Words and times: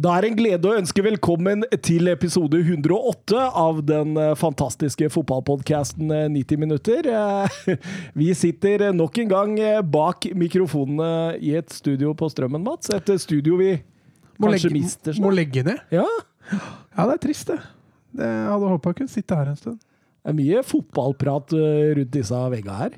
Da 0.00 0.14
er 0.16 0.24
det 0.24 0.28
en 0.30 0.36
glede 0.38 0.68
å 0.70 0.76
ønske 0.78 1.02
velkommen 1.04 1.64
til 1.84 2.08
episode 2.08 2.56
108 2.62 3.40
av 3.58 3.80
den 3.84 4.14
eh, 4.16 4.30
fantastiske 4.38 5.10
fotballpodkasten 5.12 6.08
90 6.32 6.54
eh, 6.54 6.60
minutter. 6.62 7.08
Eh, 7.10 7.74
vi 8.20 8.30
sitter 8.38 8.86
nok 8.96 9.18
en 9.20 9.32
gang 9.32 9.52
bak 9.92 10.30
mikrofonene 10.38 11.36
i 11.44 11.52
et 11.58 11.74
studio 11.74 12.14
på 12.16 12.30
Strømmen, 12.32 12.64
Mats. 12.64 12.88
Et 12.96 13.12
studio 13.20 13.58
vi 13.60 13.74
må 14.38 14.48
kanskje 14.48 14.70
legge, 14.70 14.78
mister 14.78 15.18
snart. 15.18 15.26
Må 15.26 15.34
legge 15.36 15.66
ned? 15.66 15.84
Ja. 15.92 16.06
ja, 16.48 17.02
det 17.02 17.18
er 17.18 17.22
trist, 17.26 17.52
det. 17.52 17.60
Jeg 18.22 18.48
hadde 18.54 18.72
håpa 18.72 18.94
jeg 18.94 19.02
kunne 19.02 19.16
sitte 19.18 19.42
her 19.42 19.52
en 19.52 19.60
stund. 19.60 19.78
Det 19.82 20.32
er 20.32 20.38
mye 20.38 20.64
fotballprat 20.70 21.58
rundt 21.98 22.14
disse 22.16 22.44
veggene 22.54 22.80
her. 22.86 22.96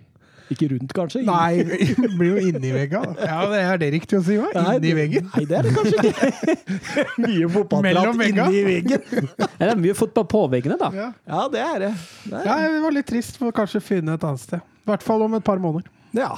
Ikke 0.50 0.68
rundt, 0.72 0.92
kanskje? 0.96 1.22
Nei, 1.26 1.62
det 1.62 2.08
blir 2.18 2.32
jo 2.32 2.42
inni 2.50 2.72
veggen. 2.74 3.14
Ja, 3.20 3.38
det 3.50 3.60
er 3.62 3.80
det 3.82 3.90
riktig 3.94 4.18
å 4.18 4.22
si? 4.26 4.38
Hva? 4.40 4.50
Inni 4.74 4.94
veggen? 4.96 5.28
Nei, 5.32 5.44
det 5.48 5.58
er 5.58 5.68
det 5.68 5.74
kanskje 5.76 6.04
ikke. 6.10 6.56
mye 7.26 7.50
fotballprat 7.56 8.22
inni 8.26 8.62
veggen. 8.66 9.04
det 9.60 9.68
er 9.68 9.82
mye 9.82 9.96
fotball 9.98 10.26
på 10.32 10.42
veggene, 10.52 10.78
da. 10.80 10.90
Ja, 10.96 11.08
ja 11.34 11.44
det 11.52 11.62
er 11.66 11.76
det. 11.86 11.92
det 12.26 12.40
er. 12.40 12.48
Ja, 12.48 12.56
det 12.74 12.82
var 12.86 12.96
litt 12.98 13.10
trist 13.12 13.38
for 13.40 13.54
kanskje 13.56 13.82
finne 13.84 14.16
et 14.18 14.26
annet 14.26 14.42
sted. 14.42 14.64
I 14.82 14.90
hvert 14.90 15.06
fall 15.06 15.24
om 15.28 15.38
et 15.38 15.46
par 15.46 15.62
måneder. 15.62 15.86
Ja. 16.16 16.32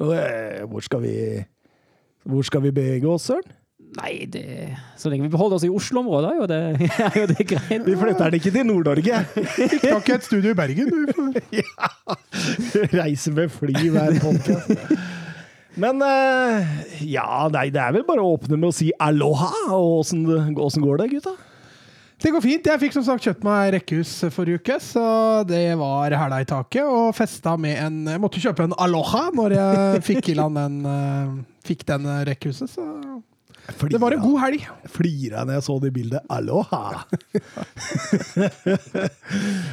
Eh, 0.00 0.62
hvor 0.70 0.80
skal 0.80 1.02
vi 1.04 1.16
Hvor 2.24 2.46
skal 2.46 2.62
vi 2.62 2.70
bevege 2.70 3.08
oss, 3.10 3.26
Søren? 3.28 3.50
Nei, 3.92 4.24
det, 4.32 4.72
så 4.96 5.10
lenge 5.12 5.26
vi 5.26 5.32
beholder 5.34 5.58
oss 5.58 5.64
i 5.66 5.68
Oslo-området, 5.72 6.30
er 6.30 6.38
jo 6.40 6.46
det, 6.48 6.88
er 7.06 7.16
jo 7.20 7.26
det 7.28 7.44
greit. 7.44 7.84
Vi 7.84 7.96
flytter 8.00 8.30
den 8.30 8.38
ikke 8.38 8.52
til 8.54 8.68
Nord-Norge. 8.68 9.18
Kan 9.82 9.98
ikke 9.98 10.14
et 10.16 10.28
studio 10.28 10.54
i 10.54 10.56
Bergen, 10.56 10.88
du. 10.88 11.40
ja. 11.60 11.90
Reiser 12.94 13.36
med 13.36 13.52
fly 13.52 13.74
hver 13.92 14.16
podkast. 14.22 14.94
Men 15.82 16.00
uh, 16.04 16.72
ja, 17.04 17.48
nei, 17.52 17.68
det 17.72 17.80
er 17.80 17.92
vel 17.96 18.04
bare 18.08 18.24
å 18.24 18.34
åpne 18.34 18.56
med 18.56 18.70
å 18.70 18.76
si 18.76 18.90
aloha. 19.00 19.50
Og 19.76 20.00
åssen 20.04 20.84
går 20.84 21.02
det, 21.02 21.08
gutta? 21.12 21.34
Det 22.22 22.30
går 22.32 22.44
fint. 22.44 22.68
Jeg 22.72 22.80
fikk 22.80 22.94
som 22.96 23.04
sagt 23.04 23.26
kjøpt 23.26 23.44
meg 23.44 23.74
rekkehus 23.74 24.12
forrige 24.32 24.62
uke, 24.62 24.78
så 24.84 25.04
det 25.48 25.64
var 25.80 26.14
hæla 26.16 26.38
i 26.44 26.48
taket. 26.48 26.86
Og 26.86 27.10
festa 27.18 27.58
med 27.60 27.76
en 27.82 28.00
Jeg 28.14 28.22
måtte 28.22 28.40
kjøpe 28.40 28.68
en 28.68 28.76
Aloha 28.80 29.26
når 29.36 29.56
jeg 29.58 30.02
fikk 30.08 30.32
i 30.32 30.38
land 30.38 30.56
den, 30.60 30.80
uh, 30.86 31.36
fikk 31.66 31.84
den 31.92 32.08
rekkehuset, 32.30 32.72
så 32.72 32.86
Flira. 33.68 33.92
Det 33.94 34.00
var 34.02 34.14
en 34.16 34.22
god 34.22 34.40
helg. 34.42 34.64
Flira 34.90 35.44
når 35.46 35.54
jeg 35.58 35.64
så 35.68 35.76
det 35.82 35.92
bildet. 35.94 36.24
Aloha! 36.32 37.02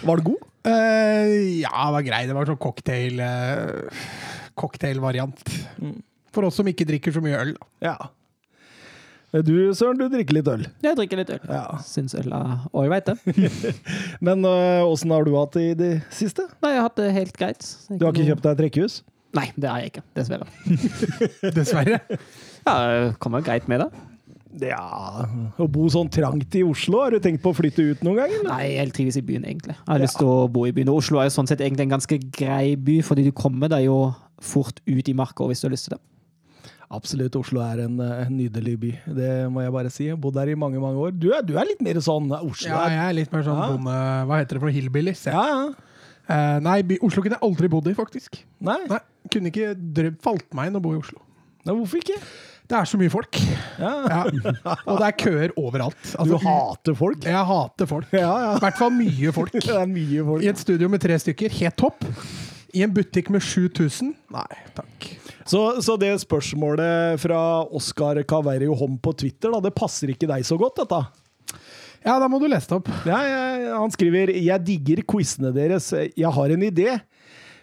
var 0.06 0.16
det 0.22 0.26
god? 0.28 0.44
Uh, 0.68 1.30
ja, 1.64 1.72
det 1.72 1.96
var 1.96 2.04
grei. 2.06 2.22
Det 2.30 2.36
var 2.38 2.46
sånn 2.52 2.62
cocktail 2.62 3.14
uh, 3.24 4.06
cocktailvariant. 4.60 5.42
Mm. 5.82 5.98
For 6.36 6.46
oss 6.46 6.56
som 6.62 6.70
ikke 6.70 6.86
drikker 6.90 7.12
så 7.16 7.22
mye 7.26 7.38
øl. 7.42 7.54
Ja. 7.84 7.98
Du 9.46 9.54
Søren, 9.78 9.98
du 9.98 10.06
drikker 10.10 10.34
litt 10.40 10.48
øl? 10.50 10.64
Jeg 10.86 10.98
drikker 10.98 11.18
litt 11.22 11.32
øl. 11.34 11.42
Ja. 11.50 11.66
Syns 11.86 12.14
øl 12.18 12.30
er 12.34 12.48
ålreit, 12.78 13.06
det. 13.10 13.18
Men 14.26 14.38
åssen 14.46 15.10
uh, 15.10 15.16
har 15.18 15.24
du 15.26 15.34
hatt 15.38 15.54
det 15.58 15.66
i 15.72 15.74
det 15.78 15.94
siste? 16.14 16.44
Nei, 16.62 16.72
Jeg 16.76 16.82
har 16.82 16.86
hatt 16.92 17.02
det 17.02 17.10
helt 17.18 17.36
greit. 17.42 17.62
Du 17.90 18.06
har 18.06 18.12
ikke 18.14 18.30
kjøpt 18.30 18.46
deg 18.46 18.54
et 18.54 18.64
rekkehus? 18.68 18.96
Nei, 19.38 19.48
det 19.58 19.70
har 19.70 19.78
jeg 19.84 19.88
ikke. 19.94 20.04
Dessverre. 20.18 20.46
Dessverre? 21.58 21.98
Ja, 22.70 23.10
kommer 23.22 23.44
greit 23.46 23.68
med 23.72 23.84
det. 23.84 23.90
Ja 24.66 25.28
Å 25.62 25.66
bo 25.70 25.86
sånn 25.94 26.10
trangt 26.10 26.56
i 26.58 26.64
Oslo, 26.66 27.04
har 27.04 27.14
du 27.14 27.22
tenkt 27.22 27.44
på 27.44 27.52
å 27.54 27.58
flytte 27.58 27.84
ut 27.92 28.00
noen 28.06 28.24
gang? 28.24 28.32
Eller? 28.34 28.50
Nei, 28.50 28.70
jeg 28.74 28.94
trives 28.98 29.20
i 29.20 29.26
byen, 29.26 29.46
egentlig. 29.46 29.76
Jeg 29.78 29.92
har 29.92 30.00
ja. 30.02 30.06
lyst 30.08 30.18
til 30.20 30.30
å 30.30 30.48
bo 30.52 30.66
i 30.66 30.74
byen. 30.76 30.90
Og 30.90 31.04
Oslo 31.04 31.22
er 31.22 31.30
jo 31.30 31.36
sånn 31.38 31.50
sett 31.50 31.62
egentlig 31.62 31.86
en 31.86 31.94
ganske 31.98 32.18
grei 32.34 32.74
by, 32.74 33.00
fordi 33.06 33.28
du 33.28 33.34
kommer 33.36 33.72
deg 33.72 33.86
jo 33.86 34.00
fort 34.42 34.82
ut 34.90 35.12
i 35.12 35.16
marka 35.18 35.46
hvis 35.50 35.62
du 35.62 35.68
har 35.68 35.76
lyst 35.76 35.90
til 35.90 35.98
det. 35.98 36.02
Absolutt. 36.90 37.36
Oslo 37.38 37.62
er 37.62 37.84
en, 37.84 38.00
en, 38.02 38.32
nydelig 38.34 38.74
by. 38.82 38.92
Det 39.20 39.34
må 39.54 39.62
jeg 39.62 39.74
bare 39.76 39.94
si. 39.94 40.08
Jeg 40.08 40.16
har 40.16 40.24
bodd 40.24 40.40
der 40.40 40.50
i 40.50 40.58
mange 40.58 40.82
mange 40.82 40.98
år. 41.06 41.14
Du 41.14 41.30
er, 41.30 41.46
du 41.46 41.54
er 41.62 41.70
litt 41.70 41.84
mer 41.86 42.02
sånn 42.02 42.32
Oslo? 42.40 42.72
Ja, 42.72 42.88
jeg 42.90 43.04
er 43.04 43.16
litt 43.20 43.36
mer 43.36 43.46
sånn 43.46 43.62
ja. 43.62 43.70
bonde... 43.70 44.00
Hva 44.32 44.42
heter 44.42 44.58
det 44.58 44.64
for 44.66 44.74
hillbillies? 44.74 45.28
Ja, 45.30 45.46
ja. 45.54 45.62
Uh, 46.30 46.58
nei, 46.62 46.80
by, 46.86 47.00
Oslo 47.06 47.24
kunne 47.26 47.38
jeg 47.38 47.46
aldri 47.46 47.70
bodd 47.70 47.88
i, 47.90 47.96
faktisk. 47.98 48.42
Nei? 48.66 48.82
nei 48.90 49.00
kunne 49.34 49.50
ikke 49.54 49.74
drømt, 49.78 50.20
falt 50.26 50.58
meg 50.58 50.70
inn 50.70 50.78
å 50.78 50.82
bo 50.82 50.96
i 50.96 51.00
Oslo. 51.02 51.22
Nei, 51.66 51.76
hvorfor 51.76 52.02
ikke? 52.02 52.18
Det 52.70 52.78
er 52.78 52.86
så 52.86 53.00
mye 53.02 53.10
folk. 53.10 53.40
Ja. 53.82 53.94
ja. 54.06 54.20
Og 54.86 55.00
det 55.00 55.08
er 55.08 55.16
køer 55.18 55.54
overalt. 55.58 55.98
Altså, 56.14 56.28
du 56.30 56.44
hater 56.44 56.98
folk? 57.00 57.26
Jeg 57.26 57.48
hater 57.50 57.90
folk. 57.90 58.12
I 58.14 58.22
ja, 58.22 58.36
hvert 58.62 58.78
fall 58.78 58.94
mye 58.94 59.34
folk. 59.34 59.58
mye 59.98 60.26
folk. 60.28 60.46
I 60.46 60.52
et 60.52 60.62
studio 60.62 60.90
med 60.94 61.02
tre 61.02 61.18
stykker, 61.18 61.56
helt 61.64 61.80
topp. 61.82 62.06
I 62.78 62.84
en 62.86 62.94
butikk 62.94 63.32
med 63.34 63.42
7000? 63.42 64.14
Nei, 64.36 64.60
takk. 64.78 65.10
Så, 65.50 65.64
så, 65.82 65.96
det 65.98 66.12
spørsmålet 66.22 67.18
fra 67.24 67.42
Oskar 67.74 68.22
Caverio 68.30 68.78
Hom 68.78 69.00
på 69.02 69.16
Twitter, 69.18 69.50
da, 69.50 69.64
det 69.66 69.74
passer 69.74 70.14
ikke 70.14 70.30
deg 70.30 70.46
så 70.46 70.60
godt, 70.62 70.84
dette? 70.84 71.02
Ja, 72.06 72.20
da 72.22 72.30
må 72.30 72.38
du 72.40 72.46
lese 72.48 72.70
det 72.70 72.78
opp. 72.78 72.92
Ja, 73.10 73.18
ja, 73.26 73.80
han 73.82 73.92
skriver 73.92 74.30
'Jeg 74.32 74.66
digger 74.68 75.02
quizene 75.10 75.50
deres. 75.56 75.90
Jeg 75.92 76.32
har 76.38 76.54
en 76.54 76.70
idé'. 76.70 77.00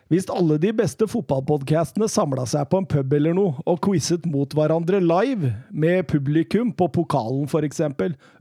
Hvis 0.07 0.29
alle 0.31 0.55
de 0.63 0.71
beste 0.71 1.09
fotballpodkastene 1.11 2.07
samla 2.07 2.45
seg 2.47 2.69
på 2.71 2.79
en 2.79 2.87
pub 2.87 3.15
eller 3.17 3.35
noe, 3.35 3.57
og 3.67 3.81
quizet 3.83 4.23
mot 4.31 4.53
hverandre 4.55 5.01
live, 5.03 5.51
med 5.75 6.07
publikum 6.07 6.71
på 6.71 6.87
pokalen 6.95 7.49
f.eks. 7.51 7.83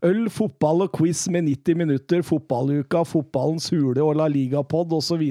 Øl, 0.05 0.27
fotball 0.29 0.85
og 0.85 0.93
quiz 0.93 1.23
med 1.33 1.47
90 1.49 1.81
minutter, 1.81 2.21
fotballuka, 2.27 3.01
fotballens 3.09 3.71
hule 3.73 4.03
og 4.05 4.13
La 4.21 4.29
Liga-pod 4.29 4.93
osv. 4.93 5.25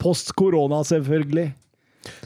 Post 0.00 0.32
korona, 0.40 0.80
selvfølgelig. 0.88 1.50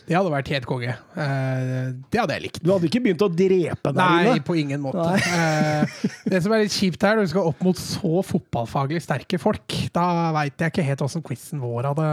Det 0.07 0.15
hadde 0.15 0.31
vært 0.31 0.55
helt 0.55 0.71
konge. 0.71 0.95
Eh, 0.95 1.91
det 2.15 2.23
hadde 2.23 2.39
jeg 2.39 2.47
likt. 2.47 2.63
Du 2.63 2.71
hadde 2.71 2.87
ikke 2.87 3.03
begynt 3.03 3.27
å 3.27 3.33
drepe 3.33 3.91
der 3.91 4.17
inne? 4.21 4.37
Nei, 4.37 4.47
på 4.47 4.55
ingen 4.61 4.87
måte. 4.87 5.11
Eh, 5.19 6.01
det 6.31 6.45
som 6.45 6.55
er 6.55 6.63
litt 6.63 6.79
kjipt 6.79 7.03
her, 7.03 7.19
når 7.19 7.27
du 7.27 7.35
skal 7.35 7.51
opp 7.51 7.67
mot 7.67 7.87
så 7.91 8.23
fotballfaglig 8.31 9.03
sterke 9.03 9.43
folk, 9.43 9.81
da 9.91 10.31
veit 10.39 10.55
jeg 10.55 10.77
ikke 10.77 10.91
helt 10.93 11.07
åssen 11.11 11.27
quizen 11.27 11.63
vår 11.63 11.91
hadde 11.91 12.11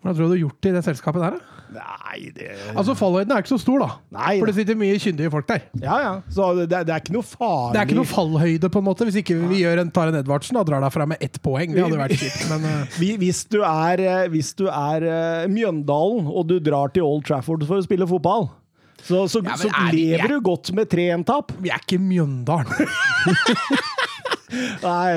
hvordan 0.00 0.16
tror 0.16 0.24
du 0.24 0.30
du 0.30 0.34
har 0.34 0.44
gjort 0.46 0.60
det 0.64 0.70
i 0.70 0.74
det 0.78 0.84
selskapet 0.86 1.20
der? 1.20 1.34
da? 1.36 1.56
Nei, 1.70 2.30
det 2.34 2.46
Altså, 2.72 2.94
Fallhøyden 2.98 3.34
er 3.34 3.42
ikke 3.44 3.52
så 3.52 3.58
stor, 3.60 3.82
da. 3.84 3.88
Nei, 4.16 4.38
For 4.40 4.50
det 4.50 4.54
sitter 4.56 4.78
mye 4.80 4.96
kyndige 5.02 5.30
folk 5.30 5.46
der. 5.50 5.66
Ja, 5.82 5.98
ja. 6.02 6.12
Så 6.32 6.48
det, 6.58 6.70
det, 6.72 6.94
er 6.94 7.02
ikke 7.02 7.14
noe 7.14 7.26
farlig 7.26 7.74
Det 7.74 7.82
er 7.82 7.88
ikke 7.90 7.98
noe 8.00 8.10
fallhøyde, 8.10 8.70
på 8.72 8.80
en 8.80 8.86
måte, 8.88 9.06
hvis 9.06 9.20
ikke 9.20 9.36
vi 9.52 9.60
gjør 9.60 9.82
en 9.84 9.92
Taren 9.94 10.16
Edvardsen 10.18 10.58
og 10.58 10.66
drar 10.70 10.82
derfra 10.82 11.06
med 11.10 11.20
ett 11.22 11.36
poeng. 11.44 11.76
Det 11.76 11.84
hadde 11.84 12.00
vært 12.00 12.16
kjipt, 12.16 12.46
men 12.50 12.64
uh... 12.64 12.96
Hvis 13.20 13.44
du 13.52 13.60
er, 13.60 14.04
eh, 14.06 14.24
hvis 14.32 14.54
du 14.58 14.66
er 14.70 15.06
uh, 15.06 15.50
Mjøndalen, 15.52 16.32
og 16.32 16.48
du 16.48 16.56
drar 16.64 16.96
til 16.96 17.06
Old 17.06 17.28
Trafford 17.28 17.68
for 17.68 17.78
å 17.78 17.86
spille 17.86 18.08
fotball 18.08 18.48
så, 19.00 19.24
så, 19.32 19.40
ja, 19.44 19.56
så 19.56 19.70
lever 19.94 20.18
jeg... 20.18 20.28
du 20.28 20.42
godt 20.44 20.72
med 20.76 20.90
3-1-tap. 20.92 21.54
Vi 21.60 21.72
er 21.72 21.80
ikke 21.80 22.00
Mjøndalen. 22.02 22.90
Nei, 24.82 25.10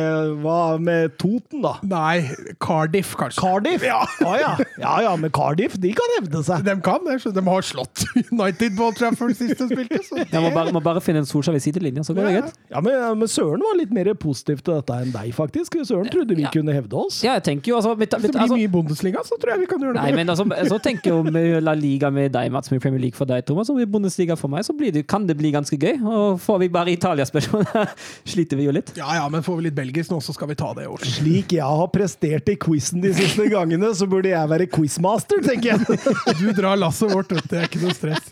hva 0.44 0.60
med 0.82 1.16
Toten, 1.22 1.62
da? 1.64 1.76
Nei, 1.88 2.24
Cardiff, 2.64 3.14
kanskje. 3.20 3.42
Cardiff? 3.42 3.86
Ja. 3.86 4.04
Ah, 4.24 4.36
ja. 4.40 4.52
ja, 4.80 4.94
ja, 5.08 5.14
men 5.20 5.32
Cardiff 5.34 5.76
de 5.82 5.94
kan 5.98 6.16
hevde 6.18 6.44
seg. 6.46 6.66
De 6.68 6.76
kan 6.86 7.04
det. 7.08 7.20
De 7.34 7.44
har 7.48 7.66
slått 7.66 8.06
United 8.32 8.78
på 8.78 8.90
Trafford 8.98 9.36
sist 9.38 9.60
de 9.60 9.68
spilte. 9.72 10.02
Det... 10.14 10.28
Jeg 10.32 10.44
må 10.44 10.52
bare, 10.56 10.74
må 10.76 10.82
bare, 10.84 11.02
finne 11.04 11.24
en 11.24 11.30
Solskjær 11.30 11.56
ved 11.58 11.64
sidelinja, 11.66 12.06
så 12.06 12.16
går 12.16 12.30
det 12.30 12.34
greit. 12.38 12.60
Ja, 12.74 12.82
men, 12.84 13.00
men, 13.20 13.32
Søren 13.32 13.64
var 13.64 13.78
litt 13.80 13.94
mer 13.96 14.12
positiv 14.20 14.62
til 14.62 14.78
dette 14.78 15.00
enn 15.06 15.14
deg, 15.14 15.32
faktisk. 15.36 15.80
Søren 15.88 16.10
trodde 16.14 16.38
vi 16.38 16.46
kunne 16.54 16.76
hevde 16.76 17.00
oss. 17.00 17.22
Ja, 17.26 17.38
jeg 17.40 17.48
tenker 17.50 17.74
jo 17.74 17.80
altså, 17.80 17.96
mitt, 17.98 18.12
mitt, 18.12 18.20
Hvis 18.22 18.30
det 18.30 18.38
blir 18.38 18.46
altså, 18.46 18.60
mye 18.60 18.74
Bundesliga, 18.74 19.24
så 19.26 19.40
tror 19.42 19.56
jeg 19.56 19.64
vi 19.64 19.70
kan 19.72 19.84
gjøre 19.84 19.98
det. 19.98 20.04
Nei, 20.04 20.16
men 20.20 20.34
altså, 20.34 20.48
så 20.70 20.80
tenker 20.84 21.14
jo 21.14 21.22
med 21.26 21.50
La 21.64 21.76
Liga 21.78 22.12
med 22.14 22.34
deg, 22.36 22.52
Mats, 22.54 22.72
med 22.74 22.82
Premier 22.84 23.02
League 23.02 23.18
for 23.18 23.30
deg, 23.30 23.46
Thomas, 23.48 23.72
og 23.74 23.80
med 23.82 23.92
Bundesliga 23.92 24.38
for 24.40 24.52
meg, 24.54 24.66
så 24.68 24.76
det, 24.84 25.06
kan 25.10 25.28
det 25.30 25.38
bli 25.40 25.54
ganske 25.56 25.78
gøy. 25.80 26.00
Og 26.04 26.42
får 26.44 26.64
vi 26.64 26.72
bare 26.74 26.94
Italia-spørsmål, 26.94 27.68
sliter 28.34 28.60
vi 28.60 28.68
jo 28.70 28.76
litt. 28.76 28.94
Ja 29.00 29.18
ja, 29.18 29.23
men 29.32 29.44
får 29.46 29.60
vi 29.60 29.66
litt 29.68 29.76
belgisk 29.78 30.12
nå, 30.14 30.20
så 30.24 30.34
skal 30.36 30.50
vi 30.52 30.58
ta 30.60 30.72
det 30.78 30.86
i 30.86 30.90
år. 30.92 31.04
Slik 31.08 31.56
jeg 31.56 31.66
har 31.66 31.90
prestert 31.94 32.50
i 32.52 32.56
quizen 32.60 33.04
de 33.04 33.14
siste 33.16 33.48
gangene, 33.52 33.92
så 33.98 34.08
burde 34.10 34.32
jeg 34.32 34.52
være 34.52 34.68
quizmaster, 34.72 35.44
tenker 35.46 35.74
jeg. 35.74 36.00
Du 36.42 36.50
drar 36.56 36.80
lasset 36.80 37.12
vårt, 37.12 37.32
vet 37.32 37.46
du. 37.46 37.52
Det 37.54 37.60
er 37.60 37.68
ikke 37.70 37.82
noe 37.84 37.96
stress. 37.96 38.32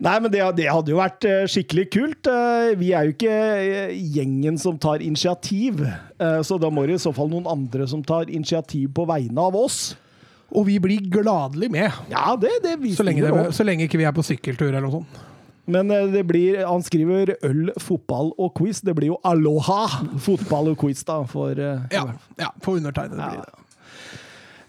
Nei, 0.00 0.16
men 0.22 0.28
det, 0.32 0.42
det, 0.58 0.68
hadde 0.70 0.92
jo 0.92 1.00
vært 1.00 1.26
eh, 1.28 1.46
skikkelig 1.50 1.86
kult. 1.94 2.30
Eh, 2.30 2.74
vi 2.80 2.92
er 2.96 3.08
jo 3.08 3.14
ikke 3.14 3.38
eh, 3.38 3.96
gjengen 4.16 4.58
som 4.60 4.78
tar 4.80 5.04
initiativ, 5.04 5.82
så 6.20 6.58
da 6.60 6.68
må 6.68 6.82
det 6.84 6.98
i 6.98 7.00
så 7.00 7.14
fall 7.16 7.30
noen 7.32 7.46
andre 7.48 7.86
som 7.88 8.02
tar 8.04 8.28
initiativ 8.28 8.90
på 8.96 9.06
vegne 9.08 9.40
av 9.40 9.56
oss. 9.56 9.94
Og 10.50 10.66
vi 10.66 10.76
blir 10.82 11.06
gladelig 11.08 11.70
med. 11.72 11.88
Ja, 12.10 12.34
det, 12.40 12.50
det 12.64 12.76
så, 12.96 13.06
lenge 13.06 13.24
det, 13.24 13.44
så 13.56 13.64
lenge 13.66 13.86
ikke 13.86 14.00
vi 14.00 14.06
er 14.08 14.14
på 14.14 14.24
sykkeltur 14.26 14.68
eller 14.68 14.84
noe 14.84 15.00
sånt. 15.00 15.20
Men 15.70 15.90
eh, 15.94 16.08
det 16.12 16.24
blir 16.28 16.60
Han 16.66 16.84
skriver 16.84 17.36
øl, 17.46 17.70
fotball 17.80 18.32
og 18.38 18.54
quiz. 18.58 18.82
Det 18.84 18.94
blir 18.98 19.12
jo 19.14 19.18
aloha! 19.26 19.86
Fotball 20.20 20.72
og 20.74 20.80
quiz, 20.82 21.04
da. 21.06 21.20
For, 21.30 21.56
uh, 21.56 21.86
ja, 21.94 22.06
ja, 22.40 22.52
på 22.62 22.76
undertegnede 22.80 23.22
ja. 23.22 23.32
blir 23.34 23.46
det. 23.46 23.56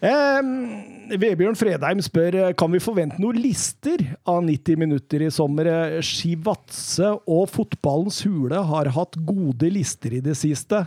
Eh, 0.01 1.17
Vebjørn 1.21 1.57
Fredheim 1.59 1.99
spør 2.01 2.35
kan 2.57 2.71
vi 2.73 2.79
forvente 2.81 3.21
noen 3.21 3.37
lister 3.41 4.01
av 4.29 4.39
90 4.47 4.79
minutter 4.81 5.25
i 5.27 5.31
sommer. 5.33 5.69
Skivatse 6.05 7.11
og 7.29 7.49
Fotballens 7.53 8.23
hule 8.25 8.63
har 8.71 8.89
hatt 8.95 9.19
gode 9.27 9.69
lister 9.73 10.17
i 10.17 10.23
det 10.23 10.37
siste. 10.39 10.85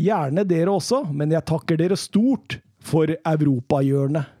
Gjerne 0.00 0.46
dere 0.48 0.72
også, 0.72 1.04
men 1.14 1.34
jeg 1.34 1.46
takker 1.46 1.78
dere 1.78 1.98
stort 1.98 2.58
for 2.84 3.10
europahjørnet. 3.14 4.33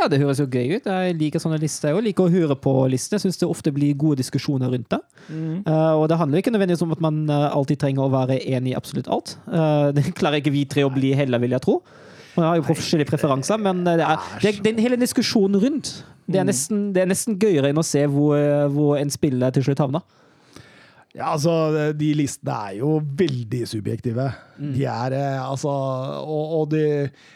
Ja, 0.00 0.06
det 0.08 0.20
høres 0.22 0.38
jo 0.40 0.46
gøy 0.48 0.78
ut. 0.78 0.86
Jeg 0.88 1.16
liker 1.20 1.42
sånne 1.42 1.58
lister. 1.60 1.92
Jeg 1.92 2.04
liker 2.06 2.24
å 2.24 2.32
høre 2.32 2.56
på 2.56 2.72
lister. 2.88 3.18
Jeg 3.18 3.26
syns 3.26 3.40
det 3.40 3.48
ofte 3.50 3.72
blir 3.74 3.98
gode 4.00 4.22
diskusjoner 4.22 4.72
rundt 4.72 4.88
det. 4.94 5.00
Eh, 5.28 5.92
og 5.92 6.06
det 6.08 6.16
handler 6.16 6.40
ikke 6.40 6.52
nødvendigvis 6.54 6.84
om 6.86 6.94
at 6.96 7.02
man 7.04 7.18
eh, 7.28 7.48
alltid 7.52 7.82
trenger 7.82 8.06
å 8.06 8.12
være 8.14 8.38
enig 8.40 8.72
i 8.72 8.78
absolutt 8.78 9.10
alt. 9.12 9.34
Uh, 9.44 9.90
det 9.96 10.06
klarer 10.16 10.40
ikke 10.40 10.54
vi 10.54 10.64
tre 10.70 10.86
å 10.88 10.92
bli 10.94 11.12
heller, 11.18 11.42
vil 11.42 11.52
jeg 11.52 11.64
tro. 11.66 11.76
Man 12.38 12.46
har 12.46 12.60
jo 12.60 12.64
forskjellige 12.70 13.10
preferanser, 13.10 13.60
men 13.60 13.82
det 13.84 13.98
er, 13.98 14.24
det 14.40 14.54
er, 14.54 14.62
den 14.70 14.80
hele 14.80 14.96
diskusjonen 15.00 15.60
rundt 15.60 15.92
det 16.30 16.38
er, 16.38 16.46
nesten, 16.46 16.92
det 16.94 17.02
er 17.02 17.08
nesten 17.10 17.34
gøyere 17.42 17.72
enn 17.72 17.80
å 17.80 17.84
se 17.84 18.04
hvor, 18.06 18.38
hvor 18.70 18.94
en 19.00 19.10
spiller 19.10 19.50
til 19.52 19.64
slutt 19.66 19.82
havner. 19.82 20.04
Ja, 21.10 21.32
altså, 21.32 21.52
de 21.98 22.12
listene 22.14 22.54
er 22.54 22.74
jo 22.78 22.92
veldig 23.18 23.64
subjektive. 23.66 24.28
De 24.60 24.84
er 24.86 25.16
eh, 25.16 25.38
altså 25.42 25.72
Og, 26.22 26.52
og 26.60 26.68
det, 26.70 26.84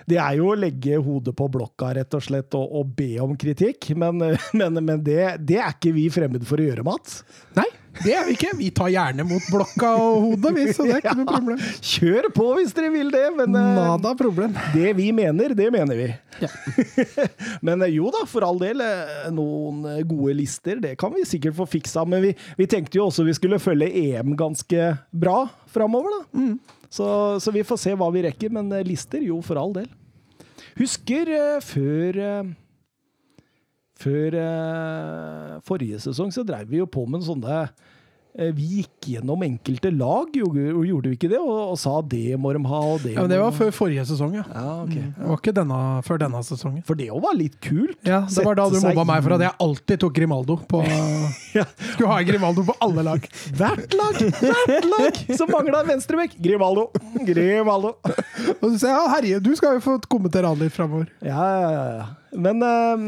de 0.07 0.19
er 0.21 0.37
jo 0.39 0.53
å 0.53 0.59
legge 0.59 1.01
hodet 1.03 1.35
på 1.35 1.49
blokka, 1.51 1.91
rett 1.97 2.15
og 2.15 2.23
slett, 2.23 2.55
og, 2.55 2.71
og 2.71 2.93
be 2.95 3.17
om 3.25 3.35
kritikk. 3.39 3.91
Men, 3.99 4.23
men, 4.61 4.79
men 4.79 5.03
det, 5.03 5.19
det 5.43 5.59
er 5.59 5.75
ikke 5.75 5.95
vi 5.97 6.07
fremmed 6.15 6.47
for 6.47 6.63
å 6.63 6.69
gjøre, 6.69 6.87
Mats. 6.87 7.25
Nei, 7.59 7.67
det 8.03 8.15
er 8.17 8.25
vi 8.27 8.35
ikke. 8.35 8.51
Vi 8.59 8.69
tar 8.75 8.91
gjerne 8.93 9.27
mot 9.29 9.45
blokka 9.53 9.91
og 10.01 10.25
hodet, 10.25 10.53
vi, 10.57 10.65
så 10.75 10.87
det 10.87 10.97
er 10.97 11.03
ikke 11.03 11.17
noe 11.21 11.31
problem. 11.37 11.61
Kjør 11.91 12.29
på 12.35 12.47
hvis 12.59 12.75
dere 12.77 12.91
vil 12.95 13.13
det, 13.15 13.25
men 13.39 13.59
eh, 13.61 13.71
Nada 13.79 14.15
problem. 14.19 14.57
det 14.75 14.95
vi 14.99 15.11
mener, 15.15 15.55
det 15.57 15.69
mener 15.75 16.01
vi. 16.01 16.09
men 17.67 17.85
eh, 17.87 17.95
jo 17.95 18.11
da, 18.15 18.25
for 18.31 18.47
all 18.47 18.59
del, 18.63 18.83
eh, 18.85 19.29
noen 19.35 19.85
gode 20.11 20.37
lister, 20.41 20.81
det 20.83 20.97
kan 21.01 21.15
vi 21.15 21.27
sikkert 21.29 21.59
få 21.61 21.69
fiksa. 21.77 22.07
Men 22.09 22.25
vi, 22.25 22.35
vi 22.59 22.69
tenkte 22.71 22.99
jo 22.99 23.09
også 23.11 23.27
vi 23.29 23.37
skulle 23.37 23.63
følge 23.63 23.91
EM 24.05 24.35
ganske 24.39 24.91
bra 25.15 25.45
framover, 25.75 26.19
da. 26.19 26.49
Så, 26.95 27.07
så 27.43 27.51
vi 27.55 27.65
får 27.67 27.81
se 27.83 27.95
hva 27.99 28.11
vi 28.15 28.23
rekker, 28.27 28.53
men 28.55 28.71
lister, 28.87 29.23
jo, 29.27 29.41
for 29.43 29.59
all 29.59 29.73
del. 29.75 29.89
Husker 30.79 31.31
før 31.63 32.19
Før 34.03 34.35
eh, 34.43 35.51
forrige 35.67 36.01
sesong 36.03 36.33
så 36.35 36.43
dreiv 36.47 36.67
vi 36.73 36.81
jo 36.81 36.87
på 36.91 37.05
med 37.07 37.23
sånne 37.23 37.61
eh, 37.63 38.49
Vi 38.57 38.81
gikk 38.81 39.07
gjennom 39.13 39.45
enkelte 39.47 39.93
lag, 39.95 40.33
gjorde, 40.35 40.65
gjorde 40.89 41.13
vi 41.13 41.15
ikke 41.15 41.29
det? 41.31 41.39
Og, 41.39 41.53
og 41.71 41.79
sa 41.79 41.93
det 42.11 42.35
må 42.41 42.51
de 42.57 42.63
ha, 42.67 42.81
og 42.91 43.05
det 43.05 43.13
Ja, 43.15 43.23
men 43.23 43.31
det 43.31 43.39
var 43.39 43.55
før 43.55 43.71
forrige 43.77 44.03
sesong, 44.09 44.35
ja. 44.41 44.43
Ja, 44.51 44.73
ok. 44.83 44.97
Det 44.97 45.29
var 45.29 45.39
ikke 45.39 45.55
denne, 45.61 45.79
før 46.09 46.21
denne 46.25 46.41
sesongen. 46.49 46.83
For 46.89 46.99
det 46.99 47.07
òg 47.15 47.23
var 47.23 47.39
litt 47.39 47.55
kult. 47.63 47.95
Ja, 48.03 48.25
Det 48.27 48.47
var 48.49 48.59
da 48.59 48.67
du 48.73 48.81
mobba 48.83 49.07
meg 49.13 49.23
for 49.29 49.37
at 49.37 49.47
jeg 49.47 49.57
alltid 49.69 50.03
tok 50.03 50.17
Grimaldo 50.19 50.59
på 50.75 50.83
Ja. 51.61 51.69
Skulle 51.93 52.11
ha 52.11 52.19
Grimaldo 52.27 52.67
på 52.67 52.75
alle 52.83 53.07
lag. 53.07 53.31
Hvert 53.55 53.95
lag! 53.95 54.19
Hvert 54.43 54.91
lag! 54.91 55.23
som 55.39 55.55
mangla 55.55 55.85
venstrebekk. 55.87 56.35
Grimaldo. 56.43 56.89
Grimaldo. 57.31 57.95
Og 58.59 58.67
du 58.73 58.75
sier 58.75 58.91
ja, 58.91 59.07
herje, 59.15 59.39
du 59.39 59.53
skal 59.55 59.79
jo 59.79 59.87
få 59.87 59.97
kommentere 60.11 60.51
han 60.51 60.59
litt 60.59 60.75
framover. 60.75 61.07
Ja, 61.23 61.39
ja, 61.39 61.71
ja, 61.71 61.89
ja. 62.01 62.11
Men 62.35 62.63
eh, 62.67 63.05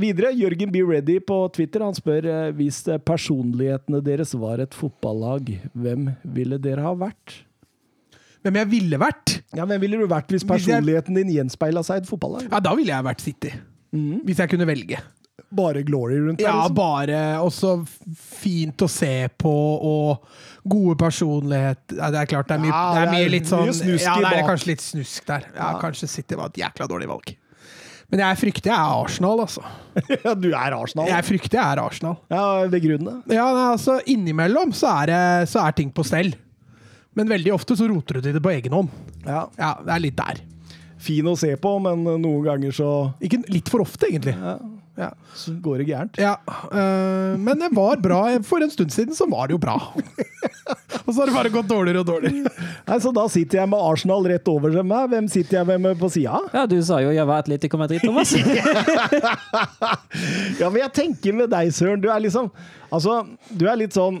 videre, 0.00 0.32
Jørgen 0.36 0.72
Be 0.72 0.82
Ready 0.84 1.18
på 1.24 1.38
Twitter 1.56 1.84
han 1.84 1.96
spør 1.96 2.28
eh, 2.28 2.50
hvis 2.58 2.82
eh, 2.88 3.00
personlighetene 3.00 4.02
deres 4.04 4.34
var 4.38 4.62
et 4.64 4.76
fotballag, 4.76 5.54
hvem 5.72 6.10
ville 6.36 6.60
dere 6.62 6.84
ha 6.84 6.92
vært? 6.98 7.38
Hvem 8.42 8.58
jeg 8.58 8.70
ville 8.72 8.98
vært? 8.98 9.38
Ja, 9.54 9.64
Hvem 9.70 9.84
ville 9.84 10.00
du 10.00 10.08
vært 10.10 10.32
hvis 10.34 10.44
personligheten 10.46 11.14
din 11.14 11.30
gjenspeila 11.30 11.84
seg 11.86 12.00
i 12.00 12.02
et 12.02 12.08
fotballag? 12.10 12.48
Ja, 12.50 12.58
Da 12.64 12.72
ville 12.74 12.90
jeg 12.90 13.06
vært 13.06 13.22
City. 13.22 13.52
Hvis 13.92 14.40
jeg 14.42 14.50
kunne 14.50 14.66
velge. 14.66 14.98
Bare 15.52 15.82
glory 15.84 16.16
rundt 16.16 16.40
der? 16.40 16.48
Ja, 16.48 16.62
liksom? 16.64 16.74
bare 16.74 17.20
også 17.44 17.72
fint 18.16 18.82
å 18.82 18.88
se 18.90 19.28
på 19.40 19.52
og 19.52 20.24
gode 20.64 20.96
personlighet 21.00 21.94
ja, 21.96 22.08
Det 22.12 22.20
er 22.22 22.30
klart 22.30 22.48
det 22.48 22.56
er 22.56 22.62
mye, 22.62 22.72
Ja, 22.72 22.82
det 22.94 23.02
er 23.02 23.12
mye 23.12 23.30
litt 23.34 23.50
sånn 23.50 23.66
mye 23.68 23.76
snusk 23.76 24.06
Ja, 24.06 24.14
det 24.22 24.32
er 24.38 24.48
kanskje 24.48 24.70
litt 24.72 24.84
snusk 24.84 25.28
der. 25.28 25.46
Ja, 25.56 25.70
Kanskje 25.82 26.08
City 26.08 26.38
var 26.40 26.52
et 26.52 26.60
jækla 26.62 26.88
dårlig 26.90 27.10
valg. 27.12 27.34
Men 28.12 28.20
jeg 28.20 28.38
frykter 28.42 28.68
jeg 28.68 28.76
er 28.76 29.02
Arsenal, 29.06 29.40
altså. 29.40 29.62
Ja, 30.26 30.34
du 30.36 30.50
er 30.52 30.74
Arsenal. 30.76 31.08
Jeg 31.08 31.24
frykter 31.24 31.56
jeg 31.58 31.64
er 31.64 31.80
Arsenal. 31.80 32.18
Ja, 32.32 32.44
ved 32.68 32.84
grunnen. 32.84 33.22
Ja, 33.32 33.46
nei, 33.56 33.66
altså 33.72 33.98
Innimellom 34.12 34.74
så 34.76 34.90
er, 35.00 35.12
det, 35.12 35.20
så 35.52 35.62
er 35.64 35.76
ting 35.78 35.92
på 35.96 36.04
stell. 36.04 36.34
Men 37.16 37.32
veldig 37.32 37.54
ofte 37.56 37.76
så 37.76 37.88
roter 37.88 38.18
du 38.18 38.26
til 38.26 38.36
det 38.36 38.42
på 38.44 38.52
egen 38.52 38.76
hånd. 38.76 38.92
Ja. 39.24 39.46
Ja, 39.56 39.72
det 39.84 39.96
er 39.96 40.04
litt 40.04 40.18
der. 40.20 40.42
Fin 41.02 41.26
å 41.28 41.34
se 41.40 41.50
på, 41.60 41.72
men 41.82 42.04
noen 42.06 42.44
ganger 42.46 42.76
så, 42.76 42.90
Ikke 43.24 43.40
litt 43.52 43.72
for 43.72 43.84
ofte, 43.84 44.08
egentlig. 44.12 44.36
Ja. 44.36 44.58
Så 45.34 45.54
går 45.64 45.78
det 45.82 45.86
gærent. 45.88 46.18
Ja, 46.20 46.36
Uh, 46.72 47.36
men 47.40 47.58
det 47.60 47.68
var 47.74 47.96
bra. 48.00 48.18
For 48.46 48.62
en 48.64 48.70
stund 48.72 48.92
siden 48.92 49.14
så 49.16 49.26
var 49.28 49.48
det 49.48 49.56
jo 49.56 49.60
bra. 49.60 49.74
og 51.04 51.10
så 51.10 51.18
har 51.22 51.28
det 51.30 51.34
bare 51.34 51.52
gått 51.52 51.68
dårligere 51.68 52.00
og 52.02 52.06
dårligere. 52.08 52.52
Nei, 52.88 52.98
Så 53.02 53.12
da 53.12 53.24
sitter 53.32 53.58
jeg 53.62 53.68
med 53.72 53.80
Arsenal 53.82 54.24
rett 54.30 54.48
over 54.52 54.76
meg. 54.82 55.10
Hvem 55.12 55.28
sitter 55.32 55.58
jeg 55.60 55.80
med 55.84 55.98
på 56.00 56.08
sida? 56.12 56.40
Ja, 56.54 56.64
du 56.70 56.76
sa 56.84 57.00
jo 57.04 57.12
jeg 57.12 57.26
var 57.28 57.42
Atletico 57.44 57.80
Madrid, 57.80 58.00
Thomas. 58.04 58.32
Ja, 60.60 60.68
men 60.68 60.80
jeg 60.82 60.92
tenker 60.96 61.34
med 61.36 61.50
deg, 61.52 61.72
Søren. 61.74 62.02
Du 62.02 62.08
er 62.12 62.20
liksom 62.22 62.50
Altså, 62.92 63.22
du 63.48 63.64
er 63.70 63.78
litt 63.80 63.94
sånn 63.96 64.20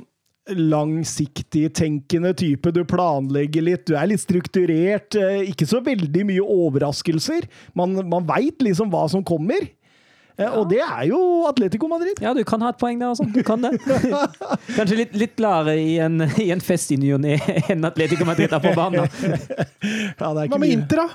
langsiktig 0.56 1.68
tenkende 1.78 2.32
type. 2.34 2.72
Du 2.74 2.80
planlegger 2.88 3.62
litt, 3.62 3.84
du 3.86 3.94
er 3.94 4.08
litt 4.10 4.22
strukturert. 4.24 5.14
eh, 5.20 5.44
Ikke 5.52 5.68
så 5.70 5.78
veldig 5.84 6.24
mye 6.32 6.42
overraskelser. 6.42 7.46
Man, 7.78 7.94
man 8.10 8.26
veit 8.26 8.64
liksom 8.64 8.90
hva 8.90 9.04
som 9.12 9.22
kommer. 9.24 9.68
Eh, 10.38 10.48
Og 10.58 10.68
det 10.70 10.78
er 10.80 11.02
jo 11.10 11.18
Atletico 11.48 11.88
Madrid. 11.90 12.20
Ja, 12.24 12.32
du 12.34 12.42
kan 12.48 12.62
ha 12.64 12.70
et 12.72 12.78
poeng 12.80 13.00
der, 13.00 13.10
også. 13.12 13.26
Du 13.34 13.42
kan 13.46 13.60
det. 13.64 13.74
Kanskje 14.78 14.96
litt, 15.02 15.16
litt 15.18 15.34
gladere 15.36 15.76
i 15.80 15.98
en, 16.02 16.22
i 16.40 16.48
en 16.54 16.62
fest 16.64 16.92
i 16.94 16.96
ny 17.00 17.12
og 17.16 17.20
ne 17.24 17.36
enn 17.72 17.84
Atletico 17.88 18.24
Madrid 18.28 18.52
er 18.52 18.62
på 18.64 18.72
banen. 18.76 19.04
Ja, 19.04 19.06
det 19.36 20.24
er 20.24 20.44
ikke 20.46 20.56
Hva 20.56 20.62
med. 20.62 20.72
Inter, 20.78 21.04
da? 21.04 21.08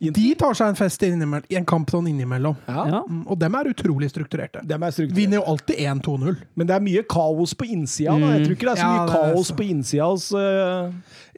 De 0.00 0.34
tar 0.34 0.52
seg 0.58 0.68
en 0.68 0.74
fest 0.76 1.02
innimellom, 1.06 1.44
i 1.48 1.56
en 1.56 1.64
kamp 1.64 1.88
sånn 1.90 2.08
innimellom. 2.10 2.56
Ja, 2.68 2.86
Ja. 2.90 3.02
Mm, 3.08 3.22
Og 3.30 3.38
dem 3.38 3.54
er 3.54 3.64
utrolig 3.70 4.10
strukturerte. 4.10 4.60
dem 4.66 4.82
er 4.82 4.90
strukturerte. 4.90 5.16
Vinner 5.16 5.36
jo 5.38 5.44
alltid 5.52 5.76
1-2-0. 5.78 6.36
Men 6.56 6.66
det 6.66 6.74
er 6.76 6.80
mye 6.80 7.02
kaos 7.08 7.54
på 7.54 7.64
innsida. 7.70 8.10
Mm. 8.12 8.26
Jeg 8.34 8.46
tror 8.46 8.56
ikke 8.56 8.68
det 8.68 8.74
er 8.74 8.82
så 8.82 8.88
Ja, 8.88 8.92
mye 8.92 9.04
er 9.08 9.12
kaos 9.34 9.46
så. 9.48 9.54
på 9.56 9.68
innsida 9.70 10.04
hos 10.10 10.32
eh, 10.32 10.90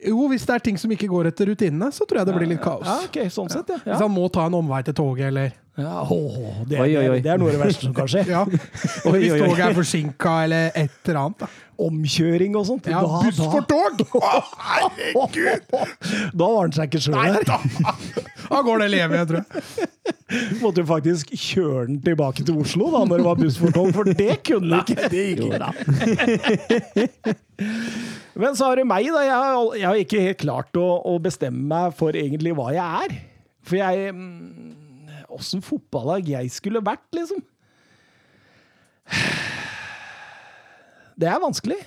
Jo, 0.09 0.27
hvis 0.29 0.45
det 0.45 0.55
er 0.55 0.59
ting 0.59 0.77
som 0.77 0.91
ikke 0.91 1.07
går 1.07 1.27
etter 1.31 1.45
rutinene, 1.47 1.91
så 1.93 2.05
tror 2.05 2.17
jeg 2.19 2.25
det 2.25 2.35
blir 2.35 2.47
litt 2.49 2.61
kaos. 2.61 2.85
Ja, 2.85 2.97
ok, 3.05 3.29
sånn 3.31 3.49
sett, 3.49 3.69
ja. 3.69 3.77
Hvis 3.85 4.01
han 4.01 4.11
må 4.11 4.27
ta 4.31 4.45
en 4.45 4.53
omvei 4.53 4.83
til 4.83 4.93
toget, 4.93 5.27
eller 5.27 5.51
ja 5.77 6.01
åh, 6.01 6.65
det, 6.67 6.77
er, 6.79 6.81
Oi, 6.81 6.95
oi, 6.97 7.07
oi. 7.09 7.19
det 7.21 7.29
er 7.29 7.37
noe 7.37 7.51
av 7.51 7.53
det 7.53 7.61
verste 7.67 7.81
som 7.85 7.93
kan 7.93 8.07
skje. 8.09 8.23
Ja. 8.27 8.43
Hvis 9.13 9.33
toget 9.37 9.59
er 9.61 9.73
forsinka, 9.77 10.43
eller 10.43 10.71
et 10.73 10.91
eller 11.05 11.19
annet. 11.21 11.37
Da, 11.39 11.47
Omkjøring 11.77 12.55
og 12.57 12.65
sånt. 12.69 12.87
ja, 12.89 13.01
Da- 13.05 13.19
buss 13.25 13.37
da- 13.37 13.49
for 13.53 13.61
tog! 13.69 14.01
Å, 14.17 14.41
herregud! 14.63 15.61
Da 16.33 16.47
var 16.49 16.61
han 16.65 16.73
seg 16.77 16.89
ikke 16.89 17.01
sjøl 17.05 17.19
her. 17.21 17.43
da! 17.45 17.57
Da 18.47 18.61
går 18.65 18.79
det 18.83 18.89
leve, 18.95 19.19
jeg 19.19 19.27
tror 19.29 19.39
jeg. 19.43 19.47
Måtte 20.63 20.81
jo 20.83 20.87
faktisk 20.89 21.29
kjøre 21.39 21.85
den 21.87 21.99
tilbake 22.03 22.43
til 22.47 22.57
Oslo 22.59 22.89
da 22.91 23.01
når 23.07 23.21
det 23.21 23.25
var 23.27 23.37
buss 23.39 23.57
for 23.61 23.71
tog, 23.75 23.89
for 23.95 24.03
det 24.07 24.39
kunne 24.47 24.67
du 24.71 24.75
ikke. 24.81 25.09
Det 25.11 25.23
gikk 25.29 25.41
ikke. 25.47 27.35
Men 28.41 28.55
så 28.57 28.67
har 28.69 28.75
du 28.81 28.83
meg, 28.87 29.07
da. 29.13 29.21
Jeg 29.25 29.33
har, 29.37 29.75
jeg 29.79 29.87
har 29.87 30.01
ikke 30.01 30.23
helt 30.25 30.41
klart 30.43 30.77
å, 30.79 30.87
å 31.09 31.15
bestemme 31.23 31.63
meg 31.71 31.95
for 31.97 32.15
egentlig 32.17 32.53
hva 32.57 32.67
jeg 32.75 33.07
er. 33.07 33.15
For 33.67 33.79
jeg 33.81 34.13
Åssen 35.37 35.59
fotballag 35.61 36.23
jeg 36.31 36.47
skulle 36.55 36.79
vært, 36.81 37.03
liksom. 37.13 37.41
Det 41.17 41.29
er 41.29 41.39
vanskelig. 41.41 41.79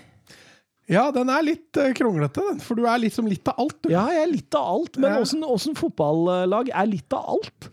Ja, 0.90 1.04
den 1.14 1.30
er 1.30 1.44
litt 1.46 1.78
eh, 1.78 1.92
kronglete, 1.94 2.42
den. 2.48 2.58
For 2.64 2.78
du 2.78 2.88
er 2.90 2.98
liksom 3.02 3.28
litt 3.30 3.46
av 3.50 3.60
alt, 3.62 3.78
du. 3.84 3.92
Ja, 3.92 4.08
jeg 4.10 4.24
er 4.24 4.32
litt 4.32 4.58
av 4.58 4.72
alt, 4.72 4.98
men 4.98 5.20
åssen 5.22 5.44
ja. 5.46 5.78
fotballag 5.78 6.72
er 6.74 6.90
litt 6.90 7.14
av 7.14 7.36
alt? 7.36 7.70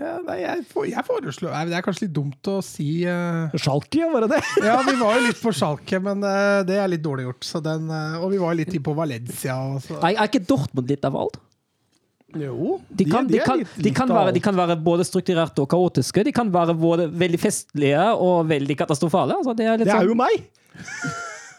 Ja, 0.00 0.14
nei, 0.24 0.36
jeg, 0.40 0.62
jeg 0.88 1.02
foreslår 1.04 1.66
Det 1.68 1.76
er 1.76 1.82
kanskje 1.84 2.06
litt 2.06 2.14
dumt 2.16 2.48
å 2.48 2.60
si 2.64 3.02
uh... 3.04 3.50
Schalke, 3.58 4.06
var 4.12 4.24
det 4.24 4.36
det? 4.36 4.38
Ja, 4.64 4.78
vi 4.86 4.94
var 5.00 5.18
jo 5.18 5.24
litt 5.28 5.42
på 5.42 5.52
Schalke, 5.52 5.98
men 6.00 6.22
uh, 6.24 6.62
det 6.64 6.78
er 6.80 6.88
litt 6.92 7.02
dårlig 7.04 7.26
gjort. 7.26 7.44
Så 7.50 7.60
den, 7.64 7.90
uh, 7.90 8.22
og 8.22 8.30
vi 8.32 8.38
var 8.40 8.56
litt 8.56 8.72
på 8.86 8.94
Valencia. 8.96 9.58
Nei, 9.74 9.82
så. 9.84 9.98
Er, 9.98 10.14
er 10.14 10.30
ikke 10.30 10.44
Dortmund 10.46 10.94
litt 10.94 11.04
av 11.08 11.18
alt? 11.18 11.40
Jo. 12.38 12.78
De 12.86 13.04
kan, 13.10 13.26
de, 13.26 13.40
er 13.42 13.50
kan, 13.50 13.58
litt- 13.58 13.74
de, 13.74 13.88
litt 13.88 13.98
kan 13.98 14.06
av 14.06 14.20
være, 14.20 14.30
alt. 14.30 14.38
de 14.38 14.44
kan 14.46 14.62
være 14.62 14.78
både 14.86 15.04
strukturerte 15.08 15.66
og 15.66 15.68
kaotiske. 15.74 16.24
De 16.30 16.32
kan 16.38 16.54
være 16.54 16.78
både 16.78 17.10
veldig 17.10 17.42
festlige 17.42 18.06
og 18.14 18.46
veldig 18.54 18.78
katastrofale. 18.78 19.42
Altså, 19.42 19.58
det 19.58 19.66
er 19.66 19.80
litt 19.82 19.90
Det 19.90 19.96
er 19.96 20.04
sånn, 20.04 20.14
jo 20.14 20.18
meg! 20.22 20.46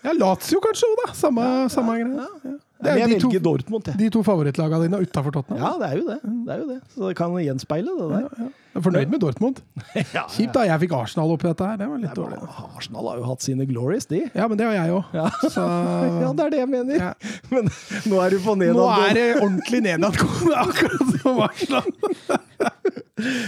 Ja, 0.03 0.13
Lazio 0.17 0.59
kanskje 0.63 0.87
òg, 0.89 1.01
da. 1.05 1.13
Samme, 1.13 1.47
samme 1.69 1.97
greie. 1.99 2.27
Ja. 2.43 2.55
Det 2.81 2.95
er 2.95 3.11
de 3.11 3.19
to, 3.21 3.29
Dortmund, 3.45 3.87
jeg. 3.91 3.97
de 3.99 4.09
to 4.13 4.23
favorittlagene 4.25 4.87
dine 4.87 4.99
utafor 5.05 5.35
Tottenham. 5.35 5.61
Ja, 5.61 5.71
det 5.81 5.87
er 5.91 5.99
jo 6.01 6.07
det. 6.07 6.17
det 6.47 6.55
er 6.55 6.63
jo 6.63 6.67
det. 6.71 6.79
Så 6.95 7.07
det 7.07 7.15
kan 7.19 7.35
gjenspeile 7.37 7.93
det 7.99 8.07
der. 8.11 8.49
Jeg 8.71 8.79
er 8.79 8.83
fornøyd 8.85 9.09
med 9.11 9.19
Dortmund. 9.19 9.61
Ja, 10.15 10.23
Kjipt 10.31 10.55
da, 10.55 10.63
jeg 10.67 10.79
fikk 10.85 10.93
Arsenal 10.95 11.33
oppi 11.33 11.49
dette 11.49 11.65
her. 11.67 11.77
Det 11.81 11.87
var 11.91 11.99
litt 12.01 12.15
dårlig. 12.15 12.39
Arsenal 12.77 13.09
har 13.11 13.19
jo 13.19 13.25
hatt 13.27 13.43
sine 13.45 13.67
glories, 13.69 14.07
de. 14.09 14.21
Ja, 14.33 14.47
men 14.47 14.59
det 14.59 14.67
har 14.69 14.77
jeg 14.77 14.93
òg. 14.95 15.15
Ja. 15.17 15.27
Så 15.51 15.65
Ja, 16.23 16.31
det 16.37 16.45
er 16.45 16.53
det 16.55 16.61
jeg 16.63 16.71
mener. 16.71 17.01
Ja. 17.01 17.11
Men 17.51 17.67
nå 18.07 18.21
er 18.23 18.31
du 18.33 18.39
på 18.43 18.55
nå 18.59 18.87
er 18.95 19.17
det 19.17 19.25
ordentlig 19.41 19.81
nedadgående, 19.85 20.55
akkurat 20.65 21.15
som 21.21 21.41
Arsenal. 21.43 21.89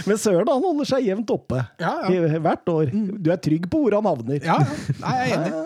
Men 0.04 0.20
Søren 0.20 0.48
han 0.50 0.62
holder 0.62 0.86
seg 0.86 1.06
jevnt 1.08 1.30
oppe 1.34 1.58
Ja, 1.82 1.94
ja. 2.06 2.38
Hvert 2.44 2.68
år. 2.70 2.92
Du 2.94 3.32
er 3.32 3.40
trygg 3.42 3.66
på 3.72 3.80
hvor 3.84 3.96
han 3.96 4.06
havner. 4.06 4.38
Ja, 4.44 4.58
ja. 4.60 4.98
Nei, 5.00 5.14
jeg 5.18 5.32
er 5.32 5.40
enig. 5.40 5.64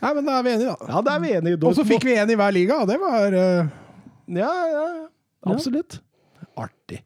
Nei, 0.00 0.14
men 0.16 0.24
da 0.26 0.38
er 0.38 0.46
vi 0.46 0.54
enige, 0.56 0.72
da. 0.72 0.88
Ja, 0.94 1.00
det 1.06 1.12
er 1.14 1.20
vi 1.24 1.32
enige. 1.38 1.60
Og 1.68 1.76
så 1.76 1.84
fikk 1.88 2.06
vi 2.08 2.16
én 2.16 2.32
i 2.32 2.38
hver 2.40 2.54
liga, 2.56 2.80
og 2.82 2.88
det 2.88 2.96
var 3.02 3.36
uh... 3.36 3.70
Ja, 4.30 4.50
ja, 4.70 4.84
ja. 4.96 5.06
Absolutt. 5.50 5.98
Artig. 6.60 7.00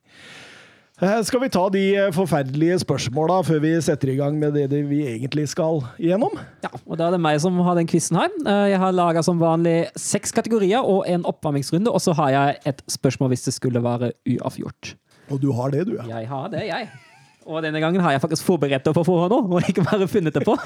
Eh, 1.02 1.22
Skal 1.26 1.40
vi 1.42 1.48
ta 1.50 1.62
de 1.74 1.82
eh, 1.98 2.10
forferdelige 2.14 2.76
spørsmåla 2.84 3.40
før 3.46 3.58
vi 3.64 3.72
setter 3.82 4.12
i 4.12 4.16
gang 4.18 4.36
med 4.38 4.54
det 4.54 4.82
vi 4.86 5.00
egentlig 5.10 5.48
skal 5.50 5.80
igjennom? 5.98 6.36
Ja, 6.62 6.70
og 6.86 6.98
da 7.00 7.08
er 7.08 7.16
det 7.16 7.22
meg 7.24 7.40
som 7.42 7.58
har 7.66 7.74
den 7.78 7.88
quizen 7.90 8.18
her. 8.20 8.30
Eh, 8.46 8.68
Jeg 8.74 8.78
har 8.82 8.94
laga 8.94 9.22
som 9.26 9.40
vanlig 9.42 9.88
seks 9.98 10.30
kategorier 10.36 10.86
og 10.86 11.02
en 11.10 11.26
oppvarmingsrunde, 11.26 11.90
og 11.90 11.98
så 12.04 12.14
har 12.20 12.30
jeg 12.36 12.60
et 12.74 12.84
spørsmål 12.94 13.34
hvis 13.34 13.48
det 13.48 13.56
skulle 13.58 13.82
være 13.82 14.12
uavgjort. 14.36 14.94
Og 15.34 15.40
du 15.42 15.50
har 15.56 15.74
det, 15.74 15.86
du, 15.88 15.96
ja. 15.98 16.06
Jeg 16.20 16.28
har 16.30 16.46
det, 16.52 16.62
jeg. 16.68 16.88
Og 17.44 17.60
denne 17.64 17.80
gangen 17.82 18.00
har 18.00 18.14
jeg 18.14 18.22
faktisk 18.22 18.46
forberedt 18.46 18.86
det 18.86 18.94
på 18.96 19.02
forhånd 19.04 19.34
òg, 19.34 19.50
og 19.58 19.66
ikke 19.68 19.82
bare 19.84 20.06
funnet 20.08 20.34
det 20.38 20.44
på. 20.46 20.54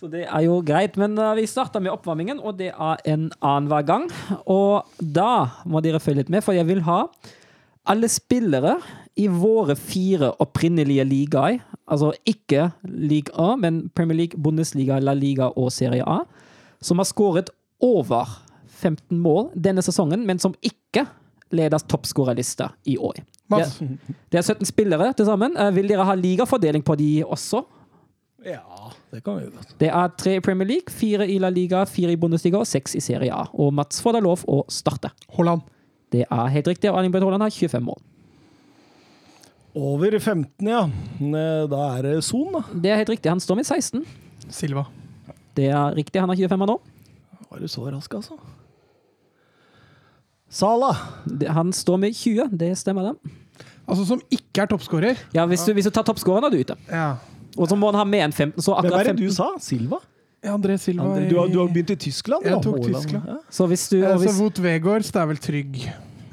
Så 0.00 0.08
det 0.10 0.24
er 0.26 0.42
jo 0.46 0.58
greit. 0.66 0.98
Men 1.00 1.16
eh, 1.18 1.34
vi 1.38 1.46
starter 1.50 1.82
med 1.82 1.94
oppvarmingen, 1.94 2.40
og 2.42 2.58
det 2.58 2.72
er 2.72 3.02
en 3.08 3.28
annenhver 3.40 3.86
gang. 3.86 4.08
Og 4.50 4.84
da 4.98 5.62
må 5.70 5.82
dere 5.84 6.02
følge 6.02 6.24
litt 6.24 6.32
med, 6.34 6.44
for 6.44 6.56
jeg 6.56 6.66
vil 6.68 6.82
ha 6.88 7.04
alle 7.90 8.08
spillere 8.08 8.78
i 9.20 9.26
våre 9.28 9.76
fire 9.76 10.32
opprinnelige 10.40 11.04
ligaer, 11.04 11.58
altså 11.84 12.14
ikke 12.26 12.70
League 12.88 13.34
A, 13.36 13.54
men 13.60 13.90
Premier 13.94 14.16
League, 14.22 14.40
Bundesliga, 14.40 14.96
La 15.04 15.12
Liga 15.14 15.50
og 15.52 15.68
Serie 15.72 16.02
A, 16.08 16.22
som 16.80 16.98
har 16.98 17.08
skåret 17.08 17.52
over 17.84 18.32
15 18.80 19.20
mål 19.20 19.50
denne 19.54 19.84
sesongen, 19.84 20.24
men 20.26 20.40
som 20.40 20.56
ikke 20.64 21.04
leder 21.54 21.84
toppskårerlista 21.84 22.70
i 22.88 22.96
år. 22.96 23.20
Det, 23.52 23.68
det 24.32 24.40
er 24.40 24.46
17 24.48 24.64
spillere 24.66 25.12
til 25.14 25.28
sammen. 25.28 25.52
Eh, 25.60 25.70
Vil 25.76 25.88
dere 25.92 26.08
ha 26.08 26.16
ligafordeling 26.16 26.82
på 26.82 26.96
de 26.98 27.10
også? 27.22 27.60
Ja, 28.44 28.90
det 29.10 29.22
kan 29.24 29.38
vi 29.40 29.46
godt. 29.48 29.74
Det 29.80 29.88
er 29.88 30.10
tre 30.20 30.34
i 30.36 30.40
Premier 30.44 30.68
League, 30.68 30.92
fire 30.92 31.24
i 31.30 31.38
La 31.40 31.48
Liga, 31.52 31.84
fire 31.88 32.12
i 32.12 32.18
Bundesliga 32.20 32.60
og 32.60 32.68
seks 32.68 32.94
i 32.98 33.00
Serie 33.00 33.32
A. 33.32 33.46
Og 33.56 33.72
Mats 33.72 34.02
får 34.04 34.18
da 34.18 34.24
lov 34.24 34.42
å 34.50 34.58
starte. 34.72 35.10
Haaland. 35.36 35.64
Det 36.12 36.26
er 36.28 36.50
helt 36.52 36.68
riktig. 36.68 36.90
og 36.90 36.98
Erling 37.00 37.14
Braut 37.14 37.24
Haaland 37.24 37.46
har 37.46 37.54
25 37.54 37.86
mål. 37.86 38.02
Over 39.74 40.18
15, 40.20 40.68
ja. 40.68 40.84
Da 41.66 41.80
er 41.96 42.02
det 42.06 42.18
Son, 42.24 42.52
da. 42.54 42.62
Det 42.70 42.92
er 42.92 43.00
helt 43.00 43.14
riktig. 43.16 43.32
Han 43.32 43.40
står 43.42 43.58
med 43.58 43.66
16. 43.66 44.04
Silva. 44.54 44.84
Det 45.56 45.70
er 45.72 45.96
riktig. 45.96 46.20
Han 46.20 46.30
har 46.30 46.36
25 46.38 46.68
nå. 46.70 46.76
Var 47.50 47.64
du 47.64 47.68
så 47.70 47.88
rask, 47.88 48.14
altså? 48.14 48.36
Sala. 50.54 50.92
Han 51.56 51.72
står 51.74 51.98
med 52.04 52.14
20. 52.14 52.52
Det 52.60 52.70
stemmer, 52.78 53.10
det. 53.10 53.34
Altså 53.84 54.04
som 54.08 54.20
ikke 54.32 54.62
er 54.62 54.70
toppskårer. 54.70 55.18
Ja, 55.34 55.44
hvis 55.50 55.64
du, 55.66 55.72
hvis 55.76 55.88
du 55.88 55.92
tar 55.92 56.06
toppskåreren, 56.06 56.46
er 56.46 56.54
du 56.54 56.62
ute. 56.62 56.76
Ja. 56.88 57.16
Og 57.56 57.68
så 57.70 57.76
må 57.78 57.90
han 57.92 58.00
ha 58.00 58.04
med 58.04 58.24
en 58.24 58.32
15. 58.32 58.62
Så 58.62 58.74
Hvem 58.74 58.78
akkurat 58.84 59.00
er 59.00 59.12
det 59.12 59.14
15. 59.14 59.26
du 59.26 59.34
sa? 59.34 59.48
Silva? 59.62 60.00
André 60.44 60.76
Silva 60.76 61.04
André, 61.08 61.28
du, 61.30 61.38
har, 61.38 61.48
du 61.48 61.58
har 61.58 61.68
begynt 61.72 61.90
i 61.94 61.96
Tyskland? 61.96 62.44
Jeg 62.44 62.60
tok. 62.62 62.80
Tyskland. 62.84 63.28
Ja. 63.30 63.36
Så 63.48 63.66
hvis 63.70 63.88
du 63.88 63.96
Eh, 64.02 64.10
og 64.10 64.18
Så 64.20 64.26
hvis, 64.26 64.40
Wout 64.40 64.58
Vegårds, 64.62 65.10
det 65.14 65.20
er 65.22 65.26
vel 65.30 65.40
trygg. 65.40 65.78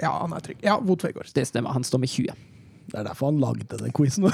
Ja, 0.02 0.12
han 0.18 0.34
er 0.34 0.40
trygg. 0.44 0.58
Ja, 0.66 0.78
Wout 0.80 1.04
Vegårds. 1.06 1.32
Det 1.34 1.46
stemmer. 1.48 1.72
Han 1.72 1.84
står 1.88 2.00
med 2.04 2.10
20. 2.10 2.34
Det 2.92 3.00
er 3.00 3.04
derfor 3.08 3.32
han 3.32 3.40
lagde 3.40 3.78
den 3.78 3.94
quizen. 3.96 4.28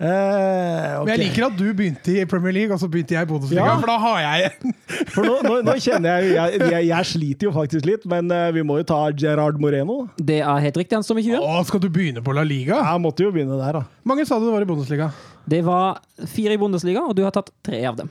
eh, 0.00 0.96
okay. 0.96 1.04
Men 1.04 1.10
jeg 1.12 1.20
liker 1.26 1.46
at 1.50 1.56
du 1.58 1.66
begynte 1.76 2.14
i 2.16 2.24
Premier 2.28 2.54
League, 2.56 2.72
og 2.74 2.80
så 2.80 2.88
begynte 2.90 3.14
jeg 3.16 3.26
i 3.26 3.28
Bundesliga, 3.30 3.66
Ja. 3.68 3.74
for 3.82 3.90
da 3.92 3.96
har 4.00 4.20
jeg 4.24 4.50
en. 4.50 4.74
For 5.14 5.26
nå, 5.26 5.36
nå, 5.46 5.54
nå 5.66 5.74
kjenner 5.80 6.20
jeg, 6.20 6.32
jeg, 6.36 6.60
jeg 6.72 6.86
Jeg 6.90 7.06
sliter 7.12 7.48
jo 7.48 7.52
faktisk 7.54 7.86
litt, 7.88 8.04
men 8.10 8.30
eh, 8.34 8.48
vi 8.56 8.62
må 8.66 8.78
jo 8.80 8.86
ta 8.90 8.98
Gerard 9.16 9.60
Moreno. 9.62 10.00
Det 10.18 10.40
er 10.42 10.64
helt 10.66 10.76
riktig. 10.80 10.96
Han 10.98 11.06
står 11.06 11.20
med 11.20 11.28
20. 11.28 11.44
Å, 11.46 11.60
skal 11.68 11.82
du 11.84 11.88
begynne 11.92 12.22
på 12.26 12.34
La 12.36 12.44
Liga? 12.46 12.80
Jeg 12.84 13.02
måtte 13.04 13.24
jo 13.26 13.32
begynne 13.34 13.58
der, 13.60 13.80
da. 13.80 13.84
Mange 14.08 14.26
sa 14.28 14.38
du 14.40 14.48
det 14.48 14.54
var 14.56 14.66
i 14.66 14.68
Bundesliga? 14.68 15.10
Det 15.50 15.62
var 15.66 16.00
fire 16.30 16.54
i 16.56 16.60
Bundesliga, 16.60 17.02
og 17.08 17.16
du 17.18 17.24
har 17.26 17.32
tatt 17.34 17.48
tre 17.66 17.80
av 17.88 17.96
dem. 17.98 18.10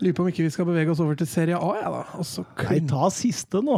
Lurer 0.00 0.14
på 0.16 0.24
om 0.24 0.28
ikke 0.30 0.46
vi 0.46 0.52
skal 0.54 0.66
bevege 0.68 0.92
oss 0.94 1.00
over 1.04 1.18
til 1.20 1.28
Serie 1.28 1.58
A, 1.60 1.72
ja 1.82 1.90
da. 1.92 2.04
Og 2.18 2.24
så 2.26 2.44
Nei, 2.70 2.78
ta 2.88 3.10
siste 3.12 3.60
nå. 3.64 3.76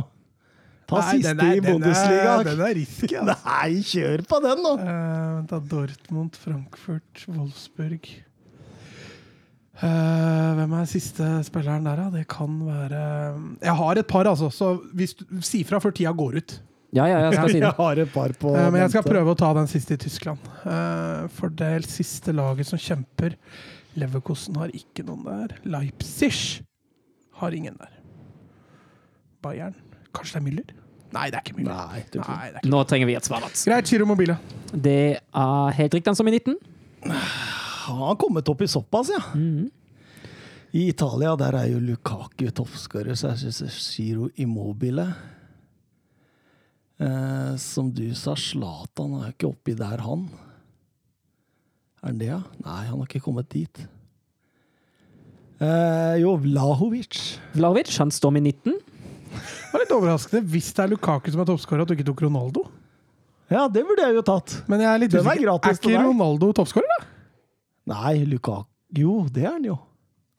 Ta 0.90 0.98
Nei, 0.98 1.12
siste 1.16 1.30
den 1.36 1.40
er- 1.46 1.56
i 1.56 1.60
den 1.60 1.82
er- 1.84 2.44
Den 2.44 2.60
er 2.60 2.74
risky, 2.74 3.14
altså. 3.16 3.36
Nei, 3.46 3.70
kjør 3.92 4.24
på 4.28 4.40
den, 4.42 4.62
nå! 4.66 4.72
Uh, 4.80 5.42
da 5.48 5.58
Dortmund, 5.72 6.36
Frankfurt, 6.36 7.24
Wolfsburg 7.28 8.08
uh, 9.82 10.50
Hvem 10.58 10.74
er 10.80 10.90
siste 10.90 11.28
spilleren 11.46 11.86
der, 11.86 12.02
da? 12.02 12.08
Det 12.18 12.26
kan 12.30 12.58
være 12.66 13.00
Jeg 13.62 13.76
har 13.82 14.00
et 14.02 14.06
par, 14.10 14.28
altså. 14.30 14.50
Så 14.52 14.74
hvis 14.94 15.14
du, 15.18 15.24
si 15.40 15.62
fra 15.64 15.80
før 15.82 15.94
tida 15.96 16.12
går 16.16 16.36
ut. 16.42 16.56
Ja, 16.92 17.06
ja, 17.08 17.22
jeg 17.24 17.38
skal 17.38 17.48
si 17.48 17.60
det. 17.62 17.68
Jeg 17.70 17.78
har 17.78 18.02
et 18.04 18.12
par 18.12 18.34
på 18.36 18.52
uh, 18.52 18.66
men 18.70 18.82
jeg 18.84 18.90
skal 18.96 19.06
prøve 19.06 19.32
å 19.32 19.38
ta 19.38 19.52
den 19.56 19.70
siste 19.70 19.94
i 19.96 20.02
Tyskland. 20.02 20.42
Uh, 20.66 21.24
fordel 21.38 21.86
siste 21.88 22.34
laget 22.36 22.68
som 22.68 22.78
kjemper 22.80 23.38
Leverkosten 24.00 24.56
har 24.56 24.70
ikke 24.72 25.04
noen 25.04 25.24
der. 25.28 25.56
Leipzig 25.68 26.32
har 27.42 27.52
ingen 27.52 27.74
der. 27.80 27.90
Bayern 29.44 29.74
Kanskje 30.16 30.38
det 30.38 30.40
er 30.42 30.46
Müller? 30.48 30.72
Nei, 31.12 31.26
det 31.28 31.38
er 31.38 31.44
ikke 31.44 31.58
Müller. 31.58 31.76
Nei, 31.76 32.00
det 32.00 32.16
er 32.16 32.22
ikke. 32.22 32.32
Nei, 32.32 32.48
det 32.48 32.56
er 32.56 32.62
ikke. 32.62 32.72
Nå 32.72 32.82
trenger 32.88 33.10
vi 33.10 33.16
et 33.18 33.28
svar, 33.28 33.44
Mats. 33.44 33.64
Greit, 33.68 33.90
Giro 33.92 34.08
Mobile. 34.08 34.38
Det 34.72 35.00
er 35.20 35.76
helt 35.78 35.96
riktig. 35.96 36.08
Han 36.08 36.18
som 36.18 36.30
i 36.30 36.34
19. 36.38 36.56
Han 37.82 38.02
har 38.06 38.18
kommet 38.20 38.48
opp 38.48 38.62
i 38.64 38.70
såpass, 38.70 39.10
ja. 39.12 39.22
I 40.72 40.86
Italia 40.88 41.34
der 41.36 41.58
er 41.58 41.68
jo 41.68 41.82
Lukaku 41.84 42.46
toppskårer, 42.48 43.16
så 43.18 43.34
jeg 43.34 43.52
syns 43.52 43.88
Giro 43.92 44.30
Immobile 44.40 45.04
eh, 46.96 47.52
Som 47.60 47.90
du 47.92 48.06
sa, 48.16 48.32
Zlatan 48.38 49.18
er 49.18 49.26
jo 49.26 49.34
ikke 49.34 49.50
oppi 49.50 49.74
der, 49.76 50.00
han. 50.06 50.30
Er 52.00 52.08
han 52.08 52.22
det, 52.22 52.30
ja? 52.30 52.40
Nei, 52.64 52.78
han 52.88 52.96
har 53.02 53.10
ikke 53.10 53.26
kommet 53.26 53.50
dit. 53.52 53.82
Eh, 55.62 56.16
jo, 56.22 56.32
Vlahovic. 56.40 57.20
Vlahovic, 57.52 57.92
han 58.00 58.10
står 58.10 58.32
med 58.38 58.48
19. 58.48 58.80
Det 59.32 59.72
var 59.74 59.84
litt 59.84 59.94
overraskende 59.96 60.42
hvis 60.52 60.70
det 60.76 60.84
er 60.84 60.92
Lukaku 60.92 61.30
som 61.32 61.42
er 61.44 61.48
toppskårer, 61.48 61.84
at 61.84 61.90
du 61.90 61.96
ikke 61.96 62.08
tok 62.10 62.24
Ronaldo. 62.26 62.66
Ja, 63.52 63.66
det 63.68 63.82
burde 63.84 64.04
jeg 64.06 64.16
jo 64.16 64.24
tatt. 64.26 64.58
Men 64.70 64.80
jeg 64.84 64.88
er 64.92 65.00
litt 65.02 65.14
er 65.14 65.24
Er 65.26 65.78
ikke. 65.98 66.04
Ronaldo 66.08 66.52
toppskårer, 66.60 66.92
da? 66.96 67.08
Nei, 67.92 68.14
Lukaku 68.30 68.68
Jo, 68.96 69.22
det 69.32 69.46
er 69.46 69.54
han 69.56 69.64
jo. 69.66 69.78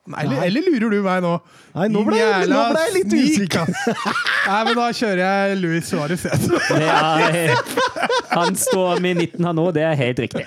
Nei, 0.03 0.25
eller, 0.25 0.41
eller 0.49 0.65
lurer 0.67 0.89
du 0.91 0.97
meg 1.05 1.21
nå? 1.23 1.29
Nei, 1.73 1.85
nå 1.87 2.01
ble 2.03 2.17
jeg, 2.19 2.47
nå 2.51 2.63
ble 2.73 2.81
jeg 2.83 2.93
litt 2.97 3.13
usikker. 3.15 3.69
Nei, 4.49 4.57
men 4.67 4.75
da 4.75 4.87
kjører 4.91 5.21
jeg 5.23 5.59
Luis 5.61 5.87
Suárez. 5.87 6.25
han 8.33 8.55
står 8.59 8.99
med 8.99 9.17
19 9.21 9.45
her 9.47 9.55
nå, 9.55 9.65
det 9.75 9.85
er 9.87 9.95
helt 9.99 10.19
riktig. 10.25 10.43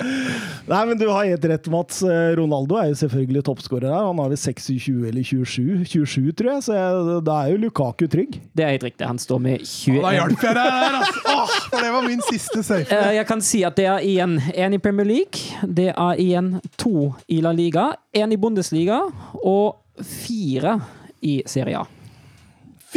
Nei, 0.67 0.81
men 0.91 0.99
du 0.99 1.07
har 1.09 1.25
helt 1.29 1.45
rett, 1.49 1.69
Mats. 1.73 2.03
Eh, 2.05 2.35
Ronaldo 2.39 2.77
er 2.81 2.91
jo 2.91 2.99
selvfølgelig 3.01 3.45
toppskårer 3.47 3.89
her. 3.93 4.07
Han 4.11 4.21
har 4.21 4.33
vel 4.33 4.41
26 4.41 5.07
eller 5.09 5.25
27, 5.27 5.85
27 5.87 6.33
tror 6.37 6.53
jeg, 6.57 6.65
så 6.67 6.77
jeg, 6.77 7.19
da 7.27 7.37
er 7.47 7.53
jo 7.55 7.61
Lukaku 7.65 8.07
trygg. 8.13 8.37
Det 8.57 8.67
er 8.67 8.75
helt 8.75 8.87
riktig. 8.89 9.07
Han 9.09 9.21
står 9.23 9.43
med 9.47 9.63
21. 9.65 10.01
Da 10.03 10.11
21. 10.11 10.19
hjalp 10.21 10.47
jeg 10.49 10.59
deg 10.59 10.73
der, 10.77 10.99
altså! 11.01 11.25
Åh, 11.37 11.57
for 11.71 11.87
det 11.87 11.93
var 11.97 12.09
min 12.11 12.25
siste 12.29 12.63
safe. 12.67 12.91
Eh, 12.93 13.13
Jeg 13.21 13.29
kan 13.33 13.45
si 13.45 13.63
at 13.67 13.79
det 13.79 13.87
er 13.89 14.05
igjen 14.05 14.37
én 14.53 14.77
i 14.77 14.83
Premier 14.83 15.07
League, 15.09 15.65
det 15.65 15.91
er 15.95 16.21
igjen 16.23 16.57
to 16.81 17.13
i 17.33 17.41
La 17.45 17.55
Liga, 17.57 17.93
én 18.17 18.33
i 18.35 18.41
Bundesliga 18.41 19.01
og 19.47 20.03
fire 20.03 20.79
i 21.25 21.39
Serie 21.49 21.81
A. 21.81 21.87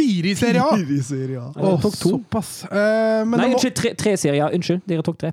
Fire 0.00 0.30
i 0.30 0.36
Serie 0.38 0.62
A! 0.62 0.76
I 0.78 1.02
Serie 1.04 1.40
A. 1.40 1.50
Ja, 1.54 1.74
tok 1.82 1.96
to. 1.98 2.14
Såpass. 2.16 2.52
Uh, 2.70 3.22
men 3.26 3.36
Nei, 3.40 3.50
unnskyld, 3.54 3.76
tre, 3.78 3.94
tre 3.98 4.14
Serie 4.20 4.44
A. 4.46 4.50
Unnskyld, 4.54 4.82
dere 4.88 5.04
tok 5.06 5.18
tre. 5.20 5.32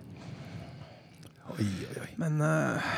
Oi, 1.58 1.66
oi, 1.66 2.02
oi. 2.04 2.12
Men 2.22 2.42
uh... 2.44 2.92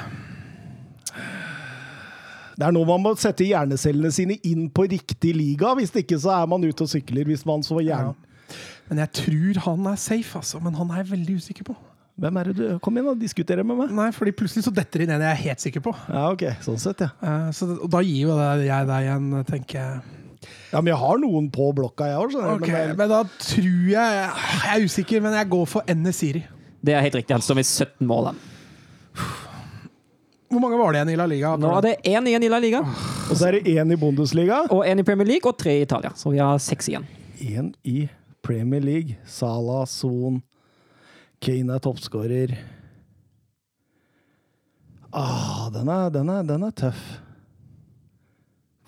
Det 2.60 2.68
er 2.68 2.74
nå 2.76 2.82
man 2.84 3.00
må 3.00 3.14
sette 3.16 3.46
hjernecellene 3.48 4.10
sine 4.12 4.36
inn 4.48 4.66
på 4.76 4.84
riktig 4.92 5.32
liga. 5.32 5.72
Hvis 5.78 5.94
ikke 5.96 6.18
så 6.20 6.34
er 6.42 6.50
man 6.52 6.66
ute 6.66 6.84
og 6.84 6.92
sykler. 6.92 7.24
Hvis 7.30 7.46
man 7.48 7.64
så 7.64 7.80
hjernen 7.80 8.18
Men 8.90 9.00
jeg 9.06 9.14
tror 9.22 9.62
han 9.70 9.88
er 9.94 10.02
safe, 10.02 10.42
altså. 10.42 10.60
Men 10.64 10.76
han 10.76 10.92
er 10.92 11.04
jeg 11.04 11.12
veldig 11.14 11.38
usikker 11.40 11.70
på. 11.70 11.76
Hvem 12.20 12.38
er 12.40 12.50
det 12.50 12.56
du 12.58 12.64
Kom 12.84 12.98
igjen, 12.98 13.10
og 13.14 13.20
diskutere 13.22 13.64
med 13.64 13.78
meg. 13.80 13.92
Nei, 13.96 14.10
fordi 14.16 14.34
plutselig 14.36 14.66
så 14.66 14.74
detter 14.76 15.02
det 15.02 15.08
inn 15.08 15.16
en 15.16 15.24
jeg 15.24 15.32
er 15.32 15.44
helt 15.46 15.64
sikker 15.64 15.84
på. 15.86 15.94
Ja, 16.12 16.26
ok. 16.34 16.46
Sånn 16.66 16.80
sett, 16.82 17.04
ja. 17.06 17.12
Uh, 17.24 17.50
så, 17.56 17.70
og 17.78 17.90
da 17.94 18.02
gir 18.04 18.28
jo 18.28 18.38
det 18.38 18.68
jeg 18.68 18.90
deg 18.90 19.10
en, 19.16 19.30
tenker 19.48 19.80
jeg. 19.80 20.16
Ja, 20.72 20.80
Men 20.80 20.92
jeg 20.94 21.00
har 21.02 21.20
noen 21.20 21.50
på 21.52 21.72
blokka, 21.76 22.08
jeg 22.12 22.20
òg. 22.20 22.36
Ok, 22.56 22.70
men 22.96 23.10
da 23.12 23.24
tror 23.28 23.90
jeg 23.92 24.20
Jeg 24.20 24.70
er 24.72 24.86
usikker, 24.86 25.24
men 25.26 25.36
jeg 25.36 25.50
går 25.52 25.66
for 25.68 25.92
Enesiri. 25.92 26.44
Det 26.80 26.96
er 26.96 27.04
helt 27.04 27.18
riktig. 27.20 27.36
Han 27.36 27.44
står 27.44 27.60
med 27.60 27.68
17 27.68 28.08
mål. 28.08 28.30
Hvor 30.50 30.62
mange 30.64 30.78
var 30.80 30.94
det 30.94 31.02
igjen 31.02 31.12
i 31.14 31.18
La 31.20 31.26
Liga? 31.30 31.52
Nå 31.62 31.72
er 31.78 31.84
det 31.86 31.96
én 32.10 32.30
igjen 32.32 32.46
i 32.48 32.50
La 32.50 32.58
Liga, 32.62 32.80
Og 33.30 33.36
så 33.38 33.50
er 33.50 33.60
det 33.60 33.76
én 33.76 33.92
i 33.94 33.98
Bundesliga. 34.00 34.64
og 34.72 34.86
én 34.88 35.00
i 35.00 35.04
Premier 35.06 35.28
League 35.28 35.46
og 35.50 35.58
tre 35.60 35.76
i 35.78 35.82
Italia. 35.84 36.10
Så 36.16 36.32
vi 36.34 36.40
har 36.42 36.58
seks 36.58 36.88
igjen. 36.90 37.06
Én 37.40 37.74
i 37.84 38.08
Premier 38.42 38.82
League. 38.82 39.18
Salah, 39.28 39.86
Son. 39.86 40.42
Kane 41.44 41.76
er 41.78 41.84
toppskårer. 41.84 42.58
Ah, 45.16 45.70
den 45.74 45.88
er, 45.90 46.10
den, 46.14 46.30
er, 46.30 46.44
den 46.46 46.66
er 46.68 46.74
tøff. 46.78 47.00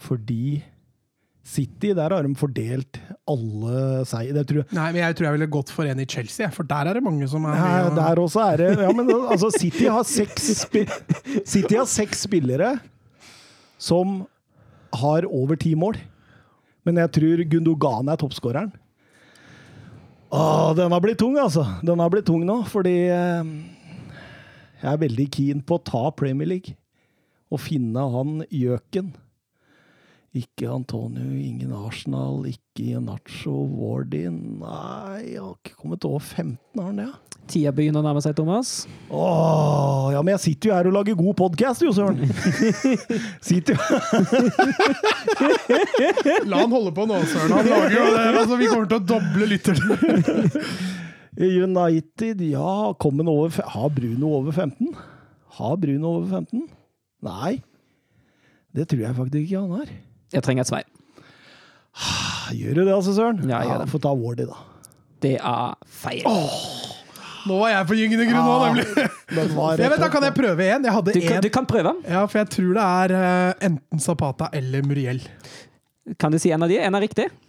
Fordi 0.01 0.59
City, 1.51 1.91
der 1.97 2.13
har 2.13 2.23
de 2.25 2.35
fordelt 2.37 2.99
alle 3.29 4.03
seier. 4.07 4.37
Tror 4.47 4.61
jeg 4.61 4.75
Nei, 4.77 4.87
men 4.93 5.01
jeg 5.01 5.15
tror 5.17 5.27
jeg 5.29 5.35
ville 5.37 5.49
gått 5.51 5.71
for 5.73 5.89
en 5.89 6.01
i 6.03 6.05
Chelsea, 6.09 6.49
for 6.53 6.67
der 6.69 6.91
er 6.91 6.97
det 6.99 7.03
mange 7.05 7.27
som 7.29 7.45
er 7.49 7.57
Nei, 7.57 7.71
og- 7.87 7.95
der 7.97 8.21
også 8.21 8.43
er 8.53 8.61
det 8.61 8.69
Ja, 8.83 8.91
men 8.93 9.09
altså, 9.09 9.49
City 9.57 9.87
har 9.89 10.03
seks 10.07 10.51
spi 10.61 10.85
City 11.45 11.75
har 11.79 11.89
seks 11.89 12.23
spillere 12.27 12.75
som 13.81 14.21
har 14.93 15.25
over 15.25 15.55
ti 15.57 15.73
mål. 15.73 15.97
Men 16.85 16.97
jeg 17.01 17.11
tror 17.17 17.41
Gundogan 17.49 18.09
er 18.09 18.17
toppskåreren. 18.21 18.71
Åh, 20.31 20.75
den 20.75 20.91
har 20.91 21.01
blitt 21.03 21.19
tung, 21.19 21.35
altså. 21.39 21.65
Den 21.83 21.99
har 21.99 22.11
blitt 22.13 22.25
tung 22.29 22.45
nå, 22.47 22.61
fordi 22.71 22.93
eh, 23.11 23.49
jeg 24.79 24.87
er 24.93 25.01
veldig 25.01 25.25
keen 25.35 25.63
på 25.67 25.75
å 25.75 25.83
ta 25.83 26.05
Premier 26.15 26.47
League. 26.47 26.77
Og 27.51 27.59
finne 27.59 28.05
han 28.13 28.39
gjøken. 28.47 29.11
Ikke 30.39 30.69
Antonio, 30.71 31.27
ingen 31.35 31.73
Arsenal, 31.75 32.45
ikke 32.47 33.01
Nacho 33.03 33.57
Wardy. 33.67 34.23
Nei, 34.31 35.33
jeg 35.33 35.43
har 35.43 35.57
ikke 35.57 35.75
kommet 35.81 36.07
over 36.07 36.23
15, 36.23 36.55
har 36.79 36.87
han 36.87 37.01
det? 37.01 37.09
Ja? 37.09 37.30
Tida 37.49 37.71
begynner 37.75 37.99
å 38.01 38.05
nærme 38.05 38.21
seg, 38.23 38.35
Thomas. 38.37 38.85
Åh, 39.09 40.11
ja, 40.13 40.21
men 40.23 40.35
jeg 40.35 40.43
sitter 40.45 40.69
jo 40.69 40.75
her 40.75 40.89
og 40.89 40.95
lager 40.95 41.17
god 41.19 41.35
podkast, 41.39 41.83
jo, 41.83 41.91
søren! 41.95 42.21
sitter 43.49 43.75
jo 43.75 43.81
La 46.47 46.61
han 46.61 46.71
holde 46.71 46.93
på 46.95 47.07
nå, 47.09 47.17
Søren. 47.31 47.55
Han 47.57 47.69
lager 47.71 47.97
jo 47.97 48.05
det. 48.13 48.25
Altså, 48.31 48.59
vi 48.61 48.69
kommer 48.71 48.87
til 48.91 48.99
å 48.99 49.05
doble 49.15 49.49
lytterne. 49.51 49.97
United, 51.65 52.41
ja, 52.43 52.71
kom 53.01 53.21
han 53.21 53.29
over 53.31 53.55
Har 53.73 53.89
Bruno 53.95 54.33
over 54.37 54.51
15? 54.51 54.91
Har 55.57 55.77
Bruno 55.81 56.15
over 56.19 56.27
15? 56.43 56.65
Nei. 57.25 57.53
Det 58.75 58.87
tror 58.91 59.03
jeg 59.07 59.17
faktisk 59.17 59.41
ikke 59.47 59.63
han 59.63 59.79
har. 59.81 59.95
Jeg 60.31 60.45
trenger 60.45 60.63
et 60.63 60.71
svar. 60.71 60.85
Gjør 62.55 62.77
du 62.77 62.83
det, 62.85 62.93
altså, 62.93 63.15
Søren? 63.15 63.43
Ja, 63.49 63.59
jeg 63.63 63.71
gjør 63.71 63.83
det. 63.83 63.89
Få 63.91 63.99
ta 64.03 64.13
Wardy, 64.15 64.47
da. 64.47 64.61
Det 65.21 65.35
er 65.37 65.75
feil. 66.01 66.23
Nå 67.47 67.57
var 67.61 67.71
jeg 67.73 67.87
på 67.89 67.97
gyngende 67.97 68.25
grunn 68.29 68.45
nå, 68.45 68.55
nemlig. 68.67 68.85
Jeg 69.81 69.89
vet, 69.89 70.01
da 70.01 70.09
kan 70.11 70.25
jeg 70.27 70.33
prøve 70.35 70.65
igjen. 70.65 70.83
Jeg 70.83 70.93
hadde 70.97 71.13
Du 71.15 71.19
kan, 71.23 71.37
én. 71.37 71.43
du 71.45 71.49
kan 71.55 71.67
prøve. 71.69 71.93
Ja, 72.03 72.25
for 72.27 72.41
jeg 72.41 72.49
tror 72.51 72.73
det 72.75 72.83
er 72.83 73.13
uh, 73.15 73.67
enten 73.69 74.01
Zapata 74.03 74.49
eller 74.57 74.83
Muriel. 74.83 75.21
Kan 76.19 76.35
du 76.35 76.39
si 76.41 76.51
en 76.51 76.65
av 76.65 76.69
de? 76.71 76.75
En 76.83 76.97
er 76.99 77.05
riktig. 77.05 77.29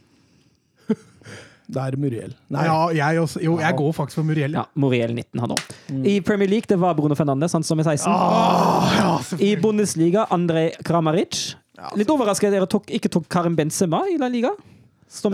Det 1.73 1.81
er 1.81 1.97
Muriel. 1.97 2.33
Nei. 2.53 2.65
Ja, 2.69 2.79
jeg 2.93 3.21
også. 3.23 3.41
Jo, 3.41 3.55
jeg 3.63 3.77
går 3.79 3.93
faktisk 3.97 4.19
for 4.21 4.27
Muriel. 4.29 4.53
Ja, 4.59 4.65
Muriel 4.77 5.15
19 5.15 5.41
han 5.41 5.55
òg. 5.55 5.63
I 6.11 6.19
Premier 6.27 6.51
League 6.51 6.69
det 6.69 6.77
var 6.83 6.95
Bruno 6.99 7.17
Fernandes, 7.17 7.55
han 7.57 7.65
som 7.65 7.81
er 7.81 7.87
16. 7.95 8.13
Oh, 8.13 8.91
ja, 8.99 9.15
I. 9.41 9.55
Bundesliga 9.63 10.27
Andrej 10.35 10.75
Kramaric. 10.85 11.55
Litt 11.99 12.11
overrasket 12.13 12.51
at 12.51 12.59
dere 12.59 12.69
tok, 12.71 12.91
ikke 12.93 13.09
tok 13.15 13.25
Karim 13.33 13.57
Benzema 13.59 14.03
i 14.13 14.19
La 14.21 14.29
Liga. 14.31 14.53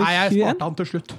Nei, 0.01 0.11
jeg 0.17 0.33
sparte 0.41 0.67
han 0.67 0.75
til 0.79 0.89
slutt. 0.91 1.15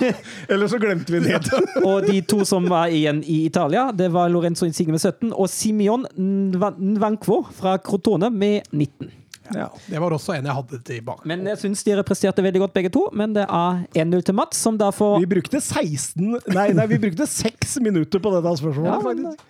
Eller 0.52 0.70
så 0.70 0.78
glemte 0.82 1.14
vi 1.16 1.22
det. 1.24 1.40
Og 1.88 2.06
de 2.06 2.20
to 2.30 2.44
som 2.48 2.68
var 2.70 2.92
igjen 2.94 3.24
i 3.26 3.44
Italia, 3.48 3.88
det 3.92 4.10
var 4.14 4.30
Lorenzo 4.32 4.68
Insigne 4.68 4.94
med 4.94 5.02
17 5.02 5.32
og 5.32 5.48
Simeon 5.50 6.06
Nvankvo 6.14 7.42
fra 7.58 7.76
Crotone 7.82 8.30
med 8.30 8.70
19. 8.72 9.10
Ja. 9.52 9.66
Det 9.90 10.00
var 10.00 10.14
også 10.16 10.32
en 10.38 10.46
jeg 10.48 10.56
hadde 10.56 10.78
tilbake. 10.88 11.26
Men 11.28 11.42
jeg 11.50 11.60
syns 11.60 11.82
dere 11.84 12.04
presterte 12.06 12.40
veldig 12.44 12.62
godt, 12.62 12.72
begge 12.78 12.90
to. 12.94 13.02
Men 13.12 13.34
det 13.36 13.44
er 13.44 13.82
1-0 13.92 14.22
til 14.24 14.36
Mats, 14.38 14.62
som 14.64 14.78
da 14.80 14.88
får 14.94 15.18
Vi 15.20 15.28
brukte 15.34 15.60
16 15.60 16.38
Nei, 16.54 16.70
nei, 16.76 16.86
vi 16.88 17.00
brukte 17.02 17.26
6 17.28 17.76
minutter 17.84 18.22
på 18.24 18.32
dette 18.38 18.54
spørsmålet, 18.62 18.88
Ja, 18.88 19.00
faktisk. 19.04 19.44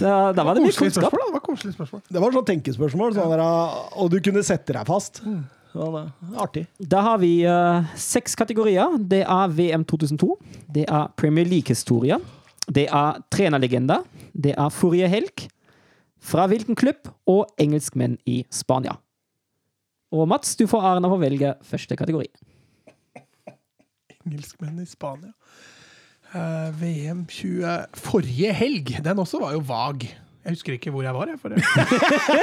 Da, 0.00 0.14
da 0.32 0.44
var 0.46 0.56
det 0.56 0.64
mye 0.64 0.72
kunnskap. 0.72 1.10
spørsmål. 1.10 1.26
Det 1.28 1.36
var 1.36 1.44
koselig 1.44 1.74
spørsmål. 1.76 2.02
Det 2.08 2.22
var 2.22 2.36
sånn 2.38 2.46
tenkespørsmål, 2.48 3.16
sånn 3.18 3.32
der, 3.34 3.42
og 4.00 4.12
du 4.14 4.20
kunne 4.24 4.44
sette 4.46 4.72
deg 4.72 4.88
fast. 4.88 5.20
Sånn, 5.70 5.94
ja, 5.94 6.42
artig. 6.42 6.64
Da 6.78 7.02
har 7.06 7.20
vi 7.22 7.30
uh, 7.46 7.86
seks 7.98 8.34
kategorier. 8.38 8.96
Det 8.98 9.22
er 9.22 9.52
VM 9.54 9.84
2002. 9.86 10.34
Det 10.74 10.86
er 10.88 11.10
Premier 11.20 11.46
League-historie. 11.46 12.18
Det 12.70 12.88
er 12.90 13.20
trenerlegender. 13.30 14.02
Det 14.34 14.56
er 14.56 14.74
forrige 14.74 15.10
helg. 15.10 15.46
Fra 16.20 16.48
hvilken 16.50 16.78
klubb? 16.78 17.12
Og 17.30 17.46
engelskmenn 17.62 18.18
i 18.28 18.42
Spania. 18.52 18.96
Og 20.10 20.26
Mats, 20.28 20.56
du 20.58 20.66
får 20.66 20.88
æren 20.90 21.06
av 21.06 21.14
å 21.14 21.20
velge 21.22 21.54
første 21.66 21.96
kategori. 21.98 22.26
Engelskmenn 24.24 24.82
i 24.82 24.88
Spania. 24.90 25.30
Uh, 26.30 26.70
VM 26.78 27.24
20 27.26 27.94
Forrige 27.98 28.52
helg! 28.54 28.92
Den 29.02 29.22
også 29.22 29.40
var 29.42 29.54
jo 29.54 29.62
vag. 29.66 30.06
Jeg 30.44 30.54
husker 30.54 30.72
ikke 30.72 30.90
hvor 30.90 31.02
jeg 31.04 31.12
var. 31.14 31.28
Jeg, 31.28 31.36
for 31.40 31.48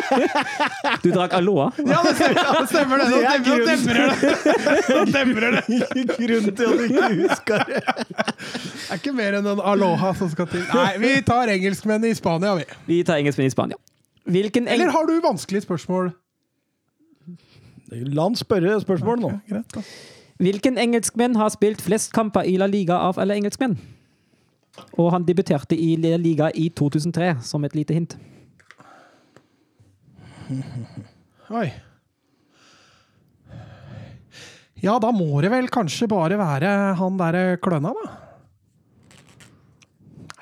Du 1.04 1.10
drakk 1.16 1.34
Aloha. 1.34 1.70
Ja, 1.82 1.98
det 2.06 2.12
stemmer 2.20 2.44
det! 2.46 2.68
stemmer 2.70 2.98
det. 3.02 3.08
Nå 3.10 3.18
Det 3.18 3.26
er 3.26 3.40
demrer- 3.66 4.12
det! 4.22 4.86
Nå 4.90 5.02
demrer 5.16 5.56
det! 5.56 5.64
Grunnen 6.20 6.56
til 6.56 6.66
at 6.68 6.78
du 6.78 6.84
ikke 6.86 7.08
husker 7.24 7.64
det. 7.72 7.82
Det 7.82 8.92
er 8.94 9.02
ikke 9.02 9.16
mer 9.18 9.40
enn 9.40 9.50
en 9.56 9.64
aloha 9.74 10.12
som 10.20 10.30
skal 10.30 10.48
til. 10.52 10.62
Nei, 10.76 10.92
vi 11.02 11.12
tar 11.26 11.50
engelskmenn 11.56 12.06
i 12.06 12.14
Spania, 12.18 12.54
vi. 12.60 12.68
Vi 12.92 13.00
tar 13.08 13.18
engelskmenn 13.24 13.50
i 13.50 13.56
Spania. 13.56 13.82
Hvilken, 14.28 14.68
eng 14.68 14.74
Eller 14.78 14.94
har 14.94 15.10
du 15.10 15.16
vanskelige 15.24 15.66
spørsmål? 15.66 16.14
La 18.14 18.28
han 18.28 18.36
spørre 18.38 18.78
spørsmål 18.84 19.22
nå. 19.26 19.34
Ja, 19.50 19.56
greit, 19.58 19.74
da. 19.74 19.82
Hvilken 20.44 20.78
engelskmenn 20.78 21.34
har 21.40 21.50
spilt 21.50 21.82
flest 21.82 22.12
kamper 22.14 22.46
i 22.46 22.58
La 22.62 22.68
Liga 22.70 22.94
av 23.10 23.18
alle 23.24 23.34
engelskmenn? 23.40 23.74
Og 24.98 25.12
han 25.14 25.26
debuterte 25.28 25.78
i 25.78 25.96
La 26.02 26.16
Liga 26.22 26.50
i 26.56 26.70
2003, 26.70 27.36
som 27.46 27.66
et 27.68 27.76
lite 27.78 27.94
hint. 27.98 28.18
Oi. 31.60 31.68
Ja, 34.84 35.00
da 35.02 35.10
må 35.16 35.42
det 35.42 35.50
vel 35.52 35.70
kanskje 35.74 36.06
bare 36.12 36.38
være 36.38 36.72
han 37.00 37.18
derre 37.20 37.58
kløna, 37.64 37.94
da. 37.98 38.16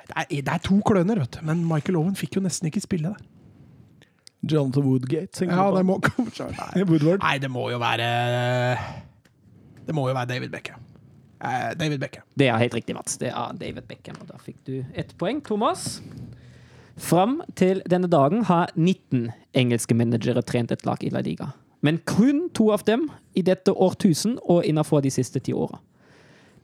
Det 0.06 0.16
er, 0.16 0.26
det 0.44 0.52
er 0.52 0.60
to 0.64 0.76
kløner, 0.86 1.18
vet 1.24 1.38
du. 1.38 1.40
Men 1.48 1.64
Michael 1.68 1.98
Owen 2.00 2.16
fikk 2.16 2.36
jo 2.38 2.44
nesten 2.44 2.68
ikke 2.70 2.84
spille 2.84 3.12
det. 3.14 3.32
Jonathan 4.46 4.84
Woodgate, 4.86 5.32
tenker 5.34 5.56
Ja, 5.58 5.70
du 5.72 5.78
det 5.80 5.86
må 5.88 5.96
kanskje 6.06 6.46
Nei, 6.52 6.84
Woodward. 6.86 7.22
Nei 7.24 7.36
det 7.42 7.48
må 7.50 7.64
jo 7.72 7.80
være 7.82 8.06
Det 9.88 9.94
må 9.96 10.04
jo 10.10 10.14
være 10.14 10.30
David 10.30 10.52
Beckham. 10.52 10.84
Eh, 11.40 11.74
David 11.76 12.00
Beckham. 12.00 12.24
Det 12.34 12.48
er 12.48 12.58
helt 12.58 12.74
riktig, 12.74 12.94
Mats. 12.96 13.18
Det 13.20 13.28
er 13.28 13.58
David 13.60 13.88
Beckham. 13.88 14.16
Og 14.20 14.30
da 14.30 14.38
fikk 14.40 14.56
du 14.64 14.84
ett 14.94 15.12
poeng. 15.18 15.42
Thomas? 15.44 16.00
Fram 16.96 17.42
til 17.56 17.82
denne 17.90 18.08
dagen 18.08 18.46
har 18.48 18.72
19 18.74 19.30
engelske 19.54 19.94
managere 19.94 20.42
trent 20.42 20.72
et 20.72 20.86
lag 20.86 21.02
i 21.04 21.10
La 21.12 21.20
Liga. 21.20 21.52
Men 21.84 21.98
kun 22.08 22.48
to 22.56 22.70
av 22.72 22.86
dem 22.88 23.10
i 23.36 23.44
dette 23.44 23.72
årtusen 23.72 24.38
og 24.42 24.64
innenfor 24.64 25.04
de 25.04 25.12
siste 25.12 25.42
ti 25.44 25.52
åra. 25.52 25.78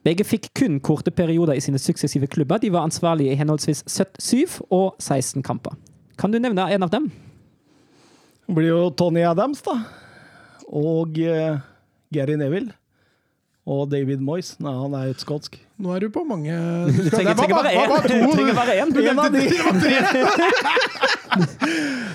Begge 0.03 0.25
fikk 0.27 0.49
kun 0.59 0.81
korte 0.83 1.13
perioder 1.15 1.55
i 1.55 1.63
sine 1.63 1.79
suksessive 1.79 2.27
klubber. 2.27 2.59
De 2.59 2.73
var 2.73 2.89
ansvarlige 2.89 3.33
i 3.33 3.39
henholdsvis 3.39 3.85
77 3.87 4.63
og 4.71 4.97
16 4.99 5.45
kamper. 5.47 5.77
Kan 6.19 6.33
du 6.33 6.41
nevne 6.43 6.65
en 6.73 6.83
av 6.83 6.91
dem? 6.91 7.11
Det 8.47 8.57
blir 8.57 8.73
jo 8.73 8.91
Tony 8.99 9.23
Adams, 9.23 9.63
da. 9.63 9.77
Og 10.67 11.21
uh, 11.23 11.61
Gary 12.13 12.35
Neville. 12.41 12.73
Og 13.62 13.87
David 13.87 14.18
Moyes. 14.18 14.57
Nei, 14.59 14.72
han 14.75 14.90
er 14.98 15.12
jo 15.12 15.14
skotsk. 15.20 15.55
Nå 15.83 15.92
er 15.94 16.03
du 16.03 16.09
på 16.14 16.22
mange 16.27 16.51
Du 16.96 17.11
trenger, 17.12 17.35
trenger 17.38 17.57
bare 17.61 17.70
én. 17.79 17.87
Du 18.03 18.09
trenger 18.35 18.55
bare 18.59 18.72
én. 18.75 18.90
En 19.12 19.18
av 19.22 19.29
de! 19.35 19.42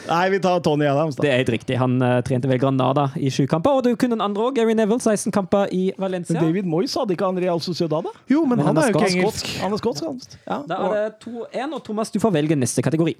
Nei, 0.07 0.29
vi 0.29 0.39
tar 0.43 0.60
Tony 0.63 0.86
Adams, 0.88 1.15
da. 1.15 1.21
Det 1.23 1.29
er 1.31 1.38
helt 1.41 1.49
riktig. 1.55 1.77
Han 1.79 2.01
uh, 2.03 2.19
trente 2.27 2.47
vel 2.51 2.60
Granada 2.62 3.05
i 3.15 3.31
sju 3.33 3.47
kamper. 3.49 3.71
Og 3.79 3.83
du 3.88 3.91
kunne 3.99 4.15
en 4.19 4.25
andre 4.27 4.41
òg. 4.49 4.55
Gary 4.60 4.73
Neville, 4.77 5.01
16 5.03 5.31
kamper 5.36 5.63
i 5.75 5.93
Valencia. 5.99 6.33
Men 6.36 6.43
David 6.49 6.65
Moyes 6.69 6.93
hadde 6.99 7.13
ikke 7.15 7.25
han 7.31 7.39
Real 7.41 7.60
Sociedad, 7.63 8.03
da? 8.03 8.12
Jo, 8.31 8.39
men, 8.43 8.49
Men 8.60 8.65
han, 8.67 8.75
han 8.75 8.83
er 8.83 8.88
er 8.91 8.93
jo 8.93 8.95
ikke 8.99 9.13
engelsk. 9.15 9.45
Han 9.63 9.71
er 9.75 9.79
skotsk, 9.81 10.01
han. 10.07 10.17
Ja. 10.43 10.57
Da 10.67 10.73
er 10.83 10.89
det 10.97 11.07
2-1, 11.23 11.75
og 11.79 11.81
Thomas, 11.88 12.07
du 12.12 12.19
får 12.23 12.31
velge 12.36 12.55
neste 12.60 12.81
kategori. 12.86 13.15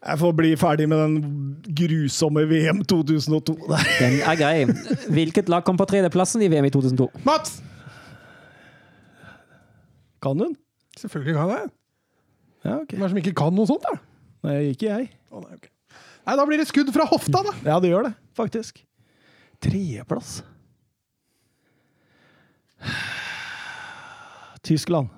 Jeg 0.00 0.16
får 0.22 0.32
bli 0.32 0.50
ferdig 0.56 0.86
med 0.88 1.00
den 1.02 1.16
grusomme 1.76 2.46
VM 2.48 2.80
2002. 2.88 3.56
der. 3.68 3.88
Den 3.98 4.14
er 4.24 4.38
grei. 4.40 4.64
Hvilket 5.12 5.50
lag 5.52 5.64
kom 5.66 5.76
på 5.76 5.84
tredjeplassen 5.90 6.40
i 6.42 6.48
VM 6.48 6.64
i 6.70 6.72
2002? 6.72 7.10
Mats! 7.28 7.58
Kan 10.24 10.40
hun? 10.40 10.56
Selvfølgelig 10.96 11.36
kan 11.36 11.52
jeg. 11.52 11.68
Ja, 12.64 12.78
okay. 12.80 12.96
Hvem 12.96 13.02
er 13.02 13.06
det 13.06 13.12
som 13.12 13.20
ikke 13.22 13.36
kan 13.36 13.54
noe 13.56 13.68
sånt, 13.68 13.84
da? 13.84 14.00
Nei, 14.48 14.56
ikke 14.72 14.88
jeg. 14.88 15.10
Oh, 15.32 15.44
nei, 15.44 15.56
okay. 15.56 15.72
nei, 16.28 16.36
da 16.40 16.48
blir 16.48 16.60
det 16.60 16.68
skudd 16.68 16.92
fra 16.96 17.06
hofta, 17.08 17.44
da. 17.44 17.54
Ja, 17.64 17.76
det 17.80 17.92
gjør 17.92 18.08
det, 18.08 18.14
faktisk. 18.36 18.82
Tredjeplass. 19.64 20.40
Tyskland. 24.64 25.12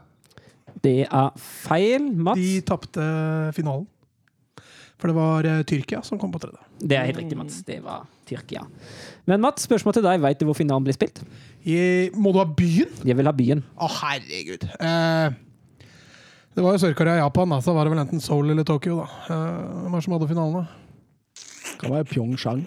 Det 0.83 1.05
er 1.07 1.35
feil, 1.39 2.11
Mats. 2.15 2.43
De 2.43 2.63
tapte 2.67 3.07
finalen. 3.55 3.87
For 5.03 5.11
det 5.11 5.17
var 5.19 5.47
uh, 5.51 5.61
Tyrkia 5.67 5.99
som 6.07 6.21
kom 6.23 6.31
på 6.31 6.39
tredje. 6.43 6.63
Det 6.79 6.95
er 6.95 7.09
helt 7.11 7.19
riktig, 7.25 7.39
Mats. 7.41 7.57
Det 7.67 7.81
var 7.83 8.05
Tyrkia. 8.29 8.63
Men 9.27 9.43
Mats, 9.43 9.67
spørsmål 9.67 9.97
til 9.99 10.05
deg. 10.07 10.21
Veit 10.23 10.39
du 10.39 10.47
hvor 10.47 10.55
finalen 10.55 10.87
blir 10.87 10.95
spilt? 10.95 11.19
I, 11.67 11.79
må 12.15 12.31
du 12.35 12.39
ha 12.39 12.47
byen? 12.47 12.93
Jeg 13.07 13.19
vil 13.19 13.27
ha 13.27 13.35
byen. 13.35 13.65
Å, 13.83 13.89
herregud. 13.99 14.69
Uh, 14.79 15.35
det 16.53 16.61
var 16.61 16.75
jo 16.77 16.83
Sør-Korea 16.83 17.17
og 17.17 17.23
Japan, 17.25 17.49
da, 17.55 17.59
så 17.65 17.73
var 17.73 17.89
det 17.89 17.95
vel 17.95 18.03
enten 18.03 18.21
Seoul 18.21 18.53
eller 18.53 18.67
Tokyo. 18.69 18.99
da. 19.01 19.07
Eh, 19.33 19.61
Hvem 19.73 19.95
var 19.95 20.03
det 20.03 20.05
som 20.05 20.15
hadde 20.19 20.29
finalen, 20.29 20.59
da? 20.61 21.73
Kan 21.81 21.95
være 21.95 22.05
Pyeongchang. 22.11 22.61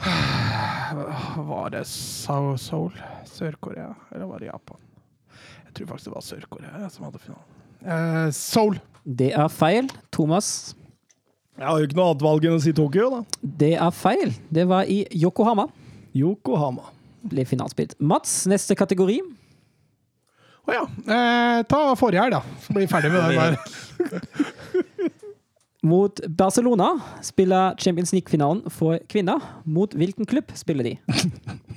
Var 1.50 1.68
det 1.74 1.82
Seoul? 1.86 2.96
Sør-Korea? 3.28 3.90
Eller 4.14 4.26
var 4.26 4.40
det 4.40 4.48
Japan? 4.48 4.80
Jeg 5.66 5.74
tror 5.76 5.90
faktisk 5.92 6.08
det 6.08 6.14
var 6.14 6.24
Sør-Korea 6.24 6.88
som 6.90 7.04
hadde 7.06 7.20
finalen. 7.22 7.44
Uh, 7.84 8.30
Seoul! 8.34 8.80
Det 9.04 9.28
er 9.36 9.52
feil. 9.52 9.92
Thomas? 10.10 10.74
Jeg 11.58 11.66
har 11.66 11.80
jo 11.80 11.86
ikke 11.88 11.96
noe 11.98 12.12
annet 12.12 12.20
valg 12.22 12.44
enn 12.46 12.52
å 12.54 12.60
si 12.62 12.70
Tokyo, 12.76 13.08
da. 13.10 13.18
Det 13.42 13.72
er 13.74 13.94
feil. 13.98 14.30
Det 14.54 14.62
var 14.70 14.86
i 14.86 15.00
Yokohama. 15.18 15.64
Yokohama. 16.14 16.84
Ble 17.26 17.42
finalspilt. 17.50 17.96
Mats, 17.98 18.46
neste 18.46 18.78
kategori. 18.78 19.18
Å 20.68 20.76
ja. 20.76 20.84
Eh, 20.86 21.66
ta 21.66 21.80
forrige 21.98 22.22
helg, 22.22 22.36
da. 22.36 22.42
Så 22.62 22.70
blir 22.76 22.86
vi 22.86 22.92
ferdig 22.92 23.10
med 23.10 23.26
den 23.26 23.34
der. 23.42 23.58
Mot 25.88 26.20
Barcelona 26.38 26.92
spiller 27.26 27.74
Champions 27.82 28.14
League-finalen 28.14 28.62
for 28.70 29.02
kvinner. 29.10 29.42
Mot 29.66 29.90
hvilken 29.98 30.30
klubb 30.30 30.54
spiller 30.58 30.84
de? 30.92 30.94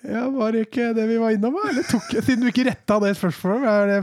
Ja, 0.00 0.22
Var 0.32 0.52
det 0.52 0.60
ikke 0.64 0.86
det 0.96 1.04
vi 1.10 1.16
var 1.20 1.34
innom? 1.34 1.56
Eller 1.68 1.84
tok 1.84 2.06
jeg, 2.14 2.24
siden 2.24 2.44
du 2.44 2.48
ikke 2.48 2.64
retta 2.70 2.96
det 3.02 3.10
spørsmålet? 3.18 3.90
Det 3.90 3.98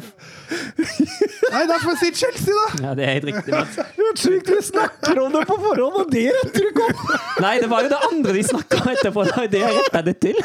Nei, 1.53 1.63
da 1.65 1.77
får 1.81 1.89
vi 1.89 1.95
si 2.03 2.11
Chelsea, 2.19 2.53
da! 2.53 2.67
Ja, 2.83 2.91
det 2.97 3.07
er 3.07 3.15
helt 3.17 3.29
riktig. 3.31 3.53
Men... 3.53 4.11
Sykt 4.21 4.51
vi 4.51 4.59
snakker 4.67 5.21
om 5.23 5.33
det 5.33 5.41
på 5.49 5.57
forhånd, 5.57 5.97
og 6.03 6.11
det 6.13 6.27
retter 6.35 6.67
du 6.67 6.69
ikke 6.69 6.89
opp! 6.91 7.05
Nei, 7.41 7.55
det 7.63 7.69
var 7.71 7.87
jo 7.87 7.93
det 7.95 8.01
andre 8.11 8.35
de 8.37 8.43
snakka 8.45 8.81
om 8.83 8.91
etterpå. 8.93 9.25
Det 9.31 9.47
det 9.55 9.63
jeg 9.63 9.79
retta 9.79 10.03
det 10.05 10.15
til. 10.21 10.41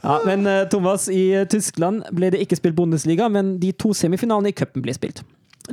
Ja, 0.00 0.20
men 0.24 0.46
eh, 0.48 0.64
Thomas, 0.72 1.08
i 1.12 1.22
eh, 1.34 1.46
Tyskland 1.50 2.06
ble 2.14 2.30
det 2.32 2.40
ikke 2.44 2.56
spilt 2.56 2.76
Bundesliga, 2.78 3.28
men 3.32 3.56
de 3.60 3.72
to 3.76 3.92
semifinalene 3.96 4.52
i 4.52 4.56
cupen 4.56 4.84
ble 4.84 4.94
spilt. 4.96 5.24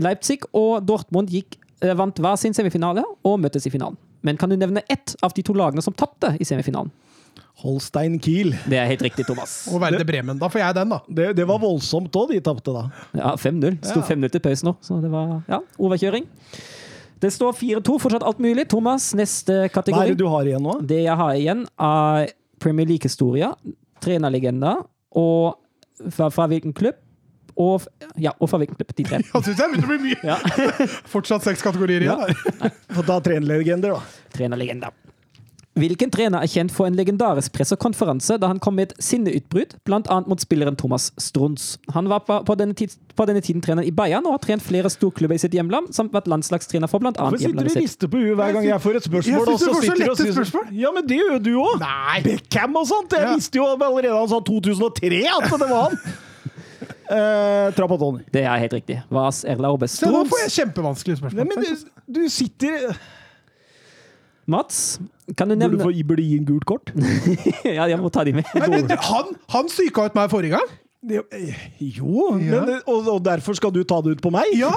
Leipzig 0.01 0.41
og 0.57 0.83
Dortmund 0.89 1.31
gikk, 1.31 1.59
eh, 1.83 1.93
vant 1.95 2.19
hver 2.19 2.39
sin 2.41 2.55
semifinale 2.57 3.05
og 3.23 3.39
møttes 3.43 3.69
i 3.69 3.73
finalen. 3.73 3.99
Men 4.23 4.39
kan 4.39 4.51
du 4.51 4.57
nevne 4.57 4.83
ett 4.91 5.15
av 5.23 5.35
de 5.35 5.43
to 5.45 5.55
lagene 5.55 5.83
som 5.85 5.95
tapte 5.95 6.33
i 6.41 6.47
semifinalen? 6.47 6.91
Holstein 7.63 8.17
Kiel. 8.19 8.51
Det 8.67 8.75
er 8.79 8.89
helt 8.91 9.01
riktig, 9.05 9.23
Thomas. 9.27 9.53
Og 9.71 9.79
Verde 9.81 10.03
Bremen. 10.07 10.37
Da 10.41 10.49
får 10.51 10.59
jeg 10.61 10.75
den, 10.81 10.89
da. 10.91 10.99
Det, 11.07 11.27
det 11.37 11.45
var 11.47 11.61
voldsomt 11.63 12.15
òg, 12.19 12.33
de 12.35 12.41
tapte 12.43 12.73
da. 12.75 12.85
Ja, 13.15 13.33
5-0. 13.39 13.77
Sto 13.87 14.01
Ja. 14.03 14.07
5-0 14.09 14.31
til 14.35 14.43
pause 14.43 14.67
nå, 14.67 14.75
så 14.83 14.97
det 15.03 15.11
var 15.13 15.37
ja, 15.47 15.61
overkjøring. 15.79 16.27
Det 17.23 17.31
står 17.31 17.55
4-2, 17.55 17.95
fortsatt 18.03 18.25
alt 18.27 18.41
mulig. 18.43 18.65
Thomas, 18.71 19.13
neste 19.15 19.61
Hva 19.61 19.69
er 19.69 19.71
kategori. 19.77 20.11
det 20.11 20.19
du 20.19 20.27
har 20.27 20.43
igjen 20.49 20.65
nå? 20.65 20.75
Det 20.83 21.01
jeg 21.05 21.15
har 21.21 21.37
igjen, 21.39 21.63
er 21.79 22.33
Premier 22.59 22.89
League-historia, 22.89 23.53
trenerlegenda 24.03 24.75
og 25.15 25.55
fra, 26.11 26.27
fra 26.33 26.49
hvilken 26.51 26.75
klubb? 26.75 26.99
Og, 27.53 27.83
ja, 28.17 28.31
og 28.41 28.49
fra 28.49 28.57
hvilken 28.59 28.75
klubb? 28.79 28.91
De 28.97 29.03
tre. 29.07 29.21
Ja, 29.29 29.39
syns 29.45 29.59
jeg 29.61 29.71
begynner 29.71 29.87
å 29.87 29.93
bli 29.93 30.09
mye. 30.09 30.19
Ja. 30.25 30.37
Fortsatt 31.13 31.45
seks 31.45 31.61
kategorier 31.63 32.03
igjen. 32.03 32.35
Ja. 32.59 32.71
Få 32.97 33.05
ta 33.07 33.19
trenerlegender, 33.23 33.93
da. 33.95 34.27
Trenerlegender. 34.33 34.91
Hvilken 35.73 36.11
trener 36.13 36.43
er 36.45 36.49
kjent 36.51 36.69
for 36.69 36.85
en 36.85 36.93
legendarisk 36.93 37.49
pressekonferanse 37.55 38.35
da 38.37 38.45
han 38.51 38.59
kom 38.61 38.75
med 38.77 38.91
et 38.91 38.99
sinneutbrudd, 39.01 39.71
bl.a. 39.89 40.17
mot 40.29 40.37
spilleren 40.43 40.75
Thomas 40.77 41.07
Strunz? 41.17 41.79
Han 41.95 42.05
var 42.11 42.21
på, 42.27 42.37
på, 42.45 42.55
denne 42.59 42.75
tid, 42.77 42.93
på 43.17 43.25
denne 43.25 43.41
tiden 43.41 43.63
trener 43.65 43.81
i 43.81 43.89
Bayern 43.89 44.27
og 44.29 44.35
har 44.35 44.43
trent 44.43 44.61
flere 44.61 44.91
storklubber 44.93 45.33
i 45.33 45.41
sitt 45.41 45.55
hjemland, 45.57 45.89
samt 45.97 46.13
vært 46.13 46.29
landslagstrener 46.29 46.91
for 46.91 47.01
bl.a. 47.01 47.15
Hvorfor 47.17 47.41
sitter 47.41 47.57
du 47.57 47.63
hjemlandet 47.63 47.77
og 47.79 47.87
rister 47.87 48.11
på 48.13 48.21
huet 48.21 48.37
hver 48.37 48.53
gang 48.59 48.67
jeg 48.69 48.83
får 48.85 48.99
et 49.01 49.07
spørsmål? 49.09 49.33
Jeg 49.33 49.47
synes 49.47 49.63
det 49.63 49.73
var 49.73 49.87
så 49.87 49.97
lette 50.03 50.19
sånn- 50.21 50.37
spørsmål. 50.37 50.67
Ja, 50.83 50.91
men 50.99 51.07
det 51.09 51.17
gjør 51.23 51.41
du 51.47 51.51
òg! 51.63 51.73
Nei! 51.81 52.19
Beckham 52.29 52.77
og 52.77 52.85
sånt! 52.93 53.17
Jeg 53.17 53.25
Ja. 53.25 53.33
visste 53.41 53.57
jo 53.63 53.65
allerede 53.73 54.13
han 54.13 54.29
sa 54.29 54.39
2003 54.53 55.23
at 55.39 55.49
det 55.57 55.71
var 55.73 55.89
han! 55.89 55.97
Uh, 57.13 57.67
Trapattoni. 57.75 58.23
Det 58.33 58.41
er 58.47 58.57
helt 58.61 58.73
riktig. 58.73 58.95
Vas 59.11 59.41
Erla 59.45 59.69
Orbe 59.75 59.89
Se, 59.91 60.07
nå 60.09 60.21
får 60.31 60.39
jeg 60.45 60.53
kjempevanskelige 60.55 61.19
Nei, 61.19 61.19
spørsmål. 61.19 61.49
men 61.51 61.65
du, 61.67 62.13
du 62.15 62.29
sitter 62.31 62.95
Mats, 64.47 64.99
kan 65.37 65.47
du 65.47 65.55
Burde 65.55 65.59
nevne 65.61 65.83
få 65.83 65.91
burde 66.07 66.23
gi 66.23 66.37
en 66.37 66.45
gult 66.47 66.65
kort. 66.67 66.91
Ja, 67.77 67.85
jeg 67.87 67.99
må 68.01 68.09
ta 68.11 68.23
de 68.27 68.33
med. 68.35 68.47
Men 68.55 68.89
han, 68.91 69.35
han 69.55 69.69
psyka 69.71 70.09
ut 70.09 70.17
meg 70.17 70.31
forrige 70.33 70.57
gang! 70.57 70.79
Det, 71.03 71.19
jo, 71.79 72.37
Ja. 72.39 72.61
men, 72.63 72.77
og, 72.87 73.07
og 73.11 73.25
derfor 73.25 73.53
skal 73.59 73.73
du 73.75 73.81
ta 73.83 73.97
det 74.01 74.15
ut 74.15 74.21
på 74.23 74.31
meg? 74.31 74.53
Ja! 74.55 74.71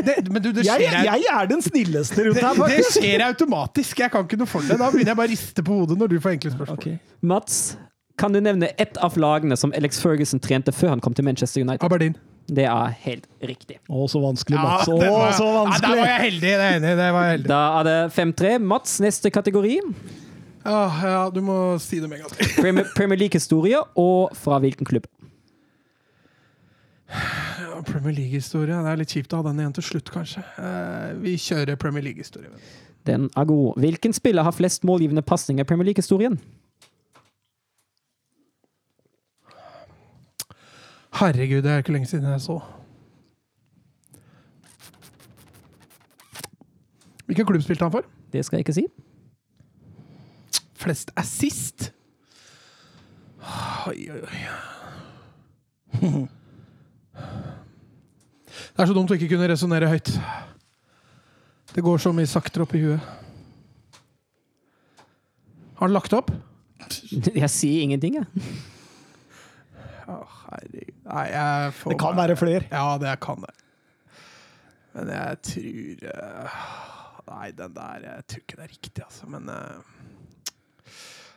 Det, 0.00 0.14
men 0.32 0.40
du, 0.40 0.48
det 0.52 0.64
Jeg, 0.70 0.80
skjer, 0.88 1.04
jeg 1.04 1.24
er 1.28 1.48
den 1.50 1.60
snilleste 1.64 2.24
rundt 2.24 2.40
det, 2.40 2.44
her, 2.46 2.68
det 2.72 2.78
det, 2.80 2.86
skjer 2.96 3.24
automatisk. 3.26 4.00
Jeg 4.00 4.12
kan 4.14 4.24
ikke 4.24 4.40
noe 4.40 4.48
for 4.48 4.64
det. 4.64 4.78
Da 4.80 4.88
begynner 4.88 5.12
jeg 5.12 5.20
bare 5.20 5.28
å 5.28 5.34
riste 5.34 5.64
på 5.66 5.76
hodet 5.82 5.98
når 6.00 6.14
du 6.14 6.18
får 6.24 6.38
enkle 6.38 6.54
spørsmål. 6.54 6.80
Okay. 6.80 6.96
Mats, 7.20 7.58
kan 8.16 8.32
du 8.32 8.40
nevne 8.40 8.72
ett 8.80 8.96
av 9.04 9.16
lagene 9.20 9.56
som 9.60 9.72
Alex 9.76 10.00
Ferguson 10.00 10.40
trente 10.40 10.72
før 10.72 10.94
han 10.94 11.04
kom 11.04 11.12
til 11.16 11.28
Manchester 11.28 11.60
United? 11.64 11.84
Aberdeen. 11.84 12.16
Det 12.48 12.64
er 12.66 12.96
helt 13.04 13.28
riktig. 13.42 13.78
Å, 13.86 14.06
så 14.10 14.20
vanskelig, 14.22 14.58
Mats. 14.58 14.88
Å, 14.90 14.98
så 15.36 15.46
ja, 15.48 15.78
der 15.84 15.94
var 16.00 16.10
jeg 16.10 16.20
heldig. 16.26 16.42
Det 16.42 16.66
er 16.66 16.76
enig 16.80 16.92
i. 16.92 16.98
Var 16.98 17.26
jeg 17.26 17.36
heldig. 17.36 17.50
Da 17.52 17.62
er 17.78 17.88
det 17.88 17.96
5-3. 18.16 18.52
Mats, 18.72 18.98
neste 19.04 19.32
kategori. 19.32 19.78
Ja, 20.62 20.82
ja, 21.02 21.22
du 21.34 21.40
må 21.44 21.56
si 21.82 21.98
det 22.02 22.10
med 22.10 22.20
en 22.20 22.26
gang. 22.28 22.52
Premier, 22.58 22.86
Premier 22.96 23.18
League-historie 23.24 23.80
og 23.98 24.34
fra 24.38 24.60
hvilken 24.62 24.86
klubb? 24.88 25.08
Ja, 27.12 27.82
Premier 27.86 28.14
League-historie. 28.14 28.78
Det 28.84 28.92
er 28.92 29.00
litt 29.00 29.14
kjipt 29.14 29.34
å 29.34 29.42
ha 29.42 29.48
den 29.48 29.60
igjen 29.62 29.74
til 29.78 29.86
slutt, 29.90 30.12
kanskje. 30.14 30.44
Eh, 30.62 31.12
vi 31.24 31.34
kjører 31.40 31.78
Premier 31.80 32.06
League-historie. 32.06 32.52
Den 33.08 33.26
er 33.36 33.48
god. 33.48 33.78
Hvilken 33.82 34.14
spiller 34.14 34.46
har 34.46 34.54
flest 34.54 34.86
målgivende 34.86 35.24
pasninger 35.26 35.66
i 35.66 35.68
Premier 35.68 35.90
League-historien? 35.90 36.38
Herregud, 41.12 41.62
det 41.62 41.70
er 41.70 41.82
ikke 41.82 41.92
lenge 41.92 42.08
siden 42.08 42.30
jeg 42.30 42.40
så. 42.40 42.60
Hvilken 47.26 47.46
klubb 47.46 47.62
spilte 47.64 47.84
han 47.84 47.92
for? 47.92 48.04
Det 48.32 48.44
skal 48.44 48.56
jeg 48.56 48.66
ikke 48.66 48.76
si. 48.76 48.86
Flest 50.82 51.12
assist? 51.16 51.92
Oi, 53.86 54.10
oi, 54.10 54.20
oi. 54.22 54.42
Det 58.72 58.80
er 58.80 58.88
så 58.88 58.96
dumt 58.96 59.10
å 59.12 59.16
ikke 59.18 59.28
kunne 59.34 59.48
resonnere 59.50 59.90
høyt. 59.90 60.10
Det 61.72 61.84
går 61.84 62.00
så 62.00 62.12
mye 62.16 62.28
saktere 62.28 62.64
opp 62.66 62.74
i 62.76 62.82
huet. 62.82 63.00
Har 65.76 65.88
han 65.88 65.94
lagt 65.96 66.12
opp? 66.16 66.30
Jeg 67.42 67.50
sier 67.50 67.82
ingenting, 67.86 68.20
jeg. 68.20 68.44
Å, 70.08 70.16
herregud. 70.48 70.94
Nei, 71.06 71.24
jeg 71.30 71.72
får 71.78 71.90
Det 71.94 71.98
kan 72.02 72.14
meg- 72.16 72.22
være 72.28 72.36
flere. 72.40 72.64
Ja, 72.72 72.86
det 72.98 73.12
kan 73.22 73.44
det. 73.44 73.52
Men 74.94 75.08
jeg 75.08 75.42
tror 75.48 76.08
eh, 76.12 76.56
Nei, 77.32 77.50
den 77.56 77.72
der 77.76 78.02
Jeg 78.04 78.24
tror 78.28 78.40
ikke 78.42 78.56
det 78.58 78.64
er 78.66 78.72
riktig, 78.74 79.04
altså. 79.06 79.28
Men 79.30 79.48
eh, 79.48 79.78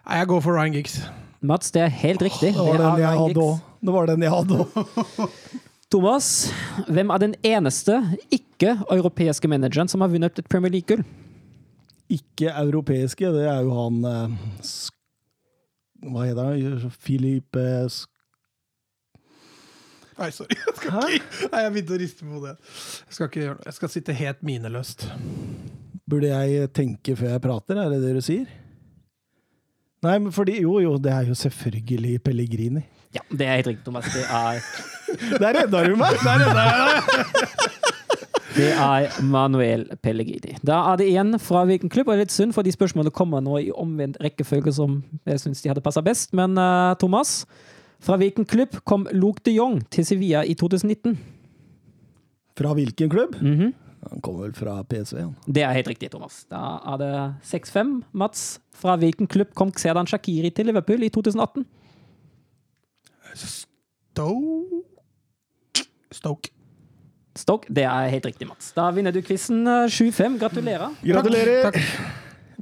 Nei, 0.05 0.17
jeg 0.19 0.27
går 0.33 0.41
for 0.45 0.57
Ryan 0.57 0.73
Giggs. 0.75 0.97
Mats, 1.45 1.69
det 1.71 1.81
er 1.85 1.93
helt 2.01 2.21
riktig. 2.25 2.51
Det 2.53 2.57
var 2.57 2.77
Det 2.77 2.85
er 2.85 2.89
den 2.89 3.03
jeg 3.05 3.19
hadde 3.19 3.29
Giggs. 3.33 3.45
òg. 3.45 3.85
Det 3.85 3.93
var 3.93 4.09
den 4.09 4.25
jeg 4.25 4.33
hadde 4.33 4.57
òg. 4.65 5.29
Thomas, 5.95 6.27
hvem 6.89 7.11
er 7.13 7.21
den 7.21 7.35
eneste 7.45 7.99
ikke-europeiske 8.33 9.47
manageren 9.47 9.87
som 9.91 10.01
har 10.01 10.09
vunnet 10.11 10.39
et 10.41 10.49
Premier 10.51 10.73
League-gull? 10.73 11.05
Ikke 12.11 12.49
europeiske, 12.51 13.29
det 13.33 13.45
er 13.49 13.61
jo 13.65 13.71
han 13.77 14.01
eh, 14.09 14.35
Hva 16.05 16.25
heter 16.27 16.49
han? 16.51 16.91
Filip 17.01 17.57
Sk- 17.89 18.09
Nei, 20.15 20.29
sorry. 20.31 20.55
Jeg 20.55 20.75
skal 20.79 20.93
Hæ? 20.95 21.05
ikke 21.17 21.49
Nei, 21.51 21.61
jeg 21.65 21.71
begynte 21.75 21.95
å 21.95 21.99
riste 21.99 22.27
på 22.27 22.41
det. 22.43 22.53
Jeg 23.05 23.17
skal 23.17 23.29
ikke 23.29 23.41
gjøre 23.41 23.55
noe. 23.57 23.65
Jeg 23.67 23.77
skal 23.79 23.91
sitte 23.91 24.15
helt 24.15 24.45
mineløst. 24.47 25.07
Burde 26.05 26.29
jeg 26.29 26.69
tenke 26.77 27.15
før 27.19 27.33
jeg 27.33 27.43
prater, 27.43 27.81
er 27.81 27.91
det 27.91 28.03
det 28.03 28.13
du 28.15 28.21
sier? 28.23 28.45
Nei, 30.05 30.19
men 30.21 30.31
fordi 30.35 30.59
Jo, 30.61 30.77
jo, 30.83 30.97
det 31.01 31.11
er 31.11 31.31
jo 31.31 31.35
selvfølgelig 31.37 32.19
Pellegrini. 32.23 32.83
Ja, 33.15 33.23
det 33.31 33.47
er 33.47 33.55
helt 33.55 33.67
riktig, 33.71 33.83
Thomas. 33.85 34.07
Det 34.13 34.23
er, 34.27 34.59
Der 35.41 35.61
redda 35.61 35.83
du 35.87 35.95
meg! 35.99 36.17
Der 36.23 36.41
redda 36.43 36.65
jeg 36.67 36.79
deg! 36.83 37.71
det 38.55 38.71
er 38.71 39.21
Manuel 39.23 39.85
Pellegrini. 40.03 40.55
Da 40.63 40.81
er 40.91 40.99
det 40.99 41.07
igjen 41.11 41.39
fra 41.43 41.63
hvilken 41.67 41.91
klubb, 41.91 42.07
og 42.07 42.15
det 42.15 42.25
er 42.25 42.27
litt 42.27 42.35
synd, 42.35 42.55
for 42.55 42.63
de 42.63 42.71
spørsmålene 42.75 43.11
kommer 43.15 43.43
nå 43.43 43.57
i 43.65 43.71
omvendt 43.75 44.19
rekkefølge 44.23 44.75
som 44.77 45.01
jeg 45.27 45.41
syns 45.43 45.63
de 45.63 45.71
hadde 45.71 45.83
passa 45.83 46.03
best. 46.05 46.35
Men 46.37 46.55
uh, 46.59 46.93
Thomas, 47.01 47.41
fra 48.05 48.17
hvilken 48.21 48.45
klubb 48.45 48.77
kom 48.85 49.07
Luke 49.15 49.41
de 49.45 49.55
Jong 49.57 49.79
til 49.93 50.05
Sevilla 50.05 50.43
i 50.45 50.53
2019? 50.57 51.15
Fra 52.55 52.73
hvilken 52.77 53.09
klubb? 53.11 53.35
Mhm. 53.41 53.73
Han 54.05 54.21
kommer 54.21 54.43
vel 54.45 54.53
fra 54.53 54.75
PSV, 54.85 55.17
han. 55.17 55.31
Det 55.49 55.63
er 55.65 55.73
helt 55.73 55.87
riktig, 55.89 56.11
Thomas. 56.13 56.43
Da 56.45 56.59
er 56.93 56.99
det 57.01 57.07
6-5. 57.49 58.03
Mats, 58.13 58.59
fra 58.77 58.93
hvilken 59.01 59.25
klubb 59.27 59.55
kom 59.57 59.71
Xedan 59.73 60.05
Shakiri 60.05 60.51
til 60.53 60.67
Liverpool 60.69 61.01
i 61.01 61.09
2018? 61.09 61.65
Stoke 63.35 64.83
Stoke. 66.15 66.51
Stoke. 67.35 67.67
Det 67.73 67.83
er 67.83 68.07
helt 68.13 68.25
riktig, 68.29 68.45
Mats. 68.47 68.69
Da 68.77 68.85
vinner 68.95 69.11
du 69.11 69.19
quizen 69.25 69.65
eh, 69.67 69.89
7-5. 69.91 70.37
Gratulerer. 70.39 70.93
Gratulerer! 71.03 71.65
Takk. 71.65 71.81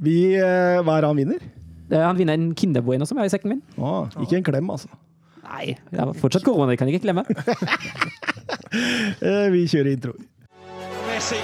Vi, 0.02 0.16
eh, 0.34 0.80
hva 0.82 0.96
er 0.96 1.04
det 1.04 1.10
han 1.12 1.20
vinner? 1.20 1.44
Eh, 1.92 2.00
Han 2.02 2.16
vinner 2.18 2.34
en 2.34 2.48
Kinderbueno 2.58 3.06
som 3.06 3.20
jeg 3.20 3.28
har 3.28 3.30
i 3.30 3.34
sekken 3.36 3.52
min. 3.52 3.60
Å, 3.78 3.92
ikke 4.24 4.40
en 4.40 4.46
klem, 4.48 4.72
altså. 4.74 4.88
Nei, 5.44 5.74
det 5.90 6.00
er 6.00 6.14
fortsatt 6.18 6.46
korona, 6.46 6.72
det 6.72 6.78
kan 6.80 6.88
jeg 6.90 6.98
ikke 7.00 7.10
glemme. 7.10 7.26
Eh, 8.74 9.46
vi 9.54 9.60
kjører 9.70 9.92
intro. 9.94 10.16
Messi 11.06 11.38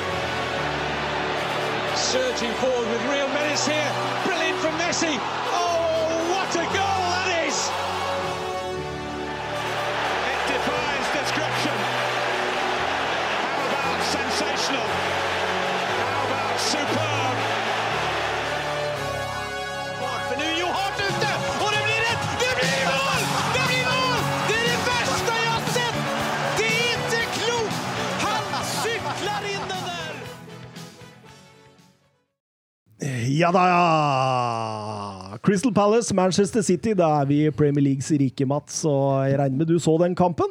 Ja 33.40 33.48
da, 33.54 33.60
ja! 33.70 35.38
Crystal 35.46 35.72
Palace, 35.72 36.12
Manchester 36.14 36.62
City. 36.66 36.92
Da 36.98 37.08
er 37.22 37.28
vi 37.30 37.38
i 37.46 37.52
Premier 37.54 37.84
Leagues 37.86 38.10
rike, 38.20 38.44
Mats. 38.48 38.82
Og 38.88 39.22
jeg 39.30 39.38
regner 39.40 39.62
med 39.62 39.70
du 39.70 39.78
så 39.80 39.94
den 40.02 40.16
kampen? 40.18 40.50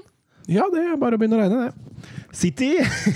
Ja, 0.49 0.65
det 0.73 0.81
er 0.81 0.95
bare 0.97 1.17
å 1.17 1.21
begynne 1.21 1.37
å 1.37 1.43
regne, 1.43 1.67
det. 1.67 1.73
City 2.33 2.71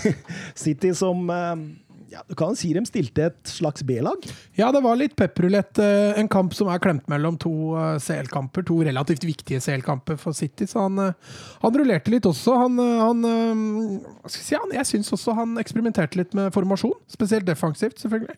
City 0.65 0.91
som 0.97 1.23
eh, 1.33 1.63
ja, 2.12 2.21
Du 2.29 2.36
kan 2.38 2.53
si 2.59 2.69
de 2.75 2.83
stilte 2.86 3.25
et 3.31 3.49
slags 3.49 3.81
B-lag. 3.88 4.27
Ja, 4.59 4.67
det 4.75 4.83
var 4.86 4.99
litt 4.99 5.15
pepperulett. 5.17 5.79
eh, 5.81 6.19
En 6.21 6.29
kamp 6.29 6.53
som 6.53 6.69
er 6.69 6.83
klemt 6.83 7.09
mellom 7.09 7.39
to 7.41 7.53
eh, 7.79 7.95
CL-kamper. 8.03 8.67
To 8.69 8.77
relativt 8.86 9.25
viktige 9.25 9.63
CL-kamper 9.65 10.19
for 10.21 10.38
City. 10.38 10.69
Så 10.69 10.86
han, 10.86 11.01
han 11.63 11.79
rullerte 11.79 12.13
litt 12.13 12.29
også. 12.29 12.59
Han, 12.67 13.25
si, 14.29 14.53
han 14.53 14.77
Jeg 14.77 14.91
syns 14.91 15.09
også 15.17 15.33
han 15.39 15.57
eksperimenterte 15.63 16.21
litt 16.21 16.38
med 16.38 16.53
formasjon. 16.53 16.93
Spesielt 17.17 17.49
defensivt, 17.49 17.97
selvfølgelig. 18.05 18.38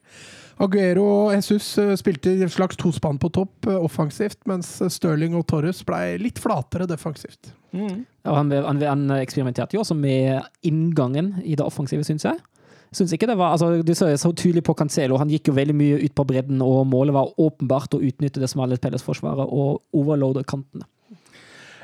Aguero 0.64 1.04
og 1.04 1.34
Jesus 1.36 1.74
eh, 1.82 1.94
spilte 2.00 2.32
i 2.32 2.44
et 2.46 2.54
slags 2.54 2.78
tospann 2.80 3.20
på 3.20 3.30
topp 3.36 3.68
eh, 3.68 3.76
offensivt, 3.76 4.40
mens 4.48 4.78
Stirling 4.94 5.36
og 5.36 5.48
Torres 5.52 5.82
ble 5.88 6.16
litt 6.22 6.40
flatere 6.40 6.88
defensivt. 6.88 7.52
Og 7.76 8.38
han, 8.38 8.54
han, 8.64 8.80
han 8.88 9.18
eksperimenterte 9.20 9.76
jo 9.76 9.84
også 9.84 9.98
med 10.00 10.46
inngangen 10.64 11.34
i 11.44 11.58
det 11.60 11.66
offensive, 11.66 12.06
syns 12.08 12.24
jeg. 12.28 12.40
Synes 12.96 13.12
ikke 13.12 13.28
det 13.28 13.36
var, 13.36 13.52
altså 13.52 13.82
Du 13.84 13.94
ser 13.98 14.16
så 14.16 14.32
tydelig 14.32 14.64
på 14.64 14.76
Cancelo. 14.78 15.18
Han 15.20 15.32
gikk 15.32 15.50
jo 15.50 15.58
veldig 15.58 15.76
mye 15.76 16.00
ut 16.06 16.16
på 16.16 16.24
bredden, 16.30 16.62
og 16.64 16.86
målet 16.88 17.18
var 17.18 17.34
åpenbart 17.42 17.98
å 17.98 18.00
utnytte 18.00 18.40
det 18.40 18.50
smale 18.52 18.80
Pelles-forsvaret 18.80 19.52
og 19.52 19.82
overloade 19.96 20.46
kantene. 20.48 20.88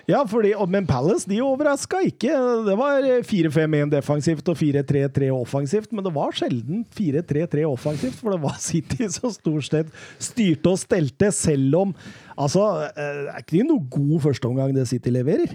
Ja, 0.09 0.23
fordi, 0.27 0.53
men 0.71 0.87
Palace 0.89 1.29
de 1.29 1.39
overraska 1.45 2.01
ikke. 2.07 2.33
Det 2.65 2.75
var 2.79 3.05
4-5-1 3.27 3.91
defensivt 3.93 4.51
og 4.51 4.57
4-3-3 4.57 5.29
offensivt, 5.35 5.91
men 5.93 6.05
det 6.05 6.13
var 6.15 6.35
sjelden 6.37 6.85
4-3-3 6.97 7.65
offensivt, 7.69 8.17
for 8.19 8.35
det 8.35 8.41
var 8.43 8.57
City 8.71 9.09
som 9.13 9.33
stort 9.33 9.67
sett 9.69 9.91
styrte 10.21 10.73
og 10.73 10.81
stelte, 10.81 11.31
selv 11.35 11.79
om 11.83 11.95
Altså, 12.41 12.63
eh, 12.97 13.17
det 13.27 13.33
er 13.35 13.43
ikke 13.43 13.65
noe 13.67 13.83
god 13.91 14.21
førsteomgang 14.23 14.71
det 14.73 14.87
City 14.89 15.11
leverer. 15.13 15.51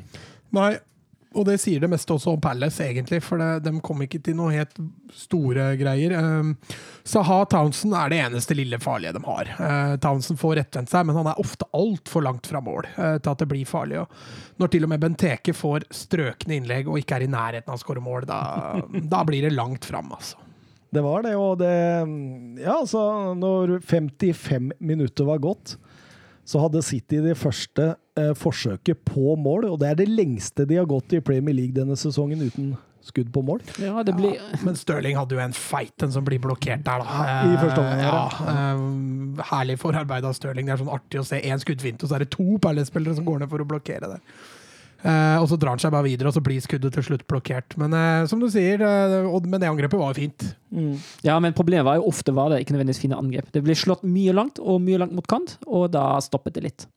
Nei, 0.54 0.76
og 1.37 1.44
det 1.49 1.59
sier 1.61 1.83
det 1.83 1.90
meste 1.92 2.14
også 2.14 2.33
om 2.35 2.40
Palace, 2.42 2.81
egentlig, 2.85 3.20
for 3.25 3.40
det, 3.40 3.66
de 3.66 3.72
kom 3.85 4.01
ikke 4.05 4.20
til 4.25 4.38
noe 4.38 4.55
helt 4.55 4.79
store 5.14 5.68
greier. 5.79 6.14
Eh, 6.16 6.79
Saha 7.07 7.42
Townsend 7.53 7.96
er 7.96 8.12
det 8.12 8.20
eneste 8.25 8.57
lille 8.57 8.81
farlige 8.83 9.14
de 9.16 9.22
har. 9.27 9.53
Eh, 9.53 9.94
Townsend 10.03 10.40
får 10.40 10.57
rettvendt 10.61 10.92
seg, 10.92 11.07
men 11.09 11.18
han 11.18 11.31
er 11.31 11.42
ofte 11.42 11.68
altfor 11.77 12.25
langt 12.27 12.49
fra 12.49 12.62
mål 12.64 12.88
eh, 12.94 13.18
til 13.20 13.33
at 13.33 13.44
det 13.44 13.51
blir 13.53 13.68
farlig. 13.68 14.01
Og 14.03 14.62
når 14.62 14.72
til 14.72 14.88
og 14.88 14.92
med 14.94 15.05
Benteke 15.05 15.55
får 15.57 15.88
strøkne 15.94 16.59
innlegg 16.59 16.90
og 16.90 17.01
ikke 17.03 17.20
er 17.20 17.27
i 17.27 17.33
nærheten 17.33 17.72
av 17.72 17.79
å 17.79 17.85
skåre 17.85 18.05
mål, 18.05 18.29
da, 18.31 18.40
da 19.14 19.22
blir 19.29 19.46
det 19.46 19.55
langt 19.57 19.88
fram, 19.88 20.12
altså. 20.16 20.40
Det 20.96 21.03
var 21.03 21.25
det, 21.27 21.35
og 21.37 21.59
det 21.61 21.72
Ja, 22.62 22.79
altså, 22.79 23.03
når 23.37 23.81
55 23.85 24.70
minutter 24.79 25.27
var 25.29 25.42
gått, 25.44 25.75
så 26.46 26.61
hadde 26.62 26.82
City 26.87 27.18
det 27.24 27.35
første 27.38 27.92
eh, 28.18 28.32
forsøket 28.38 29.00
på 29.09 29.35
mål, 29.40 29.64
og 29.72 29.80
det 29.82 29.88
er 29.90 29.96
det 30.04 30.11
lengste 30.12 30.66
de 30.70 30.78
har 30.78 30.87
gått 30.87 31.16
i 31.18 31.22
Premier 31.24 31.56
League 31.59 31.74
denne 31.74 31.96
sesongen 31.98 32.44
uten 32.46 32.76
skudd 33.06 33.28
på 33.35 33.42
mål. 33.46 33.61
Ja, 33.78 34.00
det 34.02 34.16
blir 34.18 34.38
Men 34.66 34.74
Stirling 34.78 35.14
hadde 35.18 35.37
jo 35.37 35.42
en 35.42 35.52
fight 35.54 35.92
den 36.02 36.11
som 36.14 36.24
blir 36.26 36.40
blokkert 36.42 36.82
der, 36.87 37.02
da. 37.02 37.26
I 37.46 37.59
første 37.61 37.82
omgang, 37.82 38.00
Eh, 38.00 38.06
ja. 38.06 38.22
ja. 38.40 38.54
eh, 38.74 39.44
herlig 39.52 39.78
forarbeid 39.82 40.26
av 40.26 40.35
Stirling. 40.38 40.66
Det 40.66 40.74
er 40.74 40.82
sånn 40.82 40.94
artig 40.96 41.20
å 41.22 41.26
se 41.26 41.38
én 41.42 41.62
skuddfinte, 41.62 42.02
og 42.06 42.11
så 42.11 42.18
er 42.18 42.24
det 42.24 42.32
to 42.35 42.59
Palace-spillere 42.62 43.14
som 43.18 43.26
går 43.28 43.42
ned 43.44 43.52
for 43.52 43.62
å 43.62 43.68
blokkere 43.68 44.11
det. 44.16 44.20
Eh, 45.02 45.37
og 45.38 45.48
så 45.50 45.59
drar 45.61 45.76
han 45.76 45.82
seg 45.82 45.92
bare 45.94 46.06
videre, 46.09 46.30
og 46.30 46.37
så 46.37 46.42
blir 46.44 46.62
skuddet 46.64 46.94
til 46.96 47.04
slutt 47.11 47.26
blokkert. 47.28 47.76
Men 47.80 47.94
uh, 47.94 48.24
som 48.30 48.40
du 48.42 48.48
sier, 48.52 48.80
uh, 48.80 49.37
men 49.44 49.61
det 49.61 49.68
angrepet 49.68 50.00
var 50.00 50.14
jo 50.14 50.22
fint. 50.24 50.48
Ja, 51.24 51.38
men 51.40 51.56
problemet 51.56 51.87
var 51.87 52.00
jo 52.00 52.09
ofte 52.11 52.35
var 52.37 52.50
det 52.52 52.62
ikke 52.62 52.74
nødvendigvis 52.74 53.04
fine 53.04 53.18
angrep. 53.20 53.48
Det 53.54 53.62
ble 53.64 53.76
slått 53.78 54.04
mye 54.09 54.35
langt, 54.37 54.61
og 54.61 54.82
mye 54.85 55.00
langt 55.02 55.14
mot 55.16 55.28
kant, 55.30 55.56
og 55.66 55.90
da 55.94 56.09
stoppet 56.24 56.59
det 56.59 56.66
litt. 56.66 56.88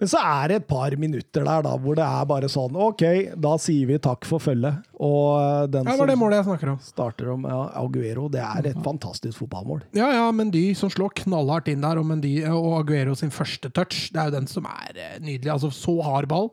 Men 0.00 0.10
så 0.10 0.18
er 0.18 0.48
det 0.50 0.56
et 0.58 0.66
par 0.66 0.94
minutter 0.98 1.44
der 1.46 1.62
da, 1.64 1.72
hvor 1.80 1.94
det 1.94 2.02
er 2.04 2.24
bare 2.26 2.48
sånn 2.50 2.74
OK, 2.76 3.02
da 3.40 3.52
sier 3.62 3.86
vi 3.88 3.98
takk 4.02 4.26
for 4.26 4.42
følget. 4.42 4.82
Og 4.98 5.28
eh, 5.38 5.66
den 5.70 5.86
Ja, 5.86 5.92
det 5.94 6.00
var 6.02 6.10
det 6.10 6.16
målet 6.18 6.40
jeg 6.40 6.48
snakker 6.48 6.72
om. 6.74 6.78
starter 6.82 7.30
om 7.34 7.46
ja, 7.48 7.60
Aguero, 7.78 8.26
det 8.32 8.42
er 8.42 8.70
et 8.72 8.80
fantastisk 8.84 9.38
fotballmål. 9.44 9.84
Ja, 9.96 10.08
ja, 10.16 10.24
Mendy 10.34 10.64
som 10.78 10.90
slår 10.90 11.14
knallhardt 11.22 11.70
inn 11.70 11.84
der, 11.86 12.00
og, 12.02 12.08
Mendy, 12.10 12.34
og 12.50 12.80
Aguero 12.82 13.14
sin 13.18 13.30
første 13.34 13.70
touch. 13.70 14.08
Det 14.12 14.20
er 14.20 14.32
jo 14.32 14.36
den 14.40 14.50
som 14.50 14.66
er 14.70 14.98
eh, 14.98 15.16
nydelig. 15.22 15.52
Altså 15.54 15.70
Så 15.70 15.94
hard 16.02 16.26
ball, 16.32 16.50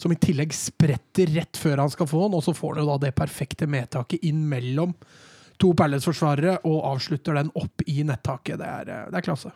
som 0.00 0.12
i 0.14 0.20
tillegg 0.22 0.52
spretter 0.56 1.28
rett 1.36 1.58
før 1.60 1.84
han 1.84 1.90
skal 1.92 2.08
få 2.08 2.24
den, 2.26 2.36
og 2.40 2.44
så 2.46 2.56
får 2.56 2.76
han 2.78 2.84
jo 2.86 2.92
da 2.94 3.00
det 3.04 3.14
perfekte 3.18 3.66
medtaket 3.68 4.24
inn 4.28 4.44
mellom 4.48 4.96
to 5.58 5.72
Palace-forsvarere 5.74 6.60
og 6.70 6.84
avslutter 6.94 7.34
den 7.34 7.48
opp 7.58 7.82
i 7.90 8.00
nettaket. 8.06 8.60
Det 8.60 8.68
er, 8.80 8.92
eh, 8.96 9.08
det 9.12 9.18
er 9.20 9.26
klasse. 9.28 9.52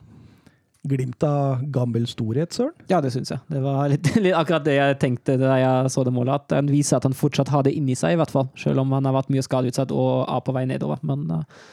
Glimt 0.83 1.23
av 1.23 1.61
gammel 1.71 2.09
storhet, 2.11 2.57
søren. 2.57 2.75
Ja, 2.91 2.99
det 3.05 3.13
syns 3.15 3.31
jeg. 3.31 3.39
Det 3.47 3.61
var 3.63 3.87
litt, 3.93 4.09
litt 4.25 4.35
akkurat 4.35 4.65
det 4.67 4.75
jeg 4.75 4.99
tenkte 5.03 5.37
da 5.39 5.55
jeg 5.61 5.93
så 5.95 6.03
det 6.07 6.15
målet. 6.15 6.43
At 6.43 6.57
han 6.59 6.71
viser 6.73 6.99
at 6.99 7.07
han 7.07 7.15
fortsatt 7.15 7.53
har 7.55 7.63
det 7.67 7.75
inni 7.79 7.95
seg, 7.99 8.17
i 8.17 8.19
hvert 8.19 8.33
fall. 8.35 8.49
Selv 8.59 8.83
om 8.83 8.95
han 8.97 9.07
har 9.07 9.15
vært 9.15 9.31
mye 9.31 9.45
skadeutsatt 9.47 9.95
og 9.95 10.25
er 10.27 10.43
på 10.43 10.55
vei 10.57 10.65
nedover. 10.67 10.99
Men 11.07 11.29
uh, 11.31 11.69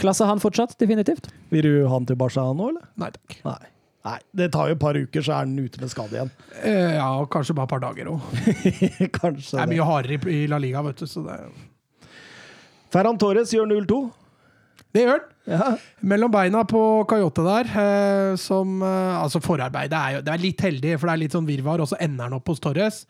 klasse 0.00 0.28
han 0.28 0.40
fortsatt, 0.40 0.78
definitivt. 0.80 1.28
Vil 1.52 1.68
du 1.68 1.74
ha 1.84 1.92
han 1.98 2.08
til 2.08 2.16
Barca 2.20 2.46
nå, 2.48 2.70
eller? 2.72 2.88
Nei 3.02 3.12
takk. 3.18 3.36
Nei. 3.44 3.60
Nei. 4.08 4.18
Det 4.40 4.48
tar 4.54 4.70
jo 4.70 4.76
et 4.78 4.80
par 4.80 4.96
uker, 4.96 5.24
så 5.24 5.34
er 5.34 5.44
han 5.44 5.58
ute 5.58 5.82
med 5.82 5.92
skade 5.92 6.16
igjen. 6.16 6.30
Eh, 6.62 6.94
ja, 6.96 7.08
og 7.20 7.28
kanskje 7.32 7.56
bare 7.58 7.68
et 7.68 7.74
par 7.74 7.82
dager 7.84 8.12
òg. 8.14 8.28
Det 8.38 9.58
er 9.60 9.68
mye 9.68 9.88
hardere 9.90 10.16
i, 10.16 10.38
i 10.38 10.46
La 10.48 10.60
Liga, 10.62 10.80
vet 10.86 11.02
du. 11.02 11.08
Så 11.10 11.24
det, 11.26 11.36
Ferran 12.94 13.18
Torres 13.20 13.52
gjør 13.52 13.68
0-2. 13.68 13.98
Det 14.98 15.06
gjør 15.06 15.20
den. 15.22 15.34
Ja. 15.48 15.72
Mellom 16.10 16.32
beina 16.32 16.60
på 16.68 16.80
Coyote 17.08 17.44
der, 17.46 17.68
eh, 17.80 18.36
som 18.36 18.82
eh, 18.84 19.16
Altså, 19.16 19.40
forarbeidet 19.40 19.96
er 19.96 20.16
jo 20.18 20.22
Det 20.26 20.32
er 20.34 20.42
litt 20.42 20.64
heldig, 20.66 20.94
for 20.98 21.08
det 21.08 21.14
er 21.14 21.22
litt 21.22 21.36
sånn 21.36 21.48
virvar, 21.48 21.80
og 21.80 21.88
så 21.88 22.00
ender 22.04 22.28
han 22.28 22.36
opp 22.36 22.50
hos 22.52 22.60
Torres. 22.60 23.04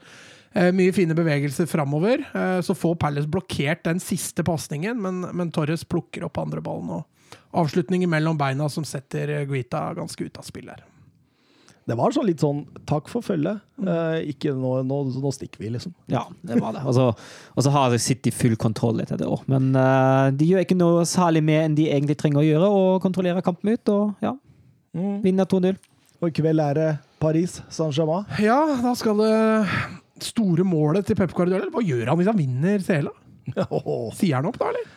Eh, 0.52 0.70
mye 0.76 0.94
fine 0.94 1.16
bevegelser 1.18 1.68
framover. 1.70 2.22
Så 2.64 2.76
får 2.78 2.98
Palace 3.00 3.30
blokkert 3.30 3.84
den 3.88 4.02
siste 4.02 4.44
pasningen, 4.46 5.00
men, 5.02 5.24
men 5.32 5.52
Torres 5.54 5.84
plukker 5.84 6.28
opp 6.28 6.40
andre 6.40 6.62
ballen. 6.64 7.00
Og 7.00 7.58
avslutninger 7.64 8.10
mellom 8.10 8.38
beina 8.38 8.68
som 8.72 8.86
setter 8.86 9.42
Guita 9.48 9.88
ganske 9.98 10.28
ut 10.28 10.40
av 10.40 10.46
spill 10.46 10.70
her. 10.72 10.84
Det 11.88 11.96
var 11.96 12.12
sånn 12.12 12.26
litt 12.28 12.42
sånn 12.42 12.64
takk 12.88 13.06
for 13.08 13.24
følget. 13.24 13.62
Eh, 13.80 14.30
ikke 14.34 14.52
nå, 14.52 14.74
nå, 14.84 14.98
nå 15.22 15.30
stikker 15.32 15.62
vi, 15.62 15.70
liksom. 15.72 15.94
Ja, 16.12 16.26
det 16.44 16.58
var 16.60 16.74
det. 16.76 16.82
Og 16.84 16.92
så, 16.92 17.06
har 17.56 17.64
de 17.64 17.72
har 17.78 18.02
City 18.02 18.32
full 18.34 18.58
kontroll 18.60 19.00
etter 19.00 19.20
det 19.20 19.28
òg. 19.28 19.46
Men 19.48 19.70
eh, 19.72 20.26
de 20.36 20.50
gjør 20.50 20.66
ikke 20.66 20.76
noe 20.76 21.06
særlig 21.08 21.40
mer 21.48 21.64
enn 21.64 21.78
de 21.78 21.88
egentlig 21.88 22.18
trenger 22.20 22.42
å 22.42 22.44
gjøre, 22.44 22.68
og 22.68 23.00
kontrollerer 23.04 23.44
kampen 23.46 23.72
ut. 23.72 23.94
Og 23.94 24.26
ja, 24.26 24.34
vinner 25.24 25.48
2-0. 25.48 25.80
Og 26.18 26.28
i 26.28 26.34
kveld 26.34 26.60
er 26.60 26.76
det 26.76 26.90
Paris 27.22 27.60
Saint-Germain. 27.72 28.28
Ja, 28.42 28.58
da 28.82 28.92
skal 28.98 29.22
det 29.22 29.32
store 30.28 30.66
målet 30.66 31.08
til 31.08 31.16
Pep 31.16 31.32
Guardiola. 31.32 31.70
Hva 31.72 31.84
gjør 31.86 32.10
han 32.10 32.20
hvis 32.20 32.30
han 32.30 32.38
vinner 32.38 32.84
Sela? 32.84 33.14
Sier 34.18 34.36
han 34.36 34.48
opp, 34.50 34.58
da, 34.60 34.74
eller? 34.74 34.94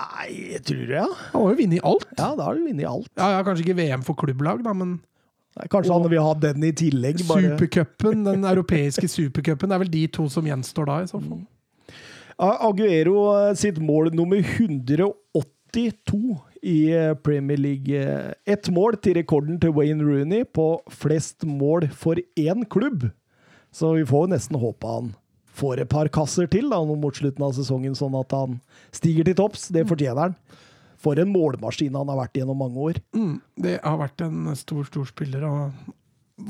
Nei, 0.00 0.26
jeg 0.54 0.62
tror 0.64 0.80
det, 0.84 0.96
ja. 0.96 1.06
Han 1.32 1.42
har 1.42 1.52
jo 1.52 1.60
vunnet 1.60 1.86
alt. 1.90 2.10
Ja, 2.16 2.32
da 2.36 2.46
har 2.46 2.56
du 2.56 2.64
vunnet 2.64 2.88
alt. 2.88 3.12
Ja, 3.16 3.30
ja, 3.34 3.44
Kanskje 3.44 3.66
ikke 3.66 3.78
VM 3.80 4.04
for 4.06 4.16
klubblag, 4.20 4.62
da, 4.64 4.74
men 4.76 4.98
Kanskje 5.70 5.92
han 5.92 6.10
vil 6.10 6.22
ha 6.24 6.34
den 6.46 6.64
i 6.64 6.72
tillegg. 6.76 7.22
Bare. 7.28 7.54
Supercupen, 7.54 8.24
den 8.26 8.46
europeiske 8.48 9.08
supercupen, 9.10 9.70
det 9.70 9.76
er 9.76 9.82
vel 9.84 9.92
de 9.92 10.04
to 10.16 10.28
som 10.32 10.46
gjenstår 10.46 10.88
da, 10.90 11.00
i 11.04 11.10
så 11.10 11.20
fall. 11.20 11.42
Aguero 12.40 13.26
eh, 13.36 13.54
sitt 13.60 13.80
mål 13.84 14.14
nummer 14.16 14.40
182 14.40 16.20
i 16.64 16.76
eh, 16.96 17.14
Premier 17.20 17.60
League. 17.60 17.96
Eh, 18.00 18.32
Ett 18.48 18.70
mål 18.72 18.96
til 19.04 19.18
rekorden 19.20 19.60
til 19.60 19.74
Wayne 19.76 20.06
Rooney 20.06 20.46
på 20.48 20.72
flest 20.88 21.44
mål 21.44 21.90
for 21.92 22.20
én 22.40 22.64
klubb. 22.64 23.10
Så 23.70 23.92
vi 23.98 24.06
får 24.08 24.32
nesten 24.32 24.58
håpe 24.58 24.88
han 24.88 25.12
får 25.60 25.82
et 25.82 25.90
par 25.90 26.08
kasser 26.12 26.48
til 26.50 26.70
da, 26.72 26.80
mot 26.84 27.16
slutten 27.16 27.44
av 27.44 27.54
sesongen, 27.56 27.96
sånn 27.98 28.16
at 28.18 28.32
han 28.34 28.58
stiger 28.94 29.26
til 29.28 29.36
topps. 29.42 29.68
Det 29.74 29.86
fortjener 29.88 30.30
han. 30.30 30.36
For 31.00 31.16
en 31.22 31.30
målmaskin 31.32 31.94
han 31.96 32.10
har 32.12 32.18
vært 32.20 32.34
gjennom 32.40 32.58
mange 32.60 32.76
år. 32.90 32.98
Mm, 33.16 33.38
det 33.64 33.78
har 33.84 33.96
vært 34.02 34.20
en 34.26 34.50
stor, 34.58 34.84
stor 34.84 35.06
spiller. 35.08 35.46
Og 35.48 35.94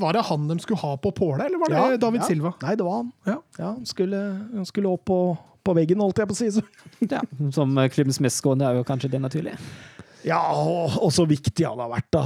var 0.01 0.13
det 0.17 0.25
han 0.27 0.49
de 0.49 0.57
skulle 0.63 0.79
ha 0.83 0.93
på 0.99 1.11
påle, 1.15 1.45
eller 1.45 1.59
var 1.61 1.71
det 1.71 1.79
Ja, 1.79 1.97
David 2.03 2.21
ja. 2.21 2.27
Silva? 2.27 2.51
Nei, 2.63 2.75
det 2.79 2.83
var 2.87 2.97
han. 3.01 3.13
Ja. 3.27 3.37
Ja, 3.59 3.69
han 3.77 3.85
skulle, 3.87 4.19
han 4.51 4.67
skulle 4.67 4.91
opp 4.91 5.05
på, 5.07 5.19
på 5.63 5.75
veggen, 5.77 5.99
holdt 6.03 6.19
jeg 6.19 6.27
på 6.27 6.35
å 6.35 6.39
si. 6.41 6.49
Så. 6.51 6.63
Ja, 7.07 7.21
som 7.55 7.75
klubbens 7.95 8.19
mestskårende 8.23 8.67
er 8.67 8.79
jo 8.81 8.85
kanskje 8.87 9.11
det 9.15 9.21
naturlige. 9.23 9.57
Ja, 10.27 10.37
og, 10.53 10.99
og 11.01 11.09
så 11.15 11.23
viktig 11.25 11.63
han 11.65 11.79
har 11.81 11.89
vært, 11.89 12.11
da. 12.13 12.21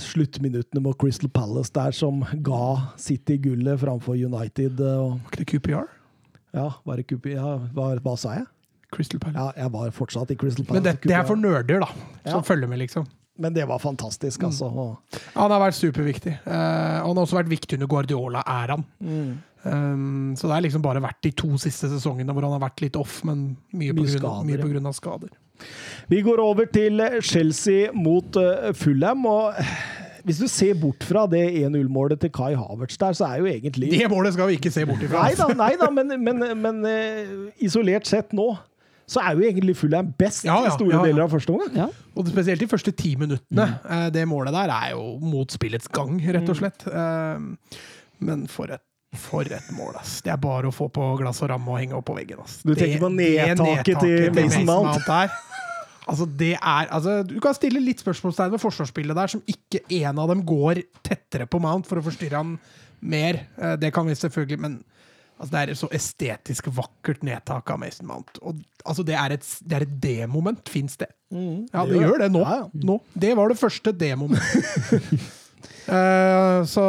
Sluttminuttene 0.00 0.80
mot 0.80 0.96
Crystal 0.98 1.28
Palace 1.28 1.74
der, 1.74 1.92
som 1.92 2.22
ga 2.46 2.94
City 2.96 3.36
gullet 3.42 3.82
framfor 3.82 4.16
United. 4.16 4.80
eh, 4.80 5.02
Og, 5.02 5.18
Var 5.18 5.34
ikke 5.34 5.42
det 5.42 5.50
QPR? 5.52 5.90
ja, 6.54 6.68
var 6.86 6.96
det 7.02 7.04
QPR? 7.10 7.34
Ja, 7.34 7.50
hva, 7.76 7.90
hva 8.00 8.14
sa 8.18 8.36
jeg? 8.38 8.46
Crystal 8.94 9.20
Palace. 9.22 9.42
Ja, 9.42 9.64
jeg 9.64 9.74
var 9.74 9.92
fortsatt 9.96 10.30
i 10.34 10.38
Crystal 10.40 10.64
Palace. 10.68 10.80
Men 10.80 10.88
det, 10.88 11.10
det 11.10 11.18
er 11.18 11.28
for 11.28 11.40
nerder, 11.40 11.84
da, 11.84 11.90
som 12.24 12.40
Ja. 12.40 12.46
følger 12.46 12.70
med, 12.70 12.82
liksom. 12.86 13.06
Men 13.38 13.54
det 13.54 13.64
var 13.66 13.80
fantastisk, 13.82 14.42
altså. 14.46 14.68
Og, 14.70 15.18
Han 15.34 15.50
har 15.50 15.58
vært 15.58 15.74
superviktig. 15.74 16.36
Uh, 16.46 17.02
han 17.02 17.16
har 17.16 17.24
også 17.24 17.40
vært 17.40 17.50
viktig 17.50 17.80
under 17.80 17.90
Guardiola-æraen. 17.90 18.84
Um, 19.64 20.34
så 20.36 20.46
det 20.46 20.54
har 20.54 20.62
liksom 20.62 20.82
bare 20.84 21.00
vært 21.02 21.22
de 21.24 21.32
to 21.32 21.48
siste 21.58 21.88
sesongene 21.88 22.34
hvor 22.36 22.44
han 22.46 22.52
har 22.54 22.62
vært 22.62 22.82
litt 22.84 22.98
off, 23.00 23.22
men 23.24 23.56
mye, 23.72 23.94
Mye 23.96 24.12
på 24.60 24.68
grunn, 24.68 24.84
ja. 24.84 24.90
av 24.90 24.94
skader. 24.94 25.32
Vi 26.10 26.20
går 26.22 26.42
over 26.42 26.68
til 26.70 27.00
Chelsea 27.24 27.90
mot 27.96 28.36
uh, 28.38 28.70
Fulham. 28.76 29.24
og 29.26 29.58
hvis 30.24 30.38
du 30.40 30.46
ser 30.48 30.76
bort 30.80 31.02
fra 31.04 31.24
det 31.28 31.42
1-0-målet 31.64 32.22
til 32.22 32.30
Kai 32.32 32.54
Havertz 32.56 32.96
der, 33.00 33.16
så 33.18 33.26
er 33.28 33.42
jo 33.42 33.48
egentlig 33.50 33.90
Det 33.92 34.06
målet 34.08 34.32
skal 34.36 34.48
vi 34.48 34.60
ikke 34.60 34.70
se 34.72 34.86
bort 34.88 35.02
ifra. 35.04 35.24
Nei 35.26 35.34
da, 35.36 35.48
nei 35.58 35.74
da 35.80 35.90
men, 35.92 36.14
men, 36.22 36.46
men 36.62 36.78
isolert 37.60 38.08
sett 38.08 38.32
nå, 38.36 38.54
så 39.06 39.20
er 39.20 39.34
jo 39.36 39.44
egentlig 39.44 39.76
Fulham 39.76 40.12
best 40.18 40.44
Ja, 40.46 40.56
ja, 40.64 40.70
i 40.70 40.74
store 40.76 40.94
ja, 40.94 41.00
ja. 41.02 41.04
deler 41.10 41.22
av 41.26 41.30
første 41.34 41.52
omgang. 41.52 41.74
Ja. 41.76 41.88
Og 42.16 42.28
spesielt 42.30 42.60
de 42.60 42.66
første 42.70 42.92
ti 42.96 43.14
minuttene. 43.20 43.66
Mm. 43.84 44.12
Det 44.14 44.24
målet 44.30 44.52
der 44.56 44.72
er 44.72 44.90
jo 44.94 45.18
mot 45.20 45.50
spillets 45.52 45.88
gang, 45.92 46.16
rett 46.32 46.48
og 46.48 46.56
slett. 46.56 46.86
Mm. 46.88 47.50
Men 48.24 48.46
for 48.48 48.70
et, 48.72 48.80
for 49.20 49.42
et 49.46 49.66
mål, 49.76 49.94
ass. 50.00 50.20
Det 50.24 50.32
er 50.32 50.40
bare 50.42 50.70
å 50.70 50.74
få 50.74 50.88
på 50.94 51.08
glass 51.20 51.42
og 51.44 51.50
ramme 51.52 51.68
og 51.74 51.78
henge 51.82 51.94
opp 51.98 52.06
på 52.08 52.16
veggen. 52.16 52.40
Ass. 52.42 52.60
Du 52.64 52.72
tenker 52.74 52.98
på 53.02 53.10
Det- 53.16 53.56
på 53.58 53.64
nedtaket 53.64 54.00
til 54.00 54.32
Mason 54.34 54.64
Mount. 54.66 55.04
der. 55.06 55.30
Altså, 56.06 56.26
det 56.36 56.52
er, 56.54 56.86
altså, 56.92 57.22
du 57.26 57.38
kan 57.40 57.54
stille 57.54 57.80
litt 57.80 58.00
spørsmålstegn 58.02 58.50
ved 58.52 58.60
forsvarsspillet 58.60 59.16
der, 59.16 59.26
som 59.26 59.40
ikke 59.48 59.80
en 60.02 60.18
av 60.18 60.28
dem 60.28 60.42
går 60.44 60.82
tettere 61.02 61.46
på 61.48 61.60
Mount 61.60 61.86
for 61.88 61.96
å 61.96 62.04
forstyrre 62.04 62.36
han 62.36 62.58
mer. 63.00 63.46
Eh, 63.58 63.76
Det 63.76 63.92
kan 63.92 64.06
vi 64.06 64.12
selvfølgelig, 64.12 64.58
men 64.60 64.84
altså, 65.38 65.50
det 65.52 65.60
er 65.62 65.78
så 65.78 65.90
estetisk 65.94 66.70
vakkert 66.76 67.24
nedtak 67.26 67.70
av 67.74 67.80
Mason 67.82 68.08
Mount. 68.08 68.40
Og, 68.42 68.62
altså, 68.84 69.04
det 69.06 69.18
er 69.20 69.36
et, 69.36 69.46
det 69.64 69.78
er 69.78 69.86
et 69.86 69.94
D-moment. 70.02 70.64
Fins 70.70 70.98
det? 71.00 71.10
Ja, 71.34 71.84
det 71.88 71.98
gjør 71.98 72.14
gjør 72.14 72.26
det 72.26 72.34
nå. 72.34 72.42
Ja, 72.44 72.58
ja. 72.62 72.84
nå. 72.90 73.00
Det 73.12 73.32
var 73.38 73.50
det 73.50 73.58
første 73.58 73.92
D-momentet. 73.96 75.24
uh, 75.90 76.60
så, 76.68 76.84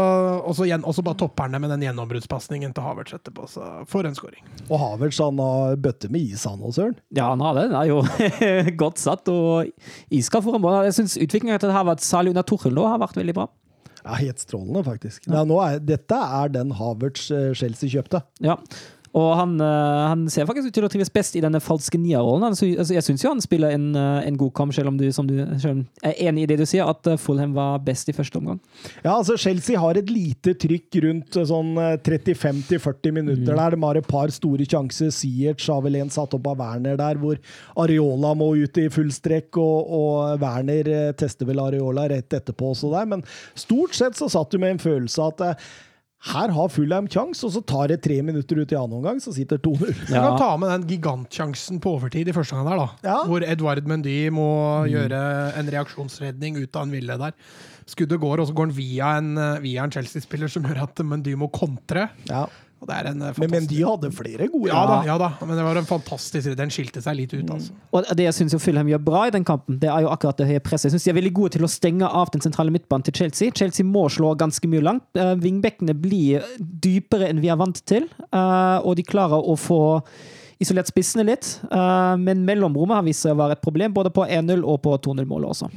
og 0.45 0.53
så 0.57 0.67
igjen- 0.67 0.85
og 0.85 1.01
bare 1.05 1.19
topper 1.23 1.47
han 1.47 1.57
det 1.57 1.61
med 1.63 1.73
den 1.73 1.85
gjennombruddspasningen 1.87 2.75
til 2.75 2.85
Havertz 2.85 3.15
etterpå. 3.17 3.47
Så 3.51 3.65
for 3.91 4.07
en 4.07 4.17
scoring. 4.17 4.45
Og 4.69 4.79
Havertz 4.81 5.19
han 5.23 5.41
har 5.41 5.79
bøtte 5.81 6.11
med 6.13 6.35
is, 6.35 6.45
han 6.49 6.61
og 6.61 6.75
Søren. 6.77 6.97
Ja, 7.15 7.31
han 7.33 7.43
har 7.43 7.57
det. 7.57 7.67
Den 7.71 7.79
er 7.81 7.91
jo 7.91 8.01
godt 8.83 9.01
satt 9.01 9.29
og 9.33 9.71
iskald 10.13 10.45
foran 10.45 10.63
mål. 10.63 10.83
Jeg 10.89 10.99
syns 10.99 11.19
utviklinga 11.19 11.59
til 11.61 11.71
det 11.71 11.77
her 11.77 11.87
var 11.87 11.97
at 11.97 12.05
særlig 12.05 12.35
under 12.35 12.47
Torhild 12.47 12.77
nå 12.77 12.89
har 12.89 13.01
vært 13.01 13.19
veldig 13.21 13.37
bra. 13.37 13.49
Ja, 14.05 14.17
Helt 14.21 14.39
strålende, 14.39 14.83
faktisk. 14.85 15.25
Ja, 15.27 15.41
nå 15.47 15.57
er, 15.65 15.79
dette 15.81 16.17
er 16.39 16.51
den 16.53 16.75
Havertz 16.77 17.29
eh, 17.33 17.51
Chelsea 17.57 17.89
kjøpte. 17.89 18.21
Ja. 18.45 18.59
Og 19.15 19.29
han, 19.39 19.53
eh, 19.63 20.01
han 20.09 20.25
ser 20.31 20.47
faktisk 20.47 20.69
ut 20.69 20.75
til 20.75 20.85
å 20.85 20.89
trives 20.91 21.11
best 21.13 21.37
i 21.39 21.43
denne 21.43 21.61
falske 21.63 21.99
nia-rollen. 21.99 22.49
Altså, 22.49 22.67
jeg 22.67 23.03
syns 23.05 23.23
jo 23.23 23.31
han 23.31 23.43
spiller 23.43 23.71
en, 23.71 23.87
eh, 23.95 24.27
en 24.27 24.37
god 24.37 24.51
kamp, 24.57 24.73
selv 24.75 24.91
om 24.91 24.97
du, 24.99 25.07
som 25.15 25.27
du 25.27 25.37
selv 25.61 25.85
er 26.03 26.19
enig 26.27 26.43
i 26.43 26.49
det 26.51 26.57
du 26.59 26.65
sier, 26.67 26.83
at 26.83 27.07
eh, 27.07 27.19
Fulham 27.21 27.53
var 27.55 27.79
best 27.85 28.11
i 28.11 28.15
første 28.15 28.41
omgang. 28.41 28.59
Ja, 29.05 29.15
altså 29.15 29.37
Chelsea 29.39 29.79
har 29.79 29.95
et 29.95 30.11
lite 30.11 30.55
trykk 30.59 30.99
rundt 31.07 31.39
sånn 31.47 31.77
eh, 31.79 31.95
35-40 32.03 33.15
minutter 33.15 33.55
der. 33.55 33.77
De 33.77 33.81
har 33.87 34.01
et 34.01 34.11
par 34.11 34.35
store 34.35 34.67
sjanser. 34.67 35.13
Siertz 35.15 35.69
har 35.71 35.81
vel 35.85 35.95
en 36.01 36.11
satt 36.11 36.35
opp 36.35 36.51
av 36.51 36.59
Werner 36.59 36.99
der, 36.99 37.15
hvor 37.21 37.39
Areola 37.79 38.35
må 38.35 38.51
ut 38.59 38.83
i 38.83 38.89
full 38.91 39.13
strekk, 39.15 39.55
og, 39.55 39.95
og 39.95 40.43
Werner 40.43 40.91
tester 41.15 41.47
vel 41.47 41.63
Areola 41.63 42.09
rett 42.11 42.35
etterpå 42.35 42.73
også 42.73 42.91
der. 42.91 43.07
Men 43.15 43.23
stort 43.55 43.95
sett 43.95 44.19
så 44.19 44.27
satt 44.27 44.51
du 44.51 44.59
med 44.59 44.75
en 44.75 44.85
følelse 44.89 45.23
av 45.23 45.39
at 45.39 45.63
her 46.25 46.49
har 46.55 46.71
Fulham 46.73 47.05
kjangs, 47.11 47.43
og 47.45 47.51
så 47.53 47.61
tar 47.69 47.91
det 47.91 47.99
tre 48.05 48.17
minutter 48.25 48.57
ut 48.57 48.71
i 48.73 48.77
annen 48.79 48.97
omgang, 48.97 49.19
så 49.21 49.33
sitter 49.35 49.59
2-0. 49.61 49.91
Du 50.07 50.13
kan 50.13 50.39
ta 50.39 50.49
med 50.57 50.71
den 50.73 50.87
gigantsjansen 50.89 51.77
på 51.83 51.93
overtid 51.99 52.31
i 52.31 52.35
første 52.35 52.57
gang 52.57 52.65
der, 52.69 52.81
da. 52.81 52.87
Ja. 53.05 53.19
Hvor 53.29 53.45
Edvard 53.45 53.85
Mendy 53.89 54.17
må 54.33 54.49
gjøre 54.89 55.21
en 55.59 55.69
reaksjonsredning 55.75 56.57
ut 56.63 56.73
av 56.73 56.87
en 56.87 56.95
ville 56.95 57.19
der. 57.21 57.37
Skuddet 57.85 58.17
går, 58.21 58.41
og 58.41 58.49
så 58.49 58.55
går 58.57 58.71
han 58.71 58.77
via 58.79 59.11
en, 59.19 59.35
eh, 59.37 59.59
via 59.61 59.83
en 59.85 59.93
Chelsea-spiller 59.93 60.49
som 60.49 60.65
gjør 60.65 60.81
at 60.87 61.03
Mendy 61.05 61.35
må 61.37 61.51
kontre. 61.53 62.09
Ja. 62.25 62.47
Og 62.83 62.89
det 62.89 62.95
er 62.97 63.09
en 63.09 63.21
eh, 63.23 63.37
Men, 63.41 63.51
men 63.53 63.67
de 63.69 63.79
hadde 63.87 64.11
flere 64.13 64.47
gode. 64.51 64.69
ja 64.69 64.81
da, 64.89 64.97
ja 65.07 65.15
da, 65.21 65.29
men 65.41 65.57
det 65.57 65.63
var 65.65 65.79
en 65.79 65.87
fantastisk 65.87 66.51
Den 66.59 66.73
skilte 66.73 67.01
seg 67.01 67.17
litt 67.17 67.33
ut, 67.33 67.49
altså. 67.55 67.73
Og 67.95 68.09
det 68.17 68.27
jeg 68.27 68.37
syns 68.39 68.57
Fulham 68.61 68.89
gjør 68.91 69.03
bra 69.07 69.25
i 69.29 69.33
den 69.33 69.47
kampen, 69.47 69.79
det 69.81 69.89
er 69.91 70.05
jo 70.05 70.11
akkurat 70.13 70.37
det 70.41 70.49
høye 70.49 70.63
presset. 70.63 70.89
Jeg 70.89 70.97
synes 70.97 71.07
de 71.07 71.13
er 71.13 71.19
veldig 71.19 71.33
gode 71.39 71.55
til 71.55 71.65
å 71.67 71.71
stenge 71.71 72.09
av 72.21 72.31
den 72.35 72.43
sentrale 72.43 72.73
midtbanen 72.75 73.07
til 73.07 73.15
Chelsea. 73.21 73.53
Chelsea 73.55 73.87
må 73.87 74.07
slå 74.11 74.35
ganske 74.39 74.69
mye 74.71 74.83
langt. 74.85 75.07
Uh, 75.17 75.33
Vingbekkene 75.39 75.95
blir 75.97 76.45
dypere 76.59 77.29
enn 77.31 77.41
vi 77.43 77.51
er 77.51 77.59
vant 77.59 77.79
til, 77.87 78.07
eh, 78.27 78.77
og 78.83 78.95
de 78.99 79.05
klarer 79.07 79.39
å 79.39 79.55
få 79.59 79.79
isolert 80.61 80.87
spissene 80.89 81.25
litt. 81.27 81.59
eh, 81.69 82.15
men 82.21 82.45
mellomrommet 82.47 82.99
har 82.99 83.07
vist 83.07 83.25
seg 83.25 83.35
å 83.35 83.39
være 83.41 83.57
et 83.57 83.63
problem, 83.63 83.93
både 83.93 84.11
på 84.15 84.25
1-0 84.27 84.63
og 84.63 84.81
på 84.85 84.95
2-0-målet 85.07 85.51
også. 85.51 85.69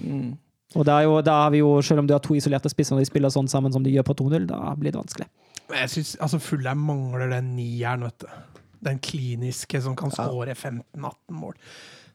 Og 0.76 0.88
er 0.92 1.04
jo, 1.06 1.20
da 1.24 1.44
har 1.44 1.50
vi 1.50 1.62
jo, 1.62 1.80
Selv 1.82 2.02
om 2.02 2.06
du 2.06 2.12
har 2.12 2.20
to 2.20 2.34
isolerte 2.36 2.68
spisser 2.68 2.94
når 2.94 3.06
de 3.06 3.10
spiller 3.10 3.32
sånn 3.32 3.48
sammen 3.48 3.72
som 3.72 3.82
de 3.82 3.90
gjør 3.94 4.04
på 4.10 4.18
2-0, 4.20 4.46
da 4.50 4.74
blir 4.76 4.92
det 4.92 5.00
vanskelig. 5.00 5.28
Men 5.68 5.84
jeg 5.84 5.92
synes, 5.96 6.16
altså 6.24 6.40
Fullheim 6.42 6.80
mangler 6.88 7.30
den 7.32 7.54
nieren, 7.56 8.06
vet 8.08 8.24
du. 8.24 8.58
Den 8.88 9.00
kliniske 9.02 9.80
som 9.82 9.96
kan 9.98 10.12
skåre 10.14 10.54
15-18 10.54 11.34
mål. 11.34 11.56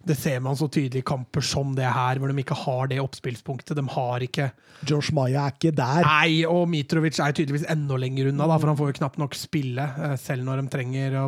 Det 0.03 0.15
ser 0.19 0.41
man 0.43 0.57
så 0.59 0.67
tydelig 0.67 0.99
i 0.99 1.05
kamper 1.07 1.43
som 1.47 1.71
det 1.77 1.87
her, 1.87 2.19
hvor 2.19 2.31
de 2.31 2.41
ikke 2.43 2.57
har 2.59 2.89
det 2.91 2.99
oppspillspunktet. 2.99 3.77
De 3.79 3.83
har 3.93 4.23
ikke 4.25 4.49
Josh 4.89 5.13
Maya 5.15 5.45
er 5.47 5.55
ikke 5.55 5.71
der. 5.75 6.03
Nei, 6.07 6.43
og 6.49 6.65
Mitrovic 6.71 7.19
er 7.23 7.35
tydeligvis 7.35 7.67
enda 7.71 7.95
lenger 7.99 8.31
unna, 8.33 8.47
da, 8.51 8.57
for 8.59 8.71
han 8.71 8.79
får 8.79 8.91
jo 8.91 8.97
knapt 8.99 9.21
nok 9.21 9.37
spille, 9.39 9.85
eh, 10.07 10.15
selv 10.19 10.43
når 10.47 10.59
de 10.63 10.73
trenger 10.73 11.15
å 11.21 11.25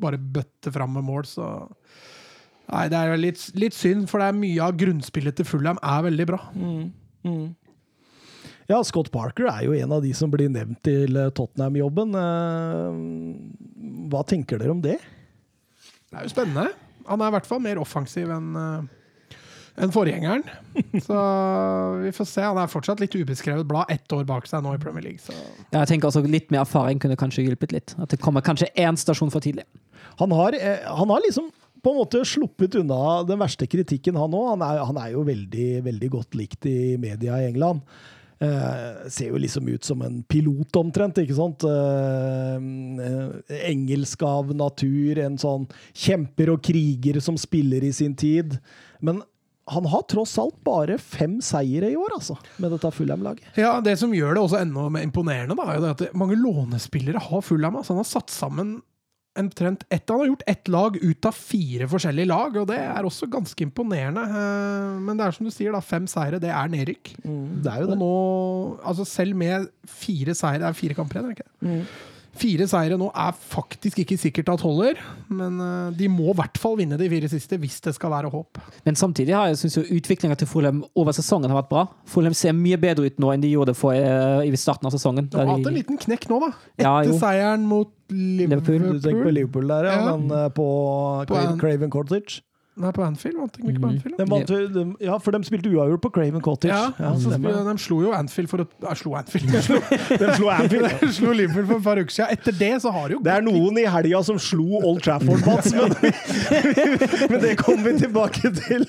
bare 0.00 0.20
bøtte 0.20 0.72
fram 0.72 0.92
med 0.96 1.06
mål, 1.08 1.28
så 1.28 1.50
Nei, 2.70 2.84
det 2.86 2.94
er 3.00 3.08
jo 3.10 3.16
litt, 3.18 3.40
litt 3.58 3.74
synd, 3.74 4.04
for 4.06 4.22
det 4.22 4.28
er 4.30 4.36
mye 4.38 4.62
av 4.62 4.76
grunnspillet 4.78 5.34
til 5.40 5.46
Fullheim 5.48 5.80
er 5.82 6.04
veldig 6.06 6.26
bra. 6.28 6.36
Ja, 8.70 8.78
Scott 8.86 9.08
Parker 9.10 9.48
er 9.50 9.64
jo 9.66 9.72
en 9.74 9.92
av 9.96 10.04
de 10.04 10.12
som 10.14 10.30
blir 10.30 10.50
nevnt 10.52 10.78
til 10.86 11.16
eh, 11.18 11.32
Tottenham-jobben. 11.34 12.14
Eh, 12.14 14.06
Hva 14.12 14.22
tenker 14.30 14.60
dere 14.62 14.74
om 14.76 14.82
det? 14.84 14.98
Det 16.10 16.18
er 16.20 16.26
jo 16.26 16.32
spennende. 16.32 16.68
Han 17.10 17.22
er 17.24 17.30
i 17.32 17.34
hvert 17.34 17.48
fall 17.50 17.62
mer 17.64 17.80
offensiv 17.82 18.30
enn 18.30 18.50
eh, 18.60 18.88
enn 19.80 19.92
forgjengeren. 19.94 20.42
Så 21.06 21.16
vi 22.02 22.10
får 22.12 22.26
se. 22.28 22.42
Han 22.44 22.58
er 22.60 22.68
fortsatt 22.70 23.00
litt 23.00 23.14
ubeskrevet 23.16 23.66
blad, 23.70 23.88
ett 23.94 24.12
år 24.12 24.26
bak 24.28 24.46
seg 24.50 24.62
nå 24.66 24.74
i 24.76 24.80
Premier 24.82 25.06
League. 25.06 25.22
Så. 25.24 25.32
Ja, 25.72 25.80
jeg 25.82 25.92
tenker 25.94 26.10
altså 26.10 26.22
Litt 26.26 26.50
mer 26.52 26.62
erfaring 26.66 27.00
kunne 27.02 27.16
kanskje 27.18 27.46
hjulpet 27.46 27.72
litt. 27.74 27.94
At 28.02 28.12
det 28.12 28.20
kommer 28.22 28.44
kanskje 28.44 28.68
én 28.78 28.98
stasjon 29.00 29.32
for 29.32 29.42
tidlig. 29.42 29.64
Han 30.20 30.34
har, 30.36 30.54
han 30.84 31.10
har 31.14 31.22
liksom 31.24 31.48
på 31.80 31.94
en 31.94 31.96
måte 32.02 32.20
sluppet 32.28 32.74
unna 32.76 33.22
den 33.24 33.38
verste 33.40 33.64
kritikken, 33.70 34.18
han 34.20 34.34
òg. 34.36 34.50
Han, 34.52 34.64
er- 34.66 34.82
han 34.90 34.98
er 35.00 35.14
jo 35.14 35.22
veldig, 35.24 35.68
veldig 35.86 36.10
godt 36.12 36.36
likt 36.36 36.66
i 36.68 36.76
media 37.00 37.38
i 37.40 37.46
England. 37.48 37.80
Eh, 38.40 39.08
ser 39.12 39.34
jo 39.34 39.36
liksom 39.36 39.66
ut 39.68 39.84
som 39.84 40.00
en 40.02 40.22
pilot, 40.22 40.76
omtrent. 40.80 41.18
ikke 41.20 41.36
sant? 41.36 41.64
Eh, 41.68 42.54
eh, 43.06 43.58
engelsk 43.68 44.22
av 44.24 44.54
natur, 44.56 45.18
en 45.20 45.36
sånn 45.40 45.66
kjemper 45.92 46.54
og 46.54 46.62
kriger 46.64 47.20
som 47.20 47.36
spiller 47.36 47.84
i 47.84 47.92
sin 47.92 48.14
tid. 48.16 48.56
Men 49.04 49.20
han 49.70 49.84
har 49.92 50.06
tross 50.08 50.38
alt 50.40 50.56
bare 50.64 50.96
fem 50.98 51.36
seire 51.44 51.92
i 51.92 51.98
år, 52.00 52.16
altså, 52.16 52.38
med 52.58 52.72
dette 52.72 52.90
Fulham-laget. 52.96 53.44
Ja, 53.60 53.76
Det 53.80 53.98
som 54.00 54.14
gjør 54.16 54.34
det 54.34 54.42
også 54.42 54.62
enda 54.62 54.88
mer 54.88 55.04
imponerende, 55.04 55.54
da, 55.54 55.68
er 55.68 55.78
jo 55.78 55.90
at 55.92 56.14
mange 56.16 56.40
lånespillere 56.40 57.20
har 57.20 57.44
Fulham. 57.44 57.76
Altså, 57.76 57.92
han 57.92 58.02
har 58.02 58.08
satt 58.08 58.32
sammen 58.34 58.80
omtrent 59.46 59.84
ett 59.90 60.08
Han 60.10 60.20
har 60.22 60.26
gjort 60.30 60.42
ett 60.46 60.68
lag 60.68 60.96
ut 61.00 61.26
av 61.28 61.32
fire 61.36 61.88
forskjellige 61.90 62.26
lag, 62.30 62.56
og 62.62 62.66
det 62.70 62.78
er 62.78 63.06
også 63.08 63.28
ganske 63.30 63.64
imponerende. 63.66 64.22
Eh, 64.28 65.00
Men 65.06 65.16
det 65.16 65.26
er 65.26 65.36
som 65.36 65.46
du 65.46 65.52
sier, 65.54 65.72
da, 65.72 65.80
fem 65.80 66.06
seire, 66.10 66.40
det 66.42 66.50
er 66.50 66.68
nedrykk. 66.72 67.12
Det 67.24 67.72
er 67.72 67.80
jo 67.84 67.90
det. 67.90 67.96
Og 67.96 68.02
nå, 68.04 68.12
altså 68.84 69.04
selv 69.08 69.36
med 69.36 69.68
fire 69.86 70.34
seire 70.34 70.58
Det 70.62 70.68
er 70.70 70.78
fire 70.80 70.94
kamper 70.98 71.20
igjen, 71.20 71.30
er 71.30 71.34
det 71.34 71.40
ikke? 71.40 71.86
Fire 72.38 72.66
seire 72.70 72.94
nå 73.00 73.08
er 73.10 73.32
faktisk 73.34 73.98
ikke 74.04 74.16
sikkert 74.20 74.48
at 74.52 74.62
holder, 74.62 74.98
men 75.34 75.56
eh, 75.64 75.90
de 75.98 76.06
må 76.12 76.30
i 76.30 76.36
hvert 76.38 76.58
fall 76.62 76.76
vinne 76.78 76.98
de 77.00 77.08
fire 77.10 77.28
siste 77.32 77.58
hvis 77.58 77.80
det 77.84 77.94
skal 77.96 78.12
være 78.12 78.30
håp. 78.30 78.60
Men 78.86 78.94
samtidig 78.98 79.34
har 79.34 79.48
jeg 79.50 79.58
synes 79.64 79.78
jo 79.80 79.84
utviklinga 79.98 80.36
til 80.38 80.46
Fulham 80.50 80.84
over 80.94 81.16
sesongen 81.16 81.50
har 81.50 81.58
vært 81.62 81.70
bra. 81.72 81.86
Fulham 82.08 82.36
ser 82.38 82.54
mye 82.56 82.78
bedre 82.80 83.10
ut 83.10 83.18
nå 83.20 83.32
enn 83.34 83.42
de 83.42 83.50
gjorde 83.50 83.74
for, 83.78 83.94
uh, 83.98 84.44
i 84.46 84.52
starten 84.60 84.86
av 84.86 84.94
sesongen. 84.94 85.26
De 85.32 85.40
har 85.40 85.50
hatt 85.50 85.66
en 85.72 85.76
liten 85.80 85.98
knekk 86.00 86.28
nå, 86.30 86.38
da. 86.46 86.52
Etter 86.78 87.10
ja, 87.10 87.18
seieren 87.24 87.66
mot 87.66 87.90
Liverpool. 88.10 88.78
Liverpool. 88.78 89.00
Du 89.00 89.08
tenker 89.08 89.26
på 89.26 89.34
Liverpool 89.34 89.68
der, 89.74 89.90
ja. 89.90 89.98
Ja. 90.00 90.14
Men 90.16 90.30
uh, 90.30 90.46
på, 90.54 90.68
På 91.26 91.34
Craven, 91.34 91.52
en- 91.56 91.60
Craven 91.60 91.90
Cottage. 91.94 92.40
Nei, 92.80 92.90
på 92.96 93.02
Anfield. 93.04 93.36
Vant 93.40 93.54
de 93.58 93.62
ikke 93.70 93.82
på 93.82 93.88
Anfield? 93.90 94.16
De 94.18 94.26
vant, 94.30 94.52
de, 94.76 94.84
ja, 95.04 95.18
for 95.20 95.36
de 95.36 95.40
spilte 95.44 95.68
uavgjort 95.70 96.02
på 96.06 96.10
Craven 96.16 96.40
Cottage. 96.44 96.72
Ja, 96.72 96.86
Ja, 96.98 97.10
så 97.20 97.34
spil- 97.34 97.58
de 97.68 97.74
slo 97.84 97.98
jo 98.06 98.12
Anfield 98.16 98.48
for 98.50 98.64
å 98.64 98.66
ja, 98.86 98.94
Slo 98.96 99.14
Anfield! 99.20 99.50
De 99.54 99.62
slo, 99.66 99.80
De 100.20 100.30
slo 100.38 100.48
Anfield. 100.54 100.88
de 101.00 101.10
slo 101.16 101.34
Liverpool 101.36 101.66
for 101.68 101.76
et 101.80 101.86
par 101.90 102.00
uker 102.02 102.14
siden. 102.16 102.32
Etter 102.38 102.56
det 102.60 102.72
så 102.84 102.92
har 102.94 103.08
de 103.12 103.18
jo 103.18 103.22
Det 103.26 103.34
er 103.36 103.44
noen 103.46 103.78
i 103.82 103.86
helga 103.92 104.22
som 104.26 104.38
slo 104.40 104.80
Old 104.80 105.02
Trafford, 105.04 105.44
Mats, 105.46 105.72
men, 105.76 105.94
men 107.30 107.42
det 107.44 107.54
kommer 107.60 107.90
vi 107.90 107.96
tilbake 108.04 108.54
til. 108.62 108.86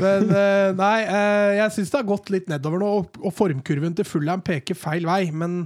Men 0.00 0.30
eh, 0.30 0.70
nei, 0.78 0.96
eh, 1.04 1.50
jeg 1.60 1.74
syns 1.78 1.90
det 1.94 2.00
har 2.02 2.08
gått 2.14 2.30
litt 2.34 2.48
nedover 2.52 2.82
nå, 2.82 2.92
og, 3.02 3.18
og 3.24 3.34
formkurven 3.34 3.96
til 3.98 4.06
Fulham 4.08 4.42
peker 4.46 4.78
feil 4.78 5.06
vei. 5.08 5.24
Men 5.34 5.64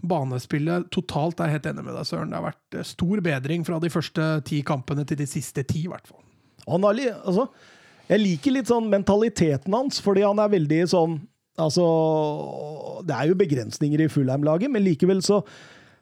banespillet 0.00 0.86
totalt 0.94 1.40
er 1.42 1.50
jeg 1.50 1.58
helt 1.58 1.66
enig 1.74 1.82
med 1.84 1.92
deg, 1.98 2.06
Søren. 2.08 2.30
Det 2.32 2.38
har 2.38 2.46
vært 2.50 2.78
eh, 2.80 2.86
stor 2.88 3.20
bedring 3.26 3.66
fra 3.68 3.80
de 3.82 3.90
første 3.92 4.28
ti 4.48 4.62
kampene 4.66 5.04
til 5.08 5.18
de 5.20 5.26
siste 5.28 5.64
ti, 5.68 5.82
i 5.84 5.90
hvert 5.92 6.06
fall. 6.08 6.22
Han 6.70 6.86
har, 6.86 7.02
altså, 7.24 7.48
jeg 8.10 8.24
liker 8.24 8.56
litt 8.56 8.70
sånn 8.70 8.88
mentaliteten 8.92 9.74
hans, 9.76 10.00
fordi 10.02 10.24
han 10.26 10.40
er 10.42 10.56
veldig 10.56 10.84
sånn 10.94 11.20
Altså 11.60 11.84
Det 13.04 13.12
er 13.12 13.26
jo 13.28 13.36
begrensninger 13.36 14.00
i 14.00 14.08
Fulheim-laget, 14.08 14.70
men 14.72 14.84
likevel 14.86 15.18
så 15.20 15.42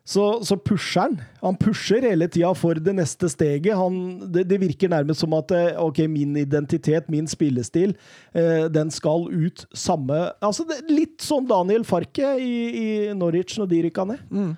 så, 0.09 0.41
så 0.41 0.57
pusher 0.57 1.03
han. 1.03 1.19
Han 1.43 1.57
pusher 1.61 2.01
hele 2.07 2.31
tida 2.33 2.55
for 2.57 2.79
det 2.81 2.95
neste 2.97 3.29
steget. 3.29 3.75
Han, 3.77 3.99
det, 4.33 4.47
det, 4.49 4.57
virker 4.63 4.89
nærmest 4.89 5.21
som 5.21 5.35
at 5.37 5.53
eh, 5.53 5.77
ok, 5.77 6.01
min 6.09 6.33
identitet, 6.41 7.11
min 7.13 7.29
spillestil, 7.29 7.93
eh, 8.33 8.71
den 8.73 8.89
skal 8.95 9.29
ut 9.29 9.67
samme 9.77 10.31
altså 10.41 10.65
det, 10.69 10.81
Litt 10.89 11.21
sånn 11.21 11.45
Daniel 11.51 11.85
Farke 11.85 12.39
i, 12.41 12.55
i 12.73 12.87
Norwich 13.19 13.59
når 13.61 13.69
de 13.69 13.83
rykka 13.89 14.09
ned. 14.09 14.25
Mm. 14.33 14.55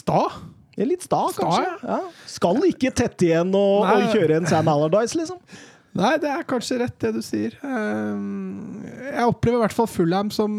Sta? 0.00 0.24
Det 0.78 0.86
litt 0.86 1.02
sta, 1.02 1.24
kanskje. 1.34 1.72
Ja. 1.82 1.98
Skal 2.30 2.60
ikke 2.68 2.92
tette 2.94 3.26
igjen 3.26 3.50
og, 3.58 3.82
og 3.82 4.12
kjøre 4.14 4.36
en 4.38 4.46
Sam 4.46 4.68
Allardyce, 4.70 5.18
liksom. 5.18 5.40
Nei, 5.98 6.12
det 6.22 6.28
er 6.30 6.44
kanskje 6.46 6.78
rett, 6.84 6.94
det 7.02 7.10
du 7.16 7.22
sier. 7.24 7.56
Ehm, 7.66 8.84
jeg 8.86 9.26
opplever 9.26 9.58
i 9.58 9.62
hvert 9.64 9.74
fall 9.74 9.88
Fulham 9.90 10.30
som, 10.30 10.52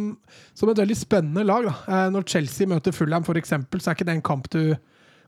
som 0.58 0.72
et 0.72 0.82
veldig 0.82 0.98
spennende 1.00 1.46
lag. 1.48 1.70
Da. 1.70 1.76
Eh, 1.88 2.06
når 2.12 2.28
Chelsea 2.28 2.68
møter 2.68 2.96
Fulham, 2.96 3.24
f.eks., 3.24 3.54
så 3.54 3.92
er 3.94 3.96
ikke 3.96 4.10
det 4.10 4.18
en 4.18 4.26
kamp 4.26 4.50
du 4.52 4.74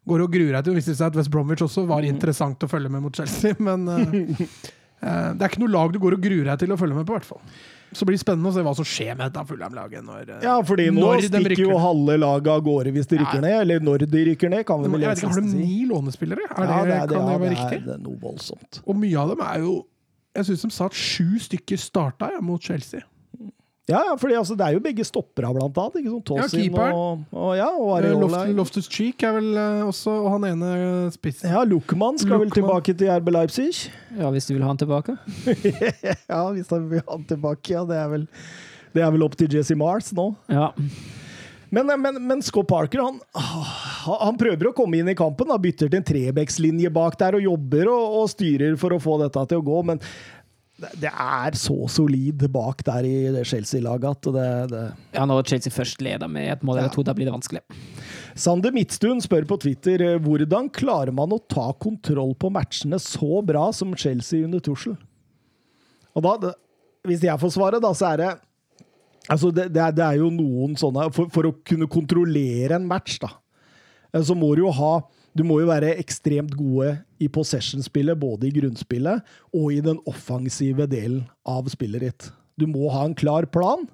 går 0.10 0.26
og 0.26 0.34
gruer 0.34 0.58
deg 0.58 0.66
til. 0.66 0.74
Det 0.74 0.82
viste 0.82 0.98
seg 0.98 1.14
at 1.14 1.20
West 1.22 1.32
Bromwich 1.32 1.64
også 1.64 1.86
var 1.88 2.04
mm. 2.04 2.12
interessant 2.12 2.66
å 2.66 2.72
følge 2.72 2.92
med 2.92 3.06
mot 3.06 3.16
Chelsea, 3.16 3.56
men 3.68 3.88
uh, 3.88 4.42
det 5.00 5.46
er 5.46 5.48
ikke 5.48 5.64
noe 5.64 5.76
lag 5.78 5.94
du 5.94 6.02
går 6.02 6.18
og 6.18 6.26
gruer 6.26 6.50
deg 6.52 6.66
til 6.66 6.76
å 6.76 6.80
følge 6.82 6.98
med 6.98 7.08
på, 7.08 7.16
i 7.16 7.22
hvert 7.22 7.32
fall. 7.32 7.46
Så 7.92 8.08
blir 8.08 8.16
det 8.16 8.24
spennende 8.24 8.48
å 8.48 8.56
se 8.56 8.64
hva 8.64 8.74
som 8.78 8.88
skjer 8.88 9.16
med 9.20 9.28
dette 9.28 9.44
Fulham-laget. 9.50 10.06
Ja, 10.46 10.56
fordi 10.64 10.88
nå 10.96 11.12
stikker 11.26 11.64
jo 11.66 11.78
halve 11.82 12.16
laget 12.22 12.52
av 12.54 12.64
gårde 12.64 12.94
hvis 12.96 13.10
de 13.12 13.20
rykker 13.20 13.42
ja. 13.42 13.44
ned. 13.44 13.56
Eller 13.66 13.84
når 13.84 14.06
de 14.08 14.26
rykker 14.32 14.52
ned, 14.54 14.64
kan 14.68 14.84
vi 14.84 14.92
vel 14.94 15.08
vet 15.10 15.24
Har 15.28 15.42
de 15.42 15.54
ni 15.54 15.84
lånespillere? 15.90 16.48
Er 16.48 16.56
ja, 16.56 16.68
det, 16.68 16.96
er, 16.96 17.08
det, 17.10 17.18
kan 17.18 17.28
det, 17.28 17.36
ja, 17.36 17.42
være 17.44 17.56
riktig? 17.58 17.82
Det 17.88 17.96
er 17.98 18.04
noe 18.06 18.20
voldsomt. 18.22 18.82
Og 18.86 19.00
mye 19.02 19.24
av 19.24 19.34
dem 19.34 19.44
er 19.48 19.64
jo 19.66 19.78
Jeg 20.38 20.48
syns 20.48 20.64
de 20.64 20.72
sa 20.72 20.88
at 20.88 20.96
sju 20.96 21.42
stykker 21.44 21.82
starta 21.82 22.32
ja, 22.32 22.40
mot 22.46 22.64
Chelsea. 22.64 23.04
Ja, 23.90 24.00
ja, 24.06 24.14
for 24.20 24.30
altså, 24.30 24.56
det 24.56 24.66
er 24.68 24.76
jo 24.76 24.82
begge 24.84 25.04
stoppere, 25.04 25.50
blant 25.56 25.78
annet. 25.82 25.96
Ikke 26.00 26.12
sånn 26.14 26.26
Tosin 26.28 26.78
ja, 26.78 26.88
og, 26.94 27.24
og, 27.34 27.52
ja, 27.58 27.70
og 27.74 27.90
eh, 27.96 27.96
Areola. 27.98 28.44
Loftus 28.56 28.90
Cheek 28.92 29.26
er 29.26 29.34
vel 29.40 29.50
uh, 29.58 29.88
også 29.90 30.14
Og 30.22 30.28
han 30.36 30.46
ene 30.52 30.74
spissen. 31.16 31.50
Ja, 31.52 31.64
Luckman 31.68 32.22
skal 32.22 32.38
Lukman. 32.38 32.46
vel 32.46 32.54
tilbake 32.60 32.96
til 32.98 33.12
RB 33.18 33.34
Leipzig. 33.34 33.72
Ja, 34.20 34.30
hvis 34.32 34.48
du 34.48 34.54
vil 34.54 34.64
ha 34.64 34.70
han 34.70 34.80
tilbake. 34.80 35.18
ja, 36.32 36.44
hvis 36.54 36.70
han 36.72 36.86
vil 36.92 37.02
ha 37.02 37.10
han 37.10 37.26
tilbake, 37.28 37.74
ja. 37.74 37.82
Det 37.90 37.98
er 37.98 38.14
vel 38.14 38.30
det 38.92 39.04
er 39.04 39.12
vel 39.14 39.24
opp 39.24 39.38
til 39.40 39.52
Jesse 39.56 39.76
Mars 39.80 40.12
nå. 40.16 40.32
Ja. 40.52 40.72
Men, 41.72 41.88
men, 42.04 42.18
men, 42.28 42.42
Scott 42.44 42.68
Parker 42.68 43.00
han, 43.00 43.22
han, 43.32 44.36
prøver 44.40 44.68
å 44.68 44.74
komme 44.76 45.00
inn 45.00 45.08
i 45.08 45.16
kampen. 45.16 45.48
Da, 45.48 45.56
bytter 45.62 45.88
til 45.88 46.02
en 46.02 46.08
trebekslinje 46.08 46.92
bak 46.92 47.16
der 47.22 47.38
og 47.40 47.46
jobber 47.46 47.88
og, 47.94 48.18
og, 48.20 48.26
styrer 48.34 48.76
for 48.80 48.92
å 48.92 49.00
få 49.00 49.16
dette 49.22 49.46
til 49.48 49.62
å 49.62 49.66
gå. 49.70 49.78
Men 49.88 50.02
det 51.02 51.10
er 51.12 51.58
så 51.60 51.76
solid 51.92 52.44
bak 52.52 52.84
der 52.88 53.06
i 53.08 53.16
det 53.36 53.44
Chelsea-laget 53.50 54.08
at 54.10 54.30
det, 54.36 54.48
det, 54.72 54.84
Ja, 55.16 55.26
når 55.30 55.46
Chelsea 55.50 55.74
først 55.74 56.02
leder 56.02 56.30
med 56.32 56.50
et 56.56 56.64
mål 56.66 56.80
eller 56.80 56.90
ja. 56.90 56.96
to, 56.96 57.06
da 57.06 57.16
blir 57.18 57.30
det 57.30 57.36
vanskelig. 57.36 57.62
Sander 58.40 58.74
Midtstuen 58.76 59.22
spør 59.24 59.46
på 59.50 59.60
Twitter 59.62 60.04
hvordan 60.24 60.72
klarer 60.74 61.14
man 61.16 61.34
å 61.36 61.42
ta 61.52 61.70
kontroll 61.78 62.34
på 62.40 62.52
matchene 62.54 63.00
så 63.02 63.42
bra 63.46 63.68
som 63.76 63.94
Chelsea 63.98 64.46
under 64.48 64.64
Tussel? 64.64 64.98
Og 66.18 66.26
da, 66.26 66.56
hvis 67.08 67.24
jeg 67.24 67.40
får 67.40 67.54
svaret, 67.56 67.84
da, 67.84 67.94
så 67.98 68.14
er 68.14 68.24
det 68.24 68.32
Altså, 69.30 69.52
det, 69.54 69.68
det, 69.70 69.80
er, 69.80 69.92
det, 69.94 70.02
er, 70.02 70.18
jo 70.18 70.32
noen 70.34 70.74
sånne 70.80 71.06
for, 71.14 71.30
for, 71.32 71.46
å 71.46 71.54
kunne 71.68 71.86
kontrollere 71.92 72.74
en 72.80 72.88
match, 72.90 73.20
da, 73.22 73.30
eh, 74.10 74.24
så 74.26 74.34
må 74.36 74.50
du 74.58 74.64
jo 74.64 74.72
ha 74.74 74.96
Du 75.38 75.46
må 75.48 75.62
jo 75.62 75.70
være 75.70 75.94
ekstremt 76.02 76.52
gode 76.60 76.98
i 77.24 77.30
possession-spillet, 77.32 78.20
både 78.20 78.50
i 78.50 78.56
grunnspillet 78.56 79.24
og 79.56 79.72
i 79.72 79.80
den 79.84 80.02
offensive 80.10 80.88
delen 80.92 81.24
av 81.48 81.70
spillet 81.72 82.04
ditt. 82.04 82.28
Du 82.60 82.68
må 82.68 82.90
ha 82.92 83.06
en 83.08 83.16
klar 83.16 83.48
plan, 83.48 83.86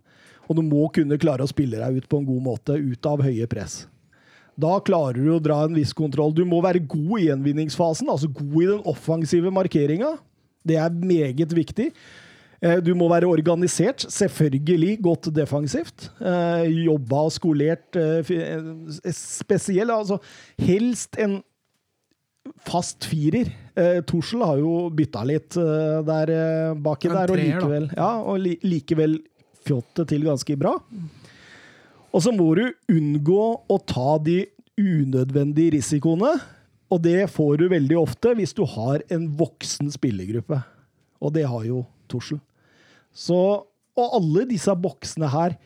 og 0.48 0.58
du 0.58 0.64
må 0.66 0.88
kunne 0.96 1.20
klare 1.22 1.46
å 1.46 1.52
spille 1.52 1.78
deg 1.78 2.02
ut 2.02 2.10
på 2.10 2.22
en 2.22 2.28
god 2.28 2.44
måte, 2.48 2.80
ut 2.80 3.10
av 3.10 3.22
høye 3.26 3.46
press. 3.52 3.84
Da 4.58 4.80
klarer 4.82 5.20
du 5.22 5.36
å 5.36 5.44
dra 5.44 5.60
en 5.68 5.76
viss 5.78 5.94
kontroll. 5.94 6.34
Du 6.34 6.42
må 6.50 6.64
være 6.66 6.82
god 6.82 7.20
i 7.20 7.28
gjenvinningsfasen, 7.28 8.10
altså 8.10 8.32
god 8.34 8.58
i 8.64 8.70
den 8.72 8.88
offensive 8.90 9.54
markeringa. 9.54 10.16
Det 10.66 10.80
er 10.82 10.96
meget 10.98 11.54
viktig. 11.54 11.92
Eh, 12.62 12.80
du 12.82 12.94
må 12.98 13.10
være 13.12 13.30
organisert, 13.30 14.06
selvfølgelig 14.10 14.98
godt 15.06 15.30
defensivt. 15.36 16.10
Eh, 16.22 16.66
jobba 16.88 17.28
og 17.28 17.36
skolert 17.36 17.86
spesielt, 17.94 19.14
spesiell. 19.18 19.94
Altså 19.94 20.18
helst 20.62 21.20
en 21.22 21.40
fast 22.66 23.06
firer. 23.06 23.52
Tussel 24.08 24.42
har 24.42 24.58
jo 24.58 24.88
bytta 24.96 25.22
litt 25.28 25.54
der 26.08 26.30
baki 26.82 27.12
der, 27.12 27.30
og 27.30 27.38
likevel, 27.38 27.90
ja, 27.92 28.08
og 28.24 28.40
likevel 28.42 29.18
fått 29.68 30.00
det 30.00 30.08
til 30.14 30.24
ganske 30.26 30.56
bra. 30.58 30.72
Og 32.16 32.24
så 32.24 32.32
må 32.34 32.48
du 32.58 32.64
unngå 32.90 33.44
å 33.68 33.78
ta 33.86 34.16
de 34.24 34.46
unødvendige 34.80 35.76
risikoene. 35.76 36.38
Og 36.88 37.04
det 37.04 37.28
får 37.34 37.60
du 37.60 37.68
veldig 37.72 38.00
ofte 38.00 38.32
hvis 38.38 38.56
du 38.56 38.64
har 38.78 39.04
en 39.14 39.28
voksen 39.38 39.92
spillergruppe. 39.92 40.62
Og 41.20 41.34
det 41.36 41.44
har 41.52 41.66
jo 41.68 41.84
Tussel. 42.08 42.40
Så, 43.18 43.40
og 43.98 44.18
alle 44.20 44.46
disse 44.50 44.74
boksene 44.78 45.30
her 45.34 45.58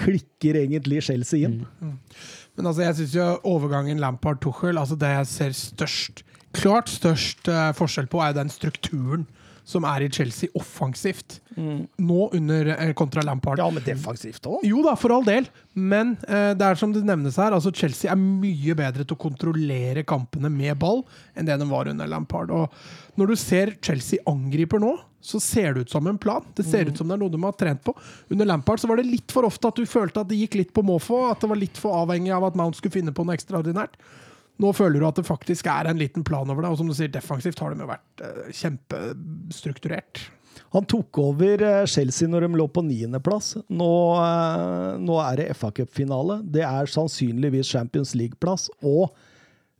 klikker 0.00 0.58
egentlig 0.62 1.02
Chelsea 1.06 1.46
inn. 1.46 1.60
Mm. 1.78 1.92
Mm. 1.92 2.24
Men 2.56 2.68
altså, 2.68 2.84
jeg 2.86 2.98
syns 2.98 3.14
jo 3.16 3.28
overgangen 3.48 4.00
Lampard-Tuchel 4.02 4.80
altså 4.80 4.98
Det 4.98 5.12
jeg 5.12 5.28
ser 5.30 5.54
størst, 5.56 6.24
klart 6.56 6.90
størst 6.92 7.48
uh, 7.48 7.70
forskjell 7.76 8.10
på, 8.12 8.20
er 8.24 8.34
den 8.36 8.50
strukturen 8.52 9.28
som 9.68 9.84
er 9.86 10.02
i 10.02 10.08
Chelsea 10.10 10.50
offensivt. 10.58 11.36
Mm. 11.54 11.84
Nå 12.02 12.24
under 12.34 12.72
uh, 12.72 12.88
kontra 12.98 13.22
Lampard. 13.24 13.62
Ja, 13.62 13.68
men 13.70 13.84
defensivt 13.86 14.48
òg? 14.50 14.64
Jo 14.66 14.82
da, 14.84 14.96
for 14.98 15.14
all 15.14 15.24
del. 15.26 15.46
Men 15.78 16.16
uh, 16.26 16.50
det 16.58 16.66
er 16.66 16.80
som 16.80 16.92
det 16.94 17.04
nevnes 17.06 17.38
her, 17.40 17.54
altså 17.54 17.70
Chelsea 17.70 18.10
er 18.10 18.18
mye 18.18 18.74
bedre 18.78 19.06
til 19.06 19.16
å 19.16 19.22
kontrollere 19.22 20.04
kampene 20.08 20.50
med 20.52 20.74
ball 20.82 21.04
enn 21.36 21.48
det 21.48 21.60
de 21.62 21.70
var 21.70 21.92
under 21.92 22.10
Lampard. 22.10 22.50
Og 22.50 23.20
når 23.20 23.32
du 23.32 23.38
ser 23.38 23.76
Chelsea 23.84 24.20
angriper 24.28 24.82
nå, 24.82 24.96
så 25.22 25.40
ser 25.40 25.74
det 25.74 25.86
ut 25.86 25.90
som 25.90 26.06
en 26.06 26.18
plan. 26.18 26.44
Det 26.56 26.64
ser 26.66 26.90
ut 26.90 26.98
som 26.98 27.08
det 27.08 27.14
er 27.14 27.22
noe 27.22 27.32
de 27.32 27.40
har 27.44 27.54
trent 27.58 27.82
på. 27.86 27.94
Under 28.34 28.48
Lampard 28.48 28.82
så 28.82 28.90
var 28.90 28.98
det 28.98 29.06
litt 29.06 29.32
for 29.32 29.46
ofte 29.46 29.70
at 29.70 29.78
du 29.78 29.86
følte 29.86 30.24
at 30.24 30.30
det 30.30 30.40
gikk 30.40 30.58
litt 30.58 30.74
på 30.74 30.82
måfå, 30.86 31.22
at 31.30 31.40
det 31.42 31.50
var 31.52 31.60
litt 31.60 31.78
for 31.78 32.02
avhengig 32.02 32.34
av 32.34 32.48
at 32.48 32.58
Mount 32.58 32.80
skulle 32.80 32.96
finne 32.98 33.14
på 33.14 33.24
noe 33.26 33.38
ekstraordinært. 33.38 33.94
Nå 34.62 34.74
føler 34.76 35.00
du 35.00 35.08
at 35.08 35.18
det 35.18 35.26
faktisk 35.26 35.70
er 35.70 35.88
en 35.88 35.98
liten 35.98 36.26
plan 36.26 36.50
over 36.50 36.64
det, 36.64 36.74
og 36.74 36.80
som 36.80 36.90
du 36.90 36.94
sier, 36.96 37.10
defensivt 37.12 37.62
har 37.62 37.72
de 37.72 37.84
jo 37.84 37.90
vært 37.90 38.24
uh, 38.26 38.46
kjempestrukturert. 38.52 40.26
Han 40.72 40.86
tok 40.88 41.18
over 41.20 41.62
eh, 41.64 41.82
Chelsea 41.88 42.28
når 42.28 42.46
de 42.46 42.58
lå 42.60 42.64
på 42.72 42.84
niendeplass. 42.84 43.54
Nå, 43.72 43.90
uh, 44.16 44.98
nå 45.00 45.18
er 45.24 45.40
det 45.40 45.50
FA 45.56 45.70
Cup-finale. 45.76 46.40
Det 46.44 46.64
er 46.64 46.88
sannsynligvis 46.88 47.72
Champions 47.72 48.14
League-plass, 48.16 48.70
og 48.80 49.12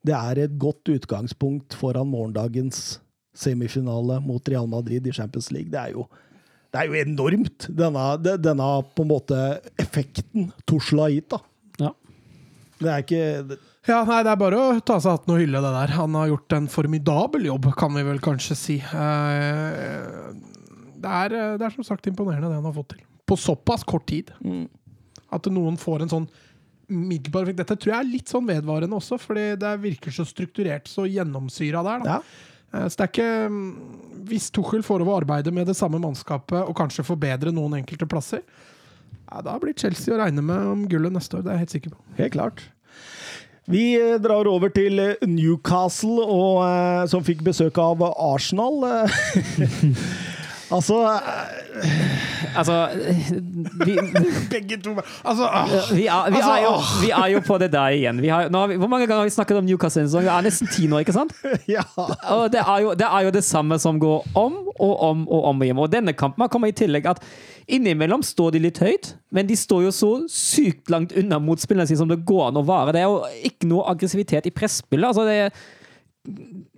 det 0.06 0.16
er 0.16 0.44
et 0.44 0.58
godt 0.60 0.88
utgangspunkt 0.92 1.76
foran 1.78 2.10
morgendagens 2.10 3.01
semifinale 3.34 4.20
mot 4.24 4.48
Real 4.48 4.68
Madrid 4.70 5.06
i 5.06 5.14
Champions 5.14 5.50
League. 5.54 5.70
Det 5.72 5.80
er 5.80 5.96
jo, 5.96 6.06
det 6.72 6.82
er 6.82 6.90
jo 6.90 7.00
enormt, 7.00 7.68
denne, 7.68 8.06
denne, 8.40 8.70
på 8.96 9.04
en 9.04 9.12
måte 9.12 9.42
effekten 9.80 10.50
Tusla 10.68 11.08
har 11.08 11.16
gitt. 11.16 11.30
da. 11.32 11.42
Ja. 11.86 11.92
Det 12.82 12.90
er 12.90 13.04
ikke 13.04 13.26
det, 13.48 13.60
ja, 13.88 14.04
nei, 14.06 14.20
Det 14.22 14.30
er 14.30 14.38
bare 14.38 14.58
å 14.60 14.66
ta 14.86 15.00
seg 15.02 15.16
hatten 15.16 15.34
og 15.34 15.40
hylle 15.42 15.62
det 15.62 15.72
der. 15.74 15.94
Han 15.98 16.14
har 16.14 16.28
gjort 16.30 16.54
en 16.54 16.68
formidabel 16.70 17.48
jobb, 17.48 17.72
kan 17.78 17.90
vi 17.96 18.04
vel 18.06 18.20
kanskje 18.22 18.56
si. 18.58 18.76
Eh, 18.78 20.28
det 21.02 21.16
er, 21.24 21.34
det 21.58 21.66
er 21.66 21.74
som 21.74 21.86
sagt 21.86 22.06
imponerende, 22.06 22.46
det 22.46 22.60
han 22.60 22.68
har 22.68 22.76
fått 22.76 22.92
til. 22.94 23.02
På 23.26 23.38
såpass 23.38 23.82
kort 23.88 24.06
tid. 24.10 24.30
Mm. 24.44 24.68
At 25.34 25.48
noen 25.50 25.80
får 25.80 26.04
en 26.04 26.12
sånn 26.12 26.30
middelbar 26.92 27.48
Dette 27.56 27.74
tror 27.80 27.94
jeg 27.94 28.04
er 28.04 28.08
litt 28.10 28.30
sånn 28.30 28.44
vedvarende 28.44 28.98
også, 28.98 29.16
fordi 29.18 29.54
det 29.58 29.70
virker 29.80 30.12
så 30.14 30.26
strukturert, 30.28 30.90
så 30.90 31.06
gjennomsyra 31.08 31.82
der. 31.86 32.02
da. 32.04 32.18
Ja. 32.18 32.48
Eh, 32.72 32.88
så 32.88 32.98
det 32.98 33.06
er 33.06 33.12
ikke 33.12 33.30
mm, 33.52 33.70
Hvis 34.30 34.50
Tuchel 34.54 34.84
får 34.86 35.04
over 35.04 35.14
å 35.14 35.22
arbeide 35.22 35.54
med 35.54 35.68
det 35.68 35.76
samme 35.78 36.00
mannskapet 36.02 36.60
og 36.62 36.76
kanskje 36.78 37.06
forbedre 37.06 37.54
noen 37.54 37.80
enkelte 37.80 38.08
plasser, 38.08 38.44
ja, 39.32 39.40
da 39.44 39.56
blir 39.60 39.76
Chelsea 39.78 40.14
å 40.14 40.20
regne 40.20 40.44
med 40.44 40.68
om 40.74 40.86
gullet 40.90 41.14
neste 41.14 41.38
år. 41.38 41.44
Det 41.44 41.52
er 41.52 41.58
jeg 41.58 41.66
helt 41.66 41.76
sikker 41.76 41.94
på. 41.94 42.02
Helt 42.18 42.36
klart. 42.36 42.66
Vi 43.70 43.84
eh, 43.96 44.18
drar 44.22 44.50
over 44.50 44.72
til 44.74 45.00
eh, 45.00 45.26
Newcastle, 45.28 46.26
og, 46.26 46.62
som 47.10 47.24
fikk 47.24 47.44
besøk 47.46 47.80
av 47.82 48.04
Arsenal. 48.12 48.82
altså 50.72 51.02
Altså 52.56 52.88
vi, 53.84 53.94
Begge 54.52 54.76
to 54.82 54.90
altså, 55.24 55.48
vi, 55.94 56.06
er, 56.06 56.30
vi, 56.30 56.36
altså, 56.36 56.50
er 56.50 56.62
jo, 56.62 56.74
vi, 57.02 57.10
er, 57.10 57.26
jo, 57.32 57.40
på 57.46 57.58
det 57.58 57.72
der 57.72 57.88
igjen. 57.96 58.20
Har, 58.30 58.66
vi, 58.66 58.76
hvor 58.76 58.86
mange 58.88 59.06
ganger 59.06 59.22
har 59.22 59.24
vi 59.24 59.30
snakket 59.30 59.56
om 59.56 59.64
Newcastle? 59.64 60.04
Vi 60.20 60.26
er 60.26 60.44
nesten 60.44 60.68
ti 60.72 60.86
nå, 60.86 61.00
ikke 61.02 61.14
sant? 61.16 61.34
Ja. 61.68 61.84
Og 61.96 62.52
det 62.52 62.60
er, 62.60 62.78
jo, 62.84 62.94
det 62.98 63.06
er, 63.06 63.20
jo, 63.24 63.30
det 63.30 63.44
samme 63.44 63.78
som 63.78 64.00
går 64.00 64.26
om 64.34 64.58
og 64.78 64.94
om 65.02 65.26
og 65.28 65.44
om 65.50 65.62
igjen. 65.62 65.78
Og 65.78 65.92
denne 65.92 66.12
kampen 66.12 66.48
kommer 66.52 66.68
i 66.68 66.76
tillegg 66.76 67.06
at 67.08 67.22
innimellom 67.72 68.24
står 68.26 68.56
de 68.56 68.64
litt 68.66 68.80
høyt, 68.82 69.14
men 69.30 69.46
de 69.48 69.56
står 69.56 69.86
jo 69.86 69.92
så 69.94 70.10
sykt 70.30 70.90
langt 70.92 71.14
unna 71.16 71.38
motspillerne 71.40 71.88
sine 71.88 72.02
som 72.02 72.10
det 72.10 72.24
går 72.28 72.50
an 72.50 72.60
å 72.60 72.66
vare. 72.66 72.94
Det 72.94 73.04
er 73.04 73.08
jo 73.08 73.22
ikke 73.48 73.70
noe 73.70 73.86
aggressivitet 73.92 74.48
i 74.50 74.54
presspillet. 74.54 75.08
Altså 75.08 75.24
det 75.28 75.52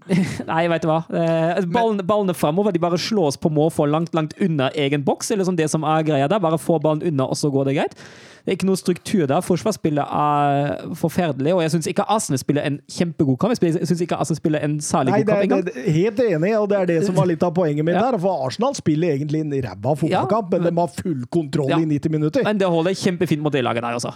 Nei, 0.51 0.65
vet 0.69 0.85
du 0.85 0.91
hva. 0.91 1.01
Eh, 1.09 1.65
ballene, 1.71 2.05
ballene 2.07 2.37
fremover 2.37 2.75
de 2.75 2.83
bare 2.83 3.01
slås 3.01 3.39
på 3.41 3.53
måfå 3.53 3.87
langt 3.89 4.15
langt 4.17 4.35
unna 4.43 4.71
egen 4.77 5.05
boks. 5.05 5.31
eller 5.31 5.49
som 5.49 5.57
det 5.57 5.71
som 5.73 5.85
er 5.85 6.05
greia 6.07 6.29
der. 6.29 6.43
Bare 6.45 6.61
få 6.61 6.79
ballen 6.83 7.05
unna, 7.09 7.29
og 7.31 7.39
så 7.41 7.51
går 7.53 7.71
det 7.71 7.77
greit. 7.79 7.97
Det 8.45 8.53
er 8.53 8.57
ikke 8.59 8.67
noe 8.69 8.77
struktur 8.77 9.23
der. 9.31 9.41
Forsvarsspillet 9.41 10.05
er 10.05 10.91
forferdelig, 11.01 11.55
og 11.57 11.63
jeg 11.65 11.71
syns 11.73 11.87
ikke 11.89 12.05
Arsenal 12.13 12.39
spiller 12.43 12.67
en 12.69 12.75
kjempegod 12.93 13.39
kamp. 13.41 13.55
Jeg 13.65 13.73
syns 13.89 14.03
ikke 14.05 14.19
Arsenal 14.21 14.37
spiller 14.37 14.61
en 14.67 14.75
særlig 14.85 15.15
Nei, 15.15 15.21
god 15.23 15.31
kamp 15.33 15.45
engang. 15.47 15.63
det, 15.65 15.85
helt 15.95 16.21
enig, 16.21 16.51
og 16.59 16.67
det 16.69 16.77
er 16.83 16.91
det 16.91 16.99
som 17.07 17.17
var 17.17 17.25
litt 17.31 17.43
av 17.43 17.55
poenget 17.57 17.87
mitt 17.89 17.97
Ja. 17.97 18.03
her. 18.11 18.19
For 18.21 18.45
Arsenal 18.45 18.75
spiller 18.77 19.15
egentlig 19.17 19.41
en 19.41 19.51
ræva 19.65 19.95
fotballkamp, 19.97 20.51
men 20.53 20.63
de 20.69 20.75
har 20.83 20.93
full 21.01 21.25
kontroll 21.33 21.71
Ja. 21.73 21.79
i 21.81 21.87
90 21.89 22.11
minutter. 22.13 22.45
Men 22.45 22.59
det 22.61 22.69
holder 22.69 22.93
kjempefint 22.93 23.41
mot 23.41 23.53
det 23.53 23.65
laget 23.65 23.83
der, 23.83 23.97
altså. 23.97 24.13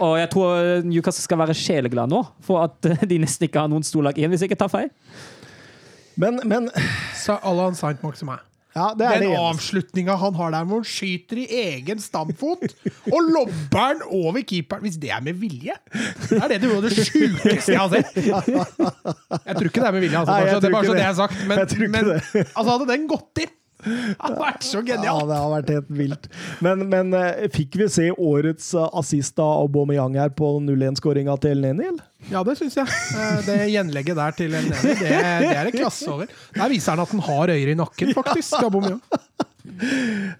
Og 0.00 0.18
jeg 0.20 0.28
tror 0.36 0.82
Newcastle 0.84 1.22
skal 1.24 1.38
være 1.38 1.54
sjeleglad 1.56 2.08
nå 2.12 2.26
for 2.42 2.64
at 2.68 2.84
eh, 2.92 3.06
de 3.08 3.18
nesten 3.24 3.48
ikke 3.48 3.58
har 3.64 3.68
noen 3.72 3.82
storlag 3.82 4.18
igjen, 4.20 4.28
hvis 4.30 4.40
jeg 4.44 4.50
ikke 4.52 4.58
tar 4.66 4.68
feil. 4.68 4.90
Men, 6.20 6.40
men 6.44 6.68
Sa 7.16 7.38
Allan 7.42 7.74
Saint 7.74 8.02
Maximin. 8.04 8.36
Ja, 8.72 8.86
det 8.96 9.06
er 9.06 9.22
Den 9.22 9.34
avslutninga 9.36 10.16
han 10.16 10.36
har 10.38 10.54
der, 10.54 10.66
hvor 10.68 10.80
han 10.80 10.88
skyter 10.88 11.42
i 11.42 11.46
egen 11.62 12.00
stamfot 12.00 12.64
og 13.12 13.28
lobber 13.28 13.92
den 13.92 14.04
over 14.08 14.44
keeperen. 14.48 14.86
Hvis 14.86 14.98
det 15.02 15.12
er 15.12 15.20
med 15.24 15.40
vilje, 15.40 15.76
det 16.30 16.38
er 16.38 16.54
det 16.54 16.60
det, 16.64 16.70
det 16.86 17.08
sjukeste 17.10 17.74
jeg 17.74 17.80
har 17.80 17.92
sett. 17.92 18.16
Jeg 18.16 19.56
tror 19.58 19.68
ikke 19.68 19.82
det 19.82 19.88
er 19.90 19.96
med 19.98 20.06
vilje, 20.06 20.22
altså, 20.22 20.36
Nei, 20.36 20.46
det 20.48 20.70
er 20.70 20.76
bare 20.76 20.88
så 20.88 20.96
det 20.96 21.04
jeg 21.04 21.10
har 21.10 21.20
sagt. 21.20 21.42
Men, 21.48 21.66
men 21.92 22.14
altså, 22.16 22.68
hadde 22.70 22.88
den 22.94 23.10
gått 23.10 23.44
inn 23.44 23.52
Det 23.82 24.16
har 24.20 24.36
vært 24.38 24.62
så 24.66 24.80
genialt! 24.86 25.04
Ja, 25.08 25.26
det 25.28 25.38
har 25.40 25.50
vært 25.52 25.72
helt 25.74 25.90
vilt. 25.98 26.28
Men, 26.62 26.84
men 26.92 27.14
eh, 27.18 27.48
fikk 27.54 27.76
vi 27.80 27.88
se 27.90 28.08
årets 28.14 28.68
eh, 28.78 28.88
assist 29.02 29.38
av 29.42 29.64
Aubameyang 29.64 30.14
her 30.20 30.30
på 30.38 30.52
0-1-skåringa 30.62 31.34
til 31.42 31.62
Neni? 31.64 31.88
eller? 31.90 32.04
Ja, 32.30 32.44
det 32.46 32.54
syns 32.60 32.76
jeg. 32.78 32.86
Eh, 33.18 33.40
Det 33.48 33.58
gjenlegget 33.72 34.18
der 34.20 34.36
til 34.38 34.54
en 34.54 34.68
enig, 34.70 34.82
det, 35.02 35.08
det 35.10 35.54
er 35.56 35.64
det 35.70 35.74
klasse 35.80 36.06
over. 36.12 36.30
Der 36.54 36.70
viser 36.70 36.94
han 36.94 37.02
at 37.02 37.10
han 37.16 37.24
har 37.26 37.50
øyer 37.56 37.72
i 37.74 37.78
nakken, 37.82 38.14
faktisk. 38.14 38.54
Aubameyang. 38.62 39.02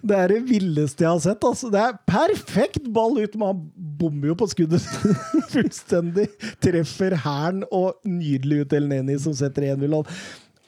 Det 0.03 0.15
er 0.15 0.31
det 0.31 0.41
villeste 0.47 1.03
jeg 1.03 1.09
har 1.09 1.19
sett. 1.23 1.43
Altså. 1.47 1.69
Det 1.73 1.79
er 1.81 1.95
perfekt 2.07 2.85
ball 2.95 3.17
ut, 3.19 3.35
men 3.39 3.49
han 3.49 3.61
bommer 3.99 4.29
jo 4.31 4.35
på 4.39 4.47
skuddet 4.51 4.83
fullstendig. 5.53 6.27
Treffer 6.63 7.15
hælen 7.23 7.63
og 7.73 7.99
nydelig 8.07 8.63
ut 8.63 8.75
El 8.77 8.87
Neni, 8.91 9.17
som 9.23 9.35
setter 9.35 9.73
1-0. 9.73 10.07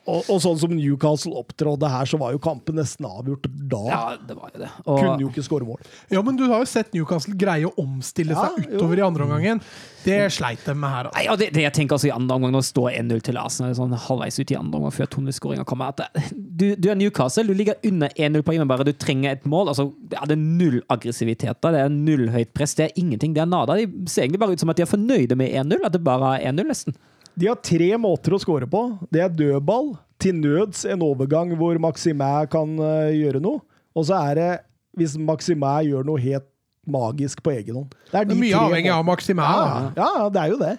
Og, 0.05 0.27
og 0.29 0.37
sånn 0.43 0.57
som 0.61 0.73
Newcastle 0.75 1.33
opptrådde 1.39 1.89
her, 1.89 2.05
så 2.05 2.19
var 2.21 2.35
jo 2.35 2.39
kampen 2.43 2.75
nesten 2.77 3.07
avgjort 3.09 3.47
da. 3.49 3.79
Ja, 3.89 4.01
det 4.21 4.35
var 4.37 4.51
jo 4.53 4.59
det. 4.61 4.69
Og, 4.85 4.99
Kunne 5.01 5.23
jo 5.23 5.29
ikke 5.31 5.43
skåre 5.47 5.65
mål. 5.65 5.79
Ja, 6.13 6.21
men 6.21 6.37
du 6.37 6.43
har 6.51 6.61
jo 6.61 6.67
sett 6.69 6.93
Newcastle 6.93 7.33
greie 7.41 7.65
å 7.65 7.73
omstille 7.81 8.35
Ja, 8.35 8.43
seg 8.51 8.67
jo. 8.67 8.75
utover 8.77 9.01
i 9.01 9.05
andre 9.07 9.25
omgangen. 9.25 9.61
Det 10.05 10.19
sleit 10.35 10.61
de 10.67 10.75
med 10.77 10.93
her. 10.93 11.07
Altså. 11.09 11.17
Nei, 11.17 11.25
og 11.33 11.39
det, 11.41 11.47
det 11.55 11.63
jeg 11.65 11.73
tenker 11.79 11.97
altså 11.97 12.11
i 12.11 12.13
andre 12.13 12.37
omgang, 12.37 12.53
det 12.53 12.61
står 12.67 12.91
1-0 12.99 13.23
til 13.25 13.39
Arsenal 13.41 13.73
sånn 13.79 13.95
halvveis 14.05 14.37
ut 14.37 14.53
i 14.53 14.59
andre 14.59 14.77
omgang 14.83 14.93
før 14.93 15.09
Tone-skåringa 15.15 15.65
kommer. 15.65 15.95
At 15.95 16.21
du, 16.35 16.67
du 16.77 16.89
er 16.93 16.99
Newcastle, 16.99 17.47
du 17.49 17.57
ligger 17.57 17.81
under 17.89 18.13
1-0 18.13 18.45
på 18.45 18.53
hjemmebane, 18.59 18.85
du 18.85 18.93
trenger 19.01 19.33
et 19.39 19.49
mål. 19.49 19.73
altså 19.73 19.87
Det 20.13 20.21
er 20.21 20.35
null 20.37 20.83
aggressivitet 20.93 21.57
der, 21.65 21.73
det 21.79 21.81
er 21.87 21.97
null 21.97 22.27
høyt 22.35 22.53
press, 22.53 22.77
det 22.77 22.91
er 22.91 23.01
ingenting. 23.01 23.33
Det 23.33 23.41
er 23.41 23.49
nada. 23.49 23.79
De 23.81 24.05
ser 24.05 24.27
egentlig 24.27 24.43
bare 24.45 24.53
ut 24.53 24.61
som 24.61 24.69
at 24.69 24.77
de 24.77 24.85
er 24.85 24.93
fornøyde 24.93 25.41
med 25.41 25.49
1-0, 25.65 25.81
at 25.89 25.97
det 25.97 26.05
bare 26.05 26.35
er 26.37 26.51
1-0, 26.53 26.69
nesten. 26.69 26.99
De 27.35 27.49
har 27.49 27.59
tre 27.59 27.91
måter 27.99 28.35
å 28.35 28.39
score 28.41 28.67
på. 28.71 28.81
Det 29.11 29.21
er 29.23 29.33
dødball, 29.33 29.93
til 30.21 30.37
nøds 30.39 30.85
en 30.87 31.03
overgang 31.03 31.51
hvor 31.59 31.77
Maximæ 31.83 32.45
kan 32.51 32.77
eh, 32.79 33.15
gjøre 33.19 33.41
noe. 33.43 33.59
Og 33.95 34.07
så 34.07 34.17
er 34.31 34.39
det 34.39 34.51
hvis 34.95 35.17
Maximæ 35.19 35.81
gjør 35.89 36.07
noe 36.07 36.21
helt 36.23 36.47
magisk 36.87 37.41
på 37.43 37.51
egen 37.55 37.81
hånd. 37.81 37.95
Det 38.11 38.19
er 38.21 38.27
Det 38.29 38.35
er 38.37 38.39
mye 38.39 38.61
avhengig 38.61 38.91
av 38.93 39.03
Maximæ. 39.07 39.43
Ja, 39.43 39.65
ja, 39.97 40.09
ja, 40.21 40.27
det 40.31 40.41
er 40.43 40.53
jo 40.53 40.59
det. 40.61 40.73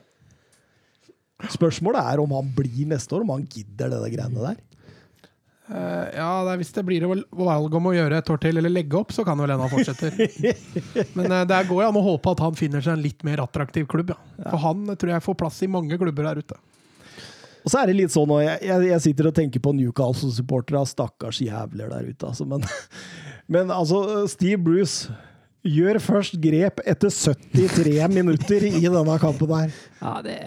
Spørsmålet 1.53 2.01
er 2.01 2.23
om 2.23 2.33
han 2.33 2.49
blir 2.57 2.87
neste 2.89 3.13
år, 3.13 3.27
om 3.27 3.35
han 3.35 3.45
gidder 3.45 3.93
det 3.93 4.01
der 4.07 4.15
greiene 4.15 4.47
der. 4.49 4.63
Eh, 5.67 6.07
ja, 6.15 6.29
det 6.47 6.53
er, 6.53 6.61
Hvis 6.61 6.71
det 6.77 6.85
blir 6.87 7.07
valg 7.07 7.75
om 7.75 7.89
å 7.91 7.95
gjøre 7.95 8.21
et 8.21 8.31
år 8.31 8.39
til 8.43 8.61
eller 8.61 8.73
legge 8.73 8.99
opp, 8.99 9.11
så 9.15 9.25
kan 9.27 9.39
vel 9.41 9.51
hende 9.51 9.67
han 9.67 9.73
fortsetter. 9.73 10.15
Men 11.19 11.33
uh, 11.33 11.43
det 11.49 11.65
går 11.67 11.83
jo 11.83 11.89
an 11.89 11.99
å 11.99 12.05
håpe 12.07 12.37
at 12.37 12.45
han 12.45 12.59
finner 12.59 12.85
seg 12.85 12.95
en 12.95 13.03
litt 13.03 13.27
mer 13.27 13.43
attraktiv 13.43 13.89
klubb. 13.91 14.15
Ja. 14.15 14.53
For 14.53 14.63
han 14.63 14.87
eh, 14.87 14.99
tror 15.01 15.17
jeg 15.17 15.27
får 15.27 15.39
plass 15.43 15.61
i 15.67 15.71
mange 15.71 15.99
klubber 15.99 16.31
der 16.31 16.43
ute. 16.45 16.59
Og 17.67 17.73
så 17.73 17.81
er 17.81 17.91
det 17.91 17.97
litt 17.99 18.15
sånn, 18.15 18.31
òg, 18.31 18.45
jeg, 18.45 18.61
jeg, 18.69 18.91
jeg 18.93 19.05
sitter 19.09 19.29
og 19.33 19.35
tenker 19.35 19.63
på 19.65 19.73
Newcastle-supportere, 19.75 20.85
stakkars 20.87 21.43
jævler 21.43 21.91
der 21.91 22.13
ute, 22.13 22.29
altså. 22.31 22.47
Men, 22.47 22.63
men 23.57 23.75
altså, 23.75 24.05
Steve 24.31 24.61
Bruce 24.63 25.11
gjør 25.67 25.99
først 25.99 26.39
grep 26.39 26.79
etter 26.87 27.11
73 27.11 28.07
minutter 28.15 28.69
i 28.71 28.85
denne 28.87 29.19
kampen 29.19 29.51
der. 29.51 29.75
Ja, 29.99 30.15
det 30.23 30.39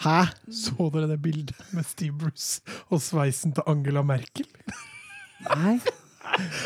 Hæ? 0.00 0.20
Så 0.48 0.90
dere 0.94 1.08
det 1.10 1.18
bildet 1.20 1.56
med 1.76 1.84
Steve 1.84 2.16
Bruce 2.16 2.62
og 2.88 3.02
sveisen 3.04 3.52
til 3.56 3.66
Angela 3.68 4.02
Merkel? 4.06 4.48
Nei. 5.50 5.78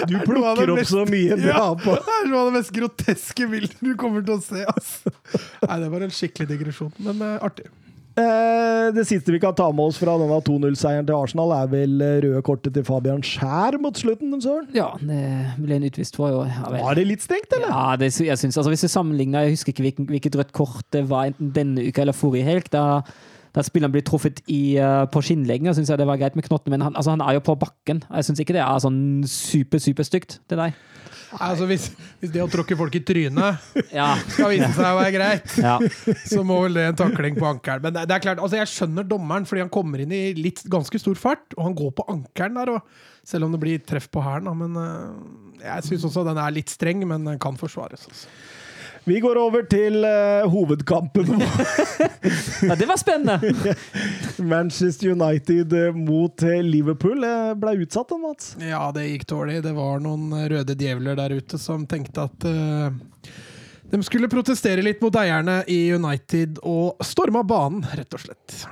Du 0.07 0.15
plukker 0.27 0.71
opp 0.75 0.87
så 0.87 1.05
mye 1.09 1.39
bra 1.39 1.47
Ja, 1.49 1.65
på 1.79 1.95
Det 1.97 2.15
er 2.19 2.27
noe 2.29 2.43
av 2.43 2.51
det 2.51 2.59
mest 2.59 2.73
groteske 2.75 3.47
bildet 3.51 3.81
du 3.83 3.95
kommer 3.99 4.23
til 4.27 4.37
å 4.37 4.43
se. 4.45 4.63
Altså. 4.71 5.11
Nei, 5.65 5.79
Det 5.83 5.89
var 5.95 6.05
en 6.07 6.15
skikkelig 6.15 6.51
digresjon, 6.53 6.93
men 7.03 7.23
uh, 7.25 7.39
artig. 7.43 7.67
Eh, 8.15 8.93
Det 8.95 9.03
siste 9.09 9.33
vi 9.35 9.41
kan 9.43 9.55
ta 9.59 9.67
med 9.75 9.89
oss 9.91 9.97
fra 9.99 10.15
denne 10.21 10.37
2-0-seieren 10.47 11.07
til 11.09 11.17
Arsenal, 11.17 11.51
er 11.57 11.71
vel 11.73 12.03
eh, 12.05 12.19
røde 12.23 12.43
kortet 12.47 12.75
til 12.77 12.85
Fabian 12.87 13.25
Skjær 13.27 13.79
mot 13.83 13.97
slutten, 13.99 14.31
Søren? 14.45 14.69
Ja, 14.77 14.93
det 15.01 15.23
ble 15.59 15.81
en 15.81 15.87
utvist 15.89 16.15
for 16.21 16.31
jo. 16.31 16.45
Ja. 16.47 16.71
Var 16.77 16.99
det 17.01 17.07
litt 17.09 17.25
stengt, 17.27 17.51
eller? 17.57 17.73
Ja, 17.73 17.97
det, 17.99 18.13
jeg 18.15 18.39
synes, 18.39 18.59
altså 18.61 18.71
Hvis 18.71 18.85
du 18.87 18.91
sammenligner 18.93 19.49
Jeg 19.49 19.57
husker 19.57 19.75
ikke 19.75 20.07
hvilket 20.13 20.39
rødt 20.39 20.53
kort 20.55 20.87
det 20.95 21.07
var 21.11 21.33
enten 21.33 21.51
denne 21.57 21.89
uka 21.89 22.05
eller 22.05 22.15
forrige 22.15 22.47
helg. 22.47 22.71
Da, 22.71 22.85
da 23.55 23.63
spilleren 23.63 23.93
blir 23.95 24.03
truffet 24.07 24.41
i, 24.51 24.77
eh, 24.83 25.05
på 25.07 25.23
skinnleggen, 25.23 25.71
syns 25.77 25.93
jeg 25.93 26.01
det 26.01 26.09
var 26.09 26.19
greit 26.19 26.35
med 26.35 26.47
knotten. 26.49 26.75
Men 26.75 26.83
han, 26.89 26.97
altså, 26.99 27.15
han 27.15 27.23
er 27.23 27.37
jo 27.37 27.45
på 27.47 27.55
bakken. 27.61 28.03
Jeg 28.09 28.27
syns 28.27 28.43
ikke 28.43 28.57
det 28.57 28.65
er 28.65 28.83
sånn 28.83 28.99
super, 29.31 29.83
superstygt 29.83 30.41
til 30.51 30.61
deg. 30.61 30.75
Altså, 31.35 31.67
hvis, 31.67 31.89
hvis 32.21 32.31
det 32.35 32.43
å 32.45 32.51
tråkke 32.51 32.77
folk 32.79 32.95
i 32.95 33.01
trynet 33.03 33.65
Ja. 33.99 34.13
skal 34.23 34.53
vise 34.53 34.69
seg 34.77 34.87
å 34.87 34.99
være 35.01 35.15
greit, 35.17 35.57
ja. 35.59 35.79
så 36.31 36.45
må 36.47 36.61
vel 36.63 36.79
det 36.79 36.85
en 36.93 37.01
takling 37.01 37.39
på 37.39 37.49
ankelen. 37.49 37.83
Men 37.87 37.97
det, 37.97 38.05
det 38.11 38.19
er 38.19 38.27
klart, 38.27 38.43
altså 38.43 38.61
jeg 38.61 38.71
skjønner 38.71 39.09
dommeren, 39.09 39.47
fordi 39.49 39.65
han 39.65 39.73
kommer 39.75 40.03
inn 40.05 40.15
i 40.15 40.25
litt 40.39 40.63
ganske 40.71 41.01
stor 41.03 41.19
fart, 41.19 41.47
og 41.57 41.67
han 41.69 41.79
går 41.79 41.95
på 41.99 42.07
ankelen 42.13 42.61
der. 42.61 42.77
Og, 42.77 43.03
selv 43.25 43.47
om 43.47 43.55
det 43.55 43.63
blir 43.63 43.81
treff 43.89 44.11
på 44.13 44.23
hælen. 44.23 44.51
Men 44.61 44.77
øh, 44.77 45.63
jeg 45.65 45.87
syns 45.89 46.11
også 46.11 46.27
den 46.27 46.41
er 46.41 46.55
litt 46.55 46.73
streng, 46.73 47.07
men 47.09 47.39
kan 47.43 47.59
forsvares. 47.61 48.07
Altså. 48.11 48.29
Vi 49.05 49.21
går 49.21 49.37
over 49.37 49.67
til 49.69 50.01
uh, 50.01 50.47
hovedkampen. 50.49 51.43
ja, 52.69 52.77
det 52.79 52.87
var 52.89 52.97
spennende! 52.97 53.55
Manchester 54.55 55.13
United 55.13 55.73
eh, 55.73 55.97
mot 55.97 56.43
eh, 56.43 56.63
Liverpool. 56.65 57.27
Ble 57.61 57.75
utsatt 57.85 58.09
da, 58.09 58.19
Mats. 58.21 58.55
Ja, 58.65 58.87
det 58.97 59.05
gikk 59.11 59.27
dårlig. 59.29 59.61
Det 59.67 59.75
var 59.77 60.01
noen 60.05 60.33
røde 60.49 60.77
djevler 60.81 61.19
der 61.21 61.37
ute 61.37 61.61
som 61.61 61.85
tenkte 61.91 62.25
at 62.31 62.49
uh, 62.49 62.89
de 63.93 64.01
skulle 64.03 64.33
protestere 64.33 64.83
litt 64.83 65.05
mot 65.05 65.15
eierne 65.21 65.61
i 65.71 65.83
United 65.93 66.63
og 66.65 67.05
storma 67.05 67.45
banen, 67.45 67.85
rett 67.93 68.17
og 68.17 68.25
slett. 68.25 68.65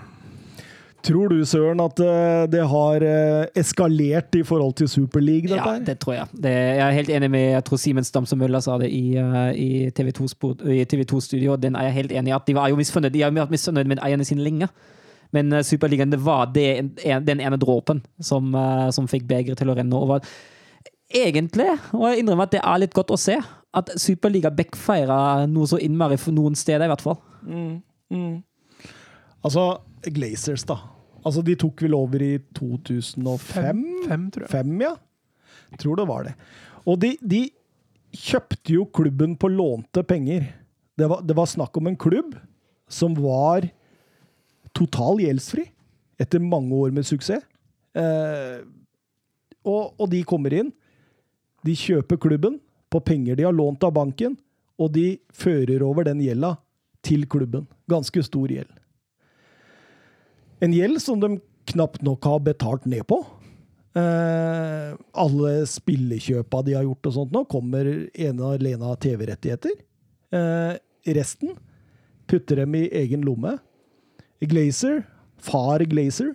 Tror 1.02 1.32
du, 1.32 1.40
Søren, 1.48 1.80
at 1.82 1.98
eh, 1.98 2.44
det 2.52 2.62
har 2.70 3.02
eh, 3.02 3.46
eskalert 3.58 4.36
i 4.38 4.44
forhold 4.46 4.76
til 4.78 4.88
Super 4.88 5.22
League, 5.24 5.50
dette 5.50 5.58
Ja, 5.58 5.80
det 5.82 5.96
tror 6.02 6.14
jeg. 6.14 6.28
Det, 6.44 6.52
jeg 6.52 6.84
er 6.84 6.94
helt 6.94 7.10
enig 7.10 7.30
med 7.32 7.46
jeg 7.56 7.64
tror 7.66 7.80
Simen 7.82 8.06
Stamse 8.06 8.38
Møller 8.38 8.62
sa 8.62 8.76
det 8.78 8.92
i, 8.94 9.16
eh, 9.18 9.50
i 9.58 9.70
TV2-studio. 9.90 11.56
Den 11.58 11.76
er 11.76 11.88
jeg 11.88 11.96
helt 11.98 12.14
enig 12.20 12.30
i. 12.30 12.36
at 12.36 12.46
De 12.46 12.54
var 12.54 12.70
jo 12.70 12.78
misfornøyd 12.78 13.14
De 13.16 13.24
har 13.24 13.34
vært 13.34 13.54
misfornøyd 13.54 13.90
med 13.90 14.02
eierne 14.04 14.26
sine 14.28 14.46
lenge. 14.46 14.70
Men 15.34 15.62
Superligaen 15.64 16.12
det 16.12 16.20
var 16.22 16.52
det, 16.54 16.68
den 17.02 17.40
ene 17.40 17.56
dråpen 17.56 18.02
som, 18.20 18.52
som 18.92 19.06
fikk 19.08 19.24
begeret 19.30 19.58
til 19.58 19.72
å 19.72 19.76
renne 19.78 19.96
over. 19.96 20.20
Egentlig, 21.08 21.70
og 21.96 22.04
jeg 22.10 22.20
innrømmer 22.20 22.46
at 22.50 22.52
det 22.52 22.60
er 22.60 22.82
litt 22.82 22.92
godt 22.92 23.14
å 23.16 23.18
se, 23.20 23.38
at 23.72 23.94
Superliga 23.96 24.52
backfeirer 24.52 25.48
noe 25.48 25.70
så 25.70 25.80
innmari 25.80 26.20
for 26.20 26.36
noen 26.36 26.52
steder, 26.52 26.84
i 26.84 26.92
hvert 26.92 27.04
fall. 27.04 27.16
Altså, 29.40 29.64
Glazers, 30.12 30.68
da. 30.68 30.76
Altså, 31.22 31.42
De 31.46 31.56
tok 31.58 31.82
vel 31.84 31.94
over 31.96 32.22
i 32.24 32.32
2005? 32.58 33.82
Fem, 34.08 34.28
tror 34.34 34.46
jeg. 34.46 34.52
Fem, 34.52 34.72
ja. 34.82 34.94
Tror 35.80 36.00
det 36.00 36.08
var 36.08 36.26
det. 36.28 36.34
Og 36.88 36.98
de, 37.00 37.14
de 37.22 37.44
kjøpte 38.12 38.74
jo 38.74 38.86
klubben 38.92 39.36
på 39.40 39.50
lånte 39.52 40.02
penger. 40.04 40.50
Det 40.98 41.08
var, 41.08 41.22
det 41.24 41.36
var 41.38 41.48
snakk 41.48 41.76
om 41.78 41.88
en 41.88 41.96
klubb 41.96 42.34
som 42.92 43.14
var 43.16 43.68
total 44.76 45.22
gjeldsfri 45.22 45.64
etter 46.20 46.42
mange 46.44 46.74
år 46.76 46.92
med 46.94 47.06
suksess. 47.08 47.46
Eh, 47.96 48.60
og, 49.62 49.94
og 50.00 50.06
de 50.10 50.22
kommer 50.26 50.54
inn. 50.56 50.72
De 51.62 51.74
kjøper 51.78 52.18
klubben 52.20 52.58
på 52.92 53.00
penger 53.04 53.38
de 53.38 53.46
har 53.46 53.54
lånt 53.56 53.84
av 53.86 53.94
banken, 53.96 54.34
og 54.80 54.92
de 54.96 55.14
fører 55.32 55.84
over 55.86 56.04
den 56.08 56.20
gjelda 56.24 56.56
til 57.06 57.24
klubben. 57.30 57.68
Ganske 57.90 58.24
stor 58.26 58.50
gjeld. 58.52 58.70
En 60.62 60.74
gjeld 60.74 61.00
som 61.02 61.20
de 61.20 61.36
knapt 61.72 62.02
nok 62.06 62.24
har 62.28 62.42
betalt 62.46 62.84
ned 62.86 63.02
på. 63.10 63.18
Eh, 63.98 64.92
alle 64.94 65.50
spillekjøpa 65.68 66.62
de 66.64 66.76
har 66.78 66.86
gjort 66.86 67.08
og 67.10 67.16
sånt 67.16 67.34
nå, 67.34 67.42
kommer 67.50 67.88
ene 68.14 68.38
og 68.40 68.54
alene 68.56 68.92
av 68.92 69.00
TV-rettigheter. 69.02 69.74
Eh, 70.32 70.76
resten 71.18 71.56
putter 72.30 72.62
dem 72.62 72.76
i 72.78 72.86
egen 73.02 73.26
lomme. 73.26 73.58
Glazer, 74.42 75.02
far 75.42 75.84
Glazer, 75.90 76.32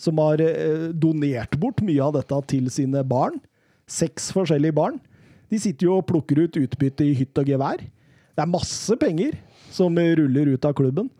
som 0.00 0.18
har 0.24 0.40
eh, 0.42 0.88
donert 0.92 1.54
bort 1.60 1.84
mye 1.84 2.00
av 2.02 2.16
dette 2.16 2.40
til 2.54 2.72
sine 2.72 3.04
barn. 3.06 3.38
Seks 3.86 4.32
forskjellige 4.34 4.76
barn. 4.76 4.98
De 5.52 5.60
sitter 5.62 5.86
jo 5.86 6.00
og 6.00 6.08
plukker 6.08 6.42
ut 6.42 6.58
utbytte 6.58 7.06
i 7.06 7.14
hytt 7.14 7.38
og 7.38 7.52
gevær. 7.52 7.78
Det 7.78 8.42
er 8.42 8.50
masse 8.50 8.96
penger 8.98 9.36
som 9.72 9.94
ruller 9.94 10.56
ut 10.56 10.66
av 10.66 10.74
klubben. 10.76 11.12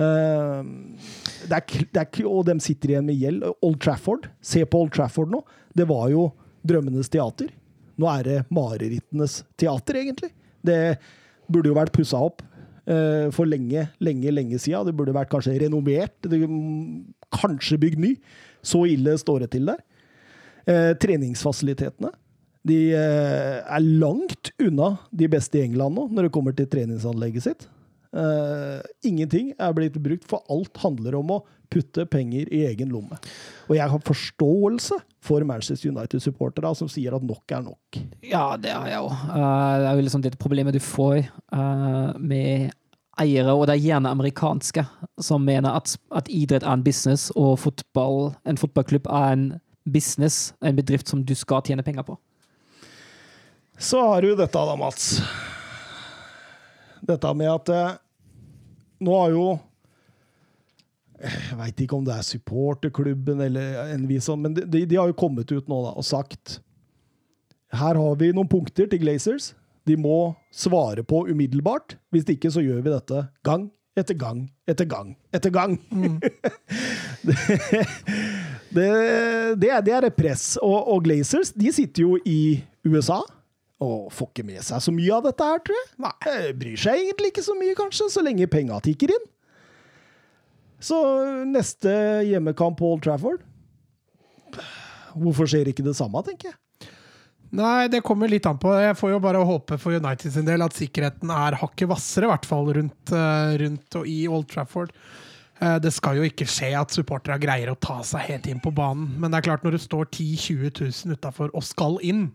Eh, 0.00 0.60
det 1.50 1.56
er, 1.56 1.86
det 1.92 2.02
er, 2.02 2.28
og 2.28 2.44
de 2.48 2.56
sitter 2.62 2.94
igjen 2.94 3.08
med 3.08 3.18
gjeld. 3.20 3.46
Old 3.66 3.80
Trafford. 3.82 4.28
Se 4.44 4.62
på 4.64 4.84
Old 4.84 4.94
Trafford 4.96 5.32
nå. 5.32 5.42
Det 5.76 5.86
var 5.88 6.08
jo 6.12 6.28
drømmenes 6.66 7.10
teater. 7.12 7.50
Nå 8.00 8.08
er 8.08 8.26
det 8.26 8.38
marerittenes 8.54 9.40
teater, 9.60 10.00
egentlig. 10.00 10.32
Det 10.64 10.96
burde 11.50 11.72
jo 11.72 11.76
vært 11.76 11.92
pussa 11.96 12.20
opp 12.22 12.44
eh, 12.88 13.28
for 13.34 13.48
lenge, 13.48 13.88
lenge, 14.00 14.32
lenge 14.32 14.60
siden. 14.60 14.88
Det 14.88 14.96
burde 14.96 15.16
vært 15.16 15.32
kanskje 15.32 15.58
renovert. 15.60 16.30
Kanskje 17.40 17.80
bygd 17.80 18.00
ny. 18.00 18.14
Så 18.64 18.84
ille 18.88 19.16
står 19.20 19.44
det 19.44 19.52
til 19.56 19.68
der. 19.68 19.84
Eh, 20.68 20.92
treningsfasilitetene. 21.00 22.12
De 22.68 22.90
er 22.92 23.80
langt 23.80 24.50
unna 24.60 24.90
de 25.16 25.30
beste 25.32 25.56
i 25.56 25.62
England 25.64 25.96
nå, 25.96 26.02
når 26.12 26.26
det 26.26 26.32
kommer 26.34 26.52
til 26.52 26.66
treningsanlegget 26.68 27.46
sitt. 27.46 27.62
Eh, 28.10 28.80
ingenting 29.06 29.52
er 29.54 29.74
blitt 29.76 29.98
brukt, 30.02 30.26
for 30.26 30.42
alt 30.50 30.76
handler 30.82 31.14
om 31.20 31.36
å 31.36 31.40
putte 31.70 32.02
penger 32.10 32.48
i 32.50 32.64
egen 32.66 32.90
lomme. 32.90 33.18
Og 33.68 33.76
jeg 33.76 33.86
har 33.92 34.02
forståelse 34.06 34.98
for 35.22 35.46
Manchester 35.46 35.92
United-supportere 35.92 36.72
som 36.74 36.90
sier 36.90 37.14
at 37.14 37.26
nok 37.26 37.54
er 37.54 37.62
nok. 37.68 38.00
Ja, 38.26 38.56
det 38.58 38.74
har 38.74 38.88
jeg 38.90 39.04
òg. 39.06 39.14
det 39.30 39.86
er 39.92 39.94
jo 39.94 40.06
liksom 40.08 40.24
det 40.24 40.34
problemet 40.42 40.74
du 40.74 40.82
får 40.82 41.22
uh, 41.54 42.16
med 42.18 42.72
eiere, 43.20 43.54
og 43.54 43.68
det 43.68 43.76
er 43.76 43.84
gjerne 43.84 44.10
amerikanske, 44.10 44.84
som 45.22 45.44
mener 45.46 45.76
at, 45.78 45.94
at 46.16 46.30
idrett 46.32 46.64
er 46.64 46.74
en 46.74 46.82
business, 46.82 47.28
og 47.36 47.60
fotball, 47.62 48.32
en 48.48 48.58
fotballklubb 48.58 49.06
er 49.06 49.36
en 49.36 49.46
business, 49.86 50.50
en 50.64 50.78
bedrift 50.78 51.12
som 51.12 51.22
du 51.22 51.36
skal 51.38 51.62
tjene 51.66 51.84
penger 51.86 52.08
på. 52.08 52.18
Så 53.80 54.00
har 54.02 54.24
du 54.24 54.34
dette 54.36 54.66
da, 54.66 54.76
Mats. 54.76 55.20
Dette 57.10 57.34
med 57.36 57.50
at 57.50 57.74
eh, 57.74 57.98
Nå 59.04 59.16
har 59.16 59.34
jo 59.34 59.44
Jeg 61.20 61.58
veit 61.58 61.82
ikke 61.84 61.98
om 61.98 62.06
det 62.06 62.16
er 62.16 62.26
supporterklubben 62.26 63.42
eller 63.44 63.80
en 63.94 64.06
vis 64.08 64.28
sånn, 64.28 64.44
men 64.44 64.56
de, 64.56 64.84
de 64.88 64.98
har 64.98 65.10
jo 65.10 65.16
kommet 65.20 65.50
ut 65.52 65.68
nå 65.68 65.80
da, 65.84 65.92
og 65.92 66.06
sagt 66.06 66.60
Her 67.76 67.98
har 67.98 68.20
vi 68.20 68.30
noen 68.34 68.48
punkter 68.50 68.88
til 68.90 69.02
Glazers. 69.02 69.52
De 69.86 69.96
må 70.00 70.32
svare 70.52 71.04
på 71.06 71.22
umiddelbart. 71.28 71.96
Hvis 72.12 72.26
ikke 72.32 72.50
så 72.52 72.64
gjør 72.64 72.80
vi 72.82 72.92
dette 72.92 73.20
gang 73.46 73.68
etter 73.98 74.16
gang 74.18 74.46
etter 74.70 74.88
gang 74.88 75.12
etter 75.34 75.52
gang. 75.54 75.76
det, 77.26 77.36
det, 78.74 78.88
det, 79.60 79.70
er, 79.70 79.84
det 79.86 79.94
er 79.94 80.08
et 80.08 80.16
press. 80.18 80.54
Og, 80.62 80.78
og 80.94 81.04
Glazers 81.04 81.52
de 81.56 81.72
sitter 81.74 82.06
jo 82.06 82.16
i 82.24 82.62
USA 82.88 83.20
og 83.80 84.10
får 84.12 84.28
ikke 84.30 84.46
med 84.50 84.62
seg 84.66 84.82
så 84.84 84.92
mye 84.92 85.12
av 85.16 85.24
dette 85.24 85.46
her, 85.50 85.60
tror 85.64 85.78
jeg. 85.78 85.88
Nei, 86.04 86.14
eh, 86.30 86.48
Bryr 86.60 86.80
seg 86.80 87.00
egentlig 87.04 87.32
ikke 87.32 87.44
så 87.46 87.54
mye, 87.58 87.76
kanskje, 87.78 88.08
så 88.12 88.24
lenge 88.24 88.48
penga 88.52 88.80
tikker 88.84 89.14
inn. 89.14 89.28
Så 90.80 90.96
neste 91.48 91.92
hjemmekamp 92.28 92.78
på 92.80 92.88
Old 92.88 93.02
Trafford 93.04 93.42
Hvorfor 95.12 95.48
skjer 95.50 95.68
ikke 95.68 95.84
det 95.84 95.92
samme, 95.98 96.22
tenker 96.24 96.52
jeg. 96.52 96.56
Nei, 97.58 97.88
det 97.90 97.98
kommer 98.06 98.30
litt 98.30 98.46
an 98.46 98.60
på. 98.62 98.70
Jeg 98.78 98.94
får 98.94 99.10
jo 99.10 99.22
bare 99.22 99.40
håpe 99.42 99.74
for 99.82 99.96
United 99.98 100.30
sin 100.36 100.46
del 100.46 100.62
at 100.62 100.76
sikkerheten 100.78 101.32
er 101.34 101.56
hakket 101.58 101.90
hvassere, 101.90 102.28
i 102.28 102.30
hvert 102.30 102.46
fall 102.46 102.70
rundt, 102.76 103.10
eh, 103.10 103.56
rundt 103.64 103.96
og 103.98 104.06
i 104.06 104.20
Old 104.30 104.46
Trafford. 104.52 104.92
Eh, 105.60 105.78
Det 105.82 105.92
skal 105.92 106.16
jo 106.16 106.22
ikke 106.22 106.46
skje 106.46 106.70
at 106.78 106.94
supporterne 106.94 107.40
greier 107.42 107.72
å 107.72 107.78
ta 107.78 107.98
seg 108.06 108.20
helt 108.28 108.46
inn 108.46 108.60
på 108.62 108.70
banen. 108.72 109.18
Men 109.18 109.30
det 109.32 109.40
er 109.40 109.48
klart, 109.50 109.64
når 109.66 109.72
det 109.72 109.82
står 109.82 110.06
10 110.10 110.36
000-20 110.36 111.04
000 111.06 111.16
utafor 111.18 111.50
og 111.52 111.66
skal 111.66 111.98
inn, 112.06 112.30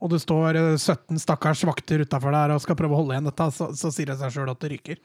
og 0.00 0.12
det 0.12 0.20
står 0.24 0.60
eh, 0.60 0.74
17 0.76 1.22
stakkars 1.22 1.64
vakter 1.68 2.04
utafor 2.04 2.34
der 2.34 2.56
og 2.56 2.64
skal 2.64 2.78
prøve 2.78 2.96
å 2.96 3.02
holde 3.02 3.16
igjen 3.16 3.30
dette, 3.30 3.48
så, 3.54 3.70
så 3.76 3.92
sier 3.94 4.12
det 4.12 4.20
seg 4.20 4.36
sjøl 4.36 4.52
at 4.52 4.62
det 4.64 4.74
ryker. 4.74 5.00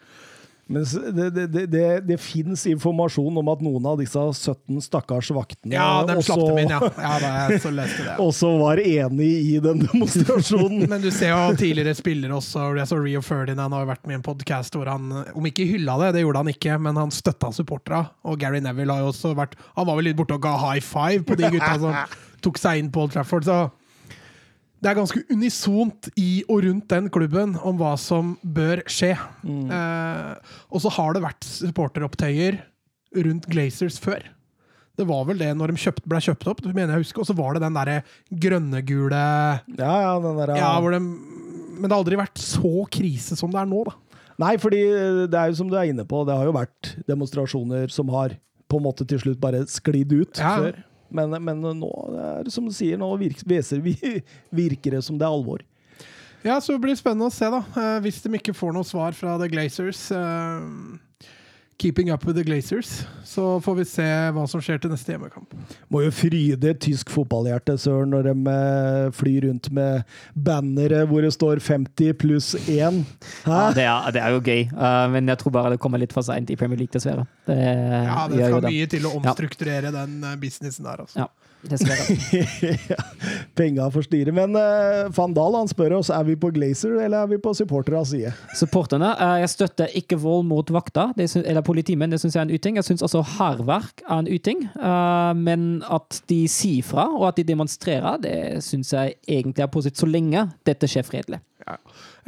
Men 0.69 0.83
det, 1.15 1.29
det, 1.47 1.65
det, 1.65 1.99
det, 2.05 2.15
fins 2.21 2.67
informasjon 2.69 3.37
om 3.41 3.47
at 3.49 3.61
noen 3.65 3.87
av 3.89 3.95
disse 3.97 4.21
17 4.21 4.83
stakkars 4.85 5.31
vaktene 5.33 5.73
Ja, 5.73 6.03
de 6.05 6.13
slapp 6.21 6.43
dem 6.43 6.59
inn, 6.61 6.73
ja. 6.75 6.77
ja 6.93 7.13
da, 7.23 7.31
så 7.57 7.71
leste 7.73 8.05
det. 8.05 8.13
også 8.27 8.51
var 8.61 8.77
enig 8.83 9.29
i 9.49 9.55
den 9.65 9.81
demonstrasjonen. 9.81 10.85
Men 10.91 11.01
du 11.01 11.09
ser 11.09 11.33
jo 11.33 11.57
tidligere 11.57 11.95
spillere 11.97 12.37
også. 12.37 12.67
Jeg 12.77 12.85
så 12.91 13.01
Rio 13.01 13.23
Ferdinand 13.25 13.73
har 13.73 13.81
jo 13.81 13.89
vært 13.89 14.05
med 14.05 14.19
i 14.19 14.19
en 14.19 14.27
podkast 14.29 14.77
hvor 14.77 14.93
han, 14.93 15.09
om 15.33 15.49
ikke 15.49 15.65
hylla 15.71 15.97
det, 16.03 16.11
det 16.19 16.21
gjorde 16.27 16.45
han 16.45 16.53
ikke, 16.53 16.77
men 16.85 17.01
han 17.01 17.17
støtta 17.17 17.49
supportera. 17.57 18.03
Og 18.29 18.37
Gary 18.37 18.61
Neville 18.61 18.93
har 18.93 19.01
jo 19.01 19.09
også 19.09 19.33
vært 19.39 19.57
Han 19.73 19.89
var 19.89 19.97
vel 19.97 20.11
litt 20.11 20.21
borte 20.21 20.37
og 20.37 20.45
ga 20.45 20.53
high 20.67 20.85
five 20.85 21.25
på 21.25 21.39
de 21.39 21.49
gutta 21.49 21.73
som 21.81 22.17
tok 22.45 22.61
seg 22.61 22.83
inn 22.83 22.93
på 22.93 23.07
Old 23.07 23.17
Trafford. 23.17 23.49
Så 23.49 23.57
det 24.79 24.89
er 24.91 24.95
ganske 24.95 25.21
unisont 25.33 26.07
i 26.19 26.43
og 26.47 26.63
rundt 26.63 26.87
den 26.91 27.09
klubben 27.11 27.55
om 27.67 27.77
hva 27.81 27.93
som 27.99 28.37
bør 28.43 28.81
skje. 28.87 29.11
Eh, 29.43 30.51
og 30.71 30.83
så 30.83 30.91
har 30.95 31.13
det 31.17 31.23
vært 31.25 31.47
supporteropptøyer 31.49 32.61
rundt 33.25 33.47
Glazers 33.51 33.97
før. 33.99 34.23
Det 34.99 35.05
var 35.07 35.23
vel 35.29 35.39
det 35.39 35.49
når 35.55 35.71
de 35.73 35.79
kjøpt, 35.79 36.03
ble 36.11 36.19
kjøpt 36.23 36.47
opp, 36.51 36.61
mener 36.75 36.95
jeg 36.97 37.05
husker. 37.05 37.23
Og 37.23 37.27
så 37.29 37.35
var 37.37 37.55
det 37.55 37.63
den 37.63 37.75
derre 37.77 37.97
grønne-gule 38.43 39.19
Ja, 39.79 39.93
ja, 40.03 40.13
den 40.23 40.39
der, 40.41 40.55
ja, 40.59 40.71
hvor 40.83 40.91
de, 40.95 40.99
men 40.99 41.85
det 41.87 41.93
har 41.93 42.01
aldri 42.01 42.19
vært 42.19 42.41
så 42.43 42.71
krise 42.91 43.37
som 43.39 43.51
det 43.53 43.61
er 43.61 43.69
nå, 43.71 43.83
da. 43.87 43.95
Nei, 44.39 44.53
fordi 44.59 44.79
det 45.31 45.35
er 45.35 45.51
jo 45.51 45.57
som 45.59 45.67
du 45.71 45.75
er 45.75 45.89
inne 45.91 46.05
på, 46.07 46.21
det 46.27 46.35
har 46.35 46.47
jo 46.47 46.55
vært 46.55 46.93
demonstrasjoner 47.09 47.91
som 47.91 48.11
har 48.15 48.37
på 48.69 48.77
en 48.79 48.85
måte 48.85 49.03
til 49.09 49.19
slutt 49.19 49.39
bare 49.41 49.63
sklidd 49.67 50.11
ut 50.15 50.39
Ja. 50.39 50.53
før. 50.61 50.77
Men, 51.09 51.33
men 51.43 51.63
nå 51.79 51.89
er 52.21 52.49
som 52.53 52.67
du 52.67 52.73
sier, 52.75 52.99
nå 52.99 53.09
virker, 53.19 54.23
virker 54.61 54.97
det 54.97 55.03
som 55.05 55.17
det 55.19 55.27
er 55.27 55.33
alvor. 55.33 55.65
Ja, 56.45 56.61
så 56.63 56.75
det 56.75 56.83
blir 56.85 56.95
spennende 56.95 57.27
å 57.27 57.33
se, 57.33 57.49
da. 57.51 57.59
Eh, 57.75 57.97
hvis 58.05 58.21
de 58.23 58.31
ikke 58.37 58.55
får 58.55 58.71
noe 58.75 58.87
svar 58.87 59.15
fra 59.17 59.35
The 59.41 59.49
Glazers 59.51 60.05
eh, 60.15 60.67
Keeping 61.79 62.09
up 62.11 62.25
with 62.25 62.35
the 62.35 62.43
Glazers. 62.43 63.07
Så 63.23 63.59
får 63.63 63.75
vi 63.75 63.83
se 63.87 64.05
hva 64.35 64.43
som 64.51 64.59
skjer 64.59 64.81
til 64.83 64.91
neste 64.91 65.13
hjemmekamp. 65.13 65.53
Må 65.87 66.01
jo 66.03 66.09
fryde 66.11 66.73
tysk 66.83 67.07
fotballhjerte, 67.13 67.77
Søren, 67.79 68.11
når 68.11 68.27
de 68.27 68.33
eh, 68.51 69.05
flyr 69.15 69.45
rundt 69.47 69.69
med 69.71 70.03
bannere 70.35 71.05
hvor 71.07 71.23
det 71.23 71.31
står 71.37 71.61
50 71.63 72.17
pluss 72.19 72.49
1. 72.65 72.99
Ja, 73.47 73.61
det, 73.77 73.85
er, 73.87 74.11
det 74.11 74.23
er 74.25 74.35
jo 74.35 74.41
gøy, 74.43 74.65
eh, 74.67 75.05
men 75.15 75.31
jeg 75.31 75.39
tror 75.39 75.55
bare 75.55 75.71
det 75.71 75.79
kommer 75.79 76.03
litt 76.03 76.11
for 76.15 76.27
seint 76.27 76.51
i 76.51 76.59
Premier 76.59 76.81
League, 76.83 76.91
dessverre. 76.97 77.23
Det, 77.47 77.55
Ja, 77.55 78.27
det 78.27 78.43
skal 78.43 78.67
mye 78.67 78.91
til 78.91 79.07
å 79.07 79.13
omstrukturere 79.21 79.95
den 79.95 80.19
eh, 80.19 80.35
businessen 80.43 80.83
der, 80.89 81.05
altså. 81.07 81.23
Ja. 81.23 81.31
ja, 82.89 82.95
penga 83.55 83.89
forstyrrer. 83.91 84.31
Men 84.31 84.55
uh, 84.55 85.09
Van 85.15 85.33
Dahl 85.35 85.57
han 85.57 85.67
spør 85.67 85.97
oss 85.97 86.11
er 86.13 86.23
vi 86.27 86.37
på 86.39 86.51
Glazer 86.55 86.95
eller 87.03 87.25
er 87.25 87.31
vi 87.33 87.39
på 87.41 87.53
supporternes 87.57 88.13
side. 88.13 88.31
Supporterne, 88.55 89.11
Uh, 89.19 89.39
jeg 89.41 89.49
støtter 89.51 89.91
ikke 89.97 90.19
vold 90.21 90.45
mot 90.47 90.69
vakter, 90.71 91.11
eller 91.17 91.63
politimenn, 91.65 92.11
det 92.13 92.21
syns 92.21 92.37
jeg 92.37 92.41
er 92.41 92.47
en 92.47 92.55
uting. 92.55 92.77
Jeg 92.79 92.87
syns 92.87 93.03
også 93.03 93.23
hærverk 93.35 94.03
er 94.05 94.21
en 94.21 94.29
uting. 94.29 94.63
Uh, 94.79 95.33
Men 95.35 95.83
at 95.89 96.21
de 96.31 96.43
sier 96.51 96.85
fra, 96.85 97.09
og 97.11 97.27
at 97.31 97.39
de 97.41 97.47
demonstrerer, 97.51 98.21
det 98.23 98.63
syns 98.63 98.93
jeg 98.95 99.17
egentlig 99.27 99.65
er 99.65 99.71
positivt, 99.73 99.99
så 99.99 100.09
lenge 100.09 100.45
dette 100.67 100.87
skjer 100.87 101.07
fredelig. 101.07 101.41
Ja. 101.65 101.75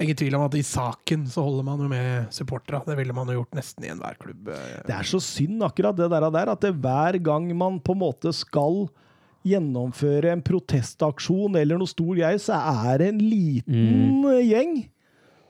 Ingen 0.01 0.17
tvil 0.17 0.35
om 0.35 0.43
at 0.43 0.57
i 0.57 0.63
saken 0.65 1.23
så 1.29 1.43
holder 1.45 1.65
man 1.65 1.83
jo 1.85 1.87
med 1.91 2.33
supporterne. 2.35 2.83
Det 2.89 2.97
ville 2.99 3.15
man 3.15 3.29
jo 3.31 3.39
gjort 3.39 3.55
nesten 3.61 3.85
i 3.85 3.91
enhver 3.93 4.17
klubb. 4.19 4.49
Det 4.49 4.95
er 4.95 5.07
så 5.07 5.21
synd 5.23 5.63
akkurat 5.63 5.95
det 5.97 6.09
der, 6.11 6.27
der 6.33 6.51
at 6.51 6.65
det 6.65 6.73
hver 6.81 7.17
gang 7.23 7.47
man 7.55 7.79
på 7.79 7.95
en 7.95 8.03
måte 8.03 8.33
skal 8.35 8.89
gjennomføre 9.47 10.31
en 10.35 10.43
protestaksjon 10.45 11.57
eller 11.59 11.79
noe 11.81 11.89
stor 11.89 12.15
greie, 12.17 12.39
så 12.41 12.57
er 12.85 13.01
det 13.01 13.11
en 13.13 13.21
liten 13.21 14.19
mm. 14.21 14.33
gjeng 14.45 14.75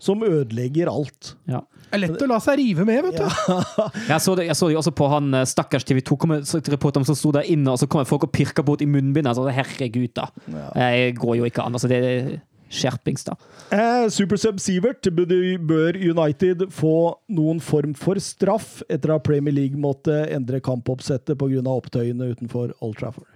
som 0.01 0.23
ødelegger 0.25 0.89
alt. 0.89 1.35
Ja. 1.49 1.61
Det 1.91 1.97
er 1.97 2.01
lett 2.05 2.23
å 2.23 2.29
la 2.31 2.39
seg 2.41 2.57
rive 2.57 2.85
med, 2.87 3.03
vet 3.05 3.19
du. 3.19 3.57
Jeg 4.11 4.23
så 4.23 4.33
det, 4.37 4.47
jeg 4.47 4.57
så 4.57 4.69
det 4.69 4.77
også 4.79 4.93
på 4.95 5.09
han 5.11 5.27
eh, 5.35 5.47
stakkars 5.47 5.83
TV 5.85 5.99
2-reporteren 6.07 7.05
som 7.05 7.17
sto 7.19 7.33
der 7.35 7.49
inne, 7.51 7.73
og 7.73 7.81
så 7.81 7.89
kommer 7.91 8.07
folk 8.09 8.25
og 8.25 8.31
pirker 8.33 8.65
bort 8.65 8.81
i 8.81 8.87
munnbindet. 8.89 9.33
Altså, 9.33 9.51
herregud, 9.53 10.09
da. 10.15 10.29
Det 10.47 11.11
går 11.19 11.35
jo 11.41 11.49
ikke 11.49 11.65
an. 11.65 11.75
Altså, 11.77 11.91
det 11.91 11.99
er 11.99 12.31
skjerpings, 12.71 13.27
da. 13.27 13.35
Eh, 13.75 14.07
Supersub 14.13 14.61
Sivert, 14.63 15.11
bør 15.11 15.99
United 15.99 16.65
få 16.73 16.95
noen 17.35 17.59
form 17.63 17.93
for 17.97 18.19
straff 18.23 18.79
etter 18.89 19.17
at 19.17 19.27
Premier 19.27 19.53
League 19.53 19.79
måtte 19.79 20.23
endre 20.31 20.63
kampoppsettet 20.63 21.37
pga. 21.37 21.61
opptøyene 21.75 22.31
utenfor 22.31 22.71
Old 22.79 22.97
Trafford? 22.97 23.27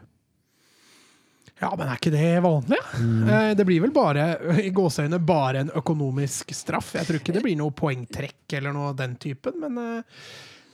Ja, 1.62 1.70
men 1.78 1.88
er 1.88 2.00
ikke 2.00 2.12
det 2.12 2.32
vanlig? 2.44 2.80
Mm. 3.00 3.30
Det 3.56 3.66
blir 3.68 3.86
vel 3.86 3.94
bare 3.96 4.26
i 4.60 4.74
gåseøyne 4.76 5.22
bare 5.24 5.64
en 5.64 5.72
økonomisk 5.80 6.52
straff. 6.56 6.92
Jeg 6.98 7.08
tror 7.08 7.22
ikke 7.22 7.36
det 7.38 7.44
blir 7.46 7.56
noe 7.60 7.72
poengtrekk 7.76 8.58
eller 8.58 8.76
noe 8.76 8.92
av 8.92 8.98
den 9.00 9.16
typen, 9.22 9.62
men 9.64 9.80
eh, 9.80 10.26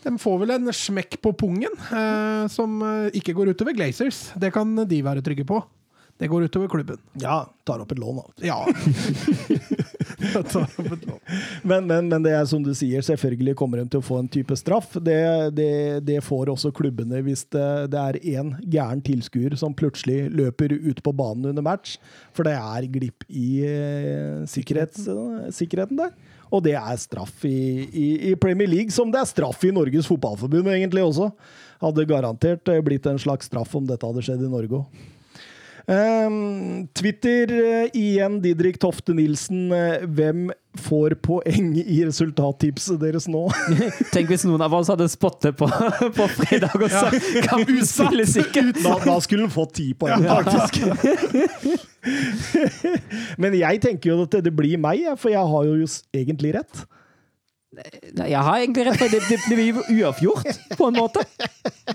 de 0.02 0.16
får 0.18 0.40
vel 0.42 0.56
en 0.56 0.72
smekk 0.74 1.20
på 1.22 1.36
pungen 1.38 1.78
eh, 1.94 2.48
som 2.50 2.82
eh, 2.88 3.20
ikke 3.20 3.36
går 3.38 3.54
utover 3.54 3.78
Glazers. 3.78 4.32
Det 4.42 4.50
kan 4.56 4.74
de 4.74 5.04
være 5.06 5.22
trygge 5.26 5.46
på. 5.46 5.62
Det 6.22 6.30
går 6.30 6.50
utover 6.50 6.70
klubben. 6.70 6.98
Ja, 7.22 7.44
tar 7.66 7.82
opp 7.82 7.94
et 7.94 8.02
lån, 8.02 8.20
da. 8.22 8.46
Ja. 8.46 8.60
Men, 11.64 11.86
men, 11.88 12.08
men 12.10 12.24
det 12.24 12.32
er 12.36 12.46
som 12.50 12.64
du 12.64 12.72
sier, 12.76 13.04
selvfølgelig 13.06 13.54
kommer 13.60 13.82
de 13.82 13.86
til 13.92 14.02
å 14.02 14.06
få 14.06 14.18
en 14.22 14.30
type 14.32 14.56
straff. 14.60 14.96
Det, 15.04 15.18
det, 15.56 15.72
det 16.08 16.18
får 16.26 16.52
også 16.54 16.72
klubbene 16.76 17.22
hvis 17.26 17.44
det, 17.54 17.68
det 17.94 18.02
er 18.02 18.20
én 18.34 18.52
gæren 18.72 19.04
tilskuer 19.06 19.56
som 19.60 19.76
plutselig 19.78 20.26
løper 20.34 20.74
ut 20.74 21.02
på 21.06 21.14
banen 21.16 21.52
under 21.52 21.66
match. 21.66 21.98
For 22.36 22.48
det 22.48 22.58
er 22.58 22.90
glipp 22.92 23.26
i 23.30 23.62
eh, 23.68 24.42
sikkerheten 24.50 26.02
der. 26.02 26.14
Og 26.52 26.64
det 26.66 26.76
er 26.76 27.00
straff 27.00 27.46
i, 27.48 27.88
i, 27.88 28.08
i 28.32 28.36
Premier 28.40 28.70
League, 28.70 28.92
som 28.92 29.12
det 29.12 29.22
er 29.22 29.30
straff 29.30 29.64
i 29.64 29.72
Norges 29.76 30.10
Fotballforbund 30.10 30.68
egentlig 30.74 31.06
også. 31.06 31.30
Hadde 31.82 32.10
garantert 32.10 32.68
eh, 32.72 32.84
blitt 32.84 33.08
en 33.08 33.22
slags 33.22 33.48
straff 33.48 33.72
om 33.78 33.88
dette 33.88 34.08
hadde 34.08 34.24
skjedd 34.26 34.44
i 34.46 34.52
Norge 34.52 34.82
òg. 34.84 35.10
Um, 35.88 36.88
Twitter 36.94 37.50
uh, 37.52 37.88
igjen, 37.98 38.42
Didrik 38.42 38.78
Tofte 38.82 39.16
Nilsen. 39.18 39.72
Uh, 39.74 40.04
hvem 40.06 40.52
får 40.78 41.16
poeng 41.26 41.74
i 41.82 41.98
resultattipset 42.06 43.00
deres 43.02 43.28
nå? 43.32 43.48
Tenk 44.14 44.30
hvis 44.32 44.46
noen 44.48 44.62
av 44.64 44.76
oss 44.78 44.92
hadde 44.94 45.08
spottet 45.12 45.58
på, 45.60 45.68
på 46.18 46.28
fredag 46.38 46.78
og 46.78 46.88
sagt 46.94 47.32
ja. 47.36 47.44
kampen 47.50 47.82
spilles 47.88 48.38
ikke! 48.40 48.70
Da, 48.80 48.96
da 49.04 49.18
skulle 49.24 49.48
han 49.48 49.54
fått 49.54 49.76
ti 49.82 49.90
poeng, 49.98 50.24
faktisk. 50.30 50.80
Men 53.42 53.58
jeg 53.58 53.82
tenker 53.84 54.14
jo 54.14 54.24
at 54.28 54.40
det 54.46 54.54
blir 54.56 54.80
meg, 54.82 55.04
for 55.20 55.34
jeg 55.34 55.44
har 55.54 55.68
jo 55.68 55.92
egentlig 56.16 56.56
rett. 56.60 56.86
Jeg 57.72 58.40
har 58.44 58.58
egentlig 58.60 58.86
rett, 58.88 59.00
for 59.00 59.12
det, 59.12 59.22
det 59.32 59.42
blir 59.48 59.82
uavgjort, 59.82 60.64
på 60.78 60.88
en 60.92 60.98
måte. 61.00 61.24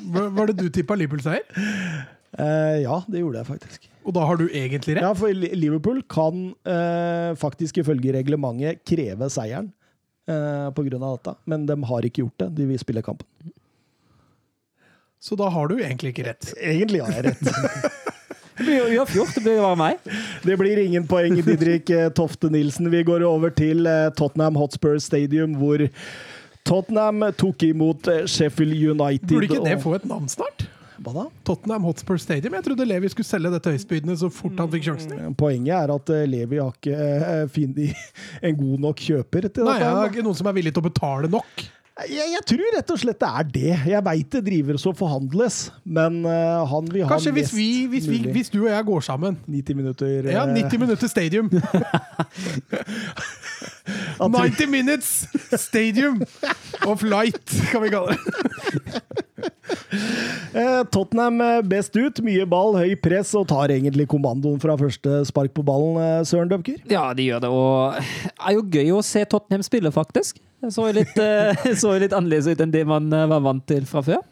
Var 0.01 0.53
det 0.53 0.59
du 0.59 0.69
tippa 0.73 0.97
Liverpool-seier? 0.97 1.45
Uh, 2.37 2.83
ja, 2.83 3.01
det 3.09 3.23
gjorde 3.23 3.41
jeg 3.41 3.49
faktisk. 3.49 3.87
Og 4.07 4.15
da 4.15 4.23
har 4.29 4.39
du 4.39 4.47
egentlig 4.47 4.97
rett? 4.97 5.03
Ja, 5.03 5.13
for 5.19 5.35
Liverpool 5.35 5.99
kan 6.07 6.51
eh, 6.69 7.33
faktisk 7.39 7.81
ifølge 7.83 8.13
reglementet 8.15 8.85
kreve 8.87 9.27
seieren 9.35 9.73
eh, 10.31 10.69
pga. 10.77 10.99
dette, 11.01 11.35
men 11.51 11.65
de 11.67 11.77
har 11.91 12.07
ikke 12.07 12.23
gjort 12.23 12.45
det. 12.45 12.49
De 12.61 12.69
vil 12.71 12.79
spille 12.79 13.03
kampen. 13.03 13.27
Så 15.19 15.35
da 15.35 15.49
har 15.51 15.67
du 15.67 15.81
egentlig 15.81 16.13
ikke 16.15 16.29
rett? 16.29 16.53
Egentlig 16.55 17.03
har 17.03 17.17
jeg 17.19 17.25
rett. 17.33 17.43
det 18.61 18.69
blir 18.69 18.79
jo 18.79 19.01
uavgjort. 19.01 19.35
Det 19.35 19.43
blir 19.43 19.59
jo 19.59 19.67
bare 19.67 19.81
meg. 19.81 20.07
Det 20.47 20.59
blir 20.61 20.85
ingen 20.85 21.11
poeng, 21.11 21.41
Didrik 21.43 21.91
Tofte 22.15 22.53
Nilsen. 22.55 22.87
Vi 22.95 23.03
går 23.11 23.27
over 23.27 23.51
til 23.51 23.91
Tottenham 24.15 24.61
Hotspur 24.61 25.01
Stadium, 25.03 25.59
hvor 25.59 25.83
Tottenham 26.63 27.27
tok 27.35 27.67
imot 27.73 28.07
Sheffield 28.31 28.79
United. 28.79 29.35
Burde 29.35 29.51
ikke 29.51 29.67
det 29.67 29.81
få 29.83 29.99
et 29.99 30.07
navn 30.07 30.31
snart? 30.31 30.69
Hva 31.03 31.13
da? 31.13 31.25
Tottenham 31.47 31.87
Hotspur 31.89 32.21
Stadium. 32.21 32.57
Jeg 32.59 32.67
trodde 32.67 32.89
Levi 32.89 33.11
skulle 33.13 33.29
selge 33.29 33.53
dette 33.53 33.73
høystbydende 33.75 34.17
så 34.21 34.31
fort 34.33 34.59
han 34.63 34.73
fikk 34.73 34.89
sjansen. 34.89 35.15
Mm, 35.17 35.39
poenget 35.39 35.77
er 35.77 35.95
at 35.95 36.13
Levi 36.31 36.61
har 36.63 36.75
ikke 36.75 37.47
funnet 37.53 38.13
en 38.47 38.61
god 38.61 38.85
nok 38.89 39.07
kjøper 39.09 39.49
til 39.49 39.67
Nei, 39.69 39.79
dette. 39.79 39.95
Nei, 39.97 40.13
ikke 40.13 40.27
noen 40.27 40.39
som 40.39 40.51
er 40.51 40.57
villig 40.61 40.75
til 40.77 40.85
å 40.85 40.89
betale 40.89 41.33
nok. 41.33 41.67
Jeg, 41.97 42.29
jeg, 42.29 42.43
tror 42.45 42.75
rett 42.75 42.91
og 42.93 42.99
slett 43.01 43.21
det 43.23 43.29
er 43.41 43.47
det. 43.55 43.77
Jeg 43.89 44.05
veit 44.05 44.35
det 44.35 44.43
driver 44.45 44.77
og 44.77 44.99
forhandles, 44.99 45.55
men 45.89 46.19
uh, 46.29 46.61
han 46.69 46.91
vil 46.93 47.07
Kanskje 47.09 47.33
ha 47.33 47.39
hvis, 47.39 47.55
vi, 47.57 47.69
hvis, 47.89 48.09
vi, 48.11 48.19
hvis, 48.35 48.53
du 48.53 48.59
og 48.67 48.69
jeg 48.69 48.85
går 48.91 49.07
sammen 49.07 49.39
90 49.49 49.79
minutter 49.81 50.29
Ja, 50.29 50.45
90 50.45 50.83
minutter 50.83 51.09
stadium. 51.09 51.49
90 54.19 54.67
minutes 54.71 55.27
stadium 55.57 56.23
of 56.87 57.03
light, 57.07 57.53
kan 57.71 57.83
vi 57.83 57.91
kalle 57.93 58.15
det. 58.15 59.03
uh, 60.57 60.83
Tottenham 60.91 61.41
best 61.69 61.97
ut. 61.97 62.21
Mye 62.27 62.47
ball, 62.49 62.77
høy 62.81 62.97
press 63.01 63.35
og 63.39 63.49
tar 63.53 63.73
egentlig 63.75 64.09
kommandoen 64.11 64.61
fra 64.63 64.77
første 64.81 65.23
spark 65.29 65.55
på 65.57 65.65
ballen, 65.67 66.25
Søren 66.27 66.51
Dømker? 66.53 66.79
Ja, 66.91 67.09
de 67.17 67.31
gjør 67.31 67.47
det, 67.47 67.51
og 67.53 67.99
det 68.01 68.37
er 68.37 68.57
jo 68.59 68.67
gøy 68.77 68.95
å 68.99 69.03
se 69.07 69.25
Tottenham 69.25 69.67
spille, 69.67 69.93
faktisk. 69.95 70.41
Det 70.63 70.73
så 70.75 70.89
litt, 70.95 71.19
så 71.83 71.99
litt 72.01 72.17
annerledes 72.17 72.49
ut 72.51 72.65
enn 72.65 72.75
det 72.75 72.87
man 72.89 73.11
var 73.13 73.45
vant 73.45 73.67
til 73.69 73.87
fra 73.89 74.03
før. 74.07 74.25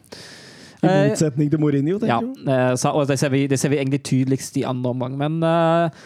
I 0.85 1.09
motsetning 1.09 1.49
til 1.51 1.61
Mourinho, 1.61 1.97
tenker 2.01 2.13
ja, 2.13 2.19
du? 2.21 2.91
og 2.91 3.07
det 3.09 3.17
ser, 3.21 3.31
vi, 3.33 3.45
det 3.49 3.59
ser, 3.61 3.71
vi, 3.73 3.79
egentlig 3.81 4.03
tydeligst 4.05 4.57
i 4.61 4.65
andre 4.67 4.93
omgang. 4.93 5.17
Men 5.19 5.39
uh, 5.41 6.05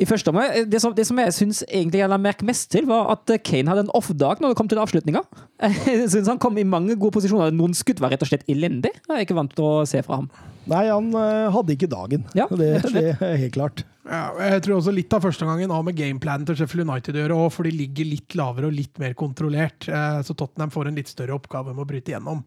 i 0.00 0.06
første 0.08 0.32
omgang, 0.32 0.70
det 0.72 0.80
som, 0.80 0.94
det 0.96 1.04
som 1.08 1.18
jeg 1.20 1.32
syns 1.36 1.58
egentlig 1.66 2.00
jeg 2.00 2.08
la 2.08 2.16
merke 2.20 2.46
mest 2.48 2.70
til, 2.72 2.86
var 2.88 3.10
at 3.12 3.30
Kane 3.44 3.68
hadde 3.68 3.84
en 3.84 3.92
off-dag 3.96 4.40
når 4.40 4.52
det 4.52 4.58
kom 4.58 4.70
til 4.70 4.80
avslutninga. 4.80 5.20
Jeg 5.90 6.06
syns 6.08 6.30
han 6.30 6.40
kom 6.40 6.56
i 6.56 6.64
mange 6.64 6.94
gode 6.96 7.18
posisjoner. 7.18 7.52
Noen 7.52 7.74
skudd 7.76 8.00
var 8.00 8.14
rett 8.14 8.22
og 8.24 8.30
slett 8.30 8.46
elendig. 8.48 8.94
Jeg 8.96 9.12
er 9.12 9.26
ikke 9.26 9.36
vant 9.36 9.52
til 9.52 9.66
å 9.66 9.84
se 9.88 10.00
fra 10.06 10.22
ham. 10.22 10.30
Nei, 10.70 10.86
han 10.88 11.10
uh, 11.12 11.50
hadde 11.52 11.74
ikke 11.74 11.90
dagen. 11.90 12.24
Ja, 12.36 12.46
det, 12.48 12.70
det 12.94 13.02
er 13.12 13.36
helt 13.44 13.56
klart. 13.58 13.84
Ja, 14.08 14.22
jeg 14.54 14.64
tror 14.64 14.78
også 14.78 14.94
litt 14.96 15.12
av 15.12 15.26
første 15.26 15.44
gangen 15.44 15.72
har 15.74 15.84
med 15.84 15.98
gameplanen 15.98 16.48
til 16.48 16.56
Sheffield 16.56 16.86
United 16.88 17.18
å 17.18 17.24
gjøre, 17.24 17.40
òg, 17.44 17.50
for 17.52 17.68
de 17.68 17.74
ligger 17.76 18.08
litt 18.08 18.36
lavere 18.40 18.70
og 18.70 18.78
litt 18.78 18.96
mer 19.02 19.12
kontrollert. 19.18 19.84
Så 20.24 20.32
Tottenham 20.32 20.72
får 20.72 20.88
en 20.88 21.02
litt 21.02 21.12
større 21.12 21.36
oppgave 21.36 21.74
med 21.74 21.84
å 21.84 21.90
bryte 21.92 22.16
gjennom. 22.16 22.40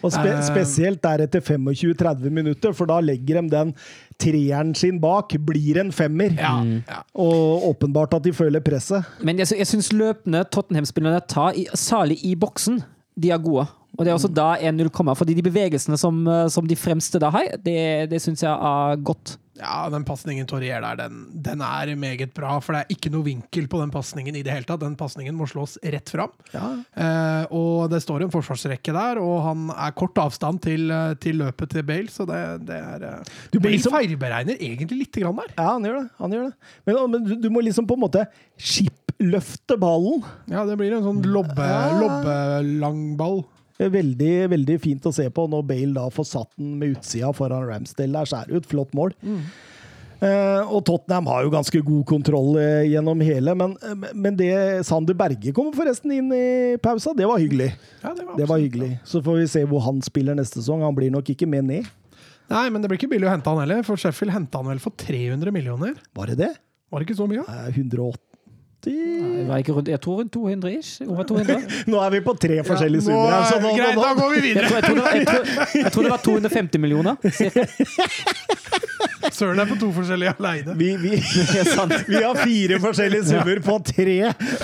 Og 0.00 0.14
spe 0.14 0.32
spesielt 0.46 1.02
der 1.04 1.26
etter 1.26 1.44
25-30 1.44 2.32
minutter, 2.32 2.72
for 2.76 2.88
da 2.90 3.00
legger 3.04 3.42
de 3.42 3.52
den 3.52 3.74
treeren 4.22 4.72
sin 4.78 5.00
bak, 5.02 5.34
blir 5.46 5.80
en 5.82 5.92
femmer. 5.92 6.32
Ja, 6.38 6.54
ja. 6.88 7.02
Og 7.14 7.68
åpenbart 7.72 8.14
at 8.14 8.24
de 8.24 8.32
føler 8.32 8.64
presset. 8.64 9.04
Men 9.22 9.42
jeg, 9.42 9.52
jeg 9.58 9.68
syns 9.68 9.92
løpende 9.92 10.44
Tottenham-spillerne 10.52 11.22
tar, 11.28 11.58
særlig 11.74 12.20
i 12.24 12.34
boksen, 12.38 12.82
de 13.18 13.30
er 13.30 13.42
gode. 13.42 13.66
Og 13.98 14.04
det 14.06 14.10
er 14.10 14.16
også 14.16 14.30
da 14.32 14.54
1-0 14.56 14.88
kommer. 14.88 15.14
fordi 15.14 15.34
de 15.34 15.44
bevegelsene 15.44 15.98
som, 16.00 16.24
som 16.48 16.66
de 16.66 16.76
fremste 16.76 17.20
da 17.20 17.28
har, 17.34 17.56
det, 17.64 18.10
det 18.10 18.22
syns 18.22 18.42
jeg 18.42 18.52
er 18.52 18.96
godt. 19.04 19.36
Ja, 19.60 19.84
den 19.92 20.04
pasningen 20.08 20.46
Torrier 20.48 20.80
der, 20.80 20.96
den, 20.96 21.26
den, 21.44 21.60
er 21.60 21.90
meget 22.00 22.32
bra. 22.32 22.54
For 22.64 22.72
det 22.72 22.82
er 22.82 22.94
ikke 22.94 23.10
noe 23.12 23.26
vinkel 23.26 23.66
på 23.68 23.82
den 23.82 23.92
pasningen 23.92 24.36
i 24.38 24.44
det 24.44 24.54
hele 24.54 24.64
tatt. 24.68 24.80
Den 24.80 24.96
pasningen 24.96 25.36
må 25.36 25.44
slås 25.50 25.76
rett 25.82 26.08
fram. 26.08 26.32
Ja. 26.54 26.70
Eh, 26.96 27.52
og 27.52 27.92
det 27.92 28.00
står 28.04 28.24
en 28.24 28.32
forsvarsrekke 28.32 28.94
der, 28.96 29.20
og 29.20 29.42
han 29.44 29.68
er 29.74 29.92
kort 29.98 30.16
avstand 30.22 30.62
til, 30.64 30.88
til 31.20 31.42
løpet 31.42 31.74
til 31.76 31.86
Bale, 31.88 32.08
så 32.12 32.24
det, 32.28 32.40
det 32.70 32.80
er 32.80 33.06
eh, 33.10 33.32
du 33.52 33.60
Bale 33.60 33.76
liksom, 33.76 33.96
feilberegner 33.98 34.56
egentlig 34.56 35.04
lite 35.04 35.24
grann 35.24 35.42
der. 35.42 35.52
Ja, 35.58 35.68
han 35.74 35.88
gjør 35.88 36.00
det. 36.00 36.06
Han 36.22 36.36
gjør 36.38 36.48
det. 36.48 36.70
Men, 36.88 37.02
men 37.12 37.26
du, 37.28 37.34
du, 37.44 37.50
må 37.52 37.64
liksom 37.68 37.88
på 37.88 37.98
en 37.98 38.06
måte 38.06 38.26
skipløfte 38.56 39.76
ballen. 39.80 40.24
Ja, 40.48 40.64
det 40.68 40.80
blir 40.80 40.96
en 40.96 41.04
sånn 41.04 41.20
lobbe, 41.28 41.68
ja. 41.68 41.90
lobbelangball. 42.00 43.42
Veldig, 43.90 44.32
veldig 44.52 44.78
fint 44.82 45.06
å 45.08 45.12
se 45.14 45.26
på 45.34 45.48
når 45.50 45.66
Bale 45.68 45.94
da 45.96 46.06
får 46.12 46.28
satt 46.28 46.50
den 46.60 46.76
med 46.80 46.96
utsida 46.96 47.32
foran 47.36 47.66
Ramsdale. 47.68 48.12
Der 48.14 48.30
Skjærer 48.30 48.58
ut. 48.58 48.68
Flott 48.70 48.94
mål. 48.96 49.14
Mm. 49.22 49.44
Uh, 50.22 50.62
og 50.70 50.84
Tottenham 50.86 51.26
har 51.32 51.42
jo 51.42 51.50
ganske 51.50 51.80
god 51.82 52.02
kontroll 52.06 52.52
uh, 52.54 52.84
gjennom 52.86 53.18
hele, 53.26 53.56
men, 53.58 53.72
uh, 53.82 54.04
men 54.14 54.36
det 54.38 54.52
Sander 54.86 55.16
Berge 55.18 55.50
kommer 55.56 55.74
forresten 55.74 56.12
inn 56.14 56.28
i 56.36 56.44
pausa. 56.82 57.10
Det 57.18 57.26
var 57.26 57.42
hyggelig. 57.42 57.72
Ja, 58.04 58.12
det 58.14 58.28
var, 58.28 58.36
det 58.38 58.46
var 58.52 58.62
hyggelig. 58.62 58.92
Så 59.08 59.18
får 59.24 59.40
vi 59.40 59.48
se 59.50 59.64
hvor 59.66 59.82
han 59.88 59.98
spiller 60.06 60.38
neste 60.38 60.60
sesong. 60.60 60.84
Han 60.86 60.94
blir 60.94 61.10
nok 61.10 61.32
ikke 61.34 61.48
med 61.50 61.66
ned. 61.72 61.90
Nei, 62.52 62.68
men 62.70 62.84
det 62.84 62.92
blir 62.92 63.00
ikke 63.00 63.10
billig 63.10 63.26
å 63.26 63.32
hente 63.32 63.50
han 63.50 63.64
heller, 63.64 63.82
for 63.86 63.98
Sheffield 63.98 64.34
henta 64.36 64.60
han 64.60 64.70
vel 64.70 64.82
for 64.82 64.94
300 65.02 65.54
millioner. 65.54 65.96
Var 66.14 66.30
det 66.30 66.38
det? 66.44 66.52
Var 66.92 67.02
det 67.02 67.08
ikke 67.08 67.18
så 67.18 67.26
mye? 67.26 67.42
180 67.72 68.31
Nei, 68.90 69.44
var 69.46 69.60
ikke 69.62 69.76
rundt, 69.76 69.88
jeg 69.92 70.00
tror 70.02 70.16
rundt 70.18 70.32
200 70.34 70.72
ish. 70.74 71.02
Over 71.06 71.22
200. 71.28 71.58
nå 71.92 72.00
er 72.02 72.14
vi 72.16 72.20
på 72.26 72.34
tre 72.34 72.58
forskjellige 72.66 73.06
summer. 73.06 73.30
Ja, 73.30 73.42
nå, 73.54 73.68
nå, 73.68 73.74
greit, 73.78 74.00
da 74.00 74.14
går 74.18 74.32
vi 74.32 74.40
videre. 74.48 74.64
Jeg 74.66 74.70
tror, 74.70 74.78
jeg, 74.80 74.86
tror, 74.88 75.12
jeg, 75.14 75.26
tror, 75.28 75.42
jeg 75.78 75.92
tror, 75.92 76.02
det 76.02 76.10
var 76.10 76.22
250 76.26 76.82
millioner. 76.82 77.14
Søren 79.32 79.62
er 79.62 79.68
på 79.70 79.76
to 79.80 79.88
forskjellige 79.94 80.32
aleine. 80.34 80.74
Vi, 80.78 80.88
vi, 81.00 81.12
vi, 82.10 82.18
har 82.18 82.40
fire 82.40 82.80
forskjellige 82.82 83.28
summer 83.30 83.60
på 83.64 83.76
tre 83.86 84.16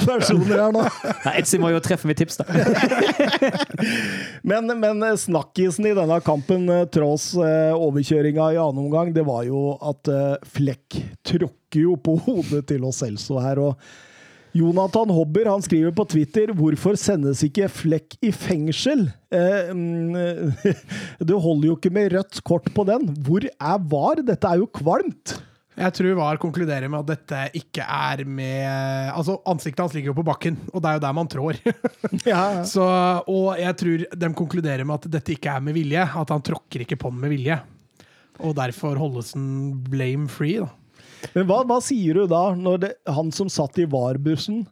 personer 0.03 0.64
her 0.64 0.75
nå. 0.75 0.83
Ja, 1.23 1.37
Etzy 1.39 1.61
må 1.62 1.71
jo 1.73 1.79
treffe 1.85 2.11
med 2.11 2.19
tips, 2.19 2.41
da. 2.41 2.45
men, 4.43 4.75
men 4.83 5.07
snakkisen 5.19 5.89
i 5.89 5.95
denne 5.97 6.19
kampen, 6.27 6.66
tross 6.95 7.31
overkjøringa 7.39 8.51
i 8.57 8.61
annen 8.61 8.83
omgang, 8.89 9.14
det 9.14 9.25
var 9.29 9.47
jo 9.47 9.77
at 9.79 10.11
Flekk 10.59 10.99
tråkker 11.27 11.87
jo 11.87 11.97
på 12.03 12.19
hodet 12.27 12.66
til 12.69 12.85
oss 12.89 13.01
Celso 13.05 13.39
her. 13.43 13.62
og 13.62 14.08
Jonathan 14.59 15.11
Hobber 15.15 15.49
han 15.51 15.63
skriver 15.63 15.93
på 15.95 16.07
Twitter 16.11 16.51
hvorfor 16.57 16.97
sendes 16.99 17.45
ikke 17.47 17.69
Flekk 17.71 18.17
i 18.25 18.33
fengsel? 18.35 19.07
Eh, 19.31 19.71
det 21.29 21.43
holder 21.45 21.71
jo 21.71 21.77
ikke 21.77 21.93
med 21.95 22.15
rødt 22.17 22.41
kort 22.47 22.67
på 22.75 22.87
den. 22.89 23.11
Hvor 23.27 23.45
er 23.47 23.85
VAR? 23.93 24.25
Dette 24.27 24.51
er 24.51 24.63
jo 24.63 24.71
kvalmt! 24.81 25.37
Jeg 25.79 25.95
tror 25.95 26.17
VAR 26.19 26.41
konkluderer 26.43 26.91
med 26.91 27.05
at 27.05 27.11
dette 27.13 27.61
ikke 27.61 27.85
er 27.85 28.25
med 28.27 29.13
Altså, 29.13 29.37
ansiktet 29.47 29.85
hans 29.85 29.95
ligger 29.95 30.11
jo 30.11 30.17
på 30.19 30.27
bakken, 30.27 30.57
og 30.73 30.83
det 30.83 30.91
er 30.91 30.99
jo 30.99 31.05
der 31.05 31.15
man 31.15 31.31
trår. 31.31 31.61
ja, 32.27 32.41
ja. 32.57 32.65
Så, 32.67 32.87
og 33.31 33.53
jeg 33.61 33.77
tror 33.79 34.07
de 34.25 34.33
konkluderer 34.41 34.83
med 34.89 34.99
at 34.99 35.13
dette 35.19 35.37
ikke 35.37 35.55
er 35.55 35.63
med 35.63 35.79
vilje. 35.79 36.03
At 36.03 36.35
han 36.35 36.43
tråkker 36.43 36.83
ikke 36.83 36.99
på 36.99 37.13
den 37.15 37.23
med 37.23 37.35
vilje. 37.37 37.61
Og 38.43 38.57
derfor 38.59 38.99
holdes 38.99 39.33
den 39.37 39.79
blame 39.87 40.27
free, 40.31 40.59
da. 40.65 40.73
Men 41.35 41.47
hva, 41.49 41.62
hva, 41.69 41.79
sier 41.85 42.14
du 42.21 42.27
da, 42.31 42.43
når 42.57 42.83
det, 42.85 42.93
han 43.07 43.33
som 43.35 43.51
satt 43.53 43.79
i 43.83 43.87
VAR-bussen, 43.91 44.64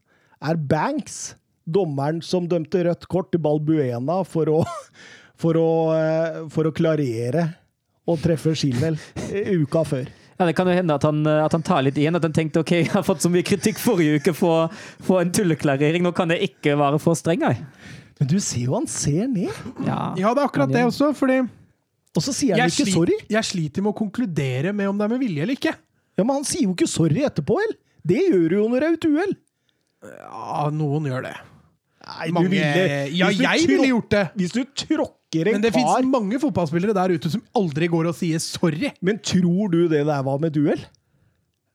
er 0.45 0.57
Banks? 0.57 1.35
Dommeren 1.67 2.21
som 2.23 2.45
dømte 2.47 2.85
rødt 2.87 3.09
kort 3.11 3.33
til 3.33 3.41
Balbuena 3.43 4.21
for 4.29 4.47
å, 4.53 4.61
for 5.43 5.59
å, 5.59 5.71
eh, 5.99 6.37
for 6.55 6.69
å 6.69 6.75
klarere 6.77 7.49
og 8.07 8.21
treffe 8.23 8.53
Schilwell 8.55 8.95
uka 9.65 9.83
før. 9.89 10.07
Ja, 10.37 10.47
Det 10.47 10.55
kan 10.55 10.69
jo 10.71 10.77
hende 10.77 10.95
at 10.95 11.03
han, 11.09 11.25
at 11.27 11.55
han 11.57 11.65
tar 11.67 11.81
litt 11.83 11.97
igjen. 11.99 12.15
At 12.15 12.23
han 12.23 12.35
tenkte 12.37 12.61
ok, 12.63 12.71
jeg 12.85 12.91
har 12.93 13.03
fått 13.03 13.25
så 13.25 13.31
mye 13.33 13.43
kritikk 13.47 13.81
forrige 13.83 14.21
uke 14.21 14.35
for, 14.37 14.69
for 15.03 15.25
en 15.25 15.33
tulleklarering, 15.35 16.05
nå 16.05 16.13
kan 16.15 16.31
jeg 16.31 16.53
ikke 16.53 16.77
være 16.79 17.01
for 17.03 17.19
streng. 17.19 17.43
Jeg. 17.43 17.65
Men 18.21 18.31
du 18.31 18.37
ser 18.45 18.69
jo 18.69 18.77
han 18.77 18.87
ser 18.87 19.27
ned. 19.33 19.51
Ja. 19.89 20.13
Ja, 20.21 20.31
det 20.37 20.45
er 20.45 20.47
akkurat 20.47 20.71
det 20.71 20.85
også, 20.87 21.11
fordi 21.17 21.41
Og 21.43 22.23
så 22.25 22.33
sier 22.37 22.55
han 22.61 22.71
ikke 22.71 22.87
sli- 22.87 22.95
sorry. 22.95 23.17
jeg 23.33 23.49
sliter 23.51 23.83
med 23.85 23.91
å 23.91 23.99
konkludere 23.99 24.71
med 24.77 24.93
om 24.93 25.01
det 25.01 25.09
er 25.09 25.13
med 25.17 25.25
vilje 25.25 25.43
eller 25.49 25.59
ikke. 25.59 25.75
Ja, 26.17 26.25
Men 26.25 26.37
han 26.41 26.47
sier 26.49 26.65
jo 26.69 26.75
ikke 26.77 26.89
sorry 26.89 27.25
etterpå, 27.27 27.59
vel? 27.61 27.75
Det 28.07 28.23
gjør 28.31 28.49
du 28.49 28.57
jo 28.61 28.69
når 28.73 28.81
det 28.81 28.89
er 28.89 28.97
et 29.01 29.07
uhell. 29.11 29.35
Ja, 30.07 30.67
noen 30.73 31.09
gjør 31.11 31.25
det. 31.27 31.35
Nei, 32.07 32.29
Mange, 32.31 32.51
ville 32.53 32.83
ja, 33.19 33.29
jeg 33.35 33.65
ville 33.67 33.89
gjort 33.91 34.13
det. 34.15 34.25
Hvis 34.39 34.53
du 34.55 34.61
tråkker 34.79 35.49
en 35.51 35.57
Men 35.59 35.65
det 35.65 35.73
kar 35.75 35.81
fins 35.83 36.07
mange 36.13 36.39
fotballspillere 36.39 36.95
der 36.95 37.17
ute 37.17 37.33
som 37.33 37.43
aldri 37.59 37.89
går 37.91 38.13
og 38.13 38.15
sier 38.15 38.39
sorry. 38.43 38.93
Men 39.03 39.19
tror 39.19 39.73
du 39.73 39.81
det 39.91 40.05
der 40.07 40.23
var 40.29 40.39
med 40.39 40.55
et 40.55 40.61
uhell? 40.63 40.85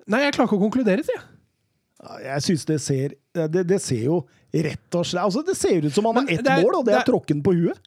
Nei, 0.07 0.21
jeg 0.23 0.33
klarer 0.37 0.47
ikke 0.49 0.59
å 0.61 0.63
konkludere, 0.63 1.03
sier 1.03 1.19
jeg. 1.19 1.27
Jeg 2.25 2.41
syns 2.47 2.63
det 2.65 2.79
ser 2.81 3.11
det, 3.53 3.61
det 3.69 3.77
ser 3.83 3.99
jo 4.07 4.15
rett 4.51 4.95
og 4.97 5.03
slett 5.05 5.21
Altså, 5.21 5.43
det 5.45 5.53
ser 5.59 5.85
ut 5.85 5.93
som 5.93 6.07
han 6.09 6.17
har 6.23 6.31
ett 6.33 6.47
er- 6.49 6.63
mål, 6.63 6.79
og 6.79 6.85
det 6.87 6.95
er 6.95 6.97
det 6.97 7.03
er- 7.03 7.11
tråkken 7.11 7.43
på 7.45 7.53
huet. 7.53 7.77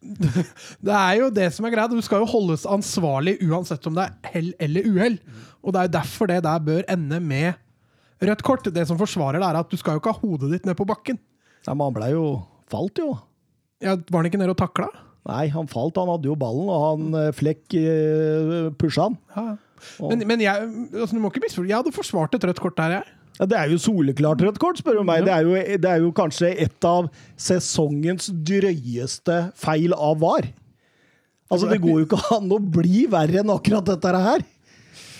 Det 0.86 0.94
er 1.00 1.16
jo 1.18 1.30
det 1.34 1.48
som 1.56 1.66
er 1.66 1.74
greia. 1.74 1.88
Du 1.90 1.98
skal 2.04 2.22
jo 2.22 2.28
holdes 2.30 2.62
ansvarlig 2.68 3.38
uansett 3.48 3.88
om 3.90 3.96
det 3.98 4.04
er 4.06 4.30
hell 4.36 4.52
eller 4.62 4.86
uhell. 4.86 5.18
Og 5.64 5.72
det 5.72 5.80
er 5.80 5.88
jo 5.88 5.96
derfor 5.96 6.30
det 6.30 6.42
der 6.44 6.64
bør 6.64 6.82
ende 6.92 7.20
med 7.24 7.54
rødt 8.24 8.44
kort. 8.46 8.68
Det 8.68 8.84
som 8.88 9.00
forsvarer 9.00 9.40
det, 9.40 9.48
er 9.48 9.60
at 9.60 9.70
du 9.70 9.80
skal 9.80 9.96
jo 9.96 10.02
ikke 10.02 10.12
ha 10.12 10.20
hodet 10.20 10.52
ditt 10.52 10.68
ned 10.68 10.76
på 10.78 10.86
bakken. 10.88 11.18
Nei, 11.64 11.72
men 11.74 11.86
han 11.88 11.96
blei 11.96 12.12
jo 12.12 12.26
Falt 12.72 12.96
jo. 12.98 13.10
Ja, 13.84 13.92
var 14.08 14.22
han 14.22 14.30
ikke 14.30 14.38
nede 14.40 14.54
og 14.54 14.60
takla? 14.60 14.86
Nei, 15.28 15.44
han 15.52 15.68
falt. 15.68 15.98
Han 16.00 16.08
hadde 16.08 16.30
jo 16.30 16.36
ballen, 16.38 16.70
og 16.72 16.84
han 16.84 17.18
eh, 17.20 17.34
Flekk 17.36 17.76
uh, 17.76 18.70
pusha 18.80 19.10
han. 19.10 19.18
Ja. 19.36 19.44
Men, 20.00 20.24
men 20.30 20.40
jeg, 20.40 20.70
altså, 20.94 21.12
du 21.12 21.20
må 21.20 21.28
ikke 21.28 21.42
misforstå. 21.44 21.68
Jeg 21.68 21.76
hadde 21.76 21.92
forsvart 21.92 22.36
et 22.36 22.46
rødt 22.48 22.62
kort 22.64 22.78
der, 22.80 22.98
jeg. 22.98 23.18
Ja, 23.34 23.48
det 23.50 23.58
er 23.58 23.72
jo 23.72 23.80
soleklart 23.82 24.42
rødt 24.46 24.60
kort, 24.62 24.78
spør 24.80 25.00
du 25.00 25.04
meg. 25.06 25.26
Det 25.26 25.34
er, 25.34 25.44
jo, 25.44 25.56
det 25.82 25.90
er 25.90 26.02
jo 26.04 26.12
kanskje 26.14 26.52
et 26.64 26.86
av 26.88 27.08
sesongens 27.40 28.30
drøyeste 28.46 29.40
feil 29.58 29.96
av 29.96 30.20
VAR. 30.22 30.48
Altså, 31.52 31.68
det 31.68 31.80
går 31.82 32.00
jo 32.00 32.06
ikke 32.06 32.22
an 32.34 32.52
å 32.54 32.60
bli 32.62 33.04
verre 33.10 33.42
enn 33.42 33.52
akkurat 33.52 33.90
dette 33.90 34.12
her. 34.24 34.44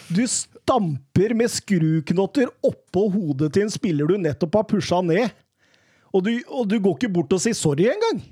Du 0.08 0.22
stamper 0.28 1.34
med 1.36 1.52
skruknotter 1.52 2.50
oppå 2.64 3.08
hodet 3.14 3.52
til 3.54 3.66
en 3.66 3.72
spiller 3.72 4.10
du 4.10 4.18
nettopp 4.20 4.60
har 4.60 4.68
pusha 4.68 5.00
ned. 5.04 5.32
Og 6.14 6.22
du, 6.26 6.32
og 6.46 6.68
du 6.70 6.78
går 6.78 6.98
ikke 6.98 7.12
bort 7.16 7.32
og 7.34 7.42
sier 7.42 7.56
sorry 7.58 7.88
engang. 7.90 8.22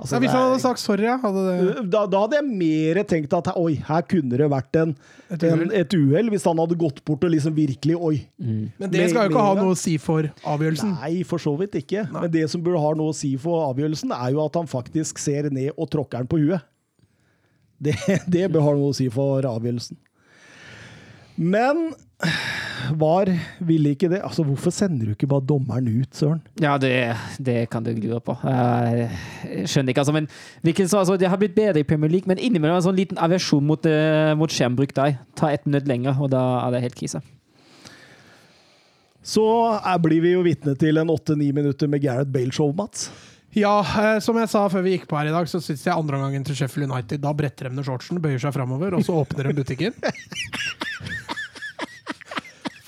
Altså, 0.00 0.16
Ja, 0.16 0.20
hvis 0.22 0.32
han 0.32 0.46
hadde 0.46 0.60
sagt 0.62 0.80
sorry, 0.80 1.04
ja, 1.04 1.18
hadde 1.20 1.40
det 1.44 1.82
da, 1.92 2.06
da 2.08 2.22
hadde 2.22 2.38
jeg 2.38 2.46
mer 2.48 3.00
tenkt 3.04 3.34
at 3.36 3.50
oi, 3.52 3.74
her 3.84 4.04
kunne 4.08 4.38
det 4.40 4.46
vært 4.48 4.78
en, 4.80 4.94
Et 5.76 5.92
uhell. 5.92 6.30
hvis 6.32 6.46
han 6.48 6.62
hadde 6.62 6.78
gått 6.80 7.02
bort 7.04 7.26
og 7.26 7.34
liksom 7.34 7.52
virkelig 7.54 7.98
Oi. 8.00 8.14
Men 8.40 8.88
det 8.88 9.10
skal 9.10 9.28
jo 9.28 9.34
ikke 9.34 9.44
ha 9.44 9.54
noe 9.58 9.74
å 9.74 9.78
si 9.78 9.98
for 10.00 10.30
avgjørelsen. 10.48 10.96
Nei, 11.02 11.20
for 11.28 11.42
så 11.42 11.52
vidt 11.60 11.76
ikke. 11.82 12.06
Men 12.14 12.30
det 12.32 12.46
som 12.50 12.64
burde 12.64 12.80
ha 12.80 12.94
noe 12.96 13.12
å 13.12 13.16
si 13.16 13.34
for 13.40 13.66
avgjørelsen, 13.68 14.14
er 14.16 14.32
jo 14.32 14.44
at 14.46 14.56
han 14.56 14.70
faktisk 14.70 15.20
ser 15.20 15.50
ned 15.52 15.74
og 15.76 15.90
tråkker 15.92 16.24
den 16.24 16.30
på 16.32 16.40
huet. 16.40 16.64
Det, 17.80 17.96
det 18.34 18.48
bør 18.52 18.70
ha 18.70 18.76
noe 18.78 18.94
å 18.94 18.96
si 18.96 19.10
for 19.12 19.44
avgjørelsen. 19.44 20.00
Men 21.40 21.88
VAR 23.00 23.30
ville 23.64 23.94
ikke 23.94 24.10
det. 24.12 24.20
Altså, 24.24 24.44
hvorfor 24.44 24.72
sender 24.74 25.08
du 25.08 25.14
ikke 25.14 25.28
bare 25.30 25.44
dommeren 25.48 25.88
ut, 25.88 26.12
Søren? 26.16 26.42
Ja, 26.60 26.74
det, 26.80 26.92
det 27.40 27.62
kan 27.72 27.84
du 27.86 27.90
lure 27.96 28.20
på. 28.24 28.36
Jeg 28.44 29.66
skjønner 29.70 29.94
ikke, 29.94 30.04
altså. 30.04 30.14
Men 30.16 30.28
hvilken, 30.66 30.90
altså, 30.92 31.16
det 31.20 31.30
har 31.32 31.40
blitt 31.40 31.56
bedre 31.56 31.80
i 31.80 31.88
Premier 31.88 32.12
League, 32.12 32.28
men 32.28 32.40
innimellom 32.40 32.76
en 32.76 32.86
sånn 32.90 32.98
liten 32.98 33.20
aversjon 33.20 33.64
mot, 33.64 33.88
eh, 33.88 34.34
mot 34.36 34.52
skjermbruk 34.52 34.92
der. 34.96 35.16
Ta 35.38 35.52
ett 35.54 35.64
minutt 35.68 35.88
lenger, 35.88 36.20
og 36.20 36.32
da 36.34 36.44
er 36.66 36.76
det 36.76 36.84
helt 36.84 36.98
krise. 37.00 37.22
Så 39.24 39.44
er, 39.78 39.98
blir 40.00 40.22
vi 40.24 40.34
jo 40.34 40.44
vitne 40.44 40.76
til 40.80 41.00
en 41.00 41.12
åtte-ni 41.12 41.50
minutter 41.56 41.88
med 41.88 42.04
Gareth 42.04 42.32
Bale-show, 42.32 42.72
Mats. 42.76 43.08
Ja, 43.56 43.80
eh, 43.80 44.18
som 44.22 44.36
jeg 44.38 44.48
sa 44.52 44.66
før 44.70 44.84
vi 44.84 44.94
gikk 44.94 45.08
på 45.10 45.16
her 45.18 45.32
i 45.32 45.34
dag, 45.34 45.48
så 45.50 45.58
syns 45.62 45.82
jeg 45.88 45.96
andreomgangen 45.96 46.44
til 46.46 46.54
Sheffield 46.54 46.86
United 46.86 47.24
Da 47.24 47.32
bretter 47.34 47.66
de 47.66 47.74
ned 47.74 47.88
shortsen, 47.88 48.20
bøyer 48.22 48.38
seg 48.38 48.54
framover, 48.54 48.94
og 48.94 49.02
så 49.06 49.16
åpner 49.24 49.50
de 49.50 49.56
butikken. 49.62 49.96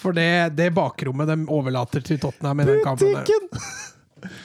For 0.03 0.12
det, 0.16 0.28
det 0.59 0.70
bakrommet 0.74 1.30
de 1.30 1.36
overlater 1.53 2.03
til 2.05 2.18
Tottenham 2.22 2.61
i 2.64 2.68
den 2.68 2.80
kampen 2.84 3.14
der- 3.14 3.61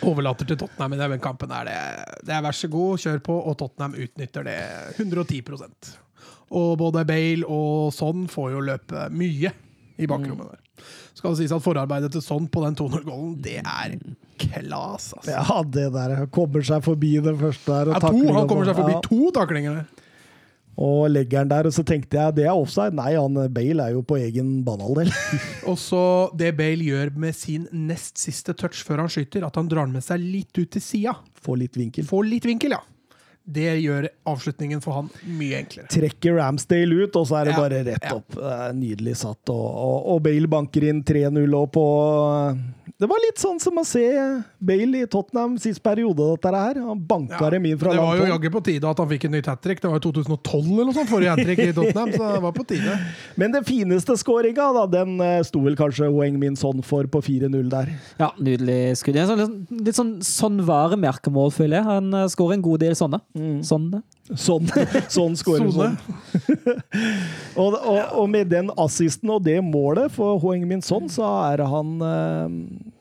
Overlater 0.08 0.48
til 0.50 0.58
Tottenham 0.58 0.94
i 0.96 0.98
den 1.02 1.20
kampen 1.22 1.52
er 1.54 1.68
det, 1.70 1.78
det 2.26 2.34
er 2.34 2.42
vær 2.46 2.56
så 2.58 2.70
god, 2.74 2.98
kjør 3.04 3.20
på, 3.26 3.36
og 3.50 3.58
Tottenham 3.60 3.94
utnytter 3.98 4.46
det 4.48 4.58
110% 4.98 5.92
Og 6.58 6.78
både 6.80 7.04
Bale 7.10 7.46
og 7.46 7.92
Son 7.94 8.26
får 8.32 8.54
jo 8.56 8.64
løpe 8.72 9.08
mye 9.14 9.52
i 9.98 10.08
bakrommet 10.10 10.54
der. 10.54 10.64
Skal 11.18 11.34
det 11.34 11.40
sies 11.42 11.54
at 11.56 11.64
forarbeidet 11.66 12.12
til 12.14 12.22
Son 12.22 12.46
på 12.54 12.62
den 12.64 12.76
200-gålen, 12.78 13.36
det 13.42 13.56
er 13.64 13.96
klas, 14.38 15.08
altså. 15.18 15.34
Ja, 15.34 15.62
det 15.66 15.88
der 15.96 16.26
kommer 16.34 16.62
seg 16.66 16.84
forbi 16.86 17.16
det 17.26 17.34
første 17.40 17.74
der. 17.74 17.94
Ja, 17.96 18.02
to, 18.04 18.22
han 18.38 18.50
kommer 18.50 18.68
seg 18.70 18.78
forbi 18.78 18.94
Ja. 18.94 19.02
to 19.08 19.32
taklinger 19.34 19.80
der. 19.80 19.97
Og 20.78 21.08
legger 21.10 21.42
den 21.42 21.50
der, 21.50 21.66
og 21.66 21.74
så 21.74 21.82
tenkte 21.88 22.20
jeg 22.20 22.36
det 22.38 22.44
er 22.46 22.54
offside. 22.54 22.94
Nei, 22.98 23.16
han 23.18 23.38
Bale 23.54 23.88
er 23.88 23.96
jo 23.96 24.04
på 24.06 24.20
egen 24.22 24.60
banehalvdel. 24.66 25.10
Og 25.72 25.80
så 25.82 26.02
det 26.38 26.52
Bale 26.60 26.86
gjør 26.86 27.16
med 27.18 27.34
sin 27.34 27.66
nest 27.74 28.22
siste 28.22 28.54
touch 28.54 28.84
før 28.86 29.02
han 29.02 29.10
skyter, 29.10 29.48
at 29.48 29.58
han 29.58 29.72
drar 29.72 29.90
den 29.90 29.98
med 29.98 30.06
seg 30.06 30.22
litt 30.22 30.54
ut 30.60 30.70
til 30.76 30.84
sida. 30.84 31.16
Får 31.42 31.58
litt 31.64 31.82
vinkel. 31.82 32.06
Får 32.06 32.30
litt 32.30 32.46
vinkel, 32.46 32.78
ja. 32.78 32.84
Det 33.48 33.78
gjør 33.80 34.10
avslutningen 34.28 34.82
for 34.84 35.00
han 35.00 35.10
mye 35.40 35.62
enklere. 35.64 35.88
Trekker 35.90 36.36
Ramsdale 36.36 36.98
ut, 37.08 37.16
og 37.16 37.30
så 37.30 37.40
er 37.40 37.48
det 37.48 37.54
Ja, 37.56 37.62
bare 37.64 37.84
rett 37.88 38.08
opp. 38.12 38.38
Nydelig 38.76 39.16
satt. 39.24 39.54
Og, 39.54 39.68
og, 39.72 40.10
og 40.14 40.26
Bale 40.28 40.50
banker 40.52 40.90
inn 40.92 41.00
3-0 41.08 41.56
på 41.74 41.86
Det 42.98 43.06
var 43.06 43.20
litt 43.22 43.38
sånn 43.38 43.60
som 43.62 43.76
å 43.78 43.84
se 43.86 44.02
Bale 44.58 45.04
i 45.04 45.08
Tottenham 45.10 45.54
sist 45.62 45.84
periode, 45.86 46.32
dette 46.34 46.50
her. 46.50 46.80
Han 46.82 47.04
banka 47.06 47.38
Ja, 47.44 47.52
dem 47.54 47.68
inn 47.70 47.78
fra 47.78 47.92
det 47.94 48.02
var 48.02 48.18
jo 48.18 48.24
langt 48.24 48.34
jaggu 48.34 48.56
på 48.56 48.62
tide 48.66 48.90
at 48.90 49.02
han 49.04 49.10
fikk 49.12 49.28
et 49.28 49.34
nytt 49.36 49.50
hat 49.52 49.62
trick. 49.62 49.84
Det 49.84 49.92
var 49.92 50.02
jo 50.02 50.08
2012 50.08 50.72
eller 50.72 50.90
noe 50.90 50.96
sånt, 50.96 51.12
forrige 51.12 51.36
hat 51.36 51.44
trick 51.46 51.62
i 51.62 51.76
Tottenham, 51.78 52.10
så 52.16 52.32
det 52.34 52.42
var 52.48 52.56
på 52.56 52.66
tide. 52.74 52.96
Men 53.44 53.54
den 53.54 53.68
fineste 53.70 54.18
skåringa, 54.18 54.72
da, 54.80 54.88
den 54.96 55.22
eh, 55.22 55.44
sto 55.46 55.62
vel 55.62 55.78
kanskje 55.78 56.10
Weng 56.10 56.42
Min 56.42 56.58
Son 56.58 56.82
for 56.82 57.06
på 57.14 57.22
4-0 57.22 57.70
der. 57.70 57.94
Ja, 58.18 58.32
nydelig 58.42 58.80
skudd. 59.04 59.14
Det 59.14 59.28
er 59.28 59.30
sånn, 59.30 59.46
litt, 59.46 59.78
litt 59.92 60.02
sånn 60.02 60.16
sånn 60.26 60.58
varemerkemål, 60.66 61.54
føler 61.54 61.78
jeg. 61.78 61.90
Han 61.92 62.10
uh, 62.18 62.26
skårer 62.34 62.58
en 62.58 62.66
god 62.66 62.82
del 62.82 62.98
sånne. 62.98 63.22
Sånn, 63.68 63.92
det. 63.94 64.02
Sånn, 64.36 64.68
sånn 65.08 65.38
skårer 65.40 65.70
sånn. 65.72 65.94
og, 67.62 67.78
og, 67.78 68.00
og 68.20 68.26
med 68.34 68.50
den 68.52 68.74
assisten 68.76 69.32
og 69.32 69.46
det 69.46 69.62
målet 69.64 70.12
for 70.12 70.36
Hoeng 70.44 70.66
Min 70.68 70.84
Son, 70.84 71.08
så 71.08 71.24
er 71.54 71.64
han 71.72 71.94
eh, 72.04 72.58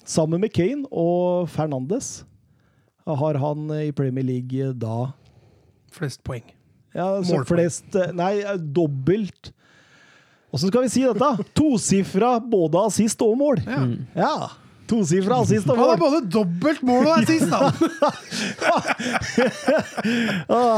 sammen 0.07 0.45
med 0.45 0.55
Kane 0.55 0.87
og 0.93 1.49
Fernandes 1.51 2.21
har 3.07 3.39
han 3.43 3.71
eh, 3.71 3.89
i 3.89 3.93
Premier 3.93 4.25
League 4.27 4.73
da 4.79 5.13
Flest 5.97 6.23
poeng. 6.27 6.45
ja, 6.95 7.23
så 7.23 7.37
Målpoeng. 7.39 7.47
flest 7.47 7.95
eh, 7.97 8.13
Nei, 8.17 8.33
eh, 8.43 8.59
dobbelt 8.59 9.53
Åssen 10.55 10.71
skal 10.71 10.87
vi 10.87 10.91
si 10.93 11.03
dette? 11.05 11.45
Tosifra 11.59 12.37
både 12.41 12.81
assist 12.87 13.21
og 13.27 13.35
mål. 13.37 13.59
Ja. 13.67 13.81
Ja. 14.15 14.37
Tosifra 14.89 15.41
assist 15.43 15.69
og 15.71 15.79
Han 15.79 15.91
har 15.93 16.01
både 16.01 16.21
dobbelt 16.31 16.83
mål 16.87 17.07
og 17.07 17.15
assist, 17.21 17.51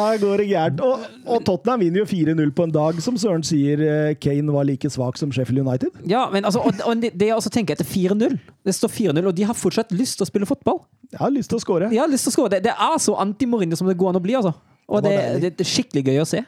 her 0.09 0.19
går 0.23 0.43
det 0.43 0.47
gærent. 0.51 0.81
Og, 0.85 1.05
og 1.27 1.45
Tottenham 1.47 1.83
vinner 1.85 2.03
jo 2.03 2.09
4-0 2.09 2.53
på 2.57 2.67
en 2.69 2.75
dag 2.75 3.01
som 3.05 3.19
Søren 3.21 3.45
sier 3.47 3.83
eh, 3.85 4.15
Kane 4.21 4.55
var 4.55 4.67
like 4.69 4.91
svak 4.93 5.19
som 5.21 5.33
Sheffield 5.35 5.63
United. 5.65 5.91
Ja, 6.09 6.27
men 6.33 6.49
altså, 6.49 6.63
og, 6.65 6.81
og 6.87 7.03
det 7.03 7.13
det 7.19 7.31
jeg 7.31 7.37
også 7.39 7.53
tenker 7.53 7.77
etter 7.77 7.87
4-0 7.89 8.39
Det 8.67 8.75
står 8.77 8.93
4-0, 8.95 9.23
og 9.27 9.35
de 9.37 9.47
har 9.49 9.57
fortsatt 9.59 9.93
lyst 9.97 10.19
til 10.19 10.27
å 10.27 10.31
spille 10.31 10.49
fotball. 10.49 10.83
Jeg 11.13 11.21
har 11.23 11.33
lyst 11.33 11.53
til 11.53 11.59
å 11.59 11.63
skåre. 11.65 11.89
De 11.93 12.01
har 12.01 12.11
lyst 12.11 12.27
til 12.29 12.33
å 12.33 12.37
score. 12.37 12.53
Det, 12.53 12.63
det 12.67 12.75
er 12.75 12.99
så 13.01 13.17
anti-Mourinho 13.23 13.79
som 13.79 13.89
det 13.89 13.97
går 13.99 14.13
an 14.13 14.21
å 14.21 14.25
bli, 14.25 14.37
altså. 14.39 14.53
Og 14.89 15.05
Det 15.05 15.13
det, 15.43 15.51
det 15.59 15.65
er 15.65 15.69
skikkelig 15.69 16.05
gøy 16.09 16.23
å 16.23 16.29
se. 16.29 16.41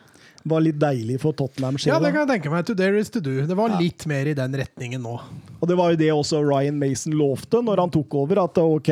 Var 0.49 0.63
litt 0.65 0.79
deilig 0.81 1.19
for 1.21 1.37
Tottenham. 1.37 1.77
Ja, 1.85 1.99
det 2.01 2.15
kan 2.15 2.23
jeg 2.25 2.31
tenke 2.31 2.53
meg. 2.53 2.65
To 2.69 2.75
there 2.77 2.97
is 2.97 3.11
to 3.13 3.21
do. 3.21 3.43
Det 3.47 3.57
var 3.59 3.75
litt 3.81 4.07
mer 4.09 4.31
i 4.31 4.37
den 4.37 4.55
retningen 4.57 5.03
nå. 5.05 5.19
og 5.61 5.69
det 5.69 5.77
var 5.77 5.93
jo 5.93 5.99
det 6.01 6.09
også 6.15 6.41
Ryan 6.41 6.79
Mason 6.81 7.13
lovte 7.13 7.61
når 7.61 7.83
han 7.85 7.93
tok 7.93 8.15
over, 8.23 8.41
at 8.45 8.57
OK, 8.63 8.91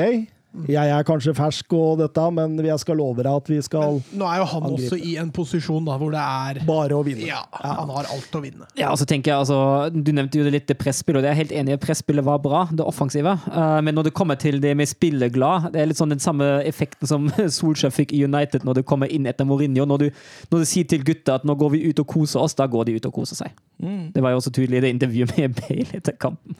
jeg 0.69 0.91
er 0.91 1.05
kanskje 1.07 1.35
fersk 1.37 1.75
og 1.77 1.99
dette, 2.01 2.23
men 2.35 2.57
jeg 2.65 2.81
skal 2.81 2.97
love 2.99 3.21
deg 3.21 3.29
at 3.31 3.49
vi 3.53 3.59
skal 3.63 3.99
Nå 4.17 4.27
er 4.27 4.41
jo 4.41 4.47
han 4.49 4.65
Angripe. 4.65 4.89
også 4.89 4.97
i 4.97 5.13
en 5.21 5.29
posisjon 5.35 5.85
da 5.87 5.99
hvor 6.01 6.11
det 6.15 6.23
er 6.23 6.61
bare 6.67 6.97
å 6.97 7.03
vinne. 7.07 7.27
Ja, 7.29 7.43
han 7.61 7.93
har 7.93 8.09
alt 8.09 8.35
å 8.35 8.41
vinne. 8.43 8.67
Ja, 8.79 8.89
og 8.91 8.99
så 8.99 9.07
tenker 9.09 9.35
jeg 9.35 9.43
altså, 9.45 9.59
Du 9.93 10.11
nevnte 10.17 10.41
jo 10.41 10.47
det 10.47 10.55
litt 10.57 10.67
det 10.71 10.79
presspillet, 10.81 11.21
og 11.21 11.27
det 11.27 11.31
er 11.31 11.37
jeg 11.37 11.43
helt 11.45 11.55
enig 11.61 11.77
i. 11.77 11.81
Presspillet 11.85 12.25
var 12.27 12.41
bra, 12.43 12.65
det 12.73 12.87
offensive. 12.87 13.37
Eh, 13.53 13.77
men 13.85 13.95
når 13.99 14.09
det 14.09 14.15
kommer 14.19 14.41
til 14.41 14.59
det 14.65 14.73
med 14.81 14.89
spilleglad, 14.91 15.69
det 15.77 15.83
er 15.83 15.93
litt 15.93 16.01
sånn 16.01 16.17
den 16.17 16.25
samme 16.25 16.49
effekten 16.67 17.07
som 17.13 17.29
Solskjær 17.61 17.93
fikk 17.95 18.17
i 18.17 18.25
United 18.25 18.65
når 18.67 18.81
det 18.81 18.87
kommer 18.89 19.13
inn 19.13 19.29
etter 19.31 19.47
Mourinho. 19.49 19.85
Når 19.87 20.07
du, 20.07 20.09
når 20.51 20.65
du 20.65 20.71
sier 20.73 20.89
til 20.89 21.05
gutta 21.07 21.39
at 21.39 21.47
nå 21.47 21.59
går 21.61 21.77
vi 21.77 21.85
ut 21.93 22.03
og 22.03 22.09
koser 22.17 22.43
oss, 22.43 22.57
da 22.59 22.67
går 22.67 22.89
de 22.89 22.99
ut 22.99 23.13
og 23.13 23.15
koser 23.21 23.45
seg. 23.45 23.55
Det 23.79 24.25
var 24.25 24.33
jo 24.35 24.41
også 24.41 24.51
tydelig 24.57 24.81
i 24.81 24.87
det 24.89 24.97
intervjuet 24.97 25.37
med 25.39 25.57
Bale 25.61 26.01
etter 26.01 26.17
kampen. 26.19 26.57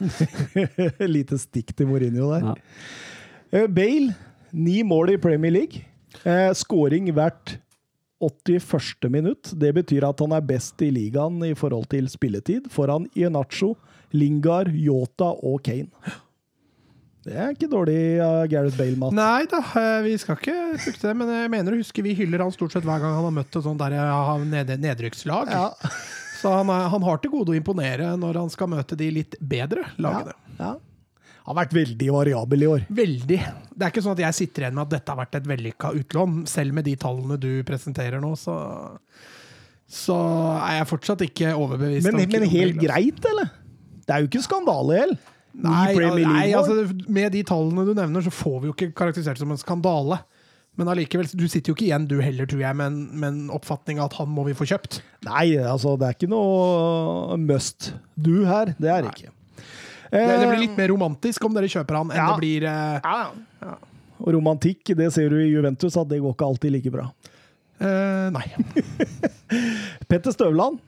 Lite 1.17 1.41
stikk 1.41 1.73
til 1.75 1.89
Mourinho 1.89 2.29
der. 2.37 2.51
Ja. 2.53 3.07
Eh, 3.51 3.67
Bale, 3.67 4.13
ni 4.51 4.83
mål 4.83 5.15
i 5.15 5.17
Premier 5.17 5.51
League. 5.51 5.85
Eh, 6.23 6.51
Skåring 6.53 7.09
hvert 7.13 7.57
81. 8.19 9.09
minutt. 9.09 9.51
Det 9.55 9.71
betyr 9.73 10.05
at 10.09 10.19
han 10.21 10.33
er 10.35 10.41
best 10.45 10.81
i 10.85 10.91
ligaen 10.93 11.39
i 11.47 11.53
forhold 11.57 11.87
til 11.91 12.09
spilletid, 12.11 12.67
foran 12.73 13.07
Ienacho, 13.17 13.75
Lingard, 14.13 14.73
Yota 14.75 15.31
og 15.45 15.61
Kane. 15.63 15.87
Det 17.25 17.35
er 17.35 17.51
ikke 17.53 17.67
dårlig 17.69 17.97
av 18.23 18.45
Gareth 18.49 18.77
Bale, 18.79 18.97
Matt. 18.97 19.13
Nei 19.17 19.43
da, 19.51 19.59
vi 20.05 20.13
skal 20.17 20.37
ikke 20.39 20.55
frykte 20.79 21.09
det, 21.09 21.15
men 21.19 21.31
jeg 21.33 21.51
mener 21.51 21.75
å 21.75 21.79
huske 21.81 22.03
vi 22.05 22.15
hyller 22.17 22.41
han 22.45 22.53
stort 22.55 22.73
sett 22.73 22.85
hver 22.87 23.01
gang 23.03 23.17
han 23.17 23.27
har 23.27 23.35
møtt 23.35 23.57
et 23.59 23.65
sånt 23.65 23.81
der 23.81 23.97
ja, 23.97 24.37
ned 24.39 24.71
nedrykkslag. 24.81 25.51
Ja, 25.51 25.67
Så 26.39 26.53
han, 26.53 26.69
er, 26.71 26.85
han 26.93 27.03
har 27.03 27.19
til 27.19 27.33
gode 27.33 27.51
å 27.51 27.57
imponere 27.59 28.13
når 28.17 28.39
han 28.39 28.51
skal 28.53 28.71
møte 28.71 28.95
de 28.99 29.09
litt 29.19 29.35
bedre 29.41 29.89
lagene. 29.99 30.37
ja. 30.59 30.75
Han 30.75 30.88
har 31.49 31.57
vært 31.57 31.73
veldig 31.73 32.11
variabel 32.13 32.63
i 32.63 32.69
år. 32.69 32.85
Veldig. 32.93 33.39
Det 33.73 33.85
er 33.85 33.91
ikke 33.91 34.03
sånn 34.05 34.13
at 34.13 34.23
jeg 34.27 34.37
sitter 34.37 34.65
igjen 34.65 34.75
med 34.77 34.85
at 34.85 34.93
dette 34.93 35.13
har 35.13 35.17
vært 35.17 35.37
et 35.39 35.49
vellykka 35.49 35.93
utlån. 35.97 36.43
Selv 36.49 36.77
med 36.77 36.85
de 36.85 36.93
tallene 37.01 37.39
du 37.41 37.49
presenterer 37.65 38.21
nå, 38.21 38.35
så, 38.37 38.55
så 39.89 40.19
er 40.67 40.79
jeg 40.79 40.89
fortsatt 40.91 41.25
ikke 41.25 41.55
overbevist. 41.57 42.05
Men, 42.05 42.21
om 42.21 42.35
men 42.37 42.49
helt 42.53 42.77
greit, 42.81 43.25
eller? 43.31 43.49
Det 44.05 44.13
er 44.13 44.21
jo 44.21 44.29
ikke 44.29 44.45
skandale, 44.45 44.99
heller. 45.03 45.35
Nei, 45.59 45.93
nei 46.21 46.51
altså, 46.53 46.85
med 47.09 47.33
de 47.33 47.41
tallene 47.49 47.87
du 47.87 47.95
nevner, 47.97 48.23
så 48.23 48.33
får 48.33 48.59
vi 48.61 48.69
jo 48.69 48.75
ikke 48.75 48.91
karakterisert 49.01 49.41
som 49.41 49.49
en 49.49 49.59
skandale. 49.59 50.21
Men 50.79 50.93
allikevel, 50.93 51.27
du 51.33 51.47
sitter 51.49 51.73
jo 51.73 51.75
ikke 51.75 51.87
igjen, 51.89 52.05
du 52.07 52.19
heller, 52.23 52.47
tror 52.47 52.61
jeg, 52.61 52.77
med 52.77 53.25
en 53.25 53.41
oppfatning 53.51 53.97
av 53.99 54.11
at 54.11 54.19
han 54.21 54.29
må 54.31 54.45
vi 54.47 54.55
få 54.55 54.69
kjøpt. 54.69 55.01
Nei, 55.27 55.57
altså, 55.57 55.97
det 55.99 56.07
er 56.07 56.15
ikke 56.15 56.29
noe 56.31 57.41
must 57.41 57.91
do 58.15 58.45
her. 58.47 58.75
Det 58.77 58.93
er 58.93 59.03
det 59.03 59.17
ikke. 59.17 59.33
Det, 60.09 60.19
det 60.25 60.47
blir 60.47 60.57
Eh, 60.57 60.63
litt 60.65 60.77
mer 60.77 60.89
romantisk 60.89 61.43
om 61.45 61.53
dere 61.53 61.69
kjøper 61.69 61.95
han, 61.99 62.11
enn 62.11 62.17
Ja. 62.17 62.27
det 62.33 62.41
blir 62.41 62.63
eh, 62.65 63.73
Og 64.19 64.33
romantikk, 64.35 64.95
det 64.97 65.11
ser 65.13 65.29
du 65.29 65.37
i 65.39 65.49
Juventus, 65.51 65.95
at 65.97 66.07
det 66.09 66.19
går 66.19 66.33
ikke 66.33 66.47
alltid 66.47 66.71
like 66.75 66.91
bra. 66.91 67.05
eh, 67.79 68.29
Nei. 68.33 68.45
Petter 70.09 70.33
Støvland, 70.33 70.79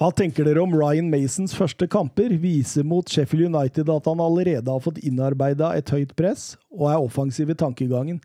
hva 0.00 0.10
tenker 0.16 0.44
dere 0.44 0.60
om 0.62 0.72
Ryan 0.76 1.08
Masons 1.12 1.54
første 1.56 1.86
kamper? 1.90 2.32
Viser 2.40 2.84
mot 2.84 3.08
Sheffield 3.08 3.48
United 3.54 3.88
at 3.92 4.06
han 4.08 4.20
allerede 4.20 4.68
har 4.68 4.80
fått 4.84 5.00
innarbeida 5.04 5.72
et 5.76 5.90
høyt 5.92 6.14
press 6.16 6.54
og 6.70 6.86
er 6.92 7.00
offensiv 7.00 7.50
i 7.52 7.56
tankegangen. 7.58 8.20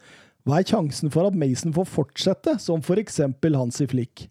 Hva 0.45 0.59
er 0.61 0.67
sjansen 0.69 1.09
for 1.11 1.25
at 1.27 1.33
Mason 1.35 1.73
får 1.73 1.87
fortsette, 1.89 2.57
som 2.61 2.83
f.eks. 2.83 3.19
Hansi 3.55 3.87
Flick? 3.89 4.27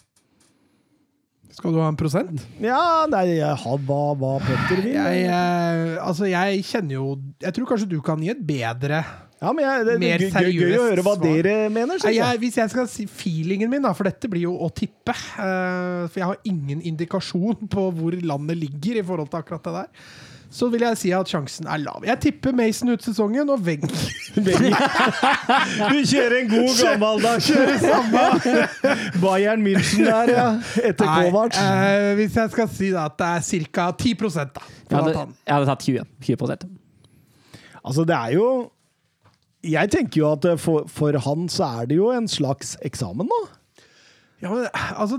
Skal 1.55 1.71
du 1.75 1.79
ha 1.79 1.87
en 1.89 1.97
prosent? 1.99 2.43
Ja, 2.63 3.05
nei, 3.11 3.37
jeg 3.39 3.59
har 3.63 3.83
hva, 3.87 4.01
hva 4.19 4.33
Petter 4.43 4.81
vil. 4.83 4.97
Jeg, 4.97 5.27
eh, 5.31 5.95
altså, 6.03 6.27
jeg 6.27 6.65
kjenner 6.67 6.97
jo 6.97 7.05
Jeg 7.45 7.55
tror 7.57 7.69
kanskje 7.71 7.89
du 7.93 8.01
kan 8.05 8.19
gi 8.25 8.33
et 8.33 8.43
bedre 8.49 8.99
Ja, 9.39 9.53
men 9.55 9.63
jeg, 9.63 9.87
det, 9.87 9.95
mer 10.03 10.15
er 10.17 10.25
gøy, 10.25 10.27
gøy 10.27 10.35
å 10.35 10.41
seriøst 10.41 10.85
høre 10.89 11.05
hva 11.07 11.15
svar. 11.15 11.25
dere 11.29 11.55
mener. 11.71 12.01
Synes 12.03 12.17
jeg, 12.19 12.41
Hvis 12.43 12.59
jeg 12.59 12.73
skal 12.75 12.91
si 12.91 13.07
feelingen 13.11 13.71
min, 13.71 13.85
da, 13.87 13.93
for 13.95 14.09
dette 14.09 14.31
blir 14.33 14.47
jo 14.49 14.55
å 14.67 14.71
tippe 14.75 15.15
eh, 15.15 16.05
For 16.11 16.21
jeg 16.23 16.31
har 16.33 16.41
ingen 16.51 16.83
indikasjon 16.91 17.69
på 17.75 17.89
hvor 17.99 18.19
landet 18.25 18.59
ligger 18.59 18.99
i 19.01 19.07
forhold 19.07 19.31
til 19.31 19.43
akkurat 19.45 19.69
det 19.71 19.77
der. 19.79 20.09
Så 20.55 20.69
vil 20.71 20.85
jeg 20.87 20.99
si 21.01 21.11
at 21.11 21.27
sjansen 21.27 21.67
er 21.67 21.81
lav. 21.83 22.05
Jeg 22.07 22.21
tipper 22.23 22.53
Mason 22.55 22.93
ut 22.95 23.03
sesongen 23.03 23.49
og 23.51 23.65
Wenger. 23.67 23.91
Du 24.35 25.99
kjører 26.07 26.37
en 26.41 26.51
god 26.51 26.77
gammeldags 26.79 27.49
Bayern 29.23 29.65
München 29.67 30.07
der, 30.07 30.31
ja. 30.31 30.47
Etter 30.83 31.07
Kovac. 31.11 31.59
eh, 31.59 32.13
hvis 32.19 32.37
jeg 32.39 32.53
skal 32.55 32.71
si 32.71 32.91
da, 32.95 33.09
at 33.11 33.19
det 33.19 33.27
er 33.27 33.67
ca. 33.75 33.89
10 33.99 34.15
da, 34.15 34.47
Jeg 34.91 34.99
hadde, 34.99 35.27
jeg 35.47 35.55
hadde 35.57 35.69
tatt 35.73 35.87
20. 35.87 36.05
20 36.23 36.57
Altså, 37.85 38.05
det 38.09 38.17
er 38.17 38.33
jo 38.39 38.49
Jeg 39.65 39.91
tenker 39.91 40.21
jo 40.23 40.33
at 40.33 40.47
for, 40.61 40.87
for 40.89 41.19
han 41.27 41.49
så 41.49 41.65
er 41.81 41.91
det 41.91 41.97
jo 41.99 42.11
en 42.15 42.29
slags 42.29 42.77
eksamen, 42.85 43.27
da. 43.31 43.43
ja, 44.43 44.51
men, 44.55 44.67
altså, 44.73 45.19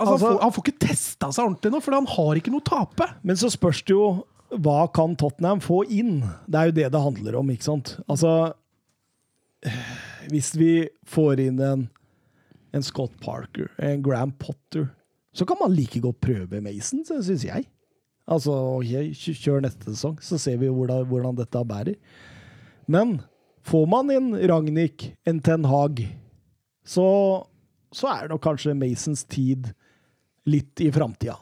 Altså- 0.00 0.10
han, 0.10 0.18
får, 0.18 0.42
han 0.42 0.52
får 0.56 0.62
ikke 0.66 0.86
testa 0.86 1.28
seg 1.30 1.44
ordentlig 1.44 1.72
nå, 1.74 1.80
for 1.84 1.92
han 1.94 2.06
har 2.08 2.34
ikke 2.40 2.50
noe 2.54 2.62
å 2.62 2.68
tape. 2.70 3.06
Men 3.22 3.36
så 3.36 3.50
spørs 3.52 3.82
det 3.84 3.92
jo 3.94 4.24
hva 4.58 4.86
kan 4.94 5.14
Tottenham 5.18 5.60
få 5.62 5.84
inn? 5.86 6.20
Det 6.50 6.58
er 6.58 6.70
jo 6.70 6.76
det 6.80 6.88
det 6.94 7.02
handler 7.04 7.38
om, 7.38 7.50
ikke 7.52 7.68
sant? 7.68 7.94
Altså 8.10 8.52
Hvis 10.32 10.54
vi 10.58 10.88
får 11.06 11.42
inn 11.44 11.60
en, 11.62 11.84
en 12.74 12.86
Scott 12.86 13.12
Parker, 13.22 13.70
en 13.78 14.02
Graham 14.02 14.32
Potter, 14.32 14.88
så 15.32 15.46
kan 15.46 15.60
man 15.60 15.74
like 15.74 16.00
godt 16.02 16.20
prøve 16.24 16.62
Mason, 16.64 17.04
syns 17.06 17.44
jeg. 17.46 17.68
Altså, 18.30 18.54
okay, 18.78 19.10
kjør 19.14 19.62
neste 19.64 19.90
sesong, 19.90 20.18
så 20.22 20.38
ser 20.38 20.58
vi 20.60 20.70
hvordan, 20.70 21.06
hvordan 21.10 21.38
dette 21.38 21.62
bærer. 21.66 21.98
Men 22.90 23.18
får 23.66 23.86
man 23.90 24.10
inn 24.14 24.32
Ragnhild, 24.50 25.10
en 25.28 25.40
Ten 25.44 25.66
Hag, 25.70 26.02
så, 26.86 27.06
så 27.94 28.10
er 28.10 28.30
nok 28.30 28.42
kanskje 28.44 28.74
Masons 28.78 29.24
tid 29.30 29.72
litt 30.50 30.82
i 30.82 30.90
framtida. 30.94 31.36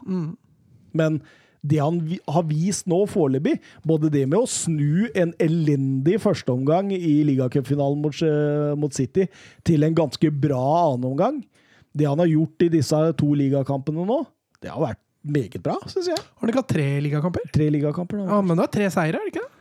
Men 0.96 1.20
det 1.66 1.80
han 1.82 1.98
har 2.28 2.44
vist 2.46 2.86
nå 2.86 3.00
foreløpig, 3.10 3.56
både 3.86 4.10
det 4.14 4.24
med 4.28 4.38
å 4.38 4.46
snu 4.48 5.08
en 5.18 5.32
elendig 5.42 6.20
førsteomgang 6.22 6.92
i 6.94 7.16
ligacupfinalen 7.26 8.00
mot, 8.04 8.14
eh, 8.22 8.74
mot 8.78 8.94
City 8.94 9.26
til 9.66 9.82
en 9.84 9.94
ganske 9.98 10.30
bra 10.40 10.92
annenomgang, 10.94 11.42
det 11.98 12.06
han 12.06 12.18
har 12.22 12.30
gjort 12.30 12.62
i 12.62 12.68
disse 12.76 13.00
to 13.18 13.32
ligakampene 13.34 14.06
nå, 14.06 14.20
det 14.62 14.70
har 14.70 14.80
vært 14.84 15.02
meget 15.28 15.58
bra, 15.62 15.74
syns 15.90 16.06
jeg. 16.12 16.16
Har 16.18 16.40
han 16.46 16.50
ikke 16.52 16.62
hatt 16.62 16.70
tre 16.70 16.86
ligakamper? 17.02 17.48
Tre 17.52 17.66
ligakamper. 17.74 18.22
Ja, 18.28 18.40
men 18.40 18.56
det 18.56 18.64
er 18.68 18.74
tre 18.78 18.90
seire, 18.94 19.18
er 19.18 19.26
det 19.26 19.32
ikke 19.34 19.42
det? 19.42 19.54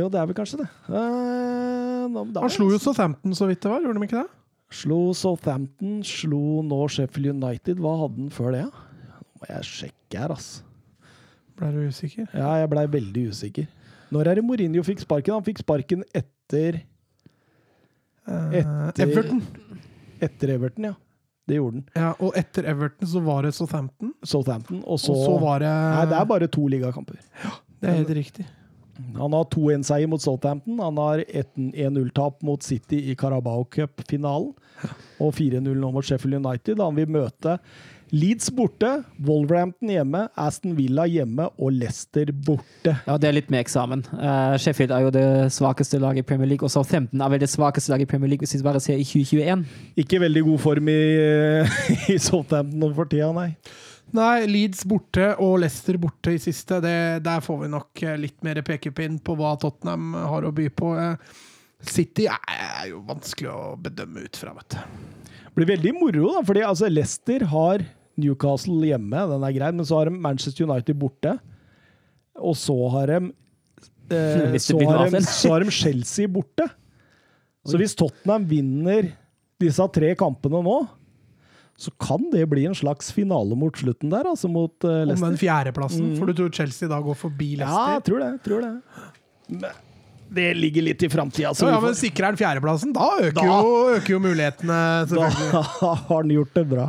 Jo, 0.00 0.06
det 0.08 0.18
er 0.22 0.26
vel 0.30 0.34
kanskje 0.38 0.62
det. 0.62 0.68
Eh, 0.88 2.06
da, 2.08 2.24
da- 2.32 2.40
Han 2.46 2.50
slo 2.50 2.70
jo 2.72 2.78
Southampton 2.80 3.34
så 3.36 3.46
vidt 3.50 3.60
det 3.60 3.70
var, 3.70 3.82
gjorde 3.84 4.00
de 4.00 4.08
ikke 4.08 4.22
det? 4.22 4.30
Slo 4.72 5.12
Southampton, 5.12 5.98
slo 6.02 6.62
nå 6.64 6.78
Sheffield 6.88 7.34
United. 7.36 7.76
Hva 7.76 7.92
hadde 8.06 8.22
han 8.24 8.30
før 8.32 8.52
det? 8.56 8.62
da? 8.64 8.86
Nå 9.12 9.42
må 9.42 9.48
jeg 9.52 9.68
sjekke 9.68 10.18
her, 10.22 10.32
ass. 10.32 10.62
Ble 11.62 11.70
du 11.76 11.80
usikker? 11.92 12.26
Ja, 12.34 12.56
jeg 12.58 12.70
blei 12.72 12.84
veldig 12.90 13.24
usikker. 13.30 13.68
Når 14.12 14.28
er 14.32 14.38
det 14.40 14.44
Mourinho 14.44 14.82
fikk 14.84 15.00
sparken? 15.04 15.36
Han 15.38 15.44
fikk 15.46 15.62
sparken 15.62 16.02
etter, 16.12 16.82
Eh, 18.28 18.60
Etter- 18.62 19.02
Everton. 19.02 19.40
etter 20.22 20.50
Everton, 20.54 20.84
ja. 20.84 20.94
Det 21.48 21.56
gjorde 21.56 21.80
han. 21.80 21.86
Ja, 21.98 22.10
og 22.22 22.36
etter 22.38 22.64
Everton 22.70 23.08
så 23.10 23.20
var 23.24 23.42
det 23.42 23.50
Southampton. 23.56 24.12
Southampton. 24.22 24.82
Og 24.86 25.00
så, 25.02 25.10
Og 25.10 25.24
så 25.26 25.40
var 25.42 25.58
det 25.58 25.70
Nei, 25.72 26.04
det 26.06 26.18
er 26.20 26.24
bare 26.30 26.46
to 26.46 26.66
ligakamper. 26.70 27.16
Ja, 27.42 27.50
Det 27.80 27.88
er 27.90 27.96
helt 28.04 28.12
riktig. 28.14 28.46
Han 29.16 29.32
har 29.32 29.44
2-1-seier 29.50 30.06
mot 30.06 30.20
Southampton. 30.22 30.78
Han 30.78 30.96
har 30.96 31.24
1-0-tap 31.24 32.42
mot 32.44 32.62
City 32.62 33.10
i 33.10 33.16
Carabao 33.16 33.64
Cup-finalen. 33.64 34.52
Og 35.18 35.32
4-0 35.34 35.74
nå 35.80 35.90
mot 35.92 36.04
Sheffield 36.04 36.34
United. 36.46 36.78
Han 36.78 36.94
vil 36.94 37.06
møte 37.08 37.58
Leeds 38.12 38.50
borte, 38.52 38.88
Wolverhampton 39.24 39.88
hjemme, 39.88 40.26
Aston 40.36 40.74
Villa 40.76 41.06
hjemme 41.08 41.46
og 41.56 41.70
Leicester 41.72 42.28
borte. 42.44 42.92
Ja, 43.06 43.14
det 43.16 43.30
er 43.30 43.36
litt 43.38 43.52
med 43.52 43.62
eksamen. 43.62 44.02
Uh, 44.12 44.52
Sheffield 44.60 44.92
er 44.92 45.06
jo 45.06 45.12
det 45.14 45.28
svakeste 45.56 45.96
laget 46.02 46.26
i 46.26 46.28
Premier 46.28 46.50
League, 46.50 46.66
og 46.66 46.74
Southampton 46.74 47.22
er 47.24 47.32
vel 47.32 47.40
det 47.40 47.48
svakeste 47.48 47.88
laget 47.88 48.04
i 48.04 48.10
Premier 48.10 48.34
League 48.34 48.44
hvis 48.44 48.58
vi 48.58 48.66
bare 48.66 48.82
ser 48.84 49.00
i 49.00 49.06
2021. 49.08 49.62
Ikke 50.04 50.20
veldig 50.20 50.42
god 50.50 50.60
form 50.60 50.90
i, 50.92 50.98
i 52.12 52.18
Southampton 52.20 52.92
for 52.98 53.08
tida, 53.08 53.30
nei. 53.32 53.54
Nei, 54.12 54.44
Leeds 54.44 54.84
borte 54.84 55.30
og 55.40 55.62
Leicester 55.62 55.96
borte 56.02 56.34
i 56.36 56.42
siste. 56.42 56.82
Det, 56.84 56.98
der 57.24 57.40
får 57.40 57.62
vi 57.62 57.72
nok 57.72 58.04
eh, 58.04 58.20
litt 58.20 58.36
mer 58.44 58.60
pekepinn 58.66 59.16
på 59.24 59.38
hva 59.40 59.54
Tottenham 59.56 60.12
har 60.20 60.44
å 60.44 60.52
by 60.52 60.68
på. 60.76 60.92
Eh, 61.00 61.40
City 61.80 62.28
er 62.28 62.90
jo 62.90 63.00
vanskelig 63.08 63.48
å 63.48 63.72
bedømme 63.80 64.28
ut 64.28 64.36
fra, 64.36 64.52
vet 64.60 64.76
du. 64.76 65.32
Det 65.48 65.56
blir 65.56 65.72
veldig 65.72 65.96
moro, 65.96 66.28
da, 66.36 66.44
fordi 66.44 66.68
altså, 66.68 66.92
Leicester 66.92 67.48
har 67.48 67.88
Newcastle 68.20 68.88
hjemme, 68.88 69.24
den 69.30 69.46
er 69.46 69.54
grei, 69.56 69.70
men 69.74 69.86
så 69.88 70.00
har 70.00 70.10
de 70.10 70.16
Manchester 70.24 70.66
United 70.68 70.98
borte. 71.00 71.36
Og 72.40 72.56
så 72.58 72.76
har 72.94 73.12
de 73.12 73.20
eh, 74.12 74.56
så, 74.66 74.78
har 74.88 75.12
de, 75.12 75.22
så 75.26 75.54
har 75.54 75.64
de 75.64 75.74
Chelsea 75.74 76.30
borte. 76.30 76.68
Så 77.68 77.78
hvis 77.78 77.94
Tottenham 77.94 78.48
vinner 78.50 79.12
disse 79.62 79.84
tre 79.94 80.16
kampene 80.18 80.62
nå, 80.66 80.80
så 81.78 81.90
kan 82.02 82.26
det 82.30 82.42
bli 82.50 82.66
en 82.68 82.76
slags 82.76 83.08
finale 83.14 83.56
mot 83.58 83.78
slutten 83.78 84.10
der, 84.12 84.26
altså 84.28 84.50
mot 84.50 84.74
Leicester. 84.84 85.16
Om 85.16 85.30
den 85.30 85.38
fjerdeplassen, 85.40 86.02
fjerdeplassen. 86.02 86.18
For 86.18 86.30
du 86.30 86.36
tror 86.38 86.52
Chelsea 86.54 86.90
da 86.90 86.98
går 87.02 87.16
forbi 87.18 87.54
Leicester? 87.56 87.88
Ja, 87.88 87.96
jeg 87.96 88.04
tror 88.08 88.22
det. 88.22 88.32
Tror 88.44 88.66
det. 88.66 89.72
Det 90.32 90.46
ligger 90.56 90.82
litt 90.86 91.02
i 91.04 91.08
framtida, 91.12 91.50
så 91.54 91.66
Ja, 91.68 91.74
ja, 91.76 91.80
men 91.84 91.94
sikrer 91.98 92.30
han 92.30 92.38
fjerdeplassen, 92.40 92.92
da 92.96 93.08
øker, 93.20 93.34
Da- 93.36 93.44
Jo, 93.44 93.74
øker 93.98 94.14
jo 94.14 94.20
mulighetene. 94.24 94.78
Da 95.10 95.28
har 95.82 96.00
han 96.08 96.32
gjort 96.32 96.54
det 96.56 96.64
bra. 96.70 96.86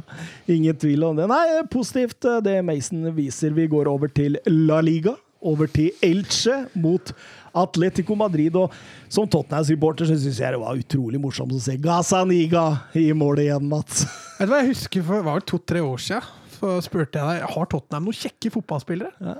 Ingen 0.48 0.76
tvil 0.80 1.04
om 1.10 1.16
det. 1.20 1.28
Nei, 1.32 1.44
positivt 1.72 2.24
eh, 2.30 2.39
det 2.46 2.58
Mason 2.66 3.04
viser. 3.18 3.52
Vi 3.58 3.68
går 3.68 3.89
over 3.91 4.08
til 4.16 4.39
La 4.48 4.80
Liga. 4.82 5.16
Over 5.44 5.68
til 5.68 5.89
Elche 6.02 6.62
mot 6.80 7.10
Atletico 7.54 8.16
Madrid. 8.16 8.56
Og 8.56 8.72
som 9.12 9.28
Tottenham-supporter 9.28 10.08
så 10.08 10.16
syns 10.16 10.39
jeg 10.39 10.56
det 10.56 10.62
var 10.62 10.80
utrolig 10.80 11.20
morsomt 11.20 11.52
å 11.52 11.60
se 11.60 11.76
Gazaniga 11.84 12.64
i 12.96 13.10
målet 13.12 13.50
igjen, 13.50 13.68
Mats. 13.68 14.06
Vet 14.39 14.48
du 14.48 14.54
hva 14.56 14.62
jeg 14.64 14.72
husker 14.72 15.04
for 15.04 15.20
det 15.20 15.28
var 15.28 15.41
vel 15.41 15.46
to-tre 15.52 15.84
år 15.84 16.00
siden? 16.00 16.32
Så 16.56 16.78
spurte 16.86 17.20
jeg 17.20 17.41
deg 17.44 17.52
har 17.58 17.68
Tottenham 17.68 18.08
noen 18.08 18.16
kjekke 18.16 18.54
fotballspillere. 18.56 19.12
Ja. 19.20 19.36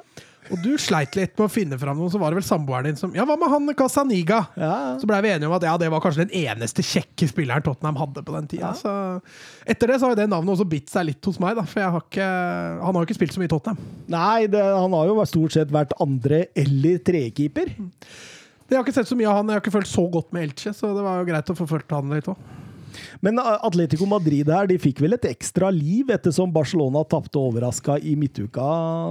Og 0.52 0.60
du 0.64 0.74
sleit 0.82 1.16
litt 1.16 1.34
med 1.38 1.46
å 1.46 1.52
finne 1.52 1.78
fram 1.80 1.98
noen, 2.00 2.12
så 2.12 2.20
var 2.22 2.34
det 2.34 2.42
vel 2.42 2.46
samboeren 2.48 2.90
din 2.90 2.98
som 3.00 3.14
Ja, 3.16 3.24
hva 3.28 3.38
med 3.40 3.52
han 3.52 3.70
Casaniga? 3.80 4.42
Ja. 4.60 4.74
Så 5.00 5.08
blei 5.10 5.22
vi 5.24 5.32
enige 5.32 5.48
om 5.50 5.56
at 5.56 5.66
ja, 5.68 5.76
det 5.80 5.90
var 5.94 6.04
kanskje 6.04 6.26
den 6.26 6.36
eneste 6.44 6.84
kjekke 6.86 7.30
spilleren 7.32 7.64
Tottenham 7.66 8.00
hadde 8.02 8.26
på 8.26 8.36
den 8.36 8.50
tida. 8.52 8.74
Så 8.78 8.92
etter 9.70 9.94
det 9.94 10.00
så 10.02 10.10
har 10.10 10.16
jo 10.16 10.22
det 10.24 10.30
navnet 10.32 10.56
også 10.56 10.68
bitt 10.70 10.92
seg 10.92 11.08
litt 11.10 11.30
hos 11.30 11.40
meg, 11.44 11.56
da. 11.60 11.66
For 11.70 11.84
jeg 11.84 11.96
har 11.96 12.06
ikke, 12.08 12.30
han 12.84 12.90
har 12.92 13.00
jo 13.00 13.08
ikke 13.10 13.20
spilt 13.22 13.36
så 13.38 13.44
mye 13.44 13.52
i 13.52 13.54
Tottenham. 13.56 13.84
Nei, 14.14 14.40
det, 14.52 14.64
han 14.64 14.98
har 15.00 15.12
jo 15.12 15.28
stort 15.30 15.56
sett 15.56 15.72
vært 15.74 15.96
andre- 16.04 16.46
eller 16.60 17.00
tredjekeeper. 17.08 17.74
Jeg 18.74 18.80
har 18.80 18.86
ikke 18.88 18.96
sett 18.96 19.10
så 19.10 19.16
mye 19.20 19.30
av 19.30 19.40
han, 19.42 19.50
jeg 19.52 19.60
har 19.60 19.64
ikke 19.66 19.76
følt 19.78 19.92
så 19.92 20.04
godt 20.12 20.32
med 20.34 20.48
Elche, 20.48 20.72
så 20.74 20.94
det 20.98 21.04
var 21.06 21.20
jo 21.22 21.28
greit 21.30 21.50
å 21.52 21.58
få 21.58 21.68
fulgt 21.70 21.94
han 21.94 22.10
litt 22.16 22.30
òg. 22.32 22.40
Men 23.26 23.40
uh, 23.42 23.58
Atletico 23.66 24.08
Madrid 24.10 24.50
her, 24.52 24.68
de 24.70 24.78
fikk 24.82 25.02
vel 25.04 25.18
et 25.18 25.28
ekstra 25.30 25.72
liv 25.74 26.12
ettersom 26.14 26.54
Barcelona 26.54 27.04
tapte 27.10 27.42
overraska 27.42 27.98
i 28.02 28.16
midtuka, 28.20 28.68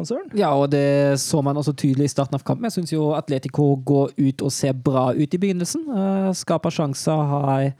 Søren? 0.08 0.30
Ja, 0.38 0.52
og 0.56 0.70
det 0.74 1.20
så 1.22 1.42
man 1.44 1.58
også 1.58 1.74
tydelig 1.74 2.10
i 2.10 2.14
starten 2.14 2.38
av 2.38 2.46
kampen. 2.46 2.68
Jeg 2.68 2.78
syns 2.78 2.94
jo 2.94 3.12
Atletico 3.16 3.72
går 3.82 4.16
ut 4.18 4.46
og 4.46 4.54
ser 4.54 4.76
bra 4.76 5.10
ut 5.16 5.36
i 5.36 5.42
begynnelsen. 5.42 5.86
Uh, 5.90 6.30
skaper 6.36 6.74
sjanser, 6.74 7.28
har, 7.32 7.70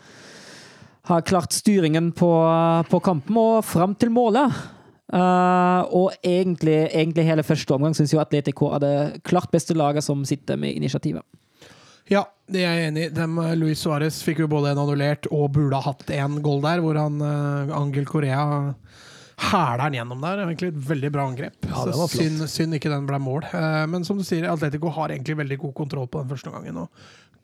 har 1.11 1.27
klart 1.29 1.57
styringen 1.57 2.13
på, 2.17 2.31
på 2.91 3.03
kampen 3.05 3.43
og 3.43 3.61
fram 3.67 3.97
til 3.99 4.13
målet. 4.15 4.63
Uh, 5.13 5.85
og 5.93 6.15
egentlig, 6.25 6.87
egentlig 6.89 7.27
hele 7.29 7.45
første 7.45 7.75
omgang 7.75 7.93
syns 7.97 8.15
jo 8.15 8.21
Atletico 8.23 8.71
er 8.73 8.81
det 8.81 8.95
klart 9.29 9.51
beste 9.53 9.77
laget 9.77 10.07
som 10.07 10.25
sitter 10.25 10.57
med 10.57 10.73
initiativet. 10.73 11.25
Ja, 12.11 12.25
det 12.51 12.65
er 12.67 12.75
jeg 12.77 12.89
enig 12.91 13.05
i. 13.07 13.13
Dem, 13.15 13.39
eh, 13.39 13.55
Luis 13.57 13.83
Suárez 13.85 14.23
fikk 14.27 14.43
jo 14.43 14.49
både 14.51 14.73
en 14.73 14.79
annullert 14.83 15.27
og 15.31 15.53
burde 15.55 15.79
ha 15.79 15.93
hatt 15.93 16.07
én 16.13 16.41
goal 16.45 16.61
der, 16.65 16.83
hvor 16.85 16.99
han 16.99 17.21
uh, 17.23 17.73
Angel 17.79 18.05
Korea 18.09 18.75
hæler 19.43 19.85
den 19.87 19.97
gjennom 20.01 20.21
der. 20.23 20.43
Egentlig 20.45 20.73
et 20.75 20.83
veldig 20.91 21.11
bra 21.15 21.27
angrep. 21.31 21.57
Ja, 21.71 21.87
Så 21.93 22.09
synd, 22.13 22.43
synd 22.51 22.75
ikke 22.79 22.91
den 22.93 23.07
ble 23.09 23.19
mål. 23.23 23.47
Uh, 23.55 23.85
men 23.91 24.05
som 24.05 24.19
du 24.21 24.25
sier, 24.27 24.49
Atletico 24.51 24.91
har 24.93 25.15
egentlig 25.15 25.39
veldig 25.41 25.59
god 25.67 25.75
kontroll 25.79 26.09
på 26.11 26.23
den 26.23 26.31
første 26.35 26.53
gangen. 26.53 26.83
Og 26.85 26.89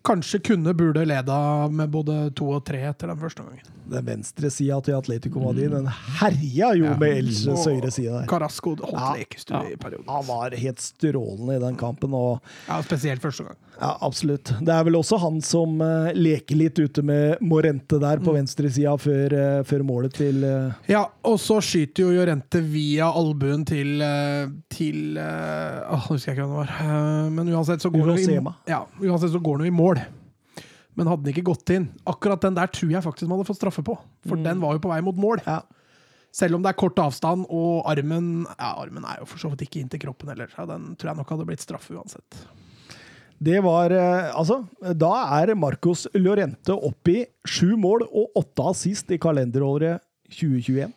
kanskje 0.09 0.39
kunne, 0.47 0.73
burde 0.79 1.03
leda 1.09 1.39
med 1.75 1.91
både 1.93 2.19
to 2.39 2.51
og 2.55 2.63
tre 2.69 2.83
etter 2.91 3.11
den 3.11 3.19
første 3.21 3.43
gangen. 3.45 3.73
Den 3.91 4.05
venstre 4.07 4.51
sida 4.53 4.79
til 4.85 4.95
Atletico 4.99 5.43
Madrid 5.43 5.73
den 5.75 5.89
herja 6.21 6.71
jo 6.79 6.85
Ja. 6.91 6.97
med 7.01 7.17
Elches 7.23 7.49
Og 7.49 7.65
høyre 7.67 7.91
side 7.91 8.13
der. 8.13 8.27
Carasco 8.31 8.75
holdt 8.77 8.93
Ja. 8.93 9.15
lekestue 9.19 9.73
i 9.73 9.77
perioden. 9.77 10.07
Han 10.09 10.27
var 10.29 10.51
helt 10.57 10.81
strålende 10.81 11.57
i 11.57 11.65
den 11.65 11.77
kampen. 11.77 12.15
og 12.15 12.41
Ja, 12.69 12.81
spesielt 12.83 13.21
første 13.23 13.45
gang. 13.49 13.57
Ja, 13.79 13.93
absolutt. 14.03 14.51
Det 14.59 14.75
er 14.75 14.87
vel 14.89 14.99
også 14.99 15.21
han 15.23 15.39
som 15.45 15.79
uh, 15.79 16.11
leker 16.17 16.59
litt 16.59 16.79
ute 16.83 17.03
med 17.07 17.43
Morente 17.47 18.01
der 18.03 18.19
på 18.23 18.35
venstresida 18.35 18.97
før, 18.99 19.35
uh, 19.39 19.61
før 19.69 19.85
målet 19.87 20.17
til 20.19 20.43
uh... 20.43 20.75
Ja, 20.91 21.05
og 21.29 21.39
så 21.43 21.61
skyter 21.63 22.09
jo 22.09 22.17
Jorente 22.17 22.63
via 22.65 23.07
albuen 23.09 23.63
til 23.69 24.03
til 24.73 25.17
nå 25.19 25.99
husker 26.09 26.33
jeg 26.33 26.37
ikke 26.37 26.45
hvem 26.45 26.55
det 26.55 26.59
var. 26.59 27.31
Men 27.35 27.51
uansett 27.55 27.85
så 27.85 27.91
går 27.95 28.13
i, 28.19 28.39
ja, 28.71 28.83
uansett 29.03 29.35
så 29.35 29.41
går 29.43 29.61
den 29.61 29.69
jo 29.69 29.73
i 29.73 29.79
mål. 29.79 30.03
Men 30.99 31.11
hadde 31.11 31.29
den 31.29 31.35
ikke 31.37 31.47
gått 31.47 31.71
inn 31.71 31.85
Akkurat 32.11 32.43
den 32.43 32.57
der 32.57 32.71
tror 32.75 32.91
jeg 32.91 33.05
faktisk 33.05 33.29
man 33.31 33.39
hadde 33.39 33.49
fått 33.53 33.61
straffe 33.61 33.85
på. 33.87 33.95
For 34.27 34.41
den 34.43 34.63
var 34.63 34.75
jo 34.75 34.83
på 34.83 34.91
vei 34.91 34.99
mot 35.07 35.19
mål. 35.19 35.43
Ja. 35.47 35.61
Selv 36.35 36.59
om 36.59 36.65
det 36.65 36.73
er 36.73 36.79
kort 36.79 36.99
avstand, 37.01 37.47
og 37.49 37.87
armen 37.89 38.47
Ja, 38.59 38.75
armen 38.75 39.07
er 39.07 39.23
jo 39.23 39.29
for 39.31 39.41
så 39.41 39.51
vidt 39.53 39.69
ikke 39.69 39.83
inntil 39.85 40.03
kroppen 40.09 40.33
heller. 40.33 40.51
Så 40.53 40.67
den 40.69 40.91
tror 40.99 41.13
jeg 41.13 41.21
nok 41.21 41.31
hadde 41.35 41.47
blitt 41.49 41.65
straffe 41.65 41.95
uansett. 41.95 42.43
Det 43.39 43.61
var 43.63 43.95
eh, 43.95 44.31
Altså, 44.35 44.63
da 44.99 45.13
er 45.39 45.55
Marcos 45.59 46.07
Llorente 46.17 46.75
oppe 46.75 47.15
i 47.15 47.25
sju 47.47 47.77
mål 47.79 48.07
og 48.09 48.39
åtte 48.43 48.71
assist 48.73 49.15
i 49.15 49.21
kalenderåret 49.23 50.03
2021. 50.35 50.91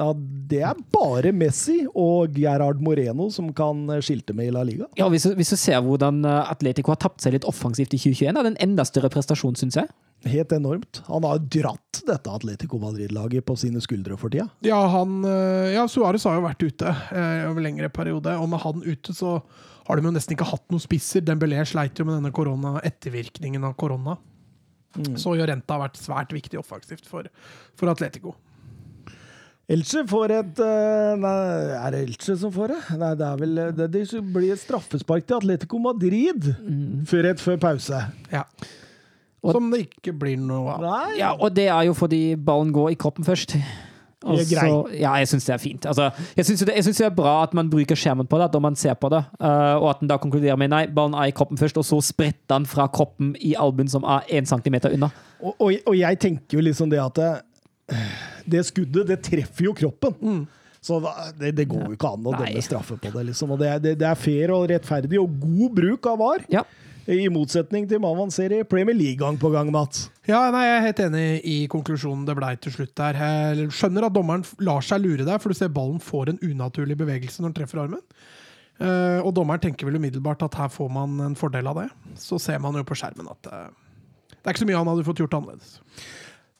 Ja, 0.00 0.08
det 0.16 0.62
er 0.64 0.78
bare 0.94 1.34
Messi 1.36 1.82
og 1.92 2.32
Gerard 2.38 2.80
Moreno 2.80 3.26
som 3.32 3.50
kan 3.56 3.84
skilte 4.00 4.32
med 4.36 4.48
i 4.48 4.54
La 4.54 4.62
Liga. 4.64 4.86
Ja, 4.96 5.10
hvis 5.12 5.26
du, 5.28 5.34
hvis 5.36 5.52
du 5.52 5.58
ser 5.60 5.82
hvordan 5.84 6.22
eh, 6.24 6.52
Atletico 6.52 6.94
har 6.94 7.00
tapt 7.02 7.20
seg 7.24 7.36
litt 7.36 7.48
offensivt 7.48 7.92
i 7.92 8.00
2021, 8.00 8.30
er 8.32 8.40
det 8.46 8.52
en 8.54 8.62
enda 8.70 8.86
større 8.88 9.10
prestasjon, 9.12 9.58
syns 9.60 9.76
jeg. 9.82 9.90
Helt 10.32 10.52
enormt. 10.54 11.02
Han 11.10 11.26
har 11.26 11.42
dratt 11.50 12.00
dette 12.06 12.30
Atletico 12.30 12.78
Madrid-laget 12.80 13.44
på 13.44 13.56
sine 13.58 13.82
skuldre 13.82 14.16
for 14.16 14.32
tida. 14.32 14.46
Ja, 14.64 14.78
han 14.94 15.20
eh, 15.28 15.74
Ja, 15.74 15.84
Suárez 15.90 16.24
har 16.28 16.38
jo 16.38 16.46
vært 16.46 16.62
ute 16.64 16.88
eh, 16.88 17.42
over 17.50 17.64
lengre 17.64 17.90
periode, 17.92 18.36
og 18.38 18.48
med 18.52 18.62
han 18.64 18.84
ute 18.86 19.12
så 19.16 19.40
har 19.88 19.98
de 19.98 20.06
jo 20.06 20.14
nesten 20.14 20.36
ikke 20.38 20.46
hatt 20.54 20.64
noen 20.72 20.82
spisser. 20.84 21.24
Dembélé 21.26 21.60
sleit 21.68 21.98
jo 21.98 22.06
med 22.06 22.20
denne 22.20 22.32
korona, 22.32 22.78
ettervirkningen 22.86 23.66
av 23.66 23.74
korona. 23.76 24.16
Så 25.18 25.34
Jorenta 25.38 25.74
har 25.74 25.86
vært 25.86 26.00
svært 26.00 26.32
viktig 26.36 26.58
offensivt 26.60 27.06
for, 27.08 27.26
for 27.80 27.90
Atletico. 27.92 28.34
Elche 29.72 30.02
får 30.08 30.34
et 30.36 30.60
eh, 30.60 31.12
Nei, 31.22 31.32
er 31.78 31.94
det 31.94 32.02
Elche 32.06 32.36
som 32.36 32.52
får 32.52 32.74
det? 32.74 32.80
Nei, 33.00 33.12
det 33.18 33.28
er 33.28 33.40
vel 33.40 33.60
Det, 33.78 33.88
det 33.94 34.22
blir 34.34 34.52
et 34.52 34.60
straffespark 34.60 35.24
til 35.28 35.38
Atletico 35.38 35.80
Madrid 35.80 36.50
før 37.08 37.30
et 37.32 37.40
før 37.40 37.56
pause. 37.62 38.02
Ja. 38.32 38.44
Og- 39.42 39.56
Som 39.56 39.70
det 39.72 39.86
ikke 39.88 40.12
blir 40.14 40.36
noe 40.38 40.76
av. 40.76 40.84
Nei. 40.84 41.16
Ja, 41.18 41.32
og 41.34 41.54
det 41.56 41.66
er 41.68 41.88
jo 41.88 41.94
fordi 41.98 42.34
ballen 42.36 42.72
går 42.74 42.92
i 42.92 42.98
kroppen 43.00 43.24
først. 43.26 43.56
Så- 44.22 44.92
ja, 44.94 45.16
jeg 45.18 45.26
syns 45.26 45.44
det 45.46 45.54
er 45.54 45.58
fint. 45.58 45.86
Altså, 45.86 46.10
jeg 46.36 46.44
syns 46.46 46.60
det, 46.64 46.84
synes 46.84 46.98
det 46.98 47.06
er 47.06 47.10
bra 47.10 47.42
at 47.42 47.54
man 47.54 47.68
bruker 47.70 47.96
skjermen 47.98 48.28
på 48.28 48.38
det, 48.38 48.44
at 48.44 48.52
når 48.52 48.60
man 48.60 48.76
ser 48.76 48.94
på 48.94 49.08
det, 49.10 49.24
uh, 49.40 49.74
og 49.82 49.88
at 49.90 50.00
den 50.00 50.08
da 50.08 50.16
konkluderer 50.16 50.56
med 50.56 50.70
nei, 50.70 50.86
ballen 50.86 51.14
er 51.14 51.26
i 51.26 51.34
kroppen 51.34 51.58
først, 51.58 51.76
og 51.76 51.84
så 51.84 51.98
spretter 52.00 52.54
den 52.54 52.66
fra 52.66 52.86
kroppen 52.86 53.34
i 53.40 53.54
albuen 53.58 53.88
som 53.90 54.04
er 54.04 54.22
én 54.30 54.46
centimeter 54.46 54.94
unna. 54.94 55.10
Og, 55.42 55.56
og, 55.58 55.72
og 55.86 55.96
jeg 55.98 56.20
tenker 56.20 56.58
jo 56.58 56.60
liksom 56.60 56.90
det 56.90 57.00
at 57.02 57.14
det, 57.18 57.98
det 58.46 58.64
skuddet, 58.68 59.06
det 59.08 59.20
treffer 59.26 59.68
jo 59.70 59.74
kroppen. 59.78 60.46
Så 60.82 60.98
det, 61.38 61.52
det 61.54 61.68
går 61.70 61.84
jo 61.92 61.94
ikke 61.94 62.08
an 62.16 62.24
å 62.26 62.32
dømme 62.34 62.62
straffe 62.66 62.96
på 62.98 63.10
det. 63.14 63.26
liksom. 63.30 63.52
Og 63.54 63.60
det, 63.60 63.68
er- 63.70 63.82
det, 63.84 63.92
det 64.00 64.06
er 64.08 64.18
fair 64.18 64.50
og 64.50 64.64
rettferdig 64.70 65.20
og 65.22 65.36
god 65.44 65.76
bruk 65.76 66.08
av 66.10 66.18
VAR. 66.18 66.42
Ja. 66.50 66.64
I 67.10 67.26
motsetning 67.34 67.88
til 67.90 67.98
man 68.02 68.30
ser 68.30 68.52
i 68.54 68.60
Premier 68.62 68.94
League 68.94 69.18
gang 69.18 69.34
på 69.38 69.50
gang, 69.50 69.70
Mats. 69.74 70.04
Ja, 70.26 70.44
nei, 70.54 70.60
Jeg 70.68 70.76
er 70.76 70.84
helt 70.86 71.00
enig 71.02 71.24
i 71.50 71.56
konklusjonen 71.70 72.22
det 72.28 72.36
blei 72.38 72.52
til 72.62 72.74
slutt 72.76 72.92
der. 72.98 73.18
Jeg 73.18 73.70
skjønner 73.74 74.06
at 74.06 74.14
dommeren 74.14 74.44
lar 74.62 74.82
seg 74.86 75.02
lure 75.02 75.26
der, 75.26 75.38
for 75.42 75.50
du 75.50 75.58
ser 75.58 75.72
ballen 75.74 75.98
får 76.02 76.30
en 76.30 76.38
unaturlig 76.46 76.94
bevegelse 77.00 77.42
når 77.42 77.50
den 77.50 77.56
treffer 77.60 77.82
armen. 77.82 78.02
Eh, 78.82 79.18
og 79.22 79.34
dommeren 79.34 79.62
tenker 79.62 79.86
vel 79.90 79.98
umiddelbart 79.98 80.42
at 80.46 80.54
her 80.62 80.70
får 80.70 80.90
man 80.94 81.18
en 81.26 81.34
fordel 81.38 81.66
av 81.70 81.78
det. 81.82 81.88
Så 82.22 82.38
ser 82.42 82.62
man 82.62 82.78
jo 82.78 82.86
på 82.86 82.94
skjermen 82.98 83.30
at 83.34 83.50
eh, 83.50 83.66
det 84.32 84.46
er 84.46 84.54
ikke 84.54 84.62
så 84.64 84.70
mye 84.70 84.78
han 84.82 84.88
hadde 84.90 85.06
fått 85.06 85.20
gjort 85.22 85.34
annerledes. 85.38 85.74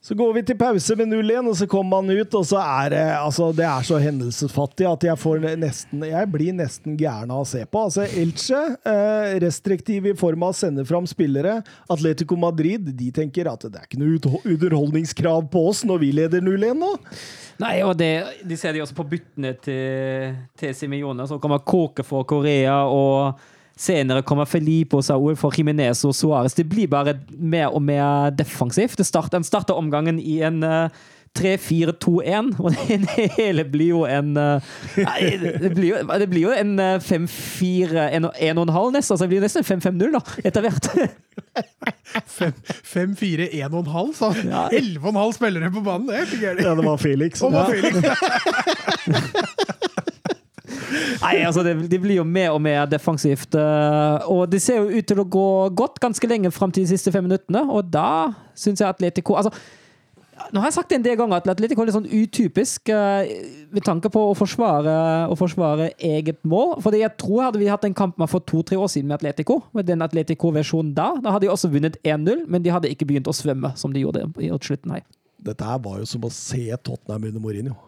Så 0.03 0.17
går 0.19 0.33
vi 0.35 0.41
til 0.43 0.57
pause 0.59 0.97
med 0.99 1.13
0-1, 1.13 1.47
og 1.47 1.55
så 1.55 1.67
kommer 1.71 2.01
man 2.03 2.11
ut, 2.11 2.33
og 2.35 2.47
så 2.49 2.59
er 2.59 2.89
det 2.91 3.03
altså, 3.15 3.53
det 3.55 3.63
er 3.69 3.85
så 3.87 4.01
hendelsesfattig 4.03 4.89
at 4.91 5.05
jeg, 5.07 5.19
får 5.23 5.45
nesten, 5.63 6.03
jeg 6.11 6.31
blir 6.33 6.57
nesten 6.59 6.97
gæren 6.99 7.31
av 7.31 7.45
å 7.45 7.47
se 7.47 7.63
på. 7.63 7.85
Altså, 7.87 8.09
Elche, 8.19 8.63
eh, 8.83 9.37
restriktiv 9.45 10.09
i 10.11 10.17
form 10.19 10.43
av 10.43 10.57
å 10.57 10.59
sende 10.59 10.83
fram 10.89 11.07
spillere. 11.07 11.61
Atletico 11.87 12.35
Madrid 12.35 12.91
de 12.99 13.13
tenker 13.15 13.47
at 13.47 13.69
det 13.69 13.79
er 13.79 13.87
ikke 13.87 14.03
noe 14.03 14.43
underholdningskrav 14.43 15.47
på 15.55 15.65
oss 15.71 15.85
når 15.87 16.03
vi 16.03 16.11
leder 16.19 16.43
0-1 16.43 16.83
nå. 16.83 16.91
Nei, 17.63 17.77
og 17.87 17.95
det, 18.01 18.11
de 18.43 18.59
ser 18.59 18.75
de 18.75 18.83
også 18.83 18.99
på 18.99 19.07
byttene 19.07 19.55
til, 19.63 20.35
til 20.59 20.75
Simione. 20.75 21.31
som 21.31 21.39
kommer 21.39 21.63
Kåke 21.63 22.03
for 22.03 22.27
Korea, 22.27 22.81
og 22.91 23.39
senere 23.79 24.23
kommer 24.27 24.45
Felipe 24.49 24.97
og 24.99 25.05
Saúl 25.07 25.37
for 25.39 25.55
Jimenez 25.57 26.05
og 26.09 26.15
Suárez. 26.17 26.57
Det 26.57 26.69
blir 26.69 26.91
bare 26.91 27.15
mer 27.39 27.73
og 27.73 27.83
mer 27.83 28.31
defensivt. 28.37 28.99
Det 28.99 29.07
starter, 29.07 29.39
den 29.39 29.49
starter 29.49 29.79
omgangen 29.79 30.21
i 30.21 30.41
en 30.47 30.63
uh, 30.63 30.89
3-4-2-1, 31.39 32.55
og 32.63 32.75
det 32.77 33.31
hele 33.39 33.65
blir 33.65 33.89
jo 33.89 34.05
en 34.05 34.37
uh, 34.37 34.61
det 34.97 35.75
blir 35.75 35.89
jo, 35.89 35.97
det 36.21 36.29
blir 36.29 36.43
jo 36.43 36.51
en 36.53 36.79
eh, 36.79 36.99
5-4 37.01 38.13
1,5 38.13 38.93
nesten. 38.93 38.99
Altså, 38.99 39.17
det 39.25 39.29
blir 39.33 39.41
nesten 39.41 39.65
5-5-0 39.65 40.13
da, 40.13 40.21
etter 40.45 40.61
hvert. 40.67 40.87
5-4, 42.93 43.49
1,5, 43.49 44.21
han. 44.21 44.37
Ja. 44.53 44.69
11,5 44.69 45.33
spillere 45.39 45.71
på 45.73 45.81
banen. 45.81 46.07
Det 46.09 46.15
er 46.17 46.21
jeg. 46.27 46.41
gærent. 46.41 46.61
Ja, 46.67 46.75
det 46.77 46.85
var 46.85 46.97
Felix. 47.01 47.43
Og 47.43 47.53
var 47.53 47.67
Felix. 47.73 47.97
Nei, 51.23 51.37
altså 51.47 51.63
det, 51.67 51.77
de 51.91 51.99
blir 52.03 52.19
jo 52.21 52.25
mer 52.29 52.55
og 52.55 52.61
mer 52.65 52.87
defensivt. 52.91 53.55
eh, 53.59 54.31
Og 54.31 54.49
det 54.51 54.63
ser 54.63 54.81
jo 54.83 54.99
ut 54.99 55.07
til 55.09 55.21
å 55.23 55.29
gå 55.29 55.47
godt 55.79 56.01
ganske 56.03 56.29
lenge 56.29 56.51
fram 56.55 56.73
til 56.73 56.85
de 56.85 56.93
siste 56.95 57.13
fem 57.15 57.25
minuttene, 57.25 57.65
og 57.71 57.89
da 57.93 58.33
syns 58.55 58.83
jeg 58.83 58.89
Atletico 58.89 59.39
altså, 59.39 59.53
Nå 60.51 60.59
har 60.59 60.71
jeg 60.73 60.75
sagt 60.75 60.89
det 60.91 60.97
en 60.97 61.05
del 61.05 61.15
ganger 61.21 61.39
at 61.39 61.47
Atletico 61.53 61.83
er 61.83 61.87
litt 61.87 61.95
sånn 61.95 62.09
utypisk 62.09 62.89
uh, 62.91 63.23
med 63.71 63.85
tanke 63.87 64.11
på 64.11 64.23
å 64.27 64.33
forsvare, 64.35 64.95
å 65.31 65.37
forsvare 65.39 65.91
eget 66.03 66.41
mål. 66.49 66.81
Fordi 66.83 67.03
jeg 67.05 67.15
tror 67.21 67.45
hadde 67.45 67.61
vi 67.61 67.69
hatt 67.71 67.85
en 67.87 67.95
kamp 67.95 68.19
med 68.19 68.31
for 68.33 68.43
to-tre 68.49 68.75
år 68.81 68.91
siden 68.91 69.13
med 69.13 69.21
Atletico, 69.21 69.61
med 69.77 69.87
den 69.87 70.03
Atletico-versjonen 70.03 70.97
da, 70.97 71.13
da 71.23 71.37
hadde 71.37 71.47
de 71.47 71.53
også 71.53 71.71
vunnet 71.71 72.01
1-0, 72.03 72.43
men 72.51 72.65
de 72.65 72.75
hadde 72.75 72.91
ikke 72.91 73.07
begynt 73.13 73.31
å 73.31 73.37
svømme 73.37 73.71
som 73.79 73.95
de 73.95 74.03
gjorde 74.03 74.25
i 74.43 74.51
slutten 74.57 74.97
her. 74.97 75.07
Dette 75.47 75.69
her 75.69 75.79
var 75.85 76.03
jo 76.03 76.11
som 76.11 76.27
å 76.27 76.33
se 76.35 76.65
Tottenham 76.83 77.29
under 77.31 77.45
Mourinho. 77.45 77.79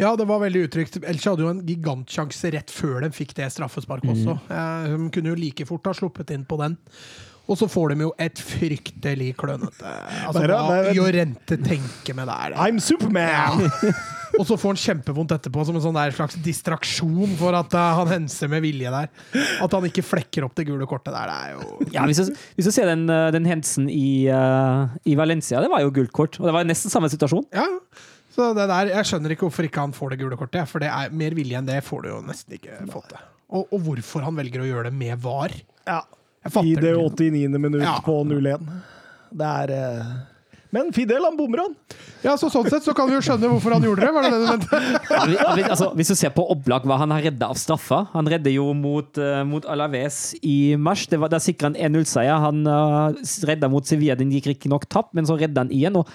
Ja, 0.00 0.14
det 0.16 0.26
var 0.28 0.40
veldig 0.40 0.66
utrygt. 0.68 1.00
Elche 1.04 1.32
hadde 1.32 1.44
jo 1.44 1.52
en 1.52 1.64
gigantsjanse 1.68 2.54
rett 2.54 2.72
før 2.72 3.04
de 3.04 3.10
fikk 3.14 3.34
det 3.38 3.50
straffesparket 3.52 4.14
også. 4.14 4.38
Eh, 4.48 4.94
De 4.94 5.10
kunne 5.12 5.34
jo 5.34 5.38
like 5.38 5.66
fort 5.68 5.90
ha 5.90 5.96
sluppet 5.96 6.32
inn 6.34 6.46
på 6.48 6.56
den. 6.62 6.78
Og 7.50 7.58
så 7.58 7.66
får 7.66 7.92
de 7.92 8.04
jo 8.06 8.12
et 8.20 8.38
fryktelig 8.38 9.32
klønete 9.40 9.90
Altså, 10.28 10.44
hva 10.46 10.92
Jorente 10.94 11.58
tenker 11.58 12.14
med 12.14 12.30
der. 12.30 12.54
I'm 12.54 12.78
Superman! 12.82 13.66
Og 14.38 14.44
så 14.46 14.54
får 14.54 14.70
han 14.70 14.78
kjempevondt 14.78 15.32
etterpå, 15.34 15.64
som 15.66 15.74
en 15.74 15.82
sånn 15.82 15.96
der 15.96 16.12
slags 16.14 16.36
distraksjon 16.44 17.32
for 17.40 17.56
at 17.58 17.74
eh, 17.74 17.96
han 17.98 18.12
henser 18.12 18.50
med 18.52 18.62
vilje 18.62 18.92
der. 18.94 19.10
At 19.64 19.74
han 19.74 19.88
ikke 19.88 20.04
flekker 20.06 20.46
opp 20.46 20.54
det 20.58 20.68
gule 20.68 20.86
kortet 20.90 21.10
der, 21.16 21.32
det 21.32 21.34
er 21.34 21.56
jo 21.56 21.90
Ja, 21.96 22.04
hvis, 22.06 22.22
du, 22.30 22.70
ser 22.70 22.86
den, 22.92 23.08
eh, 23.10 23.26
den 23.34 23.48
hendelsen 23.50 23.90
i, 23.90 24.30
uh, 24.30 24.86
i 25.02 25.18
Valencia, 25.18 25.58
det 25.64 25.72
var 25.72 25.82
jo 25.82 25.90
gult 25.98 26.14
kort. 26.14 26.38
Og 26.38 26.46
det 26.46 26.54
var 26.54 26.70
nesten 26.70 26.94
samme 26.94 27.10
situasjon. 27.10 27.48
Ja. 27.50 27.66
Så 28.40 28.52
det 28.56 28.66
der, 28.70 28.88
Jeg 28.94 29.08
skjønner 29.10 29.34
ikke 29.34 29.44
hvorfor 29.48 29.66
ikke 29.68 29.82
han 29.84 29.92
får 29.96 30.14
det 30.14 30.20
gule 30.22 30.38
kortet. 30.40 30.64
For 30.70 30.80
det 30.82 30.88
er 30.88 31.12
mer 31.12 31.36
vilje 31.36 31.60
enn 31.60 31.68
det 31.68 31.82
får 31.84 32.06
du 32.06 32.08
jo 32.14 32.22
nesten 32.24 32.56
ikke 32.56 32.80
fått 32.88 33.12
til. 33.12 33.28
Og, 33.50 33.66
og 33.74 33.84
hvorfor 33.84 34.24
han 34.24 34.38
velger 34.38 34.62
å 34.64 34.68
gjøre 34.68 34.88
det 34.88 34.96
med 34.96 35.20
VAR. 35.20 35.52
Ja. 35.84 36.00
Jeg 36.46 36.70
I 36.70 36.74
det 36.80 36.94
89. 36.96 37.58
minutt 37.60 37.84
Ja. 37.84 37.98
på 38.00 38.22
0-1. 38.24 38.62
Det 39.36 39.48
er 39.64 39.72
eh, 39.76 40.12
Men 40.72 40.88
Fidel, 40.94 41.20
han 41.26 41.36
bommer, 41.36 41.66
han. 41.66 41.74
Ja, 42.22 42.36
så 42.38 42.48
Sånn 42.52 42.68
sett 42.70 42.86
så 42.86 42.94
kan 42.96 43.10
vi 43.10 43.16
jo 43.18 43.20
skjønne 43.26 43.50
hvorfor 43.50 43.74
han 43.74 43.84
gjorde 43.84 44.06
det. 44.06 44.12
Var 44.14 44.24
det 44.24 44.30
det 44.32 44.40
du 44.40 44.48
mente? 44.54 45.66
Altså, 45.74 45.90
hvis 45.98 46.14
du 46.14 46.16
ser 46.16 46.32
på 46.32 46.46
Oblak, 46.54 46.86
hva 46.88 47.00
han 47.02 47.12
har 47.12 47.26
redda 47.26 47.50
av 47.52 47.58
straffer 47.60 48.06
Han 48.14 48.30
redder 48.30 48.54
jo 48.54 48.70
mot, 48.78 49.20
uh, 49.20 49.42
mot 49.44 49.66
Alaves 49.68 50.30
i 50.40 50.76
mars. 50.80 51.04
Det 51.10 51.20
var, 51.20 51.28
der 51.34 51.42
sikra 51.44 51.72
han 51.72 51.78
1-0-seier. 51.90 52.38
Han 52.46 52.62
uh, 52.64 53.18
redda 53.50 53.68
mot 53.68 53.84
Sevilla, 53.84 54.16
den 54.16 54.32
gikk 54.32 54.54
riktignok 54.54 54.86
tapt, 54.88 55.12
men 55.18 55.28
så 55.28 55.36
redda 55.42 55.66
han 55.66 55.74
igjen. 55.74 55.98
Og 56.00 56.08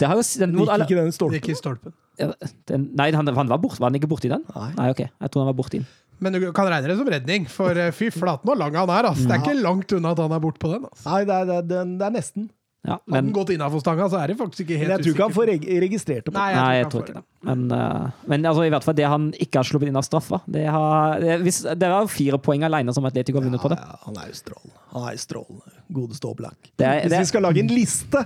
det 0.00 0.08
har 0.08 0.18
jo 0.18 0.26
den, 0.42 0.54
mot 0.56 0.70
Gikk 0.70 0.86
ikke 0.86 1.00
den 1.00 1.12
stolpen. 1.14 1.38
Gikk 1.38 1.50
i 1.52 1.58
stolpen. 1.58 1.96
Ja, 2.20 2.30
den, 2.68 2.86
Nei, 2.96 3.10
han, 3.16 3.28
han 3.36 3.50
var, 3.52 3.60
bort, 3.62 3.78
var 3.80 3.92
han 3.92 3.98
ikke 3.98 4.10
borti 4.10 4.30
den? 4.32 4.44
Nei. 4.56 4.90
ok. 4.92 5.04
Jeg 5.06 5.32
tror 5.32 5.44
han 5.44 5.52
var 5.52 5.58
borti 5.60 5.82
den. 5.82 5.90
Men 6.20 6.36
du 6.36 6.42
kan 6.52 6.68
regne 6.68 6.88
det 6.90 6.96
som 6.98 7.08
redning, 7.08 7.46
for 7.48 7.76
eh, 7.80 7.92
fy 7.96 8.10
flaten 8.12 8.48
hvor 8.48 8.58
lang 8.60 8.74
han 8.76 8.90
er. 8.92 9.08
Altså. 9.08 9.24
Det 9.24 9.36
er 9.38 9.44
ikke 9.44 9.60
langt 9.64 9.92
unna 9.96 10.12
at 10.12 10.20
han 10.20 10.34
er 10.36 10.42
bortpå 10.42 10.72
den. 10.74 10.88
Altså. 10.88 11.04
Nei, 11.08 11.20
det 11.28 11.36
er, 11.36 11.62
det 11.64 11.78
er, 11.80 11.94
det 12.00 12.08
er 12.08 12.16
nesten. 12.16 12.50
Ja, 12.80 12.94
Hadde 12.96 13.12
han 13.12 13.26
men, 13.26 13.32
gått 13.36 13.50
innafor 13.52 13.80
stanga, 13.82 14.06
så 14.08 14.16
er 14.22 14.30
det 14.32 14.38
faktisk 14.38 14.62
ikke 14.64 14.78
helt 14.80 14.88
usikkert. 14.88 15.04
jeg 15.04 15.04
tror 15.04 15.16
ikke 15.16 15.26
han 15.26 15.34
får 15.36 15.80
registrert 15.84 16.22
det. 16.24 16.32
på. 16.32 16.36
Nei, 16.38 16.52
nei, 16.56 16.70
jeg 16.78 16.86
tror 16.92 17.02
ikke 17.04 17.16
det. 17.18 17.22
Men, 17.44 17.64
uh, 17.76 18.22
men 18.32 18.48
altså, 18.48 18.64
i 18.64 18.72
hvert 18.72 18.86
fall 18.86 18.96
det 18.96 19.08
han 19.12 19.26
ikke 19.36 19.60
har 19.60 19.68
sluppet 19.68 19.90
inn 19.90 19.98
av 20.00 20.04
straffa 20.04 20.40
Det, 20.48 20.62
har, 20.64 21.20
det, 21.20 21.36
hvis, 21.44 21.60
det 21.76 21.90
var 21.92 22.08
fire 22.12 22.40
poeng 22.40 22.64
alene 22.68 22.94
som 22.96 23.04
Atletico 23.08 23.40
har 23.40 23.48
vunnet 23.50 23.60
på 23.60 23.72
det. 23.72 23.76
Ja, 23.80 23.98
ja, 23.98 24.00
han 24.06 24.16
er 24.22 24.30
jo 24.32 24.38
strålende. 24.38 24.80
Han 24.94 25.08
er 25.10 25.20
strålende. 25.20 25.74
Godeste 26.00 26.30
Oblak. 26.32 26.56
Hvis 26.70 27.12
det- 27.12 27.20
vi 27.20 27.28
skal 27.34 27.44
lage 27.44 27.60
en 27.60 27.74
liste, 27.74 28.24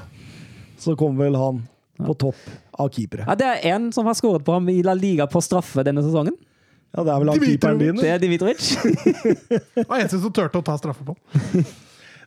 så 0.79 0.97
kommer 0.99 1.27
vel 1.27 1.39
han 1.39 1.63
på 1.99 2.15
topp 2.19 2.41
av 2.83 2.91
keepere. 2.95 3.27
Ja, 3.29 3.37
det 3.39 3.47
er 3.51 3.77
én 3.77 3.91
som 3.95 4.07
har 4.11 4.17
skåret 4.19 4.45
på 4.47 4.57
ham 4.57 4.69
i 4.73 4.81
La 4.83 4.97
Liga 4.99 5.29
på 5.31 5.43
straffe 5.45 5.85
denne 5.87 6.03
sesongen. 6.05 6.37
Ja, 6.95 7.03
det 7.03 7.11
er 7.15 7.23
vel 7.23 7.33
han 7.33 7.43
keeperen 7.43 7.81
din. 7.81 7.99
Det 7.99 8.11
er 8.11 8.23
Dimitrovic. 8.23 8.71
Det 9.75 9.89
var 9.89 9.99
eneste 10.01 10.21
som 10.23 10.35
turte 10.35 10.61
å 10.61 10.67
ta 10.67 10.77
straffe 10.79 11.07
på. 11.07 11.17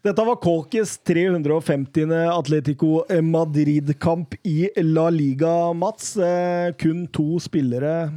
Dette 0.03 0.23
var 0.23 0.39
Kåkes 0.43 0.97
350. 1.07 2.11
Atletico 2.31 3.01
Madrid-kamp 3.23 4.35
i 4.47 4.69
La 4.83 5.09
Liga, 5.11 5.73
Mats. 5.73 6.15
Eh, 6.17 6.71
kun 6.79 7.05
to 7.11 7.39
spillere 7.43 8.11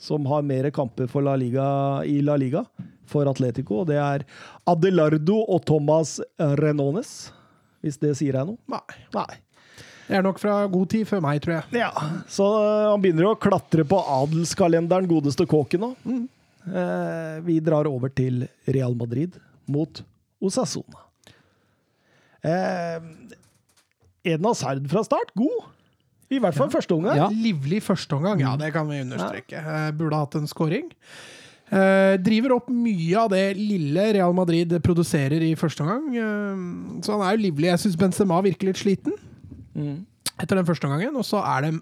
som 0.00 0.26
har 0.26 0.42
mer 0.42 0.70
kamper 0.70 1.06
for 1.10 1.22
La 1.22 1.36
Liga, 1.36 1.66
i 2.04 2.20
La 2.24 2.36
Liga 2.40 2.64
for 3.10 3.28
Atletico. 3.28 3.84
Det 3.84 3.98
er 4.00 4.24
Adelardo 4.70 5.42
og 5.44 5.64
Thomas 5.68 6.18
Renones, 6.38 7.32
hvis 7.84 7.98
det 8.02 8.14
sier 8.18 8.36
deg 8.38 8.50
noe? 8.52 8.60
Nei. 8.70 8.98
Nei. 9.16 9.38
Det 10.10 10.18
er 10.18 10.24
nok 10.26 10.40
fra 10.42 10.56
god 10.66 10.88
tid 10.90 11.06
før 11.06 11.20
meg, 11.22 11.38
tror 11.44 11.54
jeg. 11.60 11.80
Ja, 11.84 11.90
Så 12.26 12.46
eh, 12.58 12.86
han 12.90 13.02
begynner 13.02 13.28
å 13.30 13.36
klatre 13.38 13.84
på 13.86 14.00
adelskalenderen, 14.18 15.06
godeste 15.10 15.46
Kåken 15.48 15.84
nå. 15.84 15.90
Eh, 16.10 17.36
vi 17.46 17.60
drar 17.64 17.86
over 17.88 18.10
til 18.12 18.42
Real 18.66 18.96
Madrid 18.98 19.38
mot 19.70 20.02
Osasona. 20.42 21.06
Eh, 22.42 22.98
Eden 24.24 24.44
Hazard 24.50 24.88
fra 24.90 25.04
start, 25.06 25.30
god. 25.38 25.68
I 26.30 26.38
hvert 26.42 26.54
fall 26.54 26.70
første 26.70 26.94
omgang. 26.94 27.16
Ja. 27.18 27.26
Livlig 27.34 27.80
førsteomgang, 27.82 28.42
ja, 28.42 28.52
det 28.60 28.70
kan 28.74 28.86
vi 28.90 29.00
understreke. 29.02 29.58
Eh, 29.62 29.90
Burde 29.98 30.20
hatt 30.20 30.36
en 30.38 30.46
scoring. 30.50 30.90
Eh, 31.70 32.16
driver 32.18 32.56
opp 32.56 32.70
mye 32.74 33.14
av 33.14 33.30
det 33.30 33.44
lille 33.54 34.08
Real 34.16 34.34
Madrid 34.34 34.72
produserer 34.82 35.44
i 35.46 35.54
første 35.58 35.84
omgang. 35.84 36.08
Eh, 36.18 36.64
så 37.06 37.14
han 37.14 37.26
er 37.26 37.36
jo 37.36 37.44
livlig. 37.46 37.70
Jeg 37.70 37.84
syns 37.84 37.98
Benzema 38.00 38.40
virker 38.42 38.70
litt 38.70 38.80
sliten 38.80 39.14
etter 40.40 40.58
den 40.58 40.66
første 40.66 40.88
omgangen. 40.88 41.14
Og 41.20 41.26
så 41.26 41.42
er 41.46 41.68
de 41.68 41.78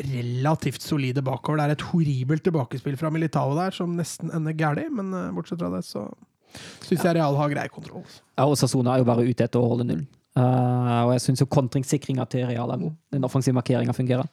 relativt 0.00 0.84
solide 0.84 1.22
bakover. 1.24 1.58
Det 1.58 1.66
er 1.66 1.76
et 1.76 1.86
horribelt 1.90 2.44
tilbakespill 2.46 2.96
fra 3.00 3.10
Militao 3.12 3.52
der 3.58 3.74
som 3.74 3.96
nesten 3.98 4.32
ender 4.36 4.56
gæli, 4.56 4.86
men 4.94 5.12
eh, 5.12 5.30
bortsett 5.34 5.60
fra 5.60 5.72
det 5.74 5.84
så 5.88 6.06
syns 6.82 7.04
jeg 7.04 7.14
Real 7.14 7.36
har 7.38 7.52
grei 7.52 7.66
kontroll. 7.70 8.06
Ja, 8.38 8.46
og 8.46 8.56
Sassona 8.58 8.94
er 8.94 9.04
jo 9.04 9.10
bare 9.10 9.26
ute 9.26 9.46
etter 9.46 9.60
å 9.60 9.68
holde 9.70 9.86
null. 9.86 10.06
Uh, 10.38 11.06
og 11.08 11.12
jeg 11.16 11.22
syns 11.24 11.42
kontringssikringa 11.50 12.24
til 12.30 12.46
Real 12.48 12.70
er 12.70 12.80
god. 12.80 12.96
Den 13.14 13.26
offensive 13.26 13.54
markeringa 13.58 13.94
fungerer. 13.94 14.26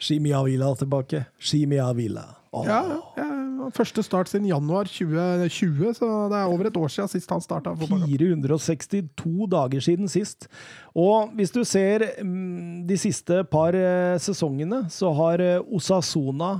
Shimi 0.00 0.34
Avila 0.36 0.70
tilbake. 0.76 1.24
Shimi 1.40 1.80
Avila. 1.80 2.26
Åh. 2.54 2.66
Ja, 2.68 2.80
ja. 3.18 3.30
Første 3.74 4.02
start 4.04 4.28
siden 4.28 4.46
januar 4.46 4.86
2020, 4.86 5.94
så 5.96 6.08
det 6.30 6.38
er 6.38 6.52
over 6.52 6.68
et 6.68 6.76
år 6.76 6.92
siden 6.92 7.10
sist 7.10 7.32
han 7.32 7.42
starta. 7.42 7.72
462 7.80 9.48
dager 9.50 9.80
siden 9.82 10.10
sist. 10.12 10.46
Og 10.94 11.32
hvis 11.34 11.50
du 11.54 11.62
ser 11.64 12.04
mm, 12.22 12.84
de 12.86 12.98
siste 13.00 13.40
par 13.50 13.74
eh, 13.74 14.20
sesongene, 14.20 14.84
så 14.92 15.10
har 15.16 15.42
eh, 15.42 15.74
Osasona 15.74 16.58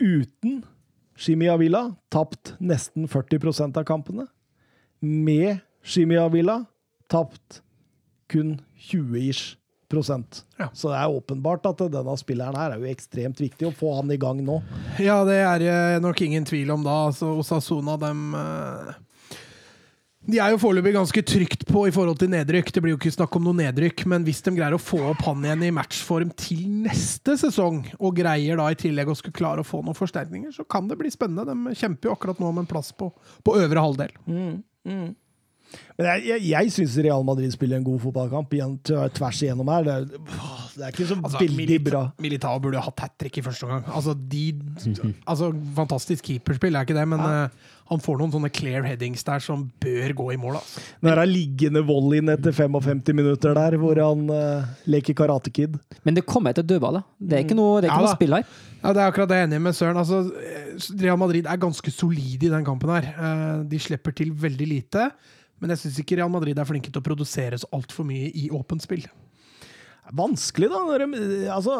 uten 0.00 0.62
Shimi 1.20 1.50
Avila 1.52 1.90
tapt 2.10 2.54
nesten 2.58 3.06
40% 3.10 3.76
av 3.76 3.84
kampene. 3.86 4.26
Med 5.04 5.60
Shimi 5.84 6.16
Avila 6.20 6.62
tapt 7.12 7.60
kun 8.30 8.56
20-ish 8.90 9.52
prosent. 9.52 9.59
Ja. 10.60 10.70
Så 10.72 10.92
det 10.92 11.00
er 11.00 11.18
åpenbart 11.18 11.66
at 11.70 11.84
denne 11.92 12.16
spilleren 12.20 12.56
her 12.58 12.74
er 12.74 12.82
jo 12.82 12.90
ekstremt 12.90 13.40
viktig 13.42 13.68
å 13.68 13.76
få 13.76 13.96
han 13.98 14.10
i 14.14 14.18
gang 14.20 14.42
nå. 14.46 14.60
Ja, 15.02 15.20
det 15.26 15.40
er 15.42 15.66
eh, 15.66 16.00
nok 16.02 16.20
ingen 16.24 16.46
tvil 16.48 16.70
om 16.74 16.84
da. 16.86 16.96
Altså, 17.10 17.32
Osasona, 17.40 17.96
dem 18.00 18.34
eh, 18.38 18.92
De 20.30 20.38
er 20.38 20.52
jo 20.54 20.60
foreløpig 20.62 20.94
ganske 20.94 21.24
trygt 21.26 21.66
på 21.68 21.86
i 21.88 21.94
forhold 21.94 22.20
til 22.20 22.30
nedrykk. 22.30 22.70
Det 22.74 22.82
blir 22.84 22.94
jo 22.94 23.00
ikke 23.00 23.14
snakk 23.16 23.34
om 23.38 23.48
noe 23.48 23.58
nedrykk, 23.62 24.04
men 24.12 24.26
hvis 24.26 24.42
de 24.46 24.54
greier 24.58 24.76
å 24.76 24.82
få 24.82 25.00
opp 25.12 25.24
han 25.26 25.46
igjen 25.46 25.66
i 25.66 25.72
matchform 25.74 26.30
til 26.38 26.66
neste 26.84 27.34
sesong, 27.40 27.82
og 27.98 28.18
greier 28.20 28.60
da 28.60 28.68
i 28.70 28.78
tillegg 28.78 29.10
å 29.10 29.16
skulle 29.18 29.38
klare 29.40 29.64
å 29.64 29.66
få 29.66 29.82
noen 29.82 29.98
forsterkninger, 29.98 30.52
så 30.54 30.66
kan 30.68 30.86
det 30.90 31.00
bli 31.00 31.10
spennende. 31.10 31.50
De 31.50 31.74
kjemper 31.78 32.10
jo 32.10 32.14
akkurat 32.18 32.38
nå 32.42 32.52
om 32.52 32.62
en 32.62 32.70
plass 32.70 32.92
på, 32.94 33.10
på 33.42 33.58
øvre 33.58 33.88
halvdel. 33.88 34.14
Men 35.98 36.06
jeg, 36.08 36.24
jeg, 36.30 36.44
jeg 36.50 36.72
syns 36.74 36.94
Real 37.04 37.24
Madrid 37.26 37.52
spiller 37.54 37.76
en 37.80 37.84
god 37.86 37.98
fotballkamp 38.02 38.54
igjen, 38.56 38.76
tvers 38.84 39.42
igjennom 39.44 39.68
her. 39.72 39.84
Det 39.86 39.96
er, 39.96 40.06
det 40.76 40.86
er 40.86 40.94
ikke 40.94 41.08
så 41.10 41.18
Altså, 41.20 41.42
veldig 41.42 41.58
Milita- 41.58 41.90
bra. 41.90 42.04
Militao 42.24 42.60
burde 42.62 42.80
hatt 42.86 43.02
hat 43.04 43.18
trick 43.20 43.36
i 43.38 43.44
første 43.44 43.68
omgang. 43.68 43.84
Altså, 43.92 44.14
de, 44.14 44.46
altså, 45.28 45.50
fantastisk 45.76 46.24
keeperspill 46.30 46.74
er 46.78 46.88
ikke 46.88 46.96
det, 46.96 47.04
men 47.10 47.20
eh, 47.20 47.68
han 47.90 47.98
får 48.02 48.20
noen 48.20 48.32
sånne 48.32 48.50
clear 48.54 48.84
headings 48.86 49.24
der 49.26 49.42
som 49.42 49.64
bør 49.82 50.12
gå 50.20 50.26
i 50.32 50.38
mål. 50.40 50.60
Altså. 50.60 50.82
Den 51.02 51.10
der 51.18 51.26
liggende 51.28 51.82
volleyen 51.88 52.30
etter 52.32 52.54
55 52.54 53.12
minutter 53.18 53.56
der, 53.58 53.76
hvor 53.82 53.98
han 53.98 54.28
uh, 54.30 54.68
leker 54.90 55.16
Karate 55.18 55.50
Kid. 55.52 55.74
Men 56.06 56.14
det 56.16 56.22
kommer 56.28 56.54
etter 56.54 56.62
dødballet 56.66 57.02
Det 57.18 57.36
er 57.40 57.42
ikke 57.44 57.58
noe, 57.58 57.80
det 57.82 57.90
er 57.90 57.96
ikke 57.96 58.04
Ja 58.04 58.06
noe 58.06 58.14
spill 58.20 58.36
her. 58.38 58.46
Ja, 58.80 58.92
det 58.96 59.02
er 59.02 59.10
akkurat 59.10 59.28
det 59.28 59.36
jeg 59.40 59.44
er 59.44 59.50
enig 59.50 59.58
med 59.66 59.76
Søren. 59.76 59.98
Altså, 60.00 60.22
eh, 60.40 60.70
Real 61.02 61.18
Madrid 61.20 61.50
er 61.50 61.58
ganske 61.60 61.92
solide 61.92 62.46
i 62.48 62.52
den 62.54 62.64
kampen 62.64 62.94
her. 62.94 63.10
Uh, 63.18 63.66
De 63.68 63.82
slipper 63.82 64.14
til 64.16 64.30
veldig 64.32 64.70
lite. 64.70 65.10
Men 65.60 65.74
jeg 65.74 65.84
syns 65.84 65.98
ikke 66.02 66.16
Real 66.18 66.32
Madrid 66.32 66.58
er 66.58 66.68
flinke 66.68 66.90
til 66.92 67.02
å 67.02 67.04
produsere 67.04 67.58
så 67.60 67.68
altfor 67.76 68.06
mye 68.08 68.30
i 68.32 68.48
åpent 68.56 68.84
spill. 68.84 69.04
Vanskelig, 70.16 70.66
da. 70.72 70.80
Altså, 71.54 71.76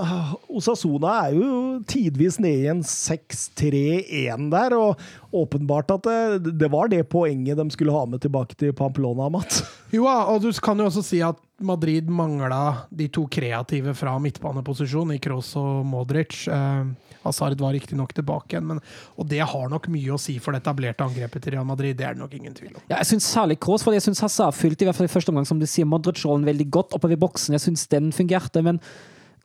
Osasona 0.54 1.16
er 1.24 1.38
jo 1.38 1.48
tidvis 1.88 2.38
nede 2.42 2.66
i 2.66 2.70
en 2.70 2.84
6-3-1 2.86 4.50
der, 4.52 4.76
og 4.78 5.00
åpenbart 5.32 5.90
at 5.94 6.06
det, 6.06 6.54
det 6.58 6.70
var 6.72 6.90
det 6.90 7.04
poenget 7.10 7.58
de 7.58 7.66
skulle 7.70 7.94
ha 7.94 8.06
med 8.06 8.22
tilbake 8.22 8.56
til 8.58 8.74
Pamplona, 8.76 9.28
Matt. 9.32 9.62
Jo, 9.90 10.04
ja, 10.06 10.20
og 10.30 10.44
du 10.44 10.52
kan 10.62 10.78
jo 10.78 10.84
også 10.86 11.02
si 11.02 11.18
at 11.26 11.38
Madrid 11.66 12.06
mangla 12.06 12.86
de 12.94 13.08
to 13.10 13.24
kreative 13.26 13.90
fra 13.98 14.12
midtbaneposisjon, 14.22 15.10
i 15.16 15.18
Kroos 15.22 15.48
og 15.58 15.80
Modric. 15.90 16.44
Eh, 16.46 17.10
Hazard 17.24 17.58
var 17.60 17.74
riktignok 17.74 18.14
tilbake 18.14 18.54
igjen, 18.54 18.68
men, 18.68 18.80
og 19.18 19.26
det 19.28 19.42
har 19.42 19.66
nok 19.72 19.90
mye 19.92 20.14
å 20.14 20.20
si 20.20 20.38
for 20.40 20.54
det 20.54 20.62
etablerte 20.62 21.04
angrepet 21.04 21.42
til 21.42 21.56
Real 21.56 21.66
Madrid. 21.66 21.98
Det 21.98 22.06
er 22.06 22.14
det 22.14 22.22
nok 22.22 22.36
ingen 22.38 22.54
tvil 22.54 22.76
om. 22.76 22.84
Ja, 22.86 23.00
jeg 23.00 23.10
synes 23.10 23.28
særlig 23.34 23.58
Kroos, 23.60 23.82
fordi 23.84 23.98
jeg 23.98 24.06
syns 24.06 24.22
Hazard 24.24 24.56
fylte 24.56 24.86
i 24.86 24.88
hvert 24.88 25.00
fall 25.00 25.10
i 25.10 25.12
første 25.12 25.34
omgang 25.34 25.48
som 25.50 25.60
du 25.60 25.66
sier, 25.66 25.88
Modric-rollen 25.90 26.46
veldig 26.46 26.70
godt 26.78 26.94
oppover 26.96 27.18
i 27.18 27.22
boksen. 27.26 27.58
Jeg 27.58 27.66
syns 27.66 27.88
den 27.90 28.14
fungerte. 28.14 28.62
men 28.62 28.78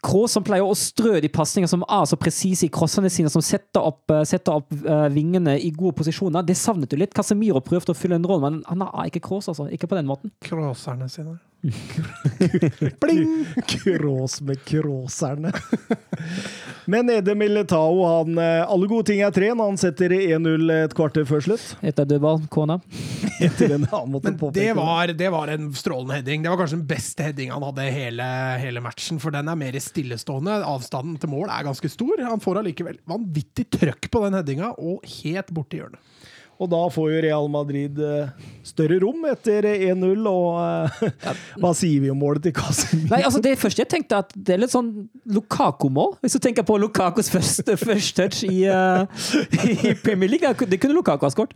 Kroos 0.06 0.36
som 0.36 0.46
pleier 0.46 0.66
å 0.66 0.76
strø 0.78 1.18
de 1.24 1.32
pasninger 1.34 1.70
som 1.70 1.84
er 1.88 2.06
så 2.10 2.18
presise 2.20 2.68
i 2.68 2.72
crossene 2.74 3.10
sine, 3.10 3.32
som 3.34 3.44
setter 3.46 3.82
opp, 3.82 4.04
eh, 4.14 4.26
setter 4.28 4.60
opp 4.60 4.74
uh, 4.86 5.08
vingene 5.14 5.58
i 5.58 5.72
gode 5.74 5.96
posisjoner, 6.02 6.46
det 6.46 6.58
savnet 6.60 6.92
du 6.92 7.00
litt. 7.00 7.16
Casemiro 7.16 7.64
prøvde 7.66 7.96
å 7.96 7.98
fylle 7.98 8.20
en 8.20 8.28
rolle, 8.28 8.52
men 8.52 8.62
han 8.70 8.86
er 8.86 9.10
ikke 9.10 9.24
Krås, 9.26 9.50
altså. 9.50 9.66
Ikke 9.74 9.90
på 9.90 9.98
den 9.98 10.10
måten. 10.10 10.34
Kråserne 10.46 11.10
sine. 11.10 11.40
Pling! 13.02 13.46
Krås 13.68 14.42
med 14.42 14.66
kråserne. 14.66 15.52
Men 16.86 17.10
Ede 17.10 17.36
Militao, 17.36 18.06
han 18.06 18.38
eh, 18.38 18.72
Alle 18.72 18.88
gode 18.88 19.08
ting 19.10 19.22
er 19.26 19.34
tre 19.34 19.50
når 19.54 19.72
han 19.72 19.80
setter 19.82 20.14
1-0 20.16 20.74
et 20.76 20.94
kvarter 20.98 21.26
før 21.28 21.42
slutt. 21.48 21.66
Etter 21.86 22.08
dødball, 22.10 22.44
kona. 22.54 22.78
Etter 23.46 23.76
en 23.76 23.88
Men 23.90 24.38
det 24.54 24.70
var, 24.78 25.08
det 25.08 25.32
var 25.34 25.52
en 25.54 25.72
strålende 25.74 26.20
heading. 26.20 26.44
Det 26.44 26.54
var 26.54 26.62
kanskje 26.62 26.80
den 26.80 26.88
beste 26.90 27.26
headinga 27.26 27.58
han 27.58 27.68
hadde 27.70 27.90
hele, 27.96 28.30
hele 28.62 28.84
matchen, 28.86 29.20
for 29.22 29.34
den 29.36 29.50
er 29.50 29.60
mer 29.60 29.80
stillestående. 29.82 30.62
Avstanden 30.70 31.18
til 31.22 31.34
mål 31.34 31.50
er 31.50 31.66
ganske 31.68 31.90
stor. 31.92 32.22
Han 32.30 32.44
får 32.44 32.62
allikevel 32.62 33.02
vanvittig 33.10 33.68
trøkk 33.80 34.12
på 34.14 34.26
den 34.28 34.38
headinga, 34.38 34.76
og 34.78 35.06
helt 35.20 35.52
borti 35.56 35.82
hjørnet. 35.82 36.02
Og 36.56 36.70
da 36.72 36.82
får 36.94 37.10
jo 37.12 37.22
Real 37.26 37.50
Madrid 37.52 38.00
eh, 38.00 38.48
større 38.66 39.00
rom 39.04 39.26
etter 39.28 39.68
1-0, 39.74 40.24
og 40.30 40.62
eh, 40.64 41.36
hva 41.62 41.74
sier 41.76 42.04
vi 42.06 42.12
om 42.14 42.20
målet 42.22 42.48
til 42.48 42.56
Casemiro? 42.56 43.12
Nei, 43.12 43.22
altså 43.28 43.44
Det 43.44 43.56
første 43.60 43.84
jeg 43.84 43.92
tenkte 43.92 44.22
at 44.24 44.34
det 44.36 44.56
er 44.56 44.64
litt 44.64 44.74
sånn 44.74 44.92
Lukaku-mål. 45.36 46.16
Hvis 46.24 46.38
du 46.38 46.44
tenker 46.44 46.68
på 46.68 46.80
Lukakos 46.80 47.32
første 47.34 47.76
første 47.86 48.16
touch 48.16 48.44
i, 48.48 48.64
eh, 48.72 49.24
i 49.76 49.96
Premier 50.04 50.32
League. 50.32 50.68
Det 50.70 50.80
kunne 50.80 50.96
Lukaku 50.96 51.28
ha 51.28 51.34
skåret. 51.34 51.56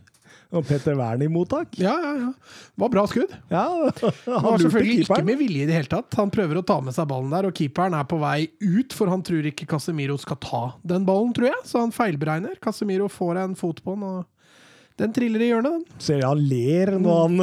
Og 0.50 0.64
Petter 0.66 0.96
Wern 0.98 1.22
i 1.22 1.28
mottak. 1.30 1.76
Ja, 1.78 1.92
ja, 2.02 2.10
ja. 2.18 2.30
Det 2.34 2.82
var 2.82 2.90
bra 2.90 3.04
skudd. 3.06 3.30
Ja, 3.52 3.62
Han 4.26 4.34
han 4.34 4.46
var 4.48 4.62
selvfølgelig 4.64 5.04
ikke 5.04 5.20
med 5.28 5.38
vilje 5.38 5.62
i 5.62 5.68
det 5.68 5.76
hele 5.76 5.90
tatt. 5.92 6.16
Han 6.18 6.32
prøver 6.34 6.58
å 6.58 6.64
ta 6.66 6.80
med 6.82 6.96
seg 6.96 7.06
ballen 7.10 7.30
der, 7.30 7.46
og 7.46 7.54
keeperen 7.54 7.94
er 7.94 8.08
på 8.10 8.18
vei 8.18 8.48
ut, 8.58 8.96
for 8.96 9.12
han 9.12 9.22
tror 9.26 9.46
ikke 9.46 9.68
Casemiro 9.70 10.18
skal 10.18 10.40
ta 10.42 10.62
den 10.82 11.06
ballen, 11.06 11.30
tror 11.36 11.52
jeg. 11.52 11.60
Så 11.70 11.84
han 11.84 11.94
feilberegner. 11.94 12.58
Casemiro 12.62 13.06
får 13.10 13.44
en 13.44 13.56
fot 13.58 13.78
på 13.84 13.94
den, 13.94 14.08
og 14.10 14.26
den 15.00 15.14
triller 15.16 15.42
i 15.42 15.50
hjørnet, 15.50 15.78
den. 15.78 16.00
Ser 16.02 16.24
han 16.26 16.40
ler 16.50 16.92
når 17.00 17.20
han 17.24 17.40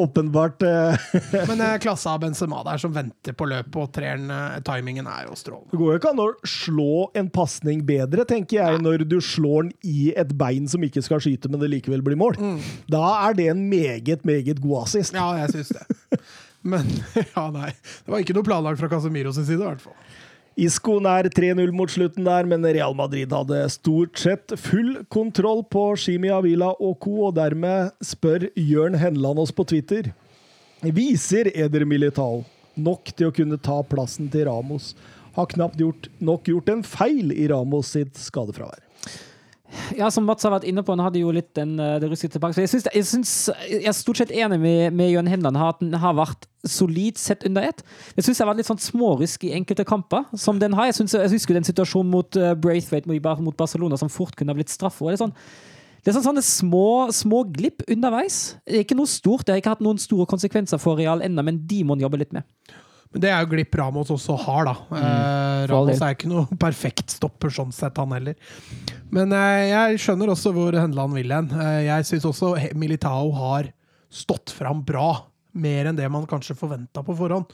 åpenbart 0.00 0.64
Men 0.64 1.48
Men 1.52 1.64
eh, 1.64 1.76
klasse 1.82 2.10
av 2.10 2.20
Benzema 2.24 2.62
der 2.66 2.80
som 2.82 2.94
venter 2.94 3.36
på 3.36 3.48
løpet, 3.50 3.78
og 3.80 3.92
treeren, 3.94 4.28
eh, 4.34 4.58
timingen 4.66 5.08
er 5.10 5.28
jo 5.28 5.36
Det 5.40 5.78
går 5.78 5.94
jo 5.94 5.98
ikke 6.00 6.12
an 6.12 6.22
å 6.24 6.28
slå 6.46 6.94
en 7.16 7.30
pasning 7.32 7.84
bedre, 7.86 8.26
tenker 8.28 8.60
jeg, 8.60 8.82
når 8.84 9.06
du 9.08 9.18
slår 9.24 9.68
den 9.68 9.72
i 9.86 10.10
et 10.18 10.34
bein 10.38 10.68
som 10.70 10.82
ikke 10.84 11.02
skal 11.04 11.22
skyte, 11.22 11.50
men 11.50 11.62
det 11.62 11.70
likevel 11.72 12.04
blir 12.04 12.18
mål. 12.20 12.38
Da 12.90 13.02
er 13.28 13.36
det 13.38 13.48
en 13.52 13.68
meget, 13.70 14.24
meget 14.26 14.60
god 14.62 14.84
assist. 14.84 15.14
Ja, 15.16 15.32
jeg 15.40 15.54
syns 15.54 15.74
det. 15.78 16.20
Men 16.62 16.86
ja, 17.36 17.46
nei. 17.54 17.70
Det 18.04 18.12
var 18.12 18.22
ikke 18.22 18.36
noe 18.36 18.46
planlagt 18.46 18.80
fra 18.82 18.90
Casemiro 18.92 19.32
sin 19.36 19.46
side, 19.48 19.60
i 19.62 19.68
hvert 19.68 19.84
fall. 19.84 19.96
Isco 20.60 20.98
nær 21.00 21.24
3-0 21.32 21.70
mot 21.72 21.88
slutten 21.88 22.26
der, 22.26 22.44
men 22.44 22.66
Real 22.66 22.92
Madrid 22.92 23.30
hadde 23.32 23.62
stort 23.72 24.18
sett 24.20 24.52
full 24.60 24.98
kontroll 25.08 25.62
på 25.64 25.86
Shimi 25.96 26.28
Avila 26.28 26.74
og 26.76 26.98
co., 27.00 27.14
og 27.30 27.38
dermed 27.38 27.94
spør 28.04 28.44
Jørn 28.60 28.98
Henland 29.00 29.40
oss 29.40 29.54
på 29.56 29.64
Twitter 29.70 30.10
Viser 30.84 31.48
Eder 31.54 31.86
Militao 31.88 32.42
nok 32.76 33.08
til 33.16 33.30
å 33.30 33.34
kunne 33.36 33.56
ta 33.60 33.78
plassen 33.88 34.28
til 34.32 34.44
Ramos? 34.48 34.92
Har 35.36 35.48
knapt 35.48 35.80
gjort, 35.80 36.10
nok 36.20 36.52
gjort 36.52 36.68
en 36.72 36.84
feil 36.84 37.32
i 37.32 37.48
Ramos 37.48 37.94
sitt 37.96 38.20
skadefravær. 38.20 38.84
Ja, 39.98 40.10
som 40.12 40.26
Mats 40.28 40.44
har 40.46 40.52
vært 40.54 40.66
inne 40.68 40.82
på, 40.84 40.92
han 40.94 41.02
hadde 41.02 41.20
jo 41.22 41.32
litt 41.34 41.50
den, 41.56 41.78
eh, 41.80 41.98
det 42.02 42.10
russiske 42.10 42.36
tilbake. 42.36 42.54
Så 42.54 42.64
jeg, 42.64 42.70
synes, 42.72 42.88
jeg, 42.94 43.06
synes, 43.06 43.32
jeg 43.70 43.88
er 43.88 43.96
stort 43.96 44.20
sett 44.20 44.32
enig 44.34 44.60
med, 44.60 44.92
med 44.94 45.10
Jørn 45.10 45.30
at 45.30 45.80
den 45.80 45.94
har 45.94 46.14
vært 46.18 46.46
solid 46.66 47.18
sett 47.18 47.44
under 47.48 47.62
ett. 47.62 47.82
Jeg 48.16 48.24
syns 48.24 48.38
det 48.38 48.44
har 48.44 48.50
vært 48.52 48.60
litt 48.62 48.70
sånn 48.70 48.84
smårysk 48.84 49.44
i 49.48 49.54
enkelte 49.56 49.84
kamper, 49.88 50.28
som 50.36 50.60
den 50.60 50.76
har. 50.76 50.90
Jeg, 50.90 51.00
synes, 51.00 51.16
jeg 51.16 51.32
husker 51.32 51.56
den 51.56 51.66
situasjonen 51.66 52.10
mot 52.12 52.36
uh, 52.36 52.52
Braithwaite 52.54 53.08
mot, 53.08 53.56
Barcelona 53.56 53.96
som 53.96 54.12
fort 54.12 54.36
kunne 54.36 54.52
ha 54.52 54.58
blitt 54.58 54.72
straffe. 54.72 55.04
Det 55.08 55.18
er 55.18 55.24
sånn 55.24 55.36
det 56.00 56.08
er 56.08 56.14
sånn, 56.16 56.30
sånne 56.30 56.44
små, 56.44 57.10
små 57.12 57.42
glipp 57.52 57.82
underveis. 57.90 58.56
Det 58.64 58.78
er 58.78 58.84
ikke 58.86 58.96
noe 58.96 59.10
stort. 59.10 59.44
Det 59.44 59.52
har 59.52 59.60
ikke 59.60 59.74
hatt 59.74 59.82
noen 59.84 59.98
store 60.00 60.24
konsekvenser 60.28 60.80
for 60.80 60.96
Real 60.96 61.20
ennå, 61.20 61.44
men 61.44 61.58
de 61.68 61.82
må 61.84 61.92
han 61.92 62.06
jobbe 62.06 62.22
litt 62.22 62.32
med. 62.32 62.46
Men 63.10 63.24
det 63.24 63.30
er 63.32 63.40
jo 63.42 63.50
glipp 63.50 63.74
Ramos 63.74 64.10
også 64.14 64.36
har, 64.44 64.68
da. 64.68 64.74
Eh, 64.94 65.62
Ramos 65.70 65.98
er 65.98 66.14
ikke 66.14 66.30
noe 66.30 66.46
perfekt 66.64 67.10
stopper 67.16 67.50
sånn 67.50 67.72
sett, 67.74 67.98
han 67.98 68.14
heller. 68.14 68.36
Men 69.10 69.34
eh, 69.34 69.70
jeg 69.72 70.02
skjønner 70.04 70.30
også 70.30 70.52
hvor 70.54 70.76
Hendeland 70.78 71.16
vil 71.18 71.34
hen. 71.34 71.50
Eh, 71.58 71.80
jeg 71.88 72.06
syns 72.06 72.28
også 72.30 72.52
Militao 72.78 73.32
har 73.34 73.72
stått 74.14 74.54
fram 74.54 74.84
bra. 74.86 75.08
Mer 75.58 75.88
enn 75.90 75.98
det 75.98 76.06
man 76.14 76.28
kanskje 76.30 76.54
forventa 76.54 77.02
på 77.02 77.16
forhånd. 77.18 77.50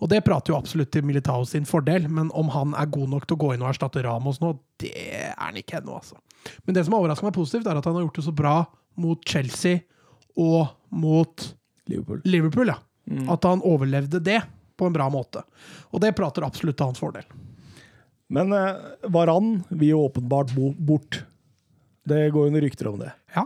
Og 0.00 0.08
det 0.12 0.22
prater 0.24 0.54
jo 0.54 0.60
absolutt 0.60 0.92
til 0.94 1.02
Militao 1.04 1.42
sin 1.48 1.66
fordel, 1.66 2.06
men 2.08 2.30
om 2.38 2.52
han 2.54 2.76
er 2.78 2.86
god 2.94 3.10
nok 3.16 3.26
til 3.26 3.36
å 3.36 3.40
gå 3.42 3.50
inn 3.56 3.64
og 3.66 3.72
erstatte 3.72 4.04
Ramos 4.06 4.38
nå, 4.40 4.54
det 4.80 4.92
er 4.94 5.34
han 5.34 5.58
ikke 5.58 5.80
ennå, 5.80 5.98
altså. 5.98 6.20
Men 6.64 6.78
det 6.78 6.86
som 6.86 6.94
har 6.94 7.02
overraska 7.02 7.26
meg 7.26 7.34
positivt, 7.36 7.66
er 7.66 7.82
at 7.82 7.90
han 7.90 7.98
har 7.98 8.06
gjort 8.06 8.22
det 8.22 8.24
så 8.28 8.36
bra 8.38 8.54
mot 9.02 9.26
Chelsea 9.28 9.82
og 10.38 10.70
mot 10.94 11.50
Liverpool. 11.90 12.22
Liverpool, 12.24 12.70
ja. 12.70 12.78
At 13.34 13.44
han 13.44 13.66
overlevde 13.66 14.22
det 14.22 14.38
på 14.80 14.88
en 14.88 14.96
bra 14.96 15.06
måte. 15.12 15.44
Og 15.92 16.00
det 16.02 16.14
prater 16.18 16.46
absolutt 16.46 16.78
til 16.80 16.88
hans 16.90 17.00
fordel. 17.02 17.26
Men 18.30 18.52
eh, 18.56 18.76
Varan 19.12 19.58
vil 19.70 19.92
jo 19.94 20.04
åpenbart 20.08 20.52
bo 20.56 20.72
bort. 20.78 21.22
Det 22.08 22.28
går 22.32 22.48
noen 22.50 22.62
rykter 22.64 22.88
om 22.90 23.00
det. 23.02 23.10
Ja. 23.36 23.44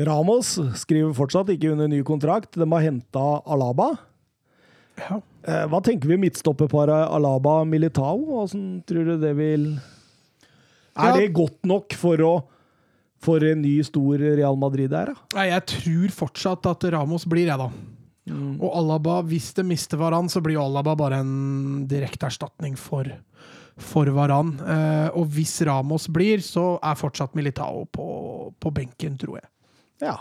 Ramos 0.00 0.54
skriver 0.80 1.12
fortsatt 1.16 1.50
ikke 1.52 1.74
under 1.74 1.90
ny 1.92 1.98
kontrakt. 2.06 2.54
De 2.56 2.64
har 2.72 2.86
henta 2.86 3.26
Alaba. 3.44 3.92
ja. 5.02 5.20
Eh, 5.40 5.62
Hva 5.72 5.78
tenker 5.80 6.10
vi 6.10 6.18
midtstopperparet 6.20 7.08
Alaba 7.16 7.62
Militao? 7.64 8.18
Åssen 8.42 8.82
tror 8.88 9.06
du 9.08 9.14
det 9.22 9.30
vil 9.38 9.70
Er 11.00 11.14
det 11.16 11.30
godt 11.32 11.64
nok 11.64 11.94
for 11.96 12.20
å 12.26 12.32
for 13.20 13.44
en 13.44 13.60
ny, 13.60 13.78
stor 13.84 14.16
Real 14.20 14.56
Madrid 14.56 14.88
der, 14.92 15.10
da? 15.12 15.24
Nei, 15.36 15.46
jeg 15.50 15.64
tror 15.74 16.12
fortsatt 16.22 16.64
at 16.70 16.84
Ramos 16.92 17.26
blir, 17.28 17.50
jeg, 17.50 17.56
da. 17.60 17.66
Og 18.60 18.70
Alaba, 18.80 19.20
hvis 19.26 19.50
det 19.56 19.66
mister 19.68 20.00
Varan, 20.00 20.30
så 20.30 20.42
blir 20.44 20.60
Alaba 20.60 20.96
bare 20.98 21.20
en 21.22 21.84
direkte 21.90 22.28
erstatning 22.28 22.76
for, 22.78 23.08
for 23.80 24.10
Varan. 24.16 24.54
Eh, 24.60 25.08
og 25.18 25.30
hvis 25.34 25.58
Ramos 25.68 26.08
blir, 26.12 26.42
så 26.44 26.74
er 26.78 26.98
fortsatt 27.00 27.36
Militao 27.38 27.86
på, 27.92 28.08
på 28.60 28.74
benken, 28.74 29.16
tror 29.20 29.40
jeg. 29.40 29.48
Ja. 30.06 30.18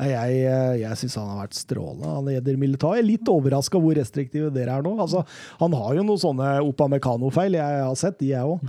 Jeg, 0.00 0.36
eh, 0.48 0.78
jeg 0.80 0.96
syns 0.96 1.18
han 1.20 1.28
har 1.34 1.42
vært 1.42 1.58
strålende. 1.58 2.14
Han 2.14 2.28
leder 2.30 2.60
Militao. 2.60 2.94
Jeg 2.96 3.04
er 3.04 3.10
litt 3.10 3.28
overraska 3.28 3.80
hvor 3.82 3.98
restriktive 3.98 4.48
dere 4.54 4.78
er 4.78 4.86
nå. 4.86 4.94
Altså, 5.02 5.26
han 5.60 5.76
har 5.76 5.98
jo 5.98 6.06
noen 6.06 6.22
sånne 6.22 6.54
Opamecano-feil, 6.70 7.58
jeg 7.60 7.84
har 7.84 7.98
sett 8.00 8.20
de, 8.22 8.32
jeg 8.32 8.54
òg. 8.56 8.64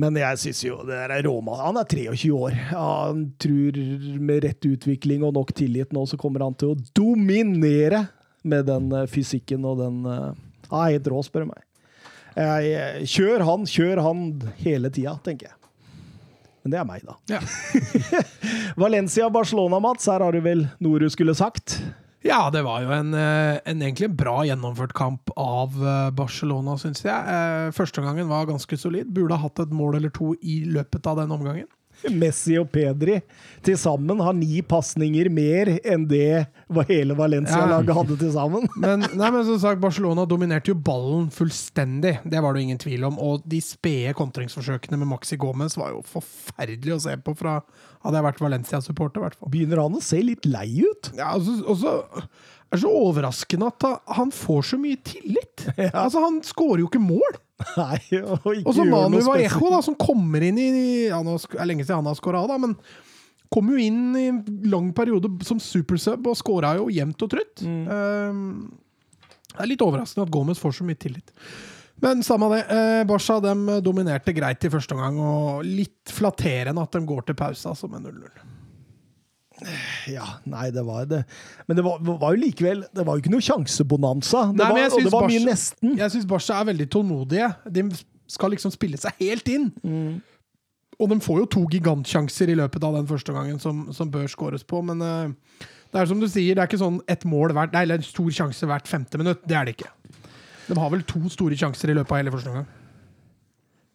Men 0.00 0.16
jeg 0.18 0.40
syns 0.42 0.62
jo 0.66 0.80
det 0.82 0.96
der 0.96 1.12
er 1.14 1.26
Roma 1.28 1.54
Han 1.60 1.78
er 1.78 1.86
23 1.86 2.30
år. 2.34 2.56
Han 2.72 3.26
tror 3.42 3.78
med 4.18 4.46
rett 4.46 4.66
utvikling 4.66 5.22
og 5.26 5.36
nok 5.36 5.54
tillit 5.54 5.94
nå, 5.94 6.02
så 6.10 6.18
kommer 6.20 6.42
han 6.46 6.56
til 6.58 6.74
å 6.74 6.78
dominere 6.96 8.06
med 8.44 8.66
den 8.68 8.90
eh, 8.92 9.06
fysikken 9.10 9.64
og 9.68 9.78
den 9.80 10.02
eh, 10.10 10.32
er 10.70 10.96
helt 10.96 11.10
rå, 11.12 11.22
spør 11.24 11.46
du 11.46 11.52
meg. 11.52 11.62
Jeg, 12.34 13.06
kjør 13.12 13.44
han, 13.46 13.66
kjør 13.70 14.00
han 14.02 14.24
hele 14.58 14.90
tida, 14.90 15.14
tenker 15.22 15.52
jeg. 15.52 15.58
Men 16.64 16.72
det 16.72 16.78
er 16.80 16.86
meg, 16.88 17.04
da. 17.06 17.14
Ja. 17.30 17.40
Valencia-Barcelona, 18.82 19.78
Mats. 19.84 20.08
Her 20.10 20.24
har 20.24 20.34
du 20.34 20.40
vel 20.42 20.64
noe 20.82 21.02
du 21.02 21.06
skulle 21.12 21.36
sagt? 21.38 21.76
Ja, 22.24 22.48
det 22.50 22.62
var 22.64 22.80
jo 22.80 22.92
en, 22.94 23.12
eh, 23.14 23.58
en 23.68 23.82
egentlig 23.82 24.08
bra 24.16 24.38
gjennomført 24.48 24.94
kamp 24.96 25.28
av 25.36 25.74
eh, 25.76 26.10
Barcelona, 26.16 26.78
syns 26.80 27.04
jeg. 27.04 27.12
Eh, 27.12 27.68
Første 27.76 28.00
omgangen 28.00 28.30
var 28.30 28.48
ganske 28.48 28.78
solid. 28.80 29.10
Burde 29.12 29.36
ha 29.36 29.44
hatt 29.44 29.60
et 29.60 29.74
mål 29.76 29.98
eller 29.98 30.12
to 30.14 30.32
i 30.40 30.62
løpet 30.64 31.04
av 31.10 31.20
den 31.20 31.34
omgangen. 31.36 31.68
Messi 32.20 32.56
og 32.60 32.68
Pedri 32.74 33.20
til 33.64 33.78
sammen 33.80 34.20
har 34.20 34.34
ni 34.36 34.60
pasninger 34.68 35.30
mer 35.32 35.70
enn 35.80 36.04
det 36.10 36.46
hele 36.90 37.16
Valencia-laget 37.16 37.96
hadde 37.96 38.18
til 38.20 38.32
sammen. 38.34 38.66
Men, 38.82 39.06
nei, 39.16 39.30
men 39.30 39.46
som 39.46 39.58
sagt, 39.62 39.80
Barcelona 39.80 40.26
dominerte 40.28 40.72
jo 40.72 40.76
ballen 40.76 41.30
fullstendig. 41.32 42.18
Det 42.28 42.42
var 42.44 42.52
det 42.52 42.60
jo 42.62 42.68
ingen 42.68 42.82
tvil 42.82 43.06
om. 43.08 43.16
Og 43.22 43.44
de 43.48 43.60
spede 43.64 44.12
kontringsforsøkene 44.18 44.98
med 45.00 45.08
Maxi 45.14 45.38
Gomez 45.40 45.78
var 45.80 45.94
jo 45.94 46.02
forferdelig 46.08 46.96
å 46.98 47.02
se 47.06 47.16
på 47.24 47.36
fra 47.38 47.60
Hadde 48.04 48.18
jeg 48.18 48.24
vært 48.26 48.40
Valencia-supporter, 48.44 49.16
i 49.16 49.24
hvert 49.24 49.38
fall. 49.40 49.48
Begynner 49.54 49.80
han 49.80 49.94
å 49.96 50.02
se 50.04 50.18
litt 50.20 50.44
lei 50.44 50.82
ut? 50.84 51.08
Ja, 51.16 51.30
altså, 51.38 51.54
og 51.64 51.78
så 51.80 51.94
er 52.04 52.26
det 52.76 52.82
så 52.82 52.90
overraskende 53.00 53.70
at 53.72 53.86
han- 54.18 54.34
får 54.34 54.62
så 54.74 54.78
mye 54.82 54.98
tillit. 55.00 55.64
Altså, 55.94 56.20
Han 56.20 56.42
skårer 56.44 56.84
jo 56.84 56.90
ikke 56.90 57.00
mål! 57.00 57.38
Nei, 57.80 57.98
og 58.20 58.48
ikke 58.52 58.68
Og 58.68 58.76
så 58.76 58.84
gjør 58.84 58.92
Manu 58.92 59.18
Vallejo, 59.26 59.72
da, 59.72 59.80
som 59.86 59.98
kommer 59.98 60.44
inn 60.46 60.60
i 60.60 60.78
ja, 61.08 61.20
nå 61.24 61.36
er 61.36 61.68
lenge 61.68 61.86
siden 61.86 62.02
han 62.02 62.10
har 62.10 62.18
skåra, 62.18 62.44
da, 62.50 62.58
men 62.60 62.76
kom 63.54 63.68
jo 63.70 63.78
inn 63.78 64.16
i 64.18 64.24
en 64.32 64.40
lang 64.70 64.88
periode 64.96 65.30
som 65.46 65.60
supersub 65.62 66.26
og 66.26 66.38
skåra 66.38 66.74
jo 66.80 66.88
jevnt 66.90 67.22
og 67.22 67.30
trutt. 67.36 67.62
Um, 67.62 68.40
det 69.54 69.62
er 69.62 69.70
litt 69.70 69.84
overraskende 69.84 70.26
at 70.26 70.34
Gomez 70.34 70.58
får 70.58 70.80
så 70.80 70.86
mye 70.86 70.98
tillit. 70.98 71.30
Men 72.02 72.24
samme 72.26 72.48
det. 72.50 72.64
Eh, 72.74 73.04
Barca 73.06 73.38
de 73.40 73.78
dominerte 73.84 74.34
greit 74.34 74.64
i 74.66 74.70
første 74.72 74.96
omgang, 74.96 75.20
og 75.22 75.62
litt 75.62 76.10
flatterende 76.10 76.82
at 76.82 76.96
de 76.96 77.04
går 77.06 77.28
til 77.28 77.38
pause 77.38 77.70
altså 77.70 77.88
med 77.90 78.08
0-0. 78.08 78.42
Ja, 80.10 80.26
nei, 80.50 80.66
det 80.74 80.82
var 80.86 81.06
det. 81.08 81.22
Men 81.68 81.78
det 81.78 81.84
var, 81.86 82.00
var 82.02 82.34
jo 82.34 82.40
likevel 82.42 82.80
Det 82.90 83.04
var 83.06 83.14
jo 83.16 83.22
ikke 83.22 83.32
noe 83.32 83.44
sjansebonanza. 83.44 84.48
Det 84.50 84.60
Nei, 84.60 84.70
var, 84.74 84.96
og 84.96 85.06
det 85.06 85.12
var 85.14 85.28
mye 85.30 85.44
nesten. 85.46 85.94
Jeg 86.00 86.14
syns 86.14 86.26
Barca 86.28 86.58
er 86.58 86.68
veldig 86.72 86.88
tålmodige. 86.90 87.50
De 87.76 87.84
skal 88.34 88.54
liksom 88.54 88.74
spille 88.74 88.98
seg 89.00 89.14
helt 89.22 89.50
inn. 89.52 89.68
Og 90.98 91.10
de 91.10 91.20
får 91.22 91.40
jo 91.42 91.46
to 91.56 91.62
gigantsjanser 91.70 92.50
i 92.52 92.58
løpet 92.58 92.84
av 92.86 92.98
den 92.98 93.08
første 93.08 93.34
gangen 93.34 93.62
som, 93.62 93.86
som 93.94 94.10
bør 94.10 94.28
skåres 94.30 94.66
på, 94.66 94.78
men 94.86 95.02
uh, 95.02 95.64
det 95.90 96.00
er 96.00 96.10
som 96.10 96.20
du 96.22 96.28
sier, 96.30 96.54
det 96.54 96.62
er 96.62 96.70
ikke 96.70 96.80
sånn 96.80 97.00
et 97.10 97.26
mål 97.26 97.54
hvert, 97.54 97.74
eller 97.78 97.98
en 97.98 98.06
stor 98.06 98.30
sjanse 98.34 98.66
hvert 98.66 98.90
femte 98.90 99.18
minutt. 99.20 99.42
Det 99.46 99.58
er 99.58 99.66
det 99.66 99.76
ikke. 99.76 99.90
De 100.68 100.78
har 100.78 100.90
vel 100.94 101.02
to 101.06 101.20
store 101.32 101.58
sjanser 101.58 101.92
i 101.92 101.96
løpet 101.98 102.14
av 102.14 102.22
hele 102.22 102.32
første 102.34 102.50
omgang. 102.52 102.70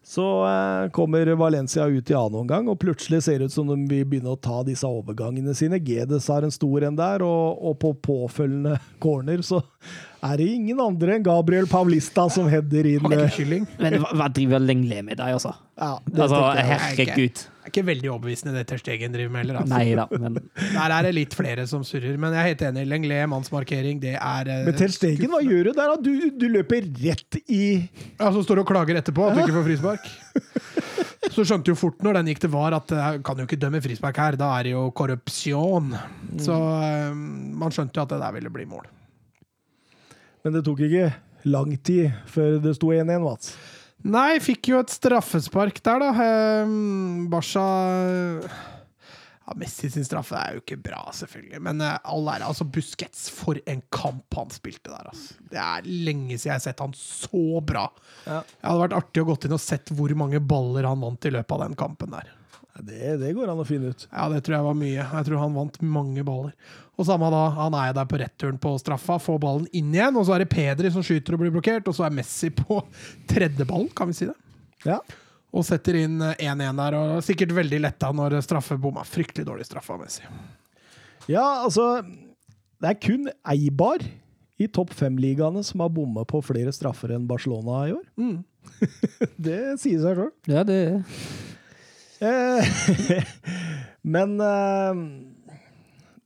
Så 0.10 0.26
eh, 0.48 0.90
kommer 0.90 1.28
Valencia 1.38 1.86
ut 1.86 2.10
i 2.10 2.16
annen 2.18 2.40
omgang, 2.42 2.70
og 2.72 2.80
plutselig 2.82 3.22
ser 3.24 3.38
det 3.38 3.52
ut 3.52 3.54
som 3.54 3.68
de 3.70 3.76
vil 3.92 4.08
begynne 4.10 4.34
å 4.34 4.40
ta 4.42 4.64
disse 4.66 4.88
overgangene 4.90 5.54
sine. 5.54 5.78
Gedes 5.86 6.32
har 6.34 6.42
en 6.42 6.54
stor 6.54 6.88
en 6.88 6.98
der, 6.98 7.22
og, 7.22 7.60
og 7.62 7.76
på 7.84 7.92
påfølgende 8.08 8.80
corner 9.04 9.44
så 9.46 9.62
er 10.24 10.36
det 10.42 10.48
ingen 10.52 10.80
andre 10.84 11.16
enn 11.18 11.24
Gabriel 11.24 11.68
Paulista 11.70 12.26
som 12.34 12.50
header 12.52 12.88
inn. 12.90 13.06
eh, 13.06 13.22
Hakkekylling. 13.24 13.68
Men 13.80 14.00
hva, 14.04 14.28
driver 14.36 14.60
Lengle 14.64 15.02
med 15.08 15.18
deg, 15.20 15.36
altså? 15.38 15.54
Ja, 15.80 15.94
det 16.06 16.26
Altså, 16.26 16.42
herregud. 16.60 17.40
Det 17.40 17.70
er 17.70 17.72
ikke 17.72 17.86
veldig 17.88 18.10
overbevisende 18.10 18.54
det 18.58 18.64
Ter 18.68 18.80
Stegen 18.82 19.14
driver 19.14 19.32
med 19.32 19.44
heller. 19.46 19.60
Altså. 19.62 19.78
Nei 19.78 19.94
da, 19.96 20.06
men 20.18 20.40
Der 20.74 20.94
er 20.96 21.06
det 21.06 21.12
litt 21.16 21.36
flere 21.38 21.68
som 21.70 21.84
surrer, 21.86 22.18
men 22.20 22.34
jeg 22.34 22.42
er 22.42 22.48
helt 22.50 22.64
enig. 22.72 22.86
Lengle, 22.90 23.20
mannsmarkering, 23.32 24.00
det 24.02 24.16
er 24.18 24.50
eh, 24.50 24.64
Men 24.66 24.76
Ter 24.80 24.92
Stegen, 24.96 25.30
hva 25.32 25.40
gjør 25.46 25.70
du 25.70 25.72
der? 25.78 25.94
Du, 26.04 26.12
du 26.42 26.48
løper 26.50 26.88
rett 27.04 27.40
i 27.48 27.62
Ja, 28.20 28.32
Som 28.34 28.42
står 28.44 28.64
og 28.64 28.68
klager 28.74 29.00
etterpå 29.00 29.30
at 29.30 29.38
du 29.38 29.44
ikke 29.46 29.56
får 29.60 29.68
frispark. 29.70 30.12
Så 31.36 31.46
skjønte 31.46 31.70
jo 31.70 31.78
fort 31.78 32.00
når 32.04 32.18
den 32.20 32.32
gikk 32.34 32.40
til 32.42 32.52
VAR 32.52 32.74
at 32.80 32.90
jeg 32.96 33.20
kan 33.28 33.38
jo 33.38 33.46
ikke 33.46 33.60
dømme 33.62 33.80
frispark 33.86 34.18
her, 34.18 34.36
da 34.40 34.48
er 34.58 34.66
det 34.66 34.72
jo 34.74 34.88
korrupsjon. 34.98 35.94
Så 36.42 36.56
eh, 36.84 37.12
man 37.14 37.72
skjønte 37.76 38.02
jo 38.02 38.08
at 38.08 38.16
det 38.16 38.24
der 38.24 38.34
ville 38.40 38.50
bli 38.52 38.66
mål. 38.68 38.88
Men 40.44 40.56
det 40.56 40.64
tok 40.68 40.82
ikke 40.88 41.10
lang 41.50 41.76
tid 41.84 42.16
før 42.30 42.58
det 42.64 42.76
sto 42.78 42.92
1-1, 42.96 43.22
Mats. 43.24 43.54
Nei, 44.08 44.40
fikk 44.40 44.72
jo 44.72 44.80
et 44.80 44.92
straffespark 44.94 45.82
der, 45.84 46.04
da. 46.06 46.12
Eh, 46.24 46.76
Barca 47.32 47.66
ja, 49.50 49.56
Messi 49.60 49.90
sin 49.90 50.06
straffe 50.06 50.38
er 50.38 50.56
jo 50.56 50.62
ikke 50.64 50.78
bra, 50.80 51.02
selvfølgelig. 51.16 51.60
Men 51.66 51.84
eh, 51.84 51.98
all 52.08 52.28
ære. 52.32 52.48
Altså, 52.48 52.68
Busquets, 52.70 53.28
for 53.34 53.60
en 53.66 53.82
kamp 53.92 54.40
han 54.40 54.52
spilte 54.54 54.92
der, 54.92 55.10
altså. 55.12 55.40
Det 55.52 55.60
er 55.60 55.88
lenge 55.90 56.38
siden 56.38 56.54
jeg 56.54 56.56
har 56.56 56.66
sett 56.70 56.84
han 56.84 56.96
så 56.96 57.60
bra. 57.66 57.88
Ja. 58.26 58.42
Det 58.46 58.70
hadde 58.70 58.84
vært 58.86 59.00
artig 59.02 59.24
å 59.24 59.30
gått 59.34 59.50
inn 59.50 59.58
og 59.58 59.64
sett 59.64 59.92
hvor 59.96 60.14
mange 60.20 60.40
baller 60.40 60.88
han 60.88 61.02
vant 61.04 61.28
i 61.28 61.34
løpet 61.34 61.58
av 61.58 61.66
den 61.66 61.80
kampen 61.80 62.14
der. 62.16 62.30
Det, 62.80 63.16
det 63.20 63.34
går 63.36 63.50
an 63.52 63.60
å 63.60 63.66
finne 63.68 63.92
ut. 63.92 64.06
Ja, 64.12 64.28
det 64.32 64.44
tror 64.46 64.56
jeg 64.60 64.66
var 64.68 64.78
mye. 64.78 65.02
Jeg 65.02 65.26
tror 65.28 65.42
han 65.42 65.56
vant 65.58 65.80
mange 65.84 66.24
baller. 66.24 66.54
Og 67.00 67.08
samme 67.08 67.30
da, 67.32 67.42
han 67.56 67.76
er 67.80 67.96
der 67.96 68.08
på 68.12 68.20
returen 68.20 68.60
på 68.62 68.74
straffa, 68.80 69.18
får 69.24 69.40
ballen 69.42 69.66
inn 69.76 69.90
igjen, 69.96 70.16
og 70.20 70.26
så 70.28 70.36
er 70.36 70.44
det 70.44 70.52
Pedri 70.52 70.92
som 70.92 71.04
skyter 71.06 71.36
og 71.36 71.42
blir 71.44 71.54
blokkert, 71.56 71.88
og 71.88 71.96
så 71.96 72.06
er 72.08 72.16
Messi 72.16 72.52
på 72.56 72.82
tredje 73.30 73.68
ball, 73.68 73.88
kan 73.96 74.12
vi 74.12 74.18
si 74.18 74.28
det? 74.30 74.36
Ja. 74.88 75.00
Og 75.56 75.64
setter 75.68 75.98
inn 76.02 76.20
eh, 76.24 76.36
1-1 76.52 76.80
der, 76.82 76.98
og 77.00 77.24
sikkert 77.26 77.56
veldig 77.58 77.82
letta 77.88 78.12
når 78.16 78.38
straffe 78.46 78.78
bomma. 78.80 79.06
Fryktelig 79.08 79.48
dårlig 79.48 79.68
straffa, 79.68 79.98
Messi. 80.00 80.28
ja, 81.32 81.46
altså 81.64 82.04
Det 82.80 82.92
er 82.92 83.00
kun 83.02 83.28
Eibar 83.48 84.04
i 84.60 84.68
topp 84.68 84.92
fem-ligaene 84.96 85.64
som 85.64 85.80
har 85.84 85.92
bomma 85.96 86.26
på 86.28 86.42
flere 86.44 86.72
straffer 86.76 87.16
enn 87.16 87.28
Barcelona 87.28 87.86
i 87.88 87.96
år. 87.96 88.06
Mm. 88.20 88.40
det 89.48 89.60
sier 89.80 90.04
seg 90.04 90.20
sjøl. 90.20 90.34
ja, 90.52 90.64
det 90.68 90.80
Eh, 91.00 91.49
Men 94.16 94.36
eh, 94.44 95.06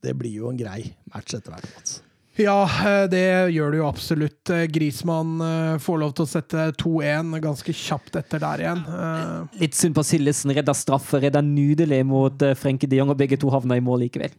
det 0.03 0.15
blir 0.19 0.41
jo 0.41 0.49
en 0.51 0.57
grei 0.59 0.87
match 1.13 1.35
etter 1.37 1.53
hvert, 1.53 1.69
Mats. 1.75 2.01
Ja, 2.39 2.63
eh, 2.65 3.03
det 3.11 3.53
gjør 3.53 3.73
det 3.73 3.77
jo 3.77 3.85
absolutt. 3.85 4.49
Eh, 4.49 4.65
Grismann 4.73 5.35
eh, 5.45 5.75
får 5.81 5.99
lov 6.01 6.15
til 6.17 6.25
å 6.25 6.31
sette 6.31 6.65
2-1 6.81 7.35
ganske 7.43 7.75
kjapt 7.77 8.17
etter 8.17 8.41
der 8.41 8.63
igjen. 8.63 8.81
Eh, 8.89 9.59
Litt 9.61 9.77
synd 9.77 9.93
på 9.97 10.05
Sillesen. 10.07 10.53
Redda 10.57 10.73
straffe, 10.77 11.21
redda 11.21 11.43
nydelig 11.45 12.01
mot 12.09 12.33
Frenke 12.33 12.61
Frenkie 12.63 12.89
de 12.89 12.97
Jong, 13.01 13.13
og 13.13 13.19
begge 13.21 13.37
to 13.37 13.53
havna 13.53 13.77
i 13.77 13.83
mål 13.85 14.07
likevel. 14.07 14.33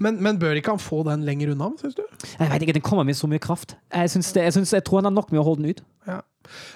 Men, 0.00 0.16
men 0.24 0.38
bør 0.40 0.56
ikke 0.56 0.72
han 0.72 0.80
få 0.80 1.02
den 1.04 1.26
lenger 1.28 1.52
unna, 1.52 1.68
syns 1.76 1.98
du? 1.98 2.02
Jeg 2.24 2.48
vet 2.54 2.64
ikke, 2.64 2.78
Den 2.78 2.86
kommer 2.86 3.04
med 3.04 3.18
så 3.18 3.28
mye 3.28 3.42
kraft. 3.42 3.76
Jeg, 3.92 4.14
syns 4.14 4.32
det, 4.32 4.46
jeg, 4.48 4.56
syns, 4.56 4.72
jeg 4.78 4.84
tror 4.86 5.02
han 5.02 5.10
har 5.10 5.16
nok 5.18 5.28
med 5.34 5.42
å 5.42 5.44
holde 5.44 5.66
den 5.66 5.74
ut. 5.76 5.82
Ja. 6.08 6.22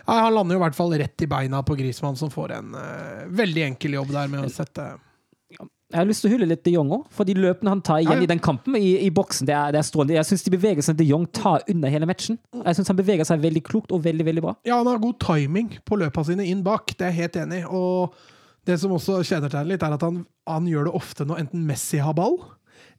Nei, 0.09 0.19
han 0.21 0.35
lander 0.35 0.57
jo 0.57 0.61
i 0.61 0.65
hvert 0.65 0.77
fall 0.79 0.95
rett 1.01 1.25
i 1.25 1.31
beina 1.31 1.63
på 1.67 1.77
Grismann, 1.79 2.19
som 2.21 2.31
får 2.33 2.57
en 2.59 2.77
uh, 2.77 3.25
veldig 3.35 3.67
enkel 3.71 3.99
jobb 3.99 4.15
der 4.15 4.31
med 4.33 4.47
å 4.47 4.53
sette 4.53 4.87
Jeg 5.55 5.99
har 6.01 6.09
lyst 6.09 6.25
til 6.25 6.31
å 6.31 6.35
hylle 6.35 6.49
litt 6.51 6.65
de 6.67 6.75
Jong 6.75 6.91
òg, 6.97 7.07
for 7.15 7.29
de 7.29 7.37
løpene 7.39 7.71
han 7.71 7.83
tar 7.85 8.03
igjen 8.03 8.17
Ja, 8.17 8.23
ja. 8.23 8.27
i 8.27 8.31
den 8.31 8.43
kampen 8.43 8.77
i, 8.79 8.95
i 9.07 9.11
boksen, 9.15 9.47
det 9.49 9.55
er, 9.55 9.75
det 9.75 9.81
er 9.81 9.87
strålende. 9.87 10.17
Jeg 10.19 10.29
syns 10.31 10.47
de 10.47 10.55
bevegelsene 10.57 10.99
de 10.99 11.09
Jong 11.11 11.27
tar 11.37 11.65
under 11.71 11.93
hele 11.93 12.09
matchen. 12.11 12.39
Jeg 12.61 12.79
syns 12.79 12.91
han 12.91 12.99
beveger 12.99 13.29
seg 13.29 13.43
veldig 13.45 13.63
klokt 13.67 13.95
og 13.95 14.03
veldig, 14.07 14.27
veldig 14.27 14.45
bra. 14.45 14.57
Ja, 14.67 14.81
han 14.81 14.91
har 14.91 15.03
god 15.03 15.21
timing 15.23 15.75
på 15.87 16.01
løpene 16.01 16.31
sine 16.33 16.49
inn 16.51 16.65
bak, 16.67 16.97
det 16.99 17.09
er 17.09 17.15
jeg 17.15 17.21
helt 17.23 17.41
enig 17.45 17.63
i. 17.63 17.69
Og 17.71 18.17
det 18.67 18.79
som 18.81 18.95
også 18.97 19.21
kjennetegner 19.23 19.75
litt, 19.75 19.85
er 19.85 19.95
at 19.97 20.05
han, 20.07 20.23
han 20.49 20.69
gjør 20.69 20.89
det 20.89 20.95
ofte 20.99 21.27
når 21.29 21.45
enten 21.45 21.67
Messi 21.69 22.01
har 22.03 22.17
ball, 22.17 22.39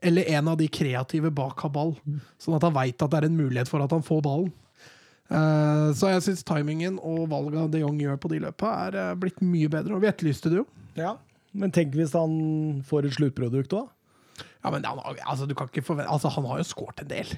eller 0.06 0.27
en 0.38 0.52
av 0.52 0.60
de 0.60 0.68
kreative 0.69 1.31
bak 1.34 1.65
har 1.65 1.72
ball. 1.73 1.95
Sånn 2.41 2.57
at 2.57 2.64
han 2.68 2.76
veit 2.76 3.02
at 3.02 3.11
det 3.11 3.19
er 3.19 3.27
en 3.30 3.39
mulighet 3.39 3.72
for 3.72 3.84
at 3.84 3.93
han 3.95 4.06
får 4.06 4.22
ballen. 4.26 4.53
Eh, 5.26 5.88
så 5.97 6.11
jeg 6.14 6.22
syns 6.27 6.43
timingen 6.45 6.99
og 7.02 7.26
valget 7.31 7.72
de 7.73 7.81
Jong 7.81 7.97
gjør 8.02 8.19
på 8.22 8.30
de 8.30 8.43
løpa, 8.43 8.73
er 8.88 8.99
eh, 9.02 9.15
blitt 9.18 9.41
mye 9.41 9.72
bedre. 9.73 9.95
Og 9.97 10.03
vi 10.03 10.11
etterlyste 10.11 10.52
det 10.53 10.61
jo. 10.61 10.68
Ja. 10.99 11.15
Men 11.56 11.72
tenk 11.73 11.95
hvis 11.97 12.14
han 12.18 12.84
får 12.85 13.07
et 13.10 13.18
sluttprodukt 13.18 13.73
òg? 13.77 13.89
Ja, 14.65 14.72
men 14.73 14.85
han, 14.85 14.99
altså, 15.26 15.47
du 15.47 15.56
kan 15.57 15.69
ikke 15.72 15.85
forvente, 15.85 16.11
altså, 16.11 16.30
han 16.34 16.45
har 16.49 16.60
jo 16.61 16.68
skåret 16.68 17.03
en 17.03 17.10
del. 17.10 17.35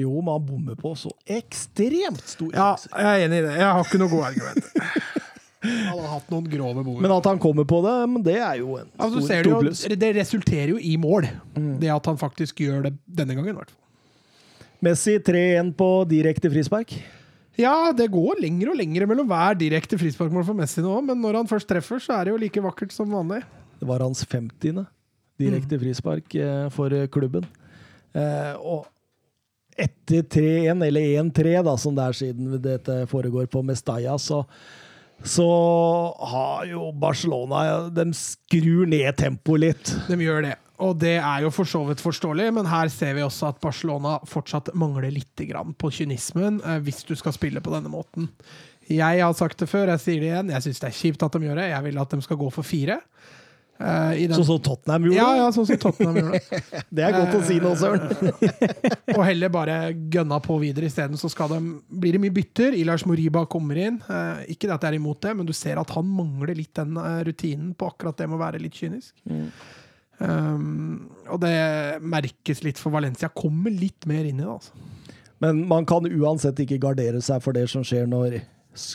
Jo, 0.00 0.10
men 0.18 0.32
han 0.34 0.46
bommer 0.46 0.78
på 0.78 0.90
så 0.98 1.12
ekstremt 1.30 2.22
store 2.26 2.56
Ja, 2.58 2.72
jeg 2.98 3.06
er 3.22 3.26
enig 3.28 3.38
i 3.38 3.44
det. 3.46 3.52
Jeg 3.60 3.68
har 3.76 3.84
ikke 3.86 4.00
noe 4.02 4.10
gode 4.10 4.32
argumenter. 4.32 4.90
Han 5.64 5.96
har 5.96 6.10
hatt 6.18 6.26
noen 6.28 6.44
grove 6.52 6.82
bord. 6.84 6.98
Men 7.00 7.12
at 7.14 7.24
han 7.24 7.38
kommer 7.40 7.64
på 7.64 7.78
det, 7.80 7.92
men 8.12 8.20
det 8.26 8.34
er 8.36 8.58
jo 8.60 8.74
en 8.76 8.90
Altså, 9.00 9.22
stor, 9.24 9.46
stor 9.46 9.62
pluss. 9.62 9.84
det 10.02 10.10
resulterer 10.12 10.74
jo 10.74 10.76
i 10.76 10.90
mål, 11.00 11.24
det 11.80 11.88
at 11.88 12.10
han 12.10 12.18
faktisk 12.20 12.60
gjør 12.60 12.82
det 12.84 12.90
denne 13.08 13.32
gangen. 13.32 13.54
i 13.54 13.56
hvert 13.56 13.72
fall. 13.72 14.74
Messi 14.84 15.14
3-1 15.24 15.70
på 15.78 15.88
direkte 16.10 16.50
frispark. 16.52 16.92
Ja, 17.60 17.92
det 17.94 18.08
går 18.10 18.40
lenger 18.42 18.72
og 18.72 18.78
lenger 18.80 19.06
mellom 19.06 19.28
hver 19.30 19.54
direkte 19.58 19.98
frisparkmål 20.00 20.46
for 20.46 20.58
Messi 20.58 20.82
nå, 20.82 20.94
men 21.06 21.20
når 21.22 21.38
han 21.40 21.50
først 21.50 21.68
treffer, 21.70 22.02
så 22.02 22.16
er 22.16 22.26
det 22.26 22.34
jo 22.34 22.40
like 22.42 22.64
vakkert 22.64 22.94
som 22.94 23.12
vanlig. 23.14 23.44
Det 23.78 23.86
var 23.86 24.02
hans 24.02 24.24
50. 24.26 24.82
direkte 25.38 25.78
frispark 25.78 26.34
eh, 26.34 26.66
for 26.74 26.94
eh, 26.94 27.06
klubben. 27.12 27.46
Eh, 28.14 28.54
og 28.58 28.88
etter 29.78 30.26
3-1, 30.30 30.82
eller 30.86 31.12
1-3, 31.22 31.54
da, 31.66 31.76
som 31.78 31.94
det 31.94 32.08
er 32.08 32.18
siden 32.18 32.58
dette 32.62 32.98
foregår 33.10 33.46
på 33.50 33.62
Mestalla, 33.66 34.16
så, 34.18 34.42
så 35.22 35.48
har 36.34 36.66
jo 36.70 36.90
Barcelona 36.94 37.88
De 37.90 38.06
skrur 38.18 38.86
ned 38.90 39.14
tempoet 39.18 39.66
litt. 39.68 39.94
De 40.10 40.18
gjør 40.22 40.46
det. 40.46 40.56
Og 40.82 40.96
det 40.98 41.16
er 41.20 41.44
jo 41.44 41.52
for 41.54 41.68
så 41.70 41.84
vidt 41.86 42.02
forståelig, 42.02 42.48
men 42.56 42.66
her 42.66 42.90
ser 42.90 43.14
vi 43.14 43.22
også 43.22 43.52
at 43.52 43.60
Barcelona 43.62 44.16
fortsatt 44.26 44.72
mangler 44.74 45.12
litt 45.14 45.44
på 45.78 45.90
kynismen, 45.94 46.60
eh, 46.64 46.80
hvis 46.82 47.04
du 47.06 47.14
skal 47.14 47.32
spille 47.36 47.62
på 47.62 47.70
denne 47.74 47.92
måten. 47.92 48.28
Jeg 48.90 49.22
har 49.22 49.32
sagt 49.38 49.58
det 49.58 49.70
før, 49.70 49.88
jeg 49.94 50.02
sier 50.02 50.20
det 50.20 50.32
igjen, 50.32 50.50
jeg 50.50 50.66
syns 50.66 50.82
det 50.82 50.90
er 50.90 50.98
kjipt 50.98 51.22
at 51.22 51.32
de 51.32 51.46
gjør 51.46 51.56
det. 51.62 51.70
Jeg 51.70 51.82
vil 51.86 51.98
at 52.02 52.10
de 52.10 52.22
skal 52.26 52.36
gå 52.36 52.50
for 52.52 52.66
fire. 52.66 52.98
Eh, 53.80 54.26
den- 54.28 54.34
Sånn 54.34 54.44
som 54.46 54.60
Tottenham 54.60 55.02
gjorde. 55.04 55.16
ja, 55.16 55.36
ja, 55.36 55.46
sånn 55.50 55.66
som 55.66 55.76
Tottenham 55.76 56.16
gjorde. 56.16 56.40
det. 56.50 56.84
Det 56.94 57.04
er 57.04 57.12
godt 57.12 57.34
å 57.34 57.42
si 57.46 57.58
nå, 57.58 57.72
Søren. 57.74 59.16
Og 59.16 59.24
heller 59.24 59.48
bare 59.48 59.78
gønna 59.94 60.38
på 60.42 60.58
videre 60.60 60.86
isteden. 60.86 61.16
Så 61.18 61.28
de, 61.48 61.58
blir 61.90 62.12
det 62.12 62.20
mye 62.20 62.34
bytter. 62.34 62.74
Ilars 62.78 63.04
Moriba 63.06 63.46
kommer 63.46 63.76
inn. 63.76 64.00
Uh, 64.08 64.44
ikke 64.46 64.68
det 64.68 64.74
at 64.76 64.82
jeg 64.86 64.94
er 64.94 65.00
imot 65.00 65.20
det, 65.20 65.36
men 65.36 65.46
du 65.46 65.52
ser 65.52 65.78
at 65.80 65.90
han 65.90 66.06
mangler 66.06 66.54
litt 66.54 66.74
den 66.74 66.96
eh, 66.96 67.24
rutinen 67.26 67.74
på 67.74 67.90
akkurat 67.90 68.16
det 68.16 68.28
med 68.28 68.38
å 68.38 68.44
være 68.44 68.62
litt 68.62 68.74
kynisk. 68.78 69.12
Um, 70.18 71.10
og 71.28 71.40
det 71.42 71.54
merkes 72.04 72.62
litt 72.66 72.80
for 72.80 72.94
Valencia. 72.94 73.30
Kommer 73.32 73.74
litt 73.74 74.06
mer 74.10 74.26
inn 74.28 74.40
i 74.40 74.44
det, 74.44 74.50
altså. 74.50 74.74
Men 75.42 75.64
man 75.68 75.86
kan 75.88 76.06
uansett 76.06 76.60
ikke 76.62 76.80
gardere 76.80 77.20
seg 77.24 77.42
for 77.44 77.56
det 77.56 77.66
som 77.72 77.82
skjer 77.84 78.06
når 78.08 78.38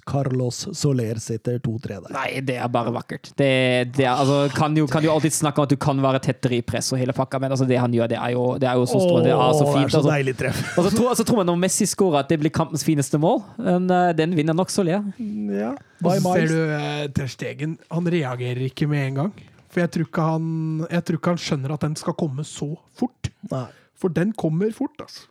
Carlos 0.05 0.67
Soler 0.75 1.19
sitter 1.23 1.59
2-3 1.59 1.99
der. 2.03 2.11
Nei, 2.13 2.41
det 2.45 2.57
er 2.59 2.67
bare 2.71 2.91
vakkert. 2.93 3.31
Det, 3.39 3.49
det 3.95 4.05
er, 4.05 4.11
altså, 4.11 4.41
kan, 4.55 4.75
jo, 4.77 4.87
kan 4.91 5.03
jo 5.05 5.13
alltid 5.13 5.35
snakke 5.35 5.61
om 5.61 5.67
at 5.67 5.73
du 5.73 5.77
kan 5.79 6.01
være 6.03 6.21
tettere 6.23 6.57
i 6.59 6.61
press 6.65 6.91
og 6.93 6.99
hele 6.99 7.15
pakka, 7.15 7.39
men 7.41 7.55
altså, 7.55 7.67
det 7.69 7.79
han 7.79 7.93
gjør, 7.95 8.11
det 8.11 8.17
er 8.19 8.33
jo, 8.35 8.45
det 8.59 8.69
er 8.69 8.79
jo 8.79 8.87
så 8.89 8.99
strålende. 8.99 9.29
Det 9.29 9.35
er 9.35 9.53
så 9.59 9.67
fint. 9.69 9.91
så 9.91 9.99
Altså. 9.99 10.11
deilig 10.11 10.35
treff. 10.39 10.63
Og 10.77 10.87
så 10.87 10.95
tror, 10.95 11.09
altså, 11.13 11.27
tror 11.27 11.41
man 11.41 11.49
når 11.51 11.61
Messi 11.63 11.87
scorer 11.89 12.23
at 12.23 12.31
det 12.31 12.39
blir 12.41 12.53
kampens 12.55 12.83
fineste 12.87 13.19
mål, 13.21 13.41
men 13.59 13.87
uh, 13.91 14.09
den 14.15 14.35
vinner 14.37 14.57
nok 14.57 14.73
Soler. 14.73 15.05
Ja. 15.19 15.71
Og 15.99 16.09
Bye, 16.09 16.19
så 16.23 16.35
ser 16.35 16.51
du 16.51 16.59
uh, 16.73 17.05
Ter 17.15 17.31
Stegen. 17.31 17.77
Han 17.91 18.07
reagerer 18.11 18.67
ikke 18.67 18.87
med 18.89 19.07
en 19.07 19.23
gang. 19.23 19.33
For 19.69 19.83
jeg 19.83 19.93
tror 19.95 20.23
han, 20.25 20.45
jeg 20.89 21.05
tror 21.05 21.19
ikke 21.19 21.33
han 21.35 21.43
skjønner 21.43 21.75
at 21.75 21.83
den 21.85 21.97
skal 21.99 22.17
komme 22.17 22.45
så 22.47 22.71
fort. 22.97 23.29
Nei. 23.51 23.67
For 23.99 24.13
den 24.13 24.31
kommer 24.37 24.71
fort, 24.75 24.95
altså. 25.03 25.27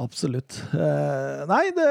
Absolutt. 0.00 0.56
Eh, 0.72 1.42
nei, 1.50 1.64
det, 1.76 1.88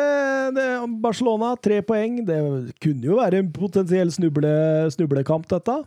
det, 0.57 0.67
Barcelona, 1.03 1.53
tre 1.61 1.79
poeng. 1.85 2.21
Det 2.27 2.39
kunne 2.81 3.07
jo 3.07 3.19
være 3.21 3.43
en 3.43 3.51
potensiell 3.53 4.11
snuble, 4.13 4.51
snublekamp, 4.95 5.45
dette. 5.51 5.77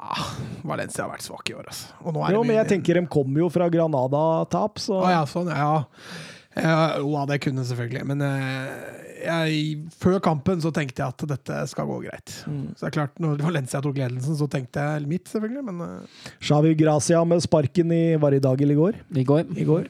Ah, 0.00 0.26
Valencia 0.64 1.04
har 1.04 1.14
vært 1.14 1.24
svak 1.24 1.50
i 1.50 1.56
år, 1.56 1.70
altså. 1.72 1.94
Er 2.10 2.36
Jo, 2.36 2.42
men 2.44 2.56
jeg 2.60 2.68
tenker 2.74 3.00
de 3.00 3.06
kommer 3.10 3.42
jo 3.42 3.48
fra 3.52 3.68
Granada-tap, 3.72 4.80
så 4.80 5.00
ah, 5.00 5.14
ja, 5.18 5.24
sånn, 5.28 5.50
ja. 5.52 5.72
Ja, 6.58 6.98
jo, 6.98 7.12
ja, 7.14 7.26
det 7.30 7.38
kunne 7.44 7.62
selvfølgelig. 7.66 8.02
Men 8.10 8.24
eh, 8.26 8.70
jeg, 9.22 9.60
før 10.00 10.18
kampen 10.24 10.62
så 10.62 10.72
tenkte 10.74 11.02
jeg 11.04 11.14
at 11.14 11.24
dette 11.30 11.60
skal 11.70 11.88
gå 11.88 12.00
greit. 12.06 12.34
Så 12.42 12.82
det 12.82 12.88
er 12.90 12.96
klart, 12.96 13.20
når 13.22 13.44
Valencia 13.44 13.82
tok 13.84 14.00
ledelsen, 14.00 14.38
så 14.38 14.48
tenkte 14.50 14.82
jeg 14.82 15.06
mitt, 15.10 15.30
selvfølgelig. 15.30 15.64
Men 15.68 15.84
Shawi 16.40 16.72
Xavi 16.72 16.74
Gracia 16.82 17.22
med 17.28 17.44
sparken 17.44 17.94
i 17.94 18.02
Var 18.20 18.38
i 18.38 18.42
dag 18.42 18.62
eller 18.66 18.76
i 18.76 18.80
går? 18.80 19.00
I 19.22 19.26
går. 19.28 19.46
I 19.54 19.68
går. 19.68 19.88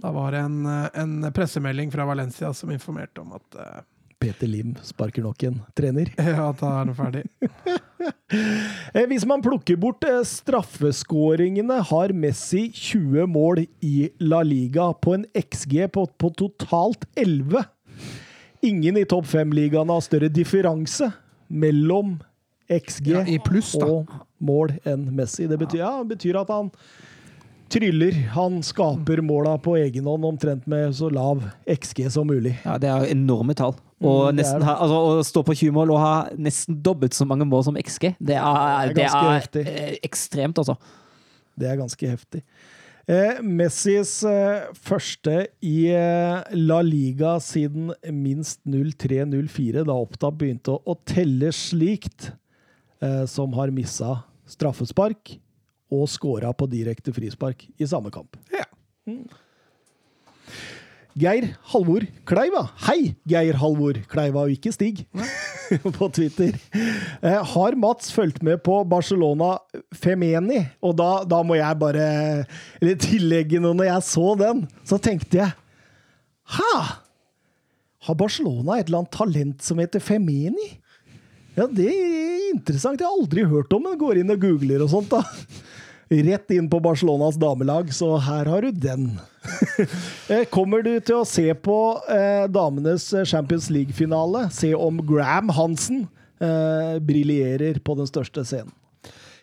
da 0.00 0.10
var 0.14 0.32
det 0.32 0.40
en, 0.46 0.58
eh, 0.66 0.88
en 1.02 1.32
pressemelding 1.36 1.92
fra 1.92 2.06
Valencia 2.08 2.54
som 2.56 2.70
informerte 2.72 3.20
om 3.20 3.34
at, 3.36 3.60
eh, 3.60 3.80
Peter 4.18 4.50
Lim 4.50 4.74
sparker 4.82 5.22
nok 5.22 5.42
en 5.46 5.60
trener. 5.78 6.10
ja, 6.18 6.48
da 6.58 6.72
er 6.80 6.90
det 6.90 6.96
ferdig. 6.98 7.24
Eh, 8.94 9.04
Hvis 9.10 9.24
man 9.26 9.40
plukker 9.42 9.76
bort 9.80 10.04
eh, 10.06 10.20
straffeskåringene, 10.24 11.78
har 11.88 12.12
Messi 12.14 12.68
20 12.70 13.24
mål 13.32 13.62
i 13.84 14.10
La 14.22 14.42
Liga 14.46 14.90
på 15.02 15.16
en 15.16 15.24
XG 15.36 15.88
på, 15.94 16.04
på 16.20 16.30
totalt 16.38 17.06
11. 17.18 17.64
Ingen 18.68 19.00
i 19.00 19.04
topp 19.08 19.26
fem-ligaene 19.32 19.96
har 19.96 20.04
større 20.04 20.30
differanse 20.32 21.10
mellom 21.48 22.18
XG 22.68 23.10
Ja, 23.14 23.24
I 23.24 23.38
pluss, 23.42 23.72
og 23.80 24.12
mål 24.44 24.76
enn 24.88 25.08
Messi. 25.16 25.48
Det 25.50 25.58
betyr, 25.60 25.82
ja, 25.82 25.92
betyr 26.06 26.38
at 26.44 26.52
han 26.52 26.70
tryller. 27.72 28.16
Han 28.36 28.60
skaper 28.64 29.24
måla 29.24 29.56
på 29.62 29.76
egen 29.80 30.08
hånd 30.08 30.28
omtrent 30.28 30.68
med 30.70 30.94
så 30.96 31.10
lav 31.12 31.42
XG 31.68 32.06
som 32.12 32.28
mulig. 32.28 32.58
Ja, 32.64 32.76
det 32.80 32.92
er 32.92 33.10
enorme 33.12 33.56
tall. 33.58 33.76
Og 34.00 34.28
Mm, 34.32 34.36
nesten 34.38 34.62
ha, 34.62 34.76
altså, 34.84 34.98
å 35.18 35.24
stå 35.26 35.42
på 35.42 35.54
20 35.58 35.72
mål 35.74 35.90
og 35.90 35.98
ha 35.98 36.12
nesten 36.38 36.76
dobbelt 36.86 37.14
så 37.16 37.26
mange 37.26 37.44
mål 37.48 37.64
som 37.66 37.74
XG, 37.80 38.12
det 38.20 38.36
er, 38.38 38.92
Det 38.94 38.94
er 38.94 38.94
det 38.94 39.06
er, 39.08 39.38
heftig. 39.40 39.66
eh, 39.66 39.96
ekstremt, 40.06 40.58
altså. 40.58 40.76
Det 41.58 41.66
er 41.66 41.76
ganske 41.80 42.06
heftig. 42.12 42.42
Eh, 43.08 43.40
Messis 43.42 44.22
eh, 44.28 44.68
første 44.76 45.48
i 45.64 45.88
eh, 45.90 46.42
La 46.54 46.78
Liga 46.84 47.38
siden 47.40 47.90
minst 48.12 48.60
03-04, 48.68 49.82
da 49.88 49.96
Oppta 49.96 50.30
begynte 50.30 50.76
å, 50.76 50.82
å 50.86 50.94
telle 51.08 51.50
slikt, 51.56 52.30
eh, 53.02 53.24
som 53.26 53.52
har 53.58 53.72
missa 53.74 54.20
straffespark 54.46 55.38
og 55.90 56.06
scora 56.12 56.52
på 56.52 56.68
direkte 56.70 57.10
frispark 57.16 57.64
i 57.80 57.86
samme 57.88 58.12
kamp. 58.12 58.36
Ja. 58.52 58.66
Geir 61.18 61.48
Halvor 61.72 62.04
Kleiva. 62.28 62.62
Hei, 62.86 63.14
Geir 63.28 63.58
Halvor 63.58 63.98
Kleiva, 64.10 64.44
og 64.46 64.52
ikke 64.54 64.72
Stig, 64.74 65.02
på 65.98 66.08
Twitter. 66.14 66.54
Eh, 67.20 67.40
har 67.52 67.76
Mats 67.80 68.12
fulgt 68.14 68.42
med 68.46 68.62
på 68.66 68.78
Barcelona 68.88 69.56
Femeni? 69.96 70.60
Og 70.84 70.94
da, 70.98 71.10
da 71.28 71.42
må 71.46 71.58
jeg 71.58 71.80
bare 71.80 72.08
eller 72.78 73.00
tillegge 73.02 73.60
noe. 73.62 73.76
Når 73.78 73.90
jeg 73.90 74.06
så 74.12 74.32
den, 74.38 74.64
så 74.86 75.00
tenkte 75.02 75.42
jeg 75.42 75.54
Ha! 76.54 76.74
Har 78.06 78.16
Barcelona 78.16 78.78
et 78.78 78.86
eller 78.86 79.02
annet 79.02 79.16
talent 79.18 79.64
som 79.66 79.80
heter 79.82 80.00
Femeni? 80.00 80.70
Ja, 81.58 81.66
det 81.66 81.88
er 81.90 82.52
interessant. 82.52 83.02
Jeg 83.02 83.08
har 83.08 83.18
aldri 83.18 83.42
hørt 83.50 83.74
om 83.74 83.88
det. 83.88 83.98
Går 83.98 84.20
inn 84.20 84.30
og 84.30 84.40
googler 84.44 84.84
og 84.84 84.92
sånt, 84.92 85.10
da. 85.10 85.24
Rett 86.08 86.50
inn 86.50 86.70
på 86.72 86.80
Barcelonas 86.80 87.36
damelag, 87.36 87.90
så 87.92 88.14
her 88.24 88.48
har 88.48 88.62
du 88.62 88.70
den. 88.72 89.10
Eh, 90.28 90.44
Kommer 90.52 90.82
du 90.84 90.90
til 91.00 91.22
å 91.22 91.26
se 91.28 91.46
på 91.64 91.74
eh, 92.12 92.44
damenes 92.52 93.06
Champions 93.30 93.70
League-finale? 93.72 94.48
Se 94.52 94.74
om 94.76 94.98
Graham 95.08 95.48
Hansen 95.56 96.02
eh, 96.40 96.98
briljerer 97.00 97.78
på 97.80 97.96
den 97.96 98.08
største 98.10 98.44
scenen. 98.44 98.74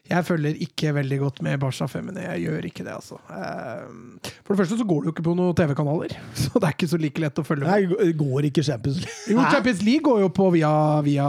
Jeg 0.06 0.22
følger 0.28 0.58
ikke 0.62 0.92
veldig 0.94 1.18
godt 1.20 1.40
med 1.42 1.58
Barca 1.60 1.88
Femini. 1.90 2.22
Jeg 2.22 2.44
gjør 2.46 2.66
ikke 2.70 2.84
det, 2.86 2.94
altså. 2.94 3.16
Eh, 3.26 4.30
For 4.46 4.54
det 4.54 4.60
første 4.60 4.78
så 4.78 4.86
går 4.86 5.00
det 5.02 5.10
jo 5.10 5.14
ikke 5.16 5.24
på 5.26 5.34
noen 5.40 5.56
TV-kanaler, 5.58 6.14
så 6.44 6.52
det 6.62 6.68
er 6.70 6.76
ikke 6.76 6.90
så 6.92 7.00
like 7.02 7.24
lett 7.24 7.42
å 7.42 7.46
følge 7.48 7.66
med. 7.66 7.90
Nei, 7.90 8.12
går 8.20 8.48
ikke 8.52 8.64
Champions 8.68 9.00
League. 9.02 9.34
Jo, 9.34 9.48
Champions 9.56 9.82
League 9.88 10.06
går 10.06 10.22
jo 10.22 10.30
på 10.38 10.52
via, 10.54 10.72
via, 11.06 11.26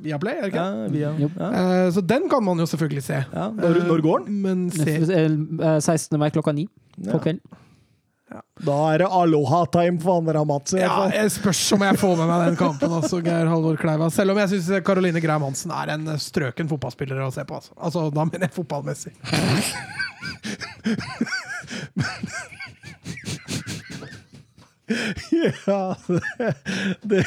via 0.00 0.18
Play, 0.22 0.38
er 0.40 0.46
det 0.46 0.52
ikke? 0.54 0.64
Ja, 0.64 0.88
via, 0.96 1.12
Jo. 1.20 1.30
ja, 1.36 1.50
Eh, 1.60 1.90
Så 1.92 2.00
den 2.06 2.28
kan 2.32 2.44
man 2.44 2.58
jo 2.58 2.66
selvfølgelig 2.72 3.02
se. 3.04 3.20
ja. 3.34 3.48
Når, 3.60 3.82
når 3.90 4.00
går 4.08 4.24
den? 4.26 4.40
Men 4.48 4.66
se, 4.70 4.96
Eh, 5.10 5.78
16. 5.80 6.18
mai 6.18 6.30
klokka 6.30 6.52
ni 6.56 6.68
på 7.10 7.20
Ja. 8.30 8.40
Da 8.62 8.76
er 8.92 9.02
det 9.02 9.08
aloha-time 9.10 9.98
for 10.02 10.20
Andra 10.20 10.44
Mats. 10.46 10.74
i 10.76 10.82
ja, 10.84 11.08
jeg 11.10 11.32
spørs 11.34 11.62
om 11.74 11.82
jeg 11.82 11.98
får 11.98 12.12
med 12.20 12.28
meg 12.30 12.44
den 12.44 12.58
kampen, 12.60 12.92
altså, 13.00 13.18
Geir 13.26 13.50
Halvor 13.50 13.78
Kleiva. 13.80 14.10
Selv 14.14 14.34
om 14.34 14.38
jeg 14.38 14.52
syns 14.52 14.68
Caroline 14.86 15.22
Graham 15.24 15.48
Hansen 15.48 15.74
er 15.74 15.94
en 15.96 16.06
strøken 16.22 16.70
fotballspiller 16.70 17.18
å 17.26 17.32
se 17.34 17.42
på. 17.48 17.58
Altså, 17.58 17.74
altså 17.76 18.06
da 18.14 18.26
mener 18.28 18.46
jeg 18.46 18.54
fotballmessig. 18.60 19.14
Ja, 25.66 25.94
det, 26.06 26.54
det. 27.02 27.24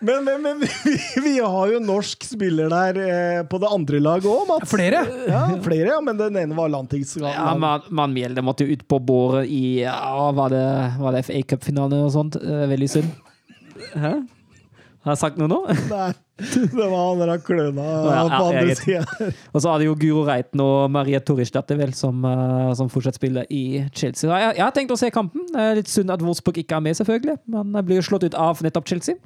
Men, 0.00 0.24
men, 0.24 0.42
men 0.42 0.60
vi, 0.84 0.96
vi 1.24 1.32
har 1.42 1.72
jo 1.72 1.80
norsk 1.82 2.22
spiller 2.24 2.70
der 2.70 3.00
eh, 3.02 3.40
på 3.50 3.58
det 3.60 3.70
andre 3.74 4.00
laget 4.02 4.28
òg, 4.30 4.44
Mats. 4.48 4.70
Flere? 4.70 5.02
Ja, 5.26 5.42
flere, 5.64 5.90
ja, 5.90 5.98
men 6.04 6.20
den 6.20 6.38
ene 6.38 6.56
var 6.58 6.70
landslagsmann. 6.72 7.34
Ja, 7.34 7.52
Man, 7.58 7.86
man 7.90 8.14
Mjelde 8.14 8.44
måtte 8.46 8.66
jo 8.66 8.76
ut 8.78 8.86
på 8.88 9.00
båret 9.02 9.50
i 9.50 9.80
ja, 9.82 10.30
Var 10.38 10.54
det, 10.54 10.64
var 11.02 11.16
det 11.16 11.24
FA 11.26 11.42
Cup-finale 11.50 12.02
og 12.06 12.12
sånt? 12.14 12.38
Eh, 12.40 12.64
Veldig 12.70 12.90
synd. 12.94 13.10
Hæ? 13.98 14.14
Har 15.08 15.14
jeg 15.16 15.20
sagt 15.22 15.38
noe 15.40 15.48
nå? 15.48 15.58
Nei, 15.88 16.08
det 16.36 16.74
var 16.76 16.98
han 16.98 17.22
der 17.22 17.40
kløna 17.40 17.84
ja, 18.04 18.24
på 18.28 18.40
andre 18.50 18.74
sida. 18.76 19.30
Og 19.54 19.62
så 19.64 19.72
hadde 19.72 19.86
jo 19.86 19.94
Guro 19.96 20.26
Reiten 20.28 20.60
og 20.60 20.90
Maria 20.92 21.22
Torrisdatter 21.24 21.78
vel 21.80 21.94
som, 21.96 22.20
eh, 22.28 22.74
som 22.76 22.90
fortsatt 22.92 23.16
spiller 23.16 23.48
i 23.48 23.86
Chelsea. 23.88 24.28
Jeg, 24.28 24.58
jeg 24.58 24.66
har 24.66 24.76
tenkt 24.76 24.92
å 24.92 25.00
se 25.00 25.08
kampen. 25.14 25.48
Litt 25.78 25.88
synd 25.88 26.12
at 26.12 26.20
Wolfsburg 26.24 26.60
ikke 26.60 26.76
er 26.76 26.84
med, 26.84 26.98
selvfølgelig. 27.00 27.38
Men 27.48 27.80
blir 27.88 28.02
jo 28.02 28.06
slått 28.10 28.28
ut 28.28 28.36
av 28.36 28.60
nettopp 28.64 28.92
Chelsea. 28.92 29.16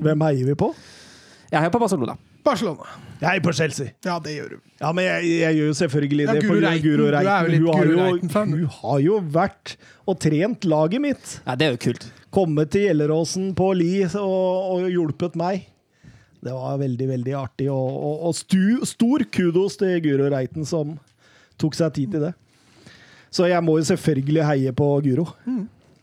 Hvem 0.00 0.24
heier 0.24 0.48
vi 0.48 0.56
på? 0.64 0.72
Jeg 1.50 1.60
heier 1.60 1.74
på 1.74 1.82
Barcelona. 1.82 2.16
Barcelona. 2.44 2.86
Jeg 3.20 3.28
heier 3.28 3.42
på 3.44 3.52
Chelsea. 3.52 3.92
Ja, 4.06 4.16
det 4.22 4.32
gjør 4.36 4.54
du. 4.54 4.60
Ja, 4.80 4.92
men 4.96 5.04
jeg, 5.04 5.32
jeg 5.42 5.56
gjør 5.58 5.66
jo 5.68 5.74
selvfølgelig 5.80 6.26
det. 6.30 6.36
Ja, 6.38 6.46
på 6.48 6.56
Reiten. 6.64 6.88
Jo 6.88 7.08
Reiten. 7.12 7.66
Hun 7.66 7.74
har 7.74 7.90
jo, 7.90 8.06
hun 8.54 8.70
har 8.78 9.02
jo 9.04 9.18
vært 9.34 9.74
og 10.08 10.16
trent 10.24 10.64
laget 10.68 11.04
mitt. 11.04 11.34
Ja, 11.44 11.56
det 11.60 11.66
er 11.66 11.76
jo 11.76 11.82
kult. 11.84 12.06
Kommet 12.32 12.72
til 12.72 12.86
Gjelleråsen 12.86 13.50
på 13.58 13.72
Li 13.76 13.92
og, 14.06 14.24
og 14.24 14.88
hjulpet 14.88 15.36
meg. 15.40 15.66
Det 16.40 16.54
var 16.56 16.78
veldig, 16.80 17.08
veldig 17.10 17.34
artig. 17.36 17.68
Og, 17.68 17.90
og, 17.92 18.22
og 18.30 18.36
stu, 18.38 18.80
stor 18.88 19.26
kudos 19.34 19.76
til 19.80 19.98
Guro 20.06 20.30
Reiten, 20.32 20.64
som 20.68 20.96
tok 21.60 21.76
seg 21.76 21.92
tid 21.98 22.16
til 22.16 22.24
det. 22.30 22.32
Så 23.30 23.46
jeg 23.50 23.62
må 23.62 23.76
jo 23.78 23.86
selvfølgelig 23.92 24.46
heie 24.48 24.72
på 24.74 24.88
Guro. 25.04 25.28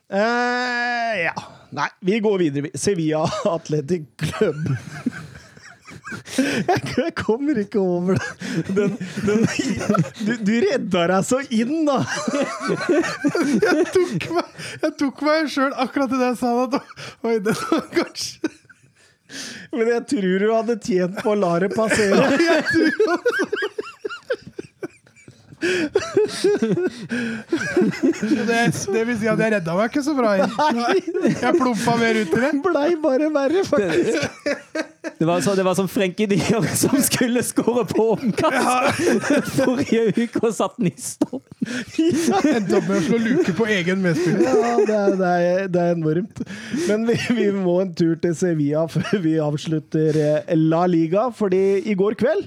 Eh, 0.08 1.24
ja. 1.26 1.34
Nei, 1.76 1.90
vi 2.00 2.20
går 2.24 2.38
videre. 2.40 2.70
Sevilla 2.80 3.26
Athletic 3.56 4.06
Club. 4.22 4.70
Jeg, 6.38 6.82
jeg 6.98 7.14
kommer 7.18 7.58
ikke 7.60 7.80
over 7.82 8.16
det. 8.16 8.28
Den, 8.78 8.94
den, 9.26 9.42
du, 10.24 10.32
du 10.48 10.54
redda 10.64 11.08
deg 11.12 11.26
så 11.28 11.42
inn, 11.54 11.82
da! 11.88 11.98
Jeg 13.68 13.88
tok 13.94 14.28
meg, 14.38 14.54
jeg 14.84 14.94
tok 15.02 15.24
meg 15.28 15.50
sjøl 15.52 15.74
akkurat 15.76 16.14
i 16.14 16.22
det 16.22 16.30
jeg 16.32 16.40
sa. 16.44 16.54
det. 16.72 16.82
oi, 17.28 17.36
det 17.44 17.56
var 17.60 17.84
kanskje 17.96 18.54
Men 19.76 19.90
jeg 19.92 20.04
tror 20.14 20.38
du 20.40 20.48
hadde 20.54 20.78
tjent 20.86 21.20
på 21.24 21.34
å 21.34 21.40
la 21.42 21.54
det 21.66 21.72
passere. 21.76 22.24
Det, 28.48 28.74
det 28.94 29.04
vil 29.08 29.18
si 29.18 29.26
at 29.26 29.40
jeg 29.42 29.54
redda 29.56 29.74
meg 29.78 29.88
ikke 29.90 30.04
så 30.06 30.14
bra 30.18 30.36
inn. 30.38 30.52
Jeg 31.34 31.54
plumpa 31.58 31.96
mer 31.98 32.20
ut 32.22 32.30
i 32.36 32.42
det. 32.44 32.52
Blei 32.66 32.92
bare 33.02 33.30
verre, 33.34 33.64
faktisk. 33.66 34.20
Det 35.18 35.26
var, 35.26 35.42
så, 35.42 35.56
det 35.58 35.64
var 35.66 35.74
som 35.78 35.88
Frenkie 35.90 36.28
de 36.30 36.38
som 36.78 36.94
skulle 37.02 37.42
skåre 37.46 37.86
på 37.90 38.04
omkast 38.18 39.56
forrige 39.56 40.12
uke 40.14 40.44
og 40.44 40.54
satt 40.54 40.76
den 40.78 40.92
i 40.92 40.94
stopp. 41.02 41.42
Endte 41.64 42.78
opp 42.78 42.86
med 42.86 42.98
å 43.00 43.06
slå 43.08 43.18
luke 43.24 43.56
på 43.58 43.66
egen 43.78 44.04
medspiller. 44.04 44.46
Ja, 44.46 44.76
det 44.78 44.98
er, 44.98 45.16
det 45.18 45.32
er, 45.32 45.72
det 45.74 45.86
er 45.86 45.96
enormt. 45.96 46.44
Men 46.86 47.08
vi, 47.10 47.18
vi 47.40 47.48
må 47.56 47.80
en 47.82 47.96
tur 47.98 48.14
til 48.22 48.36
Sevilla 48.38 48.86
før 48.92 49.18
vi 49.24 49.38
avslutter 49.42 50.22
eh, 50.22 50.54
La 50.60 50.86
Liga, 50.92 51.32
fordi 51.34 51.82
i 51.88 51.98
går 51.98 52.20
kveld 52.20 52.46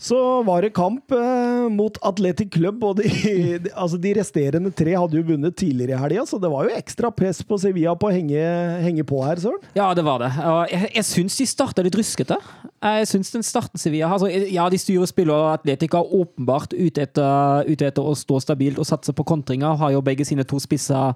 så 0.00 0.18
var 0.46 0.64
det 0.64 0.72
kamp 0.72 1.12
eh, 1.12 1.66
mot 1.68 1.98
Atletic 2.08 2.48
Club, 2.54 2.80
og 2.88 2.96
de, 3.02 3.10
de, 3.64 3.72
altså 3.74 3.98
de 4.00 4.14
resterende 4.16 4.72
tre 4.72 4.94
hadde 4.96 5.18
jo 5.18 5.26
vunnet 5.28 5.58
tidligere 5.60 5.98
i 5.98 6.00
helga, 6.00 6.24
så 6.28 6.40
det 6.40 6.48
var 6.52 6.64
jo 6.64 6.78
ekstra 6.78 7.10
press 7.12 7.42
på 7.44 7.58
Sevilla 7.60 7.92
på 8.00 8.08
å 8.08 8.14
henge, 8.14 8.40
henge 8.80 9.04
på 9.04 9.20
her, 9.26 9.42
Søren. 9.42 9.60
Ja, 9.76 9.90
det 9.96 10.06
var 10.06 10.22
det. 10.24 10.32
Og 10.40 10.72
jeg, 10.72 10.90
jeg 10.96 11.08
syns 11.10 11.36
de 11.36 11.48
starta 11.50 11.84
litt 11.84 12.00
ruskete. 12.00 12.40
Jeg 12.80 13.12
syns 13.12 13.34
den 13.34 13.44
starten 13.44 13.80
Sevilla 13.80 14.08
altså, 14.14 14.30
Ja, 14.30 14.70
de 14.72 14.80
styrer 14.80 15.10
spillet, 15.10 15.36
og 15.36 15.52
Atletic 15.58 15.94
er 15.94 16.16
åpenbart 16.22 16.72
ute 16.72 17.04
etter, 17.04 17.68
ute 17.68 17.92
etter 17.92 18.08
å 18.08 18.16
stå 18.16 18.40
stabilt 18.40 18.80
og 18.80 18.88
satse 18.88 19.12
på 19.12 19.26
kontringer. 19.28 19.76
Har 19.82 19.92
jo 19.92 20.04
begge 20.04 20.24
sine 20.24 20.48
to 20.48 20.60
spisser 20.62 21.12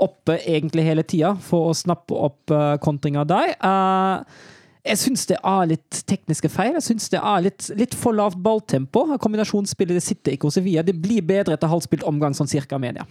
oppe 0.00 0.38
egentlig 0.48 0.86
hele 0.86 1.04
tida 1.06 1.34
for 1.44 1.70
å 1.70 1.76
snappe 1.76 2.16
opp 2.16 2.54
uh, 2.54 2.74
kontringer 2.82 3.26
der. 3.28 3.52
Eh, 3.54 4.48
Jeg 4.86 4.96
syns 4.96 5.26
det 5.28 5.36
er 5.44 5.66
litt 5.74 5.98
tekniske 6.08 6.48
feil. 6.52 6.72
Jeg 6.78 6.86
syns 6.86 7.10
det 7.12 7.20
er 7.20 7.42
litt, 7.44 7.66
litt 7.76 7.96
for 7.98 8.16
lavt 8.16 8.38
balltempo. 8.40 9.04
Kombinasjonsspillet 9.20 9.98
det 9.98 10.04
sitter 10.04 10.36
ikke 10.36 10.48
hos 10.48 10.56
Sevilla. 10.56 10.84
Det 10.86 10.96
blir 10.96 11.24
bedre 11.26 11.58
etter 11.58 11.68
halvspilt 11.68 12.06
omgang, 12.08 12.36
sånn 12.36 12.48
cirka 12.48 12.80
media. 12.80 13.04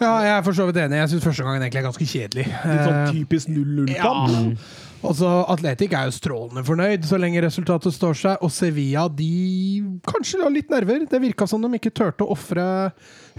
Ja, 0.00 0.14
jeg 0.24 0.32
er 0.32 0.42
for 0.46 0.56
så 0.56 0.66
vidt 0.68 0.78
enig. 0.80 0.98
Jeg 1.02 1.12
syns 1.12 1.26
første 1.26 1.44
gangen 1.46 1.62
egentlig 1.62 1.82
er 1.82 1.86
ganske 1.88 2.06
kjedelig. 2.08 2.46
Litt 2.50 2.82
sånn 2.86 2.98
Eh, 3.00 3.12
typisk 3.14 3.50
0-0-kamp. 3.50 4.34
Ja. 4.34 4.90
Altså, 5.04 5.30
Atletic 5.52 5.92
er 5.92 6.08
jo 6.08 6.14
strålende 6.16 6.64
fornøyd 6.64 7.04
så 7.06 7.18
lenge 7.20 7.42
resultatet 7.44 7.94
står 7.94 8.16
seg. 8.18 8.44
Og 8.46 8.52
Sevilla 8.54 9.04
de 9.12 9.82
kanskje 10.06 10.40
la 10.40 10.48
litt 10.52 10.70
nerver. 10.72 11.04
Det 11.10 11.20
virka 11.22 11.48
som 11.50 11.62
de 11.62 11.70
ikke 11.78 11.92
turte 11.94 12.24
å 12.24 12.32
ofre 12.34 12.64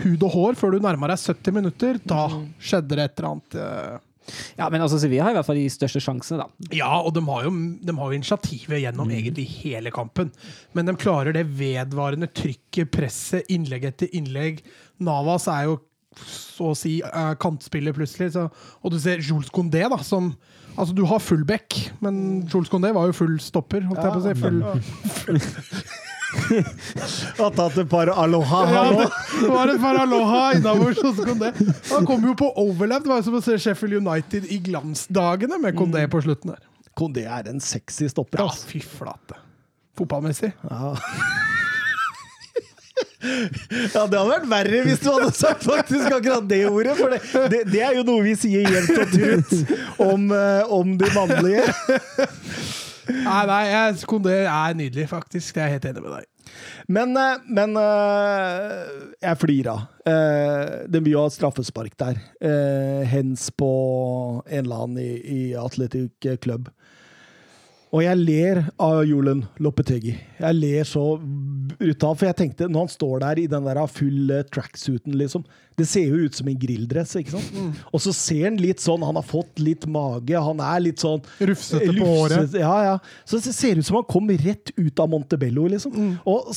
hud 0.04 0.24
og 0.28 0.36
hår 0.36 0.60
før 0.60 0.76
du 0.76 0.84
nærma 0.86 1.10
deg 1.12 1.24
70 1.24 1.58
minutter. 1.58 2.00
Da 2.06 2.28
skjedde 2.60 3.00
det 3.00 3.08
et 3.08 3.20
eller 3.20 3.32
annet. 3.34 3.58
Ja, 4.58 4.70
men 4.74 4.82
altså, 4.82 5.00
Sevilla 5.02 5.28
har 5.28 5.36
i 5.36 5.38
hvert 5.38 5.48
fall 5.48 5.60
de 5.60 5.70
største 5.72 6.02
sjansene, 6.04 6.46
da. 6.46 6.70
Ja, 6.76 6.92
og 7.00 7.14
de 7.16 7.24
har 7.28 7.46
jo, 7.48 7.54
de 7.86 7.98
har 7.98 8.12
jo 8.12 8.20
initiativet 8.20 8.82
gjennom 8.84 9.12
egentlig 9.14 9.48
hele 9.60 9.94
kampen. 9.94 10.32
Men 10.78 10.90
de 10.90 10.98
klarer 11.00 11.36
det 11.36 11.46
vedvarende 11.60 12.30
trykket, 12.34 12.92
presset, 12.94 13.46
innlegg 13.54 13.90
etter 13.92 14.12
innlegg. 14.18 14.64
Navas 15.04 15.50
er 15.52 15.70
jo 15.70 15.80
så 16.16 16.72
å 16.72 16.76
si 16.78 16.98
uh, 17.04 17.34
kantspiller 17.42 17.96
plutselig. 17.96 18.34
Så, 18.36 18.48
og 18.82 18.94
du 18.94 19.00
ser 19.02 19.24
Jules 19.24 19.52
Condé, 19.54 19.86
da, 19.92 20.02
som 20.04 20.34
Altså, 20.76 20.92
du 20.92 21.06
har 21.08 21.22
full 21.24 21.46
back, 21.48 21.72
men 22.04 22.42
Jules 22.52 22.68
Condé 22.68 22.90
var 22.92 23.08
jo 23.08 23.14
full 23.16 23.38
stopper, 23.40 23.86
holdt 23.88 24.02
jeg 24.04 24.12
på 24.12 24.20
å 24.20 24.26
si. 24.26 24.34
Full, 25.22 25.38
Har 27.40 27.52
tatt 27.56 27.78
et 27.82 27.90
par 27.90 28.12
aloha 28.12 28.62
ja, 28.72 28.84
det 29.42 29.50
var 29.50 29.72
et 29.74 29.82
par 29.82 29.98
aloha 30.02 30.42
innabords 30.58 31.02
hos 31.04 31.22
Condé. 31.26 31.52
Han 31.92 32.06
kom 32.08 32.26
jo 32.28 32.36
på 32.38 32.52
overlap. 32.62 33.04
Det 33.06 33.12
var 33.12 33.22
jo 33.22 33.28
som 33.30 33.40
å 33.40 33.44
se 33.46 33.58
Sheffield 33.62 34.00
United 34.02 34.48
i 34.52 34.60
glansdagene 34.64 35.60
med 35.62 35.78
Condé 35.78 36.06
på 36.12 36.22
slutten 36.26 36.54
der. 36.54 36.62
Kondé 36.96 37.26
er 37.28 37.50
en 37.52 37.60
sexy 37.64 38.08
stopper, 38.12 38.40
Ja, 38.44 38.52
fy 38.70 38.80
flate. 38.84 39.36
Fotballmessig. 40.00 40.52
Ja. 40.70 40.96
ja, 43.26 44.06
det 44.08 44.20
hadde 44.20 44.30
vært 44.30 44.48
verre 44.52 44.82
hvis 44.86 45.02
du 45.04 45.10
hadde 45.12 45.32
sagt 45.36 45.66
faktisk 45.68 46.08
akkurat 46.08 46.48
det 46.50 46.62
ordet. 46.70 46.96
For 47.00 47.12
det, 47.12 47.22
det, 47.52 47.62
det 47.74 47.84
er 47.84 48.00
jo 48.00 48.06
noe 48.08 48.24
vi 48.26 48.36
sier 48.40 48.68
jevnt 48.68 48.96
og 49.02 49.14
trutt 49.16 49.54
om, 50.06 50.28
eh, 50.36 50.74
om 50.80 50.96
de 51.00 51.12
mannlige. 51.16 51.64
Nei, 53.10 53.42
nei, 53.50 53.64
jeg, 53.70 54.00
Kondé 54.10 54.38
er 54.44 54.78
nydelig, 54.78 55.10
faktisk. 55.12 55.58
Jeg 55.58 55.66
er 55.66 55.76
helt 55.76 55.90
enig 55.90 56.04
med 56.06 56.16
deg. 56.18 56.32
Men, 56.88 57.16
eh, 57.18 57.46
men 57.58 57.76
eh, 57.82 58.96
jeg 59.24 59.42
flira. 59.42 59.76
Uh, 60.06 60.86
det 60.92 61.02
blir 61.02 61.16
jo 61.16 61.26
et 61.26 61.34
straffespark 61.34 61.96
der. 62.00 62.20
Hens 63.10 63.48
på 63.58 63.72
en 64.46 64.66
eller 64.66 64.84
annen 64.86 65.02
i, 65.02 65.12
i 65.18 65.40
Atletic 65.58 66.30
Club. 66.44 66.70
Og 67.96 68.02
jeg 68.04 68.20
ler 68.20 68.58
av 68.82 68.98
Julen 69.08 69.46
Lopetegui. 69.64 70.18
Jeg 70.42 70.56
ler 70.58 70.88
så 70.88 71.04
brutalt, 71.16 72.20
for 72.20 72.28
jeg 72.28 72.36
tenkte, 72.42 72.68
når 72.68 72.86
han 72.86 72.92
står 72.92 73.22
der 73.24 73.40
i 73.40 73.46
den 73.52 73.70
der 73.70 73.80
full 73.88 74.34
tracksuiten, 74.52 75.16
liksom 75.16 75.46
Det 75.76 75.88
ser 75.88 76.08
jo 76.08 76.28
ut 76.28 76.36
som 76.36 76.48
en 76.48 76.60
grilldress, 76.60 77.16
ikke 77.20 77.36
sant? 77.36 77.56
Og 77.92 78.04
så 78.04 78.14
ser 78.16 78.46
han 78.50 78.60
litt 78.60 78.84
sånn 78.84 79.04
Han 79.04 79.16
har 79.20 79.26
fått 79.28 79.60
litt 79.60 79.88
mage, 79.88 80.36
han 80.36 80.60
er 80.60 80.84
litt 80.84 81.04
sånn 81.04 81.24
Rufsete 81.40 81.96
på 81.96 82.10
håret. 82.10 82.60
Ja, 82.60 82.76
ja. 82.84 83.00
Så 83.24 83.40
det 83.40 83.56
ser 83.56 83.80
ut 83.80 83.88
som 83.88 84.02
han 84.02 84.08
kom 84.12 84.30
rett 84.30 84.76
ut 84.76 85.00
av 85.00 85.10
Montebello, 85.12 85.68
liksom. 85.72 85.96
Mm. 85.96 86.14
Og 86.28 86.52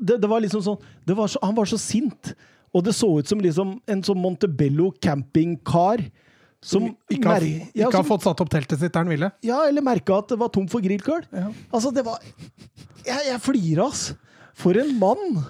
det, 0.00 0.18
det 0.20 0.32
var 0.32 0.44
liksom 0.44 0.64
sånn 0.64 0.80
det 1.04 1.16
var 1.16 1.28
så, 1.28 1.40
Han 1.44 1.56
var 1.60 1.68
så 1.68 1.80
sint. 1.80 2.34
Og 2.74 2.84
det 2.84 2.96
så 2.96 3.08
ut 3.20 3.28
som 3.28 3.40
liksom 3.40 3.78
en 3.86 4.04
sånn 4.04 4.20
Montebello 4.20 4.94
campingkar. 5.04 6.08
Som 6.64 6.86
Ikke 7.12 7.28
har, 7.28 7.44
ikke 7.44 7.76
ja, 7.82 7.90
har 7.92 8.06
fått 8.08 8.24
satt 8.24 8.40
opp 8.40 8.48
teltet 8.52 8.80
sitt 8.80 8.94
der 8.94 9.04
han 9.04 9.10
ville. 9.12 9.28
ja, 9.44 9.58
eller 9.68 9.84
merka 9.84 10.16
at 10.22 10.32
det 10.32 10.38
var 10.40 10.48
tomt 10.54 10.72
for 10.72 10.80
grillkøl. 10.84 11.26
Ja. 11.34 11.50
Altså, 11.70 11.92
det 11.92 12.04
var 12.06 12.22
Jeg, 13.04 13.20
jeg 13.28 13.40
flirer, 13.44 13.82
ass. 13.84 14.06
For 14.56 14.78
en 14.80 14.94
mann! 15.00 15.42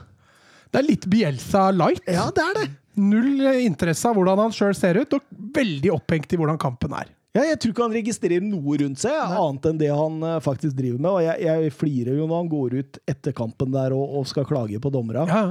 Det 0.74 0.80
er 0.80 0.88
litt 0.88 1.04
Bielsa 1.06 1.68
light. 1.70 2.02
Ja, 2.10 2.24
det 2.34 2.42
er 2.42 2.56
det. 2.58 2.64
Null 2.98 3.44
interesse 3.62 4.08
av 4.10 4.16
hvordan 4.18 4.40
han 4.42 4.54
sjøl 4.54 4.74
ser 4.74 4.98
ut, 4.98 5.14
og 5.14 5.22
veldig 5.54 5.92
opphengt 5.94 6.34
i 6.34 6.38
hvordan 6.40 6.58
kampen 6.58 6.94
er. 6.98 7.12
Ja, 7.34 7.42
jeg 7.48 7.58
tror 7.62 7.72
ikke 7.74 7.86
han 7.88 7.94
registrerer 7.96 8.42
noe 8.46 8.76
rundt 8.78 9.00
seg, 9.02 9.14
annet 9.14 9.64
enn 9.70 9.78
det 9.80 9.88
han 9.90 10.18
eh, 10.22 10.36
faktisk 10.42 10.76
driver 10.78 11.00
med. 11.02 11.10
Og 11.10 11.22
jeg, 11.24 11.46
jeg 11.46 11.72
flirer 11.74 12.18
jo 12.18 12.26
når 12.30 12.42
han 12.42 12.50
går 12.52 12.76
ut 12.80 12.98
etter 13.10 13.34
kampen 13.34 13.72
der 13.74 13.94
og, 13.94 14.18
og 14.20 14.26
skal 14.30 14.46
klage 14.46 14.78
på 14.82 14.92
dommerne. 14.94 15.24
Ja. 15.30 15.46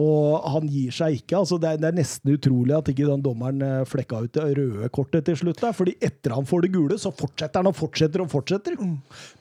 Og 0.00 0.46
han 0.54 0.68
gir 0.70 0.94
seg 0.94 1.18
ikke. 1.18 1.42
altså 1.42 1.58
Det 1.60 1.74
er, 1.74 1.80
det 1.82 1.90
er 1.90 1.98
nesten 1.98 2.32
utrolig 2.32 2.76
at 2.78 2.88
ikke 2.92 3.08
den 3.08 3.24
dommeren 3.24 3.60
eh, 3.66 3.82
flekka 3.88 4.22
ut 4.24 4.32
det 4.36 4.46
røde 4.56 4.88
kortet 4.94 5.26
til 5.28 5.36
slutt. 5.42 5.60
der, 5.60 5.76
fordi 5.76 5.96
etter 6.00 6.34
han 6.36 6.48
får 6.48 6.64
det 6.66 6.72
gule, 6.74 6.98
så 7.00 7.12
fortsetter 7.12 7.60
han 7.60 7.70
og 7.70 7.76
fortsetter 7.78 8.24
og 8.24 8.32
fortsetter. 8.32 8.78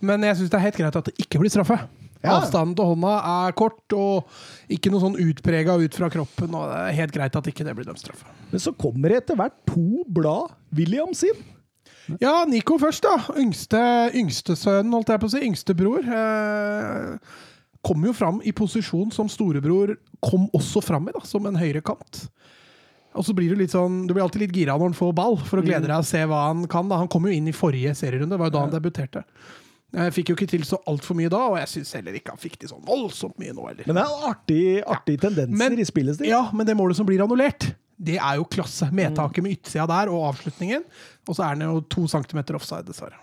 Men 0.03 0.27
jeg 0.27 0.39
syns 0.41 0.51
det 0.51 0.59
er 0.59 0.67
helt 0.67 0.79
greit 0.83 0.99
at 0.99 1.09
det 1.11 1.17
ikke 1.25 1.41
blir 1.41 1.53
straffe. 1.53 1.79
Ja. 2.19 2.33
Avstanden 2.35 2.73
til 2.75 2.89
hånda 2.89 3.13
er 3.31 3.53
kort, 3.55 3.93
og 3.95 4.27
ikke 4.75 4.91
noe 4.91 4.99
sånn 5.05 5.15
utprega 5.23 5.77
ut 5.79 5.95
fra 5.95 6.09
kroppen. 6.11 6.51
og 6.51 6.67
Det 6.67 6.81
er 6.81 6.97
helt 6.97 7.15
greit 7.15 7.37
at 7.39 7.47
ikke 7.47 7.63
det 7.67 7.77
blir 7.77 7.87
dømt 7.87 8.01
straffe. 8.01 8.27
Men 8.51 8.63
så 8.63 8.73
kommer 8.75 9.13
det 9.13 9.21
etter 9.23 9.39
hvert 9.39 9.55
to 9.69 10.03
blad 10.11 10.51
Williams 10.75 11.23
inn. 11.29 11.39
Ja, 12.19 12.41
Nico 12.49 12.75
først, 12.81 13.05
da. 13.05 13.35
Yngste, 13.37 13.79
yngste 14.17 14.55
sønnen, 14.57 14.91
holdt 14.97 15.11
jeg 15.13 15.21
på 15.21 15.29
å 15.29 15.31
si. 15.31 15.43
Yngste 15.45 15.75
bror. 15.77 16.03
Eh, 16.03 17.37
kom 17.85 18.03
jo 18.05 18.13
fram 18.13 18.41
i 18.43 18.51
posisjon 18.55 19.11
som 19.15 19.29
storebror 19.31 19.95
kom 20.25 20.49
også 20.55 20.81
fram 20.83 21.07
i, 21.09 21.13
da, 21.15 21.21
som 21.27 21.45
en 21.47 21.55
høyrekant. 21.59 22.25
Og 23.17 23.25
så 23.25 23.33
blir 23.33 23.49
du 23.49 23.57
litt 23.57 23.73
sånn 23.73 24.03
Du 24.05 24.13
blir 24.13 24.21
alltid 24.21 24.43
litt 24.43 24.53
gira 24.53 24.75
når 24.77 24.91
han 24.91 24.97
får 24.99 25.15
ball, 25.17 25.39
for 25.41 25.59
å 25.59 25.65
glede 25.65 25.87
deg 25.87 25.95
og 25.97 26.05
se 26.05 26.21
hva 26.29 26.43
han 26.49 26.67
kan. 26.69 26.87
da 26.91 26.99
Han 27.01 27.09
kom 27.09 27.25
jo 27.25 27.33
inn 27.33 27.47
i 27.49 27.55
forrige 27.55 27.95
serierunde, 27.97 28.35
det 28.35 28.39
var 28.41 28.51
jo 28.51 28.55
da 28.57 28.65
han 28.67 28.75
debuterte. 28.75 29.23
Jeg 29.89 30.13
fikk 30.13 30.29
jo 30.29 30.35
ikke 30.37 30.49
til 30.51 30.65
så 30.69 30.77
altfor 30.85 31.17
mye 31.17 31.31
da, 31.33 31.39
og 31.49 31.55
jeg 31.57 31.71
syns 31.71 31.95
heller 31.97 32.13
ikke 32.19 32.35
han 32.35 32.41
fikk 32.41 32.59
til 32.61 32.69
sånn 32.69 32.83
voldsomt 32.85 33.39
mye 33.41 33.55
nå 33.57 33.63
heller. 33.71 33.87
Men 33.89 33.97
det 33.97 34.03
er 34.03 34.27
artig, 34.29 34.65
artig 34.85 35.15
tendenser 35.23 35.57
Men- 35.57 35.79
i 35.81 35.87
spillestil. 35.89 36.29
Ja, 36.29 36.43
men 36.53 36.67
det 36.67 36.75
målet 36.77 36.99
som 36.99 37.07
blir 37.09 37.23
annullert, 37.25 37.71
det 37.97 38.19
er 38.21 38.35
jo 38.37 38.45
klasse. 38.45 38.91
Medtaket 38.93 39.41
med 39.43 39.57
yttsida 39.57 39.87
der 39.89 40.11
og 40.13 40.27
avslutningen. 40.29 40.85
Og 41.27 41.35
så 41.35 41.47
er 41.49 41.57
den 41.57 41.65
jo 41.67 41.81
to 41.89 42.05
centimeter 42.07 42.53
offside, 42.55 42.85
dessverre. 42.85 43.17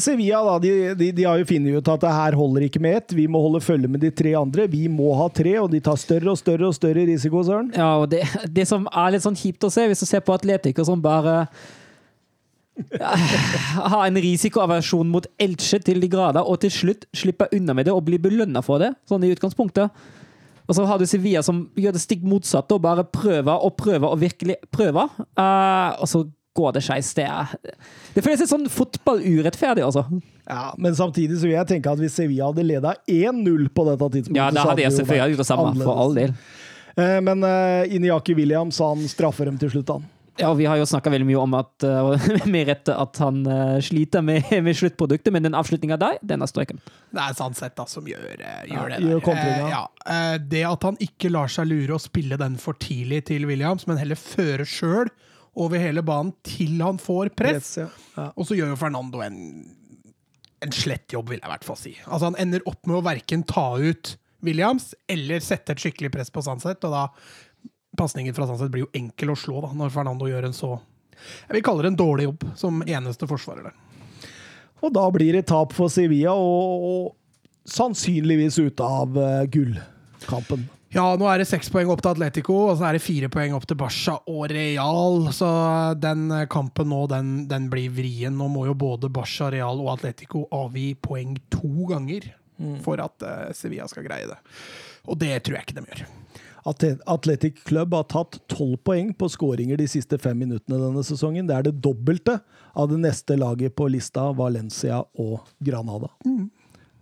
Sevilla 0.00 0.40
da, 0.46 0.54
de, 0.58 0.70
de, 0.96 1.10
de 1.12 1.24
har 1.28 1.40
jo 1.42 1.48
funnet 1.50 1.76
ut 1.76 1.88
at 1.92 2.00
det 2.00 2.12
her 2.16 2.36
holder 2.38 2.64
ikke 2.64 2.80
med 2.80 2.96
ett. 2.96 3.12
Vi 3.16 3.26
må 3.28 3.42
holde 3.44 3.60
følge 3.60 3.90
med 3.92 4.00
de 4.00 4.08
tre 4.14 4.32
andre. 4.38 4.64
Vi 4.72 4.86
må 4.88 5.10
ha 5.18 5.26
tre, 5.28 5.52
og 5.60 5.68
de 5.74 5.82
tar 5.84 6.00
større 6.00 6.32
og 6.32 6.40
større 6.40 6.70
og 6.70 6.76
større 6.78 7.04
risiko, 7.10 7.42
Søren. 7.44 7.68
Ja, 7.76 7.90
og 8.00 8.08
det, 8.14 8.22
det 8.48 8.64
som 8.70 8.88
er 8.88 9.12
litt 9.12 9.26
sånn 9.26 9.36
kjipt 9.36 9.68
å 9.68 9.72
se, 9.72 9.84
hvis 9.90 10.00
du 10.00 10.08
ser 10.08 10.24
på 10.24 10.32
atletikere 10.32 10.88
som 10.88 11.02
bare 11.04 11.42
ja, 12.96 13.12
har 13.92 14.06
en 14.06 14.16
risikoaversjon 14.24 15.12
mot 15.12 15.28
Elche 15.36 15.82
til 15.84 16.00
de 16.00 16.08
grader, 16.12 16.40
og 16.40 16.62
til 16.64 16.72
slutt 16.72 17.06
slipper 17.12 17.52
unna 17.52 17.76
med 17.76 17.90
det 17.90 17.92
og 17.92 18.06
blir 18.08 18.22
belønna 18.22 18.64
for 18.64 18.80
det, 18.80 18.94
sånn 19.10 19.28
i 19.28 19.32
utgangspunktet. 19.34 19.92
Og 20.70 20.78
så 20.78 20.86
har 20.88 20.96
du 20.96 21.04
Sevilla 21.10 21.42
som 21.44 21.66
gjør 21.76 21.92
det 21.92 22.00
stikk 22.00 22.22
motsatte 22.24 22.78
og 22.78 22.84
bare 22.84 23.04
prøver 23.04 23.60
og 23.60 23.74
prøver 23.76 24.08
og 24.08 24.22
virkelig 24.22 24.56
prøver. 24.72 25.10
Uh, 25.36 26.00
og 26.00 26.08
så 26.08 26.22
går 26.56 26.72
det 26.76 26.82
skeis. 26.84 27.12
Det, 27.16 27.26
det 28.14 28.24
føles 28.24 28.42
litt 28.44 28.50
sånn 28.52 28.68
fotballurettferdig, 28.72 29.84
altså. 29.86 30.06
Ja, 30.48 30.72
Men 30.78 30.96
samtidig 30.98 31.38
så 31.40 31.46
vil 31.48 31.56
jeg 31.56 31.68
tenke 31.70 31.92
at 31.92 32.00
hvis 32.02 32.16
Sevilla 32.18 32.50
hadde 32.50 32.64
leda 32.66 32.96
1-0 33.08 33.68
på 33.72 33.84
dette 33.88 34.08
tidspunktet 34.18 34.40
Ja, 34.40 34.50
da 34.52 34.66
hadde 34.72 34.84
jeg 34.84 34.96
selvfølgelig 34.98 35.36
gjort 35.36 35.44
det 35.44 35.50
samme, 35.52 35.76
for 35.84 36.02
all 36.06 36.16
del. 36.18 36.34
Eh, 36.96 37.20
Men 37.24 37.46
uh, 37.46 37.86
Inyaki 37.88 38.34
Williams 38.36 38.82
han 38.82 39.06
straffer 39.08 39.48
dem 39.48 39.56
til 39.62 39.70
slutt, 39.72 39.94
han. 39.94 40.10
Ja, 40.40 40.48
og 40.48 40.56
Vi 40.56 40.64
har 40.64 40.78
jo 40.80 40.86
snakka 40.88 41.10
veldig 41.12 41.26
mye 41.28 41.40
om 41.42 41.54
at 41.58 41.84
uh, 41.84 42.28
med 42.54 42.68
rette 42.70 42.94
at 42.96 43.18
han 43.20 43.42
eh, 43.46 43.78
sliter 43.84 44.24
med, 44.24 44.46
med 44.66 44.76
sluttproduktet, 44.76 45.28
men 45.32 45.44
den 45.44 45.56
avslutninga 45.56 45.98
der, 46.00 46.16
den 46.24 46.42
er 46.44 46.48
strøken. 46.48 46.80
Det 47.12 47.20
er 47.20 47.36
Sandseth 47.36 47.76
da 47.76 47.84
som 47.88 48.08
gjør, 48.08 48.30
eh, 48.40 48.62
gjør 48.70 48.94
Ja, 48.94 49.00
det 49.00 49.10
gjør. 49.12 49.28
Eh, 49.36 49.66
ja. 49.74 49.82
Eh, 50.08 50.38
Det 50.52 50.64
at 50.68 50.88
han 50.88 50.96
ikke 51.04 51.30
lar 51.32 51.52
seg 51.52 51.68
lure 51.68 51.98
og 51.98 52.02
spille 52.04 52.40
den 52.40 52.56
for 52.60 52.76
tidlig 52.80 53.26
til 53.28 53.44
Williams, 53.48 53.84
men 53.86 54.00
heller 54.00 54.16
fører 54.18 54.64
sjøl 54.68 55.12
over 55.58 55.80
hele 55.82 56.02
banen 56.06 56.32
til 56.46 56.80
han 56.80 57.00
får 57.00 57.32
press. 57.36 57.76
ja. 57.80 57.88
Ja. 58.16 58.30
Og 58.36 58.48
så 58.48 58.56
gjør 58.56 58.72
jo 58.72 58.80
Fernando 58.80 59.20
en, 59.24 59.38
en 60.64 60.74
slett 60.74 61.12
jobb, 61.12 61.32
vil 61.32 61.40
jeg 61.40 61.48
i 61.48 61.52
hvert 61.52 61.66
fall 61.66 61.80
si. 61.80 61.94
Altså 62.06 62.30
Han 62.30 62.38
ender 62.40 62.64
opp 62.68 62.86
med 62.88 63.00
å 63.00 63.04
verken 63.04 63.44
ta 63.48 63.66
ut 63.76 64.16
Williams 64.42 64.92
eller 65.12 65.44
sette 65.44 65.74
et 65.74 65.82
skikkelig 65.82 66.12
press 66.14 66.32
på 66.32 66.42
Sandseth, 66.44 66.82
og 66.88 66.96
da 66.96 67.04
pasningen 67.98 68.34
fra 68.34 68.48
Sandseth 68.48 68.72
blir 68.72 68.86
jo 68.86 68.94
enkel 68.96 69.34
å 69.34 69.38
slå 69.38 69.60
da, 69.64 69.74
når 69.76 69.92
Fernando 69.94 70.30
gjør 70.30 70.48
en 70.48 70.56
så 70.56 70.76
jeg 71.22 71.56
vil 71.56 71.64
kalle 71.66 71.84
det 71.84 71.92
en 71.92 71.98
dårlig 72.00 72.26
jobb 72.26 72.44
som 72.58 72.82
eneste 72.82 73.28
forsvarer 73.30 73.68
der. 73.68 73.76
Og 74.82 74.94
da 74.94 75.04
blir 75.14 75.36
det 75.36 75.46
tap 75.50 75.74
for 75.76 75.92
Sevilla, 75.92 76.34
og, 76.34 76.86
og 76.88 77.70
sannsynligvis 77.70 78.58
ute 78.58 78.86
av 78.86 79.18
uh, 79.18 79.44
gullkampen. 79.52 80.66
Ja, 80.92 81.06
nå 81.16 81.24
er 81.24 81.40
det 81.40 81.48
seks 81.48 81.70
poeng 81.72 81.88
opp 81.88 82.02
til 82.04 82.10
Atletico, 82.10 82.54
og 82.68 82.74
så 82.76 82.90
er 82.90 82.98
det 82.98 83.04
fire 83.04 83.30
poeng 83.32 83.54
opp 83.56 83.64
til 83.64 83.78
Barca 83.80 84.18
og 84.28 84.42
Real. 84.52 85.30
Så 85.32 85.48
den 85.96 86.26
kampen 86.52 86.90
nå, 86.92 87.06
den, 87.08 87.30
den 87.48 87.70
blir 87.72 87.94
vrien. 87.96 88.36
Nå 88.36 88.50
må 88.52 88.66
jo 88.68 88.74
både 88.76 89.08
Barca, 89.08 89.48
Real 89.54 89.80
og 89.80 89.94
Atletico 89.94 90.44
avgi 90.52 90.90
poeng 91.00 91.38
to 91.52 91.88
ganger 91.88 92.28
for 92.84 93.00
at 93.02 93.24
uh, 93.24 93.48
Sevilla 93.56 93.86
skal 93.88 94.04
greie 94.04 94.28
det. 94.28 94.36
Og 95.08 95.16
det 95.18 95.32
tror 95.42 95.58
jeg 95.58 95.66
ikke 95.66 95.78
de 95.80 95.86
gjør. 95.88 96.04
Atletic 97.10 97.62
Club 97.66 97.96
har 97.96 98.04
tatt 98.12 98.36
tolv 98.52 98.76
poeng 98.86 99.10
på 99.18 99.26
skåringer 99.32 99.80
de 99.80 99.88
siste 99.90 100.18
fem 100.20 100.36
minuttene 100.44 100.78
denne 100.78 101.02
sesongen. 101.06 101.48
Det 101.48 101.56
er 101.56 101.64
det 101.66 101.80
dobbelte 101.82 102.36
av 102.78 102.92
det 102.92 103.00
neste 103.02 103.34
laget 103.40 103.74
på 103.80 103.88
lista, 103.90 104.28
Valencia 104.36 105.00
og 105.18 105.40
Granada. 105.64 106.12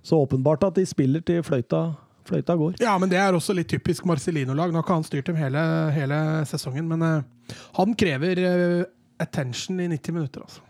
Så 0.06 0.22
åpenbart 0.22 0.64
at 0.64 0.78
de 0.78 0.86
spiller 0.88 1.20
til 1.26 1.42
fløyta, 1.44 1.90
fløyta 2.28 2.56
går. 2.58 2.78
Ja, 2.82 2.96
men 3.00 3.10
det 3.12 3.18
er 3.20 3.36
også 3.36 3.54
litt 3.56 3.70
typisk 3.72 4.06
Marcelino-lag. 4.08 4.72
Nå 4.72 4.80
har 4.80 4.86
ikke 4.86 4.98
han 4.98 5.06
styrt 5.06 5.30
dem 5.30 5.38
hele, 5.40 5.62
hele 5.96 6.18
sesongen, 6.48 6.88
men 6.90 7.04
uh, 7.04 7.54
han 7.78 7.94
krever 7.98 8.42
uh, 8.44 8.82
attention 9.22 9.80
i 9.80 9.88
90 9.92 10.18
minutter, 10.18 10.44
altså. 10.46 10.66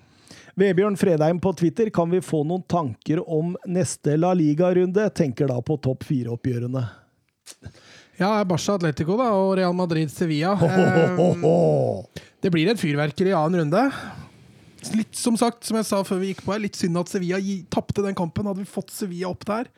Vebjørn 0.60 0.96
Fredheim 0.98 1.38
på 1.40 1.52
Twitter, 1.56 1.88
kan 1.94 2.10
vi 2.10 2.18
få 2.20 2.42
noen 2.44 2.64
tanker 2.68 3.22
om 3.22 3.54
neste 3.70 4.16
La 4.18 4.32
Liga-runde? 4.36 5.06
Tenker 5.16 5.48
da 5.48 5.60
på 5.64 5.78
topp 5.80 6.04
fire-oppgjørene. 6.08 6.82
Ja, 8.20 8.34
Barca 8.44 8.74
Atletico 8.76 9.16
da, 9.16 9.30
og 9.32 9.54
Real 9.56 9.72
Madrid 9.76 10.10
Sevilla. 10.12 10.52
Ho, 10.60 10.68
ho, 10.68 10.88
ho, 10.90 11.28
ho, 11.40 11.54
Eh. 12.10 12.26
Det 12.40 12.50
blir 12.52 12.68
et 12.68 12.80
fyrverkeri 12.80 13.32
i 13.32 13.36
annen 13.36 13.62
runde. 13.62 13.80
Litt 14.96 15.16
som 15.16 15.36
sagt, 15.36 15.64
som 15.64 15.76
jeg 15.76 15.88
sa 15.88 16.00
før 16.04 16.20
vi 16.22 16.30
gikk 16.32 16.44
på 16.44 16.54
her, 16.54 16.62
litt 16.62 16.76
synd 16.76 16.96
at 17.00 17.10
Sevilla 17.12 17.40
tapte 17.72 18.04
den 18.04 18.16
kampen. 18.16 18.48
Hadde 18.48 18.64
vi 18.64 18.68
fått 18.68 18.92
Sevilla 18.92 19.28
opp 19.28 19.44
der. 19.48 19.68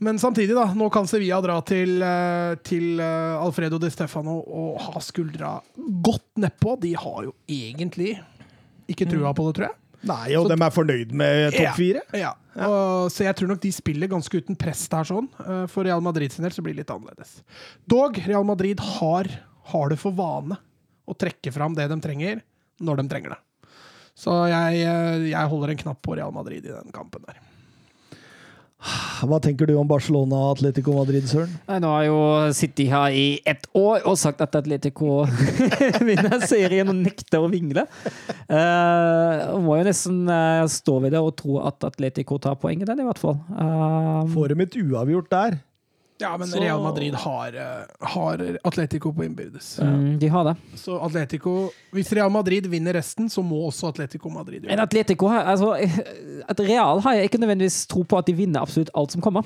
Men 0.00 0.18
samtidig, 0.18 0.54
da. 0.56 0.70
Nå 0.74 0.88
kan 0.92 1.08
Sevilla 1.08 1.42
dra 1.44 1.58
til, 1.66 1.98
eh, 2.00 2.54
til 2.64 3.02
eh, 3.04 3.36
Alfredo 3.36 3.76
de 3.80 3.90
Stefano 3.92 4.38
og 4.40 4.78
ha 4.86 5.02
skuldra 5.04 5.58
godt 5.76 6.40
nedpå. 6.40 6.78
De 6.80 6.94
har 6.96 7.26
jo 7.26 7.34
egentlig 7.44 8.14
ikke 8.88 9.08
trua 9.10 9.34
på 9.36 9.44
det, 9.48 9.58
tror 9.58 9.68
jeg. 9.68 9.76
Nei, 10.08 10.30
og 10.38 10.48
de 10.48 10.56
er 10.56 10.72
fornøyd 10.72 11.12
med 11.12 11.52
topp 11.52 11.76
fire? 11.76 12.00
Ja. 12.16 12.32
Og, 12.56 13.10
så 13.12 13.26
jeg 13.26 13.36
tror 13.36 13.52
nok 13.52 13.60
de 13.60 13.74
spiller 13.76 14.08
ganske 14.08 14.40
uten 14.40 14.56
press 14.58 14.86
der, 14.88 15.04
sånn. 15.04 15.28
Eh, 15.44 15.66
For 15.68 15.84
Real 15.84 16.00
Madrid 16.00 16.32
sin 16.32 16.48
del 16.48 16.56
så 16.56 16.64
blir 16.64 16.72
det 16.72 16.86
litt 16.86 16.94
annerledes. 16.96 17.36
Dog, 17.84 18.16
Real 18.24 18.48
Madrid 18.48 18.80
har, 18.96 19.28
har 19.74 19.92
det 19.92 20.00
for 20.00 20.16
vane 20.16 20.56
å 21.04 21.18
trekke 21.18 21.52
fram 21.52 21.76
det 21.76 21.90
de 21.92 22.00
trenger, 22.00 22.40
når 22.80 23.02
de 23.02 23.08
trenger 23.12 23.36
det. 23.36 23.40
Så 24.16 24.32
jeg, 24.48 24.80
jeg 25.28 25.52
holder 25.52 25.72
en 25.74 25.84
knapp 25.84 26.00
på 26.04 26.16
Real 26.16 26.32
Madrid 26.32 26.64
i 26.64 26.72
den 26.72 26.92
kampen 26.96 27.28
der. 27.28 27.36
Hva 28.80 29.36
tenker 29.44 29.68
du 29.68 29.74
om 29.76 29.88
Barcelona 29.88 30.38
og 30.38 30.54
Atletico 30.56 30.94
Madrid, 30.96 31.26
Søren? 31.28 31.52
Nei, 31.68 31.78
nå 31.84 31.90
har 31.92 32.06
jo 32.06 32.20
City 32.56 32.86
her 32.88 33.12
i 33.12 33.24
ett 33.48 33.66
år 33.76 34.06
og 34.08 34.16
sagt 34.20 34.40
at 34.44 34.56
Atletico 34.56 35.26
vinner 36.08 36.40
serien 36.48 36.88
og 36.88 36.96
nekter 37.02 37.44
å 37.44 37.50
vingle. 37.52 37.84
Uh, 38.48 39.58
må 39.60 39.76
jo 39.80 39.86
nesten 39.90 40.22
uh, 40.30 40.64
stå 40.70 40.96
ved 41.04 41.12
det 41.14 41.20
og 41.20 41.34
tro 41.40 41.60
at 41.68 41.84
Atletico 41.90 42.40
tar 42.40 42.56
poenget, 42.60 42.88
den 42.88 43.04
i 43.04 43.08
hvert 43.08 43.20
fall. 43.20 43.36
Uh, 43.52 44.24
Får 44.32 44.54
dem 44.54 44.64
et 44.64 44.80
uavgjort 44.80 45.30
der? 45.32 45.60
Ja, 46.20 46.36
men 46.36 46.48
Så- 46.48 46.60
Real 46.60 46.82
Madrid 46.82 47.14
har, 47.14 47.54
eh, 47.56 48.06
har 48.14 48.42
Atletico 48.64 49.12
på 49.12 49.24
innbyrdes. 49.24 49.78
mm, 49.80 50.18
de 50.20 50.28
har 50.28 50.44
det. 50.44 50.56
Så 50.76 50.98
Atletico 51.02 51.70
Hvis 51.92 52.12
Real 52.12 52.30
Madrid 52.30 52.66
vinner 52.66 52.92
resten, 52.94 53.28
så 53.32 53.42
må 53.42 53.62
også 53.70 53.88
Atletico 53.88 54.28
Madrid 54.30 54.62
Men 54.62 54.70
gjøre 54.70 54.76
det. 54.76 54.88
Atletico 54.88 55.28
har, 55.28 55.44
altså, 55.44 55.72
at 56.48 56.60
Real 56.60 57.00
har 57.00 57.14
jeg 57.14 57.30
ikke 57.30 57.40
nødvendigvis 57.40 57.86
tro 57.88 58.02
på 58.04 58.18
at 58.18 58.26
de 58.26 58.34
vinner 58.34 58.60
absolutt 58.60 58.90
alt 58.94 59.12
som 59.12 59.20
kommer. 59.20 59.44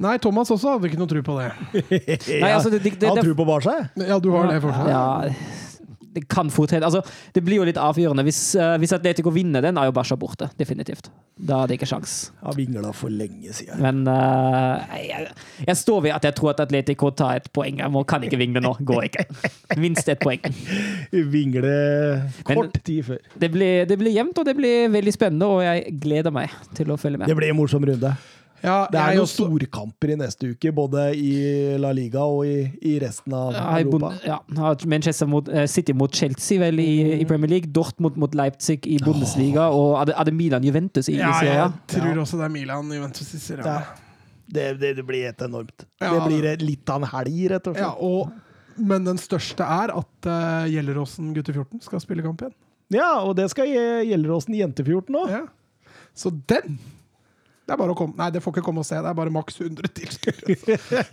Nei, 0.00 0.16
Thomas 0.16 0.48
også 0.48 0.70
hadde 0.78 0.88
ikke 0.88 0.96
noe 0.98 1.10
tro 1.10 1.20
på 1.20 1.34
det. 1.36 1.50
Nei, 2.40 2.52
altså, 2.54 2.70
det, 2.72 2.82
det, 2.82 2.94
det, 3.02 3.08
har 3.10 3.18
det, 3.20 3.36
på 3.36 3.44
Barca, 3.44 3.74
jeg. 3.76 4.06
Ja, 4.08 4.16
du 4.18 4.30
har 4.32 4.46
det 4.48 4.62
fortsatt? 4.62 4.88
ja, 4.88 5.34
det 6.14 6.26
kan 6.28 6.50
fort 6.50 6.72
hende. 6.74 6.86
Altså, 6.86 7.02
det 7.34 7.42
blir 7.46 7.60
jo 7.60 7.66
litt 7.68 7.78
avgjørende. 7.80 8.24
Hvis, 8.26 8.40
uh, 8.58 8.74
hvis 8.82 8.94
Atletico 8.96 9.32
vinner 9.34 9.62
den, 9.64 9.78
er 9.78 9.88
jo 9.88 9.94
Barca 9.94 10.16
borte. 10.18 10.50
Definitivt. 10.58 11.10
Da 11.40 11.62
er 11.62 11.70
det 11.70 11.78
ikke 11.78 11.88
sjans. 11.88 12.14
Har 12.42 12.56
vingla 12.58 12.90
for 12.96 13.12
lenge 13.14 13.54
siden. 13.56 13.78
Men 13.84 14.02
uh, 14.10 14.82
jeg, 14.98 15.30
jeg 15.66 15.78
står 15.78 16.02
ved 16.08 16.16
at 16.16 16.26
jeg 16.28 16.36
tror 16.38 16.54
at 16.54 16.64
Atletico 16.66 17.12
tar 17.16 17.40
et 17.40 17.48
poeng. 17.54 17.78
Jeg 17.84 17.94
må, 17.94 18.02
kan 18.08 18.26
ikke 18.26 18.40
vingle 18.40 18.62
nå. 18.64 18.74
Går 18.86 19.08
ikke. 19.10 19.26
Minst 19.80 20.10
ett 20.10 20.22
poeng. 20.22 20.42
Vingle 21.34 21.70
Men- 21.70 22.50
kort 22.50 22.82
tid 22.84 23.06
før. 23.06 23.22
Det 23.40 23.52
blir, 23.54 23.86
det 23.88 23.98
blir 24.00 24.14
jevnt, 24.14 24.38
og 24.38 24.50
det 24.50 24.56
blir 24.58 24.90
veldig 24.92 25.14
spennende, 25.14 25.46
og 25.46 25.64
jeg 25.64 25.96
gleder 26.02 26.34
meg 26.34 26.52
til 26.76 26.90
å 26.90 26.98
følge 27.00 27.22
med. 27.22 27.30
Det 27.30 27.38
blir 27.38 27.54
en 27.54 27.60
morsom 27.60 27.86
runde. 27.86 28.14
Ja, 28.62 28.86
Det 28.92 29.00
er 29.00 29.14
jo 29.16 29.22
også- 29.22 29.46
storkamper 29.46 30.10
i 30.12 30.16
neste 30.20 30.50
uke, 30.52 30.72
både 30.76 31.14
i 31.16 31.78
La 31.80 31.92
Liga 31.96 32.20
og 32.28 32.44
i, 32.44 32.70
i 32.82 32.98
resten 33.00 33.32
av 33.32 33.54
Europa. 33.54 34.10
Ja, 34.26 34.38
Manchester 34.86 35.26
mot, 35.26 35.48
eh, 35.48 35.66
City 35.66 35.92
mot 35.96 36.12
Chelsea 36.14 36.58
vel 36.60 36.78
i, 36.80 37.20
i 37.20 37.24
Premier 37.24 37.48
League, 37.48 37.70
Dortmund 37.72 38.16
mot 38.20 38.34
Leipzig 38.34 38.86
i 38.86 38.98
Bundesliga, 38.98 39.70
og 39.72 39.96
er 40.02 40.10
det, 40.10 40.14
er 40.18 40.24
det 40.24 40.34
Milan 40.34 40.62
Juventus 40.64 41.08
i, 41.08 41.16
Ja, 41.16 41.32
Serie 41.40 41.56
A? 41.62 41.72
jeg 41.88 41.96
tror 42.00 42.20
også 42.20 42.36
det 42.36 42.44
er 42.50 42.54
Milan 42.58 42.92
Juventus 42.92 43.34
i 43.34 43.38
Serie 43.38 43.64
A. 43.64 43.78
Ja. 43.80 43.82
Det, 44.52 44.80
det, 44.80 44.96
det 44.96 45.06
blir 45.06 45.24
helt 45.30 45.40
enormt. 45.46 45.84
Ja, 46.02 46.12
det 46.18 46.22
blir 46.26 46.66
litt 46.66 46.90
av 46.90 47.02
en 47.02 47.08
helg, 47.08 47.50
rett 47.52 47.66
og 47.70 47.76
Ja, 47.78 47.92
slett. 47.92 48.02
og, 48.02 48.32
men 48.76 49.04
den 49.04 49.16
største 49.22 49.62
er 49.62 49.92
at 49.94 50.26
uh, 50.26 50.64
Gjelleråsen 50.68 51.32
gutter 51.36 51.54
14 51.54 51.80
skal 51.86 52.00
spille 52.02 52.22
kamp 52.24 52.42
igjen. 52.42 52.54
Ja, 52.90 53.20
og 53.22 53.36
det 53.38 53.48
skal 53.52 53.68
Gjelleråsen 53.70 54.56
jente-14 54.58 55.14
òg. 55.14 55.30
Ja. 55.30 55.44
Så 56.12 56.32
den 56.50 56.80
det 57.70 57.76
er 57.76 57.78
bare 57.78 57.94
å 57.94 57.98
komme. 58.00 58.16
Nei, 58.18 58.26
det 58.34 58.40
får 58.42 58.56
ikke 58.56 58.62
komme 58.66 58.82
og 58.82 58.86
se. 58.88 58.96
Det 58.98 59.06
er 59.06 59.14
bare 59.14 59.30
maks 59.30 59.60
100 59.62 59.90
tilskuere. 59.94 60.56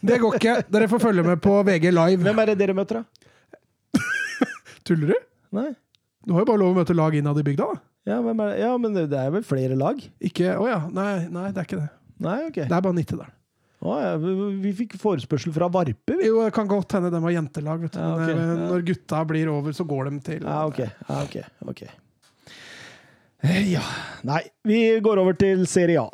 Det 0.10 0.16
går 0.24 0.38
ikke. 0.40 0.56
Dere 0.74 0.88
får 0.90 1.02
følge 1.04 1.26
med 1.28 1.42
på 1.44 1.52
VG 1.68 1.92
live. 1.94 2.24
Hvem 2.26 2.42
er 2.42 2.50
det 2.50 2.56
dere 2.58 2.74
møter, 2.74 3.04
da? 3.04 4.02
Tuller 4.90 5.12
du? 5.14 5.20
Nei? 5.54 5.68
Du 6.26 6.34
har 6.34 6.42
jo 6.42 6.50
bare 6.50 6.62
lov 6.64 6.74
å 6.74 6.80
møte 6.80 6.96
lag 6.98 7.14
innad 7.14 7.38
i 7.38 7.46
bygda, 7.46 7.68
da. 7.70 7.84
Ja, 8.10 8.18
ja, 8.58 8.72
men 8.82 8.98
det 8.98 9.06
er 9.20 9.30
vel 9.36 9.46
flere 9.46 9.78
lag? 9.78 10.02
Ikke 10.24 10.56
Å 10.58 10.66
ja. 10.66 10.80
Nei, 10.96 11.28
nei, 11.30 11.52
det 11.54 11.62
er 11.62 11.70
ikke 11.70 11.82
det. 11.84 11.92
Nei, 12.26 12.38
ok. 12.48 12.60
Det 12.64 12.74
er 12.80 12.86
bare 12.88 12.98
Nittedal. 12.98 13.30
Å, 13.86 14.00
ja. 14.02 14.12
vi, 14.18 14.34
vi 14.64 14.74
fikk 14.82 14.98
forespørsel 14.98 15.54
fra 15.54 15.70
Varpe, 15.70 16.16
vi. 16.18 16.26
Jo, 16.32 16.42
det 16.42 16.56
kan 16.58 16.66
godt 16.72 16.98
hende 16.98 17.14
de 17.14 17.22
har 17.22 17.36
jentelag, 17.38 17.86
vet 17.86 17.94
du. 17.94 18.02
Ja, 18.02 18.10
okay. 18.18 18.34
Men, 18.34 18.54
eh. 18.56 18.66
Når 18.72 18.86
gutta 18.90 19.22
blir 19.30 19.54
over, 19.54 19.78
så 19.78 19.86
går 19.94 20.10
de 20.10 20.22
til 20.32 20.42
Ja, 20.48 20.64
ok. 20.66 20.82
Ja, 20.88 21.22
ok. 21.22 21.38
ok. 21.76 21.86
Eh, 23.46 23.62
Ja. 23.76 23.86
Nei, 24.26 24.42
vi 24.66 24.82
går 25.06 25.22
over 25.22 25.38
til 25.38 25.68
Serie 25.70 26.02
A. 26.02 26.10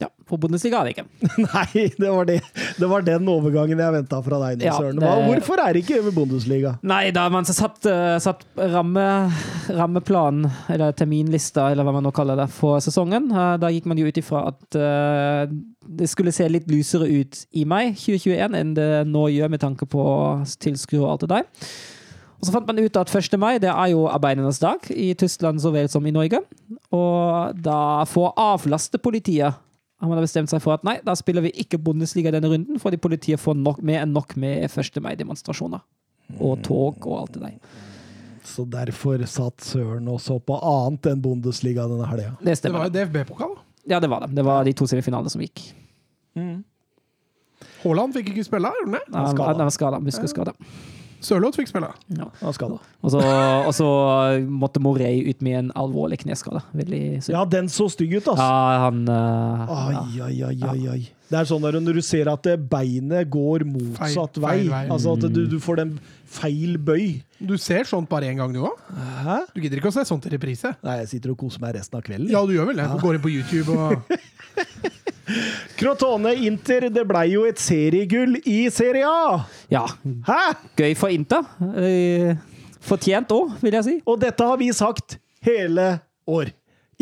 Ja, 0.00 0.08
for 0.26 0.40
Bundesliga 0.40 0.80
er 0.80 0.88
det 0.88 0.92
ikke. 0.96 1.04
Nei, 1.44 1.82
det 2.00 2.08
var, 2.10 2.24
det. 2.26 2.38
det 2.80 2.88
var 2.90 3.04
den 3.06 3.26
overgangen 3.28 3.78
jeg 3.78 3.92
venta 3.94 4.18
fra 4.24 4.38
deg 4.48 4.64
Ja, 4.64 4.72
Søren. 4.80 4.98
det- 4.98 5.10
Hvorfor 5.28 5.60
er 5.62 5.76
det 5.76 5.82
ikke 5.84 5.98
over 6.00 6.14
Bundesliga? 6.16 6.72
Nei, 6.82 7.10
da 7.14 7.26
man 7.30 7.44
satt, 7.46 7.84
eh, 7.86 8.16
satt 8.24 8.42
ramme, 8.56 9.04
rammeplanen, 9.68 10.48
eller 10.72 10.92
terminlista, 10.98 11.68
eller 11.70 11.86
hva 11.86 11.94
man 11.94 12.06
nå 12.08 12.12
kaller 12.16 12.40
det, 12.40 12.48
for 12.50 12.80
sesongen, 12.82 13.30
eh, 13.30 13.54
da 13.62 13.70
gikk 13.70 13.86
man 13.92 14.00
jo 14.00 14.08
ut 14.10 14.18
ifra 14.18 14.46
at 14.50 14.78
eh, 14.80 15.54
det 15.86 16.08
skulle 16.10 16.32
se 16.34 16.48
litt 16.50 16.66
lysere 16.72 17.06
ut 17.12 17.44
i 17.58 17.64
mai 17.68 17.92
2021 17.92 18.58
enn 18.58 18.74
det 18.78 18.90
nå 19.12 19.26
gjør, 19.36 19.50
med 19.54 19.60
tanke 19.62 19.86
på 19.92 20.02
tilskuere 20.62 21.04
og 21.04 21.10
alt 21.14 21.26
det 21.26 21.34
der. 21.36 21.44
Og 22.42 22.48
så 22.48 22.56
fant 22.56 22.66
man 22.66 22.80
ut 22.82 22.96
at 22.98 23.12
1. 23.14 23.36
mai 23.38 23.58
det 23.62 23.70
er 23.70 23.92
jo 23.92 24.08
arbeidernes 24.10 24.58
dag, 24.58 24.88
i 24.90 25.12
Tyskland 25.14 25.60
så 25.62 25.70
vel 25.70 25.86
som 25.92 26.02
i 26.06 26.10
Norge. 26.14 26.40
Og 26.90 27.60
da 27.62 28.02
får 28.10 28.32
å 28.32 28.48
avlaste 28.56 28.98
politiet 28.98 29.54
har 30.02 30.10
man 30.10 30.24
bestemt 30.24 30.50
seg 30.50 30.62
for 30.64 30.74
at 30.74 30.84
nei, 30.86 30.96
da 31.06 31.14
spiller 31.18 31.44
vi 31.44 31.52
ikke 31.62 31.78
Bundesliga 31.78 32.32
denne 32.34 32.50
runden, 32.50 32.78
fordi 32.82 32.98
politiet 32.98 33.40
får 33.40 33.54
nok, 33.58 33.82
med 33.86 34.00
enn 34.02 34.14
nok 34.16 34.34
med 34.40 34.64
1. 34.66 34.98
mai-demonstrasjoner. 35.04 35.82
Og 36.40 36.62
tog 36.66 37.06
og 37.06 37.20
alt 37.20 37.36
det 37.36 37.42
der. 37.44 37.58
Så 38.42 38.64
derfor 38.66 39.22
satt 39.30 39.62
Søren 39.62 40.08
også 40.10 40.40
på 40.42 40.56
annet 40.58 41.06
enn 41.12 41.22
Bundesliga 41.22 41.86
denne 41.86 42.08
helga. 42.10 42.32
Det 42.42 42.58
Det 42.62 42.72
var 42.74 42.88
jo 42.88 42.94
DFB-pokal. 42.96 43.54
Ja, 43.86 44.00
det 44.00 44.10
var 44.10 44.26
det. 44.26 44.34
Det 44.34 44.44
var 44.44 44.64
de 44.64 44.72
to 44.72 44.86
semifinalene 44.90 45.30
som 45.30 45.42
gikk. 45.42 45.62
Haaland 47.82 48.14
fikk 48.14 48.32
ikke 48.32 48.44
spille, 48.46 48.70
gjorde 48.74 48.90
han 48.90 48.98
det? 48.98 49.04
Han 49.14 49.62
var 49.62 49.70
skada. 49.70 50.00
Muskelsskada. 50.02 50.54
Sørloth 51.22 51.56
fikk 51.60 51.70
spille. 51.70 51.88
Ja. 52.18 52.26
Og 52.42 53.10
så, 53.14 53.20
og 53.22 53.72
så 53.76 53.88
måtte 54.50 54.82
Morey 54.82 55.22
ut 55.30 55.42
med 55.46 55.58
en 55.60 55.72
alvorlig 55.78 56.18
kneskade. 56.24 56.62
Ja, 57.30 57.44
den 57.46 57.70
så 57.72 57.86
stygg 57.92 58.16
ut, 58.18 58.26
altså. 58.32 58.42
Ja, 58.42 58.84
han 58.88 59.02
uh, 59.06 59.70
Ai, 59.70 59.92
ja. 60.18 60.26
ai, 60.26 60.36
ai, 60.50 60.56
ai, 60.72 60.80
ai. 60.96 61.02
Det 61.32 61.38
er 61.40 61.46
sånn 61.48 61.62
der 61.64 61.78
når 61.80 61.96
du 61.96 62.02
ser 62.04 62.28
at 62.28 62.42
det 62.44 62.58
beinet 62.68 63.30
går 63.32 63.62
motsatt 63.64 64.36
Feil- 64.36 64.42
vei. 64.42 64.50
feil 64.58 64.66
vei. 64.74 64.82
Altså 64.92 65.14
at 65.16 65.24
du, 65.32 65.38
du 65.48 65.56
får 65.64 65.78
den 65.80 65.94
feil 66.28 66.74
bøy. 66.76 67.06
Du 67.40 67.54
ser 67.60 67.88
sånt 67.88 68.10
bare 68.10 68.28
én 68.28 68.36
gang, 68.42 68.52
du 68.52 68.60
òg? 68.68 68.82
Du 69.54 69.62
gidder 69.64 69.80
ikke 69.80 69.88
å 69.88 69.96
se 69.96 70.04
sånt 70.08 70.26
i 70.28 70.34
reprise? 70.34 70.74
Nei, 70.84 70.98
jeg 71.00 71.14
sitter 71.14 71.32
og 71.32 71.40
koser 71.40 71.62
meg 71.64 71.78
resten 71.78 71.96
av 71.98 72.04
kvelden. 72.04 72.28
Ja, 72.34 72.42
du 72.44 72.52
gjør 72.52 72.68
vel 72.72 72.82
det? 72.82 72.90
Du 72.92 73.00
går 73.00 73.16
inn 73.16 73.24
på 73.24 73.32
YouTube 73.32 73.72
og 73.72 73.96
Crotone 75.78 76.32
Inter, 76.46 76.88
det 76.92 77.04
blei 77.08 77.28
jo 77.32 77.44
et 77.48 77.60
seriegull 77.62 78.38
i 78.48 78.64
Serie 78.74 79.06
A! 79.08 79.44
ja. 79.72 79.84
Hæ? 80.26 80.40
Gøy 80.78 80.94
for 80.98 81.12
Inter. 81.14 81.46
Eh, 81.78 82.32
Fortjent 82.82 83.30
òg, 83.30 83.52
vil 83.62 83.76
jeg 83.78 83.86
si. 83.86 83.94
Og 84.10 84.18
dette 84.22 84.42
har 84.48 84.58
vi 84.58 84.72
sagt 84.74 85.18
hele 85.46 86.00
år. 86.26 86.50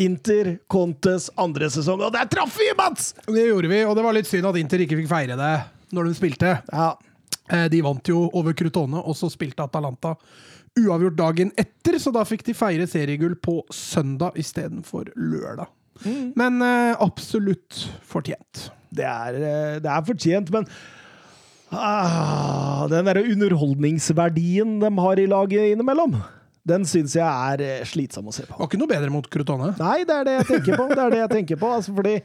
Inter 0.01 0.55
Contes 0.71 1.29
andre 1.41 1.69
sesong, 1.73 2.01
og 2.07 2.13
der 2.15 2.29
traff 2.31 2.55
vi, 2.61 2.69
Mats! 2.79 3.11
Det 3.27 3.47
gjorde 3.49 3.69
vi, 3.73 3.81
og 3.85 3.97
det 3.99 4.05
var 4.05 4.17
litt 4.17 4.29
synd 4.29 4.49
at 4.49 4.57
Inter 4.61 4.85
ikke 4.85 4.97
fikk 5.01 5.11
feire 5.11 5.37
det 5.41 5.55
når 5.97 6.07
de 6.11 6.15
spilte. 6.17 6.53
Ja. 6.73 6.91
Eh, 7.51 7.67
De 7.73 7.81
vant 7.85 8.09
jo 8.13 8.27
over 8.37 8.55
Crotone, 8.57 9.01
og 9.03 9.17
så 9.19 9.29
spilte 9.33 9.65
Atalanta 9.67 10.15
uavgjort 10.79 11.17
dagen 11.19 11.49
etter, 11.59 11.97
så 11.99 12.13
da 12.15 12.23
fikk 12.25 12.45
de 12.47 12.55
feire 12.55 12.87
seriegull 12.89 13.35
på 13.43 13.59
søndag 13.75 14.37
istedenfor 14.39 15.09
lørdag. 15.19 15.67
Men 16.39 16.61
uh, 16.65 16.97
absolutt 17.05 17.85
fortjent. 18.09 18.71
Det 18.91 19.07
er, 19.07 19.39
eh, 19.39 19.79
det 19.83 19.91
er 19.91 20.07
fortjent, 20.07 20.51
men 20.55 20.67
ah, 21.71 22.87
den 22.91 23.07
derre 23.07 23.23
underholdningsverdien 23.23 24.79
de 24.83 24.91
har 24.99 25.23
i 25.23 25.27
laget 25.31 25.75
innimellom, 25.75 26.17
den 26.67 26.87
syns 26.89 27.15
jeg 27.17 27.27
er 27.27 27.63
eh, 27.65 27.85
slitsom 27.87 28.31
å 28.31 28.35
se 28.35 28.47
på. 28.49 28.57
Var 28.59 28.71
ikke 28.71 28.81
noe 28.81 28.91
bedre 28.91 29.13
mot 29.15 29.29
Crotone. 29.31 29.73
Nei, 29.79 30.01
det 30.09 30.17
er 30.17 30.27
det 30.27 30.39
jeg 30.41 30.49
tenker 30.51 30.81
på. 30.81 30.89
Det 30.91 31.05
er 31.05 31.15
det 31.15 31.23
jeg 31.23 31.35
tenker 31.37 31.61
på, 31.61 31.71
altså, 31.79 31.95
fordi 31.97 32.17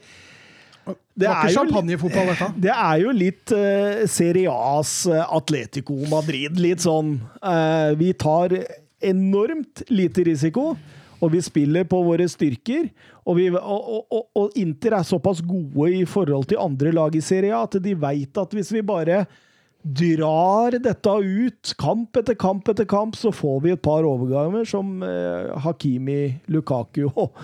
Det 1.22 1.30
er 1.30 1.54
champagnefotball. 1.54 2.34
Det 2.66 2.74
er 2.74 2.98
jo 3.06 3.14
litt 3.16 3.54
uh, 3.54 4.04
Serie 4.10 4.52
A's 4.52 4.98
Atletico 5.08 6.02
Madrid. 6.10 6.58
Litt 6.62 6.84
sånn 6.86 7.16
uh, 7.46 7.94
Vi 7.98 8.12
tar 8.18 8.58
enormt 9.06 9.86
lite 9.94 10.26
risiko, 10.26 10.74
og 11.22 11.32
vi 11.34 11.42
spiller 11.44 11.88
på 11.90 12.02
våre 12.06 12.28
styrker. 12.30 12.90
Og, 13.26 13.38
vi, 13.40 13.50
og, 13.50 14.06
og, 14.12 14.28
og, 14.36 14.56
Inter 14.60 14.98
er 15.00 15.08
såpass 15.08 15.42
gode 15.46 15.92
i 15.96 16.06
forhold 16.10 16.50
til 16.52 16.62
andre 16.62 16.94
lag 16.96 17.16
i 17.16 17.24
Serie 17.24 17.56
A 17.56 17.64
at 17.66 17.80
de 17.82 17.96
veit 17.98 18.38
at 18.38 18.56
hvis 18.56 18.74
vi 18.76 18.84
bare 18.86 19.24
drar 19.86 20.80
dette 20.82 21.14
ut, 21.14 21.76
kamp 21.78 22.18
etter 22.18 22.38
kamp 22.42 22.70
etter 22.72 22.88
kamp, 22.90 23.18
så 23.18 23.32
får 23.34 23.62
vi 23.62 23.76
et 23.76 23.86
par 23.86 24.06
overganger 24.08 24.66
som 24.70 25.04
eh, 25.06 25.54
Hakimi, 25.62 26.40
Lukaku 26.50 27.06
og, 27.14 27.38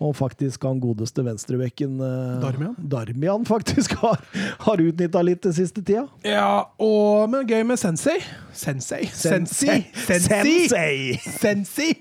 og 0.00 0.12
faktisk 0.16 0.64
han 0.68 0.80
godeste 0.80 1.24
venstrebekken 1.24 1.96
eh, 2.04 2.36
Darmian. 2.44 2.76
Darmian 2.76 3.48
faktisk 3.48 3.96
har, 4.02 4.20
har 4.66 4.84
utnytta 4.84 5.24
litt 5.24 5.42
den 5.46 5.56
siste 5.56 5.80
tida. 5.80 6.04
Ja, 6.26 6.68
og, 6.76 7.32
men 7.32 7.48
gøy 7.48 7.64
med 7.72 7.80
Sensei. 7.80 8.18
Sensei? 8.52 9.06
Sensei. 9.08 9.82
Sensei. 10.04 10.68
Sensei! 10.68 11.34
Sensi! 11.40 11.92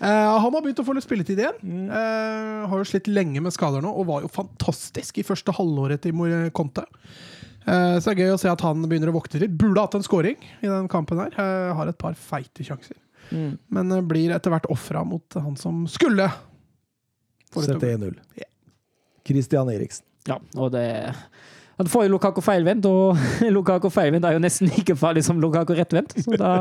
Eh, 0.00 0.38
han 0.40 0.52
har 0.52 0.60
begynt 0.64 0.80
å 0.82 0.86
få 0.86 0.94
litt 0.96 1.06
spilletid 1.06 1.38
igjen. 1.40 1.86
Eh, 1.90 2.64
har 2.70 2.80
jo 2.80 2.88
slitt 2.88 3.06
lenge 3.10 3.40
med 3.44 3.54
skader 3.54 3.84
nå, 3.84 3.92
og 3.94 4.08
var 4.10 4.24
jo 4.24 4.32
fantastisk 4.32 5.20
i 5.22 5.26
første 5.26 5.54
halvåret 5.54 6.02
til 6.04 6.16
Mor- 6.18 6.50
Conte. 6.56 6.84
Uh, 7.64 7.96
så 7.96 8.10
det 8.10 8.18
er 8.18 8.26
gøy 8.26 8.32
å 8.34 8.40
se 8.42 8.50
at 8.52 8.60
han 8.60 8.82
begynner 8.84 9.08
å 9.08 9.14
våkne 9.16 9.40
litt. 9.40 9.54
Burde 9.56 9.80
hatt 9.80 9.94
en 9.96 10.04
scoring 10.04 10.36
i 10.60 10.68
den 10.68 10.88
kampen 10.92 11.22
her. 11.22 11.32
Eh, 11.40 11.70
har 11.78 11.88
et 11.88 11.96
par 11.96 12.12
feite 12.18 12.66
sjanser. 12.66 12.98
Men 13.32 13.88
eh, 13.94 14.02
blir 14.04 14.34
etter 14.36 14.52
hvert 14.52 14.68
ofra 14.68 15.00
mot 15.08 15.38
han 15.40 15.56
som 15.56 15.86
skulle 15.88 16.26
Sette 17.54 17.78
gå. 17.78 18.10
1-0. 18.10 18.18
Christian 19.24 19.70
Eriksen. 19.72 20.04
Ja, 20.28 20.36
og 20.60 20.72
det 20.74 20.84
Han 21.78 21.88
får 21.90 22.04
jo 22.06 22.10
Lukaku 22.12 22.40
feilvendt, 22.44 22.86
og 22.86 23.18
Lukaku 23.56 23.88
feilvendt 23.90 24.26
er 24.28 24.36
jo 24.36 24.42
nesten 24.44 24.68
like 24.70 24.94
farlig 24.98 25.24
som 25.26 25.40
Lukaku 25.42 25.74
rettvendt. 25.74 26.14
Så 26.22 26.36
da 26.38 26.52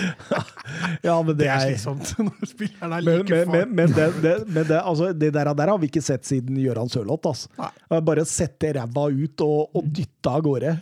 Ja, 1.06 1.16
men 1.22 1.34
det 1.34 1.44
Det 1.44 1.48
er 1.50 1.64
slitsomt 1.64 2.12
når 2.26 2.48
spilleren 2.50 2.94
er 2.94 3.04
men, 3.06 3.22
like 3.22 3.38
men, 3.40 3.52
men, 3.54 3.74
men, 3.80 3.94
det, 3.96 4.08
det, 4.22 4.34
men 4.48 4.66
det, 4.68 4.78
altså, 4.80 5.10
det 5.16 5.32
der, 5.34 5.50
der 5.58 5.72
har 5.72 5.78
vi 5.82 5.88
ikke 5.90 6.02
sett 6.04 6.26
siden 6.28 6.58
Gøran 6.62 6.90
Sørloth. 6.92 7.30
Altså. 7.32 7.70
Bare 8.06 8.24
sette 8.28 8.72
ræva 8.76 9.08
ut 9.10 9.44
og, 9.46 9.74
og 9.80 9.88
dytte 9.98 10.30
av 10.36 10.44
gårde. 10.46 10.74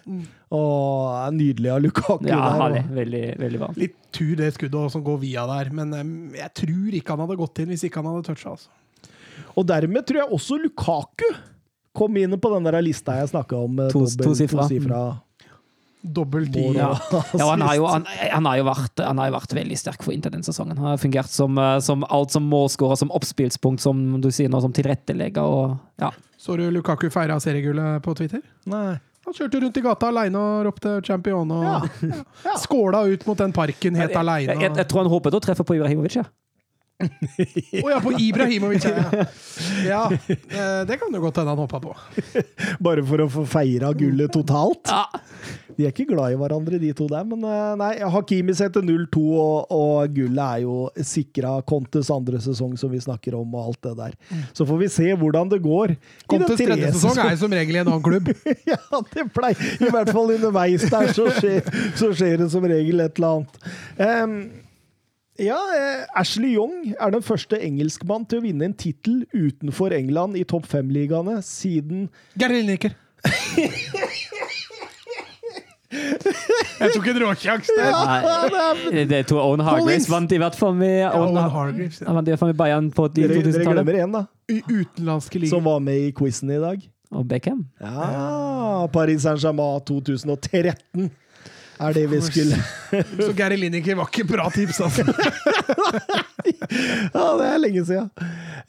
Og 0.49 1.09
det 1.13 1.25
er 1.29 1.37
nydelig 1.39 1.73
av 1.75 1.83
Lukaku. 1.85 2.29
Ja, 2.29 2.41
der, 2.57 2.79
og- 2.81 2.95
Veldig, 2.99 3.25
veldig 3.41 3.63
bra. 3.65 3.71
Litt 3.81 3.97
tur 4.17 4.35
det 4.41 4.53
skuddet 4.57 4.93
som 4.95 5.05
går 5.05 5.19
via 5.25 5.45
der, 5.51 5.69
men 5.77 5.93
jeg 6.37 6.53
tror 6.63 6.97
ikke 7.01 7.15
han 7.17 7.25
hadde 7.27 7.37
gått 7.41 7.61
inn 7.65 7.73
hvis 7.73 7.85
ikke 7.89 8.01
han 8.03 8.11
hadde 8.13 8.29
toucha. 8.31 8.55
Altså. 8.57 8.73
Og 9.59 9.67
dermed 9.69 10.07
tror 10.09 10.23
jeg 10.23 10.35
også 10.37 10.59
Lukaku 10.63 11.29
kom 11.99 12.17
inn 12.21 12.37
på 12.41 12.51
den 12.55 12.69
der 12.69 12.79
lista 12.85 13.19
jeg 13.19 13.33
snakka 13.35 13.59
om. 13.65 13.75
med 13.83 13.91
To- 13.93 14.07
sifra. 14.07 14.63
To 14.63 14.69
sifra. 14.71 15.01
Dobbel 16.01 16.45
ti. 16.55 16.63
Ja. 16.77 16.93
Ja, 17.35 17.47
han 17.51 17.61
har 17.67 17.75
jo, 17.75 17.87
han, 17.91 18.05
han 18.07 18.47
har 18.47 18.61
vært, 18.69 19.01
han 19.03 19.19
har 19.19 19.33
jo 19.33 19.35
vært 19.35 19.55
veldig 19.59 19.77
sterk 19.81 20.05
for 20.07 20.15
Inter 20.15 20.31
denne 20.31 20.47
sesongen. 20.47 20.79
Han 20.79 20.93
har 20.93 21.01
fungert 21.03 21.27
som, 21.35 21.59
eh, 21.59 21.81
som 21.83 22.05
alt 22.09 22.31
som 22.31 22.47
målskårer, 22.49 22.97
som 23.01 23.11
oppspillspunkt, 23.11 23.83
som 23.83 24.21
du 24.23 24.31
sier 24.31 24.49
nå, 24.49 24.61
som 24.63 24.73
tilrettelegger. 24.73 25.43
Og, 25.43 25.75
ja. 26.01 26.13
Så 26.39 26.55
du 26.57 26.69
Lukaku 26.71 27.11
feira 27.11 27.41
seriegullet 27.43 27.99
på 28.07 28.15
Twitter? 28.17 28.41
Nei. 28.71 28.95
Han 29.27 29.35
kjørte 29.37 29.61
rundt 29.61 29.77
i 29.77 29.83
gata 29.85 30.09
aleine 30.09 30.39
og 30.41 30.65
ropte 30.71 30.95
'champion' 31.05 31.51
og 31.53 31.65
Ja. 31.67 32.15
Ja. 32.47 32.55
skåla 32.57 33.03
ut 33.13 33.27
mot 33.27 33.37
den 33.37 33.53
parken 33.53 33.95
helt 33.99 34.11
Jeg, 34.15 34.17
aleine. 34.23 34.55
jeg, 34.55 34.77
jeg 34.77 34.89
tror 34.89 35.03
han 35.03 35.11
håpet 35.13 35.35
å 35.35 35.41
treffe 35.43 35.67
på 35.67 35.75
Ibrahimovic. 35.77 36.15
Ja. 36.17 36.25
Å 37.85 37.91
ja, 37.93 37.99
på 38.03 38.13
Ibrahimovic! 38.19 38.89
Ja, 38.89 39.25
ja 39.87 40.03
eh, 40.29 40.81
det 40.89 40.99
kan 40.99 41.15
jo 41.15 41.23
godt 41.23 41.39
hende 41.39 41.55
han 41.55 41.63
hoppa 41.63 41.79
på. 41.83 41.95
Bare 42.87 43.05
for 43.07 43.23
å 43.23 43.29
få 43.31 43.45
feira 43.47 43.93
gullet 43.95 44.33
totalt. 44.35 44.91
Ja. 44.91 45.05
De 45.79 45.87
er 45.87 45.93
ikke 45.93 46.09
glad 46.09 46.35
i 46.35 46.39
hverandre, 46.41 46.81
de 46.83 46.91
to 46.99 47.07
der. 47.11 47.23
Men 47.29 47.47
eh, 47.47 47.77
nei, 47.79 47.93
Hakimi 48.11 48.57
setter 48.59 48.83
0-2, 48.83 49.23
og, 49.31 49.71
og 49.71 50.11
gullet 50.17 50.43
er 50.43 50.65
jo 50.67 50.79
sikra 51.07 51.55
Contes 51.69 52.11
andre 52.11 52.43
sesong, 52.43 52.75
som 52.81 52.91
vi 52.91 53.03
snakker 53.05 53.39
om, 53.39 53.55
og 53.55 53.71
alt 53.71 53.83
det 53.87 53.97
der. 54.03 54.19
Så 54.59 54.67
får 54.67 54.83
vi 54.83 54.93
se 54.99 55.11
hvordan 55.23 55.55
det 55.55 55.63
går. 55.63 55.95
Contes 56.27 56.59
tredje 56.59 56.95
sesong 56.99 57.23
er 57.23 57.37
jo 57.37 57.43
som 57.47 57.59
regel 57.61 57.79
i 57.79 57.85
en 57.85 57.93
annen 57.93 58.07
klubb. 58.09 58.33
ja, 58.73 58.81
det 59.15 59.31
pleier 59.37 59.87
I 59.87 59.93
hvert 59.95 60.11
fall 60.11 60.35
underveis 60.35 60.89
der, 60.91 61.13
så 61.15 61.31
skjer, 61.39 61.63
så 61.95 62.11
skjer 62.11 62.41
det 62.43 62.51
som 62.51 62.67
regel 62.67 63.07
et 63.07 63.23
eller 63.23 63.39
annet. 63.39 63.77
Em, 64.03 64.41
ja, 65.39 65.59
eh, 65.77 66.05
Ashley 66.19 66.57
Young 66.57 66.95
er 66.99 67.13
den 67.15 67.23
første 67.23 67.59
engelskmann 67.63 68.25
til 68.29 68.41
å 68.41 68.45
vinne 68.45 68.67
en 68.67 68.75
tittel 68.75 69.21
utenfor 69.31 69.95
England 69.95 70.39
i 70.39 70.43
topp 70.49 70.67
fem-ligaene 70.67 71.39
siden 71.47 72.09
Gary 72.39 72.65
Lineker. 72.65 72.97
Jeg 76.79 76.93
tok 76.95 77.07
en 77.11 77.21
råsjanse 77.23 77.77
der. 77.79 77.95
Ja, 77.95 79.05
det 79.09 79.23
tror 79.31 79.41
Owen 79.47 79.63
Hargraves 79.65 79.87
Collins. 79.87 80.11
vant 80.13 80.35
i 80.35 80.41
hvert 80.43 80.59
fall 80.59 80.75
med, 80.77 81.07
Owen, 81.07 81.33
Owen 81.33 81.55
Hargreaves, 81.55 82.03
ja. 82.03 82.11
han 82.11 82.19
vant 82.19 82.29
i 82.29 82.35
hvert 82.35 82.43
fall 82.43 82.53
med 82.53 82.59
Bayern 82.61 82.91
på 82.95 83.07
de 83.09 83.23
Dere, 83.23 83.39
dere 83.39 83.47
2000-tallet. 83.47 83.79
glemmer 83.79 84.01
én, 84.03 84.13
da. 84.19 84.25
I 84.53 84.59
utenlandske 84.67 85.41
ligaer. 85.41 85.55
Som 85.55 85.65
var 85.71 85.81
med 85.85 86.11
i 86.11 86.13
quizen 86.19 86.53
i 86.53 86.61
dag. 86.63 86.85
Og 87.15 87.25
Beckham. 87.31 87.65
Ja, 87.81 88.85
Paris 88.93 89.25
Saint-Germain 89.25 89.81
2013 89.89 91.09
er 91.81 91.93
det 91.97 92.05
vi 92.11 92.19
skulle 92.27 92.59
Så 93.23 93.33
Gary 93.39 93.57
Lineker 93.61 93.97
var 93.99 94.09
ikke 94.11 94.27
bra 94.29 94.49
tips, 94.55 94.81
altså. 94.81 95.05
Ja, 96.49 97.25
det 97.39 97.47
er 97.49 97.59
lenge 97.61 97.83
siden. 97.87 98.09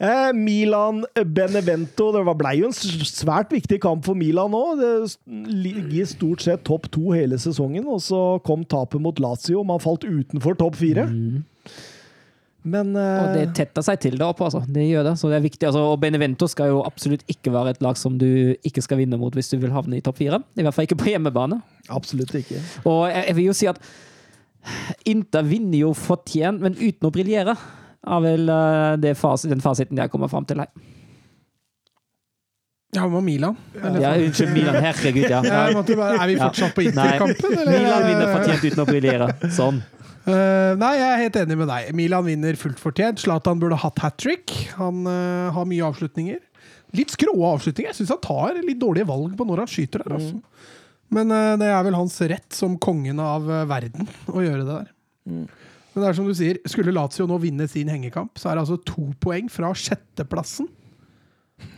Eh, 0.00 0.30
Milan 0.36 1.02
Benevento. 1.34 2.10
Det 2.14 2.22
var- 2.26 2.36
ble 2.40 2.52
jo 2.58 2.66
en 2.70 2.72
svært 2.74 3.50
viktig 3.52 3.80
kamp 3.82 4.04
for 4.04 4.14
Milan 4.18 4.50
nå. 4.52 4.62
Det 4.80 5.16
ligger 5.26 6.06
stort 6.08 6.42
sett 6.44 6.64
topp 6.64 6.90
to 6.92 7.10
hele 7.12 7.38
sesongen, 7.38 7.86
og 7.88 8.00
så 8.04 8.40
kom 8.44 8.64
tapet 8.64 9.00
mot 9.00 9.18
Lazio. 9.20 9.62
Man 9.64 9.80
falt 9.80 10.04
utenfor 10.04 10.56
topp 10.58 10.76
fire. 10.80 11.06
Men 12.62 12.92
uh... 12.92 13.22
Og 13.22 13.38
det 13.38 13.44
tetter 13.56 13.84
seg 13.84 14.00
til 14.02 14.18
der 14.20 14.28
oppe, 14.28 14.44
altså. 14.44 14.60
Det 14.68 14.84
gjør 14.84 15.06
det. 15.08 15.14
Så 15.20 15.30
det 15.32 15.38
er 15.38 15.46
viktig. 15.46 15.66
Altså, 15.70 15.86
og 15.92 16.00
Benevento 16.02 16.48
skal 16.50 16.72
jo 16.74 16.82
absolutt 16.84 17.24
ikke 17.32 17.54
være 17.54 17.74
et 17.74 17.82
lag 17.84 17.96
som 17.96 18.18
du 18.20 18.28
ikke 18.66 18.84
skal 18.84 19.00
vinne 19.00 19.18
mot 19.20 19.34
hvis 19.36 19.52
du 19.52 19.56
vil 19.62 19.72
havne 19.74 19.98
i 19.98 20.04
topp 20.04 20.20
fire. 20.20 20.42
I 20.58 20.66
hvert 20.66 20.76
fall 20.76 20.88
ikke 20.88 21.00
på 21.00 21.10
hjemmebane. 21.14 21.60
absolutt 21.88 22.34
ikke. 22.36 22.60
Og 22.84 23.06
jeg, 23.08 23.24
jeg 23.30 23.38
vil 23.38 23.50
jo 23.50 23.56
si 23.56 23.70
at 23.70 23.82
Inter 25.08 25.46
vinner 25.48 25.86
jo 25.86 25.94
fortjent, 25.96 26.60
men 26.60 26.76
uten 26.76 27.08
å 27.08 27.12
briljere. 27.14 27.56
Er 28.00 28.24
vel 28.24 28.48
uh, 28.52 28.96
det 29.00 29.16
fas 29.16 29.46
den 29.48 29.64
fasiten 29.64 29.98
jeg 30.00 30.12
kommer 30.12 30.28
fram 30.32 30.44
til 30.48 30.60
her. 30.60 30.68
Ja, 32.90 33.04
det 33.06 33.12
var 33.12 33.22
Milan. 33.22 33.56
Eller, 33.78 34.00
Ja, 34.02 34.14
unnskyld, 34.18 34.52
Milan. 34.52 34.74
Herregud, 34.82 35.30
ja. 35.30 35.40
ja 35.46 35.82
bare, 35.96 36.16
er 36.16 36.26
vi 36.26 36.36
fortsatt 36.40 36.74
på. 36.74 36.84
Inter-kampen? 36.88 37.52
Milan 37.70 38.06
vinner 38.08 38.32
fortjent 38.34 38.64
uten 38.66 38.82
å 38.82 38.86
briljere. 38.88 39.28
Sånn. 39.54 39.78
Eh, 40.28 40.72
nei, 40.76 40.92
jeg 40.98 41.06
er 41.08 41.22
helt 41.22 41.38
enig 41.40 41.56
med 41.62 41.70
deg. 41.70 41.90
Milan 41.96 42.26
vinner 42.26 42.58
fullt 42.60 42.80
fortjent. 42.82 43.22
Zlatan 43.22 43.60
burde 43.62 43.78
hatt 43.80 44.02
hat 44.04 44.18
trick. 44.20 44.52
Han 44.76 45.06
uh, 45.08 45.48
har 45.54 45.68
mye 45.68 45.86
avslutninger. 45.86 46.42
Litt 46.98 47.14
skrå 47.14 47.34
avslutninger. 47.54 47.92
Jeg 47.92 48.00
syns 48.00 48.12
han 48.12 48.22
tar 48.24 48.60
litt 48.60 48.80
dårlige 48.82 49.08
valg 49.08 49.32
på 49.38 49.46
når 49.48 49.64
han 49.64 49.70
skyter 49.70 50.04
der. 50.04 50.18
Altså. 50.18 50.68
Men 51.14 51.32
uh, 51.32 51.56
det 51.60 51.70
er 51.72 51.86
vel 51.86 51.98
hans 51.98 52.18
rett 52.30 52.50
som 52.56 52.76
kongen 52.82 53.22
av 53.22 53.48
verden 53.70 54.10
å 54.30 54.44
gjøre 54.44 54.66
det 54.66 54.76
der. 54.76 54.92
Men 55.30 56.04
det 56.04 56.10
er 56.10 56.18
som 56.18 56.28
du 56.28 56.34
sier, 56.36 56.60
skulle 56.70 56.94
Lazio 56.94 57.26
nå 57.26 57.40
vinne 57.42 57.66
sin 57.70 57.88
hengekamp, 57.90 58.36
så 58.38 58.50
er 58.50 58.56
det 58.56 58.66
altså 58.66 58.78
to 58.86 59.08
poeng 59.22 59.48
fra 59.50 59.72
sjetteplassen 59.74 60.68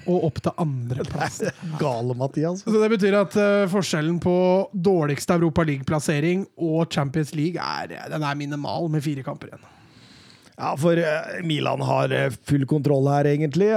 og 0.06 0.26
opp 0.28 0.40
til 0.42 0.54
andreplass. 0.62 1.40
Gale, 1.82 2.16
Mathias. 2.18 2.64
Så 2.64 2.74
det 2.74 2.90
betyr 2.94 3.18
at 3.20 3.36
uh, 3.38 3.70
forskjellen 3.70 4.18
på 4.22 4.36
dårligste 4.72 5.36
Europa 5.38 5.64
League-plassering 5.66 6.46
og 6.58 6.86
Champions 6.92 7.34
League 7.38 7.60
er, 7.62 8.08
den 8.10 8.26
er 8.26 8.38
minimal 8.38 8.90
med 8.92 9.04
fire 9.04 9.24
kamper 9.26 9.52
igjen. 9.52 9.68
Ja, 10.52 10.74
for 10.78 10.98
uh, 10.98 11.34
Milan 11.46 11.82
har 11.86 12.14
uh, 12.14 12.38
full 12.48 12.66
kontroll 12.70 13.10
her, 13.10 13.30
egentlig. 13.30 13.72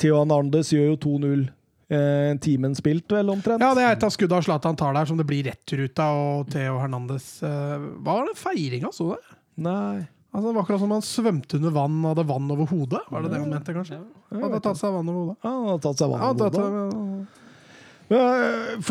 Theo 0.00 0.22
Hernandez 0.22 0.72
gjør 0.74 0.92
jo 0.94 0.98
2-0. 1.06 1.46
Eh, 1.86 2.32
timen 2.42 2.72
spilt, 2.74 3.04
vel, 3.14 3.28
omtrent? 3.30 3.62
Ja, 3.62 3.68
det 3.78 3.84
er 3.86 3.92
et 3.94 4.02
av 4.02 4.10
skudda 4.10 4.40
Zlatan 4.42 4.74
tar 4.74 4.96
der, 4.96 5.06
som 5.06 5.20
det 5.20 5.26
blir 5.28 5.46
retur 5.46 5.84
av. 6.02 6.16
Og 6.18 6.48
Theo 6.50 6.80
Hernandez 6.82 7.28
Hva 7.44 7.78
var 8.02 8.26
den 8.26 8.34
feiringa, 8.34 8.90
så 8.90 9.06
du 9.06 9.12
det? 9.14 9.36
Nei. 9.68 10.00
Altså, 10.36 10.50
det 10.50 10.56
var 10.58 10.66
akkurat 10.66 10.82
som 10.82 10.90
han 10.92 11.04
svømte 11.06 11.56
under 11.56 11.72
vann 11.72 11.94
og 12.02 12.10
hadde 12.12 12.26
vann 12.28 12.50
over 12.52 12.66
hodet. 12.68 13.00
Var 13.08 13.24
det 13.24 13.30
det 13.32 13.38
han 13.40 13.54
mente, 13.54 13.72
kanskje? 13.72 14.02
Han 14.34 14.42
hadde 14.44 14.60
tatt 14.66 14.80
seg 14.82 14.92
vann 14.92 15.08
over 15.08 15.22
hodet. 15.22 15.38
Ja, 15.40 15.52
han 15.54 15.68
hadde 15.70 15.84
tatt 15.86 16.02
seg 16.02 16.12
vann 16.12 16.20
over 16.20 16.36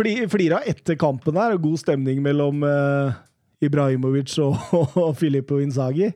hodet. 0.09 0.31
flira 0.33 0.63
etter 0.65 0.97
kampen 0.97 1.37
her, 1.37 1.53
og 1.53 1.61
god 1.67 1.77
stemning 1.83 2.17
mellom 2.25 2.65
uh, 2.65 3.13
Ibrahimovic 3.61 4.33
og, 4.41 4.57
og 5.05 5.13
Filippo 5.21 5.61
Inzaghi. 5.61 6.09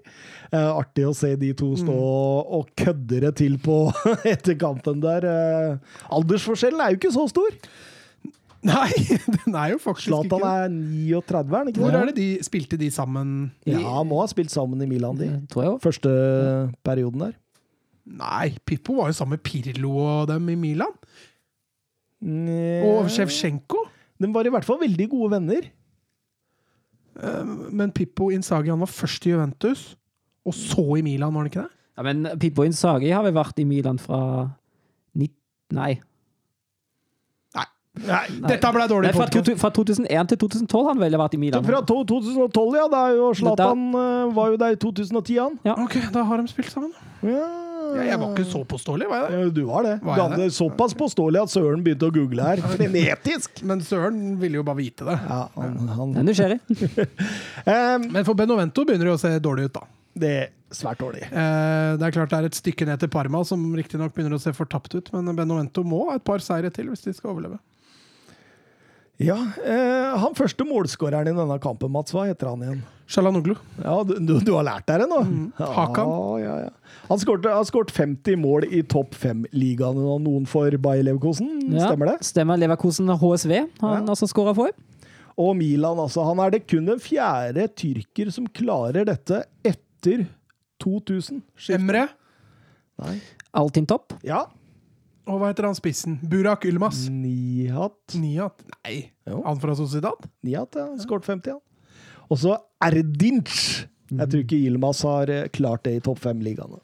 Eh, 0.49 0.69
artig 0.73 1.05
å 1.05 1.13
se 1.13 1.35
de 1.37 1.51
to 1.53 1.75
stå 1.77 1.93
og 1.93 2.71
kødde 2.79 3.19
det 3.21 3.35
til 3.37 3.59
på 3.61 3.83
etter 4.33 4.57
kampen 4.57 4.97
der. 5.03 5.27
Eh, 5.29 5.99
aldersforskjellen 6.17 6.81
er 6.81 6.95
jo 6.95 7.01
ikke 7.03 7.13
så 7.13 7.27
stor. 7.29 7.51
Nei, 8.67 8.89
den 9.45 9.55
er 9.55 9.69
jo 9.71 9.77
faktisk 9.79 10.09
ikke 10.11 10.27
Zlatan 10.27 10.41
det. 10.43 10.49
er 10.51 11.21
39, 11.21 11.53
er 11.53 11.57
han 11.61 11.69
ikke 11.71 11.79
Hvor 11.85 11.95
er 11.95 12.09
det 12.09 12.15
de 12.17 12.25
spilte 12.43 12.77
de 12.81 12.89
sammen? 12.91 13.29
i- 13.65 13.71
Ja, 13.71 13.79
han 13.99 14.07
må 14.09 14.19
ha 14.19 14.25
spilt 14.27 14.51
sammen 14.51 14.81
i 14.83 14.87
Milan, 14.89 15.15
de. 15.19 15.29
Tror 15.51 15.63
jeg 15.63 15.71
også. 15.77 15.83
Første 15.87 16.11
perioden 16.83 17.23
der. 17.23 17.37
Nei, 18.09 18.49
Pippo 18.65 18.97
var 18.99 19.07
jo 19.11 19.15
sammen 19.19 19.37
med 19.37 19.43
Pirlo 19.47 19.91
og 20.01 20.27
dem 20.27 20.49
i 20.49 20.55
Milan. 20.59 20.91
Nja. 22.25 22.83
Og 22.89 23.07
Sjevsjenko. 23.13 23.85
De 24.19 24.27
var 24.35 24.43
i 24.43 24.51
hvert 24.51 24.65
fall 24.67 24.81
veldig 24.81 25.07
gode 25.13 25.31
venner. 25.37 25.69
Men 27.71 27.91
Pippo 27.95 28.29
Insagi 28.31 28.71
han 28.71 28.79
var 28.79 28.87
først 28.91 29.25
i 29.27 29.31
Juventus, 29.33 29.95
og 30.47 30.53
så 30.55 30.83
i 30.97 31.03
Milan, 31.03 31.33
var 31.33 31.43
han 31.43 31.49
ikke 31.51 31.63
det? 31.65 31.71
Ja, 31.99 32.03
men 32.07 32.27
Pippo 32.39 32.63
Insagi 32.63 33.09
har 33.11 33.23
vel 33.25 33.35
vært 33.35 33.59
i 33.59 33.65
Milan 33.67 33.99
fra 33.99 34.19
nitt... 35.19 35.33
Nei. 35.75 35.97
Nei, 38.07 38.25
dette 38.47 38.71
ble 38.75 38.85
dårlig 38.89 39.11
podkast. 39.13 39.17
fra, 39.17 39.25
podcast. 39.25 39.47
to, 39.49 39.55
fra 39.59 39.71
2001 39.75 40.29
til 40.33 40.41
2012 40.45 40.91
han 40.91 41.01
vel 41.01 41.17
vært 41.21 41.37
i 41.37 41.41
Milan. 41.41 41.65
Fra 41.65 41.81
2012, 41.85 42.77
ja. 42.79 42.85
Da 42.91 43.05
er 43.09 43.17
jo 43.19 43.31
Zlatan 43.39 43.87
eh, 43.99 44.35
var 44.37 44.53
jo 44.53 44.61
der 44.61 44.75
i 44.77 44.79
2010, 44.79 45.39
han. 45.39 45.57
Ok, 45.85 45.97
da 46.13 46.23
har 46.29 46.43
de 46.43 46.51
spilt 46.51 46.71
sammen. 46.73 46.93
Ja. 47.25 47.47
Ja, 47.89 48.03
jeg 48.05 48.19
var 48.21 48.33
ikke 48.35 48.45
så 48.45 48.59
påståelig, 48.69 49.07
var 49.09 49.23
jeg 49.23 49.31
det? 49.31 49.37
Ja, 49.39 49.49
Du 49.53 49.61
var 49.65 49.85
det. 49.87 49.95
Var 50.03 50.15
Du 50.15 50.21
jeg 50.21 50.31
hadde 50.33 50.47
såpass 50.53 50.93
påståelig 50.97 51.41
at 51.41 51.53
Søren 51.53 51.81
begynte 51.85 52.09
å 52.09 52.13
google 52.13 52.45
her. 52.45 52.61
Frenetisk! 52.75 53.63
Men 53.65 53.81
Søren 53.85 54.35
ville 54.41 54.59
jo 54.59 54.65
bare 54.67 54.77
vite 54.77 55.07
det. 55.07 55.15
Ja, 55.25 55.39
han, 55.55 55.77
han. 55.95 56.13
Det 56.13 56.21
er 56.21 56.27
nysgjerrig. 56.27 56.59
um, 57.73 58.05
Men 58.13 58.27
for 58.27 58.37
Benovento 58.37 58.85
begynner 58.85 59.09
det 59.09 59.15
å 59.17 59.21
se 59.21 59.33
dårlig 59.41 59.69
ut, 59.69 59.79
da. 59.79 59.87
det 60.21 60.33
er 60.43 60.47
svært 60.75 61.01
dårlig. 61.01 61.23
Eh, 61.25 61.95
det 61.97 62.05
er 62.05 62.13
klart 62.13 62.29
det 62.29 62.43
er 62.43 62.49
et 62.51 62.59
stykke 62.59 62.85
ned 62.85 63.01
til 63.01 63.09
Parma, 63.09 63.41
som 63.47 63.63
riktignok 63.73 64.13
begynner 64.13 64.37
å 64.37 64.43
se 64.43 64.53
fortapt 64.53 64.93
ut, 64.93 65.09
men 65.15 65.33
Benovento 65.37 65.81
må 65.87 66.05
ha 66.11 66.19
et 66.19 66.25
par 66.25 66.43
seire 66.45 66.69
til 66.73 66.91
hvis 66.91 67.07
de 67.07 67.15
skal 67.17 67.33
overleve. 67.33 67.57
Ja, 69.19 69.35
eh, 69.65 70.13
Han 70.21 70.35
første 70.37 70.63
målskåreren 70.63 71.27
i 71.27 71.35
denne 71.35 71.57
kampen, 71.59 71.91
Mats, 71.91 72.13
hva 72.15 72.23
heter 72.29 72.47
han 72.53 72.61
igjen? 72.63 72.81
Shalanoglu. 73.09 73.55
Ja, 73.83 73.97
Du, 74.07 74.13
du, 74.15 74.35
du 74.45 74.51
har 74.55 74.63
lært 74.63 74.85
deg 74.87 75.01
det 75.01 75.07
nå? 75.09 75.17
Hakan. 75.59 76.11
Ja, 76.13 76.37
ja, 76.43 76.55
ja. 76.67 76.99
Han 77.09 77.19
har 77.19 77.65
skåret 77.67 77.91
50 77.91 78.37
mål 78.39 78.67
i 78.69 78.83
topp 78.87 79.15
fem-ligaen, 79.17 79.97
noen 80.23 80.45
for 80.47 80.71
Bayer 80.77 81.03
Leverkosen. 81.07 81.49
Ja, 81.73 81.89
Stemmer 81.89 82.13
det? 82.13 82.17
Stemmer. 82.29 82.59
Leverkosen 82.61 83.09
HSV 83.19 83.55
han 83.81 84.05
Ja. 84.05 84.13
altså 84.13 84.29
skåra 84.29 84.53
for. 84.55 84.71
Og 85.39 85.55
Milan, 85.57 85.97
altså. 85.99 86.23
Han 86.27 86.39
er 86.43 86.51
det 86.51 86.67
kun 86.67 86.85
den 86.85 86.99
fjerde 86.99 87.67
tyrker 87.75 88.31
som 88.31 88.47
klarer 88.47 89.05
dette 89.09 89.43
etter 89.65 90.27
2000. 90.83 91.41
Skift- 91.57 91.75
Emre. 91.79 92.07
Nei. 92.99 93.19
Altinn 93.55 93.87
Topp. 93.87 94.13
Ja. 94.23 94.45
Og 95.29 95.37
hva 95.39 95.51
heter 95.51 95.67
han 95.69 95.77
spissen? 95.77 96.17
Burak 96.25 96.65
Ylmas. 96.65 97.03
Nihat. 97.13 97.97
Nihat? 98.17 98.63
Nei, 98.83 99.11
Jo. 99.29 99.43
han 99.45 99.59
fra 99.61 99.75
Sociedad? 99.77 100.25
Nihat, 100.45 100.73
ja. 100.79 100.87
Skåret 101.03 101.27
50, 101.27 101.53
ja. 101.53 101.59
Og 102.29 102.37
så 102.41 102.55
Erdinc. 102.85 103.49
Jeg 104.09 104.25
tror 104.31 104.41
ikke 104.41 104.57
Ylmas 104.65 105.03
har 105.05 105.29
eh, 105.29 105.47
klart 105.53 105.83
det 105.85 105.95
i 105.99 106.01
topp 106.05 106.19
fem-ligaene. 106.23 106.79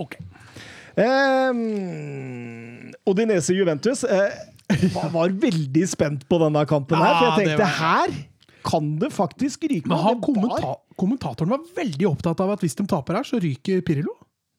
Ok. 0.00 0.16
Um, 0.96 2.90
Odinese 3.08 3.54
Juventus 3.54 4.02
uh, 4.04 4.32
var, 5.12 5.32
veldig 5.42 5.84
spent 5.88 6.24
på 6.28 6.38
denne 6.42 6.64
kampen 6.68 6.98
her, 7.00 7.14
for 7.14 7.26
jeg 7.28 7.50
tenkte 7.50 7.62
var- 7.62 7.78
her 7.80 8.18
kan 8.66 8.90
det 9.00 9.08
faktisk 9.12 9.64
ryke. 9.70 9.88
Men 9.88 10.02
han 10.04 10.20
kommenta 10.24 10.74
kommentatoren 11.00 11.52
var 11.54 11.62
veldig 11.76 12.08
opptatt 12.10 12.40
av 12.44 12.50
at 12.56 12.64
hvis 12.64 12.76
de 12.76 12.84
taper 12.90 13.16
her, 13.16 13.24
så 13.24 13.40
ryker 13.40 13.80
Pirlo. 13.86 14.12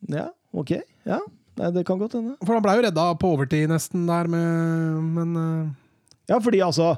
Ja, 0.09 0.30
ok. 0.57 0.72
Ja, 1.05 1.19
Nei, 1.61 1.69
det 1.75 1.85
kan 1.85 1.99
godt 2.01 2.17
hende. 2.17 2.35
For 2.41 2.57
han 2.57 2.65
ble 2.65 2.73
jo 2.79 2.83
redda 2.88 3.05
på 3.21 3.31
overtid 3.35 3.69
nesten 3.69 4.07
der, 4.09 4.29
med, 4.31 5.07
men 5.13 5.38
uh... 5.38 5.71
Ja, 6.31 6.39
fordi 6.41 6.61
altså 6.65 6.95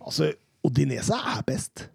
Altså, 0.00 0.30
Odinese 0.64 1.16
er 1.16 1.42
best. 1.46 1.86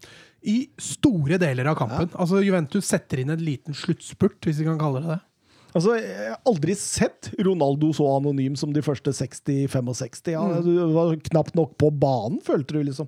i 0.45 0.67
store 0.77 1.39
deler 1.41 1.71
av 1.71 1.77
kampen. 1.79 2.11
Altså 2.21 2.37
Juventus 2.45 2.85
setter 2.85 3.23
inn 3.23 3.33
en 3.33 3.41
liten 3.41 3.73
sluttspurt, 3.73 4.37
hvis 4.45 4.59
vi 4.61 4.67
kan 4.67 4.77
kalle 4.81 5.01
det 5.01 5.15
det. 5.15 5.21
Altså, 5.75 5.97
Jeg 5.99 6.29
har 6.31 6.39
aldri 6.47 6.75
sett 6.79 7.29
Ronaldo 7.43 7.89
så 7.95 8.07
anonym 8.15 8.55
som 8.55 8.71
de 8.73 8.83
første 8.85 9.11
60-65. 9.11 10.31
Ja, 10.31 10.43
Mm. 10.45 10.63
Du 10.63 10.93
var 10.93 11.15
knapt 11.29 11.55
nok 11.55 11.75
på 11.77 11.89
banen, 11.91 12.39
følte 12.43 12.77
du 12.77 12.83
liksom. 12.83 13.07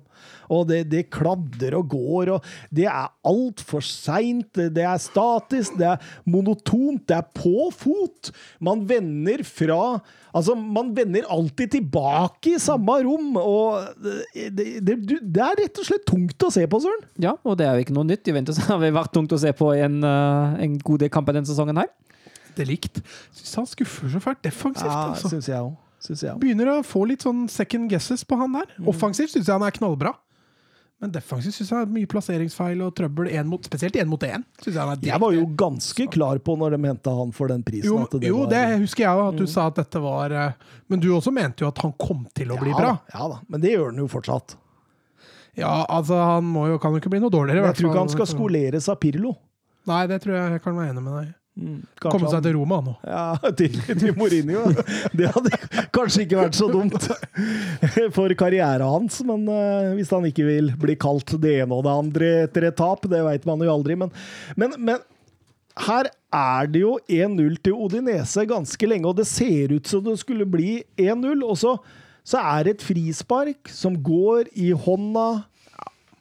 Og 0.50 0.66
det, 0.68 0.82
det 0.90 1.10
kladder 1.10 1.76
og 1.78 1.88
går, 1.88 2.32
og 2.34 2.44
det 2.74 2.84
er 2.90 3.08
altfor 3.24 3.80
seint. 3.84 4.52
Det 4.52 4.84
er 4.84 5.00
statisk, 5.00 5.78
det 5.78 5.86
er 5.94 5.98
monotont, 6.28 7.06
det 7.08 7.16
er 7.16 7.26
på 7.32 7.70
fot. 7.72 8.32
Man 8.60 8.84
vender 8.88 9.44
fra 9.46 10.00
Altså, 10.36 10.52
man 10.54 10.90
vender 10.94 11.24
alltid 11.32 11.70
tilbake 11.72 12.52
i 12.52 12.58
samme 12.60 12.98
rom, 13.02 13.30
og 13.40 13.96
det, 14.04 14.58
det, 14.84 14.96
det, 15.08 15.40
er 15.40 15.56
rett 15.56 15.80
og 15.80 15.88
slett 15.88 16.04
tungt 16.06 16.44
å 16.44 16.50
se 16.52 16.66
på, 16.68 16.80
Søren. 16.84 17.06
Ja, 17.24 17.32
og 17.42 17.56
det 17.58 17.66
er 17.66 17.78
jo 17.78 17.86
ikke 17.86 17.96
noe 17.96 18.06
nytt. 18.06 18.28
Juventus 18.28 18.60
har 18.68 18.82
vært 18.82 19.14
tungt 19.16 19.32
å 19.34 19.40
se 19.40 19.54
på 19.56 19.72
i 19.74 19.80
en, 19.86 19.96
eh, 20.04 20.58
en 20.66 20.76
god 20.84 21.02
del 21.02 21.10
kamper 21.14 21.38
denne 21.38 21.48
sesongen 21.48 21.80
her. 21.80 21.88
Det 22.58 22.64
er 22.66 22.72
likt. 22.72 23.02
Syns 23.38 23.58
han 23.60 23.68
skuffer 23.70 24.10
så 24.10 24.22
fælt 24.22 24.40
defensivt. 24.42 24.90
Ja, 24.90 25.12
altså. 25.12 25.30
syns 25.30 25.46
jeg 25.50 25.62
også. 25.62 25.84
Synes 25.98 26.22
jeg. 26.22 26.38
Begynner 26.38 26.70
å 26.76 26.78
få 26.86 27.02
litt 27.10 27.24
sånn 27.26 27.46
second 27.50 27.90
guesses 27.90 28.24
på 28.26 28.38
han 28.38 28.54
der. 28.54 28.72
Offensivt 28.90 29.32
syns 29.34 29.46
jeg 29.46 29.54
han 29.54 29.66
er 29.66 29.74
knallbra. 29.74 30.12
Men 30.98 31.12
defensivt 31.14 31.54
syns 31.54 31.70
jeg 31.70 31.86
er 31.86 31.90
mye 31.94 32.08
plasseringsfeil 32.10 32.80
og 32.82 32.94
trøbbel, 32.98 33.28
en 33.38 33.46
mot, 33.50 33.66
spesielt 33.66 33.94
én 33.98 34.08
mot 34.10 34.22
én. 34.26 34.42
Jeg 34.64 34.74
han 34.74 34.96
er 34.96 35.04
Jeg 35.06 35.22
var 35.22 35.34
jo 35.34 35.44
ganske 35.58 36.06
klar 36.10 36.40
på 36.42 36.56
når 36.58 36.74
de 36.74 36.80
henta 36.90 37.14
han 37.14 37.30
for 37.34 37.50
den 37.50 37.62
prisen. 37.66 37.90
jo, 37.90 38.06
det 38.18 38.30
jo, 38.32 38.40
var- 38.42 38.50
det 38.50 38.62
husker 38.82 39.06
jeg 39.06 39.26
at 39.28 39.38
du 39.38 39.46
sa 39.46 39.68
at 39.70 39.78
dette 39.78 40.02
var 40.02 40.34
eh, 40.34 40.52
Men 40.88 40.98
du 41.00 41.10
også 41.14 41.30
mente 41.34 41.62
jo 41.62 41.68
at 41.68 41.78
han 41.78 41.92
kom 41.92 42.26
til 42.34 42.50
å 42.50 42.58
bli 42.58 42.70
ja, 42.74 42.78
bra. 42.78 42.98
Ja 43.14 43.28
da, 43.28 43.40
men 43.48 43.60
det 43.62 43.74
gjør 43.76 43.92
han 43.92 44.02
jo 44.02 44.08
fortsatt. 44.10 44.56
Ja, 45.58 45.84
altså, 45.88 46.14
han 46.14 46.44
må 46.46 46.68
jo, 46.70 46.78
kan 46.78 46.94
jo 46.94 47.02
ikke 47.02 47.10
bli 47.10 47.20
noe 47.22 47.30
dårligere. 47.30 47.62
Men 47.62 47.72
jeg 47.72 47.82
tror 47.82 47.90
ikke 47.90 48.02
han 48.06 48.14
skal 48.14 48.30
skoleres 48.30 48.88
av 48.90 48.98
Pirlo. 49.02 49.34
Nei, 49.86 50.06
det 50.06 50.22
tror 50.22 50.34
jeg 50.34 50.52
jeg 50.58 50.62
kan 50.62 50.78
være 50.78 50.94
enig 50.94 51.02
med 51.02 51.14
deg 51.18 51.34
Kanskje 51.58 52.12
Komme 52.12 52.30
seg 52.30 52.44
til 52.44 52.54
Roma 52.54 52.78
nå. 52.84 52.94
Ja, 53.02 53.50
til, 53.58 53.74
til 53.88 54.14
Mourinho. 54.18 54.68
Det 55.18 55.30
hadde 55.34 55.58
kanskje 55.94 56.24
ikke 56.24 56.38
vært 56.44 56.58
så 56.58 56.68
dumt 56.70 57.08
for 58.16 58.34
karrieren 58.38 58.86
hans, 58.86 59.18
men 59.26 59.48
uh, 59.50 59.94
hvis 59.98 60.12
han 60.14 60.26
ikke 60.28 60.46
vil 60.46 60.72
bli 60.78 60.94
kalt 61.00 61.34
det 61.42 61.56
ene 61.64 61.74
og 61.74 61.82
det 61.86 61.94
andre 62.04 62.32
etter 62.46 62.68
et 62.70 62.78
tap, 62.78 63.08
det 63.10 63.24
veit 63.26 63.48
man 63.48 63.64
jo 63.64 63.72
aldri. 63.74 63.98
Men, 63.98 64.14
men, 64.60 64.76
men 64.78 65.02
her 65.88 66.10
er 66.34 66.70
det 66.70 66.82
jo 66.84 66.96
1-0 67.10 67.58
til 67.64 67.74
Odinese 67.74 68.46
ganske 68.48 68.90
lenge, 68.90 69.08
og 69.08 69.18
det 69.18 69.26
ser 69.30 69.74
ut 69.74 69.90
som 69.90 70.04
det 70.06 70.18
skulle 70.22 70.46
bli 70.48 70.78
1-0. 70.98 71.42
Og 71.42 71.58
så, 71.58 71.74
så 72.26 72.42
er 72.42 72.66
det 72.66 72.76
et 72.76 72.88
frispark 72.92 73.70
som 73.72 73.98
går 73.98 74.52
i 74.58 74.70
hånda. 74.70 75.28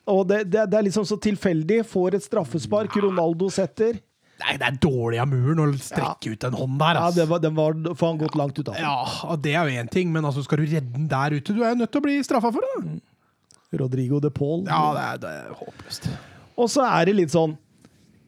Og 0.07 0.23
det, 0.29 0.45
det, 0.49 0.69
det 0.71 0.79
er 0.79 0.87
liksom 0.87 1.05
så 1.07 1.17
tilfeldig. 1.19 1.83
Får 1.89 2.17
et 2.17 2.25
straffespark, 2.25 2.95
Ronaldo 3.03 3.49
setter. 3.53 3.99
Nei, 4.37 4.53
det 4.61 4.67
er 4.67 4.75
dårlig 4.83 5.17
av 5.21 5.29
muren 5.31 5.63
å 5.63 5.67
strekke 5.81 6.35
ut 6.35 6.45
en 6.45 6.57
hånd 6.59 6.75
der. 6.77 6.99
Altså. 6.99 7.23
Ja, 7.23 7.23
det 7.23 7.27
var, 7.31 7.39
den 7.41 7.55
var 7.57 7.77
for 7.97 8.11
han 8.11 8.19
gått 8.21 8.37
langt 8.37 8.59
ut 8.59 8.69
av. 8.69 8.77
Ja, 8.77 8.97
og 9.25 9.41
det 9.41 9.55
er 9.57 9.65
jo 9.65 9.81
én 9.81 9.89
ting, 9.89 10.11
men 10.13 10.27
altså, 10.29 10.43
skal 10.45 10.61
du 10.61 10.67
redde 10.69 10.93
den 10.93 11.07
der 11.09 11.33
ute? 11.33 11.55
Du 11.57 11.63
er 11.63 11.73
jo 11.73 11.81
nødt 11.81 11.93
til 11.95 12.03
å 12.03 12.05
bli 12.05 12.17
straffa 12.25 12.51
for 12.53 12.65
det. 12.65 12.73
da. 12.83 13.79
Rodrigo 13.81 14.21
de 14.23 14.29
Paul. 14.31 14.61
Ja, 14.69 14.83
det 14.95 15.05
er, 15.07 15.23
det 15.23 15.31
er 15.41 15.55
håpløst. 15.57 16.09
Og 16.57 16.69
så 16.71 16.85
er 16.85 17.09
det 17.09 17.17
litt 17.17 17.33
sånn 17.33 17.57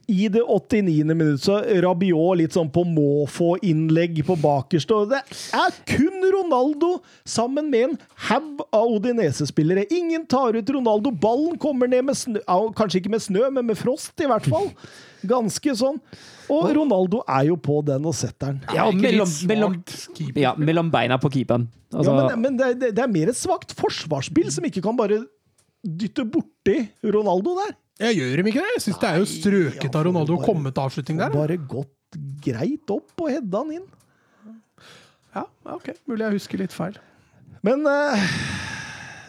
I 0.10 0.28
det 0.34 0.42
89. 0.42 1.04
minutt 1.14 1.44
så 1.44 1.60
Rabiot 1.86 2.40
litt 2.40 2.56
sånn 2.56 2.72
på 2.74 2.82
måfå-innlegg 2.88 4.24
på 4.26 4.38
bakerste. 4.42 4.98
Og 4.98 5.12
det 5.14 5.22
er 5.56 5.76
kun 5.90 6.26
Ronaldo 6.34 6.96
sammen 7.28 7.70
med 7.70 7.86
en 7.88 7.96
haug 8.30 8.64
av 8.74 8.90
Odinese-spillere. 8.96 9.86
Ingen 9.94 10.26
tar 10.30 10.58
ut 10.58 10.74
Ronaldo. 10.74 11.14
Ballen 11.14 11.60
kommer 11.62 11.92
ned 11.92 12.10
med 12.10 12.18
snø 12.18 12.42
Kanskje 12.78 13.04
ikke 13.04 13.14
med 13.14 13.24
snø, 13.24 13.46
men 13.54 13.70
med 13.70 13.78
frost, 13.78 14.16
i 14.20 14.30
hvert 14.30 14.50
fall. 14.50 14.72
Ganske 15.30 15.76
sånn. 15.78 16.00
Og 16.50 16.70
Ronaldo 16.74 17.22
er 17.30 17.50
jo 17.52 17.58
på 17.62 17.80
den 17.86 18.08
og 18.10 18.16
setter 18.18 18.56
den. 18.56 18.64
Ja, 18.74 18.88
mellom, 18.90 19.34
mellom, 19.50 19.76
ja, 20.40 20.56
mellom 20.58 20.90
beina 20.94 21.20
på 21.22 21.30
keeperen. 21.34 21.68
Altså, 21.94 22.14
ja, 22.14 22.30
men 22.34 22.42
men 22.50 22.58
det, 22.58 22.70
det, 22.82 22.96
det 22.98 23.04
er 23.04 23.12
mer 23.12 23.30
et 23.32 23.38
svakt 23.38 23.76
forsvarsspill 23.78 24.50
som 24.54 24.66
ikke 24.66 24.82
kan 24.86 24.98
bare 24.98 25.22
dytte 25.86 26.26
borti 26.28 26.82
Ronaldo 27.06 27.54
der. 27.62 27.78
Jeg 28.00 28.16
gjør 28.16 28.40
dem 28.40 28.48
ikke 28.52 28.64
det. 28.64 28.74
Jeg 28.78 28.84
syns 28.86 29.00
det 29.02 29.10
er 29.10 29.18
jo 29.20 29.28
strøket 29.28 29.96
av 30.00 30.06
Ronaldo 30.08 30.38
å 30.38 30.44
komme 30.44 30.72
til 30.72 30.86
avslutning 30.86 31.20
der. 31.20 31.34
Bare 31.34 31.58
gått 31.60 32.20
greit 32.46 32.94
opp 32.96 33.22
og 33.26 33.32
hedda 33.34 33.60
han 33.64 33.74
inn. 33.76 33.88
Ja, 35.36 35.44
ok. 35.76 35.92
Mulig 36.10 36.26
jeg 36.26 36.38
husker 36.40 36.62
litt 36.64 36.74
feil. 36.74 36.96
Men 37.66 37.84
eh, 37.92 38.24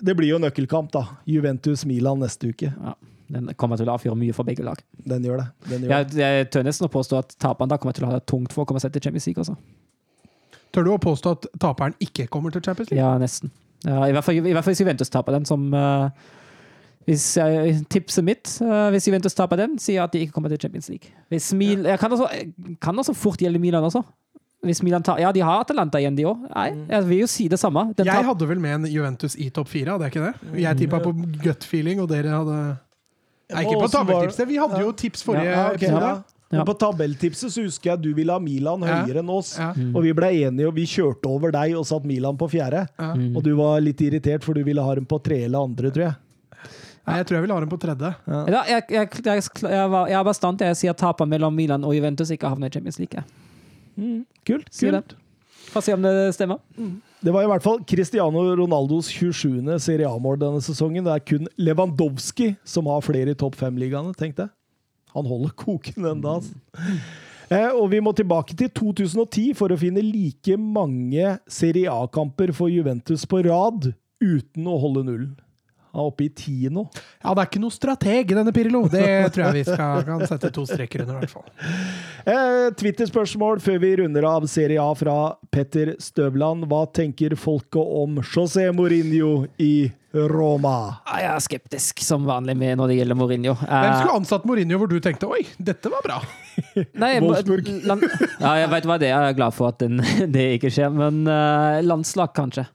det 0.07 0.15
blir 0.17 0.31
jo 0.31 0.39
nøkkelkamp, 0.41 0.93
da. 0.95 1.03
Juventus-Milan 1.29 2.23
neste 2.23 2.53
uke. 2.55 2.71
ja, 2.71 2.95
den 3.31 3.51
kommer 3.59 3.79
til 3.79 3.91
å 3.91 3.97
avfyre 3.99 4.17
mye 4.19 4.35
for 4.35 4.47
begge 4.49 4.65
lag. 4.67 4.79
Den 5.03 5.27
gjør 5.27 5.43
det. 5.43 5.49
Den 5.71 5.85
gjør 5.85 5.93
Jeg, 5.97 6.09
det. 6.15 6.23
jeg 6.25 6.49
tør 6.55 6.65
nesten 6.71 6.87
å 6.89 6.93
påstå 6.95 7.19
at 7.21 7.35
taperen 7.43 7.71
da 7.75 7.77
kommer 7.83 7.95
til 7.99 8.07
å 8.07 8.13
ha 8.13 8.17
det 8.21 8.25
tungt 8.31 8.55
for 8.55 8.65
å 8.65 8.71
komme 8.71 8.81
seg 8.83 8.95
til 8.95 9.03
Champions 9.05 9.27
League. 9.29 9.43
Også. 9.45 9.59
Tør 10.71 10.87
du 10.87 10.93
å 10.95 11.01
påstå 11.03 11.35
at 11.37 11.51
taperen 11.63 11.99
ikke 12.03 12.29
kommer 12.31 12.55
til 12.55 12.63
Champions 12.65 12.91
League? 12.95 13.03
Ja, 13.03 13.13
nesten. 13.21 13.51
Ja, 13.85 14.05
I 14.07 14.15
hvert 14.15 14.27
fall, 14.27 14.39
i 14.41 14.53
hvert 14.55 14.63
fall 14.67 14.75
hvis 14.75 14.83
Juventus 14.85 15.11
taper 15.13 15.37
den, 15.37 15.47
som 15.49 15.69
eh, 15.75 16.31
Hvis 17.11 17.25
jeg, 17.41 17.81
Tipset 17.91 18.23
mitt, 18.27 18.47
eh, 18.63 18.87
hvis 18.95 19.09
Juventus 19.11 19.35
taper 19.35 19.59
den, 19.65 19.73
sier 19.83 20.05
at 20.05 20.13
de 20.15 20.21
ikke 20.23 20.37
kommer 20.37 20.53
til 20.53 20.61
Champions 20.63 20.87
League. 20.93 21.11
Hvis 21.33 21.49
Mil, 21.59 21.83
jeg 21.91 21.99
kan 21.99 22.13
også, 22.15 22.29
kan 22.81 23.01
også 23.03 23.15
fort 23.19 23.41
gjelde 23.43 23.59
Milan 23.59 23.83
også. 23.89 24.05
Hvis 24.63 24.83
Milan 24.85 25.03
tar, 25.03 25.17
ja, 25.19 25.31
de 25.33 25.41
har 25.41 25.63
Atalanta 25.65 25.99
igjen, 25.99 26.15
de 26.19 26.27
òg. 26.29 26.43
Jeg 26.91 27.05
vil 27.09 27.23
jo 27.25 27.27
si 27.33 27.49
det 27.49 27.59
samme. 27.59 27.87
Den 27.97 28.07
Jeg 28.07 28.27
hadde 28.29 28.47
vel 28.51 28.61
med 28.61 28.75
en 28.77 28.85
Juventus 28.93 29.35
i 29.41 29.49
topp 29.51 29.69
fire, 29.73 29.95
hadde 29.97 30.05
jeg 30.07 30.13
ikke 30.15 30.27
det? 30.29 30.61
Jeg 30.61 30.77
tippa 30.83 31.01
på 31.01 31.15
gut 31.43 31.65
feeling, 31.65 31.99
og 32.05 32.11
dere 32.13 32.29
hadde 32.37 32.59
Nei, 33.51 33.65
ikke 33.65 33.81
på 33.81 33.89
tabelltipset. 33.91 34.47
Vi 34.47 34.61
hadde 34.61 34.83
jo 34.85 34.93
tips 34.93 35.25
forrige 35.27 35.49
Ja, 35.51 35.65
okay, 35.73 35.89
episode. 35.89 36.13
ja. 36.53 36.59
Men 36.59 36.67
på 36.67 36.75
tabelltipset 36.79 37.51
så 37.55 37.63
husker 37.65 37.93
jeg 37.93 38.03
du 38.03 38.09
ville 38.15 38.33
ha 38.37 38.39
Milan 38.43 38.83
Ja. 38.85 39.01
høyere 39.03 39.23
enn 39.25 39.31
oss. 39.31 39.57
Ja. 39.59 39.73
Og 39.95 40.03
vi 40.05 40.13
ble 40.13 40.29
enige, 40.45 40.69
og 40.69 40.75
vi 40.77 40.85
kjørte 40.85 41.27
over 41.31 41.51
deg 41.57 41.75
og 41.79 41.87
satt 41.87 42.05
Milan 42.05 42.37
på 42.37 42.51
fjerde. 42.51 42.87
Ja. 42.99 43.13
Og 43.35 43.43
du 43.43 43.55
var 43.57 43.81
litt 43.81 43.99
irritert, 44.03 44.45
for 44.45 44.53
du 44.55 44.63
ville 44.63 44.83
ha 44.83 44.95
dem 44.95 45.07
på 45.07 45.19
tre 45.23 45.41
eller 45.49 45.63
andre, 45.65 45.91
tror 45.91 46.05
jeg. 46.11 46.15
Nei, 47.09 47.17
jeg 47.21 47.27
tror 47.27 47.37
jeg 47.39 47.45
vil 47.47 47.53
ha 47.55 47.61
dem 47.65 47.71
på 47.73 47.79
tredje. 47.81 48.11
Ja, 48.29 48.41
jeg, 48.69 48.85
jeg, 48.93 49.09
jeg, 49.25 49.43
jeg, 49.65 49.87
var- 49.91 50.09
jeg 50.11 50.19
er 50.21 50.25
bastant. 50.29 50.61
Jeg 50.61 50.77
sier 50.79 50.93
taper 51.01 51.27
mellom 51.27 51.55
Milan 51.57 51.85
og 51.89 51.95
Juventus 51.97 52.31
ikke 52.35 52.51
havner 52.53 52.69
i 52.71 52.75
Champions 52.75 52.99
League. 53.01 53.23
Mm. 53.97 54.21
Kult. 54.47 54.69
Sier 54.75 54.93
kult. 54.99 55.15
det. 55.15 55.17
Få 55.71 55.81
se 55.85 55.95
om 55.95 56.03
det 56.03 56.13
stemmer. 56.35 56.59
Det 57.23 57.33
var 57.35 57.45
i 57.45 57.49
hvert 57.51 57.63
fall 57.63 57.81
Cristiano 57.87 58.43
Ronaldos 58.59 59.11
27. 59.13 59.67
Serie 59.83 60.09
A-mål 60.09 60.39
denne 60.41 60.61
sesongen. 60.65 61.05
Det 61.07 61.13
er 61.15 61.25
kun 61.33 61.49
Lewandowski 61.61 62.53
som 62.67 62.89
har 62.91 63.03
flere 63.07 63.35
i 63.35 63.39
topp 63.39 63.59
fem-ligaene, 63.61 64.15
tenkte 64.19 64.47
jeg. 64.49 64.55
Han 65.15 65.27
holder 65.27 65.53
koken 65.59 66.07
enda, 66.07 66.37
altså. 66.39 66.55
Eh, 67.51 67.69
og 67.75 67.89
vi 67.91 67.99
må 68.03 68.13
tilbake 68.15 68.55
til 68.55 68.69
2010 68.71 69.49
for 69.59 69.73
å 69.75 69.79
finne 69.81 70.03
like 70.07 70.55
mange 70.55 71.33
Serie 71.51 71.91
A-kamper 71.91 72.53
for 72.55 72.71
Juventus 72.71 73.25
på 73.27 73.41
rad 73.49 73.89
uten 74.23 74.69
å 74.71 74.77
holde 74.79 75.03
nullen. 75.09 75.33
Han 75.91 76.01
er 76.05 76.09
oppe 76.11 76.27
i 76.27 76.31
ti 76.35 76.57
nå. 76.71 76.85
Ja, 77.23 77.35
det 77.35 77.43
er 77.45 77.49
ikke 77.51 77.63
noe 77.63 77.75
strateg, 77.75 78.35
denne 78.37 78.53
Pirlo. 78.55 78.85
Det 78.93 79.07
tror 79.35 79.47
jeg 79.49 79.59
vi 79.61 79.65
skal 79.69 80.05
kan 80.07 80.25
sette 80.31 80.51
to 80.55 80.65
streker 80.69 81.03
under, 81.05 81.19
i 81.19 81.25
hvert 81.25 81.35
fall. 81.35 81.47
Eh, 82.31 82.67
Twitter-spørsmål 82.81 83.61
før 83.65 83.79
vi 83.83 83.95
runder 84.03 84.27
av 84.29 84.47
Serie 84.51 84.81
A 84.83 84.91
fra 84.99 85.17
Petter 85.53 85.95
Støvland. 86.03 86.67
Hva 86.71 86.85
tenker 86.95 87.35
folket 87.41 87.81
om 87.81 88.21
José 88.23 88.69
Mourinho 88.77 89.47
i 89.63 89.91
Roma? 90.15 90.97
Ah, 91.07 91.21
Jeg 91.23 91.31
er 91.31 91.43
skeptisk 91.45 92.01
som 92.03 92.25
vanlig 92.27 92.57
med 92.59 92.79
når 92.81 92.91
det 92.91 92.97
gjelder 93.01 93.19
Mourinho. 93.21 93.55
Hvem 93.61 93.85
Eh, 93.85 93.99
skulle 94.01 94.17
ansatt 94.19 94.47
Mourinho 94.49 94.79
hvor 94.83 94.91
du 94.91 94.99
tenkte 95.03 95.29
oi, 95.31 95.45
dette 95.59 95.91
var 95.93 96.03
bra? 96.07 96.19
Nei, 97.03 97.13
Wolfsburg. 97.23 97.69
Land, 97.87 98.03
ja, 98.43 98.55
jeg 98.65 98.71
vet 98.75 98.89
hva 98.91 98.99
det 99.01 99.11
er. 99.11 99.15
Jeg 99.27 99.35
er 99.35 99.39
glad 99.39 99.55
for 99.57 99.71
at 99.71 99.79
den, 99.83 100.03
det 100.35 100.49
ikke 100.59 100.73
skjer. 100.75 100.91
Men 100.95 101.23
uh, 101.31 101.79
landslag, 101.87 102.35
kanskje. 102.37 102.67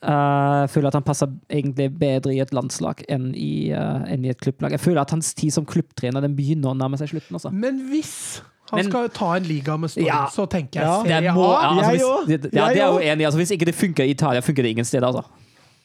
Eh, 0.00 0.60
jeg 0.64 0.70
føler 0.72 0.88
at 0.88 0.94
han 0.96 1.04
passer 1.04 1.28
egentlig 1.52 1.90
bedre 2.00 2.32
i 2.32 2.40
et 2.40 2.54
landslag 2.56 3.02
enn 3.12 3.34
i, 3.36 3.68
uh, 3.76 4.00
enn 4.08 4.24
i 4.24 4.30
et 4.32 4.40
klubblag. 4.40 4.72
Jeg 4.72 4.80
føler 4.80 5.02
at 5.02 5.10
hans 5.12 5.34
tid 5.36 5.52
som 5.52 5.66
klubbtrener 5.68 6.24
den 6.24 6.32
begynner 6.38 6.72
å 6.72 6.76
nærme 6.78 6.96
seg 6.96 7.10
slutten. 7.12 7.36
Også. 7.36 7.52
Men 7.52 7.82
hvis 7.90 8.40
han 8.70 8.78
Men- 8.80 8.88
skal 8.88 9.08
ta 9.12 9.34
en 9.36 9.44
liga 9.44 9.76
med 9.76 9.90
storm, 9.90 10.06
Ja. 10.06 10.26
så 10.32 10.46
tenker 10.48 10.80
jeg 10.80 10.88
Ja. 10.88 11.02
Det 11.02 11.10
Serie 11.10 11.32
må, 11.34 11.44
ja, 11.52 11.68
altså, 11.68 11.90
Jeg 11.90 12.00
hvis, 12.00 12.40
det, 12.42 12.54
ja, 12.54 12.68
det 12.68 12.78
er 12.80 12.86
jo 12.86 12.98
enig. 12.98 13.26
Altså, 13.26 13.36
hvis 13.42 13.50
ikke 13.50 13.66
det 13.66 13.74
funker 13.74 14.04
i 14.04 14.10
Italia, 14.10 14.40
funker 14.40 14.62
det 14.62 14.70
ingen 14.70 14.84
steder. 14.84 15.06
Altså. 15.06 15.24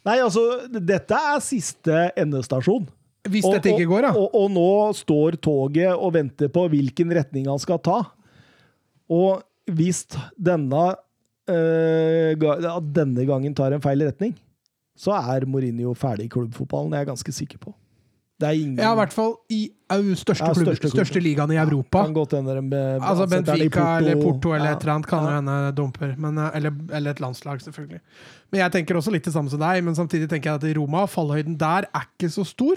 Nei, 0.06 0.18
altså, 0.20 0.70
dette 0.72 1.12
er 1.14 1.40
siste 1.42 2.12
endestasjon. 2.16 2.88
Hvis 3.28 3.44
Og- 3.44 3.54
dette 3.56 3.74
ikke 3.74 3.88
går, 3.90 4.02
ja. 4.04 4.12
Og, 4.12 4.30
og, 4.34 4.36
og 4.36 4.52
nå 4.52 4.94
står 4.94 5.42
toget 5.42 5.92
og 5.98 6.14
venter 6.14 6.48
på 6.48 6.70
hvilken 6.70 7.12
retning 7.12 7.48
han 7.48 7.58
skal 7.60 7.80
ta. 7.80 8.04
Og 9.10 9.42
hvis 9.68 10.06
denne, 10.42 10.96
at 11.48 12.94
denne 12.96 13.26
gangen 13.28 13.56
tar 13.56 13.72
en 13.76 13.82
feil 13.84 14.02
retning, 14.08 14.36
så 14.98 15.12
er 15.18 15.46
Mourinho 15.46 15.94
ferdig 15.98 16.26
i 16.26 16.30
klubbfotballen. 16.32 16.92
Det 16.92 16.98
er 17.00 17.04
jeg 17.06 17.12
ganske 17.14 17.34
sikker 17.36 17.58
på. 17.60 17.74
Det 18.38 18.48
er 18.50 18.58
ingen 18.60 18.80
Ja, 18.84 18.90
i 18.92 18.96
hvert 19.00 19.14
fall 19.16 19.36
i 19.50 19.62
største, 20.20 20.44
Ja, 20.44 20.54
klubber, 20.54 20.76
største 20.76 20.90
største 20.92 21.22
ligaen 21.24 21.52
i 21.54 21.56
Europa. 21.56 22.02
Kan 22.04 22.14
godt 22.14 22.34
hende 22.36 22.62
med, 22.62 22.74
eh, 23.00 23.10
Altså 23.10 23.28
Benfica 23.32 23.70
Porto. 23.80 23.96
Eller 24.04 24.22
Porto 24.22 24.50
eller 24.54 24.66
Ja. 24.66 24.72
et 24.76 24.82
eller 24.82 24.94
annet 24.94 25.08
kan 25.08 25.24
Ja. 25.24 25.36
hende 25.40 25.72
dumper. 25.76 26.16
Men, 26.18 26.38
eh, 26.38 26.52
eller, 26.54 26.72
eller 26.92 27.12
et 27.12 27.20
landslag, 27.22 27.62
selvfølgelig. 27.62 28.02
Men 28.52 28.60
jeg 28.60 28.72
tenker 28.74 28.96
også 28.96 29.12
litt 29.12 29.24
det 29.24 29.34
samme 29.34 29.50
som 29.50 29.60
deg, 29.60 29.84
men 29.84 29.96
samtidig 29.96 30.28
tenker 30.28 30.52
jeg 30.52 30.56
at 30.56 30.64
i 30.64 30.74
Roma, 30.78 31.06
fallhøyden 31.06 31.58
der 31.58 31.86
er 31.96 32.08
ikke 32.12 32.30
så 32.30 32.44
stor. 32.46 32.76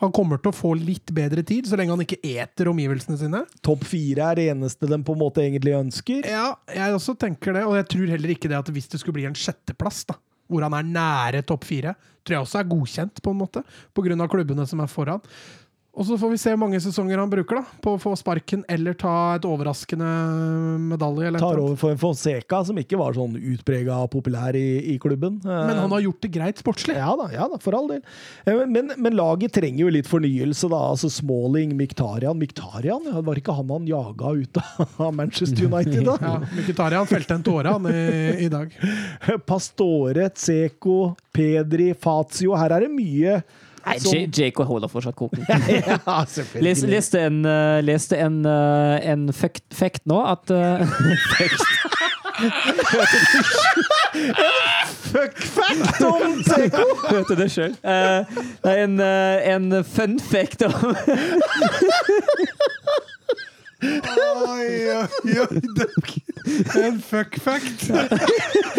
Han 0.00 0.12
kommer 0.16 0.40
til 0.40 0.48
å 0.52 0.56
få 0.56 0.72
litt 0.80 1.12
bedre 1.12 1.44
tid, 1.46 1.68
så 1.68 1.76
lenge 1.76 1.92
han 1.92 2.04
ikke 2.04 2.22
eter 2.24 2.70
omgivelsene 2.70 3.18
sine. 3.20 3.42
Topp 3.64 3.84
fire 3.88 4.30
er 4.30 4.38
det 4.38 4.46
eneste 4.54 4.88
de 4.88 4.98
på 5.04 5.16
en 5.16 5.20
måte 5.20 5.44
egentlig 5.44 5.76
ønsker. 5.76 6.24
Ja, 6.24 6.54
jeg 6.72 6.96
også 6.96 7.16
tenker 7.20 7.56
det, 7.56 7.66
og 7.68 7.76
jeg 7.76 7.88
tror 7.92 8.14
heller 8.14 8.32
ikke 8.32 8.48
det 8.50 8.58
at 8.60 8.72
hvis 8.72 8.88
det 8.92 9.02
skulle 9.02 9.18
bli 9.18 9.28
en 9.28 9.36
sjetteplass, 9.36 10.06
da, 10.08 10.16
hvor 10.50 10.64
han 10.64 10.76
er 10.78 10.88
nære 10.88 11.44
topp 11.48 11.68
fire, 11.68 11.92
tror 12.24 12.38
jeg 12.38 12.46
også 12.46 12.62
er 12.62 12.70
godkjent, 12.72 13.20
på 13.24 13.34
en 13.34 13.40
måte, 13.42 13.64
av 13.64 14.30
klubbene 14.32 14.66
som 14.68 14.80
er 14.80 14.90
foran. 14.90 15.20
Og 15.90 16.06
så 16.06 16.14
får 16.16 16.30
vi 16.30 16.36
se 16.38 16.52
hvor 16.54 16.60
mange 16.62 16.78
sesonger 16.80 17.18
han 17.18 17.30
bruker 17.32 17.58
da, 17.58 17.64
på 17.82 17.96
å 17.96 17.98
få 18.00 18.12
sparken 18.16 18.60
eller 18.70 18.94
ta 18.94 19.34
et 19.34 19.46
overraskende 19.48 20.06
medalje. 20.92 21.26
Eller 21.26 21.42
Tar 21.42 21.58
over 21.58 21.74
for 21.80 21.96
Fonseca, 21.98 22.60
som 22.68 22.78
ikke 22.78 22.98
var 23.00 23.16
sånn 23.16 23.34
utprega 23.34 23.96
populær 24.12 24.54
i, 24.56 24.94
i 24.94 24.98
klubben. 25.02 25.40
Men 25.42 25.80
han 25.80 25.90
har 25.90 26.04
gjort 26.04 26.20
det 26.22 26.30
greit 26.36 26.62
sportslig. 26.62 26.94
Ja 26.94 27.10
da, 27.18 27.26
ja 27.34 27.48
da, 27.50 27.58
for 27.60 27.74
all 27.76 27.90
del. 27.90 28.04
Eh, 28.46 28.62
Men, 28.70 28.92
men 29.02 29.16
laget 29.18 29.56
trenger 29.58 29.82
jo 29.82 29.92
litt 29.96 30.08
fornyelse, 30.08 30.70
da. 30.70 30.78
Altså 30.92 31.10
Smalling, 31.10 31.74
Miktarian 31.78 32.38
Miktarian, 32.38 33.10
ja, 33.10 33.18
var 33.26 33.40
ikke 33.42 33.56
han 33.58 33.72
han 33.74 33.88
jaga 33.90 34.30
ut 34.44 34.60
av 34.62 35.10
Manchester 35.18 35.66
United, 35.66 36.04
da? 36.06 36.14
Ja, 36.22 36.36
Miktarian 36.54 37.10
felte 37.10 37.34
en 37.34 37.44
tåre 37.50 37.74
han 37.74 37.90
i, 37.90 38.46
i 38.46 38.52
dag. 38.52 38.70
Pastore, 39.50 40.30
Tseko, 40.38 41.16
Pedri, 41.34 41.90
Fazio. 41.98 42.54
Her 42.58 42.78
er 42.78 42.86
det 42.86 42.94
mye 42.94 43.40
Nei, 43.86 43.98
som- 43.98 44.12
holder 44.68 44.88
fortsatt 44.88 45.16
koken. 45.16 45.46
Ja, 45.48 46.24
Les, 46.60 46.82
leste 46.84 47.20
en, 47.26 47.44
uh, 47.46 47.80
leste 47.84 48.16
en, 48.16 48.40
uh, 48.46 48.98
en 49.12 49.32
fekt, 49.32 49.64
fekt 49.72 50.06
nå 50.10 50.20
at 50.26 50.50
uh. 50.50 50.80
Fuck 55.10 55.38
fact 55.38 56.00
om 56.04 56.38
JK! 56.40 56.76
Hørte 57.10 57.36
det 57.36 57.50
sjøl. 57.52 57.74
Uh, 57.84 58.24
en, 58.70 59.00
uh, 59.00 59.54
en 59.54 59.84
fun 59.84 60.20
fact 60.20 60.62
om 60.66 60.72
Oi, 63.80 64.90
oi, 64.92 65.36
oi. 65.40 65.60
En 66.80 66.98
fuck 67.00 67.38
fact 67.40 67.86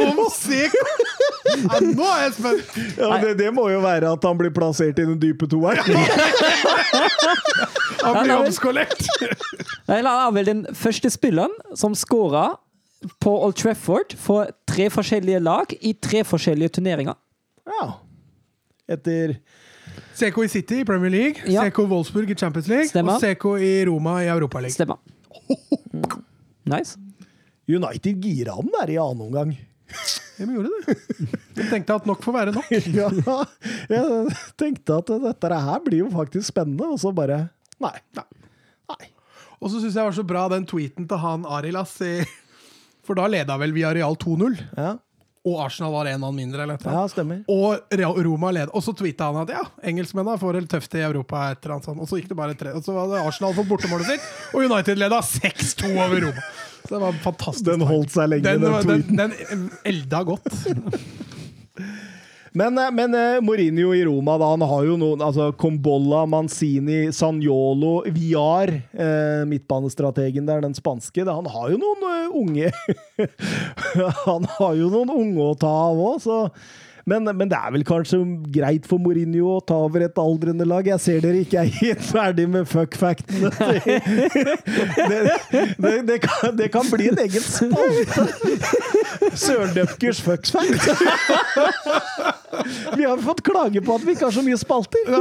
om 0.01 0.19
Seko! 0.33 0.83
Ja, 1.51 1.79
nå 1.81 2.05
er 2.05 2.21
jeg 2.27 2.33
spent! 2.37 2.75
Ja, 2.99 3.09
det, 3.23 3.31
det 3.39 3.49
må 3.55 3.65
jo 3.71 3.79
være 3.83 4.11
at 4.13 4.27
han 4.27 4.37
blir 4.39 4.53
plassert 4.53 4.99
i 5.01 5.05
den 5.07 5.17
dype 5.21 5.49
toeren. 5.49 5.81
Han 8.01 8.15
blir 8.23 8.33
omskolert. 8.39 9.03
Han 9.85 10.07
er 10.09 10.31
vel 10.33 10.47
den 10.47 10.61
første 10.77 11.09
spilleren 11.13 11.53
som 11.77 11.93
scora 11.97 12.55
på 13.21 13.33
Old 13.45 13.57
Trafford 13.59 14.15
for 14.17 14.49
tre 14.69 14.87
forskjellige 14.93 15.41
lag 15.43 15.73
i 15.81 15.93
tre 16.01 16.23
forskjellige 16.25 16.77
turneringer. 16.79 17.17
Ja. 17.69 17.85
Etter 18.89 19.35
Seko 20.21 20.43
i 20.45 20.49
City 20.53 20.81
i 20.81 20.85
Premier 20.87 21.11
League, 21.13 21.41
Ja. 21.49 21.63
Seko 21.65 21.87
Wolfsburg 21.89 22.29
i 22.29 22.37
Champions 22.37 22.67
League 22.71 22.89
Stemmer. 22.91 23.17
og 23.17 23.21
CK 23.25 23.45
i 23.65 23.71
Roma 23.89 24.19
i 24.23 24.29
Europaligaen. 24.29 24.75
Stemmer. 24.77 25.01
Nice. 26.65 26.97
United 27.67 28.21
gira 28.23 28.55
den 28.61 28.71
der 28.75 28.89
i 28.93 28.97
annen 29.01 29.21
omgang. 29.27 29.53
De 30.41 30.45
gjorde 30.47 30.69
det. 30.87 30.95
De 31.57 31.65
tenkte 31.69 31.95
at 31.99 32.05
nok 32.09 32.21
får 32.23 32.33
være 32.33 32.53
nok. 32.55 32.69
Ja, 32.97 33.09
jeg 33.91 34.35
tenkte 34.57 34.95
at 35.01 35.11
dette 35.25 35.59
her 35.67 35.81
blir 35.85 35.99
jo 36.05 36.07
faktisk 36.13 36.47
spennende, 36.49 36.87
og 36.95 36.97
så 37.01 37.11
bare 37.13 37.43
Nei. 37.81 37.93
nei. 38.17 38.25
nei. 38.89 39.09
Og 39.61 39.69
så 39.69 39.81
syns 39.81 39.97
jeg 39.97 40.05
var 40.07 40.15
så 40.17 40.25
bra 40.25 40.47
den 40.53 40.65
tweeten 40.69 41.05
til 41.09 41.21
han 41.21 41.45
Arilas 41.45 41.93
For 43.05 43.17
da 43.17 43.27
leda 43.29 43.57
vel 43.61 43.73
vi 43.75 43.83
Areal 43.85 44.17
2-0, 44.21 44.57
Ja, 44.77 44.95
og 45.41 45.55
Arsenal 45.63 45.93
var 45.95 46.05
en 46.11 46.19
mann 46.21 46.35
mindre. 46.37 46.61
eller 46.63 46.77
noe. 46.77 46.93
ja 46.93 47.05
stemmer. 47.09 47.39
Og 47.49 48.21
Roma 48.25 48.51
led. 48.53 48.69
Og 48.77 48.83
så 48.85 48.93
tweeta 48.93 49.31
han 49.31 49.41
at 49.41 49.53
ja, 49.55 49.63
engelskmennene 49.89 50.37
får 50.41 50.59
det 50.59 50.67
tøft 50.75 50.97
i 50.99 51.01
Europa. 51.01 51.47
Et 51.49 51.63
eller 51.63 51.77
annet 51.77 51.89
sånt. 51.89 52.03
Og 52.03 52.09
så 52.11 52.19
gikk 52.19 52.29
det 52.29 52.37
bare 52.37 52.57
tre 52.57 52.75
Og 52.77 52.85
så 52.85 52.93
var 52.93 53.09
det 53.09 53.23
Arsenal 53.25 53.55
fått 53.57 53.71
bortemålet 53.71 54.11
sitt, 54.13 54.27
og 54.53 54.67
United 54.67 55.01
leda 55.01 55.21
6-2 55.25 55.89
over 55.95 56.27
Roma. 56.27 56.45
Så 56.81 56.93
det 56.93 57.01
var 57.01 57.19
fantastisk. 57.25 57.65
Den 57.71 57.87
holdt 57.89 58.13
seg 58.13 58.29
lenge, 58.29 58.45
den, 58.45 58.61
den, 58.85 59.03
den, 59.17 59.35
den 59.49 59.67
elda 59.89 60.23
godt. 60.29 60.49
Men, 62.53 62.77
eh, 62.77 62.91
men 62.91 63.15
eh, 63.15 63.41
Mourinho 63.41 63.93
i 63.95 64.03
Roma, 64.05 64.37
da, 64.37 64.49
han 64.51 64.61
har 64.67 64.83
jo 64.83 64.97
noen 64.99 65.23
altså 65.23 65.51
Combolla, 65.55 66.25
Manzini, 66.27 67.05
Sanjolo, 67.15 68.01
Villar, 68.11 68.73
eh, 68.91 69.43
midtbanestrategen 69.47 70.49
der, 70.49 70.63
den 70.65 70.75
spanske. 70.75 71.23
Da, 71.23 71.37
han 71.39 71.47
har 71.47 71.71
jo 71.71 71.79
noen 71.79 72.07
eh, 72.09 72.37
unge 72.41 72.71
Han 74.27 74.47
har 74.57 74.75
jo 74.79 74.91
noen 74.91 75.13
unge 75.15 75.51
å 75.51 75.57
ta 75.59 75.71
av 75.87 76.01
òg, 76.01 76.19
så 76.23 76.41
Men, 77.09 77.25
men 77.25 77.49
det 77.49 77.57
er 77.57 77.71
vel 77.73 77.83
kanskje 77.87 78.19
greit 78.53 78.85
for 78.89 79.01
Mourinho 79.01 79.55
å 79.55 79.61
ta 79.65 79.75
over 79.87 80.05
et 80.05 80.17
aldrende 80.21 80.65
lag. 80.69 80.85
Jeg 80.87 81.01
ser 81.01 81.21
dere 81.23 81.41
ikke 81.43 81.61
er 81.63 81.71
helt 81.81 82.03
ferdig 82.05 82.47
med 82.51 82.67
fuck-factene. 82.69 83.51
Det, 85.11 85.19
det, 85.81 85.91
det, 86.07 86.17
kan, 86.23 86.55
det 86.57 86.67
kan 86.73 86.85
bli 86.91 87.07
en 87.09 87.19
egen 87.23 87.43
spalte. 87.43 88.25
Sørdøpkers 89.37 90.21
fuck-fact. 90.23 90.83
Vi 92.97 93.03
har 93.07 93.17
fått 93.25 93.41
klage 93.45 93.81
på 93.85 93.95
at 93.97 94.05
vi 94.05 94.15
ikke 94.15 94.27
har 94.27 94.35
så 94.35 94.43
mye 94.45 94.59
spalter. 94.61 95.01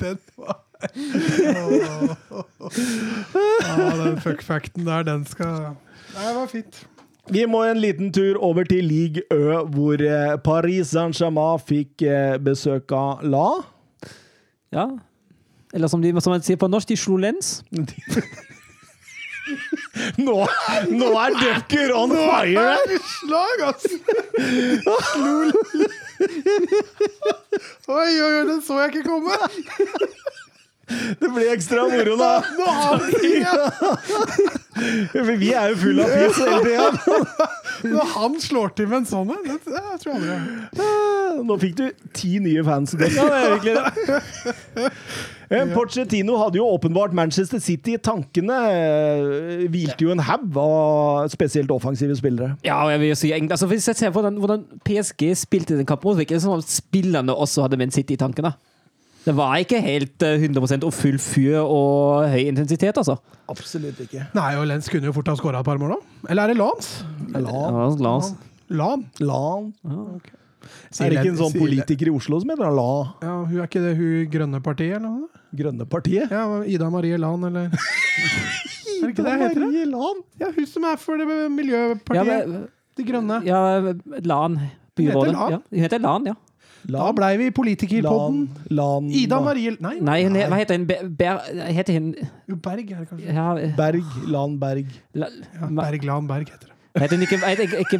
Den 0.00 0.18
var 0.36 0.56
Ja, 3.60 4.04
den 4.04 4.20
fuck-facten 4.24 4.86
der, 4.88 5.02
den 5.04 5.26
skal 5.28 5.74
Nei, 6.14 6.24
det 6.24 6.34
var 6.38 6.46
fint. 6.50 6.78
Vi 7.28 7.44
må 7.46 7.60
en 7.68 7.80
liten 7.80 8.12
tur 8.12 8.38
over 8.42 8.64
til 8.64 8.84
Ligue 8.88 9.22
Ø, 9.32 9.60
hvor 9.74 10.00
eh, 10.00 10.36
Paris 10.44 10.94
Saint-Germain 10.94 11.60
fikk 11.62 12.02
eh, 12.02 12.38
besøk 12.42 12.92
av 12.96 13.20
La. 13.22 13.48
Ja. 14.72 14.86
Eller 15.74 15.88
som, 15.92 16.02
de, 16.02 16.14
som 16.20 16.32
man 16.34 16.42
sier 16.42 16.58
på 16.58 16.70
norsk, 16.70 16.88
de 16.88 16.96
slo 16.98 17.16
lens. 17.20 17.60
Nå, 20.20 20.34
nå 20.94 21.06
er 21.18 21.34
Ducker 21.40 21.90
on 21.96 22.12
fire! 22.14 22.52
Nå 22.54 22.60
er 22.70 22.84
det 22.86 22.98
Slag, 23.02 23.62
altså! 23.66 23.96
Oi, 27.90 28.10
oi, 28.22 28.32
oi, 28.38 28.44
den 28.46 28.60
så 28.62 28.78
jeg 28.84 28.92
ikke 28.94 29.06
komme! 29.08 29.34
Det 31.20 31.28
blir 31.30 31.50
ekstra 31.54 31.86
moro, 31.90 32.16
da. 32.18 32.30
Nå 32.58 32.66
har 32.76 32.96
vi 33.06 33.32
For 33.80 34.59
Vi 35.40 35.50
er 35.50 35.72
jo 35.72 35.78
fulle 35.80 36.04
av 36.04 36.12
piss 36.14 36.38
hele 36.38 36.60
tida. 36.62 37.16
Når 37.94 38.10
han 38.14 38.36
slår 38.42 38.74
til 38.78 38.88
med 38.90 39.00
en 39.00 39.08
sånn 39.08 39.32
en, 39.34 39.40
det, 39.46 39.56
tror 40.02 40.10
jeg 40.12 40.18
aldri. 40.18 40.84
Ah, 40.84 41.40
Nå 41.46 41.56
fikk 41.62 41.76
du 41.78 41.86
ti 42.16 42.38
nye 42.42 42.64
fans. 42.66 42.94
Ja, 43.00 43.24
det 43.26 43.40
er 43.40 43.54
virkelig 43.56 43.74
det. 45.50 45.72
Porcetino 45.74 46.36
hadde 46.38 46.60
jo 46.60 46.66
åpenbart 46.76 47.14
Manchester 47.16 47.58
City 47.62 47.96
i 47.96 48.02
tankene. 48.02 48.58
Eh, 48.70 49.64
Hvilte 49.72 50.06
jo 50.06 50.14
en 50.14 50.22
haug 50.22 50.58
av 50.62 51.30
spesielt 51.32 51.72
offensive 51.74 52.14
spillere. 52.18 52.54
Ja, 52.66 52.78
og 52.84 52.92
jeg 52.94 53.02
vil 53.02 53.10
jo 53.10 53.18
si 53.18 53.32
altså 53.34 53.66
Hvis 53.70 53.88
jeg 53.90 53.98
ser 53.98 54.14
hvordan, 54.14 54.38
hvordan 54.38 54.62
PSG 54.86 55.32
spilte 55.40 55.78
den 55.78 55.88
kampen, 55.88 56.12
så 56.12 56.22
virker 56.22 56.38
det 56.38 56.44
som 56.44 56.54
om 56.54 56.62
spillerne 56.62 57.34
også 57.34 57.66
hadde 57.66 57.80
Man 57.80 57.90
City 57.94 58.14
i 58.14 58.20
tankene. 58.20 58.54
Det 59.24 59.34
var 59.36 59.58
ikke 59.60 59.80
helt 59.84 60.22
eh, 60.24 60.40
100 60.40 60.86
og 60.86 60.94
full 60.96 61.18
fyr 61.20 61.58
og 61.60 62.26
høy 62.32 62.46
intensitet, 62.48 62.96
altså. 62.96 63.18
Absolutt 63.52 63.98
ikke. 64.06 64.24
Nei, 64.36 64.50
og 64.56 64.66
Lens 64.70 64.88
kunne 64.88 65.10
jo 65.10 65.14
fort 65.16 65.28
ha 65.28 65.34
skåra 65.36 65.60
et 65.60 65.66
par 65.66 65.80
mål, 65.80 65.96
da. 65.96 66.28
Eller 66.32 66.42
er 66.44 66.54
det 66.54 66.60
Lans? 66.60 66.90
Lan. 67.34 67.80
Lans. 68.00 68.00
la. 68.00 68.14
Lan? 68.80 69.04
Lan. 69.20 69.70
okay. 70.16 70.36
Er 71.00 71.10
det 71.10 71.20
ikke 71.20 71.32
en 71.32 71.38
sånn 71.40 71.54
politiker 71.56 72.10
i 72.10 72.12
Oslo 72.14 72.38
som 72.42 72.50
heter 72.52 72.72
La? 72.76 72.88
Ja, 73.24 73.36
hun 73.48 73.56
er 73.58 73.68
ikke 73.68 73.82
det 73.84 73.94
hun 73.98 74.26
grønne 74.32 74.60
partiet, 74.64 74.96
eller 74.98 75.08
noe? 75.08 75.44
Grønne 75.56 75.86
partiet? 75.90 76.30
Ja, 76.30 76.44
Ida 76.68 76.90
Marie 76.92 77.16
Lan, 77.18 77.46
eller 77.48 77.70
Er 79.00 79.06
det 79.06 79.14
ikke 79.14 79.24
det 79.24 79.38
heter? 79.40 79.64
Marie 79.64 79.86
Lan. 79.88 80.20
Ja, 80.42 80.50
hun 80.56 80.68
som 80.68 80.84
er 80.90 81.00
for 81.00 81.20
det 81.20 81.26
Ja, 81.28 81.48
miljøpartiet. 81.52 82.52
men, 82.52 82.68
De 83.00 83.06
grønne. 83.08 83.40
ja, 83.48 83.60
LAN. 84.28 84.60
Byrådet. 85.00 85.32
Hun 85.32 85.38
Lan? 85.40 85.52
Ja, 85.56 85.60
hun 85.72 85.84
heter 85.86 86.02
LAN, 86.04 86.30
ja. 86.32 86.36
Da 86.88 87.10
blei 87.12 87.36
vi 87.38 87.50
politikerpodden. 87.50 88.48
Lan. 88.70 89.04
Lan. 89.04 89.10
Ida 89.12 89.40
Marie 89.40 89.76
Nei, 89.80 89.98
Nei, 90.00 90.22
hun, 90.24 90.34
he- 90.34 90.46
hva 90.48 90.56
heter 90.62 90.76
hun? 90.78 90.86
Be- 90.86 91.02
Ber, 91.18 91.40
heter 91.72 91.92
hun 91.98 92.14
Jo, 92.48 92.56
Berg 92.56 92.90
er 92.90 92.98
det 93.04 93.08
kanskje. 93.10 93.34
ja, 93.34 93.54
Berg. 93.76 94.04
Lan 94.26 94.58
Berg. 94.58 94.86
la, 95.14 95.26
Ja, 95.60 95.66
ma- 95.68 95.82
Berg 95.90 96.04
Lan 96.04 96.26
Berg 96.26 96.48
heter 96.48 96.66
det. 96.66 96.76
Heter 97.00 97.14
hun 97.16 97.22
ikke, 97.22 97.38
heter 97.46 97.62
ikke, 97.62 97.78
ikke 97.78 97.98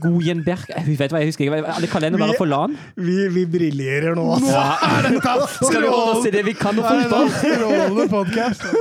Gojenberg? 0.00 0.60
Hun 0.86 0.96
vet 0.96 1.10
hva 1.10 1.18
jeg 1.18 1.26
husker 1.32 1.44
ikke. 1.48 1.66
Alle 1.74 1.88
kaller 1.90 2.06
henne 2.10 2.18
bare 2.22 2.36
for 2.38 2.46
LAN. 2.46 2.76
Vi, 2.96 3.16
vi 3.34 3.42
briljerer 3.50 4.14
nå, 4.14 4.22
altså. 4.36 4.54
er 4.54 5.08
dette 5.08 5.32
Skal 5.66 5.82
vi 5.82 5.88
holde 5.88 6.12
oss 6.12 6.22
til 6.22 6.32
det 6.32 6.44
vi 6.46 6.52
kan 6.52 6.78
om 6.78 6.84
fotball? 6.86 7.28
Strålende 7.40 8.08
podkast. 8.08 8.62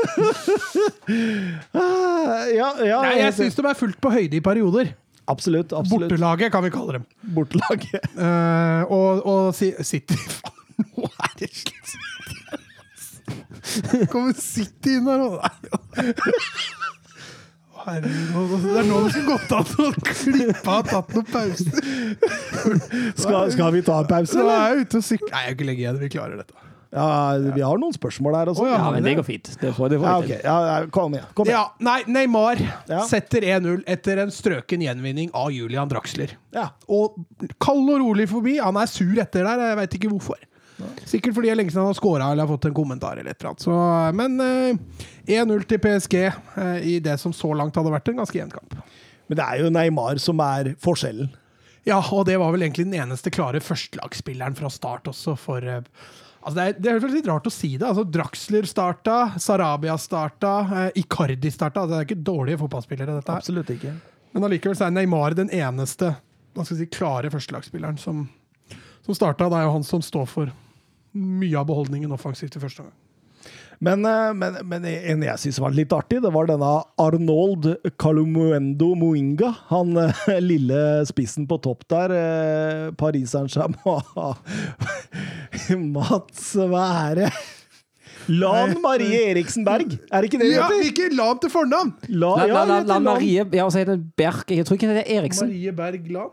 Ah, 1.74 2.46
Ja, 2.54 2.70
ja, 2.86 3.00
Nei, 3.04 3.16
jeg 3.20 3.34
syns 3.38 3.56
de 3.58 3.66
er 3.68 3.78
fullt 3.78 3.98
på 4.02 4.12
høyde 4.14 4.38
i 4.38 4.42
perioder. 4.44 4.94
Absolutt. 5.26 5.74
absolutt. 5.74 6.10
Bortelaget, 6.10 6.52
kan 6.52 6.64
vi 6.64 6.72
kalle 6.74 6.98
dem. 6.98 7.06
Bortelaget. 7.36 8.08
Uh, 8.18 8.84
og, 8.98 9.26
og 9.26 9.56
City 9.56 10.18
Faen, 10.20 10.88
nå 10.98 11.08
er 11.08 11.38
det 11.40 11.52
slutt! 11.56 12.00
Kommer 14.12 14.34
City 14.38 14.98
inn 15.00 15.08
her 15.10 15.24
og 15.24 15.40
Herregud, 17.84 18.52
det 18.64 18.76
er 18.80 18.86
nå 18.88 19.00
det 19.04 19.12
skulle 19.12 19.34
gått 19.34 19.56
an 19.58 19.72
å 19.84 19.88
klippe 20.08 20.72
av 20.72 20.86
tatt 20.88 21.16
noen 21.16 21.26
pauser. 21.28 21.82
Skal, 23.20 23.52
skal 23.52 23.74
vi 23.76 23.82
ta 23.84 23.98
en 24.00 24.08
pause, 24.08 24.38
eller? 24.40 24.54
er 24.54 24.78
jeg 24.78 24.86
ute 24.86 25.02
og 25.02 25.08
sykler. 25.10 25.34
Nei, 25.34 25.42
jeg 25.44 25.52
er 25.52 25.58
ikke 25.58 25.68
lenge 25.68 25.84
igjen. 25.84 26.00
Vi 26.00 26.12
klarer 26.14 26.40
dette. 26.40 26.63
Ja, 26.94 27.38
vi 27.56 27.62
har 27.66 27.80
noen 27.82 27.94
spørsmål 27.96 28.36
her 28.38 28.52
også. 28.52 28.68
Å, 28.68 28.70
Ja, 28.70 28.92
men 28.94 29.04
det 29.08 29.16
går 29.18 29.26
fint. 29.26 29.50
Det 29.60 29.72
får, 29.74 29.90
det 29.90 29.98
får 30.00 30.08
Ja, 30.08 30.18
okay. 30.22 30.38
ok. 30.38 30.44
Ja, 30.46 30.58
ja, 30.70 30.88
kom 30.94 31.16
igjen. 31.18 31.26
Kom 31.34 31.50
igjen. 31.50 31.58
Ja, 31.58 31.72
nei, 31.82 32.00
Neymar 32.06 32.62
Ja. 32.90 33.00
setter 33.10 33.42
1-0 33.42 33.82
etter 33.90 34.22
en 34.22 34.34
strøken 34.34 34.84
gjenvinning 34.86 35.32
av 35.34 35.50
Julian 35.52 35.90
Draxler. 35.90 36.36
Ja. 36.54 36.68
Og 36.88 37.18
kald 37.60 37.90
og 37.90 38.00
rolig 38.04 38.28
forbi. 38.30 38.60
Han 38.62 38.78
er 38.78 38.86
sur 38.92 39.18
etter 39.20 39.44
der, 39.50 39.64
jeg 39.72 39.80
veit 39.82 39.98
ikke 40.00 40.12
hvorfor. 40.14 40.38
Sikkert 41.08 41.36
fordi 41.38 41.48
det 41.48 41.54
er 41.54 41.60
lenge 41.62 41.72
siden 41.72 41.84
han 41.86 41.92
har 41.94 41.98
scora 41.98 42.32
eller 42.32 42.44
har 42.46 42.52
fått 42.58 42.66
en 42.70 42.74
kommentar. 42.76 43.18
eller 43.18 43.32
et. 43.32 43.46
Så, 43.62 43.74
men 44.14 44.40
eh, 44.42 44.78
1-0 45.40 45.64
til 45.70 45.80
PSG 45.80 46.16
eh, 46.26 46.80
i 46.94 47.00
det 47.00 47.18
som 47.22 47.34
så 47.34 47.54
langt 47.56 47.76
hadde 47.78 47.94
vært 47.94 48.10
en 48.12 48.18
ganske 48.22 48.38
jevn 48.38 48.52
kamp. 48.52 48.76
Men 49.30 49.40
det 49.40 49.46
er 49.46 49.62
jo 49.64 49.70
Neymar 49.72 50.20
som 50.20 50.42
er 50.44 50.74
forskjellen. 50.84 51.30
Ja, 51.88 52.00
og 52.16 52.26
det 52.28 52.38
var 52.40 52.52
vel 52.56 52.64
egentlig 52.64 52.86
den 52.90 52.96
eneste 53.02 53.32
klare 53.34 53.60
førstelagsspilleren 53.64 54.56
fra 54.56 54.70
start 54.72 55.08
også 55.12 55.36
for 55.40 55.64
eh, 55.64 55.82
Altså 56.44 56.58
det, 56.58 56.64
er, 56.64 56.80
det 56.84 56.92
er 56.92 57.14
litt 57.14 57.28
rart 57.30 57.48
å 57.48 57.54
si 57.54 57.70
det. 57.78 57.88
altså 57.88 58.04
Draxler 58.04 58.68
starta, 58.68 59.18
Sarabia 59.40 59.96
starta, 60.02 60.54
eh, 60.68 61.02
Icardi 61.04 61.52
starta. 61.54 61.86
Altså, 61.86 61.96
det 61.96 62.02
er 62.02 62.10
ikke 62.10 62.26
dårlige 62.28 62.60
fotballspillere, 62.60 63.16
dette 63.20 63.32
her. 63.32 63.44
Absolutt 63.44 63.72
ikke. 63.72 63.94
Men 64.34 64.48
allikevel 64.50 64.82
er 64.82 64.96
Neymar 64.96 65.38
den 65.38 65.52
eneste 65.54 66.16
si, 66.68 66.88
klare 66.92 67.32
førstelagsspilleren 67.34 68.00
som, 68.02 68.26
som 69.06 69.18
starta. 69.18 69.48
Det 69.50 69.62
er 69.62 69.68
jo 69.70 69.78
han 69.78 69.88
som 69.88 70.04
står 70.04 70.28
for 70.30 70.52
mye 71.14 71.56
av 71.60 71.70
beholdningen 71.70 72.12
offensivt 72.16 72.58
i 72.58 72.62
første 72.64 72.84
omgang. 72.84 73.00
Men, 73.80 74.06
eh, 74.06 74.34
men, 74.34 74.58
men 74.70 74.86
en 74.86 75.24
jeg 75.26 75.40
syns 75.42 75.60
var 75.60 75.72
litt 75.76 75.92
artig, 75.96 76.22
det 76.24 76.32
var 76.34 76.48
denne 76.48 76.70
Arnold 77.02 77.68
Calumuendo 78.00 78.94
Moinga. 78.96 79.50
Han 79.72 79.98
eh, 79.98 80.38
lille 80.52 80.84
spissen 81.10 81.48
på 81.50 81.58
topp 81.64 81.84
der. 81.92 82.14
eh, 82.20 82.92
Paris 83.00 83.34
Saint-Germain. 83.34 84.38
Mats, 85.96 86.54
hva 86.56 86.86
er 87.10 87.24
det? 87.24 87.34
Lan 88.32 88.78
Marie 88.80 89.18
Eriksen 89.34 89.66
Berg, 89.68 89.98
er 90.08 90.24
det 90.24 90.30
ikke 90.30 90.40
det 90.40 90.46
det 90.48 90.56
Ja, 90.56 90.68
ikke 90.88 91.10
Lan 91.12 91.40
til 91.44 91.52
fornavn! 91.52 91.90
La, 92.08 92.30
La, 92.38 92.46
ja, 92.48 92.54
la, 92.54 92.62
la, 92.70 92.78
det 92.80 92.88
la 92.88 92.94
Lan. 92.96 93.04
Marie 93.10 93.42
Ja, 93.52 93.66
og 93.66 93.74
så 93.76 93.82
heter 93.82 93.98
det 93.98 94.06
Berg. 94.16 94.46
Jeg 94.56 94.64
tror 94.70 94.80
ikke 94.80 94.94
det 94.94 95.02
er 95.02 95.10
Eriksen. 95.18 95.50
Marie 95.52 95.74
Berg 95.76 96.08
Lan. 96.16 96.30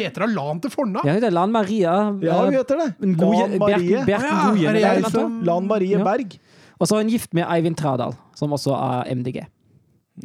Heter 0.00 0.24
hun 0.26 0.34
Lan 0.34 0.58
til 0.64 0.72
fornavn? 0.74 1.06
Ja, 1.06 1.12
hun 1.14 1.20
heter 1.20 1.36
Lan 1.36 1.54
Maria. 1.54 1.92
Ja, 2.26 2.40
hun 2.42 2.56
heter 2.58 2.82
det. 2.82 2.88
Lan 3.22 3.54
Marie. 3.62 4.02
Er 4.02 4.98
noe 4.98 5.12
som- 5.12 5.14
sånt. 5.20 5.44
Lan 5.46 5.70
Marie 5.70 5.94
Ja. 5.94 6.02
Berg. 6.10 6.34
Og 6.78 6.88
så 6.88 6.96
er 6.96 7.02
hun 7.02 7.10
gift 7.10 7.34
med 7.34 7.46
Eivind 7.50 7.76
Tradal, 7.76 8.14
som 8.38 8.52
også 8.54 8.74
er 8.74 9.14
MDG. 9.14 9.42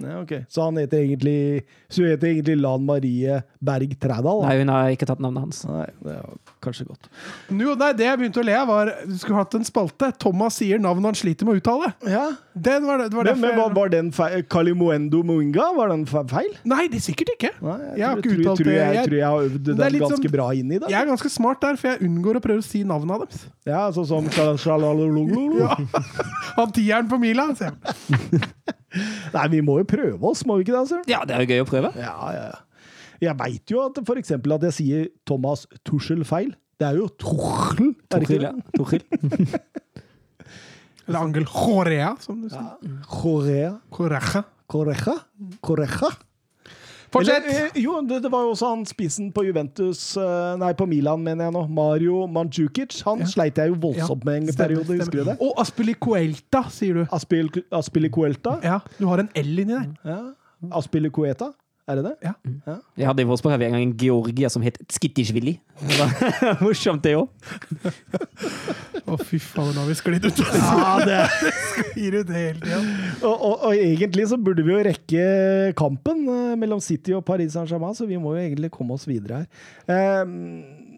Ja, 0.02 0.16
okay. 0.24 0.40
Så 0.50 0.64
han 0.66 0.78
heter 0.80 0.98
egentlig 1.04 1.64
Så 1.92 2.02
hun 2.02 2.10
heter 2.10 2.28
egentlig 2.32 2.56
Lan 2.62 2.82
Marie 2.88 3.36
Berg 3.62 3.92
Trædal? 4.02 4.40
Nei, 4.42 4.56
hun 4.64 4.70
har 4.74 4.90
ikke 4.96 5.06
tatt 5.06 5.20
navnet 5.22 5.42
hans. 5.44 5.60
Nei, 5.70 5.84
det 6.02 6.16
er 6.18 6.24
kanskje 6.66 6.86
godt. 6.88 7.06
Jo, 7.54 7.76
nei, 7.78 7.92
det 7.94 8.06
jeg 8.08 8.18
begynte 8.24 8.42
å 8.42 8.46
le 8.48 8.56
av, 8.58 8.68
var 8.72 8.86
Du 9.06 9.14
skulle 9.22 9.38
hatt 9.38 9.54
en 9.60 9.64
spalte. 9.68 10.10
Thomas 10.18 10.58
sier 10.58 10.80
navnet 10.82 11.06
han 11.12 11.16
sliter 11.20 11.46
med 11.46 11.54
å 11.56 11.58
uttale. 11.62 11.92
Ja, 12.10 12.24
Den 12.54 12.86
var 12.90 12.98
det, 13.04 13.08
var 13.14 13.24
Men, 13.30 13.40
men 13.44 13.56
var, 13.60 13.70
var 13.78 13.88
den 13.94 14.10
feil? 14.16 14.42
Kalimoendo 14.50 15.22
Muinga, 15.24 15.70
var 15.78 15.88
den 15.94 16.06
feil? 16.10 16.52
Nei, 16.66 16.88
det 16.90 16.98
er 17.02 17.06
sikkert 17.10 17.30
ikke. 17.36 17.52
Nei, 17.62 17.78
jeg, 17.84 17.98
Jeg 18.02 18.08
har 18.08 18.14
tror, 18.16 18.24
ikke 18.24 18.34
tror, 18.34 18.44
uttalt 18.44 18.58
tror, 18.64 18.70
det. 18.72 18.76
jeg, 18.80 18.96
Jeg- 18.96 19.06
tror 19.10 19.18
jeg 19.22 19.28
har 19.30 19.40
øvd 19.50 19.64
den 19.70 19.76
ganske 19.78 20.10
sånn- 20.18 20.32
bra 20.38 20.48
inn 20.58 20.70
i 20.72 20.74
det. 20.80 20.88
Jeg 20.90 21.00
er 21.02 21.06
ganske 21.14 21.30
smart 21.38 21.60
der, 21.62 21.76
for 21.78 21.88
jeg 21.94 21.98
unngår 22.10 22.36
å 22.42 22.44
prøve 22.50 22.62
å 22.64 22.66
si 22.66 22.82
navnet 22.84 23.20
deres. 23.28 23.40
Ja, 23.66 23.82
sånn 23.94 24.08
som. 24.10 24.24
Han 26.58 26.72
tieren 26.72 27.10
på 27.10 27.18
mila. 27.22 27.48
sier 27.58 27.72
jeg. 27.72 28.44
Nei, 29.34 29.48
vi 29.54 29.62
må 29.66 29.80
jo 29.82 29.88
prøve 29.90 30.30
oss, 30.30 30.44
må 30.48 30.58
vi 30.60 30.68
ikke 30.68 30.76
det? 30.76 30.82
Altså? 30.84 31.02
Ja, 31.10 31.24
det 31.28 31.36
er 31.36 31.44
jo 31.44 31.50
gøy 31.54 31.64
å 31.64 31.70
prøve. 31.70 31.94
Ja, 32.00 32.14
ja, 32.36 32.46
ja. 32.52 32.60
Jeg 33.24 33.40
veit 33.40 33.72
jo 33.72 33.80
at 33.86 34.00
for 34.04 34.20
eksempel 34.20 34.56
at 34.58 34.66
jeg 34.68 34.76
sier 34.78 35.06
Thomas 35.28 35.64
Tuschel 35.88 36.26
feil. 36.28 36.52
Det 36.82 36.90
er 36.90 37.00
jo 37.00 37.08
Tuchel, 37.22 37.94
er 38.12 38.24
det 38.24 38.28
ikke 38.28 38.42
ja. 38.42 38.52
det? 38.52 39.62
Eller 41.08 41.20
Angel 41.24 41.48
Chorea, 41.48 42.14
som 42.24 42.42
du 42.44 42.50
sier. 42.52 43.00
Korea. 43.08 43.78
Correja. 43.94 44.44
Correja? 44.68 45.16
Correja? 45.64 46.12
Fortsett! 47.14 47.46
Eller, 47.46 47.66
eh, 47.70 47.82
jo, 47.84 48.00
det, 48.10 48.18
det 48.24 48.32
var 48.34 48.42
jo 48.48 48.54
også 48.56 48.70
han 48.74 48.86
spissen 48.90 49.28
på 49.36 49.44
Juventus 49.46 50.02
eh, 50.18 50.56
Nei, 50.58 50.72
på 50.80 50.88
Milan, 50.90 51.22
mener 51.24 51.46
jeg 51.48 51.54
nå. 51.54 51.64
Mario 51.70 52.24
Mandzukic. 52.28 53.00
Han 53.06 53.20
Ja. 53.22 53.26
sleit 53.30 53.56
jeg 53.62 53.70
jo 53.70 53.76
voldsomt 53.84 54.26
med 54.26 54.36
en 54.42 54.48
Stemmer, 54.52 54.64
periode, 54.64 54.86
stemmer. 54.86 55.04
husker 55.06 55.20
du 55.20 55.30
det? 55.30 55.38
Og 55.40 55.54
Aspilicuelta, 55.62 56.64
sier 56.74 56.94
du. 56.94 57.04
Aspil, 57.14 57.52
Aspilicuelta. 57.72 58.58
Ja, 58.66 58.80
du 59.00 59.06
har 59.12 59.22
en 59.24 59.30
L 59.36 59.60
inni 59.60 59.74
der. 59.78 59.92
Ja. 60.04 60.22
Aspilicueta. 60.80 61.52
Er 61.84 62.00
det 62.00 62.04
det? 62.06 62.14
Ja. 62.24 62.32
Jeg 62.96 63.08
hadde 63.10 63.24
i 63.26 63.28
vår 63.28 63.42
hadde 63.52 63.66
en 63.68 63.74
gang 63.76 63.84
en 63.84 63.98
Georgia 64.00 64.48
som 64.50 64.64
het 64.64 64.78
Skittishvili. 64.88 65.58
Morsomt, 66.64 67.04
det 67.04 67.18
òg. 67.20 67.28
Å, 69.04 69.18
fy 69.20 69.40
faen, 69.44 69.74
nå 69.76 69.82
har 69.82 69.90
vi 69.90 69.98
sklidd 70.00 70.24
ut. 70.30 70.40
Ja, 70.56 70.94
det 71.04 71.18
Sklir 71.74 72.16
ut 72.22 72.32
hele 72.32 72.56
tida. 72.62 72.80
og, 73.20 73.34
og, 73.34 73.66
og 73.68 73.76
egentlig 73.76 74.30
så 74.32 74.40
burde 74.40 74.64
vi 74.64 74.72
jo 74.72 74.86
rekke 74.88 75.26
kampen 75.76 76.24
eh, 76.24 76.56
mellom 76.62 76.80
City 76.84 77.18
og 77.18 77.26
Paris 77.28 77.52
Saint-Germain, 77.58 77.98
så 77.98 78.08
vi 78.08 78.22
må 78.22 78.38
jo 78.38 78.46
egentlig 78.46 78.72
komme 78.72 78.96
oss 78.96 79.04
videre 79.10 79.44
her. 79.44 79.68
Eh, 79.92 80.24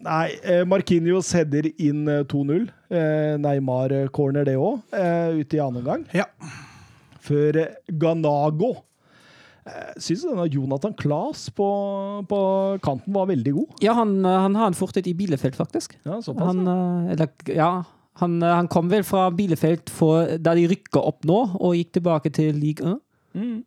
nei, 0.06 0.26
eh, 0.46 0.62
Markinios 0.70 1.32
header 1.34 1.66
inn 1.82 2.06
eh, 2.06 2.22
2-0. 2.30 2.70
Eh, 2.94 3.34
Neymar 3.42 3.98
corner 4.14 4.46
det 4.46 4.54
òg, 4.54 4.86
ute 5.34 5.58
i 5.58 5.62
annen 5.66 5.82
omgang. 5.82 6.06
Ja. 6.14 6.30
Før 7.26 7.64
Ganago. 7.90 8.76
Jeg 9.66 10.02
syns 10.04 10.52
Jonathan 10.54 10.94
Claes 10.94 11.48
på, 11.56 11.66
på 12.30 12.40
kanten 12.84 13.14
var 13.16 13.26
veldig 13.32 13.54
god. 13.56 13.80
Ja, 13.82 13.96
han, 13.98 14.20
eh, 14.22 14.40
han 14.44 14.54
har 14.54 14.70
en 14.70 14.78
fortid 14.78 15.08
i 15.10 15.14
Bielefeld, 15.18 15.56
faktisk. 15.58 15.96
Ja, 16.06 16.20
såpass. 16.22 16.52
Han, 16.52 16.68
eh, 16.70 17.12
eller, 17.16 17.32
ja, 17.50 17.70
han, 18.22 18.36
eh, 18.42 18.54
han 18.54 18.70
kom 18.70 18.92
vel 18.92 19.02
fra 19.06 19.26
Bielefeld 19.34 19.90
for, 19.90 20.36
da 20.38 20.54
de 20.54 20.68
rykka 20.70 21.02
opp 21.02 21.26
nå, 21.26 21.40
og 21.58 21.74
gikk 21.78 21.96
tilbake 21.98 22.30
til 22.36 22.54
Ligue 22.62 22.94
1. 23.34 23.64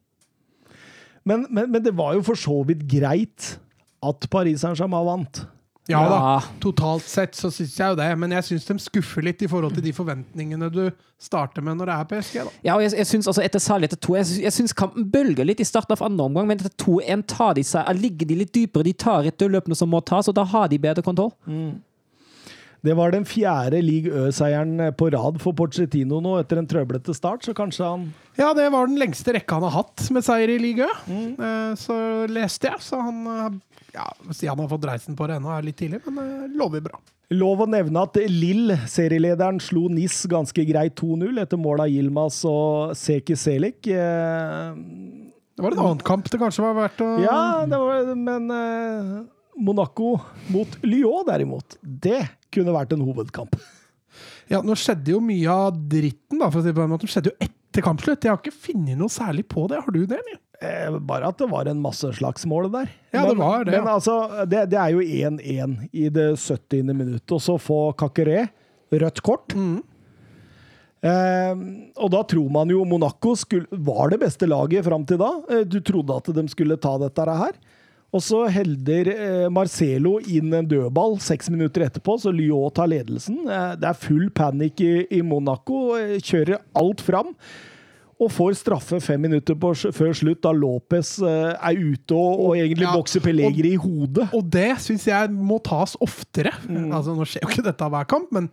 Men, 1.27 1.45
men, 1.51 1.67
men 1.67 1.83
det 1.83 1.93
var 1.97 2.15
jo 2.15 2.23
for 2.25 2.39
så 2.39 2.61
vidt 2.65 2.87
greit 2.89 3.57
at 3.99 4.29
Paris 4.31 4.63
Saint-Germain 4.63 5.05
vant. 5.05 5.43
Ja 5.89 6.03
da, 6.05 6.17
totalt 6.61 7.05
sett 7.09 7.37
så 7.37 7.49
syns 7.49 7.73
jeg 7.79 7.93
jo 7.93 7.97
det, 7.97 8.09
men 8.21 8.33
jeg 8.35 8.45
syns 8.45 8.67
de 8.67 8.75
skuffer 8.83 9.25
litt 9.25 9.41
i 9.41 9.47
forhold 9.49 9.73
til 9.73 9.85
de 9.87 9.93
forventningene 9.95 10.69
du 10.69 10.83
starter 11.17 11.65
med 11.65 11.79
når 11.79 11.89
det 11.89 11.95
er 11.95 12.09
PSG. 12.11 12.35
da. 12.43 12.53
Ja, 12.67 12.75
og 12.75 12.83
jeg, 12.85 12.93
jeg 12.99 13.09
synes 13.09 13.29
altså 13.31 13.41
etter 13.41 13.63
særlig 13.63 13.89
etter 13.89 14.01
to 14.05 14.13
Jeg, 14.19 14.27
synes, 14.29 14.43
jeg 14.43 14.57
syns 14.59 14.75
kampen 14.77 15.09
bølger 15.09 15.49
litt 15.49 15.63
i 15.63 15.67
starten 15.67 15.95
av 15.97 16.05
andre 16.05 16.29
omgang, 16.29 16.49
men 16.49 16.61
etter 16.61 16.75
2-1 16.85 17.25
tar 17.33 17.57
de 17.57 17.65
seg, 17.65 17.89
ligger 17.97 18.29
de 18.29 18.41
litt 18.43 18.53
dypere. 18.53 18.85
De 18.85 18.93
tar 18.93 19.29
etter 19.31 19.49
løpene 19.49 19.77
som 19.77 19.89
må 19.89 20.03
tas, 20.05 20.29
og 20.29 20.37
da 20.37 20.45
har 20.45 20.69
de 20.69 20.81
bedre 20.81 21.05
kontroll. 21.05 21.33
Det 22.85 22.93
var 22.95 23.11
den 23.11 23.25
fjerde 23.27 23.81
league 23.83 24.07
Ø-seieren 24.07 24.79
på 24.95 25.09
rad 25.11 25.39
for 25.43 25.55
Pochettino 25.57 26.21
nå 26.23 26.37
etter 26.39 26.61
en 26.61 26.67
trøblete 26.69 27.11
start, 27.17 27.43
så 27.43 27.51
kanskje 27.57 27.83
han 27.83 28.05
Ja, 28.39 28.53
det 28.55 28.69
var 28.71 28.87
den 28.87 28.99
lengste 29.01 29.33
rekka 29.35 29.57
han 29.57 29.65
har 29.67 29.81
hatt 29.81 30.05
med 30.15 30.23
seier 30.23 30.53
i 30.53 30.59
League 30.61 30.85
Ø. 30.85 30.93
Mm. 31.09 31.75
Så 31.79 31.97
leste 32.31 32.71
jeg, 32.71 32.79
så 32.85 33.01
han 33.03 33.25
eh, 33.27 33.57
Ja, 33.93 34.05
si 34.35 34.47
han 34.49 34.59
har 34.61 34.67
fått 34.69 34.85
reisen 34.85 35.15
på 35.17 35.25
det 35.29 35.39
ennå, 35.39 35.49
er 35.55 35.65
litt 35.65 35.77
tidlig, 35.79 36.01
men 36.13 36.27
det 36.49 36.59
lover 36.59 36.83
bra. 36.85 36.99
Lov 37.33 37.61
å 37.61 37.67
nevne 37.69 38.01
at 38.07 38.15
Lill, 38.29 38.73
serielederen, 38.89 39.59
slo 39.61 39.83
NIS 39.93 40.23
ganske 40.31 40.63
greit 40.65 40.95
2-0 40.97 41.41
etter 41.43 41.59
mål 41.61 41.83
av 41.85 41.91
Yilmaz 41.93 42.39
og 42.49 42.95
Seki 42.97 43.35
Selik. 43.37 43.85
Eh, 43.93 44.79
Det 45.59 45.65
var 45.65 45.75
en 45.75 45.83
annen 45.83 46.01
kamp 46.07 46.29
det 46.31 46.39
kanskje 46.41 46.63
var 46.63 46.73
verdt 46.77 47.01
å 47.05 47.09
Ja, 47.21 47.65
det 47.69 47.77
var, 47.81 48.15
men 48.15 48.49
eh, 48.55 49.11
Monaco 49.59 50.15
mot 50.49 50.77
Lyon, 50.87 51.25
derimot, 51.27 51.77
det 51.83 52.23
kunne 52.53 52.73
vært 52.73 52.93
en 52.95 53.03
hovedkamp. 53.05 53.57
Ja, 54.49 54.63
nå 54.65 54.73
skjedde 54.79 55.13
jo 55.13 55.19
mye 55.21 55.49
av 55.53 55.75
dritten, 55.91 56.39
da, 56.41 56.47
for 56.49 56.61
å 56.61 56.65
si 56.65 56.71
på 56.73 56.81
den 56.81 56.89
måten. 56.89 57.05
Det 57.05 57.13
skjedde 57.13 57.29
jo 57.33 57.37
etter 57.45 57.85
kampslutt. 57.85 58.23
Jeg 58.25 58.31
har 58.33 58.39
ikke 58.41 58.55
funnet 58.65 58.97
noe 58.97 59.13
særlig 59.13 59.45
på 59.51 59.67
det. 59.69 59.83
Har 59.85 59.93
du 59.93 59.99
det, 60.09 60.17
eller? 60.17 60.39
Eh, 60.59 60.97
bare 60.99 61.29
at 61.31 61.39
det 61.39 61.47
var 61.47 61.69
en 61.71 61.79
masse 61.79 62.09
slagsmål 62.17 62.67
der. 62.73 62.89
Ja, 63.15 63.23
det 63.29 63.37
var 63.39 63.63
det, 63.63 63.77
Men 63.77 63.85
ja. 63.87 63.93
altså, 63.95 64.45
det, 64.45 64.65
det 64.73 64.79
er 64.81 64.91
jo 64.91 64.99
1-1 64.99 65.77
i 65.91 66.09
det 66.11 66.33
70. 66.35 66.83
minuttet, 66.91 67.31
og 67.31 67.41
så 67.43 67.55
få 67.61 67.79
Kakeré 67.99 68.49
rødt 68.91 69.21
kort. 69.23 69.55
Mm. 69.55 69.79
Eh, 70.99 71.59
og 71.95 72.11
da 72.11 72.23
tror 72.27 72.49
man 72.51 72.71
jo 72.73 72.83
Monaco 72.83 73.31
skulle, 73.39 73.69
var 73.71 74.11
det 74.11 74.19
beste 74.25 74.49
laget 74.49 74.83
fram 74.87 75.05
til 75.07 75.21
da. 75.21 75.31
Eh, 75.47 75.63
du 75.63 75.79
trodde 75.79 76.17
at 76.19 76.31
de 76.35 76.45
skulle 76.51 76.79
ta 76.81 76.97
dette 76.99 77.27
her. 77.43 77.55
Og 78.09 78.23
så 78.25 78.41
helder 78.49 79.11
eh, 79.13 79.47
Marcelo 79.53 80.17
inn 80.27 80.51
en 80.57 80.67
dødball 80.67 81.19
seks 81.21 81.51
minutter 81.53 81.85
etterpå, 81.85 82.17
så 82.19 82.33
Lyon 82.33 82.73
tar 82.75 82.89
ledelsen. 82.89 83.43
Det 83.47 83.85
er 83.85 84.01
full 84.01 84.27
panikk 84.35 84.83
i, 84.83 84.93
i 85.13 85.23
Monaco. 85.23 85.93
Kjører 86.19 86.59
alt 86.81 87.05
fram. 87.05 87.35
Og 88.19 88.31
får 88.35 88.57
straffe 88.59 88.97
fem 88.99 89.21
minutter 89.23 89.55
på, 89.55 89.69
før 89.95 90.09
slutt, 90.17 90.41
da 90.43 90.51
Lopez 90.51 91.13
uh, 91.23 91.53
er 91.55 91.77
ute 91.79 92.15
og, 92.17 92.41
og 92.49 92.57
egentlig 92.57 92.83
Ja, 92.83 92.95
bokser 92.97 93.23
Pellegri 93.23 93.71
i 93.77 93.79
hodet. 93.79 94.25
Og 94.35 94.43
det 94.51 94.73
syns 94.83 95.05
jeg 95.07 95.31
må 95.31 95.61
tas 95.63 95.95
oftere. 96.03 96.51
Altså, 96.67 97.15
nå 97.15 97.23
skjer 97.29 97.45
jo 97.47 97.53
ikke 97.53 97.63
dette 97.69 97.87
hver 97.95 98.09
kamp, 98.11 98.27
men 98.35 98.49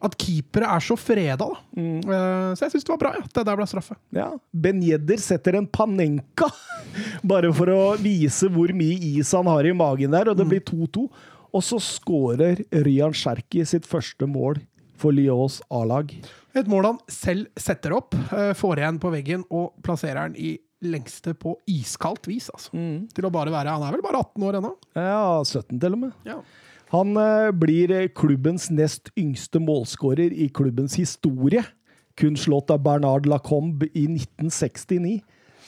at 0.00 0.14
keepere 0.16 0.64
er 0.72 0.80
så 0.80 0.94
freda, 0.96 1.36
da. 1.42 1.58
Eh, 1.76 2.52
Så 2.56 2.64
jeg 2.64 2.72
syns 2.76 2.86
det 2.86 2.92
var 2.94 3.00
bra, 3.02 3.10
ja. 3.18 3.26
Det 3.34 3.42
der 3.50 3.58
ble 3.58 3.66
straffe. 3.68 3.98
Ja. 4.16 4.30
Ben 4.54 4.78
Jedder 4.86 5.20
setter 5.20 5.58
en 5.58 5.66
panenka, 5.68 6.48
bare 7.34 7.50
for 7.52 7.68
å 7.74 7.82
vise 8.00 8.48
hvor 8.54 8.70
mye 8.78 8.96
is 9.18 9.34
han 9.36 9.50
har 9.50 9.66
i 9.68 9.74
magen 9.76 10.14
der, 10.16 10.30
og 10.32 10.38
det 10.38 10.46
blir 10.48 10.62
2-2. 10.70 11.04
Og 11.50 11.66
så 11.66 11.82
skårer 11.82 12.62
Ryan 12.86 13.12
Cherky 13.12 13.66
sitt 13.66 13.84
første 13.90 14.24
mål 14.30 14.62
for 15.00 15.12
Lyons 15.12 15.58
A-lag. 15.68 16.14
Et 16.58 16.66
mål 16.70 16.88
han 16.88 16.98
selv 17.10 17.50
setter 17.60 17.94
opp, 17.94 18.16
eh, 18.34 18.52
får 18.58 18.80
igjen 18.82 18.98
på 19.02 19.12
veggen 19.12 19.44
og 19.50 19.76
plasserer 19.86 20.30
den 20.30 20.36
i 20.40 20.56
lengste 20.80 21.34
på 21.36 21.54
iskaldt 21.68 22.26
vis. 22.30 22.48
Altså. 22.54 22.72
Til 23.14 23.28
å 23.28 23.32
bare 23.32 23.52
være 23.52 23.74
Han 23.76 23.84
er 23.84 23.92
vel 23.92 24.02
bare 24.02 24.22
18 24.24 24.46
år 24.48 24.58
ennå? 24.58 24.72
Ja, 24.96 25.42
17 25.44 25.78
til 25.78 25.92
og 25.92 25.98
med. 26.06 26.12
Ja. 26.24 26.40
Han 26.90 27.16
eh, 27.16 27.50
blir 27.54 27.92
eh, 27.94 28.08
klubbens 28.08 28.70
nest 28.70 29.12
yngste 29.18 29.60
målskårer 29.62 30.32
i 30.32 30.48
klubbens 30.48 30.96
historie. 30.98 31.62
Kun 32.18 32.36
slått 32.36 32.72
av 32.74 32.82
Bernard 32.82 33.28
Lacombe 33.30 33.86
i 33.94 34.06
1969. 34.08 35.20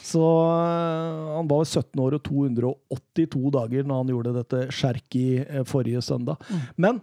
Så 0.02 0.22
han 0.22 1.46
var 1.46 1.62
17 1.64 2.00
år 2.02 2.16
og 2.16 2.24
282 2.26 3.52
dager 3.54 3.84
når 3.86 4.00
han 4.00 4.10
gjorde 4.10 4.32
dette 4.40 4.64
Sjerki 4.74 5.26
eh, 5.44 5.62
forrige 5.68 6.02
søndag. 6.02 6.42
Men 6.74 6.98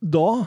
da 0.00 0.46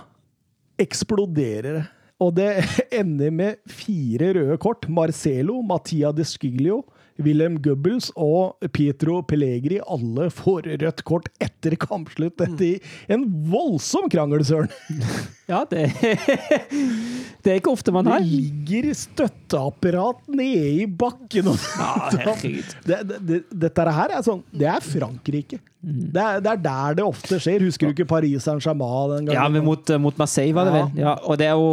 eksploderer 0.81 1.77
det. 1.77 1.83
Og 2.23 2.33
det 2.37 2.49
ender 3.01 3.33
med 3.33 3.61
fire 3.69 4.33
røde 4.37 4.57
kort. 4.61 4.87
Marcelo, 4.87 5.59
Mattia 5.65 6.13
de 6.15 6.25
Sciglio, 6.27 6.83
Wilhelm 7.21 7.59
Goebbels 7.61 8.09
og 8.17 8.63
Pietro 8.73 9.19
Pellegri 9.27 9.77
alle 9.83 10.29
får 10.33 10.71
rødt 10.81 11.03
kort 11.07 11.29
etter 11.43 11.75
kampslutt. 11.79 12.37
Dette 12.41 12.69
i 12.71 13.13
en 13.13 13.27
voldsom 13.51 14.09
krangel, 14.13 14.45
Søren! 14.47 14.71
Ja, 15.49 15.65
det, 15.67 15.89
det 17.43 17.51
er 17.51 17.57
ikke 17.59 17.73
ofte 17.73 17.91
man 17.91 18.07
har. 18.07 18.21
Det 18.23 18.29
ligger 18.31 18.93
støtteapparat 18.95 20.21
nede 20.31 20.69
i 20.83 20.85
bakken. 20.87 21.49
Og 21.51 21.57
Ja, 21.77 22.09
det, 22.87 22.99
det, 23.09 23.19
det, 23.27 23.39
dette 23.65 23.85
her 23.97 24.13
er 24.17 24.23
sånn 24.25 24.39
Det 24.55 24.69
er 24.71 24.83
Frankrike. 24.85 25.59
Det, 25.83 26.21
er, 26.21 26.39
det 26.39 26.51
er 26.53 26.61
der 26.63 26.95
det 27.01 27.03
ofte 27.03 27.41
skjer. 27.43 27.65
Husker 27.67 27.89
du 27.89 27.95
ikke 27.97 28.07
Paris 28.07 28.45
Saint-Germain 28.47 29.17
den 29.17 29.27
gangen? 29.27 29.35
Ja, 29.35 29.49
men 29.51 29.65
mot, 29.67 29.91
mot 29.99 30.21
Marseille 30.21 30.55
var 30.55 30.69
det 30.69 30.77
Ja. 30.77 30.85
vel. 30.87 31.03
Ja, 31.03 31.17
og 31.27 31.37
det 31.41 31.49
er 31.51 31.59
jo 31.59 31.67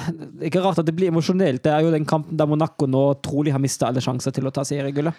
ikke 0.48 0.64
rart 0.64 0.80
at 0.80 0.88
det 0.88 0.96
blir 0.96 1.12
emosjonelt. 1.12 1.60
Det 1.66 1.74
er 1.76 1.84
jo 1.84 1.92
den 1.92 2.08
kampen 2.08 2.40
der 2.40 2.48
Monaco 2.48 2.88
nå 2.88 3.04
trolig 3.20 3.52
har 3.52 3.60
mista 3.60 3.90
alle 3.92 4.00
sjanser 4.04 4.32
til 4.32 4.48
å 4.48 4.54
ta 4.56 4.64
seriegullet. 4.64 5.12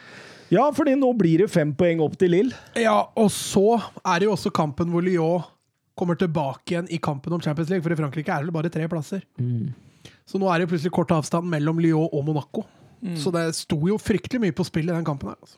Ja, 0.51 0.65
fordi 0.75 0.97
nå 0.99 1.13
blir 1.15 1.45
det 1.45 1.51
fem 1.53 1.69
poeng 1.77 2.01
opp 2.03 2.17
til 2.19 2.33
Lill. 2.33 2.49
Ja, 2.75 2.97
og 3.15 3.29
så 3.31 3.77
er 4.01 4.19
det 4.19 4.25
jo 4.27 4.33
også 4.33 4.49
kampen 4.51 4.89
hvor 4.91 5.05
Lyon 5.05 5.45
kommer 5.99 6.15
tilbake 6.19 6.73
igjen 6.75 6.87
i 6.93 6.97
kampen 7.03 7.33
om 7.35 7.41
Champions 7.43 7.69
League, 7.69 7.83
for 7.85 7.93
i 7.93 7.99
Frankrike 7.99 8.31
er 8.33 8.45
det 8.47 8.53
bare 8.55 8.69
tre 8.73 8.87
plasser. 8.91 9.23
Så 10.25 10.39
nå 10.39 10.47
er 10.49 10.59
det 10.63 10.69
plutselig 10.71 10.93
kort 10.95 11.11
avstand 11.13 11.49
mellom 11.51 11.79
Lyon 11.83 12.07
og 12.11 12.23
Monaco. 12.25 12.63
Så 13.17 13.31
det 13.33 13.47
sto 13.57 13.79
jo 13.89 13.97
fryktelig 13.97 14.39
mye 14.43 14.53
på 14.55 14.65
spill 14.67 14.89
i 14.89 14.93
den 14.93 15.05
kampen 15.07 15.31
her. 15.33 15.37
Altså. 15.41 15.57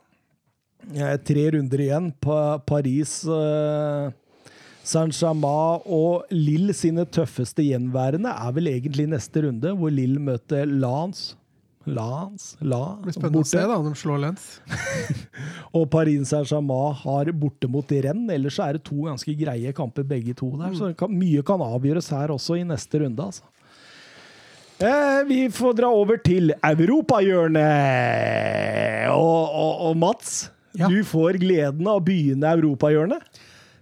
Eh, 0.96 1.16
Tre 1.24 1.44
runder 1.56 1.82
igjen. 1.84 2.10
Pa 2.24 2.58
Paris, 2.60 3.22
eh, 3.28 4.12
Saint-Germain 4.84 5.84
og 5.86 6.26
Lill 6.32 6.74
sine 6.76 7.06
tøffeste 7.06 7.64
gjenværende 7.64 8.32
er 8.34 8.52
vel 8.56 8.68
egentlig 8.72 9.08
neste 9.12 9.44
runde, 9.46 9.72
hvor 9.80 9.92
Lill 9.94 10.18
møter 10.20 10.66
Lans. 10.68 11.36
Lans? 11.86 12.54
La, 12.64 12.96
Det 12.96 13.04
blir 13.10 13.16
spennende 13.18 13.42
å 13.44 13.48
se 13.50 13.60
da, 13.68 13.76
om 13.78 13.90
de 13.90 13.96
slår 14.00 14.22
Lens. 14.24 14.46
Og 15.78 15.88
Paris 15.92 16.30
Saint-Germain 16.32 16.94
har 17.02 17.32
borte 17.36 17.68
mot 17.72 17.92
Rennes. 17.92 18.32
Ellers 18.36 18.60
er 18.64 18.78
det 18.78 18.84
to 18.88 19.04
ganske 19.10 19.34
greie 19.40 19.74
kamper, 19.76 20.06
begge 20.08 20.34
to 20.40 20.52
der. 20.62 20.72
Så 20.78 20.92
det 20.92 20.98
kan, 21.02 21.12
mye 21.12 21.44
kan 21.48 21.60
avgjøres 21.66 22.08
her 22.16 22.32
også 22.36 22.56
i 22.62 22.64
neste 22.70 23.04
runde, 23.04 23.26
altså. 23.32 23.44
Eh, 24.84 25.20
vi 25.30 25.42
får 25.54 25.76
dra 25.78 25.88
over 25.96 26.18
til 26.26 26.52
europahjørnet. 27.84 29.10
Og, 29.14 29.44
og, 29.54 29.74
og 29.90 29.98
Mats, 30.02 30.50
Ja. 30.76 30.88
du 30.90 31.04
får 31.06 31.38
gleden 31.44 31.86
av 31.88 32.00
å 32.00 32.04
begynne 32.04 32.50
europahjørnet. 32.58 33.22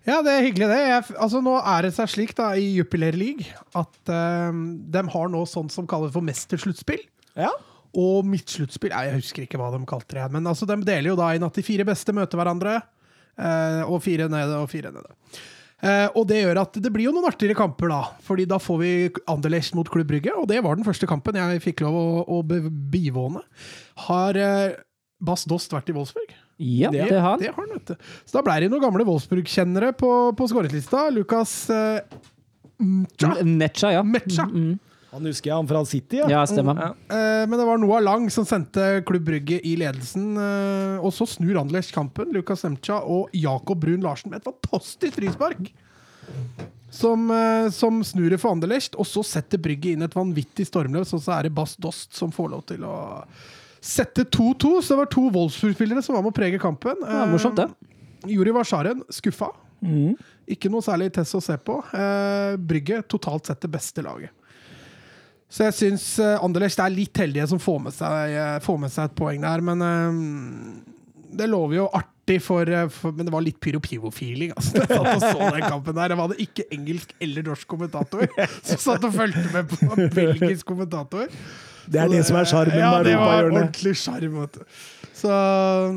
Ja, 0.10 0.18
det 0.26 0.32
er 0.34 0.42
hyggelig, 0.48 0.68
det. 0.72 0.80
Jeg, 0.90 1.04
altså, 1.22 1.40
nå 1.46 1.54
er 1.62 1.86
det 1.86 1.94
seg 1.96 2.10
slik 2.10 2.32
da, 2.38 2.50
i 2.58 2.72
Jupiler 2.80 3.14
League 3.16 3.46
at 3.78 4.10
eh, 4.12 4.52
de 4.92 5.04
har 5.14 5.30
nå 5.32 5.44
sånt 5.48 5.72
som 5.74 5.86
kalles 5.90 6.12
for 6.16 6.26
mestersluttspill. 6.26 7.04
Ja. 7.38 7.52
Og 7.98 8.24
midtsluttspill 8.26 8.94
Jeg 8.94 9.16
husker 9.18 9.44
ikke 9.44 9.60
hva 9.60 9.72
de 9.74 9.82
kalte 9.90 10.16
det. 10.16 10.28
Men 10.32 10.46
altså, 10.48 10.68
de 10.70 10.78
deler 10.88 11.12
jo 11.12 11.18
da 11.20 11.32
inn 11.36 11.44
at 11.44 11.58
de 11.58 11.64
fire 11.66 11.84
beste 11.88 12.14
møter 12.16 12.40
hverandre. 12.40 12.78
eh, 13.42 13.82
og 13.88 14.02
fire 14.04 14.30
nede 14.32 14.56
og 14.62 14.70
fire 14.72 14.92
nede. 14.94 15.12
Eh, 15.82 16.08
og 16.16 16.28
det 16.30 16.44
gjør 16.44 16.60
at 16.62 16.76
det 16.78 16.92
blir 16.94 17.08
jo 17.08 17.12
noen 17.16 17.26
artigere 17.32 17.58
kamper, 17.58 17.90
da. 17.90 18.02
Fordi 18.24 18.46
da 18.46 18.60
får 18.62 18.78
vi 18.84 18.92
Anderlecht 19.32 19.74
mot 19.76 19.90
Klubb 19.90 20.08
Brygge, 20.12 20.36
og 20.38 20.46
det 20.52 20.60
var 20.64 20.76
den 20.78 20.86
første 20.86 21.08
kampen 21.10 21.36
jeg 21.40 21.64
fikk 21.64 21.82
lov 21.82 21.96
å, 21.98 22.04
å 22.38 22.42
bivåne. 22.46 23.42
Har 24.08 24.38
eh, 24.38 24.76
Bass 25.20 25.48
Dost 25.50 25.74
vært 25.74 25.90
i 25.90 25.96
Wolfsburg? 25.98 26.36
Ja, 26.62 26.92
Det, 26.94 27.08
det 27.10 27.18
har 27.18 27.32
han. 27.34 27.40
det 27.42 27.50
har 27.56 27.66
han. 27.74 27.98
Så 28.30 28.36
da 28.38 28.44
ble 28.46 28.60
det 28.62 28.70
noen 28.70 28.84
gamle 28.84 29.08
Wolfsburg-kjennere 29.08 29.96
på, 29.98 30.12
på 30.38 30.48
skåretlista. 30.52 31.08
Lukas 31.16 31.56
eh, 31.74 32.04
Mcha. 32.78 33.34
Mecha, 33.44 33.92
ja. 33.98 34.04
Mecha. 34.06 34.46
Mm, 34.46 34.76
Han 35.12 35.28
husker 35.28 35.52
jeg 35.52 35.58
han 35.60 35.68
fra 35.68 35.82
City, 35.88 36.22
ja. 36.22 36.28
ja, 36.32 36.42
stemmer. 36.48 36.78
Mm. 36.78 37.00
Eh, 37.12 37.44
men 37.52 37.60
det 37.60 37.68
var 37.68 37.80
Noah 37.82 38.00
Lang 38.04 38.30
som 38.32 38.46
sendte 38.48 39.02
Klubb 39.08 39.26
Brygge 39.28 39.58
i 39.68 39.74
ledelsen. 39.80 40.30
eh, 40.40 41.04
og 41.04 41.12
så 41.16 41.28
snur 41.28 41.60
Anderlecht 41.60 41.92
kampen. 41.96 42.32
Lukas 42.32 42.64
Semcha 42.64 43.02
og 43.04 43.34
Jakob 43.36 43.82
Brun 43.84 44.06
Larsen 44.06 44.32
med 44.32 44.40
et 44.40 44.48
fantastisk 44.48 45.18
frispark. 45.20 45.74
Som, 46.92 47.28
eh, 47.32 47.68
som 47.76 48.00
snur 48.08 48.30
det 48.32 48.40
for 48.40 48.56
Anderlecht, 48.56 48.96
og 48.96 49.08
så 49.08 49.24
setter 49.24 49.60
Brygge 49.60 49.94
inn 49.94 50.04
et 50.08 50.16
vanvittig 50.16 50.68
stormløs, 50.68 51.12
og 51.16 51.24
så 51.24 51.38
er 51.38 51.48
det 51.48 51.56
Bass 51.56 51.76
Dost 51.80 52.16
som 52.16 52.32
får 52.32 52.52
lov 52.56 52.66
til 52.72 52.88
å 52.88 52.96
sette 53.82 54.24
2-2. 54.24 54.78
Så 54.80 54.94
det 54.94 55.02
var 55.04 55.12
to 55.12 55.28
Wolfsburg-spillere 55.28 56.04
som 56.04 56.16
var 56.16 56.24
med 56.24 56.32
å 56.32 56.40
prege 56.40 56.60
kampen. 56.62 57.00
Ja, 57.04 57.26
morsomt, 57.32 57.60
det. 57.60 57.68
Eh, 58.24 58.36
Juri 58.38 58.56
Varsaren 58.56 59.04
skuffa. 59.12 59.52
Ikke 60.52 60.70
noe 60.70 60.84
særlig 60.86 61.12
tess 61.16 61.32
å 61.36 61.42
se 61.44 61.56
på. 61.58 61.80
Eh, 61.96 62.56
Brygge 62.62 63.02
totalt 63.10 63.50
sett 63.50 63.64
det 63.64 63.72
beste 63.74 64.04
laget. 64.06 64.32
Så 65.52 65.66
jeg 65.68 65.76
syns 65.76 66.06
eh, 66.24 66.38
Anderlecht 66.40 66.80
er 66.80 66.94
litt 66.94 67.18
heldige 67.20 67.50
som 67.52 67.60
får 67.60 67.80
med 67.90 67.96
seg, 67.96 68.36
eh, 68.40 68.58
får 68.64 68.78
med 68.86 68.94
seg 68.94 69.10
et 69.10 69.16
poeng 69.20 69.44
der, 69.44 69.64
men 69.68 69.84
eh, 69.84 70.20
det 71.36 71.48
lover 71.52 71.76
jo 71.82 71.90
artig 71.96 72.38
for, 72.44 72.70
for 72.94 73.12
Men 73.18 73.28
det 73.28 73.34
var 73.34 73.44
litt 73.44 73.58
pyro-pivo-feeling. 73.64 74.54
Altså. 74.56 74.78
Jeg 74.80 74.88
satt 74.88 75.10
og 75.10 75.26
så 75.26 75.50
den 75.58 75.66
kampen 75.66 75.98
der. 75.98 76.14
Det 76.14 76.18
var 76.22 76.32
det 76.32 76.38
ikke 76.46 76.66
engelsk 76.76 77.12
eller 77.24 77.44
norsk 77.50 77.68
kommentator 77.72 78.24
som 78.70 78.80
satt 78.80 79.08
og 79.10 79.16
fulgte 79.16 79.44
med 79.52 79.68
på 79.72 79.92
belgisk 80.16 80.70
kommentator. 80.72 81.28
Det 81.92 82.00
er 82.00 82.12
det 82.14 82.22
som 82.28 82.38
er 82.40 82.48
sjarmen 82.48 82.78
ja, 82.80 82.92
med 82.96 83.10
det 83.10 83.16
var 83.20 83.42
europahjørnet. 83.42 83.62
ordentlig 83.66 83.96
sjarm. 84.00 84.38
Så 85.18 85.32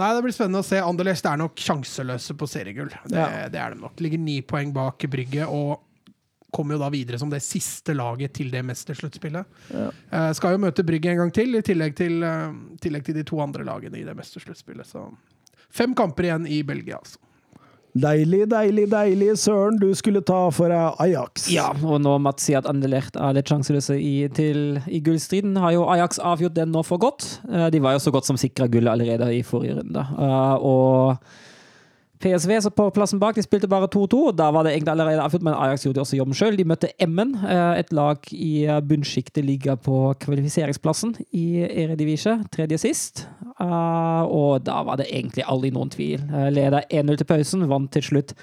nei, 0.00 0.08
det 0.16 0.22
blir 0.26 0.34
spennende 0.34 0.62
å 0.64 0.66
se. 0.66 0.80
Anderlecht 0.82 1.26
er 1.30 1.38
nok 1.44 1.60
sjanseløse 1.60 2.34
på 2.40 2.48
seriegull. 2.50 2.90
Det, 3.04 3.14
Ja. 3.20 3.28
det 3.52 3.60
er 3.60 3.74
de 3.76 3.82
nok. 3.84 3.94
Ligger 4.02 4.18
ni 4.24 4.40
poeng 4.42 4.72
bak 4.74 5.06
Brygge 5.12 5.46
og 5.46 5.76
kommer 6.54 6.76
jo 6.76 6.82
da 6.84 6.88
videre 6.94 7.18
som 7.20 7.32
det 7.32 7.42
siste 7.44 7.96
laget 7.98 8.32
til 8.38 8.52
det 8.54 8.62
mestersluttspillet. 8.66 9.60
Eh, 9.74 10.30
skal 10.38 10.54
jo 10.56 10.62
møte 10.62 10.86
Brygge 10.86 11.12
en 11.12 11.24
gang 11.24 11.34
til, 11.34 11.54
i 11.58 11.62
tillegg 11.66 11.98
til, 11.98 12.22
uh, 12.22 12.54
tillegg 12.82 13.04
til 13.10 13.18
de 13.18 13.26
to 13.26 13.42
andre 13.42 13.66
lagene 13.66 13.98
i 14.00 14.06
det 14.06 14.14
mestersluttspillet. 14.16 14.86
Så 14.88 15.08
fem 15.74 15.94
kamper 15.98 16.30
igjen 16.30 16.46
i 16.46 16.62
Belgia, 16.66 17.02
altså. 17.02 17.18
Deilig, 17.94 18.48
deilig, 18.50 18.88
deilig. 18.90 19.28
Søren, 19.38 19.76
du 19.78 19.86
skulle 19.94 20.18
ta 20.26 20.40
for 20.50 20.72
deg 20.72 20.96
Ajax. 21.04 21.44
Ja, 21.54 21.68
og 21.78 22.00
nå 22.02 22.16
Mats 22.18 22.42
sier 22.42 22.58
at 22.58 22.66
Anderlecht 22.66 23.14
er 23.14 23.36
litt 23.36 23.46
sjanseløse 23.52 23.94
i, 24.02 24.26
til, 24.34 24.80
i 24.90 24.98
gullstriden, 25.06 25.54
har 25.62 25.76
jo 25.76 25.84
Ajax 25.92 26.18
avgjort 26.18 26.56
den 26.56 26.72
nå 26.74 26.82
for 26.82 26.98
godt. 26.98 27.28
Eh, 27.46 27.68
De 27.70 27.78
var 27.84 27.94
jo 27.94 28.02
så 28.02 28.10
godt 28.10 28.26
som 28.26 28.40
sikra 28.40 28.66
gullet 28.66 28.90
allerede 28.96 29.30
i 29.36 29.44
forrige 29.46 29.78
runde. 29.78 30.02
Eh, 30.10 30.54
Og 30.58 31.22
PSV 32.24 32.56
så 32.64 32.72
på 32.72 32.88
plassen 32.96 33.20
bak, 33.20 33.36
de 33.36 33.44
spilte 33.44 33.68
bare 33.70 33.90
2-2. 33.92 34.20
og 34.30 34.38
Da 34.38 34.48
var 34.54 34.64
det 34.64 34.72
egentlig 34.72 34.94
allerede 34.94 35.22
avgjort, 35.22 35.44
men 35.44 35.54
Ajax 35.54 35.84
gjorde 35.84 36.02
også 36.02 36.18
jobben 36.18 36.38
sjøl. 36.38 36.56
De 36.56 36.66
møtte 36.68 36.90
Emmen, 37.04 37.36
eh, 37.44 37.78
et 37.82 37.92
lag 37.92 38.18
i 38.32 38.66
bunnsjiktet 38.88 39.44
ligger 39.44 39.76
på 39.76 40.00
kvalifiseringsplassen 40.24 41.14
i 41.36 41.46
Eredivisie, 41.68 42.38
tredje 42.54 42.80
sist. 42.86 43.26
Eh, 43.60 44.22
Og 44.24 44.64
da 44.64 44.82
var 44.82 44.96
det 44.96 45.10
egentlig 45.12 45.44
aldri 45.46 45.70
noen 45.70 45.90
tvil. 45.92 46.20
Eh, 46.32 46.50
Leda 46.50 46.82
1-0 46.90 47.20
til 47.20 47.28
pausen, 47.28 47.68
vant 47.68 47.92
til 47.92 48.02
slutt 48.02 48.34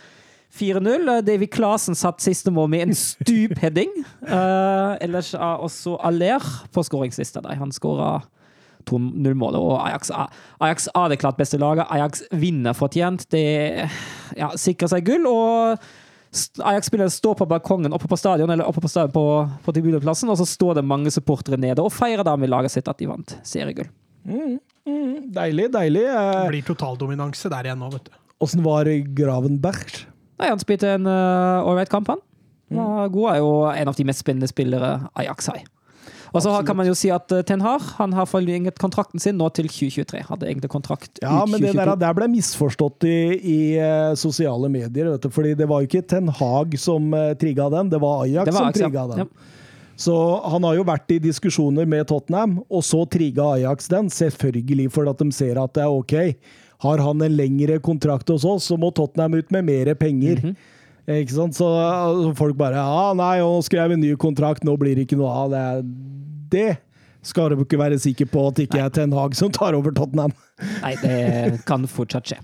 4-0. 0.52 1.10
Eh, 1.10 1.22
Davy 1.26 1.48
Klasen 1.48 1.96
satt 1.96 2.22
siste 2.22 2.52
mål 2.52 2.70
med 2.70 2.88
en 2.88 2.96
stupheading. 2.96 3.92
Uh, 4.22 4.98
ellers 5.02 5.34
er 5.34 5.64
også 5.64 5.98
Aller 6.04 6.44
på 6.74 6.84
skåringslista. 6.84 7.44
Han 7.58 7.72
skåra 7.72 8.22
2-0-målet, 8.90 9.60
og 9.60 9.80
Ajax 9.86 10.12
Ajax 10.62 10.88
er 10.94 11.12
det 11.12 11.20
klart 11.22 11.40
beste 11.40 11.60
laget. 11.62 11.90
Ajax 11.92 12.24
vinner 12.32 12.78
fortjent. 12.78 13.28
Det 13.34 13.46
ja, 14.38 14.52
sikrer 14.60 14.92
seg 14.92 15.06
gull. 15.08 15.28
og 15.30 15.82
Ajax-spillere 16.64 17.12
står 17.12 17.36
på 17.42 17.48
balkongen 17.50 17.92
oppe 17.94 18.08
på 18.08 18.20
stadion 18.20 18.50
eller 18.54 18.68
oppe 18.68 18.84
på, 18.84 18.88
stadion 18.92 19.12
på, 19.12 19.26
på 19.66 19.74
tribuneplassen, 19.76 20.32
og 20.32 20.40
så 20.40 20.48
står 20.48 20.80
det 20.80 20.88
mange 20.88 21.12
supportere 21.12 21.60
nede 21.60 21.84
og 21.84 21.92
feirer 21.92 22.24
da 22.24 22.38
med 22.40 22.52
laget 22.54 22.72
sitt 22.72 22.88
at 22.88 23.02
de 23.02 23.10
vant 23.10 23.36
seriegull. 23.44 23.90
Deilig, 25.32 25.68
deilig. 25.74 26.06
Det 26.08 26.22
Eh, 26.22 26.48
blir 26.50 26.66
totaldominanse 26.66 27.52
der 27.52 27.68
igjen 27.68 27.82
nå, 27.84 27.92
vet 27.94 28.08
du. 28.08 28.18
Åssen 28.42 28.64
var 28.66 28.88
Gravenberg? 29.16 30.06
Nei, 30.42 30.50
han 30.50 30.62
spilte 30.62 30.96
en 30.96 31.06
uh, 31.06 31.68
ålreit 31.68 31.92
kamp, 31.92 32.10
han. 32.10 32.24
Mm. 32.72 33.12
god, 33.12 33.26
er 33.34 33.38
jo 33.44 33.52
en 33.68 33.90
av 33.92 33.98
de 33.98 34.06
mest 34.08 34.24
spennende 34.24 34.48
spillere 34.48 34.94
Ajax 35.20 35.50
har. 35.52 35.60
Og 36.32 36.42
så 36.44 36.52
har- 36.52 36.64
kan 36.64 36.78
man 36.78 36.88
jo 36.88 36.96
si 36.96 37.10
at 37.12 37.32
uh, 37.32 37.42
Ten 37.44 37.62
Hag 37.62 37.82
han 37.98 38.14
har 38.14 38.26
forlenget 38.26 38.80
kontrakten 38.80 39.20
sin 39.20 39.38
nå 39.38 39.50
til 39.54 39.68
2023. 39.68 40.24
Hadde 40.30 40.48
egentlig 40.48 40.72
kontrakt 40.72 41.20
Ja, 41.22 41.44
ut 41.44 41.52
men 41.52 41.62
det 41.62 41.74
der, 41.76 41.96
der 41.96 42.14
ble 42.14 42.30
misforstått 42.32 43.04
i, 43.04 43.18
i 43.42 43.60
eh, 43.78 44.16
sosiale 44.16 44.70
medier. 44.72 45.12
Vet 45.12 45.28
du, 45.28 45.30
fordi 45.30 45.54
det 45.60 45.68
var 45.68 45.82
jo 45.82 45.92
ikke 45.92 46.08
Ten 46.08 46.32
Hag 46.32 46.78
som 46.80 47.12
uh, 47.14 47.34
trigga 47.36 47.70
den, 47.70 47.92
det 47.92 48.00
var 48.00 48.24
Ajax 48.24 48.48
Det 48.48 48.56
var 48.56 48.72
som 48.72 48.80
trigga 48.80 49.04
ja. 49.04 49.08
den. 49.12 49.26
Ja. 49.26 49.58
Så 50.02 50.16
han 50.50 50.64
har 50.64 50.76
jo 50.80 50.88
vært 50.88 51.12
i 51.14 51.20
diskusjoner 51.22 51.86
med 51.86 52.08
Tottenham, 52.10 52.62
og 52.72 52.82
så 52.82 53.04
trigga 53.06 53.52
Ajax 53.58 53.92
den. 53.92 54.10
Selvfølgelig 54.10 54.90
fordi 54.96 55.12
at 55.12 55.20
de 55.20 55.32
ser 55.36 55.60
at 55.62 55.76
det 55.76 55.84
er 55.84 55.92
ok. 55.94 56.16
Har 56.82 57.04
han 57.04 57.22
en 57.22 57.36
lengre 57.38 57.78
kontrakt 57.84 58.32
hos 58.32 58.48
oss, 58.48 58.72
så 58.72 58.80
må 58.80 58.90
Tottenham 58.96 59.36
ut 59.38 59.52
med 59.52 59.68
mer 59.68 59.94
penger. 60.00 60.40
Mm 60.42 60.56
Eh, 60.56 60.80
Ikke 61.20 61.36
sant? 61.36 61.58
Så 61.58 61.68
altså, 61.68 62.32
folk 62.40 62.58
bare 62.60 62.80
Ja, 62.80 63.12
nei, 63.18 63.36
nå 63.44 63.60
skrev 63.66 63.92
jeg 63.92 64.00
en 64.00 64.06
ny 64.06 64.16
kontrakt, 64.22 64.66
nå 64.68 64.78
blir 64.80 64.96
det 64.98 65.08
ikke 65.08 65.20
noe 65.20 65.34
av. 65.44 65.54
Det, 65.54 65.66
det 66.56 66.72
skal 67.28 67.52
du 67.52 67.62
ikke 67.62 67.80
være 67.82 68.00
sikker 68.02 68.30
på 68.32 68.48
at 68.50 68.64
ikke 68.64 68.82
er 68.82 68.94
Ten 68.94 69.14
Hag 69.14 69.36
som 69.38 69.52
tar 69.54 69.78
over 69.78 69.94
Tottenham. 69.96 70.34
Nei, 70.84 70.96
det 71.04 71.62
kan 71.68 71.86
fortsatt 71.90 72.32
skje. 72.32 72.42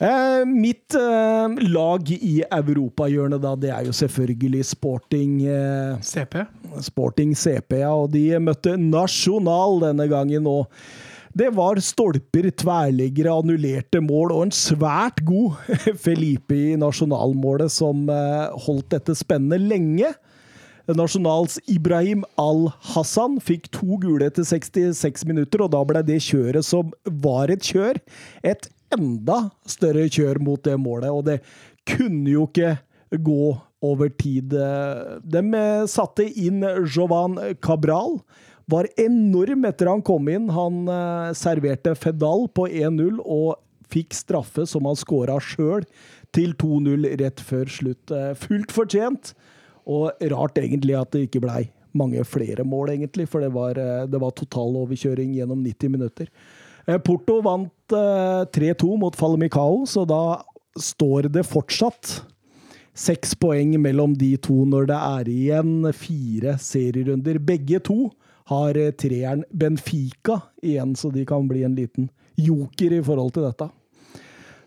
Eh, 0.00 0.46
mitt 0.48 0.94
eh, 0.96 1.58
lag 1.68 2.08
i 2.10 2.38
europahjørnet, 2.46 3.42
da, 3.44 3.52
det 3.60 3.68
er 3.68 3.84
jo 3.84 3.92
selvfølgelig 3.92 4.62
Sporting, 4.70 5.34
eh, 5.44 5.98
CP. 6.00 6.38
Sporting 6.86 7.34
CP, 7.36 7.82
ja, 7.82 7.92
og 7.92 8.08
de 8.14 8.24
møtte 8.40 8.78
Nasjonal 8.80 9.82
denne 9.84 10.08
gangen 10.08 10.48
nå. 10.48 10.56
Det 11.30 11.46
var 11.54 11.78
stolper, 11.78 12.48
tverrliggere, 12.58 13.30
annullerte 13.30 14.00
mål 14.02 14.32
og 14.34 14.48
en 14.48 14.54
svært 14.54 15.20
god 15.28 15.60
Felipe 16.04 16.56
i 16.56 16.78
nasjonalmålet 16.80 17.70
som 17.70 18.08
eh, 18.10 18.50
holdt 18.66 18.90
dette 18.96 19.14
spennende 19.18 19.60
lenge. 19.62 20.10
Nasjonals 20.90 21.60
Ibrahim 21.70 22.24
Al-Hassan 22.40 23.38
fikk 23.46 23.68
to 23.76 24.00
gule 24.02 24.26
etter 24.26 24.42
66 24.42 25.22
minutter, 25.28 25.62
og 25.62 25.70
da 25.70 25.84
ble 25.86 26.02
det 26.02 26.18
kjøret 26.26 26.66
som 26.66 26.90
var 27.22 27.52
et 27.54 27.62
kjør, 27.62 28.00
et 28.42 28.66
enda 28.90 29.44
større 29.70 30.08
kjør 30.10 30.42
mot 30.42 30.62
det 30.66 30.74
målet. 30.82 31.14
Og 31.14 31.28
det 31.30 31.38
kunne 31.86 32.26
jo 32.26 32.48
ikke 32.50 32.74
gå 33.22 33.52
over 33.86 34.10
tid. 34.18 34.50
De 34.50 35.46
eh, 35.62 35.86
satte 35.86 36.26
inn 36.26 36.66
Jovan 36.90 37.38
Cabral. 37.62 38.18
Var 38.70 38.88
enorm 39.00 39.66
etter 39.68 39.90
han 39.90 40.02
kom 40.06 40.28
inn. 40.30 40.48
Han 40.54 40.84
eh, 40.90 41.32
serverte 41.38 41.96
Fedal 41.98 42.46
på 42.54 42.68
1-0 42.68 43.18
og 43.24 43.58
fikk 43.90 44.14
straffe 44.14 44.66
som 44.70 44.86
han 44.86 44.98
skåra 44.98 45.38
sjøl, 45.42 45.86
til 46.34 46.52
2-0 46.60 47.08
rett 47.18 47.42
før 47.42 47.70
slutt. 47.70 48.12
Eh, 48.14 48.32
Fullt 48.38 48.74
fortjent. 48.74 49.34
Og 49.90 50.12
rart 50.30 50.60
egentlig 50.60 50.94
at 50.98 51.10
det 51.14 51.26
ikke 51.26 51.42
blei 51.42 51.64
mange 51.96 52.22
flere 52.28 52.62
mål, 52.62 52.92
egentlig, 52.92 53.26
for 53.26 53.42
det 53.42 53.50
var, 53.54 53.78
eh, 53.80 54.06
det 54.06 54.20
var 54.22 54.34
totaloverkjøring 54.38 55.34
gjennom 55.34 55.64
90 55.64 55.96
minutter. 55.96 56.28
Porto 57.04 57.40
vant 57.44 57.94
eh, 57.94 58.44
3-2 58.54 58.96
mot 58.98 59.16
Falemicao, 59.16 59.84
så 59.86 60.06
da 60.08 60.42
står 60.78 61.28
det 61.34 61.46
fortsatt 61.46 62.20
seks 62.96 63.34
poeng 63.38 63.76
mellom 63.80 64.14
de 64.18 64.34
to 64.42 64.64
når 64.68 64.88
det 64.90 64.98
er 64.98 65.30
igjen 65.30 65.74
fire 65.96 66.56
serierunder. 66.60 67.38
Begge 67.42 67.80
to 67.86 68.10
har 68.50 68.78
eh, 68.78 68.92
treeren 68.98 69.44
Benfica 69.54 70.40
igjen, 70.62 70.96
så 70.98 71.10
de 71.14 71.24
kan 71.26 71.46
bli 71.48 71.64
en 71.66 71.76
liten 71.78 72.10
joker 72.40 72.96
i 72.96 73.02
forhold 73.04 73.34
til 73.36 73.46
dette. 73.46 73.70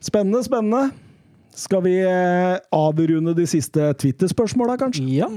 Spennende, 0.03 0.43
spennende. 0.45 0.91
Skal 1.55 1.83
vi 1.85 1.99
eh, 2.01 2.57
avrunde 2.73 3.35
de 3.37 3.45
siste 3.47 3.91
Twitter-spørsmåla, 4.01 4.77
kanskje? 4.81 5.05
Ja. 5.19 5.29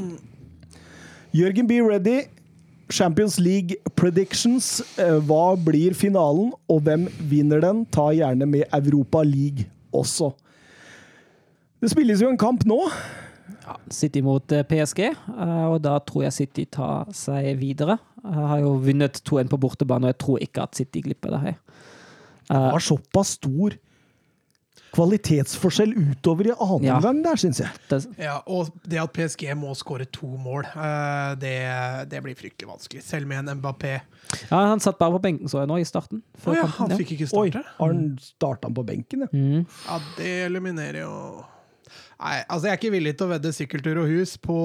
Jørgen 1.36 1.68
be 1.68 1.82
Ready, 1.85 2.23
Champions 2.89 3.39
League 3.43 3.77
predictions. 3.98 4.81
Eh, 4.98 5.18
Hva 5.28 5.56
blir 5.60 5.94
finalen, 5.94 6.52
og 6.68 6.81
hvem 6.86 7.06
vinner 7.31 7.60
den? 7.60 7.85
Ta 7.93 8.09
gjerne 8.16 8.48
med 8.48 8.64
Europa 8.73 9.23
League 9.27 9.68
også. 9.93 10.32
Det 11.82 11.90
spilles 11.93 12.23
jo 12.23 12.31
en 12.32 12.40
kamp 12.40 12.64
nå. 12.64 12.78
City 13.90 14.20
mot 14.22 14.52
eh, 14.52 14.62
PSG, 14.66 15.01
eh, 15.10 15.64
og 15.70 15.80
da 15.84 15.97
tror 16.06 16.26
jeg 16.26 16.32
City 16.36 16.64
tar 16.76 17.09
seg 17.16 17.52
videre. 17.60 17.98
Jeg 18.26 18.47
har 18.51 18.60
jo 18.62 18.74
vunnet 18.82 19.20
2-1 19.26 19.48
på 19.52 19.59
bortebane, 19.62 20.06
og 20.09 20.14
jeg 20.14 20.18
tror 20.24 20.38
ikke 20.43 20.62
at 20.66 20.74
City 20.78 21.02
glipper 21.06 21.30
det 21.36 21.40
her. 21.44 21.59
Det 22.47 22.62
var 22.72 22.82
såpass 22.82 23.36
stor 23.40 23.74
kvalitetsforskjell 24.97 25.93
utover 25.98 26.47
i 26.48 26.52
annen 26.55 26.84
Ja. 26.86 26.94
omgang 26.97 27.18
der, 27.24 27.36
syns 27.36 27.59
jeg. 27.60 27.68
Ja, 28.18 28.38
og 28.47 28.70
det 28.88 28.98
at 29.02 29.12
PSG 29.12 29.51
må 29.59 29.74
skåre 29.76 30.06
to 30.10 30.26
mål, 30.40 30.64
eh, 30.64 31.34
det, 31.43 31.55
det 32.09 32.22
blir 32.24 32.34
fryktelig 32.38 32.68
vanskelig. 32.70 33.02
Selv 33.05 33.26
med 33.28 33.43
en 33.48 33.59
Mbappé. 33.60 34.01
ja, 34.51 34.56
han 34.70 34.80
satt 34.80 34.98
bare 34.98 35.12
på 35.18 35.22
benken, 35.26 35.48
så 35.48 35.60
jeg 35.64 35.68
nå, 35.68 35.78
i 35.82 35.84
starten. 35.84 36.22
Å 36.38 36.40
før 36.47 36.56
ja, 36.56 36.64
han 36.78 36.97
fikk 36.97 37.12
ikke 37.18 37.28
Oi, 37.36 37.51
starte? 37.51 37.64
har 37.78 37.93
han 37.93 38.16
starta 38.22 38.70
på 38.72 38.86
benken, 38.88 39.26
ja? 39.26 39.28
Mm. 39.32 39.66
Ja, 39.88 40.01
det 40.16 40.32
eliminerer 40.47 41.02
jo 41.02 41.44
Nei, 42.16 42.36
altså 42.48 42.70
Jeg 42.70 42.72
er 42.72 42.80
ikke 42.80 42.94
villig 42.94 43.12
til 43.16 43.26
å 43.26 43.32
vedde 43.34 43.52
sykkeltur 43.52 43.98
og 44.01 44.09
hus 44.09 44.36
på, 44.40 44.60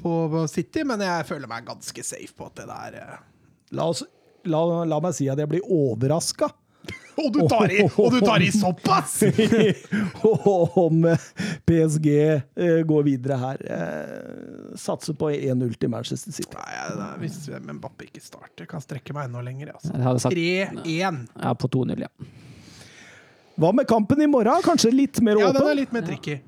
på, 0.00 0.12
på 0.32 0.44
City, 0.48 0.86
men 0.88 1.02
jeg 1.04 1.26
føler 1.28 1.50
meg 1.50 1.66
ganske 1.68 2.04
safe 2.06 2.32
på 2.36 2.48
at 2.48 2.62
det 2.62 2.68
der 2.70 2.96
eh. 3.02 3.18
La, 3.76 3.90
oss, 3.90 4.00
la, 4.48 4.62
la 4.88 5.02
meg 5.04 5.12
si 5.16 5.28
at 5.28 5.40
jeg 5.42 5.50
blir 5.50 5.68
overraska 5.68 6.48
Og 7.20 7.32
du 7.34 7.40
tar 7.50 7.72
i, 7.74 7.82
og 7.84 8.14
du 8.14 8.20
tar 8.22 8.40
i 8.40 8.48
såpass! 8.54 9.18
om 10.84 11.04
eh, 11.10 11.24
PSG 11.66 12.08
eh, 12.14 12.80
går 12.86 13.02
videre 13.08 13.38
her. 13.42 13.64
Satser 14.78 15.16
på 15.18 15.32
1-0 15.34 15.74
til 15.82 15.90
Manchester 15.90 16.32
City. 16.36 16.54
Nei, 16.54 16.84
nei, 16.94 17.08
Hvis 17.24 17.40
Mbappé 17.50 18.06
ikke 18.06 18.22
starter, 18.22 18.68
kan 18.70 18.84
strekke 18.84 19.16
meg 19.16 19.28
enda 19.28 19.42
lenger. 19.42 19.74
Altså. 19.74 19.90
Jeg 19.96 20.06
hadde 20.06 20.22
sagt 20.22 20.38
3-1. 20.38 21.18
ja, 21.42 21.56
på 21.58 21.72
2-0, 21.74 22.06
ja. 22.06 22.30
Hva 23.58 23.72
med 23.74 23.90
kampen 23.90 24.22
i 24.22 24.30
morgen? 24.30 24.62
Kanskje 24.62 24.94
litt 24.94 25.18
mer 25.18 25.40
åpen? 25.42 25.50
Ja, 25.50 25.58
den 25.58 25.72
er 25.72 25.80
litt 25.80 25.98
mer 25.98 26.06
tricky. 26.06 26.38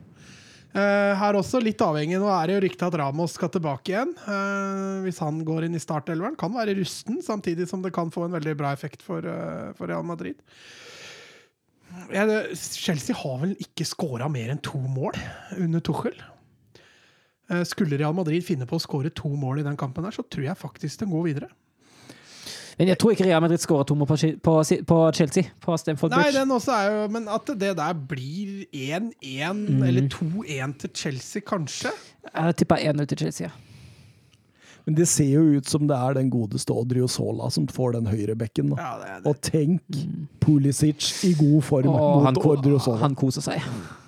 Eh, 0.71 1.13
her 1.19 1.35
også 1.35 1.59
litt 1.63 1.81
avhengig. 1.83 2.19
Nå 2.23 2.29
er 2.31 2.47
det 2.47 2.57
jo 2.57 2.63
rykte 2.63 2.87
at 2.87 2.97
Ramos 3.01 3.35
skal 3.35 3.51
tilbake 3.51 3.91
igjen. 3.91 4.13
Eh, 4.23 5.01
hvis 5.07 5.19
han 5.23 5.43
går 5.47 5.67
inn 5.67 5.75
i 5.75 5.83
startelveren. 5.83 6.39
Kan 6.39 6.55
være 6.55 6.77
rusten, 6.79 7.19
samtidig 7.27 7.67
som 7.71 7.83
det 7.83 7.93
kan 7.97 8.13
få 8.15 8.29
en 8.29 8.37
veldig 8.37 8.55
bra 8.59 8.71
effekt 8.77 9.03
for, 9.03 9.19
eh, 9.19 9.73
Real 9.83 10.07
Madrid. 10.07 10.39
Chelsea 12.55 13.17
har 13.17 13.39
vel 13.41 13.57
ikke 13.59 13.83
skåra 13.83 14.31
mer 14.31 14.51
enn 14.51 14.63
to 14.63 14.79
mål 14.79 15.17
under 15.59 15.81
Tuchel. 15.81 16.15
Skulle 17.67 17.99
Real 17.99 18.15
Madrid 18.15 18.45
finne 18.47 18.65
på 18.65 18.79
å 18.79 18.81
skåre 18.81 19.11
to 19.13 19.27
mål 19.27 19.59
i 19.59 19.65
den 19.67 19.77
kampen, 19.77 20.05
her, 20.05 20.13
så 20.13 20.23
tror 20.23 20.45
jeg 20.45 20.55
faktisk 20.55 21.01
den 21.01 21.11
går 21.11 21.25
videre. 21.27 21.49
Men 22.81 22.89
jeg 22.89 22.97
tror 22.97 23.13
ikke 23.13 23.27
Real 23.27 23.43
Madrid 23.45 23.61
skårer 23.61 23.85
to 23.85 23.95
mål 24.01 24.09
på, 24.09 24.17
på, 24.41 24.53
på 24.89 24.99
Chelsea. 25.13 25.51
På 25.61 25.75
Stamford 25.77 26.15
Nei, 26.17 26.31
den 26.33 26.55
også 26.55 26.73
er 26.73 26.87
jo 26.95 27.09
Men 27.13 27.27
at 27.29 27.51
det 27.61 27.75
der 27.77 27.99
blir 28.09 28.63
1-1, 28.73 29.67
eller 29.85 30.07
2-1 30.15 30.79
til 30.81 30.95
Chelsea, 31.03 31.43
kanskje? 31.45 31.93
Jeg 32.31 32.57
tipper 32.63 32.81
1-0 32.81 33.11
til 33.13 33.27
Chelsea. 33.27 33.51
ja. 33.51 33.53
Men 34.87 34.97
det 34.97 35.07
ser 35.13 35.29
jo 35.29 35.59
ut 35.59 35.69
som 35.69 35.85
det 35.91 35.97
er 35.97 36.17
den 36.17 36.31
godeste 36.33 36.73
Odriozola 36.73 37.51
som 37.53 37.69
får 37.69 37.99
den 37.99 38.09
høyrebekken. 38.09 38.73
Ja, 38.79 38.95
det 39.03 39.13
det. 39.27 39.29
Og 39.29 39.45
tenk 39.45 40.01
Pulisic 40.41 41.13
i 41.29 41.35
god 41.37 41.61
form 41.69 41.93
han, 41.93 42.33
mot 42.33 42.41
Odriozola. 42.55 43.03
han 43.05 43.15
koser 43.15 43.45
seg. 43.45 43.61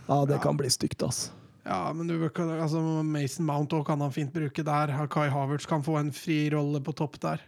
Ja, 0.08 0.22
det 0.26 0.40
kan 0.42 0.56
bli 0.56 0.72
stygt, 0.72 1.04
altså. 1.04 1.36
Ja, 1.68 1.92
men 1.94 2.08
du, 2.08 2.16
altså, 2.24 2.80
Mason 3.06 3.46
Mount 3.46 3.76
også 3.76 3.92
kan 3.92 4.00
han 4.02 4.16
fint 4.16 4.32
bruke 4.34 4.64
der. 4.66 4.96
Kai 5.12 5.28
Havertz 5.30 5.68
kan 5.70 5.84
få 5.84 6.00
en 6.00 6.10
fri 6.16 6.48
rolle 6.50 6.80
på 6.82 6.96
topp 6.98 7.20
der. 7.22 7.44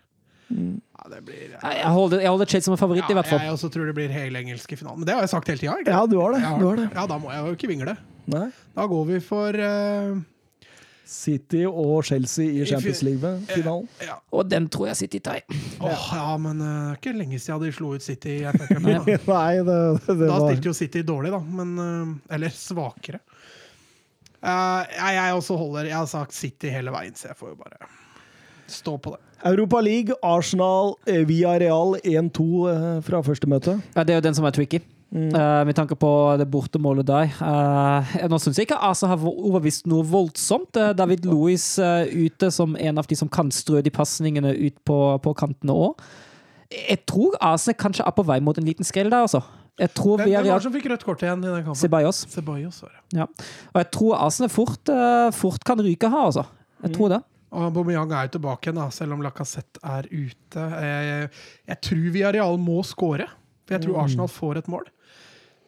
Ja, 0.48 1.08
det 1.10 1.22
blir 1.26 1.54
ja. 1.54 1.60
Jeg 1.72 1.92
holder, 1.94 2.20
jeg 2.24 2.30
holder 2.34 2.50
Chelsea 2.50 2.66
som 2.68 2.74
en 2.76 2.80
favoritt, 2.82 3.08
i 3.10 3.16
hvert 3.16 3.28
fall. 3.30 3.40
Jeg 3.44 3.54
også 3.56 3.70
tror 3.72 3.88
det 3.88 3.94
blir 3.96 4.12
helengelsk 4.12 4.72
i 4.72 4.78
finalen. 4.80 5.00
Men 5.02 5.08
det 5.08 5.16
har 5.16 5.24
jeg 5.24 5.32
sagt 5.32 5.48
hele 5.50 5.60
tida. 5.62 5.78
Ja, 5.88 6.04
du 6.10 6.18
har 6.20 6.36
det. 6.36 6.42
Ja, 6.44 6.52
Du 6.60 6.66
har 6.68 6.76
det. 6.80 6.90
ja, 6.94 7.06
da 7.10 7.18
må 7.18 7.32
jeg 7.32 7.44
jo 7.46 7.56
ikke 7.58 7.70
vingle. 7.72 7.96
Nei. 8.30 8.46
Da 8.76 8.86
går 8.88 9.04
vi 9.10 9.18
for 9.24 9.58
uh, 9.60 10.20
City 11.04 11.64
og 11.68 12.04
Chelsea 12.08 12.46
i 12.62 12.64
Champions 12.68 13.02
League-finalen. 13.04 13.88
ja. 14.04 14.16
Og 14.32 14.48
den 14.48 14.68
tror 14.72 14.88
jeg 14.92 14.96
City 15.02 15.20
tar. 15.24 15.42
Åh, 15.80 16.06
ja, 16.16 16.36
men 16.40 16.60
det 16.62 16.70
det 16.70 16.78
er 16.94 17.00
ikke 17.00 17.16
lenge 17.18 17.38
siden 17.42 17.64
de 17.64 17.72
slo 17.76 17.90
ut 17.96 18.04
City 18.04 18.38
Da, 18.44 18.52
Nei, 19.34 19.52
det, 19.66 19.78
det 20.06 20.28
da 20.28 20.38
stilte 20.40 20.70
jo 20.70 20.76
City 20.76 21.02
dårlig, 21.04 21.32
da. 21.34 21.40
Men, 21.44 21.74
uh, 21.78 22.34
eller 22.34 22.52
svakere. 22.54 23.20
Eh, 24.44 24.80
jeg, 24.92 25.12
jeg 25.16 25.36
også 25.38 25.56
holder 25.56 25.86
Jeg 25.88 25.96
har 25.96 26.08
sagt 26.10 26.34
City 26.36 26.68
hele 26.72 26.92
veien, 26.92 27.14
så 27.16 27.30
jeg 27.30 27.38
får 27.38 27.54
jo 27.54 27.60
bare 27.62 27.86
stå 28.70 28.96
på 28.96 29.16
det. 29.16 29.24
Europa 29.44 29.80
League, 29.80 30.14
Arsenal 30.22 30.94
eh, 31.06 31.26
via 31.28 31.58
Real 31.60 31.98
1-2 32.00 32.44
eh, 32.70 32.98
fra 33.04 33.20
første 33.24 33.48
møte. 33.50 33.76
Ja, 33.92 34.04
det 34.04 34.14
er 34.14 34.20
jo 34.22 34.26
den 34.28 34.36
som 34.38 34.46
er 34.48 34.54
tricky. 34.56 34.80
Eh, 35.14 35.64
med 35.68 35.76
tanke 35.76 35.94
på 36.00 36.10
det 36.40 36.46
bortemålet 36.50 37.06
der. 37.06 37.34
Uh, 37.38 38.14
nå 38.26 38.38
syns 38.42 38.58
jeg 38.58 38.66
ikke 38.66 38.80
Asa 38.82 39.12
har 39.12 39.20
overbevist 39.20 39.86
noe 39.86 40.02
voldsomt. 40.10 40.74
Uh, 40.74 40.90
David 40.96 41.28
Louis 41.28 41.62
ute 41.78 42.50
som 42.50 42.74
en 42.74 42.98
av 42.98 43.06
de 43.06 43.18
som 43.20 43.30
kan 43.30 43.52
strø 43.54 43.82
de 43.84 43.92
pasningene 43.94 44.56
ut 44.56 44.80
på, 44.88 44.98
på 45.22 45.34
kantene 45.38 45.76
òg. 45.76 46.00
Jeg 46.74 47.04
tror 47.06 47.36
Asa 47.44 47.76
kanskje 47.76 48.08
er 48.08 48.16
på 48.16 48.24
vei 48.26 48.40
mot 48.42 48.58
en 48.58 48.66
liten 48.66 48.86
skrell 48.86 49.12
der, 49.12 49.28
altså. 49.28 49.44
Jeg 49.78 49.92
tror 49.94 50.18
Hvem, 50.22 50.32
var 50.32 50.48
det 50.48 50.64
som 50.64 50.74
fikk 50.74 50.88
rødt 50.90 51.04
kort 51.04 51.22
igjen 51.22 51.44
i 51.44 51.50
den 51.50 51.62
kampen? 51.66 51.78
Ceballos. 51.78 52.24
Ceballos, 52.30 52.80
var 52.82 52.94
det. 52.94 53.20
Ja. 53.20 53.28
Og 53.74 53.78
jeg 53.82 53.88
tror 53.94 54.18
Arsenal 54.24 54.50
fort, 54.54 54.92
fort 55.34 55.66
kan 55.66 55.82
ryke 55.82 56.10
her, 56.10 56.26
altså. 56.32 56.46
Jeg 56.84 56.94
tror 56.94 57.10
det. 57.10 57.22
Og 57.54 57.68
Aubameyang 57.68 58.10
er 58.10 58.26
jo 58.26 58.34
tilbake 58.36 58.68
igjen, 58.68 58.80
da, 58.80 58.88
selv 58.94 59.14
om 59.14 59.22
Lacassette 59.22 59.78
er 59.86 60.08
ute. 60.10 60.66
Jeg, 60.82 61.30
jeg 61.70 61.80
tror 61.86 62.04
Villarreal 62.16 62.58
må 62.58 62.80
skåre, 62.86 63.28
for 63.64 63.76
jeg 63.76 63.86
tror 63.86 64.02
Arsenal 64.02 64.30
får 64.32 64.64
et 64.64 64.70
mål. 64.74 64.88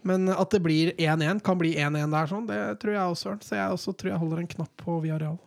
Men 0.06 0.28
at 0.30 0.52
det 0.54 0.62
blir 0.62 0.92
1-1, 0.98 1.40
kan 1.46 1.58
bli 1.58 1.74
1-1 1.78 2.12
der, 2.14 2.30
sånn, 2.30 2.46
det 2.50 2.60
tror 2.82 2.94
jeg 2.94 3.14
også. 3.14 3.36
Så 3.42 3.58
jeg 3.58 3.78
også 3.78 3.94
tror 3.94 4.12
jeg 4.12 4.22
holder 4.22 4.42
en 4.42 4.50
knapp 4.50 4.82
på 4.82 4.98
Villarreal. 5.02 5.38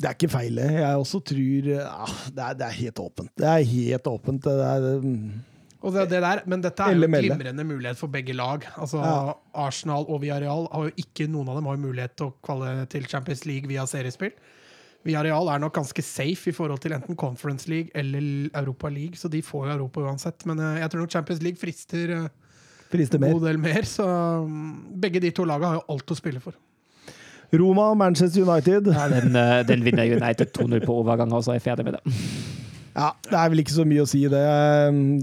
Det 0.00 0.08
er 0.08 0.16
ikke 0.16 0.30
feil. 0.32 0.56
Jeg 0.56 0.96
også 0.96 1.20
tror 1.28 1.70
ah, 1.84 2.16
det, 2.32 2.40
er, 2.40 2.56
det 2.56 2.66
er 2.66 2.76
helt 2.78 3.00
åpent. 3.02 3.30
Det 3.36 3.48
er 3.50 3.64
helt 3.68 4.06
åpent. 4.08 4.46
Det 4.46 4.54
er, 4.64 4.86
um, 5.02 5.42
Og 5.84 5.98
det, 5.98 6.06
der, 6.14 6.40
men 6.48 6.64
dette 6.64 6.86
er 6.86 6.96
jo 6.96 7.04
en 7.04 7.18
glimrende 7.18 7.66
mulighet 7.68 8.00
for 8.00 8.12
begge 8.12 8.32
lag. 8.36 8.64
Altså, 8.80 9.02
Ja. 9.04 9.34
Arsenal 9.66 10.06
og 10.08 10.22
Villarreal 10.22 10.70
har 10.72 10.88
jo 10.88 11.04
ikke 11.04 11.28
noen 11.28 11.52
av 11.52 11.60
dem 11.60 11.68
har 11.68 11.82
mulighet 11.82 12.16
til 12.16 12.30
å 12.30 12.34
kvalle 12.46 12.72
til 12.90 13.04
Champions 13.10 13.44
League 13.50 13.68
via 13.68 13.84
seriespill. 13.90 14.32
Villarreal 15.06 15.48
er 15.48 15.60
nok 15.62 15.72
ganske 15.78 16.02
safe 16.04 16.50
i 16.50 16.54
forhold 16.54 16.82
til 16.84 16.92
enten 16.92 17.16
Conference 17.16 17.68
League 17.70 17.88
eller 17.96 18.50
Europa 18.52 18.90
League, 18.92 19.16
så 19.16 19.30
de 19.32 19.40
får 19.42 19.66
jo 19.66 19.76
Europa 19.78 20.04
uansett. 20.10 20.44
Men 20.46 20.60
eh, 20.60 20.80
jeg 20.82 20.92
tror 20.92 21.04
nok 21.04 21.14
Champions 21.14 21.42
League 21.42 21.60
frister 21.60 22.16
eh, 22.16 22.26
frister 22.90 23.20
en 23.20 23.32
god 23.32 23.46
del 23.48 23.60
mer, 23.62 23.86
så 23.86 24.04
mm, 24.44 25.00
begge 25.00 25.22
de 25.22 25.30
to 25.30 25.46
lagene 25.48 25.72
har 25.72 25.80
jo 25.80 25.86
alt 25.94 26.12
å 26.12 26.18
spille 26.18 26.42
for. 26.42 26.58
Roma, 27.50 27.94
Manchester 27.98 28.44
United. 28.44 28.92
Ja, 28.94 29.08
den, 29.10 29.34
eh, 29.36 29.60
den 29.66 29.84
vinner 29.86 30.04
United 30.04 30.52
2-0 30.58 30.84
på 30.84 31.00
overgang, 31.00 31.32
og 31.32 31.44
så 31.44 31.54
er 31.54 31.60
jeg 31.60 31.70
ferdig 31.70 31.88
med 31.88 31.98
det. 31.98 32.18
Ja, 32.94 33.12
Det 33.22 33.36
er 33.38 33.50
vel 33.52 33.60
ikke 33.62 33.74
så 33.76 33.84
mye 33.86 34.02
å 34.02 34.08
si, 34.10 34.22
det. 34.30 34.40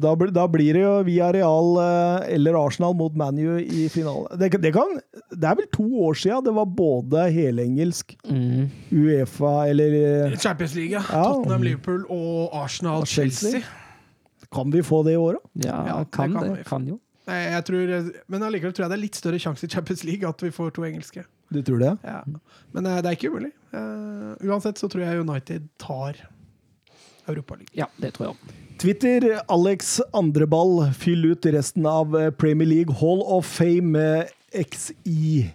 Da, 0.04 0.14
da 0.32 0.46
blir 0.52 0.78
det 0.78 0.84
jo 0.86 0.94
via 1.08 1.28
Real 1.36 1.74
eh, 1.84 2.28
eller 2.38 2.56
Arsenal 2.60 2.96
mot 2.96 3.16
ManU 3.20 3.58
i 3.60 3.88
finale. 3.92 4.30
Det, 4.40 4.54
det, 4.64 4.72
kan, 4.76 4.94
det 5.34 5.50
er 5.50 5.58
vel 5.60 5.68
to 5.76 5.88
år 6.08 6.16
siden 6.16 6.46
det 6.48 6.54
var 6.58 6.70
både 6.78 7.26
helengelsk, 7.36 8.16
Mm. 8.28 8.70
Uefa 8.92 9.68
eller 9.72 9.94
eh, 9.98 10.38
Champions 10.40 10.76
League, 10.76 10.92
ja. 10.96 11.04
Tottenham, 11.12 11.64
Liverpool 11.64 12.06
og 12.12 12.56
Arsenal, 12.56 13.02
Og 13.04 13.08
Chelsea. 13.08 13.52
Chelsea. 13.60 14.48
Kan 14.54 14.72
vi 14.72 14.82
få 14.86 15.02
det 15.04 15.18
i 15.18 15.20
år, 15.20 15.36
da? 15.40 15.68
Ja, 15.68 15.78
Ja, 15.88 15.98
det 16.04 16.12
kan 16.16 16.34
kan 16.34 16.54
det. 16.56 16.66
Kan 16.68 16.88
jo. 16.88 17.00
Nei, 17.28 17.42
jeg 17.52 17.64
tror, 17.68 17.90
men 18.32 18.44
allikevel 18.48 18.72
tror 18.76 18.86
jeg 18.86 18.92
det 18.94 18.98
er 18.98 19.02
litt 19.04 19.18
større 19.20 19.40
sjanse 19.44 19.68
i 19.68 19.72
Champions 19.72 20.06
League 20.08 20.28
at 20.30 20.44
vi 20.46 20.52
får 20.56 20.72
to 20.78 20.86
engelske. 20.88 21.26
Du 21.52 21.60
tror 21.64 21.80
det? 21.84 21.92
Ja. 22.08 22.22
Men 22.76 22.86
eh, 22.88 23.02
det 23.04 23.12
er 23.12 23.18
ikke 23.20 23.32
umulig. 23.34 23.52
Uh, 23.76 24.36
uansett 24.48 24.80
så 24.80 24.88
tror 24.92 25.04
jeg 25.04 25.24
United 25.28 25.68
tar 25.84 26.16
Europaligaen. 27.28 27.74
Ja, 27.78 27.88
det 28.02 28.14
tror 28.16 28.28
jeg 28.30 28.36
òg. 28.36 28.56
Twitter, 28.78 29.26
Alex 29.50 29.96
Andreball, 30.14 30.84
fyll 30.94 31.26
ut 31.32 31.46
resten 31.50 31.88
av 31.90 32.14
eh, 32.20 32.30
Premier 32.30 32.70
League 32.70 32.94
Hall 33.00 33.24
of 33.26 33.48
Fame 33.50 33.90
med 33.98 34.34
XI, 34.54 35.48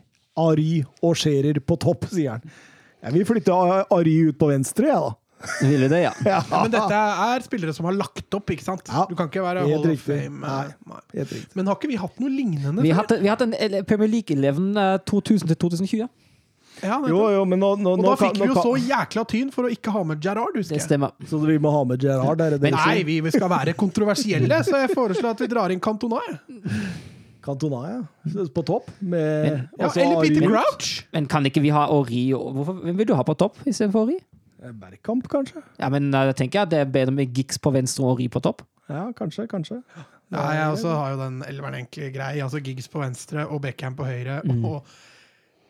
Ari 0.42 0.82
og 1.04 1.16
Scherer 1.20 1.60
på 1.62 1.76
topp, 1.80 2.08
sier 2.10 2.36
han. 2.38 2.54
Jeg 3.02 3.14
vil 3.16 3.26
flytte 3.28 3.54
Ari 3.94 4.16
ut 4.30 4.38
på 4.40 4.48
venstre, 4.50 4.88
jeg, 4.90 4.98
da. 5.06 5.18
Ville 5.66 5.88
det, 5.90 6.00
ja. 6.06 6.10
Ja, 6.26 6.40
men 6.52 6.70
dette 6.70 6.98
er 7.26 7.42
spillere 7.46 7.72
som 7.74 7.86
har 7.88 7.96
lagt 7.98 8.34
opp, 8.38 8.50
ikke 8.54 8.62
sant? 8.66 8.86
Ja, 8.90 9.06
Du 9.10 9.16
kan 9.18 9.30
ikke 9.30 9.42
være 9.42 9.64
Hall 9.66 9.86
of. 9.90 10.04
Fame. 10.04 10.42
eh, 10.42 10.74
Nei. 10.82 10.98
nei. 11.22 11.40
Men 11.58 11.70
har 11.70 11.78
ikke 11.78 11.90
vi 11.90 11.98
hatt 11.98 12.20
noe 12.22 12.30
lignende 12.30 12.82
Vi 12.84 12.92
har 12.94 13.02
hatt, 13.04 13.14
vi 13.22 13.30
har 13.30 13.38
hatt 13.38 13.46
en 13.48 13.54
eh, 13.58 13.80
Premier 13.86 14.10
League-eleven 14.12 14.74
2000 15.06 15.50
til 15.54 15.58
2020. 15.66 16.10
Ja. 16.82 16.98
Jo, 17.06 17.18
jo, 17.30 17.44
men 17.46 17.60
nå, 17.62 17.76
nå, 17.78 17.92
og 17.92 17.98
nå 18.00 18.04
da 18.10 18.16
kan- 18.16 18.28
fikk 18.32 18.38
nå 18.40 18.42
vi 18.42 18.48
jo 18.48 18.54
kan- 18.54 18.62
så 18.62 18.72
jækla 18.90 19.24
tyn 19.30 19.50
for 19.52 19.64
å 19.68 19.70
ikke 19.70 19.92
ha 19.92 20.02
med 20.04 20.20
Gerard, 20.20 20.56
husker 20.56 20.74
Det 20.74 20.80
jeg. 20.80 20.88
stemmer. 20.88 21.12
Så 21.30 21.38
vi 21.46 21.58
må 21.58 21.70
ha 21.70 21.84
med 21.84 22.00
Gerard? 22.02 22.38
Der, 22.38 22.50
det 22.56 22.60
det 22.60 22.72
Nei, 22.74 23.02
vi 23.04 23.20
vi 23.20 23.30
skal 23.30 23.48
være 23.48 23.74
kontroversielle, 23.74 24.58
så 24.66 24.80
jeg 24.86 24.90
foreslår 24.96 25.30
at 25.30 25.38
vi 25.40 25.46
drar 25.46 25.70
inn 25.70 25.80
Cantona. 25.80 26.18
Cantona, 27.42 27.80
ja. 27.90 28.42
På 28.54 28.62
topp? 28.64 28.90
Med 29.00 29.44
Men- 29.50 29.68
Ja, 29.78 29.88
eller 29.96 30.20
Peter 30.22 30.40
Grouch. 30.46 30.62
Crouch. 30.62 31.06
Men 31.12 31.26
kan 31.26 31.44
ikke 31.44 31.60
vi 31.62 31.70
ha 31.70 31.86
Ori 31.88 32.30
Hvorfor, 32.30 32.82
Hvem 32.84 32.96
vil 32.96 33.06
du 33.06 33.14
ha 33.14 33.22
på 33.24 33.36
topp 33.36 33.56
istedenfor 33.66 34.06
Ori? 34.06 34.18
Bergkamp, 34.62 35.26
kanskje? 35.28 35.60
Ja, 35.80 35.88
men 35.88 36.10
da 36.12 36.30
tenker 36.32 36.52
jeg 36.52 36.62
at 36.62 36.70
det 36.70 36.78
er 36.78 36.84
bedre 36.84 37.12
med 37.12 37.32
Giggs 37.34 37.58
på 37.58 37.72
venstre 37.72 38.04
og 38.04 38.16
Ori 38.16 38.28
på 38.28 38.40
topp. 38.40 38.62
Ja, 38.88 39.10
kanskje, 39.12 39.48
kanskje. 39.48 39.82
Ja, 40.30 40.50
jeg 40.52 40.72
også 40.76 40.94
har 40.94 41.10
jo 41.10 41.16
den 41.18 41.42
elveren 41.42 41.74
egentlig 41.74 42.12
grei. 42.14 42.38
Altså 42.40 42.62
Giggs 42.62 42.86
på 42.88 43.00
venstre 43.02 43.44
og 43.50 43.60
Beckham 43.62 43.96
på 43.96 44.04
høyre. 44.06 44.40
Mm. 44.44 44.64
Og 44.64 44.84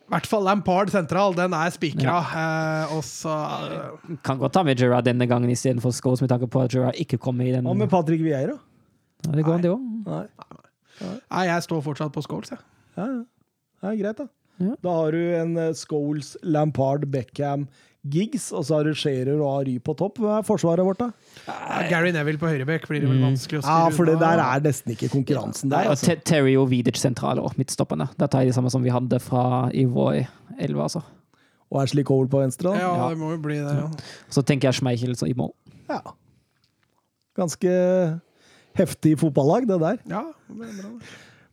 i 0.03 0.13
hvert 0.13 0.27
fall 0.29 0.45
Lampard 0.45 0.91
sentral, 0.93 1.35
den 1.39 1.55
er 1.57 1.71
spikra. 1.73 2.19
Eh, 2.43 2.95
og 2.97 3.05
så 3.07 3.33
eh, 3.33 4.17
Kan 4.27 4.41
godt 4.41 4.53
ta 4.57 4.65
med 4.67 4.81
Gerrard 4.81 5.07
denne 5.07 5.29
gangen 5.31 5.51
istedenfor 5.53 5.95
Scholes, 5.97 6.21
med 6.25 6.33
tanke 6.33 6.49
på 6.51 6.65
at 6.65 6.75
Gerrard 6.75 6.99
ikke 7.01 7.21
kommer 7.23 7.47
i 7.49 7.55
den. 7.55 7.65
Hva 7.69 7.75
med 7.79 7.91
Patrick 7.93 8.21
Vieira? 8.25 8.59
Ja, 9.27 9.33
det 9.39 9.45
går 9.47 9.57
an, 9.61 9.65
det 9.65 9.73
òg. 9.73 9.89
Nei. 10.09 10.25
Nei, 11.03 11.45
jeg 11.49 11.65
står 11.65 11.83
fortsatt 11.87 12.13
på 12.15 12.23
Scholes, 12.27 12.53
jeg. 12.53 12.61
Ja, 12.99 13.07
ja. 13.09 13.23
Det 13.83 13.91
er 13.91 13.99
greit, 14.03 14.21
da. 14.21 14.29
Ja. 14.63 14.75
Da 14.85 14.93
har 14.99 15.15
du 15.17 15.23
en 15.39 15.57
eh, 15.59 15.73
Scholes, 15.79 16.35
Lampard, 16.45 17.09
Beckham, 17.11 17.67
Giggs, 18.11 18.49
og 18.51 18.65
så 18.67 18.81
har 18.81 18.85
du 18.89 18.97
Scherer 18.99 19.37
og 19.39 19.61
Ary 19.61 19.77
på 19.79 19.95
topp. 19.95 20.17
Hva 20.19 20.41
er 20.41 20.47
forsvaret 20.47 20.83
vårt, 20.83 20.99
da? 20.99 21.11
Ja, 21.47 21.83
Gary 21.87 22.11
Neville 22.11 22.41
på 22.41 22.49
høyrebekk 22.51 22.89
blir 22.91 23.05
det 23.05 23.11
vel 23.13 23.21
vanskelig 23.23 23.61
å 23.61 23.63
styre 23.63 23.77
Ja, 23.85 23.93
for 23.95 24.11
det 24.11 24.17
der 24.19 24.43
er 24.43 24.65
nesten 24.65 24.91
ikke 24.97 25.11
konkurransen 25.13 25.71
der. 25.71 25.87
Altså. 25.93 26.09
Te- 26.11 26.25
Terry 26.33 26.57
og 26.59 26.67
Vidic 26.73 26.99
sentrale 26.99 27.45
og 27.47 27.55
midtstopperne. 27.61 28.09
Dette 28.19 28.41
er 28.41 28.51
de 28.51 28.57
samme 28.57 28.73
som 28.75 28.83
vi 28.83 28.91
hadde 28.91 29.21
fra 29.23 29.69
Ivoy 29.71 30.25
11, 30.59 30.83
altså. 30.83 31.05
Og 31.71 31.79
Ashley 31.85 32.03
Cole 32.05 32.27
på 32.29 32.43
venstre. 32.43 32.75
da. 32.75 32.83
Ja, 32.83 33.09
det 33.15 33.19
må 33.23 33.31
jo 33.37 33.39
bli 33.47 33.61
det. 33.63 33.77
Ja. 33.79 33.87
Så 34.35 34.43
tenker 34.45 34.69
jeg 34.73 34.81
Schmeichel 34.81 35.15
i 35.31 35.37
mål. 35.39 35.55
Ja. 35.89 36.03
Ganske 37.39 37.71
heftig 38.77 39.15
fotballag, 39.23 39.69
det 39.71 39.79
der. 39.81 40.03
ja 40.11 40.25
det 40.51 40.69
er 40.69 40.81
bra. 40.83 40.91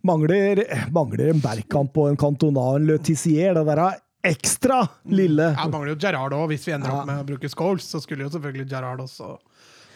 Mangler, 0.10 0.60
mangler 0.96 1.30
en 1.34 1.42
Bergkamp 1.44 1.98
og 2.00 2.10
en 2.10 2.18
Cantona 2.20 2.62
og 2.72 2.78
en 2.80 2.86
Le 2.88 2.98
Tissier. 3.04 3.54
Det 3.54 3.66
der 3.68 3.82
er 3.86 3.98
ekstra 4.28 4.82
lille. 5.08 5.52
Ja, 5.56 5.68
mangler 5.72 5.94
jo 5.94 6.00
Gerrard 6.02 6.34
òg. 6.36 6.48
Hvis 6.52 6.66
vi 6.68 6.74
ender 6.76 6.92
opp 6.92 7.06
med 7.08 7.22
å 7.22 7.28
bruke 7.28 7.50
Scholes, 7.54 7.86
så 7.88 8.02
skulle 8.04 8.26
jo 8.28 8.34
selvfølgelig 8.34 8.68
Gerrard 8.72 9.00
også 9.06 9.38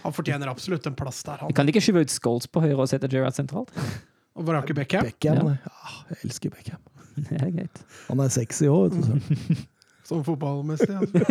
Han 0.03 0.11
fortjener 0.15 0.49
absolutt 0.51 0.85
en 0.87 0.95
plass 0.99 1.21
der, 1.23 1.37
Vi 1.39 1.45
han. 1.47 1.53
kan 1.55 1.67
ikke 1.71 1.81
skyve 1.83 2.01
ut 2.03 2.11
Scholes 2.11 2.47
på 2.47 2.59
høyre 2.63 2.79
og 2.83 2.89
sette 2.91 3.07
Gerrard 3.11 3.35
sentralt. 3.37 3.71
Og 4.35 4.47
vrake 4.47 4.73
Beckham, 4.73 5.05
Beckham. 5.05 5.51
Ja. 5.53 5.59
Ja. 5.61 5.91
jeg 6.09 6.17
elsker 6.25 6.49
Beckham. 6.49 6.81
Det 7.29 7.37
er 7.37 7.51
greit. 7.53 7.83
Han 8.09 8.19
er 8.23 8.31
sexy 8.33 8.65
òg, 8.65 8.95
vet 8.95 9.05
du. 9.05 9.29
så. 9.53 9.59
som 10.09 10.23
fotballmessig. 10.25 10.89
Altså. 10.89 11.21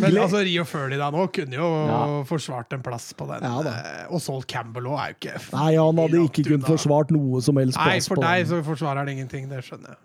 Men 0.00 0.16
altså, 0.22 0.38
Rio 0.46 0.62
Ferdinand 0.64 1.16
nå 1.16 1.26
kunne 1.34 1.58
jo 1.58 1.66
Ja. 1.90 1.98
forsvart 2.28 2.72
en 2.72 2.82
plass 2.86 3.10
på 3.18 3.26
den. 3.28 3.42
Ja 3.44 3.58
eh, 3.72 4.06
og 4.14 4.22
Sol 4.24 4.44
Campbell 4.48 4.86
òg 4.88 5.00
er 5.02 5.12
jo 5.12 5.18
ikke 5.18 5.34
Nei, 5.56 5.74
han 5.76 6.00
hadde 6.00 6.22
ikke 6.28 6.46
kunnet 6.48 6.70
forsvart 6.70 7.12
noe 7.12 7.42
som 7.44 7.58
helst 7.60 7.76
Nei, 7.76 7.90
plass 7.98 8.08
for 8.08 8.16
på 8.20 8.24
deg 8.24 8.46
den. 8.46 8.48
så 8.54 8.62
forsvarer 8.70 9.02
han 9.02 9.12
ingenting, 9.12 9.50
det 9.50 9.60
skjønner 9.66 9.92
jeg. 9.96 10.00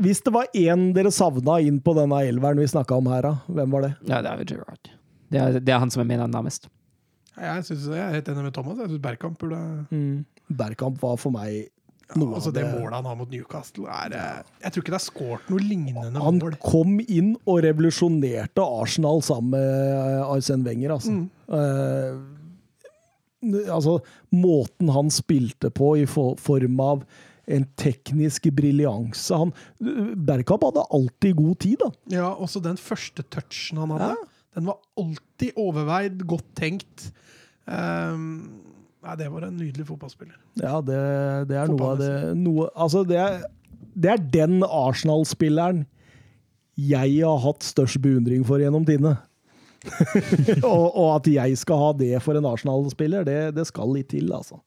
Hvis 0.00 0.22
det 0.24 0.32
var 0.34 0.48
én 0.56 0.90
dere 0.96 1.12
savna 1.12 1.58
inn 1.64 1.80
på 1.84 1.94
denne 1.98 2.22
elveren 2.28 2.60
vi 2.60 2.68
snakka 2.70 2.96
om 2.96 3.08
her, 3.12 3.26
da, 3.26 3.32
hvem 3.52 3.74
var 3.76 3.86
det? 3.86 3.94
Ja, 4.08 4.20
det 4.24 4.32
er 4.32 4.60
jo. 4.60 4.68
Det 5.30 5.40
er, 5.40 5.58
det 5.60 5.74
er 5.74 5.82
han 5.82 5.92
som 5.92 6.02
er 6.02 6.08
min 6.08 6.22
nærmest. 6.30 6.70
Jeg, 7.40 7.64
synes, 7.64 7.86
jeg 7.88 8.00
er 8.04 8.16
helt 8.16 8.28
enig 8.28 8.46
med 8.48 8.54
Thomas. 8.54 8.80
Jeg 8.82 8.90
syns 8.90 9.02
Bergkamp 9.02 9.38
burde 9.40 9.60
Bergkamp 10.50 10.98
var 11.00 11.14
for 11.20 11.32
meg 11.32 11.68
noe 12.18 12.34
Altså 12.34 12.50
av 12.50 12.56
Det 12.56 12.64
det 12.64 12.72
målet 12.74 12.96
han 12.98 13.06
har 13.06 13.16
mot 13.20 13.30
Newcastle, 13.30 13.86
er 13.86 14.16
eh, 14.18 14.42
Jeg 14.64 14.72
tror 14.74 14.84
ikke 14.84 14.94
det 14.94 14.98
er 14.98 15.04
skåret 15.04 15.52
noe 15.52 15.62
lignende 15.62 16.24
Han 16.24 16.40
mål. 16.42 16.56
kom 16.64 16.98
inn 17.06 17.36
og 17.44 17.62
revolusjonerte 17.64 18.64
Arsenal 18.64 19.22
sammen 19.24 19.54
med 19.54 19.94
eh, 19.94 20.26
Arsène 20.26 20.66
Wenger, 20.66 20.96
altså. 20.96 21.16
Eh, 21.54 22.12
altså, 23.72 24.00
måten 24.34 24.90
han 24.92 25.12
spilte 25.14 25.70
på 25.72 25.94
i 26.02 26.06
for, 26.10 26.34
form 26.40 26.82
av 26.84 27.06
en 27.54 27.66
teknisk 27.80 28.48
briljanse 28.56 29.36
han, 29.42 29.52
Bergkamp 29.80 30.64
hadde 30.68 30.86
alltid 30.96 31.36
god 31.38 31.60
tid, 31.62 31.78
da. 31.82 31.90
Ja, 32.14 32.30
også 32.34 32.62
den 32.64 32.78
første 32.80 33.24
touchen 33.32 33.80
han 33.82 33.94
hadde. 33.96 34.16
Den 34.56 34.66
var 34.66 34.80
alltid 34.98 35.54
overveid, 35.60 36.24
godt 36.28 36.48
tenkt. 36.58 37.10
Um, 37.70 38.60
nei, 39.04 39.16
det 39.20 39.30
var 39.30 39.46
en 39.46 39.56
nydelig 39.60 39.86
fotballspiller. 39.88 40.36
Ja, 40.58 40.80
det, 40.82 41.00
det 41.50 41.58
er 41.60 41.70
noe 41.70 41.92
av 41.92 42.00
det 42.00 42.12
noe, 42.38 42.68
Altså, 42.74 43.04
det 43.06 43.20
er, 43.22 43.42
det 43.94 44.14
er 44.14 44.28
den 44.40 44.60
Arsenal-spilleren 44.66 45.84
jeg 46.80 47.20
har 47.20 47.42
hatt 47.44 47.66
størst 47.66 48.00
beundring 48.02 48.42
for 48.48 48.62
gjennom 48.62 48.86
tidene. 48.88 49.18
og, 50.70 50.86
og 50.88 51.06
at 51.14 51.28
jeg 51.30 51.56
skal 51.60 51.80
ha 51.80 51.92
det 51.96 52.14
for 52.24 52.36
en 52.36 52.48
Arsenal-spiller, 52.48 53.24
det, 53.28 53.38
det 53.56 53.66
skal 53.68 53.92
litt 53.94 54.10
til, 54.12 54.32
altså. 54.36 54.60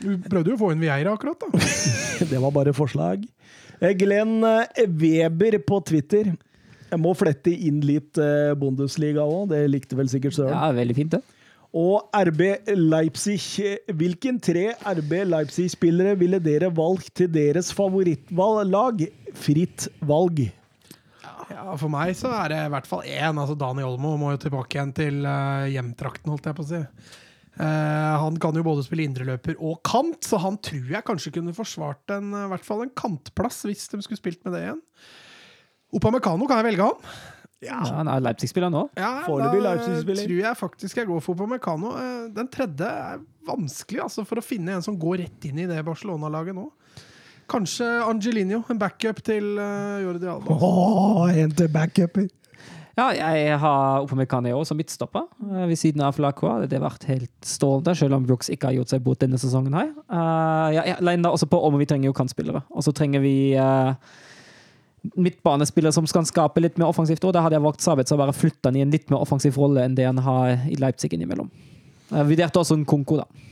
Du 0.00 0.14
prøvde 0.30 0.52
jo 0.52 0.56
å 0.56 0.60
få 0.60 0.70
inn 0.74 0.80
Vieira 0.82 1.12
akkurat, 1.14 1.42
da. 1.42 1.60
Det 2.30 2.38
var 2.40 2.54
bare 2.54 2.72
forslag. 2.76 3.26
Eh, 3.80 3.96
Glenn 3.96 4.40
eh, 4.44 4.86
Weber 4.88 5.58
på 5.66 5.80
Twitter. 5.88 6.32
Jeg 6.90 7.00
må 7.00 7.12
flette 7.14 7.52
inn 7.52 7.82
litt 7.86 8.18
eh, 8.20 8.52
Bundesliga 8.58 9.24
òg, 9.24 9.50
det 9.52 9.64
likte 9.70 9.98
vel 9.98 10.10
sikkert 10.10 10.36
Søren. 10.36 10.56
Ja, 10.56 10.72
veldig 10.76 10.96
fint, 10.96 11.16
det. 11.16 11.22
Og 11.76 12.08
RB 12.16 12.40
Leipzig. 12.74 13.38
Hvilken 13.94 14.40
tre 14.42 14.72
RB 14.90 15.20
Leipzig-spillere 15.30 16.16
ville 16.18 16.40
dere 16.42 16.72
valgt 16.74 17.12
til 17.20 17.30
deres 17.30 17.70
favorittlag? 17.76 19.04
Fritt 19.38 19.86
valg. 20.02 20.48
Ja, 21.50 21.76
For 21.78 21.86
meg 21.92 22.16
så 22.18 22.32
er 22.40 22.50
det 22.50 22.58
i 22.64 22.72
hvert 22.74 22.90
fall 22.90 23.06
én. 23.06 23.38
Altså 23.38 23.54
Dani 23.58 23.86
Olmo 23.86 24.16
må 24.18 24.32
jo 24.34 24.42
tilbake 24.42 24.80
igjen 24.80 24.92
til 24.98 25.22
hjemtrakten, 25.70 26.32
holdt 26.34 26.50
jeg 26.50 26.58
på 26.58 26.66
å 26.66 26.70
si. 26.72 26.82
Eh, 27.60 28.12
han 28.22 28.38
kan 28.40 28.56
jo 28.56 28.62
både 28.64 28.84
spille 28.86 29.04
indreløper 29.04 29.58
og 29.60 29.82
kant, 29.84 30.22
så 30.24 30.38
han 30.40 30.56
tror 30.64 30.94
jeg 30.94 31.04
kanskje 31.04 31.32
kunne 31.34 31.52
forsvart 31.56 32.14
en, 32.16 32.30
eh, 32.32 32.46
i 32.46 32.52
hvert 32.54 32.64
fall 32.64 32.86
en 32.86 32.94
kantplass 32.96 33.66
hvis 33.68 33.84
de 33.92 34.00
skulle 34.00 34.20
spilt 34.20 34.40
med 34.46 34.54
det 34.56 34.62
igjen. 34.64 34.80
Opamecano, 35.92 36.46
kan 36.48 36.62
jeg 36.62 36.70
velge 36.70 36.86
han? 36.86 37.12
Ja, 37.60 37.82
han 37.84 38.08
er 38.08 38.22
Leipzig-spiller 38.24 38.72
nå. 38.72 38.86
Ja, 38.96 39.26
Foreløpig 39.26 39.60
Leipzig-spiller. 39.66 40.24
tror 40.30 40.40
jeg 40.46 40.56
faktisk 40.56 40.96
jeg 41.02 41.10
går 41.10 41.20
for 41.20 41.36
Opamecano. 41.36 41.92
Eh, 42.00 42.28
Den 42.32 42.48
tredje 42.48 42.88
er 42.88 43.20
vanskelig 43.44 44.00
altså, 44.06 44.24
for 44.24 44.40
å 44.40 44.46
finne 44.46 44.78
en 44.78 44.86
som 44.86 44.96
går 44.96 45.26
rett 45.26 45.44
inn 45.50 45.58
i 45.60 45.68
det 45.68 45.84
Barcelona-laget 45.84 46.56
nå. 46.56 46.70
Kanskje 47.50 47.84
Angelino, 48.06 48.62
en 48.70 48.78
backup 48.78 49.20
til 49.26 49.56
Jordi 49.58 50.28
Alba. 50.30 50.54
Åh, 50.54 51.36
en 51.42 51.50
til 51.58 51.68
backuper! 51.74 52.28
Ja, 53.00 53.06
jeg 53.16 53.56
har 53.62 54.02
Opamecano 54.04 54.58
som 54.68 54.76
midtstopper 54.76 55.24
eh, 55.24 55.66
ved 55.70 55.78
siden 55.80 56.02
av 56.04 56.18
Lacroix. 56.20 56.66
Det 56.68 56.76
har 56.76 56.84
vært 56.84 57.06
helt 57.08 57.46
strålende, 57.46 57.94
selv 57.96 58.18
om 58.18 58.26
Brooks 58.28 58.50
ikke 58.52 58.68
har 58.68 58.76
gjort 58.76 58.92
seg 58.92 59.04
bort 59.06 59.22
denne 59.22 59.40
sesongen. 59.40 59.76
her. 59.78 59.94
Uh, 60.12 60.68
jeg 60.76 60.98
lander 61.06 61.32
også 61.32 61.48
på 61.48 61.60
om 61.64 61.78
vi 61.80 61.88
trenger 61.88 62.10
jo 62.10 62.16
kantspillere. 62.16 62.60
Og 62.68 62.84
så 62.84 62.92
trenger 62.96 63.24
vi 63.24 63.54
uh, 63.56 63.94
midtbanespillere 65.16 65.96
som 65.96 66.08
skal 66.10 66.28
skape 66.28 66.60
litt 66.60 66.76
mer 66.76 66.90
offensivt. 66.90 67.24
Og 67.24 67.32
da 67.36 67.46
hadde 67.46 67.56
jeg 67.56 67.64
valgt 67.64 67.86
Sabitz 67.86 68.12
å 68.12 68.20
bare 68.20 68.36
flytta 68.36 68.74
i 68.76 68.84
en 68.84 68.92
litt 68.92 69.08
mer 69.08 69.24
offensiv 69.24 69.56
rolle 69.56 69.86
enn 69.86 69.96
det 69.96 70.08
han 70.10 70.20
har 70.26 70.66
i 70.68 70.76
Leipzig 70.80 71.14
innimellom. 71.16 71.48
Vi 72.10 72.26
vurderte 72.34 72.60
også 72.60 72.76
en 72.76 72.88
Konko, 72.90 73.22
da. 73.22 73.49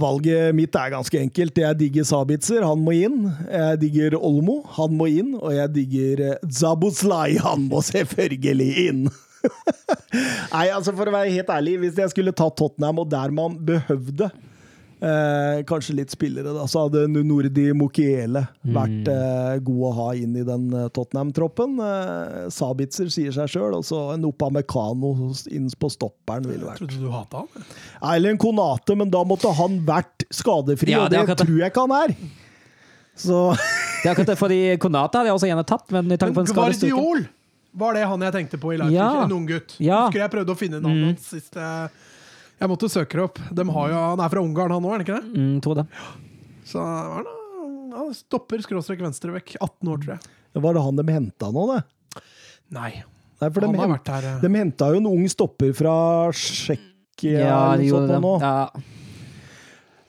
Valget 0.00 0.54
mitt 0.56 0.76
er 0.76 0.92
ganske 0.94 1.20
enkelt. 1.20 1.58
Jeg 1.62 1.78
digger 1.80 2.06
Sabitzer, 2.08 2.64
han 2.66 2.80
må 2.84 2.94
inn. 2.96 3.24
Jeg 3.46 3.80
digger 3.84 4.18
Olmo, 4.18 4.60
han 4.76 4.94
må 4.96 5.08
inn. 5.12 5.34
Og 5.38 5.54
jeg 5.56 5.74
digger 5.76 6.24
Zabuzlai, 6.44 6.90
Zabuslai, 7.00 7.38
han 7.42 7.66
må 7.70 7.80
selvfølgelig 7.84 8.70
inn. 8.88 9.02
Nei, 10.54 10.66
altså 10.68 10.92
for 10.92 11.08
å 11.08 11.14
være 11.14 11.32
helt 11.32 11.50
ærlig, 11.52 11.78
hvis 11.80 11.98
jeg 12.00 12.12
skulle 12.12 12.34
tatt 12.36 12.56
Tottenham, 12.58 13.00
og 13.02 13.10
der 13.12 13.32
man 13.34 13.56
behøvde 13.64 14.30
eh, 15.00 15.60
kanskje 15.68 15.96
litt 15.98 16.12
spillere, 16.12 16.52
da, 16.54 16.66
så 16.70 16.84
hadde 16.86 17.06
Nordi 17.10 17.70
Mokiele 17.76 18.44
vært 18.62 19.08
eh, 19.10 19.56
god 19.66 19.86
å 19.88 19.92
ha 19.98 20.08
inn 20.18 20.36
i 20.38 20.44
den 20.46 20.68
eh, 20.76 20.88
Tottenham-troppen. 20.96 21.78
Eh, 21.86 22.36
Sabitzer 22.54 23.10
sier 23.12 23.34
seg 23.36 23.50
sjøl, 23.52 23.78
og 23.78 23.86
så 23.86 24.02
en 24.14 24.28
Opamecano 24.28 25.14
inn 25.50 25.68
på 25.80 25.92
stopperen 25.92 26.48
ville 26.48 26.68
vært 26.68 26.82
Trodde 26.84 27.00
du 27.00 27.10
hata 27.14 27.44
han? 27.44 27.66
Eller 28.14 28.34
en 28.34 28.40
Konate, 28.40 28.96
men 28.98 29.12
da 29.12 29.24
måtte 29.26 29.52
han 29.56 29.80
vært 29.88 30.28
skadefri, 30.34 30.94
Ja, 30.94 31.06
og 31.06 31.12
det 31.14 31.40
tror 31.40 31.56
jeg 31.56 31.72
ikke 31.72 31.88
han 31.88 31.96
er. 32.04 32.16
Så 33.20 33.50
Det 33.52 34.08
er 34.08 34.14
akkurat 34.14 34.32
det, 34.32 34.38
fordi 34.40 34.62
Konate 34.80 35.20
hadde 35.20 35.32
jeg 35.32 35.40
også 35.40 35.50
gjerne 35.50 35.68
tatt, 35.68 35.90
men 35.92 36.12
i 36.12 36.20
tanke 36.20 36.38
på 36.38 36.46
en 36.46 36.54
skadestyrke! 36.54 37.28
Var 37.80 37.94
det 37.94 38.06
han 38.10 38.22
jeg 38.26 38.34
tenkte 38.34 38.58
på 38.58 38.72
i 38.74 38.78
Leipzig? 38.80 38.96
Ja. 38.98 39.10
En 39.24 39.34
ung 39.34 39.44
gutt. 39.46 39.76
Ja. 39.78 40.06
Husker 40.08 40.24
jeg 40.24 40.32
prøvde 40.32 40.54
å 40.56 40.58
finne 40.58 40.80
navnet 40.82 41.12
hans 41.12 41.28
Siste... 41.30 41.66
jeg 42.60 42.68
måtte 42.68 42.90
søke 42.92 43.16
det 43.16 43.24
opp. 43.24 43.38
De 43.56 43.64
har 43.72 43.92
jo, 43.92 44.00
han 44.12 44.20
er 44.20 44.32
fra 44.32 44.42
Ungarn, 44.44 44.74
han 44.76 44.84
òg, 44.84 44.90
er 44.92 44.98
han 44.98 45.06
ikke 45.06 45.16
det? 45.16 45.30
Mm, 45.32 45.54
tror 45.64 45.80
det. 45.80 45.86
Så 46.68 46.82
han, 46.84 47.30
han 47.94 48.12
stopper 48.16 48.60
skråstrek 48.64 49.00
venstrevekk. 49.00 49.56
18 49.56 49.92
år, 49.94 50.02
tror 50.04 50.14
jeg. 50.16 50.36
var 50.66 50.76
det 50.76 50.84
han 50.84 51.00
de 51.00 51.06
henta 51.08 51.50
nå, 51.54 51.66
det? 51.72 51.80
Nei. 52.76 52.92
Nei, 53.40 53.48
for 53.48 53.64
de, 53.64 53.70
Han 53.72 53.80
har 53.80 53.92
vært 53.94 54.12
her 54.12 54.28
eh, 54.28 54.40
de 54.44 54.52
henta 54.52 54.90
jo 54.92 55.00
en 55.00 55.08
ung 55.08 55.26
stopper 55.32 55.72
fra 55.72 55.94
Tsjekkia 56.36 57.38
Ja, 57.40 57.60
eller 57.72 57.86
noe 57.86 57.92
sånt 57.94 58.26
nå. 58.26 58.34
Ja. 58.44 58.96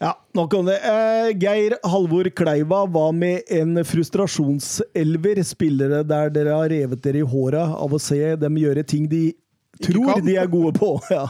Ja, 0.02 0.16
nok 0.34 0.54
om 0.58 0.66
det. 0.66 0.80
Eh, 0.82 1.28
Geir 1.38 1.76
Halvor 1.86 2.26
Kleiva, 2.34 2.82
hva 2.90 3.12
med 3.14 3.46
en 3.54 3.78
frustrasjonselver? 3.86 5.44
Spillere 5.46 6.02
der 6.10 6.34
dere 6.34 6.56
har 6.58 6.72
revet 6.74 7.04
dere 7.06 7.22
i 7.22 7.28
håret 7.28 7.76
av 7.78 7.94
å 7.94 8.00
se 8.02 8.20
dem 8.42 8.58
gjøre 8.58 8.84
ting 8.90 9.06
de 9.12 9.28
tror 9.82 10.24
de 10.26 10.36
er 10.42 10.50
gode 10.52 10.74
på, 10.78 10.96
ja. 11.14 11.28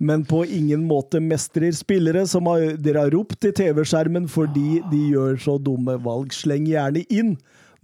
Men 0.00 0.24
på 0.24 0.42
ingen 0.48 0.86
måte 0.88 1.20
mestrer. 1.20 1.70
Spillere 1.76 2.24
som 2.28 2.48
har, 2.48 2.74
dere 2.80 3.04
har 3.04 3.14
ropt 3.14 3.44
i 3.44 3.52
TV-skjermen 3.56 4.28
fordi 4.32 4.80
de 4.90 5.00
gjør 5.12 5.40
så 5.44 5.58
dumme 5.60 5.98
valg. 6.02 6.32
Sleng 6.34 6.68
gjerne 6.70 7.04
inn 7.12 7.34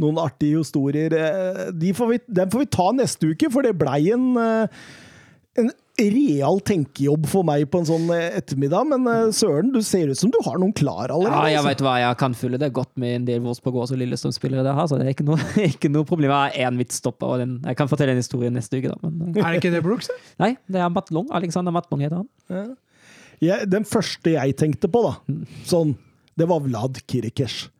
noen 0.00 0.20
artige 0.20 0.60
historier. 0.60 1.12
Eh, 1.16 1.66
De 1.76 1.92
får 1.96 2.14
vi, 2.14 2.22
den 2.40 2.52
får 2.52 2.64
vi 2.64 2.72
ta 2.78 2.90
neste 2.96 3.32
uke, 3.32 3.52
for 3.52 3.64
det 3.64 3.76
blei 3.80 4.00
en 4.16 4.30
eh, 4.40 4.80
en 5.56 5.70
real 5.98 6.58
tenkejobb 6.60 7.24
for 7.30 7.44
meg 7.48 7.64
på 7.72 7.80
en 7.80 7.86
sånn 7.88 8.10
eh, 8.12 8.34
ettermiddag, 8.36 8.84
men 8.90 9.06
eh, 9.08 9.30
Søren, 9.32 9.70
du 9.72 9.78
ser 9.86 10.10
ut 10.12 10.18
som 10.20 10.30
du 10.32 10.36
har 10.44 10.58
noen 10.60 10.74
klar 10.76 11.08
allerede. 11.14 11.32
Ja, 11.32 11.54
jeg 11.56 11.64
veit 11.64 11.78
vet 11.78 11.84
hva, 11.86 11.94
jeg 12.02 12.18
kan 12.20 12.34
fylle 12.36 12.58
det 12.60 12.68
godt 12.76 12.90
med 13.00 13.14
en 13.22 13.24
del 13.28 13.40
Wolfsburg 13.44 13.78
og 13.80 13.94
Lillestrøm-spillere 13.96 14.64
der, 14.66 14.80
så 14.90 14.98
det 15.00 15.06
er 15.08 15.14
ikke 15.14 15.26
noe, 15.28 15.38
ikke 15.72 15.90
noe 15.94 16.04
problem. 16.08 16.32
Jeg 16.34 16.56
har 16.60 16.70
én 16.70 16.76
midtstopper, 16.80 17.26
og 17.36 17.40
den, 17.44 17.54
jeg 17.64 17.78
kan 17.80 17.88
fortelle 17.92 18.12
en 18.16 18.20
historie 18.20 18.52
neste 18.52 18.76
uke, 18.82 18.92
da. 18.92 18.98
Men, 19.08 19.30
eh, 19.32 19.40
Er 19.44 19.54
det 19.56 19.62
ikke 19.62 19.72
det 19.76 19.84
Brooks? 19.86 20.10
da? 20.12 20.18
nei, 20.44 20.50
det 20.68 20.82
er 20.84 20.92
Matlong. 20.92 21.30
Alexander 21.40 21.72
Matlong 21.72 22.04
heter 22.04 22.20
han. 22.24 22.74
Jeg- 23.40 23.68
den 23.68 23.84
første 23.88 24.32
jeg 24.36 24.56
tenkte 24.56 24.88
på, 24.88 25.02
da, 25.04 25.16
sånn 25.68 25.96
Det 26.36 26.44
var 26.48 26.60
Vlad 26.60 27.00
Kirikers. 27.08 27.70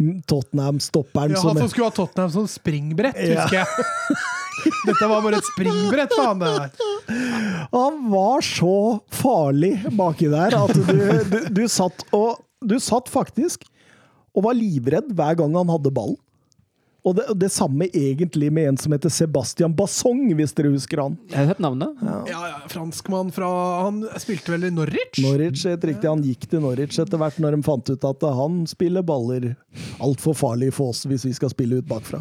Tottenham-stopperen 0.00 1.30
Ja, 1.34 1.40
som 1.40 1.50
han 1.52 1.58
som 1.64 1.68
skulle 1.72 1.88
ha 1.90 1.92
Tottenham 1.92 2.30
som 2.32 2.46
springbrett, 2.48 3.16
Ja. 3.20 3.42
husker 3.44 3.58
jeg. 3.60 3.66
Dette 4.86 5.08
var 5.08 5.22
bare 5.24 5.38
et 5.40 5.48
springbrett 5.48 6.12
han 6.20 6.38
det 6.40 6.50
der. 7.70 7.78
Han 7.78 8.10
var 8.10 8.40
så 8.46 9.00
farlig 9.14 9.74
baki 9.96 10.30
der 10.32 10.56
at 10.58 10.74
du, 10.74 10.82
du, 11.30 11.38
du 11.62 11.68
satt 11.68 12.04
og 12.12 12.42
Du 12.60 12.76
satt 12.76 13.08
faktisk 13.08 13.62
og 14.36 14.44
var 14.44 14.54
livredd 14.54 15.14
hver 15.16 15.38
gang 15.40 15.54
han 15.56 15.70
hadde 15.72 15.90
ballen. 15.90 16.18
Og 17.00 17.14
det, 17.16 17.24
det 17.40 17.48
samme 17.48 17.86
egentlig 17.96 18.50
med 18.52 18.68
en 18.68 18.76
som 18.78 18.92
heter 18.92 19.08
Sebastian 19.08 19.72
Bassong, 19.72 20.26
hvis 20.36 20.52
dere 20.52 20.72
husker 20.74 21.00
han. 21.00 21.14
Jeg 21.32 21.38
har 21.38 21.48
hørt 21.54 21.62
navnet. 21.64 22.02
Ja, 22.04 22.18
ja, 22.28 22.58
franskmann 22.68 23.32
fra 23.32 23.48
Han 23.86 24.02
spilte 24.20 24.52
vel 24.52 24.68
i 24.68 24.72
Norwich? 24.74 25.22
Norwich, 25.24 25.64
helt 25.64 25.86
riktig. 25.88 26.10
Han 26.10 26.20
gikk 26.26 26.44
til 26.50 26.60
Norwich 26.60 27.00
etter 27.00 27.20
hvert 27.20 27.40
når 27.40 27.56
de 27.56 27.62
fant 27.64 27.92
ut 27.94 28.04
at 28.10 28.28
han 28.42 28.60
spiller 28.68 29.06
baller 29.06 29.54
altfor 30.04 30.36
farlig 30.36 30.74
for 30.76 30.92
oss 30.92 31.06
hvis 31.08 31.24
vi 31.30 31.32
skal 31.40 31.54
spille 31.54 31.80
ut 31.80 31.88
bakfra. 31.88 32.20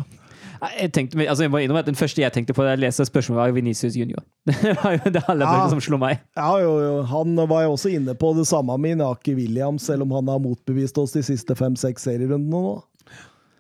Jeg, 0.60 0.92
tenkte, 0.96 1.20
altså 1.24 1.46
jeg 1.46 1.52
må 1.54 1.62
innrømme 1.64 1.80
at 1.84 1.88
Den 1.88 1.96
første 2.00 2.22
jeg 2.22 2.34
tenkte 2.36 2.54
på 2.58 2.64
da 2.66 2.74
jeg 2.74 2.82
leste 2.84 3.06
spørsmålet, 3.08 3.40
var 3.42 3.56
Venicius 3.56 3.96
Junior. 3.96 4.24
Det 4.50 4.74
var 4.84 4.98
jo 4.98 5.12
det 5.16 5.24
aller 5.32 5.46
Ja. 5.46 5.70
som 5.72 5.80
slo 5.84 5.98
meg. 6.02 6.20
Ja, 6.36 6.50
jo, 6.64 6.74
jo. 6.84 6.94
Han 7.14 7.36
var 7.48 7.64
jo 7.68 7.76
også 7.78 7.92
inne 7.96 8.16
på 8.20 8.34
det 8.38 8.48
samme 8.50 8.76
med 8.78 8.98
Inaki 8.98 9.36
Williams, 9.38 9.86
selv 9.88 10.04
om 10.08 10.12
han 10.18 10.28
har 10.34 10.40
motbevist 10.44 10.98
oss 10.98 11.16
de 11.16 11.24
siste 11.24 11.56
fem-seks 11.56 12.04
serierundene 12.10 12.50
nå. 12.64 12.76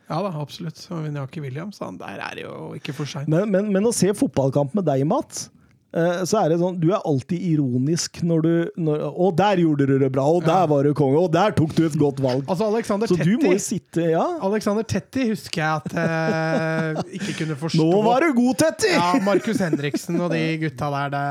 Ja 0.09 0.23
da, 0.25 0.31
absolutt. 0.41 0.79
Inaki 0.89 1.05
Vinjaki 1.05 1.41
Williams, 1.45 1.79
han 1.85 1.99
der 2.01 2.17
er 2.25 2.39
jo 2.41 2.73
ikke 2.79 2.95
for 2.97 3.05
seint. 3.05 3.29
Men, 3.29 3.51
men, 3.53 3.71
men 3.75 3.85
å 3.85 3.93
se 3.93 4.09
fotballkamp 4.17 4.73
med 4.79 4.87
deg, 4.89 5.03
Mats, 5.05 5.47
eh, 5.47 5.58
så 5.89 6.37
er 6.43 6.51
det 6.51 6.59
sånn 6.61 6.75
Du 6.77 6.91
er 6.93 6.99
alltid 7.01 7.41
ironisk 7.49 8.19
når 8.21 8.43
du 8.45 8.51
når, 8.77 9.01
'Å, 9.09 9.29
der 9.33 9.61
gjorde 9.63 9.87
du 9.89 9.95
det 10.03 10.11
bra! 10.13 10.25
Og 10.29 10.43
der 10.45 10.67
var 10.69 10.85
du 10.85 10.91
konge! 10.93 11.17
Og 11.17 11.31
der 11.33 11.55
tok 11.57 11.73
du 11.73 11.81
et 11.87 11.95
godt 11.97 12.19
valg!' 12.21 12.43
Altså, 12.45 12.67
Alexander 12.69 13.09
Så 13.09 13.17
du 13.17 13.31
må 13.41 13.55
jo 13.55 13.63
sitte 13.63 14.05
Ja, 14.11 14.25
Alexander 14.45 14.85
Tetti 14.85 15.25
husker 15.31 15.63
jeg 15.63 15.81
at 15.81 15.97
eh, 15.97 17.01
ikke 17.17 17.33
kunne 17.41 17.57
forstå 17.63 17.81
nå 17.89 18.03
var 18.05 18.21
du 18.21 18.35
god, 18.37 18.59
Tetti! 18.61 18.93
Ja, 18.93 19.15
Markus 19.25 19.63
Henriksen 19.65 20.21
og 20.21 20.29
de 20.35 20.43
gutta 20.61 20.91
der, 20.93 21.09
det 21.17 21.25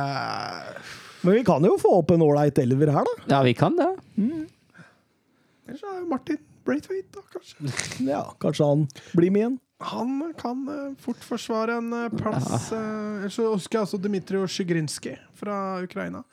Men 1.22 1.38
vi 1.38 1.44
kan 1.46 1.62
jo 1.70 1.76
få 1.78 1.94
opp 2.00 2.10
en 2.16 2.26
ålreit 2.26 2.58
elver 2.58 2.90
her, 2.98 3.06
da. 3.06 3.14
Ja, 3.36 3.40
vi 3.46 3.54
kan 3.58 3.78
det. 3.78 3.88
Ellers 4.18 5.82
er 5.86 5.96
jo 6.00 6.04
Martin 6.10 6.38
Braithwaite, 6.66 7.08
da, 7.14 7.22
kanskje. 7.32 7.70
Ja, 8.10 8.24
Kanskje 8.42 8.66
han 8.68 8.86
blir 9.14 9.30
med 9.32 9.40
igjen. 9.44 9.56
Han 9.80 10.34
kan 10.38 10.64
eh, 10.68 10.94
fort 10.98 11.20
forsvare 11.22 11.76
en 11.78 11.92
eh, 11.94 12.08
plass. 12.18 12.70
Ja. 12.72 12.80
Ellers 13.20 13.36
så 13.38 13.46
husker 13.52 13.78
jeg 13.78 13.86
også 13.86 14.00
Dmitrij 14.02 14.48
Sjigrinskij 14.50 15.18
fra 15.38 15.78
Ukraina. 15.84 16.24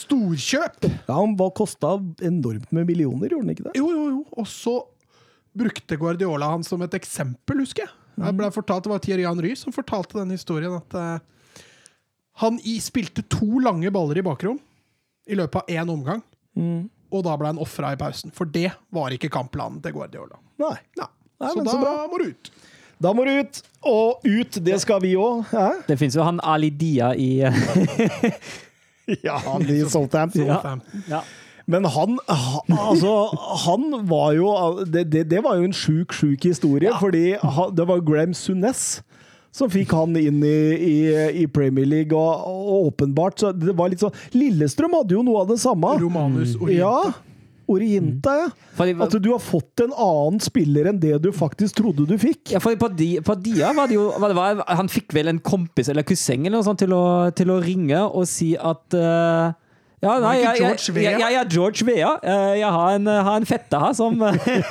Storkjøp! 0.00 0.86
Ja, 0.88 1.18
Han 1.18 1.36
var 1.36 1.52
kosta 1.56 1.98
enormt 2.24 2.72
med 2.72 2.88
millioner, 2.88 3.28
gjorde 3.28 3.44
han 3.44 3.52
ikke 3.52 3.66
det? 3.68 3.74
Jo, 3.76 3.90
jo, 3.92 4.06
jo. 4.14 4.22
Og 4.40 4.48
så 4.48 4.78
brukte 5.54 5.98
Guardiola 6.00 6.48
han 6.54 6.64
som 6.66 6.82
et 6.82 6.96
eksempel, 6.96 7.60
husker 7.62 7.84
jeg. 7.84 7.92
Jeg 8.24 8.38
ble 8.38 8.48
fortalt, 8.54 8.86
Det 8.86 8.92
var 8.92 9.02
Thierry 9.02 9.24
Henry 9.26 9.52
som 9.58 9.74
fortalte 9.74 10.16
den 10.20 10.32
historien. 10.32 10.72
At 10.78 10.96
eh, 10.96 11.62
han 12.40 12.56
i, 12.64 12.78
spilte 12.82 13.26
to 13.30 13.60
lange 13.62 13.90
baller 13.94 14.18
i 14.22 14.24
bakrom 14.26 14.58
i 15.28 15.36
løpet 15.36 15.60
av 15.60 15.76
én 15.76 15.92
omgang. 15.92 16.24
Og 17.14 17.22
da 17.26 17.34
ble 17.38 17.52
han 17.52 17.60
ofra 17.62 17.92
i 17.94 17.98
pausen. 18.00 18.32
For 18.34 18.48
det 18.48 18.70
var 18.94 19.12
ikke 19.14 19.30
kampplanen 19.32 19.82
til 19.84 19.92
Guardiola. 19.94 20.40
Nei. 20.62 20.76
Ja. 20.98 21.10
Nei, 21.42 21.50
så 21.52 21.62
da 21.66 21.74
så 21.74 22.06
må 22.10 22.18
du 22.22 22.30
ut. 22.32 22.50
Da 23.04 23.12
må 23.12 23.26
du 23.28 23.32
ut! 23.42 23.62
Og 23.84 24.24
ut, 24.24 24.56
det 24.64 24.78
skal 24.80 25.02
vi 25.04 25.10
òg. 25.20 25.50
Det 25.88 25.98
fins 26.00 26.14
jo 26.16 26.24
han 26.24 26.38
Ali 26.40 26.70
Dia 26.72 27.10
i 27.20 27.28
Ja, 29.26 29.36
han 29.44 29.62
i 29.68 29.82
Southampton. 29.84 30.46
Ja. 30.48 30.78
Ja. 31.12 31.20
Men 31.66 31.84
han, 31.88 32.18
ha- 32.28 32.62
altså, 32.68 33.12
han 33.64 33.84
var 34.08 34.32
jo 34.36 34.50
Det, 34.84 35.06
det, 35.12 35.22
det 35.30 35.40
var 35.44 35.56
jo 35.56 35.64
en 35.68 35.72
sjuk, 35.76 36.12
sjuk 36.12 36.44
historie, 36.44 36.92
fordi 37.00 37.34
ha- 37.40 37.70
det 37.72 37.86
var 37.88 38.02
Graham 38.04 38.34
Sunes 38.36 39.02
som 39.54 39.70
fikk 39.70 39.92
han 39.94 40.16
inn 40.18 40.40
i, 40.42 40.56
i, 40.82 40.96
i 41.44 41.46
Premier 41.46 41.86
League, 41.86 42.10
og, 42.18 42.40
og 42.42 42.88
åpenbart 42.88 43.38
så 43.38 43.52
det 43.54 43.70
var 43.78 43.92
litt 43.92 44.00
sånn 44.02 44.10
Lillestrøm 44.34 44.96
hadde 44.98 45.14
jo 45.14 45.22
noe 45.22 45.44
av 45.44 45.52
det 45.52 45.60
samme. 45.62 45.92
Romanus 46.02 46.56
Orienta. 46.58 46.80
Ja. 46.80 47.23
Orienta, 47.70 48.34
ja. 48.42 48.48
Fordi- 48.76 48.94
At 49.02 49.16
du 49.22 49.30
har 49.32 49.40
fått 49.42 49.80
en 49.84 49.92
annen 49.96 50.40
spiller 50.40 50.90
enn 50.90 50.98
det 51.00 51.16
du 51.22 51.30
faktisk 51.32 51.76
trodde 51.80 52.06
du 52.06 52.16
fikk. 52.18 52.52
Ja, 52.52 52.60
for 52.60 52.74
på, 52.76 52.88
Di, 52.96 53.18
på 53.24 53.34
Dia 53.42 53.72
var 53.72 53.88
det 53.88 53.94
jo 53.98 54.10
var 54.18 54.28
det 54.28 54.36
var, 54.36 54.64
Han 54.76 54.88
fikk 54.92 55.12
vel 55.16 55.28
en 55.32 55.38
kompis 55.40 55.88
eller 55.88 56.02
kusseng 56.06 56.46
eller 56.46 56.58
noe 56.58 56.66
sånt 56.66 56.78
til 56.84 56.92
å, 56.92 57.04
til 57.34 57.50
å 57.54 57.60
ringe 57.64 58.00
og 58.04 58.26
si 58.28 58.52
at 58.56 58.94
uh, 58.98 59.52
ja, 60.04 60.18
nei, 60.20 60.34
jeg, 60.42 60.58
jeg, 60.60 60.76
jeg, 60.76 61.04
jeg, 61.06 61.20
jeg 61.22 61.36
er 61.40 61.48
George 61.48 61.86
Vea. 61.88 62.10
Eh, 62.20 62.58
Jeg 62.60 62.68
har 62.74 62.90
en, 62.98 63.06
har 63.08 63.36
en 63.40 63.46
fette 63.48 63.78
her 63.80 63.94
som, 63.96 64.18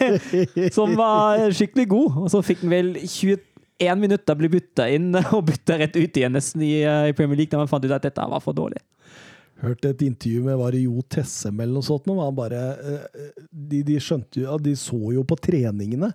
som 0.78 0.94
var 1.00 1.42
skikkelig 1.58 1.88
god. 1.90 2.18
Og 2.26 2.30
så 2.34 2.42
fikk 2.46 2.62
han 2.62 2.70
vel 2.74 2.92
21 3.02 3.98
minutter 4.04 4.38
bli 4.38 4.52
bytta 4.54 4.86
inn 4.94 5.10
og 5.34 5.42
bytta 5.50 5.80
rett 5.82 5.98
ut 5.98 6.20
igjen 6.22 6.38
nesten 6.38 6.62
i, 6.62 6.76
eh, 6.86 7.10
i 7.10 7.16
Premier 7.18 7.40
League 7.42 7.50
da 7.50 7.58
man 7.64 7.72
fant 7.72 7.86
ut 7.88 7.96
at 7.98 8.06
dette 8.06 8.28
var 8.30 8.44
for 8.46 8.54
dårlig. 8.54 8.78
Hørte 9.64 9.94
et 9.94 10.02
intervju 10.04 10.42
med 10.44 10.58
var 10.60 10.76
det 10.76 10.82
Jo 10.84 11.02
Tessem 11.08 11.62
eller 11.64 11.78
noe 11.78 11.86
sånt. 11.88 12.10
Han 12.12 12.36
bare, 12.36 12.64
eh, 12.84 13.30
de, 13.48 13.80
de 13.88 13.96
skjønte 14.04 14.42
jo, 14.42 14.58
de 14.60 14.74
så 14.80 15.00
jo 15.16 15.24
på 15.28 15.38
treningene 15.40 16.10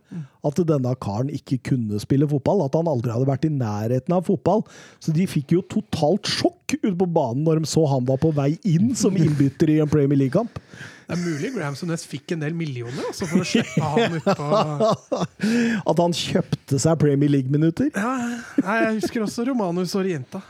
at 0.44 0.60
denne 0.68 0.93
karen 1.01 1.31
ikke 1.33 1.59
kunne 1.70 2.01
spille 2.02 2.28
fotball. 2.28 2.67
At 2.67 2.77
han 2.77 2.91
aldri 2.91 3.15
hadde 3.15 3.28
vært 3.31 3.49
i 3.49 3.52
nærheten 3.55 4.15
av 4.18 4.27
fotball. 4.28 4.67
Så 5.01 5.15
de 5.17 5.25
fikk 5.31 5.57
jo 5.57 5.65
totalt 5.65 6.28
sjokk 6.28 6.77
ute 6.77 6.93
på 7.01 7.09
banen 7.09 7.47
når 7.47 7.62
de 7.62 7.70
så 7.73 7.86
han 7.89 8.05
var 8.09 8.20
på 8.20 8.35
vei 8.36 8.52
inn 8.68 8.93
som 8.99 9.17
innbytter 9.17 9.73
i 9.73 9.81
en 9.81 9.89
Premier 9.91 10.20
League-kamp. 10.20 10.60
Det 11.09 11.17
er 11.17 11.23
mulig 11.25 11.55
Graham 11.55 11.77
Sunes 11.78 12.02
fikk 12.05 12.35
en 12.35 12.43
del 12.44 12.52
millioner 12.52 13.07
altså, 13.09 13.25
for 13.31 13.41
å 13.41 13.47
slippe 13.49 13.81
han 13.81 14.18
utpå 14.18 15.23
At 15.94 16.02
han 16.05 16.12
kjøpte 16.12 16.77
seg 16.85 17.01
Premier 17.01 17.33
League-minutter. 17.33 17.89
ja, 17.97 18.12
Jeg 18.60 18.99
husker 19.01 19.25
også 19.25 19.49
Romanus 19.49 19.97
Orienta. 19.97 20.43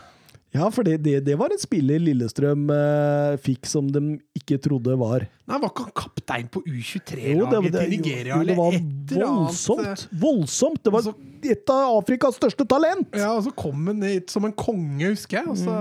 Ja, 0.51 0.65
for 0.73 0.81
det, 0.87 0.97
det, 1.05 1.19
det 1.27 1.35
var 1.37 1.53
en 1.53 1.61
spiller 1.61 2.01
Lillestrøm 2.01 2.71
eh, 2.73 3.35
fikk 3.43 3.67
som 3.69 3.89
de 3.93 4.01
ikke 4.33 4.57
trodde 4.63 4.95
var 4.97 5.27
Nei, 5.45 5.57
Var 5.61 5.69
ikke 5.69 5.83
han 5.85 5.93
kaptein 5.99 6.47
på 6.49 6.63
U23-laget 6.65 7.51
det, 7.53 7.71
det, 7.75 7.83
til 7.83 7.93
Nigeria? 7.93 8.39
jo, 8.39 8.47
det 8.47 8.55
var 8.57 8.77
eller 8.79 9.25
annet? 9.27 9.27
voldsomt. 9.29 10.07
Voldsomt! 10.23 10.81
Det 10.85 10.93
var 10.95 11.11
et 11.53 11.73
av 11.73 11.99
Afrikas 11.99 12.39
største 12.41 12.65
talent! 12.69 13.13
Ja, 13.13 13.35
og 13.35 13.45
så 13.45 13.53
kom 13.53 13.91
han 13.91 14.01
hit 14.05 14.33
som 14.33 14.47
en 14.49 14.55
konge, 14.57 15.11
husker 15.11 15.41
jeg, 15.43 15.51
og 15.53 15.61
så 15.61 15.77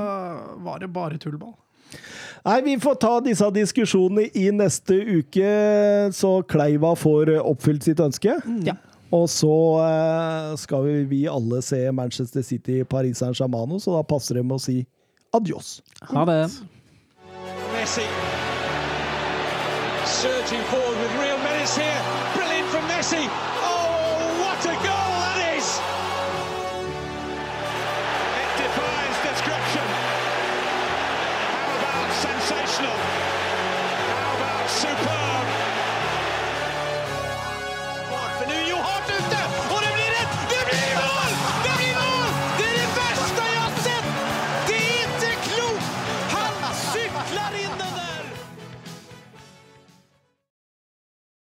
var 0.65 0.85
det 0.85 0.93
bare 0.93 1.21
tullball. 1.21 1.57
Nei, 2.45 2.59
vi 2.65 2.77
får 2.81 3.01
ta 3.03 3.15
disse 3.25 3.49
diskusjonene 3.57 4.29
i 4.37 4.47
neste 4.55 4.97
uke, 5.19 5.49
så 6.17 6.39
Kleiva 6.49 6.93
får 6.97 7.35
oppfylt 7.41 7.89
sitt 7.89 8.01
ønske. 8.05 8.37
Ja. 8.69 8.77
Og 9.15 9.28
så 9.33 9.55
eh, 9.85 10.57
skal 10.61 10.85
vi, 10.85 10.97
vi 11.09 11.23
alle 11.31 11.62
se 11.65 11.81
Manchester 11.93 12.45
City, 12.45 12.83
Paris 12.85 13.23
Saint-Germain, 13.23 13.81
så 13.81 13.97
da 13.97 14.05
passer 14.05 14.41
det 14.41 14.45
med 14.45 14.59
å 14.59 14.62
si 14.62 14.83
adios. 15.37 15.78
Ha 16.12 16.27
det. 16.28 16.43
Messi 17.73 18.05
surging 20.09 20.62
forward 20.65 20.97
with 20.99 21.12
real 21.20 21.39
menace 21.39 21.77
here. 21.77 22.01
Brilliant 22.35 22.69
from 22.69 22.85
Messi. 22.89 23.58